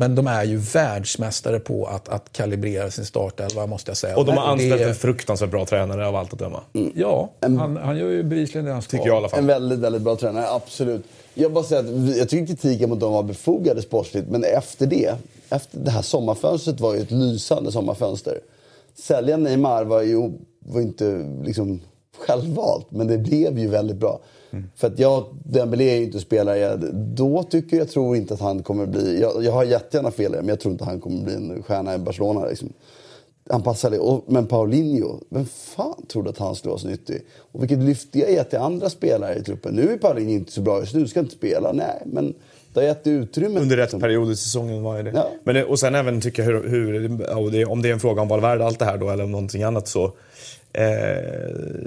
men 0.00 0.14
de 0.14 0.26
är 0.26 0.44
ju 0.44 0.56
världsmästare 0.56 1.58
på 1.60 1.86
att, 1.86 2.08
att 2.08 2.32
kalibrera 2.32 2.90
sin 2.90 3.04
startelva, 3.04 3.66
måste 3.66 3.90
jag 3.90 3.96
säga. 3.96 4.16
Och 4.16 4.24
de 4.24 4.30
har 4.36 4.44
Det- 4.44 4.50
anställt 4.52 4.82
en 4.82 4.94
fruktansvärt 4.94 5.50
bra 5.50 5.66
tränare 5.66 6.06
av 6.06 6.16
allt 6.16 6.32
att 6.32 6.38
döma. 6.38 6.60
Ja, 6.94 7.30
han, 7.40 7.76
han 7.76 7.98
gör 7.98 8.08
ju 8.08 8.22
bevisligen 8.22 8.64
det 8.64 8.72
han 8.72 8.82
ska. 8.82 8.90
Tycker 8.96 9.06
jag 9.06 9.14
i 9.14 9.18
alla 9.18 9.28
fall. 9.28 9.38
En 9.38 9.46
väldigt, 9.46 9.78
väldigt 9.78 10.02
bra 10.02 10.16
tränare, 10.16 10.50
absolut. 10.50 11.04
Jag 11.34 11.52
bara 11.52 11.64
säger 11.64 11.82
att 12.10 12.16
jag 12.16 12.28
tycker 12.28 12.46
kritiken 12.46 12.90
mot 12.90 13.00
dem 13.00 13.12
var 13.12 13.22
befogade 13.22 13.82
sportsligt, 13.82 14.28
men 14.28 14.44
efter 14.44 14.86
det, 14.86 15.14
efter 15.50 15.78
det 15.78 15.90
här 15.90 16.02
sommarfönstret 16.02 16.80
var 16.80 16.94
ju 16.94 17.00
ett 17.00 17.10
lysande 17.10 17.72
sommarfönster. 17.72 18.38
Sälja 18.94 19.36
Neymar 19.36 19.84
var 19.84 20.02
ju 20.02 20.30
var 20.58 20.80
inte 20.80 21.24
liksom 21.44 21.80
självvalt, 22.26 22.86
men 22.90 23.06
det 23.06 23.18
blev 23.18 23.58
ju 23.58 23.68
väldigt 23.68 23.96
bra. 23.96 24.20
För 24.76 24.86
att 24.86 24.98
jag, 24.98 25.24
Dembélé 25.44 25.90
är 25.90 25.96
ju 25.96 26.04
inte 26.04 26.20
spelare 26.20 26.58
jag, 26.58 26.94
då 26.94 27.42
tycker 27.42 27.76
jag, 27.76 27.88
tror 27.88 28.16
inte 28.16 28.34
att 28.34 28.40
han 28.40 28.62
kommer 28.62 28.86
bli, 28.86 29.20
jag, 29.20 29.44
jag 29.44 29.52
har 29.52 29.64
jättegärna 29.64 30.10
fel 30.10 30.32
men 30.32 30.48
jag 30.48 30.60
tror 30.60 30.72
inte 30.72 30.84
han 30.84 31.00
kommer 31.00 31.24
bli 31.24 31.34
en 31.34 31.62
stjärna 31.62 31.94
i 31.94 31.98
Barcelona. 31.98 32.46
Liksom. 32.46 32.72
Han 33.50 33.62
passar 33.62 33.90
det. 33.90 34.32
Men 34.32 34.46
Paulinho, 34.46 35.20
vem 35.28 35.46
fan 35.46 36.06
trodde 36.06 36.30
att 36.30 36.38
han 36.38 36.54
skulle 36.54 36.70
vara 36.70 36.80
så 36.80 36.88
nyttig? 36.88 37.22
Och 37.52 37.62
vilket 37.62 37.78
lyft 37.78 38.08
det 38.12 38.18
gett 38.18 38.50
till 38.50 38.58
andra 38.58 38.90
spelare 38.90 39.34
i 39.34 39.42
truppen. 39.42 39.74
Nu 39.74 39.92
är 39.92 39.96
Paulinho 39.96 40.30
inte 40.30 40.52
så 40.52 40.60
bra 40.60 40.80
just 40.80 40.94
nu, 40.94 41.08
ska 41.08 41.20
inte 41.20 41.34
spela. 41.34 41.72
Nej, 41.72 42.02
men 42.06 42.34
det 42.72 42.80
har 42.80 42.86
gett 42.86 43.06
utrymme. 43.06 43.60
Under 43.60 43.76
rätt 43.76 44.00
period 44.00 44.30
i 44.30 44.36
säsongen 44.36 44.82
var 44.82 45.02
det. 45.02 45.10
Ja. 45.14 45.30
Men 45.44 45.54
det, 45.54 45.64
och 45.64 45.78
sen 45.78 45.94
även 45.94 46.20
tycker 46.20 46.42
jag 46.42 46.50
hur, 46.50 46.68
hur 46.68 47.68
om 47.70 47.82
det 47.82 47.88
är 47.88 47.92
en 47.92 48.00
fråga 48.00 48.22
om 48.22 48.28
Valverde, 48.28 48.66
allt 48.66 48.78
det 48.78 48.84
här 48.84 48.98
då, 48.98 49.10
eller 49.10 49.24
om 49.24 49.30
någonting 49.30 49.62
annat 49.62 49.88
så. 49.88 50.12
Eh, 50.72 50.84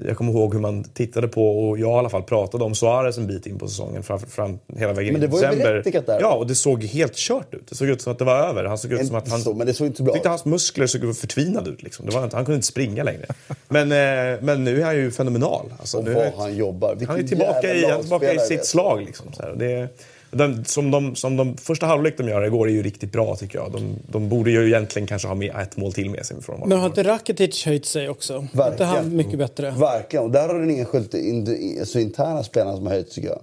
jag 0.07 0.17
kommer 0.17 0.31
ihåg 0.31 0.53
hur 0.53 0.61
man 0.61 0.83
tittade 0.83 1.27
på, 1.27 1.69
och 1.69 1.79
jag 1.79 1.89
i 1.89 1.93
alla 1.93 2.09
fall 2.09 2.23
pratade 2.23 2.63
om 2.63 2.75
Suarez 2.75 3.17
en 3.17 3.27
bit 3.27 3.45
in 3.45 3.59
på 3.59 3.67
säsongen, 3.67 4.03
fram, 4.03 4.19
fram 4.19 4.59
hela 4.77 4.93
vägen 4.93 5.13
Men 5.13 5.21
det 5.21 5.27
var 5.27 5.51
ju 5.53 5.57
berättigat 5.57 6.05
där. 6.05 6.17
Ja, 6.21 6.33
och 6.33 6.47
det 6.47 6.55
såg 6.55 6.83
helt 6.83 7.15
kört 7.15 7.53
ut. 7.53 7.67
Det 7.69 7.75
såg 7.75 7.87
ut 7.87 8.01
som 8.01 8.11
att 8.13 8.19
det 8.19 8.25
var 8.25 8.37
över. 8.37 8.63
Han 8.65 8.77
såg 8.77 8.93
ut 8.93 9.07
som 9.07 9.15
att 9.15 9.29
han... 9.29 9.41
Så, 9.41 9.53
men 9.53 9.67
det 9.67 9.73
såg 9.73 9.87
inte 9.87 10.03
bra 10.03 10.13
tyckte 10.13 10.29
hans 10.29 10.45
muskler 10.45 10.87
såg 10.87 11.17
förtvinade 11.17 11.69
ut. 11.69 11.83
Liksom. 11.83 12.05
Det 12.05 12.11
var 12.15 12.23
inte, 12.23 12.35
han 12.35 12.45
kunde 12.45 12.55
inte 12.55 12.67
springa 12.67 13.03
längre. 13.03 13.25
Men, 13.67 13.91
eh, 13.91 14.39
men 14.41 14.63
nu 14.63 14.81
är 14.81 14.85
han 14.85 14.95
ju 14.95 15.11
fenomenal. 15.11 15.73
Alltså, 15.79 15.97
Och 15.97 16.03
nu 16.03 16.13
vad 16.13 16.23
är- 16.23 16.31
han 16.37 16.55
jobbar. 16.55 16.89
Vilken 16.95 17.07
han 17.07 17.19
är 17.19 17.27
tillbaka 17.27 17.73
i, 17.75 17.85
han 17.85 18.01
tillbaka 18.01 18.33
i 18.33 18.39
sitt 18.39 18.65
slag. 18.65 19.01
Liksom, 19.05 19.33
så 19.33 19.41
här. 19.41 19.53
Det, 19.55 19.87
den, 20.33 20.65
som, 20.65 20.91
de, 20.91 21.15
som 21.15 21.37
de 21.37 21.57
första 21.57 21.85
halvlek 21.85 22.17
de 22.17 22.27
gör 22.27 22.45
igår 22.45 22.67
är 22.67 22.71
ju 22.71 22.83
riktigt 22.83 23.11
bra 23.11 23.35
tycker 23.35 23.57
jag. 23.59 23.71
De, 23.71 23.95
de 24.11 24.29
borde 24.29 24.51
ju 24.51 24.67
egentligen 24.67 25.07
kanske 25.07 25.27
ha 25.27 25.35
med 25.35 25.55
ett 25.61 25.77
mål 25.77 25.93
till 25.93 26.09
med 26.09 26.25
sig. 26.25 26.41
Från 26.41 26.69
Men 26.69 26.79
har 26.79 26.85
inte 26.85 27.03
Rakitic 27.03 27.65
höjt 27.65 27.85
sig 27.85 28.09
också? 28.09 28.47
Är 28.53 28.71
inte 28.71 28.83
han 28.83 29.15
mycket 29.15 29.39
bättre? 29.39 29.71
Verkligen. 29.71 30.25
Och 30.25 30.31
där 30.31 30.47
har 30.47 30.59
den 30.59 30.69
enskilt 30.69 31.13
in, 31.13 31.77
alltså 31.79 31.99
interna 31.99 32.43
spelarna 32.43 32.77
som 32.77 32.85
har 32.85 32.93
höjt 32.93 33.11
tycker 33.11 33.29
jag. 33.29 33.39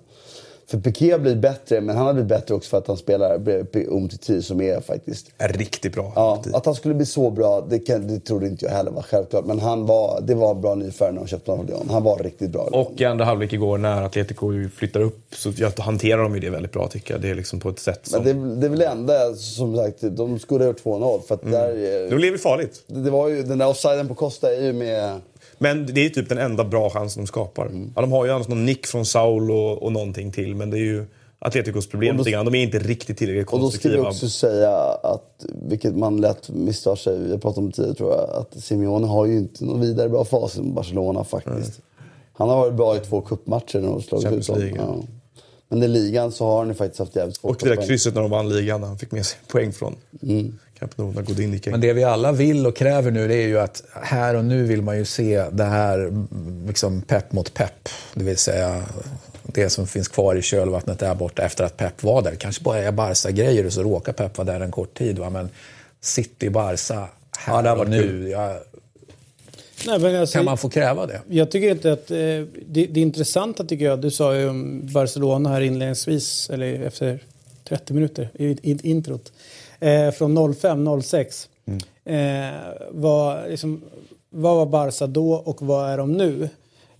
För 0.70 0.78
Piqué 0.78 1.18
blir 1.18 1.36
bättre, 1.36 1.80
men 1.80 1.96
han 1.96 2.06
har 2.06 2.12
blivit 2.12 2.28
bättre 2.28 2.54
också 2.54 2.70
för 2.70 2.78
att 2.78 2.86
han 2.86 2.96
spelar 2.96 3.40
Umtiti 3.74 4.42
som 4.42 4.60
är 4.60 4.80
faktiskt... 4.80 5.26
är 5.38 5.48
riktigt 5.48 5.92
bra. 5.94 6.12
Ja, 6.16 6.42
att 6.52 6.66
han 6.66 6.74
skulle 6.74 6.94
bli 6.94 7.06
så 7.06 7.30
bra, 7.30 7.66
det, 7.68 7.78
kan, 7.78 8.06
det 8.06 8.20
trodde 8.20 8.46
inte 8.46 8.64
jag 8.64 8.72
heller 8.72 8.90
var 8.90 9.02
självklart. 9.02 9.44
Men 9.44 9.58
han 9.58 9.86
var, 9.86 10.20
det 10.20 10.34
var 10.34 10.54
bra 10.54 10.74
nyförvärv 10.74 11.14
när 11.14 11.20
de 11.20 11.26
köpte 11.28 11.50
honom 11.50 11.66
från. 11.66 11.88
Han 11.90 12.02
var 12.02 12.18
riktigt 12.18 12.50
bra. 12.50 12.62
Och 12.62 12.92
i 13.00 13.04
andra 13.04 13.24
halvlek 13.24 13.52
igår 13.52 13.78
när 13.78 14.02
Atletico 14.02 14.68
flyttar 14.76 15.00
upp 15.00 15.18
så 15.34 15.52
hanterar 15.78 16.22
de 16.22 16.34
ju 16.34 16.40
det 16.40 16.50
väldigt 16.50 16.72
bra 16.72 16.88
tycker 16.88 17.14
jag. 17.14 17.20
Det 17.20 17.30
är 17.30 17.34
liksom 17.34 17.60
på 17.60 17.68
ett 17.68 17.78
sätt 17.78 18.00
som... 18.06 18.24
Men 18.24 18.54
det, 18.54 18.60
det 18.60 18.66
är 18.66 18.70
väl 18.70 18.78
det 18.78 18.86
enda, 18.86 19.34
som 19.34 19.76
sagt, 19.76 19.98
de 20.00 20.38
skulle 20.38 20.64
ha 20.64 20.68
gjort 20.68 20.84
2-0. 20.84 21.20
För 21.28 21.34
att 21.34 21.40
Mm. 21.42 21.52
där, 21.52 22.08
Nu 22.10 22.16
blev 22.16 22.32
det 22.32 22.38
farligt. 22.38 22.82
det, 22.86 23.00
det 23.00 23.10
var 23.10 23.28
ju, 23.28 23.42
den 23.42 23.58
där 23.58 23.68
offsiden 23.68 24.08
på 24.08 24.14
Costa 24.14 24.54
är 24.54 24.62
ju 24.62 24.72
med... 24.72 25.20
Men 25.62 25.86
det 25.86 26.06
är 26.06 26.10
typ 26.10 26.28
den 26.28 26.38
enda 26.38 26.64
bra 26.64 26.90
chansen 26.90 27.22
de 27.22 27.26
skapar. 27.26 27.66
Mm. 27.66 27.92
Ja, 27.96 28.00
de 28.00 28.12
har 28.12 28.24
ju 28.24 28.30
annars 28.30 28.48
någon 28.48 28.66
nick 28.66 28.86
från 28.86 29.06
Saul 29.06 29.50
och, 29.50 29.82
och 29.82 29.92
någonting 29.92 30.32
till, 30.32 30.54
men 30.54 30.70
det 30.70 30.76
är 30.76 30.84
ju 30.84 31.06
Atleticos 31.38 31.88
problem 31.88 32.16
lite 32.16 32.30
grann. 32.30 32.44
De 32.44 32.54
är 32.54 32.62
inte 32.62 32.78
riktigt 32.78 33.18
tillräckligt 33.18 33.48
Och 33.48 33.58
då 33.58 33.66
vi 33.66 33.70
konstruktiva. 33.72 34.08
också 34.08 34.28
säga 34.28 34.76
att, 35.02 35.44
vilket 35.68 35.96
man 35.96 36.20
lätt 36.20 36.48
misstar 36.48 36.96
sig, 36.96 37.30
jag 37.30 37.42
pratade 37.42 37.60
om 37.60 37.66
det 37.66 37.76
tidigare 37.76 37.94
tror 37.94 38.10
jag, 38.10 38.30
att 38.30 38.64
Simeone 38.64 39.06
har 39.06 39.26
ju 39.26 39.38
inte 39.38 39.64
någon 39.64 39.80
vidare 39.80 40.08
bra 40.08 40.24
fas 40.24 40.56
med 40.56 40.72
Barcelona 40.74 41.24
faktiskt. 41.24 41.80
Han 42.32 42.48
har 42.48 42.56
varit 42.56 42.74
bra 42.74 42.96
i 42.96 43.00
två 43.00 43.20
cupmatcher 43.20 43.80
när 43.80 43.88
de 43.88 44.02
slagit 44.02 44.32
ut 44.32 44.46
dem. 44.46 44.72
Ja. 44.76 44.96
Men 45.68 45.82
i 45.82 45.88
ligan 45.88 46.32
så 46.32 46.44
har 46.44 46.58
han 46.58 46.68
ju 46.68 46.74
faktiskt 46.74 46.98
haft 46.98 47.16
jävligt 47.16 47.36
svårt 47.36 47.50
Och 47.50 47.68
det 47.68 47.74
där 47.74 47.86
krysset 47.86 48.14
när 48.14 48.22
de 48.22 48.30
vann 48.30 48.48
ligan, 48.48 48.82
han 48.82 48.98
fick 48.98 49.12
med 49.12 49.26
sig 49.26 49.38
poäng 49.48 49.72
från 49.72 49.96
Mm. 50.22 50.58
Camp 50.80 51.26
Godin. 51.26 51.60
Men 51.66 51.80
det 51.80 51.92
vi 51.92 52.04
alla 52.04 52.32
vill 52.32 52.66
och 52.66 52.76
kräver 52.76 53.10
nu 53.10 53.28
det 53.28 53.34
är 53.34 53.46
ju 53.46 53.58
att 53.58 53.82
här 54.02 54.34
och 54.34 54.44
nu 54.44 54.64
vill 54.64 54.82
man 54.82 54.98
ju 54.98 55.04
se 55.04 55.44
det 55.52 55.64
här 55.64 55.98
mm, 55.98 56.64
liksom 56.66 57.02
pepp 57.02 57.32
mot 57.32 57.54
pepp. 57.54 57.88
Det 58.14 58.24
vill 58.24 58.36
säga 58.36 58.82
det 59.42 59.70
som 59.70 59.86
finns 59.86 60.08
kvar 60.08 60.36
i 60.36 60.42
kölvattnet 60.42 60.98
där 60.98 61.14
borta 61.14 61.42
efter 61.42 61.64
att 61.64 61.76
Pep 61.76 62.02
var 62.02 62.22
där. 62.22 62.34
Kanske 62.34 62.64
bara 62.64 62.78
är 62.78 62.92
Barca-grejer 62.92 63.66
och 63.66 63.72
så 63.72 63.82
råkar 63.82 64.12
Pep 64.12 64.38
vara 64.38 64.52
där 64.52 64.60
en 64.60 64.70
kort 64.70 64.98
tid. 64.98 65.18
Va? 65.18 65.30
Men 65.30 65.48
City, 66.00 66.50
Barca, 66.50 67.08
här 67.38 67.64
Ja, 67.64 67.76
och 67.76 67.88
nu. 67.88 68.02
kul. 68.02 68.30
Ja, 68.30 68.60
Nej, 69.86 69.98
men 69.98 70.16
alltså, 70.20 70.38
kan 70.38 70.44
man 70.44 70.58
få 70.58 70.70
kräva 70.70 71.06
det? 71.06 71.20
Jag 71.28 71.50
tycker 71.50 71.70
inte 71.70 71.92
att... 71.92 72.10
Eh, 72.10 72.16
det, 72.16 72.86
det 72.86 73.00
intressanta 73.00 73.64
tycker 73.64 73.84
jag, 73.84 74.00
du 74.00 74.10
sa 74.10 74.36
ju 74.36 74.48
om 74.48 74.80
Barcelona 74.92 75.48
här 75.48 75.60
inledningsvis, 75.60 76.50
eller 76.50 76.82
efter 76.82 77.18
30 77.68 77.92
minuter 77.92 78.30
i, 78.34 78.44
i 78.44 78.90
introt. 78.90 79.32
Eh, 79.80 80.10
från 80.10 80.38
05-06. 80.38 81.48
Eh, 82.04 82.50
vad, 82.90 83.50
liksom, 83.50 83.80
vad 84.30 84.56
var 84.56 84.66
Barca 84.66 85.06
då 85.06 85.32
och 85.32 85.62
vad 85.62 85.90
är 85.90 85.98
de 85.98 86.12
nu? 86.12 86.48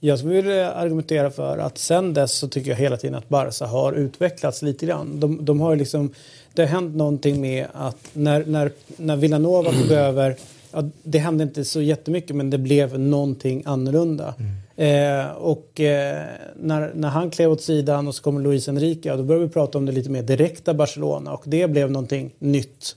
Jag 0.01 0.19
skulle 0.19 0.35
vilja 0.35 0.73
argumentera 0.73 1.31
för 1.31 1.59
att 1.59 1.79
sen 1.79 2.15
dess 2.15 2.33
så 2.33 2.49
tycker 2.49 2.71
jag 2.71 2.77
hela 2.77 2.97
tiden 2.97 3.15
att 3.15 3.29
Barca 3.29 3.67
har 3.67 3.93
utvecklats 3.93 4.63
lite 4.63 4.87
grann. 4.87 5.21
De, 5.21 5.45
de 5.45 5.61
har 5.61 5.77
liksom, 5.77 6.15
det 6.53 6.63
har 6.63 6.69
hänt 6.69 6.97
någonting 6.97 7.41
med 7.41 7.67
att 7.73 7.97
när, 8.13 8.45
när, 8.45 8.73
när 8.97 9.17
Villanova 9.17 9.73
tog 9.73 9.91
över, 9.91 10.37
ja, 10.73 10.85
det 11.03 11.19
hände 11.19 11.45
inte 11.45 11.65
så 11.65 11.81
jättemycket 11.81 12.37
men 12.37 12.51
det 12.51 12.59
blev 12.59 12.99
någonting 12.99 13.63
annorlunda. 13.67 14.35
Mm. 14.39 14.53
Eh, 14.81 15.31
och 15.31 15.81
eh, 15.81 16.25
när, 16.57 16.93
när 16.95 17.09
han 17.09 17.31
klev 17.31 17.51
åt 17.53 17.61
sidan 17.63 18.09
och 18.09 18.15
så 18.15 18.23
kommer 18.23 18.41
Luis 18.41 18.69
Enrique, 18.69 19.09
ja, 19.11 19.17
då 19.17 19.23
började 19.23 19.47
vi 19.47 19.53
prata 19.53 19.79
om 19.79 19.87
det 19.87 19.93
lite 19.93 20.11
mer 20.11 20.23
direkta 20.23 20.75
Barcelona 20.75 21.33
och 21.33 21.43
det 21.47 21.69
blev 21.71 21.91
någonting 21.91 22.31
nytt 22.39 22.97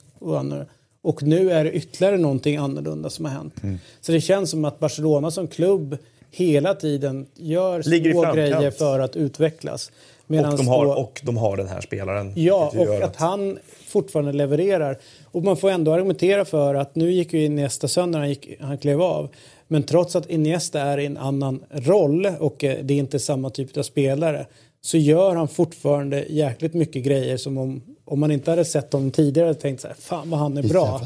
och 1.02 1.24
nu 1.24 1.52
är 1.52 1.64
det 1.64 1.72
ytterligare 1.72 2.18
någonting 2.18 2.58
annorlunda 2.58 3.10
som 3.10 3.26
har 3.26 3.32
hänt. 3.32 3.56
Så 4.02 4.12
det 4.12 4.22
känns 4.22 4.50
som 4.50 4.66
att 4.66 4.80
Barcelona 4.80 5.32
som 5.32 5.48
klubb 5.48 5.98
hela 6.32 6.74
tiden 6.76 7.26
gör 7.36 7.84
Ligger 7.90 8.12
små 8.12 8.34
grejer 8.34 8.72
för 8.72 9.00
att 9.00 9.16
utvecklas. 9.16 9.92
och, 10.28 10.58
de 10.58 10.68
har, 10.68 10.86
då- 10.86 10.92
och 10.94 11.22
de 11.24 11.38
har 11.38 11.58
den 11.58 11.68
här 11.68 11.82
spelaren. 11.82 12.34
Ja, 12.36 12.74
och 12.78 13.02
att 13.02 13.16
han 13.16 13.60
fortfarande 13.88 14.34
levererar. 14.34 14.98
Och 15.32 15.44
man 15.44 15.58
får 15.58 15.70
ändå 15.72 15.94
argumentera 15.94 16.46
för 16.46 16.76
att 16.76 16.96
nu 16.96 17.12
gick 17.12 17.34
ju 17.34 17.46
Iniesta 17.46 17.88
sönder, 17.88 18.20
han, 18.20 18.30
gick, 18.30 18.58
han 18.62 18.78
klev 18.78 19.02
av. 19.02 19.30
Men 19.74 19.84
trots 19.84 20.16
att 20.16 20.30
Iniesta 20.30 20.82
är 20.82 20.98
i 20.98 21.06
en 21.06 21.18
annan 21.18 21.64
roll 21.72 22.26
och 22.40 22.64
eh, 22.64 22.84
det 22.84 22.94
är 22.94 22.98
inte 22.98 23.20
samma 23.20 23.50
typ 23.50 23.78
av 23.78 23.84
spelare 23.84 24.46
så 24.82 24.98
gör 24.98 25.36
han 25.36 25.48
fortfarande 25.48 26.26
jäkligt 26.30 26.74
mycket 26.74 27.04
grejer 27.04 27.38
som 27.38 27.58
om, 27.58 27.82
om 28.06 28.20
man 28.20 28.32
inte 28.32 28.50
hade 28.52 28.66
sett 28.66 28.94
honom 28.94 29.12
tidigare 29.12 29.48
hade 29.48 29.60
tänkt 29.60 29.82
så 29.82 29.88
här, 29.88 29.96
fan 30.00 30.30
vad 30.30 30.40
han 30.40 30.58
är 30.58 30.64
bra. 30.64 31.00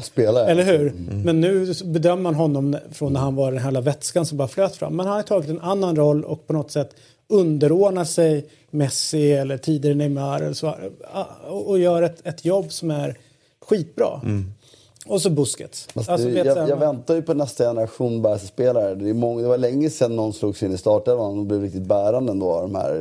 Eller 0.50 0.64
hur? 0.64 0.92
Men 1.24 1.40
nu 1.40 1.74
bedömer 1.84 2.22
man 2.22 2.34
honom 2.34 2.76
från 2.92 3.12
när 3.12 3.20
han 3.20 3.34
var 3.34 3.52
den 3.52 3.60
här 3.60 3.80
vätskan 3.80 4.26
som 4.26 4.38
bara 4.38 4.48
flöt 4.48 4.76
fram. 4.76 4.96
Men 4.96 5.06
han 5.06 5.16
har 5.16 5.22
tagit 5.22 5.50
en 5.50 5.60
annan 5.60 5.96
roll 5.96 6.24
och 6.24 6.46
på 6.46 6.52
något 6.52 6.70
sätt 6.70 6.90
underordnar 7.28 8.04
sig 8.04 8.46
Messi 8.70 9.32
eller 9.32 9.58
tidigare 9.58 9.94
Neymar 9.94 10.40
eller 10.40 10.54
så, 10.54 10.74
och 11.48 11.78
gör 11.78 12.02
ett, 12.02 12.26
ett 12.26 12.44
jobb 12.44 12.72
som 12.72 12.90
är 12.90 13.18
skitbra. 13.60 14.20
Och 15.08 15.22
så 15.22 15.30
Busquets. 15.30 15.88
Alltså, 15.94 16.28
vet 16.28 16.46
jag, 16.46 16.56
jag 16.58 16.68
man- 16.68 16.78
väntar 16.78 17.14
ju 17.14 17.22
på 17.22 17.34
nästa 17.34 17.64
generation 17.64 18.22
Barca-spelare. 18.22 18.94
Det, 18.94 19.08
är 19.10 19.14
många- 19.14 19.42
det 19.42 19.48
var 19.48 19.58
länge 19.58 19.90
sedan 19.90 20.16
någon 20.16 20.32
slogs 20.32 20.62
in 20.62 20.74
i 20.74 20.78
startelvan 20.78 21.38
och 21.38 21.46
blev 21.46 21.62
riktigt 21.62 21.82
bärande 21.82 22.32
ändå 22.32 22.50
av 22.52 22.62
de 22.62 22.74
här 22.74 22.94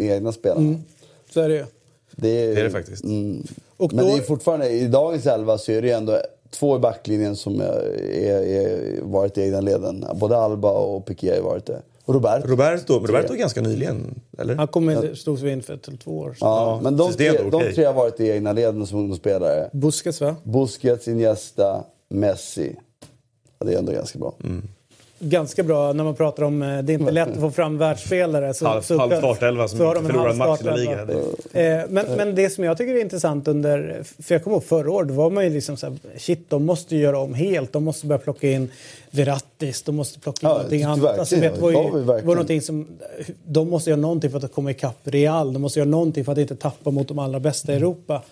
eh, 0.00 0.10
egna 0.10 0.32
spelarna. 0.32 0.76
Så 1.34 1.40
är 1.40 1.48
det 1.48 1.54
ju. 1.54 1.64
Det 2.16 2.28
är 2.28 2.54
Det 2.54 2.60
är 2.60 2.64
det 2.64 2.70
faktiskt. 2.70 3.04
Mm. 3.04 3.42
Och 3.76 3.92
Men 3.92 4.04
då- 4.04 4.10
det 4.12 4.18
är 4.18 4.22
fortfarande, 4.22 4.68
i 4.70 4.86
dagens 4.86 5.26
elva 5.26 5.58
så 5.58 5.72
är 5.72 5.82
det 5.82 5.88
ju 5.88 5.94
ändå 5.94 6.18
två 6.50 6.76
i 6.76 6.78
backlinjen 6.78 7.36
som 7.36 7.60
är, 7.60 8.00
är, 8.12 8.40
är 8.42 9.00
varit 9.02 9.38
i 9.38 9.42
egna 9.42 9.60
leden. 9.60 10.04
Både 10.14 10.36
Alba 10.36 10.70
och 10.70 11.06
Piqué 11.06 11.34
har 11.36 11.42
varit 11.42 11.66
det. 11.66 11.80
Och 12.06 12.14
Roberto. 12.14 12.48
Roberto, 12.48 12.98
Roberto 12.98 13.32
är 13.32 13.36
ganska 13.36 13.60
nyligen, 13.60 14.20
eller? 14.38 14.54
Han 14.54 14.68
kommer 14.68 15.14
stod 15.14 15.38
vi 15.38 15.50
in 15.50 15.62
för 15.62 15.74
ett 15.74 15.88
eller 15.88 15.98
två 15.98 16.18
år 16.18 16.34
sedan. 16.34 16.48
Ja, 16.48 16.80
men 16.82 16.96
de 16.96 17.12
tre, 17.12 17.26
ändå 17.26 17.58
de 17.58 17.72
tre 17.72 17.84
har 17.84 17.92
varit 17.92 18.20
i 18.20 18.30
egna 18.30 18.52
leden 18.52 18.86
som 18.86 18.98
ungdomsspelare. 18.98 19.70
Busquets 19.72 20.20
va? 20.20 20.36
Busquets, 20.42 21.08
Iniesta, 21.08 21.84
Messi. 22.08 22.76
Ja, 23.58 23.66
det 23.66 23.74
är 23.74 23.78
ändå 23.78 23.92
ganska 23.92 24.18
bra. 24.18 24.34
Mm. 24.44 24.68
Ganska 25.18 25.62
bra 25.62 25.92
när 25.92 26.04
man 26.04 26.14
pratar 26.14 26.42
om 26.42 26.62
eh, 26.62 26.82
det 26.82 26.92
är 26.92 26.98
inte 26.98 27.12
lätt 27.12 27.28
att 27.28 27.40
få 27.40 27.50
fram 27.50 27.78
världsspelare. 27.78 28.54
Så, 28.54 28.66
Halv- 28.66 28.80
så, 28.80 28.98
halv 28.98 29.16
startelva 29.18 29.68
som 29.68 29.78
så 29.78 29.84
har 29.84 29.96
inte 29.96 30.00
de 30.00 30.06
en 30.06 30.12
förlorar 30.12 30.30
en 30.30 30.38
match 30.38 30.60
i 30.60 30.64
La. 30.64 30.76
Liga. 30.76 31.00
Eh, 31.52 31.84
men, 31.88 32.06
men 32.16 32.34
det 32.34 32.50
som 32.50 32.64
jag 32.64 32.78
tycker 32.78 32.94
är 32.94 33.00
intressant 33.00 33.48
under, 33.48 34.02
för 34.22 34.34
jag 34.34 34.44
kommer 34.44 34.56
ihåg 34.56 34.64
förra 34.64 34.90
året, 34.90 35.08
då 35.08 35.14
var 35.14 35.30
man 35.30 35.44
ju 35.44 35.50
liksom 35.50 35.76
så 35.76 35.86
här, 35.86 35.96
shit 36.18 36.50
de 36.50 36.64
måste 36.64 36.96
ju 36.96 37.02
göra 37.02 37.18
om 37.18 37.34
helt, 37.34 37.72
de 37.72 37.84
måste 37.84 38.06
börja 38.06 38.18
plocka 38.18 38.48
in 38.50 38.70
Verrattis, 39.58 39.82
de 39.82 39.96
måste 39.96 40.20
plocka 40.20 40.46
in 40.46 40.50
Ja, 40.50 40.54
någonting 40.56 40.82
annat. 40.82 41.18
Alltså, 41.18 41.36
vet, 41.36 41.58
var, 41.58 41.70
ju, 41.70 42.00
var 42.04 42.22
någonting 42.22 42.62
som, 42.62 42.86
de 43.44 43.70
måste 43.70 43.90
göra 43.90 44.00
någonting 44.00 44.30
för 44.30 44.44
att 44.44 44.52
komma 44.52 44.70
ikapp 44.70 44.98
Real, 45.04 45.52
de 45.52 45.62
måste 45.62 45.78
göra 45.78 45.88
någonting 45.88 46.24
för 46.24 46.32
att 46.32 46.38
inte 46.38 46.56
tappa 46.56 46.90
mot 46.90 47.08
de 47.08 47.18
allra 47.18 47.40
bästa 47.40 47.72
i 47.72 47.76
Europa. 47.76 48.22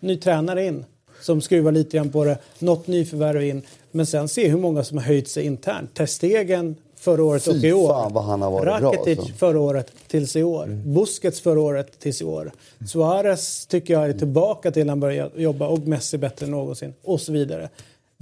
Ny 0.00 0.16
tränare 0.16 0.66
in, 0.66 0.84
som 1.20 1.40
skruvar 1.40 1.72
lite 1.72 1.96
grann 1.96 2.10
på 2.10 2.24
det, 2.24 2.38
något 2.58 2.86
nyförvärv 2.86 3.42
in, 3.42 3.62
men 3.90 4.06
sen 4.06 4.28
se 4.28 4.48
hur 4.48 4.58
många 4.58 4.84
som 4.84 4.98
har 4.98 5.04
höjt 5.04 5.28
sig 5.28 5.44
internt. 5.44 5.94
Ter 5.94 6.06
Stegen 6.06 6.76
förra 6.96 7.24
året 7.24 7.44
Fy 7.44 7.50
och 7.50 7.56
i 7.64 7.72
år. 7.72 7.88
fan 7.88 8.12
vad 8.12 8.24
han 8.24 8.42
har 8.42 8.50
varit 8.50 8.64
bra, 8.64 8.80
Rakitic 8.80 9.18
alltså. 9.18 9.34
förra 9.34 9.60
året 9.60 9.92
tills 10.08 10.36
i 10.36 10.42
år. 10.42 10.66
Busquets 10.66 11.40
förra 11.40 11.60
året 11.60 11.98
tills 11.98 12.22
i 12.22 12.24
år. 12.24 12.52
Suarez 12.88 13.66
tycker 13.66 13.94
jag 13.94 14.08
är 14.08 14.12
tillbaka 14.12 14.70
till 14.70 14.88
han 14.88 15.00
börjar 15.00 15.30
jobba 15.36 15.66
och 15.66 15.78
Messi 15.78 16.18
bättre 16.18 16.46
än 16.46 16.52
någonsin. 16.52 16.94
Och 17.02 17.20
så 17.20 17.32
vidare. 17.32 17.68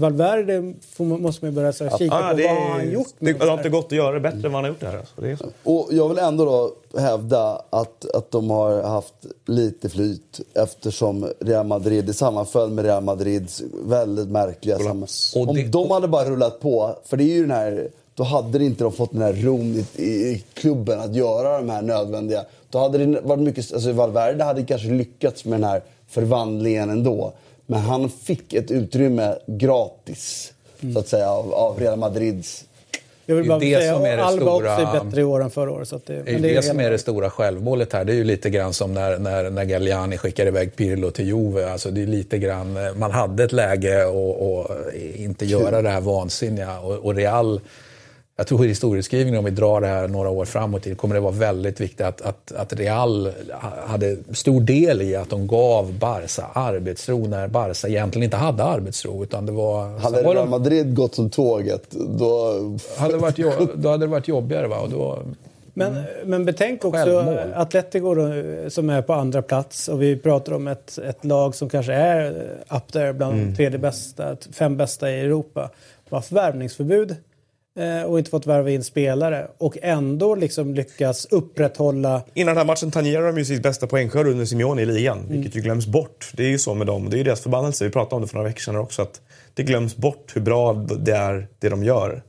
Valverde 0.01 0.75
får, 0.93 1.05
man- 1.05 1.23
måste 1.23 1.45
man 1.45 1.55
börja 1.55 1.73
så 1.73 1.85
här, 1.85 1.99
kika 1.99 2.15
Ah, 2.15 2.31
på 2.31 2.37
det, 2.37 2.43
vad 2.47 2.57
har 2.57 2.71
han 2.71 2.81
är, 2.81 2.85
gjort. 2.93 3.07
det, 3.19 3.33
det 3.33 3.45
har 3.47 3.55
inte 3.57 3.69
gått 3.69 3.87
att 3.87 3.93
göra 3.93 4.13
det 4.13 4.21
bättre 4.21 4.37
än 4.37 4.43
vad 4.43 4.53
han 4.53 4.65
har 4.65 4.69
gjort 4.69 4.81
det 4.81 4.87
här. 4.87 4.97
Alltså. 4.99 5.21
Det 5.21 5.31
är 5.31 5.37
så. 5.37 5.47
Och 5.65 5.89
jag 5.91 6.09
vill 6.09 6.19
ändå 6.19 6.45
då 6.45 7.01
hävda 7.01 7.63
att, 7.71 8.11
att 8.15 8.31
de 8.31 8.51
har 8.51 8.83
haft 8.83 9.15
lite 9.47 9.89
flyt 9.89 10.41
eftersom 10.55 11.31
Real 11.41 11.67
Madrid, 11.67 12.05
det 12.05 12.15
sammanföll 12.15 12.71
med 12.71 12.85
Real 12.85 13.03
Madrids 13.03 13.63
väldigt 13.85 14.29
märkliga 14.29 14.79
samman... 14.79 15.09
Och 15.35 15.49
Om 15.49 15.55
det- 15.57 15.63
de 15.69 15.91
hade 15.91 16.09
bara 16.09 16.31
rullat 16.31 16.61
på, 16.61 16.97
för 17.05 17.17
det 17.17 17.25
är 17.25 17.35
ju 17.35 17.41
den 17.43 17.51
här... 17.57 17.89
Då 18.15 18.23
hade 18.25 18.59
det 18.59 18.65
inte 18.65 18.85
de 18.85 18.93
fått 18.93 19.13
den 19.13 19.23
här 19.23 19.33
ron 19.33 19.85
i, 19.97 20.03
i 20.05 20.45
klubben 20.55 21.01
att 21.01 21.15
göra 21.15 21.57
de 21.59 21.71
här 21.71 21.83
nödvändiga... 21.83 22.45
Då 22.71 22.79
hade 22.79 22.99
det 22.99 23.21
varit 23.21 23.41
mycket... 23.43 23.73
Alltså 23.75 23.93
Valverde 23.93 24.45
hade 24.45 24.63
kanske 24.65 24.89
lyckats 24.89 25.45
med 25.45 25.61
den 25.61 25.71
här 25.71 25.83
förvandlingen 26.09 26.91
ändå. 26.91 27.33
Men 27.71 27.81
han 27.81 28.11
fick 28.11 28.53
ett 28.53 28.71
utrymme 28.71 29.35
gratis, 29.47 30.53
så 30.93 30.99
att 30.99 31.09
säga, 31.09 31.31
av, 31.31 31.55
av 31.55 31.81
Real 31.81 31.99
Madrids 31.99 32.65
Jag 33.27 33.37
vill 33.37 33.45
Det 33.45 33.49
är 33.49 33.49
bara 33.49 33.59
det 33.61 33.77
säga 33.81 33.95
som 33.95 34.05
är 34.05 34.17
det 34.17 34.25
Alba 34.25 34.43
stora- 34.43 34.75
också 34.75 34.99
är 34.99 35.05
bättre 35.05 35.21
i 35.21 35.25
år 35.25 35.43
än 35.43 35.51
förra 35.51 35.71
året. 35.71 35.89
Så 35.89 36.01
det, 36.07 36.23
Det 36.23 36.35
är 36.35 36.39
det, 36.39 36.57
är 36.57 36.63
som 36.63 36.81
är 36.81 36.91
det 36.91 36.99
stora 36.99 37.31
självmålet 37.31 37.93
här. 37.93 38.05
Det 38.05 38.13
är 38.13 38.17
ju 38.17 38.25
lite 38.25 38.51
grann 38.51 38.73
som 38.73 38.95
när, 38.95 39.19
när, 39.19 39.51
när 39.51 39.65
Galliani 39.65 40.19
skickade 40.19 40.49
iväg 40.49 40.77
Pirlo 40.77 41.11
till 41.11 41.27
Juve. 41.27 41.73
Alltså 41.73 41.91
det 41.91 42.03
är 42.03 42.07
lite 42.07 42.39
grann, 42.39 42.77
eh, 42.77 42.95
man 42.95 43.11
hade 43.11 43.45
ett 43.45 43.53
läge 43.53 44.05
att 44.07 44.95
inte 45.17 45.47
göra 45.47 45.83
det 45.83 45.91
här 45.91 46.01
vansinniga. 46.01 46.81
Och, 46.81 46.95
och 46.97 47.15
Real, 47.15 47.61
jag 48.41 48.47
tror 48.47 48.65
i 48.65 48.69
historieskrivningen, 48.69 49.39
om 49.39 49.45
vi 49.45 49.51
drar 49.51 49.81
det 49.81 49.87
här 49.87 50.09
några 50.09 50.29
år 50.31 50.45
framåt 50.45 50.97
kommer 50.97 51.15
det 51.15 51.21
vara 51.21 51.33
väldigt 51.33 51.81
viktigt 51.81 52.01
att, 52.01 52.21
att, 52.21 52.53
att 52.53 52.73
Real 52.73 53.33
hade 53.87 54.17
stor 54.33 54.61
del 54.61 55.03
i 55.03 55.17
att 55.17 55.31
de 55.31 55.47
gav 55.47 55.93
Barca 55.99 56.47
arbetsro 56.53 57.27
när 57.27 57.49
Barca 57.49 57.89
egentligen 57.89 58.25
inte 58.25 58.37
hade 58.37 58.65
arbetsro. 58.65 59.23
Utan 59.23 59.47
det 59.47 59.53
var, 59.53 59.99
Hade 59.99 60.23
Real 60.23 60.35
de- 60.37 60.51
Madrid 60.51 60.95
gått 60.95 61.15
som 61.15 61.31
tåget, 61.31 61.91
då... 61.91 62.55
hade 62.99 63.13
det 63.15 63.19
varit, 63.19 63.37
då 63.75 63.89
hade 63.89 64.07
det 64.07 64.11
varit 64.11 64.29
jobbigare. 64.29 64.67
Va? 64.69 64.77
Och 64.79 64.91
då, 64.91 65.19
Men, 65.75 66.03
men 66.25 66.45
betänk 66.45 66.85
också 66.85 66.99
Självmål. 67.05 67.39
Atletico 67.55 68.15
då, 68.15 68.31
som 68.71 68.91
är 68.91 69.03
på 69.03 69.13
andra 69.13 69.43
plats 69.43 69.89
och 69.89 70.03
vi 70.03 70.17
pratar 70.17 70.53
om 70.53 70.69
ett, 70.69 70.99
ett 70.99 71.25
lag 71.25 71.55
som 71.55 71.69
kanske 71.69 71.93
är 71.93 72.31
up 72.69 72.93
there 72.93 73.13
bland 73.13 73.35
Mm. 73.35 73.57
tredje 73.57 73.79
bästa, 73.79 74.37
fem 74.53 74.77
bästa 74.77 75.11
i 75.11 75.21
Europa. 75.21 75.71
De 76.09 76.15
har 76.15 76.35
värvningsförbud 76.35 77.17
och 78.07 78.19
inte 78.19 78.31
fått 78.31 78.47
värva 78.47 78.71
in 78.71 78.85
spelare 78.85 79.49
och 79.59 79.79
ändå 79.83 80.35
liksom 80.35 80.75
lyckas 80.75 81.27
upprätthålla 81.31 82.23
Innan 82.35 82.47
den 82.55 82.57
här 82.57 82.65
matchen 82.65 82.91
tangerar 82.91 83.27
de 83.27 83.39
ju 83.39 83.45
sitt 83.45 83.63
bästa 83.63 83.87
poängskörd 83.87 84.27
under 84.27 84.45
Simeone 84.45 84.83
i 84.83 84.87
ligan, 84.87 85.27
vilket 85.29 85.57
ju 85.57 85.61
glöms 85.61 85.87
bort. 85.87 86.31
Det 86.35 86.45
är 86.45 86.49
ju 86.49 86.59
så 86.59 86.75
med 86.75 86.87
dem. 86.87 87.11
Det 87.11 87.17
är 87.17 87.19
ju 87.19 87.25
deras 87.25 87.41
förbannelse. 87.41 87.85
Vi 87.85 87.91
pratade 87.91 88.15
om 88.17 88.23
det 88.23 88.29
för 88.29 88.37
några 88.37 88.49
veckor 88.49 88.61
sedan 88.61 88.77
också. 88.77 89.03
Att 89.03 89.21
det 89.55 89.63
glöms 89.63 89.97
bort 89.97 90.33
hur 90.37 90.41
bra 90.41 90.73
det 90.99 91.13
är, 91.13 91.49
det 91.59 91.69
de 91.69 91.85
gör. 91.85 92.23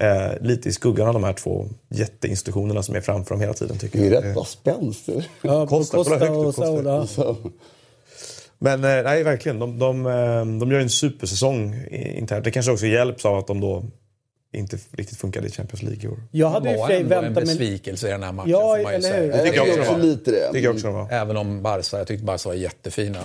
Eh, 0.00 0.40
lite 0.40 0.68
i 0.68 0.72
skuggan 0.72 1.08
av 1.08 1.14
de 1.14 1.24
här 1.24 1.32
två 1.32 1.68
jätteinstitutionerna 1.88 2.82
som 2.82 2.94
är 2.94 3.00
framför 3.00 3.34
dem 3.34 3.40
hela 3.40 3.52
tiden, 3.54 3.78
tycker 3.78 3.98
Det 3.98 4.06
är 4.06 4.10
jag. 4.12 4.24
rätt 4.24 4.34
bra 4.34 4.44
spänst. 4.44 5.08
ja, 5.42 5.66
Costa, 5.66 5.96
Costa, 5.96 6.18
kolla 6.18 6.32
högt 6.32 6.58
och. 6.58 6.64
Saula. 6.64 7.06
Men 8.58 8.84
eh, 8.84 9.02
nej, 9.04 9.22
verkligen. 9.22 9.58
De, 9.58 9.78
de, 9.78 10.06
eh, 10.06 10.46
de 10.60 10.72
gör 10.72 10.80
en 10.80 10.90
supersäsong 10.90 11.86
internt. 11.90 12.44
Det 12.44 12.50
kanske 12.50 12.72
också 12.72 12.86
hjälps 12.86 13.24
av 13.24 13.38
att 13.38 13.46
de 13.46 13.60
då 13.60 13.84
inte 14.52 14.78
riktigt 14.90 15.18
funkade 15.18 15.46
i 15.46 15.50
Champions 15.50 15.82
League 15.82 16.04
i 16.04 16.08
år. 16.08 16.18
Jag 16.30 16.48
hade 16.48 16.70
ju 16.70 16.76
var 16.76 16.90
ändå 16.90 17.16
en 17.16 17.34
besvikelse 17.34 18.08
i 18.08 18.10
den 18.10 18.22
här 18.22 18.32
matchen. 18.32 18.50
Ja, 18.50 18.58
får 18.58 18.82
man 18.82 18.92
ju 18.92 18.96
eller 18.96 19.08
säga. 19.08 19.36
Jag 19.36 19.44
tycker 19.44 19.56
jag 19.56 19.68
också 19.68 19.80
också 19.80 19.92
det 19.92 19.98
var. 19.98 20.06
lite 20.06 20.30
det. 20.30 20.36
Det 20.36 20.52
tycker 20.52 20.64
jag 20.64 20.74
också 20.74 20.86
de 20.86 20.94
var. 20.94 21.08
Även 21.10 21.36
om 21.36 21.62
Barca, 21.62 21.98
jag 21.98 22.06
tyckte 22.06 22.24
Barca 22.24 22.48
var 22.48 22.54
jättefina. 22.56 23.18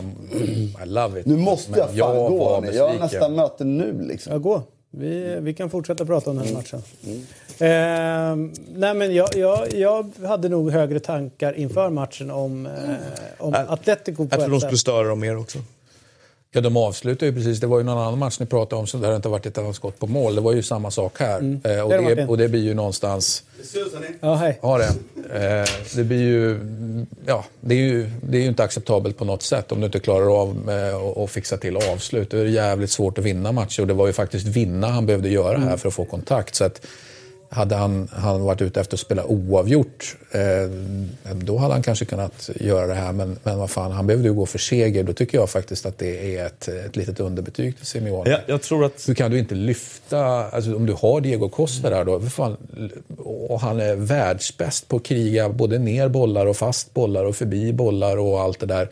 I 0.83 0.85
love 0.85 1.19
it. 1.19 1.25
Nu 1.25 1.37
måste 1.37 1.71
Men 1.71 1.79
jag 1.79 1.87
fan 1.89 1.97
jag 1.97 2.29
gå. 2.29 2.65
Jag 2.73 2.87
har 2.87 2.99
nästan 2.99 3.35
möte 3.35 3.63
nu 3.63 4.01
liksom. 4.01 4.33
Ja, 4.33 4.39
gå. 4.39 4.63
Vi, 4.91 5.37
vi 5.39 5.53
kan 5.53 5.69
fortsätta 5.69 6.05
prata 6.05 6.29
om 6.29 6.37
den 6.37 6.47
här 6.47 6.53
matchen. 6.53 6.83
Eh, 7.59 8.59
nej, 8.73 8.93
men 8.93 9.15
jag, 9.15 9.35
jag, 9.35 9.73
jag 9.73 10.11
hade 10.27 10.49
nog 10.49 10.71
högre 10.71 10.99
tankar 10.99 11.53
inför 11.53 11.89
matchen 11.89 12.31
om, 12.31 12.65
eh, 12.65 12.71
om 13.37 13.53
Atletico 13.67 14.27
på 14.27 14.35
Jag 14.35 14.39
tror 14.39 14.51
de 14.51 14.59
skulle 14.59 14.77
störa 14.77 15.07
dem 15.07 15.19
mer 15.19 15.37
också. 15.37 15.59
Ja, 16.51 16.61
de 16.61 16.77
avslutar 16.77 17.25
ju 17.27 17.33
precis. 17.33 17.59
Det 17.59 17.67
var 17.67 17.77
ju 17.77 17.83
någon 17.83 17.97
annan 17.97 18.19
match 18.19 18.39
ni 18.39 18.45
pratade 18.45 18.79
om 18.79 18.87
så 18.87 18.97
där 18.97 19.09
det 19.09 19.15
inte 19.15 19.29
varit 19.29 19.45
ett 19.45 19.57
enda 19.57 19.73
skott 19.73 19.99
på 19.99 20.07
mål. 20.07 20.35
Det 20.35 20.41
var 20.41 20.53
ju 20.53 20.63
samma 20.63 20.91
sak 20.91 21.19
här. 21.19 21.59
Eh, 21.63 21.81
och, 21.81 21.93
Mm. 21.93 22.15
Det 22.15 22.25
och 22.27 22.37
det 22.37 22.47
blir 22.47 22.61
ju 22.63 22.73
någonstans... 22.73 23.43
Ja, 24.19 24.35
hej. 24.35 24.59
Ja, 24.61 24.77
det. 24.77 25.59
Eh, 25.59 25.65
det 25.95 26.03
blir 26.03 26.21
ju... 26.21 26.59
Ja, 27.25 27.45
det 27.61 27.75
är 27.75 27.79
ju, 27.79 28.09
det 28.23 28.37
är 28.37 28.41
ju 28.41 28.47
inte 28.47 28.63
acceptabelt 28.63 29.17
på 29.17 29.25
något 29.25 29.41
sätt 29.43 29.71
om 29.71 29.79
du 29.79 29.85
inte 29.85 29.99
klarar 29.99 30.41
av 30.41 30.69
eh, 30.69 30.95
att 30.97 31.17
att 31.17 31.29
fixa 31.31 31.57
till 31.57 31.77
avslut. 31.77 32.31
Det 32.31 32.39
är 32.39 32.45
jävligt 32.45 32.91
svårt 32.91 33.17
att 33.17 33.23
vinna 33.25 33.51
matcher 33.51 33.81
och 33.81 33.87
det 33.87 33.93
var 33.93 34.07
ju 34.07 34.13
faktiskt 34.13 34.45
vinna 34.47 34.87
han 34.87 35.05
behövde 35.05 35.29
göra 35.29 35.55
Mm. 35.55 35.67
här 35.69 35.77
för 35.77 35.87
att 35.87 35.93
få 35.93 36.05
kontakt. 36.05 36.55
Så 36.55 36.63
att 36.63 36.81
hade 37.49 37.75
han, 37.75 38.07
han 38.11 38.43
varit 38.43 38.61
ute 38.61 38.81
efter 38.81 38.95
att 38.95 38.99
spela 38.99 39.25
oavgjort, 39.25 40.17
eh, 40.31 41.31
då 41.33 41.57
hade 41.57 41.73
han 41.73 41.83
kanske 41.83 42.05
kunnat 42.05 42.49
göra 42.55 42.87
det 42.87 42.93
här. 42.93 43.13
Men, 43.13 43.39
men 43.43 43.57
vad 43.57 43.69
fan, 43.69 43.91
han 43.91 44.07
behövde 44.07 44.27
ju 44.27 44.33
gå 44.33 44.45
för 44.45 44.59
seger. 44.59 45.03
Då 45.03 45.13
tycker 45.13 45.37
jag 45.37 45.49
faktiskt 45.49 45.85
att 45.85 45.97
det 45.97 46.37
är 46.37 46.45
ett, 46.45 46.67
ett 46.67 46.95
litet 46.95 47.19
underbetyg 47.19 47.77
till 47.77 47.85
Simeone. 47.85 48.29
Ja, 48.29 48.37
jag 48.45 48.61
tror 48.61 48.85
att... 48.85 49.09
Hur 49.09 49.13
kan 49.13 49.31
du 49.31 49.39
inte 49.39 49.55
lyfta, 49.55 50.19
alltså 50.49 50.75
om 50.75 50.85
du 50.85 50.93
har 50.93 51.21
Diego 51.21 51.49
Costa 51.49 51.89
där 51.89 52.05
då, 52.05 52.21
fan, 52.21 52.57
och 53.17 53.61
han 53.61 53.79
är 53.79 53.95
världsbäst 53.95 54.87
på 54.87 54.95
att 54.95 55.03
kriga 55.03 55.49
både 55.49 55.79
ner 55.79 56.07
bollar 56.07 56.45
och 56.45 56.57
fast 56.57 56.93
bollar 56.93 57.25
och 57.25 57.35
förbi 57.35 57.73
bollar 57.73 58.17
och 58.17 58.41
allt 58.41 58.59
det 58.59 58.65
där. 58.65 58.89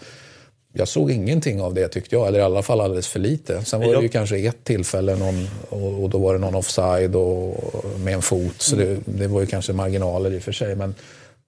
Jag 0.78 0.88
såg 0.88 1.12
ingenting 1.12 1.62
av 1.62 1.74
det 1.74 1.88
tyckte 1.88 2.16
jag, 2.16 2.28
eller 2.28 2.40
i 2.40 2.42
alla 2.42 2.62
fall 2.62 2.82
alldeles 2.82 3.08
för 3.08 3.20
lite. 3.20 3.66
Sen 3.66 3.80
var 3.80 3.88
det 3.88 3.94
Jag- 3.94 4.04
ju 4.04 4.10
kanske 4.10 4.38
ett 4.38 4.64
tillfälle 4.64 5.16
någon, 5.16 5.48
och, 5.70 6.04
och 6.04 6.10
då 6.10 6.18
var 6.18 6.34
det 6.34 6.40
någon 6.40 6.56
offside 6.56 7.16
och, 7.16 7.86
med 8.00 8.14
en 8.14 8.22
fot, 8.22 8.56
så 8.62 8.76
det, 8.76 8.98
det 9.06 9.28
var 9.28 9.42
ju 9.42 9.48
kanske 9.48 9.74
marginaler 9.74 10.32
i 10.34 10.38
och 10.38 10.42
för 10.42 10.52
sig. 10.52 10.76
Men 10.76 10.96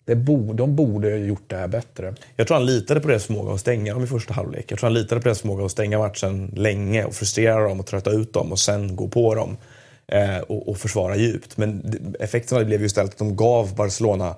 det 0.06 0.16
bo, 0.16 0.54
de 0.54 0.76
borde 0.76 1.10
ha 1.10 1.18
gjort 1.18 1.44
det 1.48 1.56
här 1.56 1.68
bättre. 1.68 2.14
Jag 2.36 2.48
tror 2.48 2.58
han 2.58 2.66
litade 2.66 3.00
på 3.00 3.08
deras 3.08 3.26
förmåga 3.26 3.54
att 3.54 3.60
stänga 3.60 3.94
dem 3.94 4.04
i 4.04 4.08
första 4.08 4.34
halvlek. 4.34 4.66
Jag 4.72 4.80
tror 4.80 4.88
han 4.90 4.94
litade 4.94 5.22
på 5.22 5.28
deras 5.28 5.42
förmåga 5.42 5.66
att 5.66 5.72
stänga 5.72 6.00
matchen 6.00 6.52
länge 6.56 7.06
och 7.06 7.14
frustrera 7.14 7.68
dem 7.70 7.80
och 7.80 7.86
trötta 7.86 8.12
ut 8.12 8.34
dem 8.34 8.52
och 8.52 8.60
sen 8.60 8.96
gå 8.96 9.08
på 9.08 9.36
dem 9.36 9.58
eh, 10.08 10.38
och, 10.38 10.70
och 10.70 10.78
försvara 10.78 11.16
djupt. 11.16 11.58
Men 11.58 11.82
det- 11.92 12.24
effekten 12.24 12.60
det 12.60 12.66
blev 12.66 12.80
ju 12.80 12.86
istället 12.86 13.12
att 13.12 13.18
de 13.18 13.36
gav 13.36 13.76
Barcelona 13.76 14.36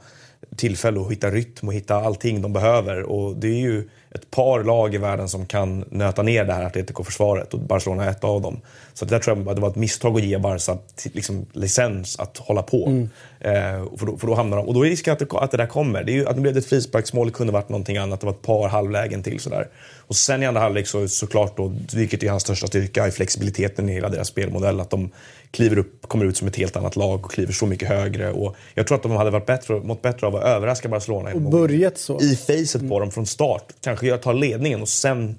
tillfälle 0.55 1.01
att 1.01 1.11
hitta 1.11 1.29
rytm 1.31 1.67
och 1.67 1.73
hitta 1.73 1.95
allting 1.95 2.41
de 2.41 2.53
behöver. 2.53 3.01
Och 3.03 3.35
det 3.35 3.47
är 3.47 3.59
ju 3.59 3.89
ett 4.11 4.31
par 4.31 4.63
lag 4.63 4.95
i 4.95 4.97
världen 4.97 5.29
som 5.29 5.45
kan 5.45 5.85
nöta 5.89 6.21
ner 6.21 6.45
det 6.45 6.53
här 6.53 6.63
Atletico-försvaret 6.63 7.53
och 7.53 7.59
Barcelona 7.59 8.05
är 8.05 8.09
ett 8.09 8.23
av 8.23 8.41
dem. 8.41 8.61
Så 8.93 9.05
det 9.05 9.15
där 9.15 9.19
tror 9.19 9.37
jag 9.37 9.55
det 9.55 9.61
var 9.61 9.69
ett 9.69 9.75
misstag 9.75 10.15
att 10.15 10.23
ge 10.23 10.37
Barca 10.37 10.77
liksom, 11.03 11.45
licens 11.53 12.19
att 12.19 12.37
hålla 12.37 12.63
på. 12.63 13.07
Eh, 13.39 13.51
för, 13.97 14.05
då, 14.05 14.17
för 14.17 14.27
då 14.27 14.35
hamnar 14.35 14.57
de, 14.57 14.67
och 14.67 14.73
då 14.73 14.85
är 14.85 14.89
risken 14.89 15.13
att 15.13 15.19
det, 15.19 15.27
att 15.31 15.51
det 15.51 15.57
där 15.57 15.65
kommer. 15.65 16.03
Det 16.03 16.11
är 16.11 16.13
ju, 16.13 16.27
att 16.27 16.35
nu 16.35 16.41
blev 16.41 16.53
det 16.53 16.59
ett 16.59 16.65
frisparksmål, 16.65 17.27
det 17.27 17.33
kunde 17.33 17.53
varit 17.53 17.69
någonting 17.69 17.97
annat. 17.97 18.19
Det 18.19 18.25
var 18.25 18.33
ett 18.33 18.41
par 18.41 18.67
halvlägen 18.67 19.23
till 19.23 19.39
sådär. 19.39 19.67
Och 20.07 20.15
sen 20.15 20.43
i 20.43 20.45
andra 20.45 20.61
halvlek 20.61 20.87
så 20.87 21.07
såklart 21.07 21.57
då, 21.57 21.73
vilket 21.93 22.23
är 22.23 22.29
hans 22.29 22.43
största 22.43 22.67
styrka, 22.67 23.07
i 23.07 23.11
flexibiliteten 23.11 23.89
i 23.89 23.93
hela 23.93 24.09
deras 24.09 24.27
spelmodell. 24.27 24.79
Att 24.79 24.89
de 24.89 25.11
kliver 25.51 25.77
upp, 25.77 26.07
kommer 26.07 26.25
ut 26.25 26.37
som 26.37 26.47
ett 26.47 26.55
helt 26.55 26.75
annat 26.75 26.95
lag 26.95 27.25
och 27.25 27.31
kliver 27.31 27.53
så 27.53 27.65
mycket 27.65 27.87
högre. 27.87 28.31
Och 28.31 28.55
jag 28.75 28.87
tror 28.87 28.95
att 28.97 29.03
de 29.03 29.11
hade 29.11 29.29
varit 29.29 29.45
bättre, 29.45 29.79
mått 29.79 30.01
bättre 30.01 30.27
av 30.27 30.35
att 30.35 30.43
överraska 30.43 30.89
Barcelona. 30.89 31.33
Och 31.33 31.41
börjat 31.41 31.97
så. 31.97 32.19
I 32.21 32.35
facet 32.35 32.89
på 32.89 32.99
dem 32.99 33.11
från 33.11 33.25
start. 33.25 33.63
Kanske 33.81 34.07
kanske 34.09 34.23
tar 34.23 34.33
ledningen 34.33 34.81
och 34.81 34.89
sen, 34.89 35.35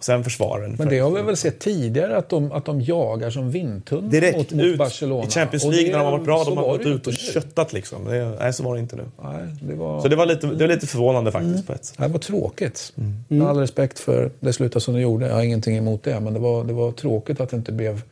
sen 0.00 0.24
försvarar 0.24 0.62
den. 0.62 0.74
Men 0.78 0.88
det 0.88 0.98
har 0.98 1.10
vi 1.10 1.22
väl 1.22 1.36
sett 1.36 1.58
tidigare 1.60 2.16
att 2.16 2.28
de, 2.28 2.52
att 2.52 2.64
de 2.64 2.80
jagar 2.80 3.30
som 3.30 3.50
vindtunnor 3.50 4.10
Direkt 4.10 4.36
mot, 4.38 4.50
mot 4.52 4.64
ut 4.64 4.78
Barcelona. 4.78 5.24
i 5.24 5.30
Champions 5.30 5.64
League 5.64 5.84
det- 5.84 5.90
när 5.90 5.98
de 5.98 6.04
har 6.04 6.12
varit 6.12 6.24
bra. 6.24 6.44
De 6.44 6.56
har 6.56 6.68
gått 6.68 6.86
ut 6.86 7.06
och 7.06 7.12
nu. 7.12 7.32
köttat 7.32 7.72
liksom. 7.72 8.04
Det, 8.04 8.36
nej, 8.40 8.52
så 8.52 8.62
var 8.62 8.74
det 8.74 8.80
inte 8.80 8.96
nu. 8.96 9.04
Nej, 9.22 9.46
det 9.62 9.74
var... 9.74 10.00
Så 10.00 10.08
det 10.08 10.16
var 10.16 10.26
lite, 10.26 10.46
det 10.46 10.66
var 10.66 10.74
lite 10.74 10.86
förvånande 10.86 11.32
faktiskt 11.32 11.66
på 11.66 11.72
ett 11.72 11.84
sätt. 11.84 11.98
Det 11.98 12.08
var 12.08 12.18
tråkigt. 12.18 12.92
Mm. 12.96 13.14
Med 13.28 13.48
all 13.48 13.56
respekt 13.58 13.98
för 13.98 14.30
det 14.40 14.52
slutade 14.52 14.80
som 14.80 14.94
det 14.94 15.00
gjorde. 15.00 15.26
Jag 15.26 15.34
har 15.34 15.42
ingenting 15.42 15.76
emot 15.76 16.02
det. 16.04 16.20
Men 16.20 16.34
det 16.34 16.40
var, 16.40 16.64
det 16.64 16.72
var 16.72 16.92
tråkigt 16.92 17.40
att 17.40 17.50
det 17.50 17.56
inte 17.56 17.72
blev 17.72 18.02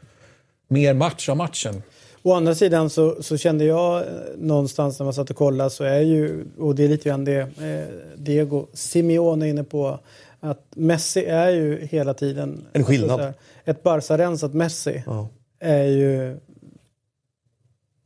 mer 0.68 0.94
match 0.94 1.28
av 1.28 1.36
matchen. 1.36 1.82
Å 2.22 2.32
andra 2.32 2.54
sidan 2.54 2.90
så, 2.90 3.22
så 3.22 3.36
kände 3.36 3.64
jag 3.64 3.98
eh, 3.98 4.06
någonstans 4.36 4.98
när 4.98 5.04
man 5.04 5.14
satt 5.14 5.30
och 5.30 5.36
kollade 5.36 5.70
så 5.70 5.84
är 5.84 6.00
ju, 6.00 6.44
och 6.58 6.74
det 6.74 6.84
är 6.84 6.88
lite 6.88 7.08
grann 7.08 7.24
det 7.24 7.40
eh, 7.40 8.16
Diego 8.16 8.66
Simeone 8.72 9.46
är 9.46 9.50
inne 9.50 9.64
på, 9.64 9.98
att 10.40 10.66
Messi 10.70 11.24
är 11.24 11.50
ju 11.50 11.86
hela 11.86 12.14
tiden... 12.14 12.66
En 12.72 12.84
skillnad. 12.84 13.10
Alltså, 13.10 13.18
så 13.18 13.24
här, 13.24 13.34
ett 13.64 13.82
Barca-rensat 13.82 14.54
Messi 14.54 15.02
Ja. 15.06 15.28
är 15.58 15.84
ju 15.84 16.36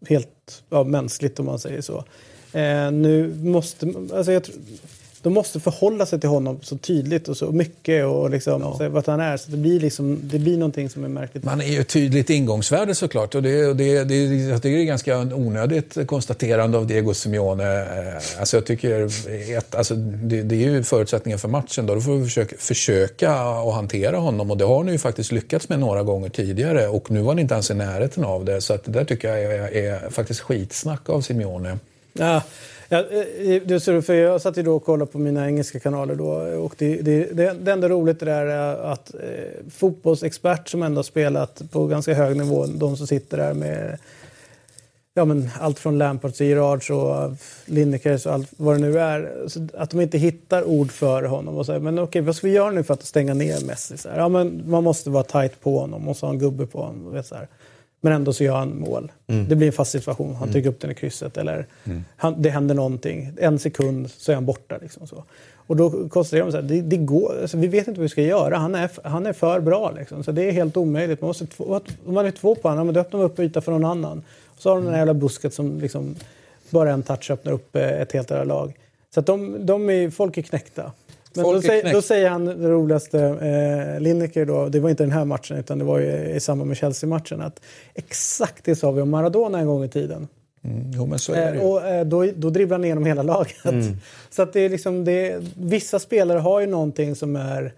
helt 0.08 0.62
ja, 0.70 0.84
mänskligt 0.84 1.40
om 1.40 1.46
man 1.46 1.58
säger 1.58 1.80
så. 1.80 2.04
Eh, 2.52 2.90
nu 2.90 3.34
måste, 3.42 3.94
alltså 4.14 4.32
jag 4.32 4.44
tror, 4.44 4.54
de 5.22 5.32
måste 5.32 5.60
förhålla 5.60 6.06
sig 6.06 6.20
till 6.20 6.28
honom 6.28 6.58
så 6.62 6.78
tydligt 6.78 7.28
och 7.28 7.36
så 7.36 7.52
mycket 7.52 8.06
och 8.06 8.30
liksom, 8.30 8.74
så, 8.78 8.88
vad 8.88 9.06
han 9.06 9.20
är. 9.20 9.36
Så 9.36 9.50
det 9.50 9.56
blir, 9.56 9.80
liksom, 9.80 10.20
det 10.22 10.38
blir 10.38 10.56
någonting 10.58 10.90
som 10.90 11.04
är 11.04 11.08
märkligt. 11.08 11.44
Man 11.44 11.60
är 11.60 11.66
ju 11.66 11.80
ett 11.80 11.88
tydligt 11.88 12.30
ingångsvärde 12.30 12.94
såklart. 12.94 13.34
Och 13.34 13.42
det, 13.42 13.66
och 13.66 13.76
det, 13.76 14.04
det, 14.04 14.24
jag 14.24 14.62
tycker 14.62 14.76
det 14.76 14.82
är 14.82 14.86
ganska 14.86 15.18
onödigt 15.18 15.98
konstaterande 16.06 16.78
av 16.78 16.86
Diego 16.86 17.14
Simeone. 17.14 17.80
Eh, 17.80 18.42
Alltså 18.42 18.56
jag 18.56 18.66
tycker 18.66 19.00
ett, 19.58 19.74
alltså 19.74 19.94
det, 19.94 20.42
det 20.42 20.54
är 20.54 20.70
ju 20.70 20.82
förutsättningen 20.82 21.38
för 21.38 21.48
matchen. 21.48 21.86
Då, 21.86 21.94
då 21.94 22.00
får 22.00 22.16
vi 22.16 22.24
försöka, 22.24 22.56
försöka 22.58 23.32
att 23.34 23.74
hantera 23.74 24.16
honom. 24.16 24.50
Och 24.50 24.56
det 24.56 24.64
har 24.64 24.84
ni 24.84 24.92
ju 24.92 24.98
faktiskt 24.98 25.32
lyckats 25.32 25.68
med 25.68 25.78
några 25.78 26.02
gånger 26.02 26.28
tidigare. 26.28 26.88
Och 26.88 27.10
nu 27.10 27.20
var 27.20 27.34
ni 27.34 27.42
inte 27.42 27.54
ens 27.54 27.70
i 27.70 27.74
närheten 27.74 28.24
av 28.24 28.44
det. 28.44 28.60
Så 28.60 28.74
att 28.74 28.84
det 28.84 28.90
där 28.92 29.04
tycker 29.04 29.28
jag 29.28 29.42
är, 29.42 29.76
är 29.76 30.10
faktiskt 30.10 30.40
skitsnack 30.40 31.08
av 31.08 31.20
Simeone. 31.20 31.78
Ja, 32.12 32.42
ja, 32.92 33.04
eh, 33.10 33.50
eh, 33.50 33.62
du, 33.62 34.02
för 34.02 34.14
jag 34.14 34.40
satt 34.40 34.56
ju 34.56 34.62
då 34.62 34.76
och 34.76 34.84
kollade 34.84 35.12
på 35.12 35.18
mina 35.18 35.46
engelska 35.46 35.80
kanaler 35.80 36.14
då 36.14 36.30
och 36.64 36.74
det, 36.78 36.96
det, 36.96 37.24
det, 37.32 37.52
det 37.52 37.72
enda 37.72 37.88
roligt 37.88 38.20
det 38.20 38.26
där 38.26 38.46
är 38.46 38.92
att 38.92 39.14
eh, 39.14 39.70
fotbollsexpert 39.70 40.68
som 40.68 40.82
ändå 40.82 41.02
spelat 41.02 41.62
på 41.70 41.86
ganska 41.86 42.14
hög 42.14 42.36
nivå, 42.36 42.66
de 42.66 42.96
som 42.96 43.06
sitter 43.06 43.36
där 43.36 43.54
med 43.54 43.98
ja, 45.14 45.24
men 45.24 45.50
allt 45.60 45.78
från 45.78 45.98
Lampards 45.98 46.40
och 46.40 46.46
Gerards 46.46 46.90
och 46.90 47.30
Linekers 47.64 48.26
och 48.26 48.32
allt 48.32 48.48
vad 48.56 48.74
det 48.74 48.80
nu 48.80 48.98
är. 48.98 49.48
Så 49.48 49.68
att 49.74 49.90
de 49.90 50.00
inte 50.00 50.18
hittar 50.18 50.64
ord 50.64 50.90
för 50.90 51.22
honom 51.22 51.56
och 51.56 51.66
så 51.66 51.72
här, 51.72 51.78
men 51.78 51.98
okej 51.98 52.22
vad 52.22 52.36
ska 52.36 52.46
vi 52.46 52.52
göra 52.52 52.70
nu 52.70 52.82
för 52.82 52.94
att 52.94 53.04
stänga 53.04 53.34
ner 53.34 53.66
Messi? 53.66 53.96
Så 53.96 54.08
här, 54.08 54.18
ja, 54.18 54.28
men 54.28 54.62
man 54.66 54.84
måste 54.84 55.10
vara 55.10 55.24
tight 55.24 55.60
på 55.60 55.78
honom, 55.78 56.04
måste 56.04 56.26
ha 56.26 56.32
en 56.32 56.38
gubbe 56.38 56.66
på 56.66 56.82
honom. 56.82 57.16
och 57.16 57.26
så 57.26 57.34
här. 57.34 57.48
Men 58.04 58.12
ändå 58.12 58.32
så 58.32 58.44
gör 58.44 58.56
han 58.56 58.78
mål. 58.78 59.12
Det 59.48 59.56
blir 59.56 59.66
en 59.66 59.72
fast 59.72 59.90
situation. 59.90 60.34
Han 60.34 60.52
trycker 60.52 60.68
upp 60.68 60.80
den 60.80 60.90
i 60.90 60.94
krysset. 60.94 61.36
Eller 61.36 61.66
han, 62.16 62.42
det 62.42 62.50
händer 62.50 62.74
någonting. 62.74 63.32
En 63.38 63.58
sekund 63.58 64.10
så 64.10 64.32
är 64.32 64.34
han 64.34 64.46
borta. 64.46 64.78
Liksom 64.82 65.06
så. 65.06 65.24
Och 65.66 65.76
då 65.76 66.08
konstaterar 66.08 66.44
man 66.44 66.56
att 66.56 66.68
det, 66.68 66.80
det 66.80 66.96
går, 66.96 67.38
alltså, 67.42 67.56
vi 67.56 67.68
vet 67.68 67.88
inte 67.88 68.00
vad 68.00 68.02
vi 68.02 68.08
ska 68.08 68.22
göra. 68.22 68.56
Han 68.56 68.74
är, 68.74 68.90
han 69.04 69.26
är 69.26 69.32
för 69.32 69.60
bra. 69.60 69.90
Liksom. 69.90 70.24
Så 70.24 70.32
det 70.32 70.48
är 70.48 70.52
helt 70.52 70.76
omöjligt. 70.76 71.20
Man 71.20 71.28
måste, 71.28 71.46
om 72.06 72.14
man 72.14 72.26
är 72.26 72.30
två 72.30 72.54
på 72.54 72.68
honom, 72.68 72.92
då 72.92 73.00
öppnar 73.00 73.20
man 73.20 73.30
upp 73.30 73.38
yta 73.38 73.60
för 73.60 73.72
någon 73.72 73.84
annan. 73.84 74.22
Så 74.58 74.68
har 74.68 74.76
de 74.76 74.84
den 74.84 74.92
här 74.92 75.00
jävla 75.00 75.14
busket 75.14 75.54
som 75.54 75.80
liksom, 75.80 76.14
bara 76.70 76.90
en 76.90 77.02
touch 77.02 77.30
öppnar 77.30 77.52
upp 77.52 77.76
eh, 77.76 78.00
ett 78.00 78.12
helt 78.12 78.30
jävla 78.30 78.44
lag. 78.44 78.72
Så 79.14 79.20
att 79.20 79.26
de, 79.26 79.66
de 79.66 79.90
är, 79.90 80.10
folk 80.10 80.38
är 80.38 80.42
knäckta. 80.42 80.92
Men 81.34 81.44
då, 81.44 81.62
säger, 81.62 81.92
då 81.92 82.02
säger 82.02 82.30
han 82.30 82.44
det 82.44 82.68
roligaste, 82.68 83.20
eh, 83.20 84.00
Lineker 84.00 84.46
då, 84.46 84.68
det 84.68 84.80
var 84.80 84.90
inte 84.90 85.02
den 85.02 85.12
här 85.12 85.24
matchen 85.24 85.56
utan 85.56 85.78
det 85.78 85.84
var 85.84 86.00
i 86.00 86.40
samband 86.40 86.68
med 86.68 86.76
Chelsea-matchen, 86.76 87.40
att 87.40 87.60
exakt 87.94 88.64
det 88.64 88.76
sa 88.76 88.90
vi 88.90 89.02
om 89.02 89.10
Maradona 89.10 89.58
en 89.58 89.66
gång 89.66 89.84
i 89.84 89.88
tiden. 89.88 90.28
Mm, 90.64 90.90
jo, 90.94 91.06
Eh, 91.34 91.66
och 91.66 91.88
eh, 91.88 92.04
då, 92.04 92.26
då 92.36 92.50
dribblar 92.50 92.76
han 92.76 92.84
igenom 92.84 93.04
hela 93.04 93.22
laget. 93.22 93.56
Så 94.30 94.42
att 94.42 94.52
det 94.52 94.60
är 94.60 94.68
liksom, 94.68 95.04
det, 95.04 95.42
vissa 95.56 95.98
spelare 95.98 96.38
har 96.38 96.60
ju 96.60 96.66
någonting 96.66 97.14
som 97.14 97.36
är... 97.36 97.72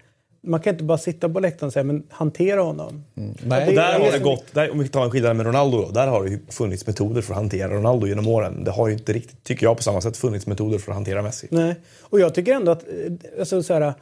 Man 0.45 0.59
kan 0.59 0.73
inte 0.73 0.83
bara 0.83 0.97
sitta 0.97 1.29
på 1.29 1.39
läktaren 1.39 1.67
och 1.67 1.73
säga 1.73 1.83
men 1.83 2.03
hantera 2.09 2.61
honom. 2.61 3.03
Nej, 3.13 3.35
det- 3.43 3.67
Och 3.67 3.73
där 3.73 3.99
har 3.99 4.11
det 4.11 4.19
gått, 4.19 4.43
där, 4.53 4.71
om 4.71 4.79
vi 4.79 4.87
tar 4.87 5.03
en 5.03 5.11
skillnad 5.11 5.35
med 5.35 5.45
Ronaldo 5.45 5.81
då, 5.81 5.91
där 5.91 6.07
har 6.07 6.23
det 6.25 6.53
funnits 6.53 6.87
metoder 6.87 7.21
för 7.21 7.33
att 7.33 7.39
hantera 7.39 7.73
Ronaldo 7.73 8.07
genom 8.07 8.27
åren. 8.27 8.63
Det 8.63 8.71
har 8.71 8.87
ju 8.87 8.93
inte 8.93 9.13
riktigt, 9.13 9.43
tycker 9.43 9.65
jag, 9.65 9.77
på 9.77 9.83
samma 9.83 10.01
sätt 10.01 10.17
funnits 10.17 10.47
metoder 10.47 10.77
för 10.77 10.91
att 10.91 10.95
hantera 10.95 11.21
Messi. 11.21 11.47
Nej. 11.51 11.75
Och 12.01 12.19
jag 12.19 12.33
tycker 12.35 12.53
ändå 12.53 12.71
att... 12.71 12.83
eh, 12.83 13.39
Alltså, 13.39 13.63
så 13.63 13.73
här, 13.73 13.93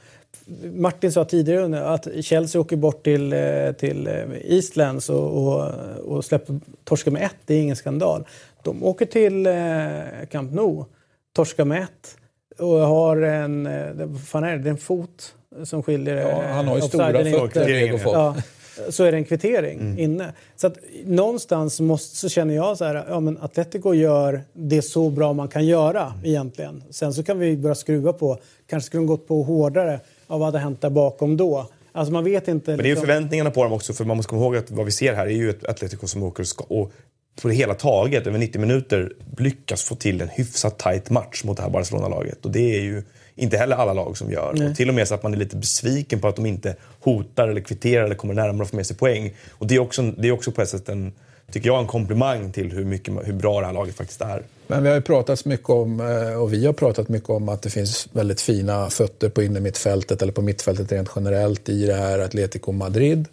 Martin 0.73 1.11
sa 1.11 1.25
tidigare 1.25 1.87
att 1.87 2.07
Chelsea 2.21 2.61
åker 2.61 2.75
bort 2.75 3.03
till, 3.03 3.33
eh, 3.33 3.71
till 3.77 4.07
eh, 4.07 4.13
Eastlands 4.43 5.09
och, 5.09 5.47
och, 5.47 5.69
och 6.05 6.25
släpper 6.25 6.59
torska 6.83 7.11
med 7.11 7.21
ett. 7.23 7.35
Det 7.45 7.53
är 7.55 7.61
ingen 7.61 7.75
skandal. 7.75 8.23
De 8.63 8.83
åker 8.83 9.05
till 9.05 9.45
eh, 9.45 10.27
Camp 10.31 10.51
Nou, 10.53 10.85
torskar 11.35 11.65
med 11.65 11.83
ett 11.83 12.17
och 12.59 12.67
har 12.79 13.17
en... 13.21 13.65
eh, 13.67 13.91
Vad 13.93 14.21
fan 14.27 14.43
är 14.43 14.51
det? 14.51 14.63
Det 14.63 14.69
är 14.69 14.71
en 14.71 14.77
fot 14.77 15.35
som 15.63 15.83
skiljer... 15.83 16.15
Ja, 16.15 16.43
eh, 16.43 16.49
han 16.49 16.67
har 16.67 16.75
ju 16.75 16.81
stora 16.81 17.23
fötter. 17.23 17.99
Ja, 18.03 18.35
så 18.89 19.03
är 19.03 19.11
det 19.11 19.17
en 19.17 19.25
kvittering 19.25 19.99
inne. 19.99 20.33
Så 20.55 20.67
att 20.67 20.77
någonstans 21.05 21.79
måste, 21.79 22.17
så 22.17 22.29
känner 22.29 22.55
jag 22.55 22.77
så 22.77 22.85
här, 22.85 23.05
ja 23.09 23.19
men 23.19 23.37
Atletico 23.37 23.93
gör 23.93 24.41
det 24.53 24.81
så 24.81 25.09
bra 25.09 25.33
man 25.33 25.47
kan 25.47 25.65
göra 25.65 26.13
egentligen. 26.23 26.83
Sen 26.89 27.13
så 27.13 27.23
kan 27.23 27.39
vi 27.39 27.57
börja 27.57 27.75
skruva 27.75 28.13
på, 28.13 28.37
kanske 28.69 28.87
skulle 28.87 29.01
de 29.01 29.07
gått 29.07 29.27
på 29.27 29.43
hårdare 29.43 29.99
av 30.27 30.39
vad 30.39 30.47
hade 30.47 30.59
hänt 30.59 30.81
där 30.81 30.89
bakom 30.89 31.37
då. 31.37 31.69
Alltså 31.91 32.13
man 32.13 32.23
vet 32.23 32.47
inte. 32.47 32.71
Men 32.71 32.77
det 32.77 32.83
är 32.83 32.89
ju 32.89 32.95
förväntningarna 32.95 33.51
på 33.51 33.63
dem 33.63 33.73
också, 33.73 33.93
för 33.93 34.05
man 34.05 34.17
måste 34.17 34.29
komma 34.29 34.41
ihåg 34.41 34.57
att 34.57 34.71
vad 34.71 34.85
vi 34.85 34.91
ser 34.91 35.13
här 35.13 35.25
är 35.25 35.31
ju 35.31 35.49
ett 35.49 35.65
Atletico 35.65 36.07
som 36.07 36.23
åker 36.23 36.45
och 36.67 36.91
på 37.41 37.47
det 37.47 37.53
hela 37.53 37.73
taget, 37.73 38.27
över 38.27 38.39
90 38.39 38.61
minuter, 38.61 39.13
lyckas 39.37 39.83
få 39.83 39.95
till 39.95 40.21
en 40.21 40.29
hyfsat 40.29 40.79
tight 40.79 41.09
match 41.09 41.43
mot 41.43 41.57
det 41.57 41.63
här 41.63 41.69
Barcelona-laget. 41.69 42.45
Och 42.45 42.51
det 42.51 42.75
är 42.75 42.81
ju 42.81 43.03
inte 43.35 43.57
heller 43.57 43.75
alla 43.75 43.93
lag 43.93 44.17
som 44.17 44.31
gör. 44.31 44.69
Och 44.69 44.75
till 44.75 44.89
och 44.89 44.95
med 44.95 45.07
så 45.07 45.15
att 45.15 45.23
man 45.23 45.33
är 45.33 45.37
lite 45.37 45.55
besviken 45.55 46.19
på 46.19 46.27
att 46.27 46.35
de 46.35 46.45
inte 46.45 46.75
hotar 46.99 47.47
eller 47.47 47.61
kvitterar 47.61 48.03
eller 48.03 48.15
kommer 48.15 48.33
närmare 48.33 48.63
att 48.63 48.69
få 48.69 48.75
med 48.75 48.85
sig 48.85 48.97
poäng. 48.97 49.33
Och 49.51 49.67
det 49.67 49.75
är 49.75 49.79
också, 49.79 50.01
det 50.01 50.27
är 50.27 50.31
också 50.31 50.51
på 50.51 50.61
ett 50.61 50.69
sätt 50.69 50.89
en, 50.89 51.13
tycker 51.51 51.69
jag, 51.69 51.79
en 51.79 51.87
komplimang 51.87 52.51
till 52.51 52.71
hur, 52.71 52.85
mycket, 52.85 53.13
hur 53.23 53.33
bra 53.33 53.59
det 53.59 53.65
här 53.65 53.73
laget 53.73 53.95
faktiskt 53.95 54.21
är. 54.21 54.43
Men 54.67 54.83
vi 54.83 54.89
har 54.89 54.95
ju 54.95 55.01
pratat 55.01 55.45
mycket 55.45 55.69
om, 55.69 55.99
eh, 55.99 56.41
och 56.41 56.53
vi 56.53 56.65
har 56.65 56.73
pratat 56.73 57.09
mycket 57.09 57.29
om 57.29 57.49
att 57.49 57.61
det 57.61 57.69
finns 57.69 58.07
väldigt 58.11 58.41
fina 58.41 58.89
fötter 58.89 59.29
på 59.29 59.43
innermittfältet 59.43 60.21
eller 60.21 60.33
på 60.33 60.41
mittfältet 60.41 60.91
rent 60.91 61.09
generellt 61.15 61.69
i 61.69 61.85
det 61.85 61.95
här 61.95 62.19
Atletico 62.19 62.71
Madrid. 62.71 63.27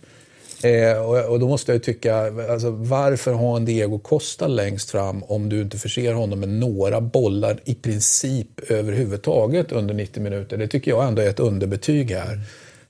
Eh, 0.63 1.03
och, 1.07 1.25
och 1.33 1.41
då 1.41 1.49
måste 1.49 1.73
jag 1.73 1.77
ju 1.77 1.81
tycka, 1.81 2.17
alltså, 2.53 2.71
varför 2.71 3.33
ha 3.33 3.57
en 3.57 3.65
Diego 3.65 3.99
Costa 3.99 4.47
längst 4.47 4.91
fram 4.91 5.23
om 5.23 5.49
du 5.49 5.61
inte 5.61 5.79
förser 5.79 6.13
honom 6.13 6.41
med 6.41 6.49
några 6.49 7.01
bollar 7.01 7.61
i 7.65 7.75
princip 7.75 8.61
överhuvudtaget 8.71 9.73
under 9.73 9.95
90 9.95 10.23
minuter? 10.23 10.57
Det 10.57 10.69
tycker 10.69 10.91
jag 10.91 11.07
ändå 11.09 11.23
är 11.23 11.29
ett 11.29 11.41
underbetyg 11.41 12.11
här. 12.11 12.41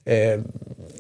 Eh, 0.05 0.41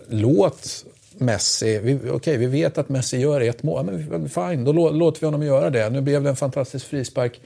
låt 0.09 0.84
Messi, 1.18 1.78
vi, 1.78 1.98
okej 2.10 2.36
vi 2.36 2.47
vet 2.47 2.78
att 2.78 2.88
Messi 2.88 3.18
gör 3.18 3.40
ett 3.40 3.62
mål, 3.62 3.84
men 4.10 4.28
fine, 4.28 4.64
då 4.64 4.72
lå- 4.72 4.92
låter 4.92 5.20
vi 5.20 5.26
honom 5.26 5.42
göra 5.42 5.70
det. 5.70 5.90
Nu 5.90 6.01
blev 6.01 6.22
det 6.22 6.28
en 6.30 6.36
fantastisk 6.36 6.86
frispark, 6.86 7.40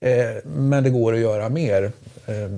eh, 0.00 0.10
men 0.44 0.84
det 0.84 0.90
går 0.90 1.12
att 1.14 1.20
göra 1.20 1.48
mer. 1.48 1.92
Eh, 2.26 2.50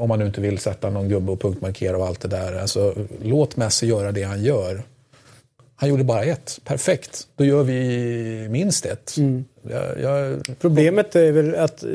om 0.00 0.08
man 0.08 0.18
nu 0.18 0.26
inte 0.26 0.40
vill 0.40 0.58
sätta 0.58 0.90
någon 0.90 1.08
gubbe 1.08 1.32
och 1.32 1.40
punktmarkera 1.40 1.96
och 1.98 2.06
allt 2.06 2.20
det 2.20 2.28
där. 2.28 2.60
Alltså, 2.60 2.94
låt 3.22 3.56
Messi 3.56 3.86
göra 3.86 4.12
det 4.12 4.22
han 4.22 4.42
gör. 4.44 4.82
Han 5.78 5.88
gjorde 5.88 6.04
bara 6.04 6.24
ett, 6.24 6.60
perfekt. 6.64 7.28
Då 7.36 7.44
gör 7.44 7.62
vi 7.62 8.48
minst 8.50 8.86
ett. 8.86 9.16
Jag, 9.70 10.00
jag, 10.00 10.42
Problemet 10.60 11.16
är 11.16 11.32
väl 11.32 11.54
att 11.54 11.82
eh, 11.82 11.90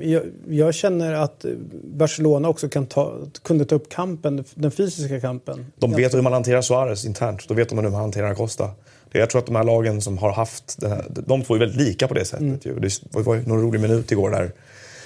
jag, 0.00 0.22
jag 0.48 0.74
känner 0.74 1.12
att 1.12 1.44
Barcelona 1.84 2.48
också 2.48 2.68
kan 2.68 2.86
ta, 2.86 3.18
kunde 3.42 3.64
ta 3.64 3.74
upp 3.74 3.88
kampen, 3.88 4.44
den 4.54 4.70
fysiska 4.70 5.20
kampen. 5.20 5.66
De 5.76 5.92
vet 5.92 6.14
hur 6.14 6.22
man 6.22 6.32
hanterar 6.32 6.62
Suarez 6.62 7.04
internt. 7.04 7.48
Då 7.48 7.54
vet 7.54 7.68
de 7.68 7.78
hur 7.78 7.90
man 7.90 8.00
hanterar 8.00 8.30
Acosta. 8.30 8.70
Jag 9.12 9.30
tror 9.30 9.38
att 9.38 9.46
de 9.46 9.56
här 9.56 9.64
lagen 9.64 10.00
som 10.00 10.18
har 10.18 10.32
haft 10.32 10.80
den 10.80 10.90
här, 10.90 11.04
de 11.08 11.42
två 11.42 11.54
är 11.54 11.58
väldigt 11.58 11.80
lika 11.80 12.08
på 12.08 12.14
det 12.14 12.24
sättet. 12.24 12.66
Ju. 12.66 12.78
Det 12.78 13.00
var 13.10 13.34
ju 13.34 13.46
någon 13.46 13.62
rolig 13.62 13.80
minut 13.80 14.12
igår 14.12 14.30
där 14.30 14.52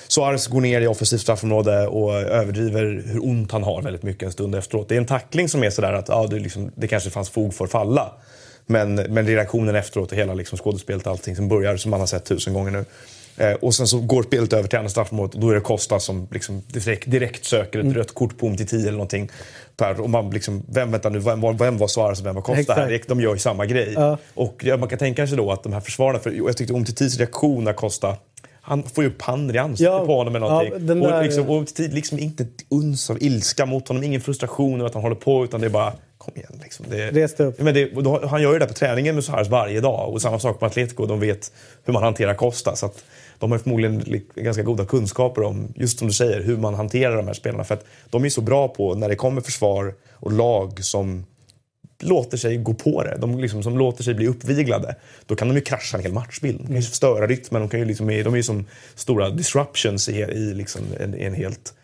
Suarez 0.08 0.46
går 0.46 0.60
ner 0.60 0.80
i 0.80 0.86
offensivt 0.86 1.20
straffområde 1.20 1.86
och 1.86 2.14
överdriver 2.14 3.02
hur 3.06 3.24
ont 3.24 3.52
han 3.52 3.62
har 3.62 3.82
väldigt 3.82 4.02
mycket 4.02 4.22
en 4.22 4.32
stund 4.32 4.54
efteråt. 4.54 4.88
Det 4.88 4.94
är 4.94 4.98
en 4.98 5.06
tackling 5.06 5.48
som 5.48 5.64
är 5.64 5.70
sådär 5.70 5.92
att 5.92 6.08
ja, 6.08 6.26
det, 6.26 6.38
liksom, 6.38 6.70
det 6.74 6.88
kanske 6.88 7.10
fanns 7.10 7.30
fog 7.30 7.54
för 7.54 7.64
att 7.64 7.70
falla. 7.70 8.12
Men, 8.66 8.94
men 8.94 9.26
reaktionen 9.26 9.76
efteråt 9.76 10.12
och 10.12 10.18
hela 10.18 10.34
liksom 10.34 10.58
skådespelet 10.58 11.06
och 11.06 11.12
allting 11.12 11.36
som 11.36 11.48
börjar 11.48 11.76
som 11.76 11.90
man 11.90 12.00
har 12.00 12.06
sett 12.06 12.24
tusen 12.24 12.54
gånger 12.54 12.70
nu. 12.70 12.84
Eh, 13.36 13.52
och 13.52 13.74
sen 13.74 13.86
så 13.86 13.98
går 13.98 14.22
spelet 14.22 14.52
över 14.52 14.68
till 14.68 14.78
andra 14.78 14.90
straffområdet 14.90 15.34
och 15.34 15.40
då 15.40 15.50
är 15.50 15.54
det 15.54 15.60
Costa 15.60 16.00
som 16.00 16.28
liksom 16.30 16.62
direkt, 16.66 17.10
direkt 17.10 17.44
söker 17.44 17.78
ett 17.78 17.96
rött 17.96 18.14
kort 18.14 18.38
på 18.38 18.46
om 18.46 18.56
till 18.56 18.66
10 18.66 18.80
eller 18.80 18.92
någonting. 18.92 19.30
Per, 19.76 20.00
och 20.00 20.10
man 20.10 20.30
liksom, 20.30 20.64
vem, 20.68 20.90
vänta 20.90 21.08
nu, 21.08 21.18
vem, 21.18 21.56
vem 21.56 21.78
var 21.78 21.88
Suarez 21.88 22.20
och 22.20 22.26
vem 22.26 22.34
var 22.34 22.42
Costa 22.42 22.60
Exakt. 22.60 22.80
här? 22.80 23.00
De 23.06 23.20
gör 23.20 23.32
ju 23.32 23.38
samma 23.38 23.66
grej. 23.66 23.92
Ja. 23.94 24.18
Och 24.34 24.64
man 24.78 24.88
kan 24.88 24.98
tänka 24.98 25.26
sig 25.26 25.36
då 25.36 25.52
att 25.52 25.62
de 25.62 25.72
här 25.72 25.80
försvararna, 25.80 26.18
för 26.18 26.30
jag 26.30 26.56
tyckte 26.56 26.74
om 26.74 26.84
till 26.84 27.08
reaktion 27.08 27.64
när 27.64 27.72
Costa 27.72 28.16
han 28.68 28.82
får 28.82 29.04
ju 29.04 29.10
upp 29.10 29.22
handen 29.22 29.56
i 29.56 29.58
ansiktet 29.58 29.84
Ja, 29.92 30.06
på 30.06 30.16
honom 30.16 30.36
eller 30.36 30.46
någonting. 30.48 30.72
ja, 30.72 30.78
där- 30.78 31.16
och, 31.18 31.22
liksom, 31.24 31.48
och 31.50 31.66
liksom 31.78 32.18
inte 32.18 32.42
ett 32.42 32.64
uns 32.68 33.10
av 33.10 33.22
ilska 33.22 33.66
mot 33.66 33.88
honom, 33.88 34.02
ingen 34.04 34.20
frustration 34.20 34.74
över 34.74 34.86
att 34.86 34.94
han 34.94 35.02
håller 35.02 35.16
på 35.16 35.44
utan 35.44 35.60
det 35.60 35.66
är 35.66 35.70
bara 35.70 35.92
kom 36.18 36.32
igen. 36.36 36.60
Liksom. 36.62 36.86
Det, 36.88 37.10
Res 37.10 37.34
dig 37.36 37.46
upp. 37.46 37.60
Men 37.60 37.74
det, 37.74 37.84
då, 37.90 38.26
han 38.26 38.42
gör 38.42 38.52
ju 38.52 38.58
det 38.58 38.66
på 38.66 38.72
träningen 38.74 39.14
med 39.14 39.24
Suarez 39.24 39.48
varje 39.48 39.80
dag 39.80 40.12
och 40.12 40.22
samma 40.22 40.38
sak 40.38 40.60
på 40.60 40.66
Atletico. 40.66 41.06
De 41.06 41.20
vet 41.20 41.52
hur 41.84 41.92
man 41.92 42.02
hanterar 42.02 42.34
Costa. 42.34 42.76
Så 42.76 42.86
att 42.86 43.04
de 43.38 43.50
har 43.52 43.58
förmodligen 43.58 43.98
li- 43.98 44.26
ganska 44.34 44.62
goda 44.62 44.84
kunskaper 44.84 45.42
om, 45.42 45.72
just 45.76 45.98
som 45.98 46.08
du 46.08 46.14
säger, 46.14 46.42
hur 46.42 46.56
man 46.56 46.74
hanterar 46.74 47.16
de 47.16 47.26
här 47.26 47.34
spelarna. 47.34 47.64
För 47.64 47.74
att 47.74 47.84
de 48.10 48.24
är 48.24 48.28
så 48.28 48.40
bra 48.40 48.68
på 48.68 48.94
när 48.94 49.08
det 49.08 49.16
kommer 49.16 49.40
försvar 49.40 49.94
och 50.12 50.32
lag 50.32 50.84
som 50.84 51.24
låter 52.02 52.36
sig 52.36 52.56
gå 52.56 52.74
på 52.74 53.02
det, 53.02 53.18
de 53.20 53.38
liksom, 53.38 53.62
som 53.62 53.78
låter 53.78 54.04
sig 54.04 54.14
bli 54.14 54.26
uppviglade, 54.26 54.96
då 55.26 55.36
kan 55.36 55.48
de 55.48 55.54
ju 55.54 55.60
krascha 55.60 55.96
en 55.96 56.02
hel 56.02 56.12
matchbild. 56.12 56.60
De 56.60 56.66
kan 56.66 56.76
ju 56.76 56.82
förstöra 56.82 57.26
rytmen, 57.26 57.62
de, 57.62 57.68
kan 57.68 57.80
ju 57.80 57.86
liksom, 57.86 58.06
de 58.06 58.32
är 58.32 58.36
ju 58.36 58.42
som 58.42 58.66
stora 58.94 59.30
disruptions 59.30 60.08
i, 60.08 60.12
i 60.12 60.54
liksom 60.54 60.82
en, 61.00 61.14
en 61.14 61.34
helt 61.34 61.74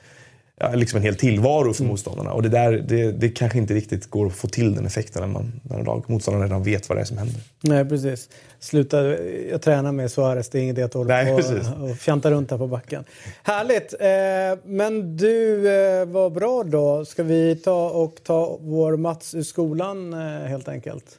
liksom 0.74 0.96
en 0.96 1.02
hel 1.02 1.16
tillvaro 1.16 1.72
för 1.72 1.84
motståndarna. 1.84 2.32
Och 2.32 2.42
det, 2.42 2.48
där, 2.48 2.72
det, 2.72 3.12
det 3.12 3.28
kanske 3.28 3.58
inte 3.58 3.74
riktigt 3.74 4.10
går 4.10 4.26
att 4.26 4.32
få 4.32 4.48
till 4.48 4.74
den 4.74 4.86
effekten 4.86 5.22
när, 5.22 5.28
man, 5.28 5.60
när 5.62 5.84
lag, 5.84 6.04
motståndarna 6.08 6.44
redan 6.44 6.62
vet 6.62 6.88
vad 6.88 6.98
det 6.98 7.02
är 7.02 7.04
som 7.04 7.18
händer. 7.18 7.40
Nej, 7.60 7.84
precis. 7.84 8.28
Sluta, 8.60 9.02
jag 9.50 9.62
tränar 9.62 9.92
med 9.92 10.10
Suarez, 10.10 10.48
det 10.48 10.58
är 10.58 10.62
ingen 10.62 10.76
idé 10.76 10.82
att 10.82 10.94
hålla 10.94 11.14
Nej, 11.14 11.26
på 11.26 11.82
och, 11.82 11.90
och 11.90 11.96
fjanta 11.96 12.30
runt 12.30 12.50
här 12.50 12.58
på 12.58 12.66
backen. 12.66 13.04
Härligt! 13.42 13.94
Eh, 14.00 14.68
men 14.70 15.16
du, 15.16 15.68
eh, 15.68 16.06
vad 16.06 16.32
bra 16.32 16.62
då. 16.64 17.04
Ska 17.04 17.22
vi 17.22 17.56
ta 17.56 17.90
och 17.90 18.20
ta 18.22 18.58
vår 18.60 18.96
Mats 18.96 19.34
ur 19.34 19.42
skolan 19.42 20.12
eh, 20.12 20.18
helt 20.20 20.68
enkelt? 20.68 21.18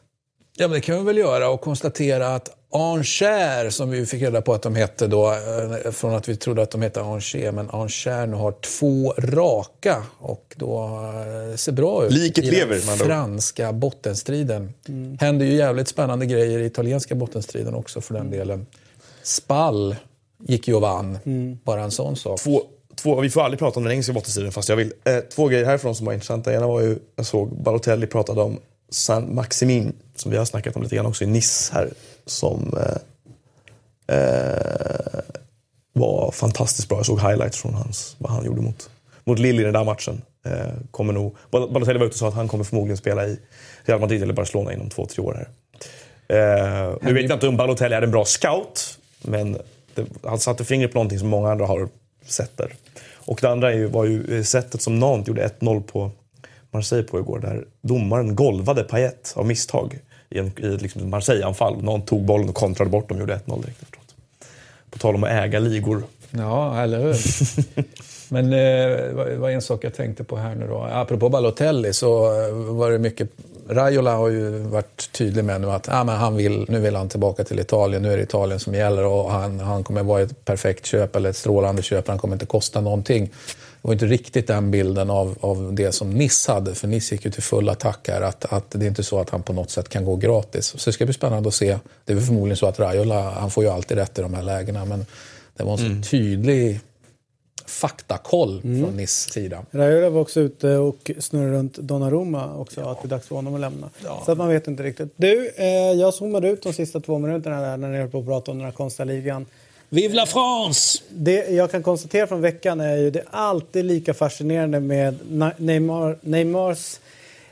Ja, 0.57 0.67
men 0.67 0.75
det 0.75 0.81
kan 0.81 0.97
vi 0.97 1.03
väl 1.03 1.17
göra 1.17 1.49
och 1.49 1.61
konstatera 1.61 2.35
att 2.35 2.49
Angers, 2.71 3.73
som 3.73 3.89
vi 3.89 4.05
fick 4.05 4.21
reda 4.21 4.41
på 4.41 4.53
att 4.53 4.61
de 4.61 4.75
hette 4.75 5.07
då, 5.07 5.31
eh, 5.31 5.91
från 5.91 6.15
att 6.15 6.29
vi 6.29 6.35
trodde 6.35 6.61
att 6.61 6.71
de 6.71 6.81
hette 6.81 7.01
Angers, 7.01 7.35
men 7.35 7.69
Angers 7.69 8.05
nu 8.05 8.33
har 8.33 8.51
två 8.51 9.13
raka 9.17 10.03
och 10.19 10.53
då 10.55 10.83
eh, 11.51 11.55
ser 11.55 11.71
bra 11.71 12.05
ut 12.05 12.11
Liket 12.11 12.45
i 12.45 12.51
lever, 12.51 12.75
den 12.75 12.97
franska 12.97 13.73
bottenstriden. 13.73 14.73
Händer 15.19 15.45
ju 15.45 15.53
jävligt 15.53 15.87
spännande 15.87 16.25
grejer 16.25 16.59
i 16.59 16.65
italienska 16.65 17.15
bottenstriden 17.15 17.75
också 17.75 18.01
för 18.01 18.13
den 18.13 18.31
delen. 18.31 18.65
Spall 19.23 19.95
gick 20.47 20.67
ju 20.67 20.75
och 20.75 20.81
vann, 20.81 21.19
bara 21.63 21.83
en 21.83 21.91
sån 21.91 22.15
sak. 22.15 22.39
Två, 22.39 22.61
två, 22.95 23.21
vi 23.21 23.29
får 23.29 23.41
aldrig 23.41 23.59
prata 23.59 23.79
om 23.79 23.83
den 23.83 23.91
engelska 23.91 24.13
bottenstriden 24.13 24.51
fast 24.51 24.69
jag 24.69 24.75
vill. 24.75 24.93
Eh, 25.03 25.19
två 25.19 25.47
grejer 25.47 25.65
härifrån 25.65 25.95
som 25.95 26.05
var 26.05 26.13
intressanta. 26.13 26.53
Ena 26.53 26.67
var 26.67 26.81
ju, 26.81 26.97
jag 27.15 27.25
såg 27.25 27.63
Balotelli 27.63 28.07
pratade 28.07 28.41
om 28.41 28.59
San 28.89 29.35
Maximin, 29.35 29.93
som 30.15 30.31
vi 30.31 30.37
har 30.37 30.45
snackat 30.45 30.75
om 30.75 30.83
lite 30.83 30.95
grann 30.95 31.05
också 31.05 31.23
i 31.23 31.27
Nice 31.27 31.73
här, 31.73 31.89
som 32.25 32.77
eh, 32.77 34.17
eh, 34.17 35.19
var 35.93 36.31
fantastiskt 36.31 36.89
bra. 36.89 36.97
Jag 36.97 37.05
såg 37.05 37.19
highlights 37.19 37.61
från 37.61 37.73
hans, 37.73 38.15
vad 38.19 38.31
han 38.31 38.45
gjorde 38.45 38.61
mot, 38.61 38.89
mot 39.23 39.39
Lille 39.39 39.61
i 39.61 39.63
den 39.63 39.73
där 39.73 39.83
matchen. 39.83 40.21
Eh, 40.45 40.73
kommer 40.91 41.13
nog, 41.13 41.35
Balotelli 41.51 41.99
var 41.99 42.05
ute 42.05 42.13
och 42.13 42.19
sa 42.19 42.27
att 42.27 42.33
han 42.33 42.47
kommer 42.47 42.63
förmodligen 42.63 42.97
spela 42.97 43.27
i 43.27 43.39
Real 43.83 43.99
Madrid 43.99 44.23
eller 44.23 44.33
Barcelona 44.33 44.73
inom 44.73 44.89
två, 44.89 45.05
tre 45.05 45.23
år 45.23 45.33
här. 45.33 45.49
Eh, 46.27 46.95
nu 47.01 47.13
vet 47.13 47.29
jag 47.29 47.35
inte 47.35 47.47
om 47.47 47.57
Balotelli 47.57 47.95
är 47.95 48.01
en 48.01 48.11
bra 48.11 48.25
scout, 48.25 48.99
men 49.21 49.57
det, 49.95 50.05
han 50.23 50.39
satte 50.39 50.65
fingret 50.65 50.91
på 50.91 50.97
någonting 50.97 51.19
som 51.19 51.27
många 51.27 51.51
andra 51.51 51.65
har 51.65 51.89
sett 52.25 52.57
där. 52.57 52.73
Och 53.13 53.39
det 53.41 53.49
andra 53.49 53.71
är 53.71 53.75
ju, 53.75 53.85
var 53.85 54.05
ju 54.05 54.37
eh, 54.37 54.43
sättet 54.43 54.81
som 54.81 54.99
Nantes 54.99 55.27
gjorde 55.27 55.49
1-0 55.59 55.83
på 55.83 56.11
Marseille 56.75 57.03
på 57.03 57.19
igår, 57.19 57.39
där 57.39 57.65
domaren 57.81 58.35
golvade 58.35 58.83
Payet 58.83 59.33
av 59.35 59.45
misstag 59.45 59.99
i, 60.29 60.39
en, 60.39 60.51
i 60.57 60.75
ett 60.75 60.81
liksom 60.81 61.09
Marseille-anfall. 61.09 61.83
Någon 61.83 62.01
tog 62.01 62.25
bollen 62.25 62.49
och 62.49 62.55
kontrade 62.55 62.91
bort 62.91 63.09
dem 63.09 63.17
och 63.17 63.21
gjorde 63.21 63.33
1-0 63.45 63.61
direkt 63.61 63.81
efteråt. 63.83 64.15
På 64.91 64.97
tal 64.99 65.15
om 65.15 65.23
att 65.23 65.29
äga 65.29 65.59
ligor. 65.59 66.03
Ja, 66.31 66.81
eller 66.83 66.99
hur? 66.99 67.15
Men 68.33 68.53
eh, 68.53 69.37
vad- 69.39 69.51
en 69.51 69.61
sak 69.61 69.83
jag 69.83 69.93
tänkte 69.93 70.23
på 70.23 70.37
här 70.37 70.55
nu 70.55 70.67
då. 70.67 70.87
Apropå 70.91 71.29
Balotelli 71.29 71.93
så 71.93 72.25
eh, 72.41 72.53
var 72.53 72.91
det 72.91 72.99
mycket... 72.99 73.29
Raiola 73.69 74.15
har 74.15 74.29
ju 74.29 74.49
varit 74.59 75.09
tydlig 75.11 75.43
med 75.45 75.61
nu 75.61 75.71
att 75.71 75.89
ah, 75.89 76.03
men 76.03 76.15
han 76.15 76.35
vill, 76.35 76.65
nu 76.69 76.79
vill 76.79 76.95
han 76.95 77.09
tillbaka 77.09 77.43
till 77.43 77.59
Italien. 77.59 78.01
Nu 78.01 78.13
är 78.13 78.17
det 78.17 78.23
Italien 78.23 78.59
som 78.59 78.73
gäller 78.73 79.05
och 79.05 79.31
han, 79.31 79.59
han 79.59 79.83
kommer 79.83 80.03
vara 80.03 80.21
ett 80.21 80.45
perfekt 80.45 80.85
köp 80.85 81.15
eller 81.15 81.29
ett 81.29 81.35
strålande 81.35 81.81
köp. 81.81 82.07
Han 82.07 82.17
kommer 82.17 82.35
inte 82.35 82.45
kosta 82.45 82.81
någonting. 82.81 83.29
Var 83.85 83.93
inte 83.93 84.05
riktigt 84.05 84.47
den 84.47 84.71
bilden 84.71 85.09
av, 85.09 85.37
av 85.39 85.73
det 85.73 85.91
som 85.91 86.09
Nice 86.09 86.51
hade. 86.51 86.75
För 86.75 86.87
Nice 86.87 87.15
gick 87.15 87.25
ju 87.25 87.31
till 87.31 87.43
full 87.43 87.69
attack 87.69 88.07
här. 88.07 88.21
Att, 88.21 88.53
att 88.53 88.71
det 88.71 88.85
är 88.85 88.87
inte 88.87 89.03
så 89.03 89.19
att 89.19 89.29
han 89.29 89.43
på 89.43 89.53
något 89.53 89.69
sätt 89.69 89.89
kan 89.89 90.05
gå 90.05 90.15
gratis. 90.15 90.65
Så 90.65 90.89
det 90.89 90.93
ska 90.93 91.05
bli 91.05 91.13
spännande 91.13 91.47
att 91.47 91.55
se. 91.55 91.77
Det 92.05 92.13
är 92.13 92.15
väl 92.15 92.25
förmodligen 92.25 92.57
så 92.57 92.65
att 92.65 92.79
Raiola, 92.79 93.29
han 93.29 93.51
får 93.51 93.63
ju 93.63 93.69
alltid 93.69 93.97
rätt 93.97 94.19
i 94.19 94.21
de 94.21 94.33
här 94.33 94.43
lägena. 94.43 94.85
Men 94.85 95.05
det 95.57 95.63
var 95.63 95.71
en 95.71 96.03
så 96.03 96.09
tydlig 96.09 96.79
faktakoll 97.65 98.61
från 98.61 98.97
Niss 98.97 99.29
sida. 99.31 99.65
Raiola 99.71 100.09
var 100.09 100.21
också 100.21 100.39
ute 100.39 100.77
och 100.77 101.11
snurrade 101.19 101.51
runt 101.51 101.77
Donnarumma 101.77 102.55
också, 102.55 102.81
att 102.81 103.01
det 103.01 103.07
är 103.07 103.09
dags 103.09 103.27
för 103.27 103.35
honom 103.35 103.55
att 103.55 103.61
lämna. 103.61 103.89
Så 104.25 104.31
att 104.31 104.37
man 104.37 104.49
vet 104.49 104.67
inte 104.67 104.83
riktigt. 104.83 105.13
Du, 105.15 105.51
eh, 105.55 105.65
jag 105.91 106.13
zoomade 106.13 106.49
ut 106.49 106.63
de 106.63 106.73
sista 106.73 106.99
två 106.99 107.17
minuterna 107.17 107.61
där 107.61 107.77
när 107.77 107.89
ni 107.89 107.97
höll 107.97 108.09
på 108.09 108.19
att 108.19 108.25
prata 108.25 108.51
om 108.51 108.57
den 108.57 108.65
här 108.65 108.73
konstiga 108.73 109.05
ligan. 109.05 109.45
Vive 109.89 110.13
la 110.13 110.25
France! 110.25 111.03
Det 111.09 111.47
jag 111.49 111.71
kan 111.71 111.83
konstatera 111.83 112.27
från 112.27 112.41
veckan 112.41 112.79
är 112.79 112.97
ju 112.97 113.09
det 113.09 113.19
är 113.19 113.25
alltid 113.29 113.85
lika 113.85 114.13
fascinerande 114.13 114.79
med 114.79 115.19
Neymar, 115.57 116.17
Neymars 116.21 116.99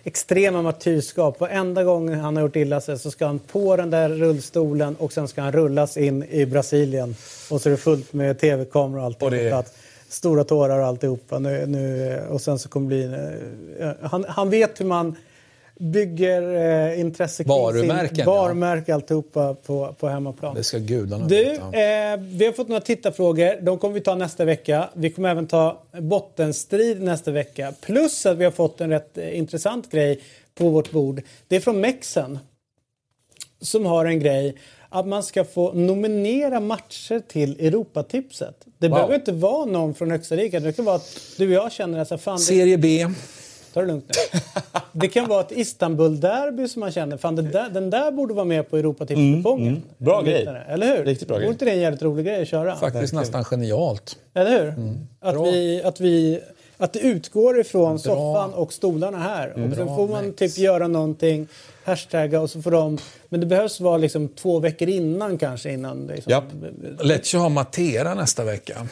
extrema 0.04 0.62
martyrskap. 0.62 1.40
Varenda 1.40 1.84
gång 1.84 2.14
han 2.14 2.36
har 2.36 2.44
gjort 2.44 2.56
illa 2.56 2.82
sig 2.82 3.00
så 3.00 3.12
ska 3.12 3.26
han 3.26 3.40
på 3.40 3.76
den 3.76 3.90
där 3.90 4.10
rullstolen 4.10 4.96
och 4.96 5.14
sen 5.14 5.28
ska 5.28 5.42
han 5.42 5.52
rullas 5.52 5.98
in 5.98 6.24
i 6.24 6.46
Brasilien. 6.46 7.16
Och 7.50 7.62
så 7.62 7.70
är 7.70 7.72
det 7.72 7.78
fullt 7.78 8.14
med 8.14 8.40
tv-kameror 8.40 9.00
och 9.00 9.06
allt 9.06 9.24
Och 9.24 9.32
det-. 9.32 9.64
Stora 10.10 10.44
tårar 10.44 10.80
och 10.80 10.86
alltihopa. 10.86 11.40
Nu, 11.40 11.66
nu, 11.66 12.20
och 12.30 12.42
sen 12.42 12.60
så 12.60 12.70
kommer 12.70 12.88
bli... 12.88 13.04
eh, 13.80 13.90
Han, 14.02 14.26
han 14.28 14.50
vet 14.50 14.80
hur 14.80 14.86
man 14.86 15.16
bygger 15.80 16.42
eh, 16.92 17.00
intresse 17.00 17.44
kring 17.44 17.50
Varumärken, 17.58 18.16
sin 18.16 18.26
ja. 18.26 18.32
varumärke 18.32 18.94
alltihopa 18.94 19.54
på, 19.54 19.96
på 20.00 20.08
hemmaplan. 20.08 20.56
Det 20.56 20.64
ska 20.64 20.78
gudarna 20.78 21.28
Du, 21.28 21.36
veta. 21.44 21.64
eh, 21.64 22.18
vi 22.20 22.46
har 22.46 22.52
fått 22.54 22.68
några 22.68 22.82
tittarfrågor. 22.82 23.62
De 23.62 23.78
kommer 23.78 23.94
vi 23.94 24.02
ta 24.02 24.16
nästa 24.16 24.46
vecka. 24.46 24.90
Vi 24.94 25.10
kommer 25.10 25.30
även 25.30 25.48
ta 25.48 25.82
bottenstrid 26.02 27.02
nästa 27.02 27.32
vecka. 27.32 27.74
Plus 27.82 28.26
att 28.26 28.38
vi 28.38 28.44
har 28.44 28.52
fått 28.52 28.82
en 28.82 28.90
rätt 28.90 29.18
eh, 29.18 29.38
intressant 29.38 29.92
grej 29.92 30.22
på 30.56 30.70
vårt 30.70 30.92
bord. 30.92 31.22
Det 31.48 31.56
är 31.56 31.60
från 31.60 31.80
Mexen 31.82 32.40
som 33.62 33.86
har 33.86 34.06
en 34.06 34.20
grej 34.20 34.56
att 34.90 35.08
man 35.08 35.24
ska 35.24 35.44
få 35.44 35.74
nominera 35.74 36.60
matcher 36.60 37.22
till 37.28 37.60
Europatipset. 37.60 38.56
Det 38.78 38.88
Wow. 38.88 38.96
behöver 38.98 39.16
inte 39.16 39.32
vara 39.32 39.66
någon 39.66 39.94
från 39.94 40.12
högsta 40.12 40.36
ligan. 40.36 40.64
Det 40.64 40.74
kan 40.74 40.86
vara 40.86 40.96
att 40.96 41.20
du 41.38 41.48
och 41.48 41.54
jag 41.54 41.72
känner 41.72 42.00
att 42.14 42.22
fan, 42.22 42.40
Serie 42.40 42.78
B. 42.78 43.08
ta 43.74 43.82
det 43.82 43.88
lugnt 43.88 44.06
nu. 44.34 44.40
Det 44.92 45.08
kan 45.08 45.28
vara 45.28 45.42
ett 45.42 45.52
Istanbul-derby 45.52 46.68
som 46.68 46.80
man 46.80 46.92
känner, 46.92 47.18
fan 47.18 47.36
där, 47.36 47.70
den 47.70 47.90
där 47.90 48.12
borde 48.12 48.34
vara 48.34 48.46
med 48.46 48.70
på 48.70 48.78
Europatipskupongen. 48.78 49.68
Mm, 49.68 49.82
Bra 49.98 50.20
Eller 50.22 50.32
grej. 50.32 50.48
Eller 50.70 50.98
hur? 50.98 51.06
Riktigt 51.06 51.28
bra 51.28 51.36
Vore 51.36 51.44
grej. 51.44 51.52
inte 51.52 51.66
det 51.66 51.72
en 51.72 51.80
jävligt 51.80 52.02
rolig 52.02 52.26
grej 52.26 52.42
att 52.42 52.48
köra? 52.48 52.76
Faktiskt 52.76 53.14
nästan 53.14 53.44
genialt. 53.44 54.18
Eller 54.34 54.62
hur? 54.64 54.74
Att, 55.20 55.34
Bra. 55.36 55.44
vi, 55.44 55.84
att, 55.84 56.00
vi, 56.00 56.40
att 56.78 56.94
det 56.94 57.00
utgår 57.00 57.60
ifrån 57.60 58.00
soffan 58.00 58.54
och 58.54 58.74
stolarna 58.74 59.18
här. 59.20 59.50
Och 59.50 59.76
sen 59.76 59.86
Bra, 59.86 59.96
får 59.96 60.08
man 60.08 60.26
Max. 60.26 60.38
typ 60.38 60.58
göra 60.58 60.88
någonting, 60.88 61.48
hashtagga 61.84 62.42
och 62.42 62.50
så 62.50 62.62
får 62.62 62.72
de... 62.72 62.98
Men 63.30 63.40
det 63.40 63.46
behövs 63.46 63.80
vara 63.80 63.98
liksom 63.98 64.28
två 64.28 64.60
veckor 64.60 64.90
innan 64.90 65.38
kanske. 65.38 65.72
Innan 65.72 66.08
liksom, 66.08 66.32
Japp. 66.32 66.44
Lecce 67.02 67.38
har 67.38 67.50
Matera 67.50 68.14
nästa 68.14 68.44
vecka. 68.44 68.88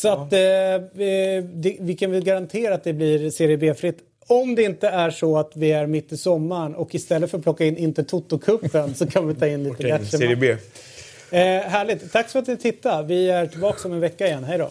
Så 0.00 0.08
att 0.08 0.32
eh, 0.32 0.38
vi, 0.92 1.42
det, 1.54 1.76
vi 1.80 1.96
kan 1.96 2.10
väl 2.10 2.24
garantera 2.24 2.74
att 2.74 2.84
det 2.84 2.92
blir 2.92 3.30
Serie 3.30 3.56
B-fritt. 3.56 3.98
Om 4.26 4.54
det 4.54 4.62
inte 4.62 4.88
är 4.88 5.10
så 5.10 5.38
att 5.38 5.52
vi 5.54 5.72
är 5.72 5.86
mitt 5.86 6.12
i 6.12 6.16
sommaren 6.16 6.74
och 6.74 6.94
istället 6.94 7.30
för 7.30 7.38
att 7.38 7.44
plocka 7.44 7.64
in 7.64 7.76
inte 7.76 8.02
Toto-cupen 8.02 8.94
så 8.94 9.06
kan 9.06 9.28
vi 9.28 9.34
ta 9.34 9.46
in 9.46 9.64
lite 9.64 9.82
Gatcheman. 9.82 10.06
Serie 10.06 10.36
B. 10.36 10.50
Eh, 10.50 10.58
härligt. 11.70 12.12
Tack 12.12 12.28
för 12.28 12.38
att 12.38 12.46
ni 12.46 12.56
tittade. 12.56 13.08
Vi 13.08 13.30
är 13.30 13.46
tillbaka 13.46 13.88
om 13.88 13.94
en 13.94 14.00
vecka 14.00 14.26
igen. 14.26 14.44
Hej 14.44 14.58
då. 14.58 14.70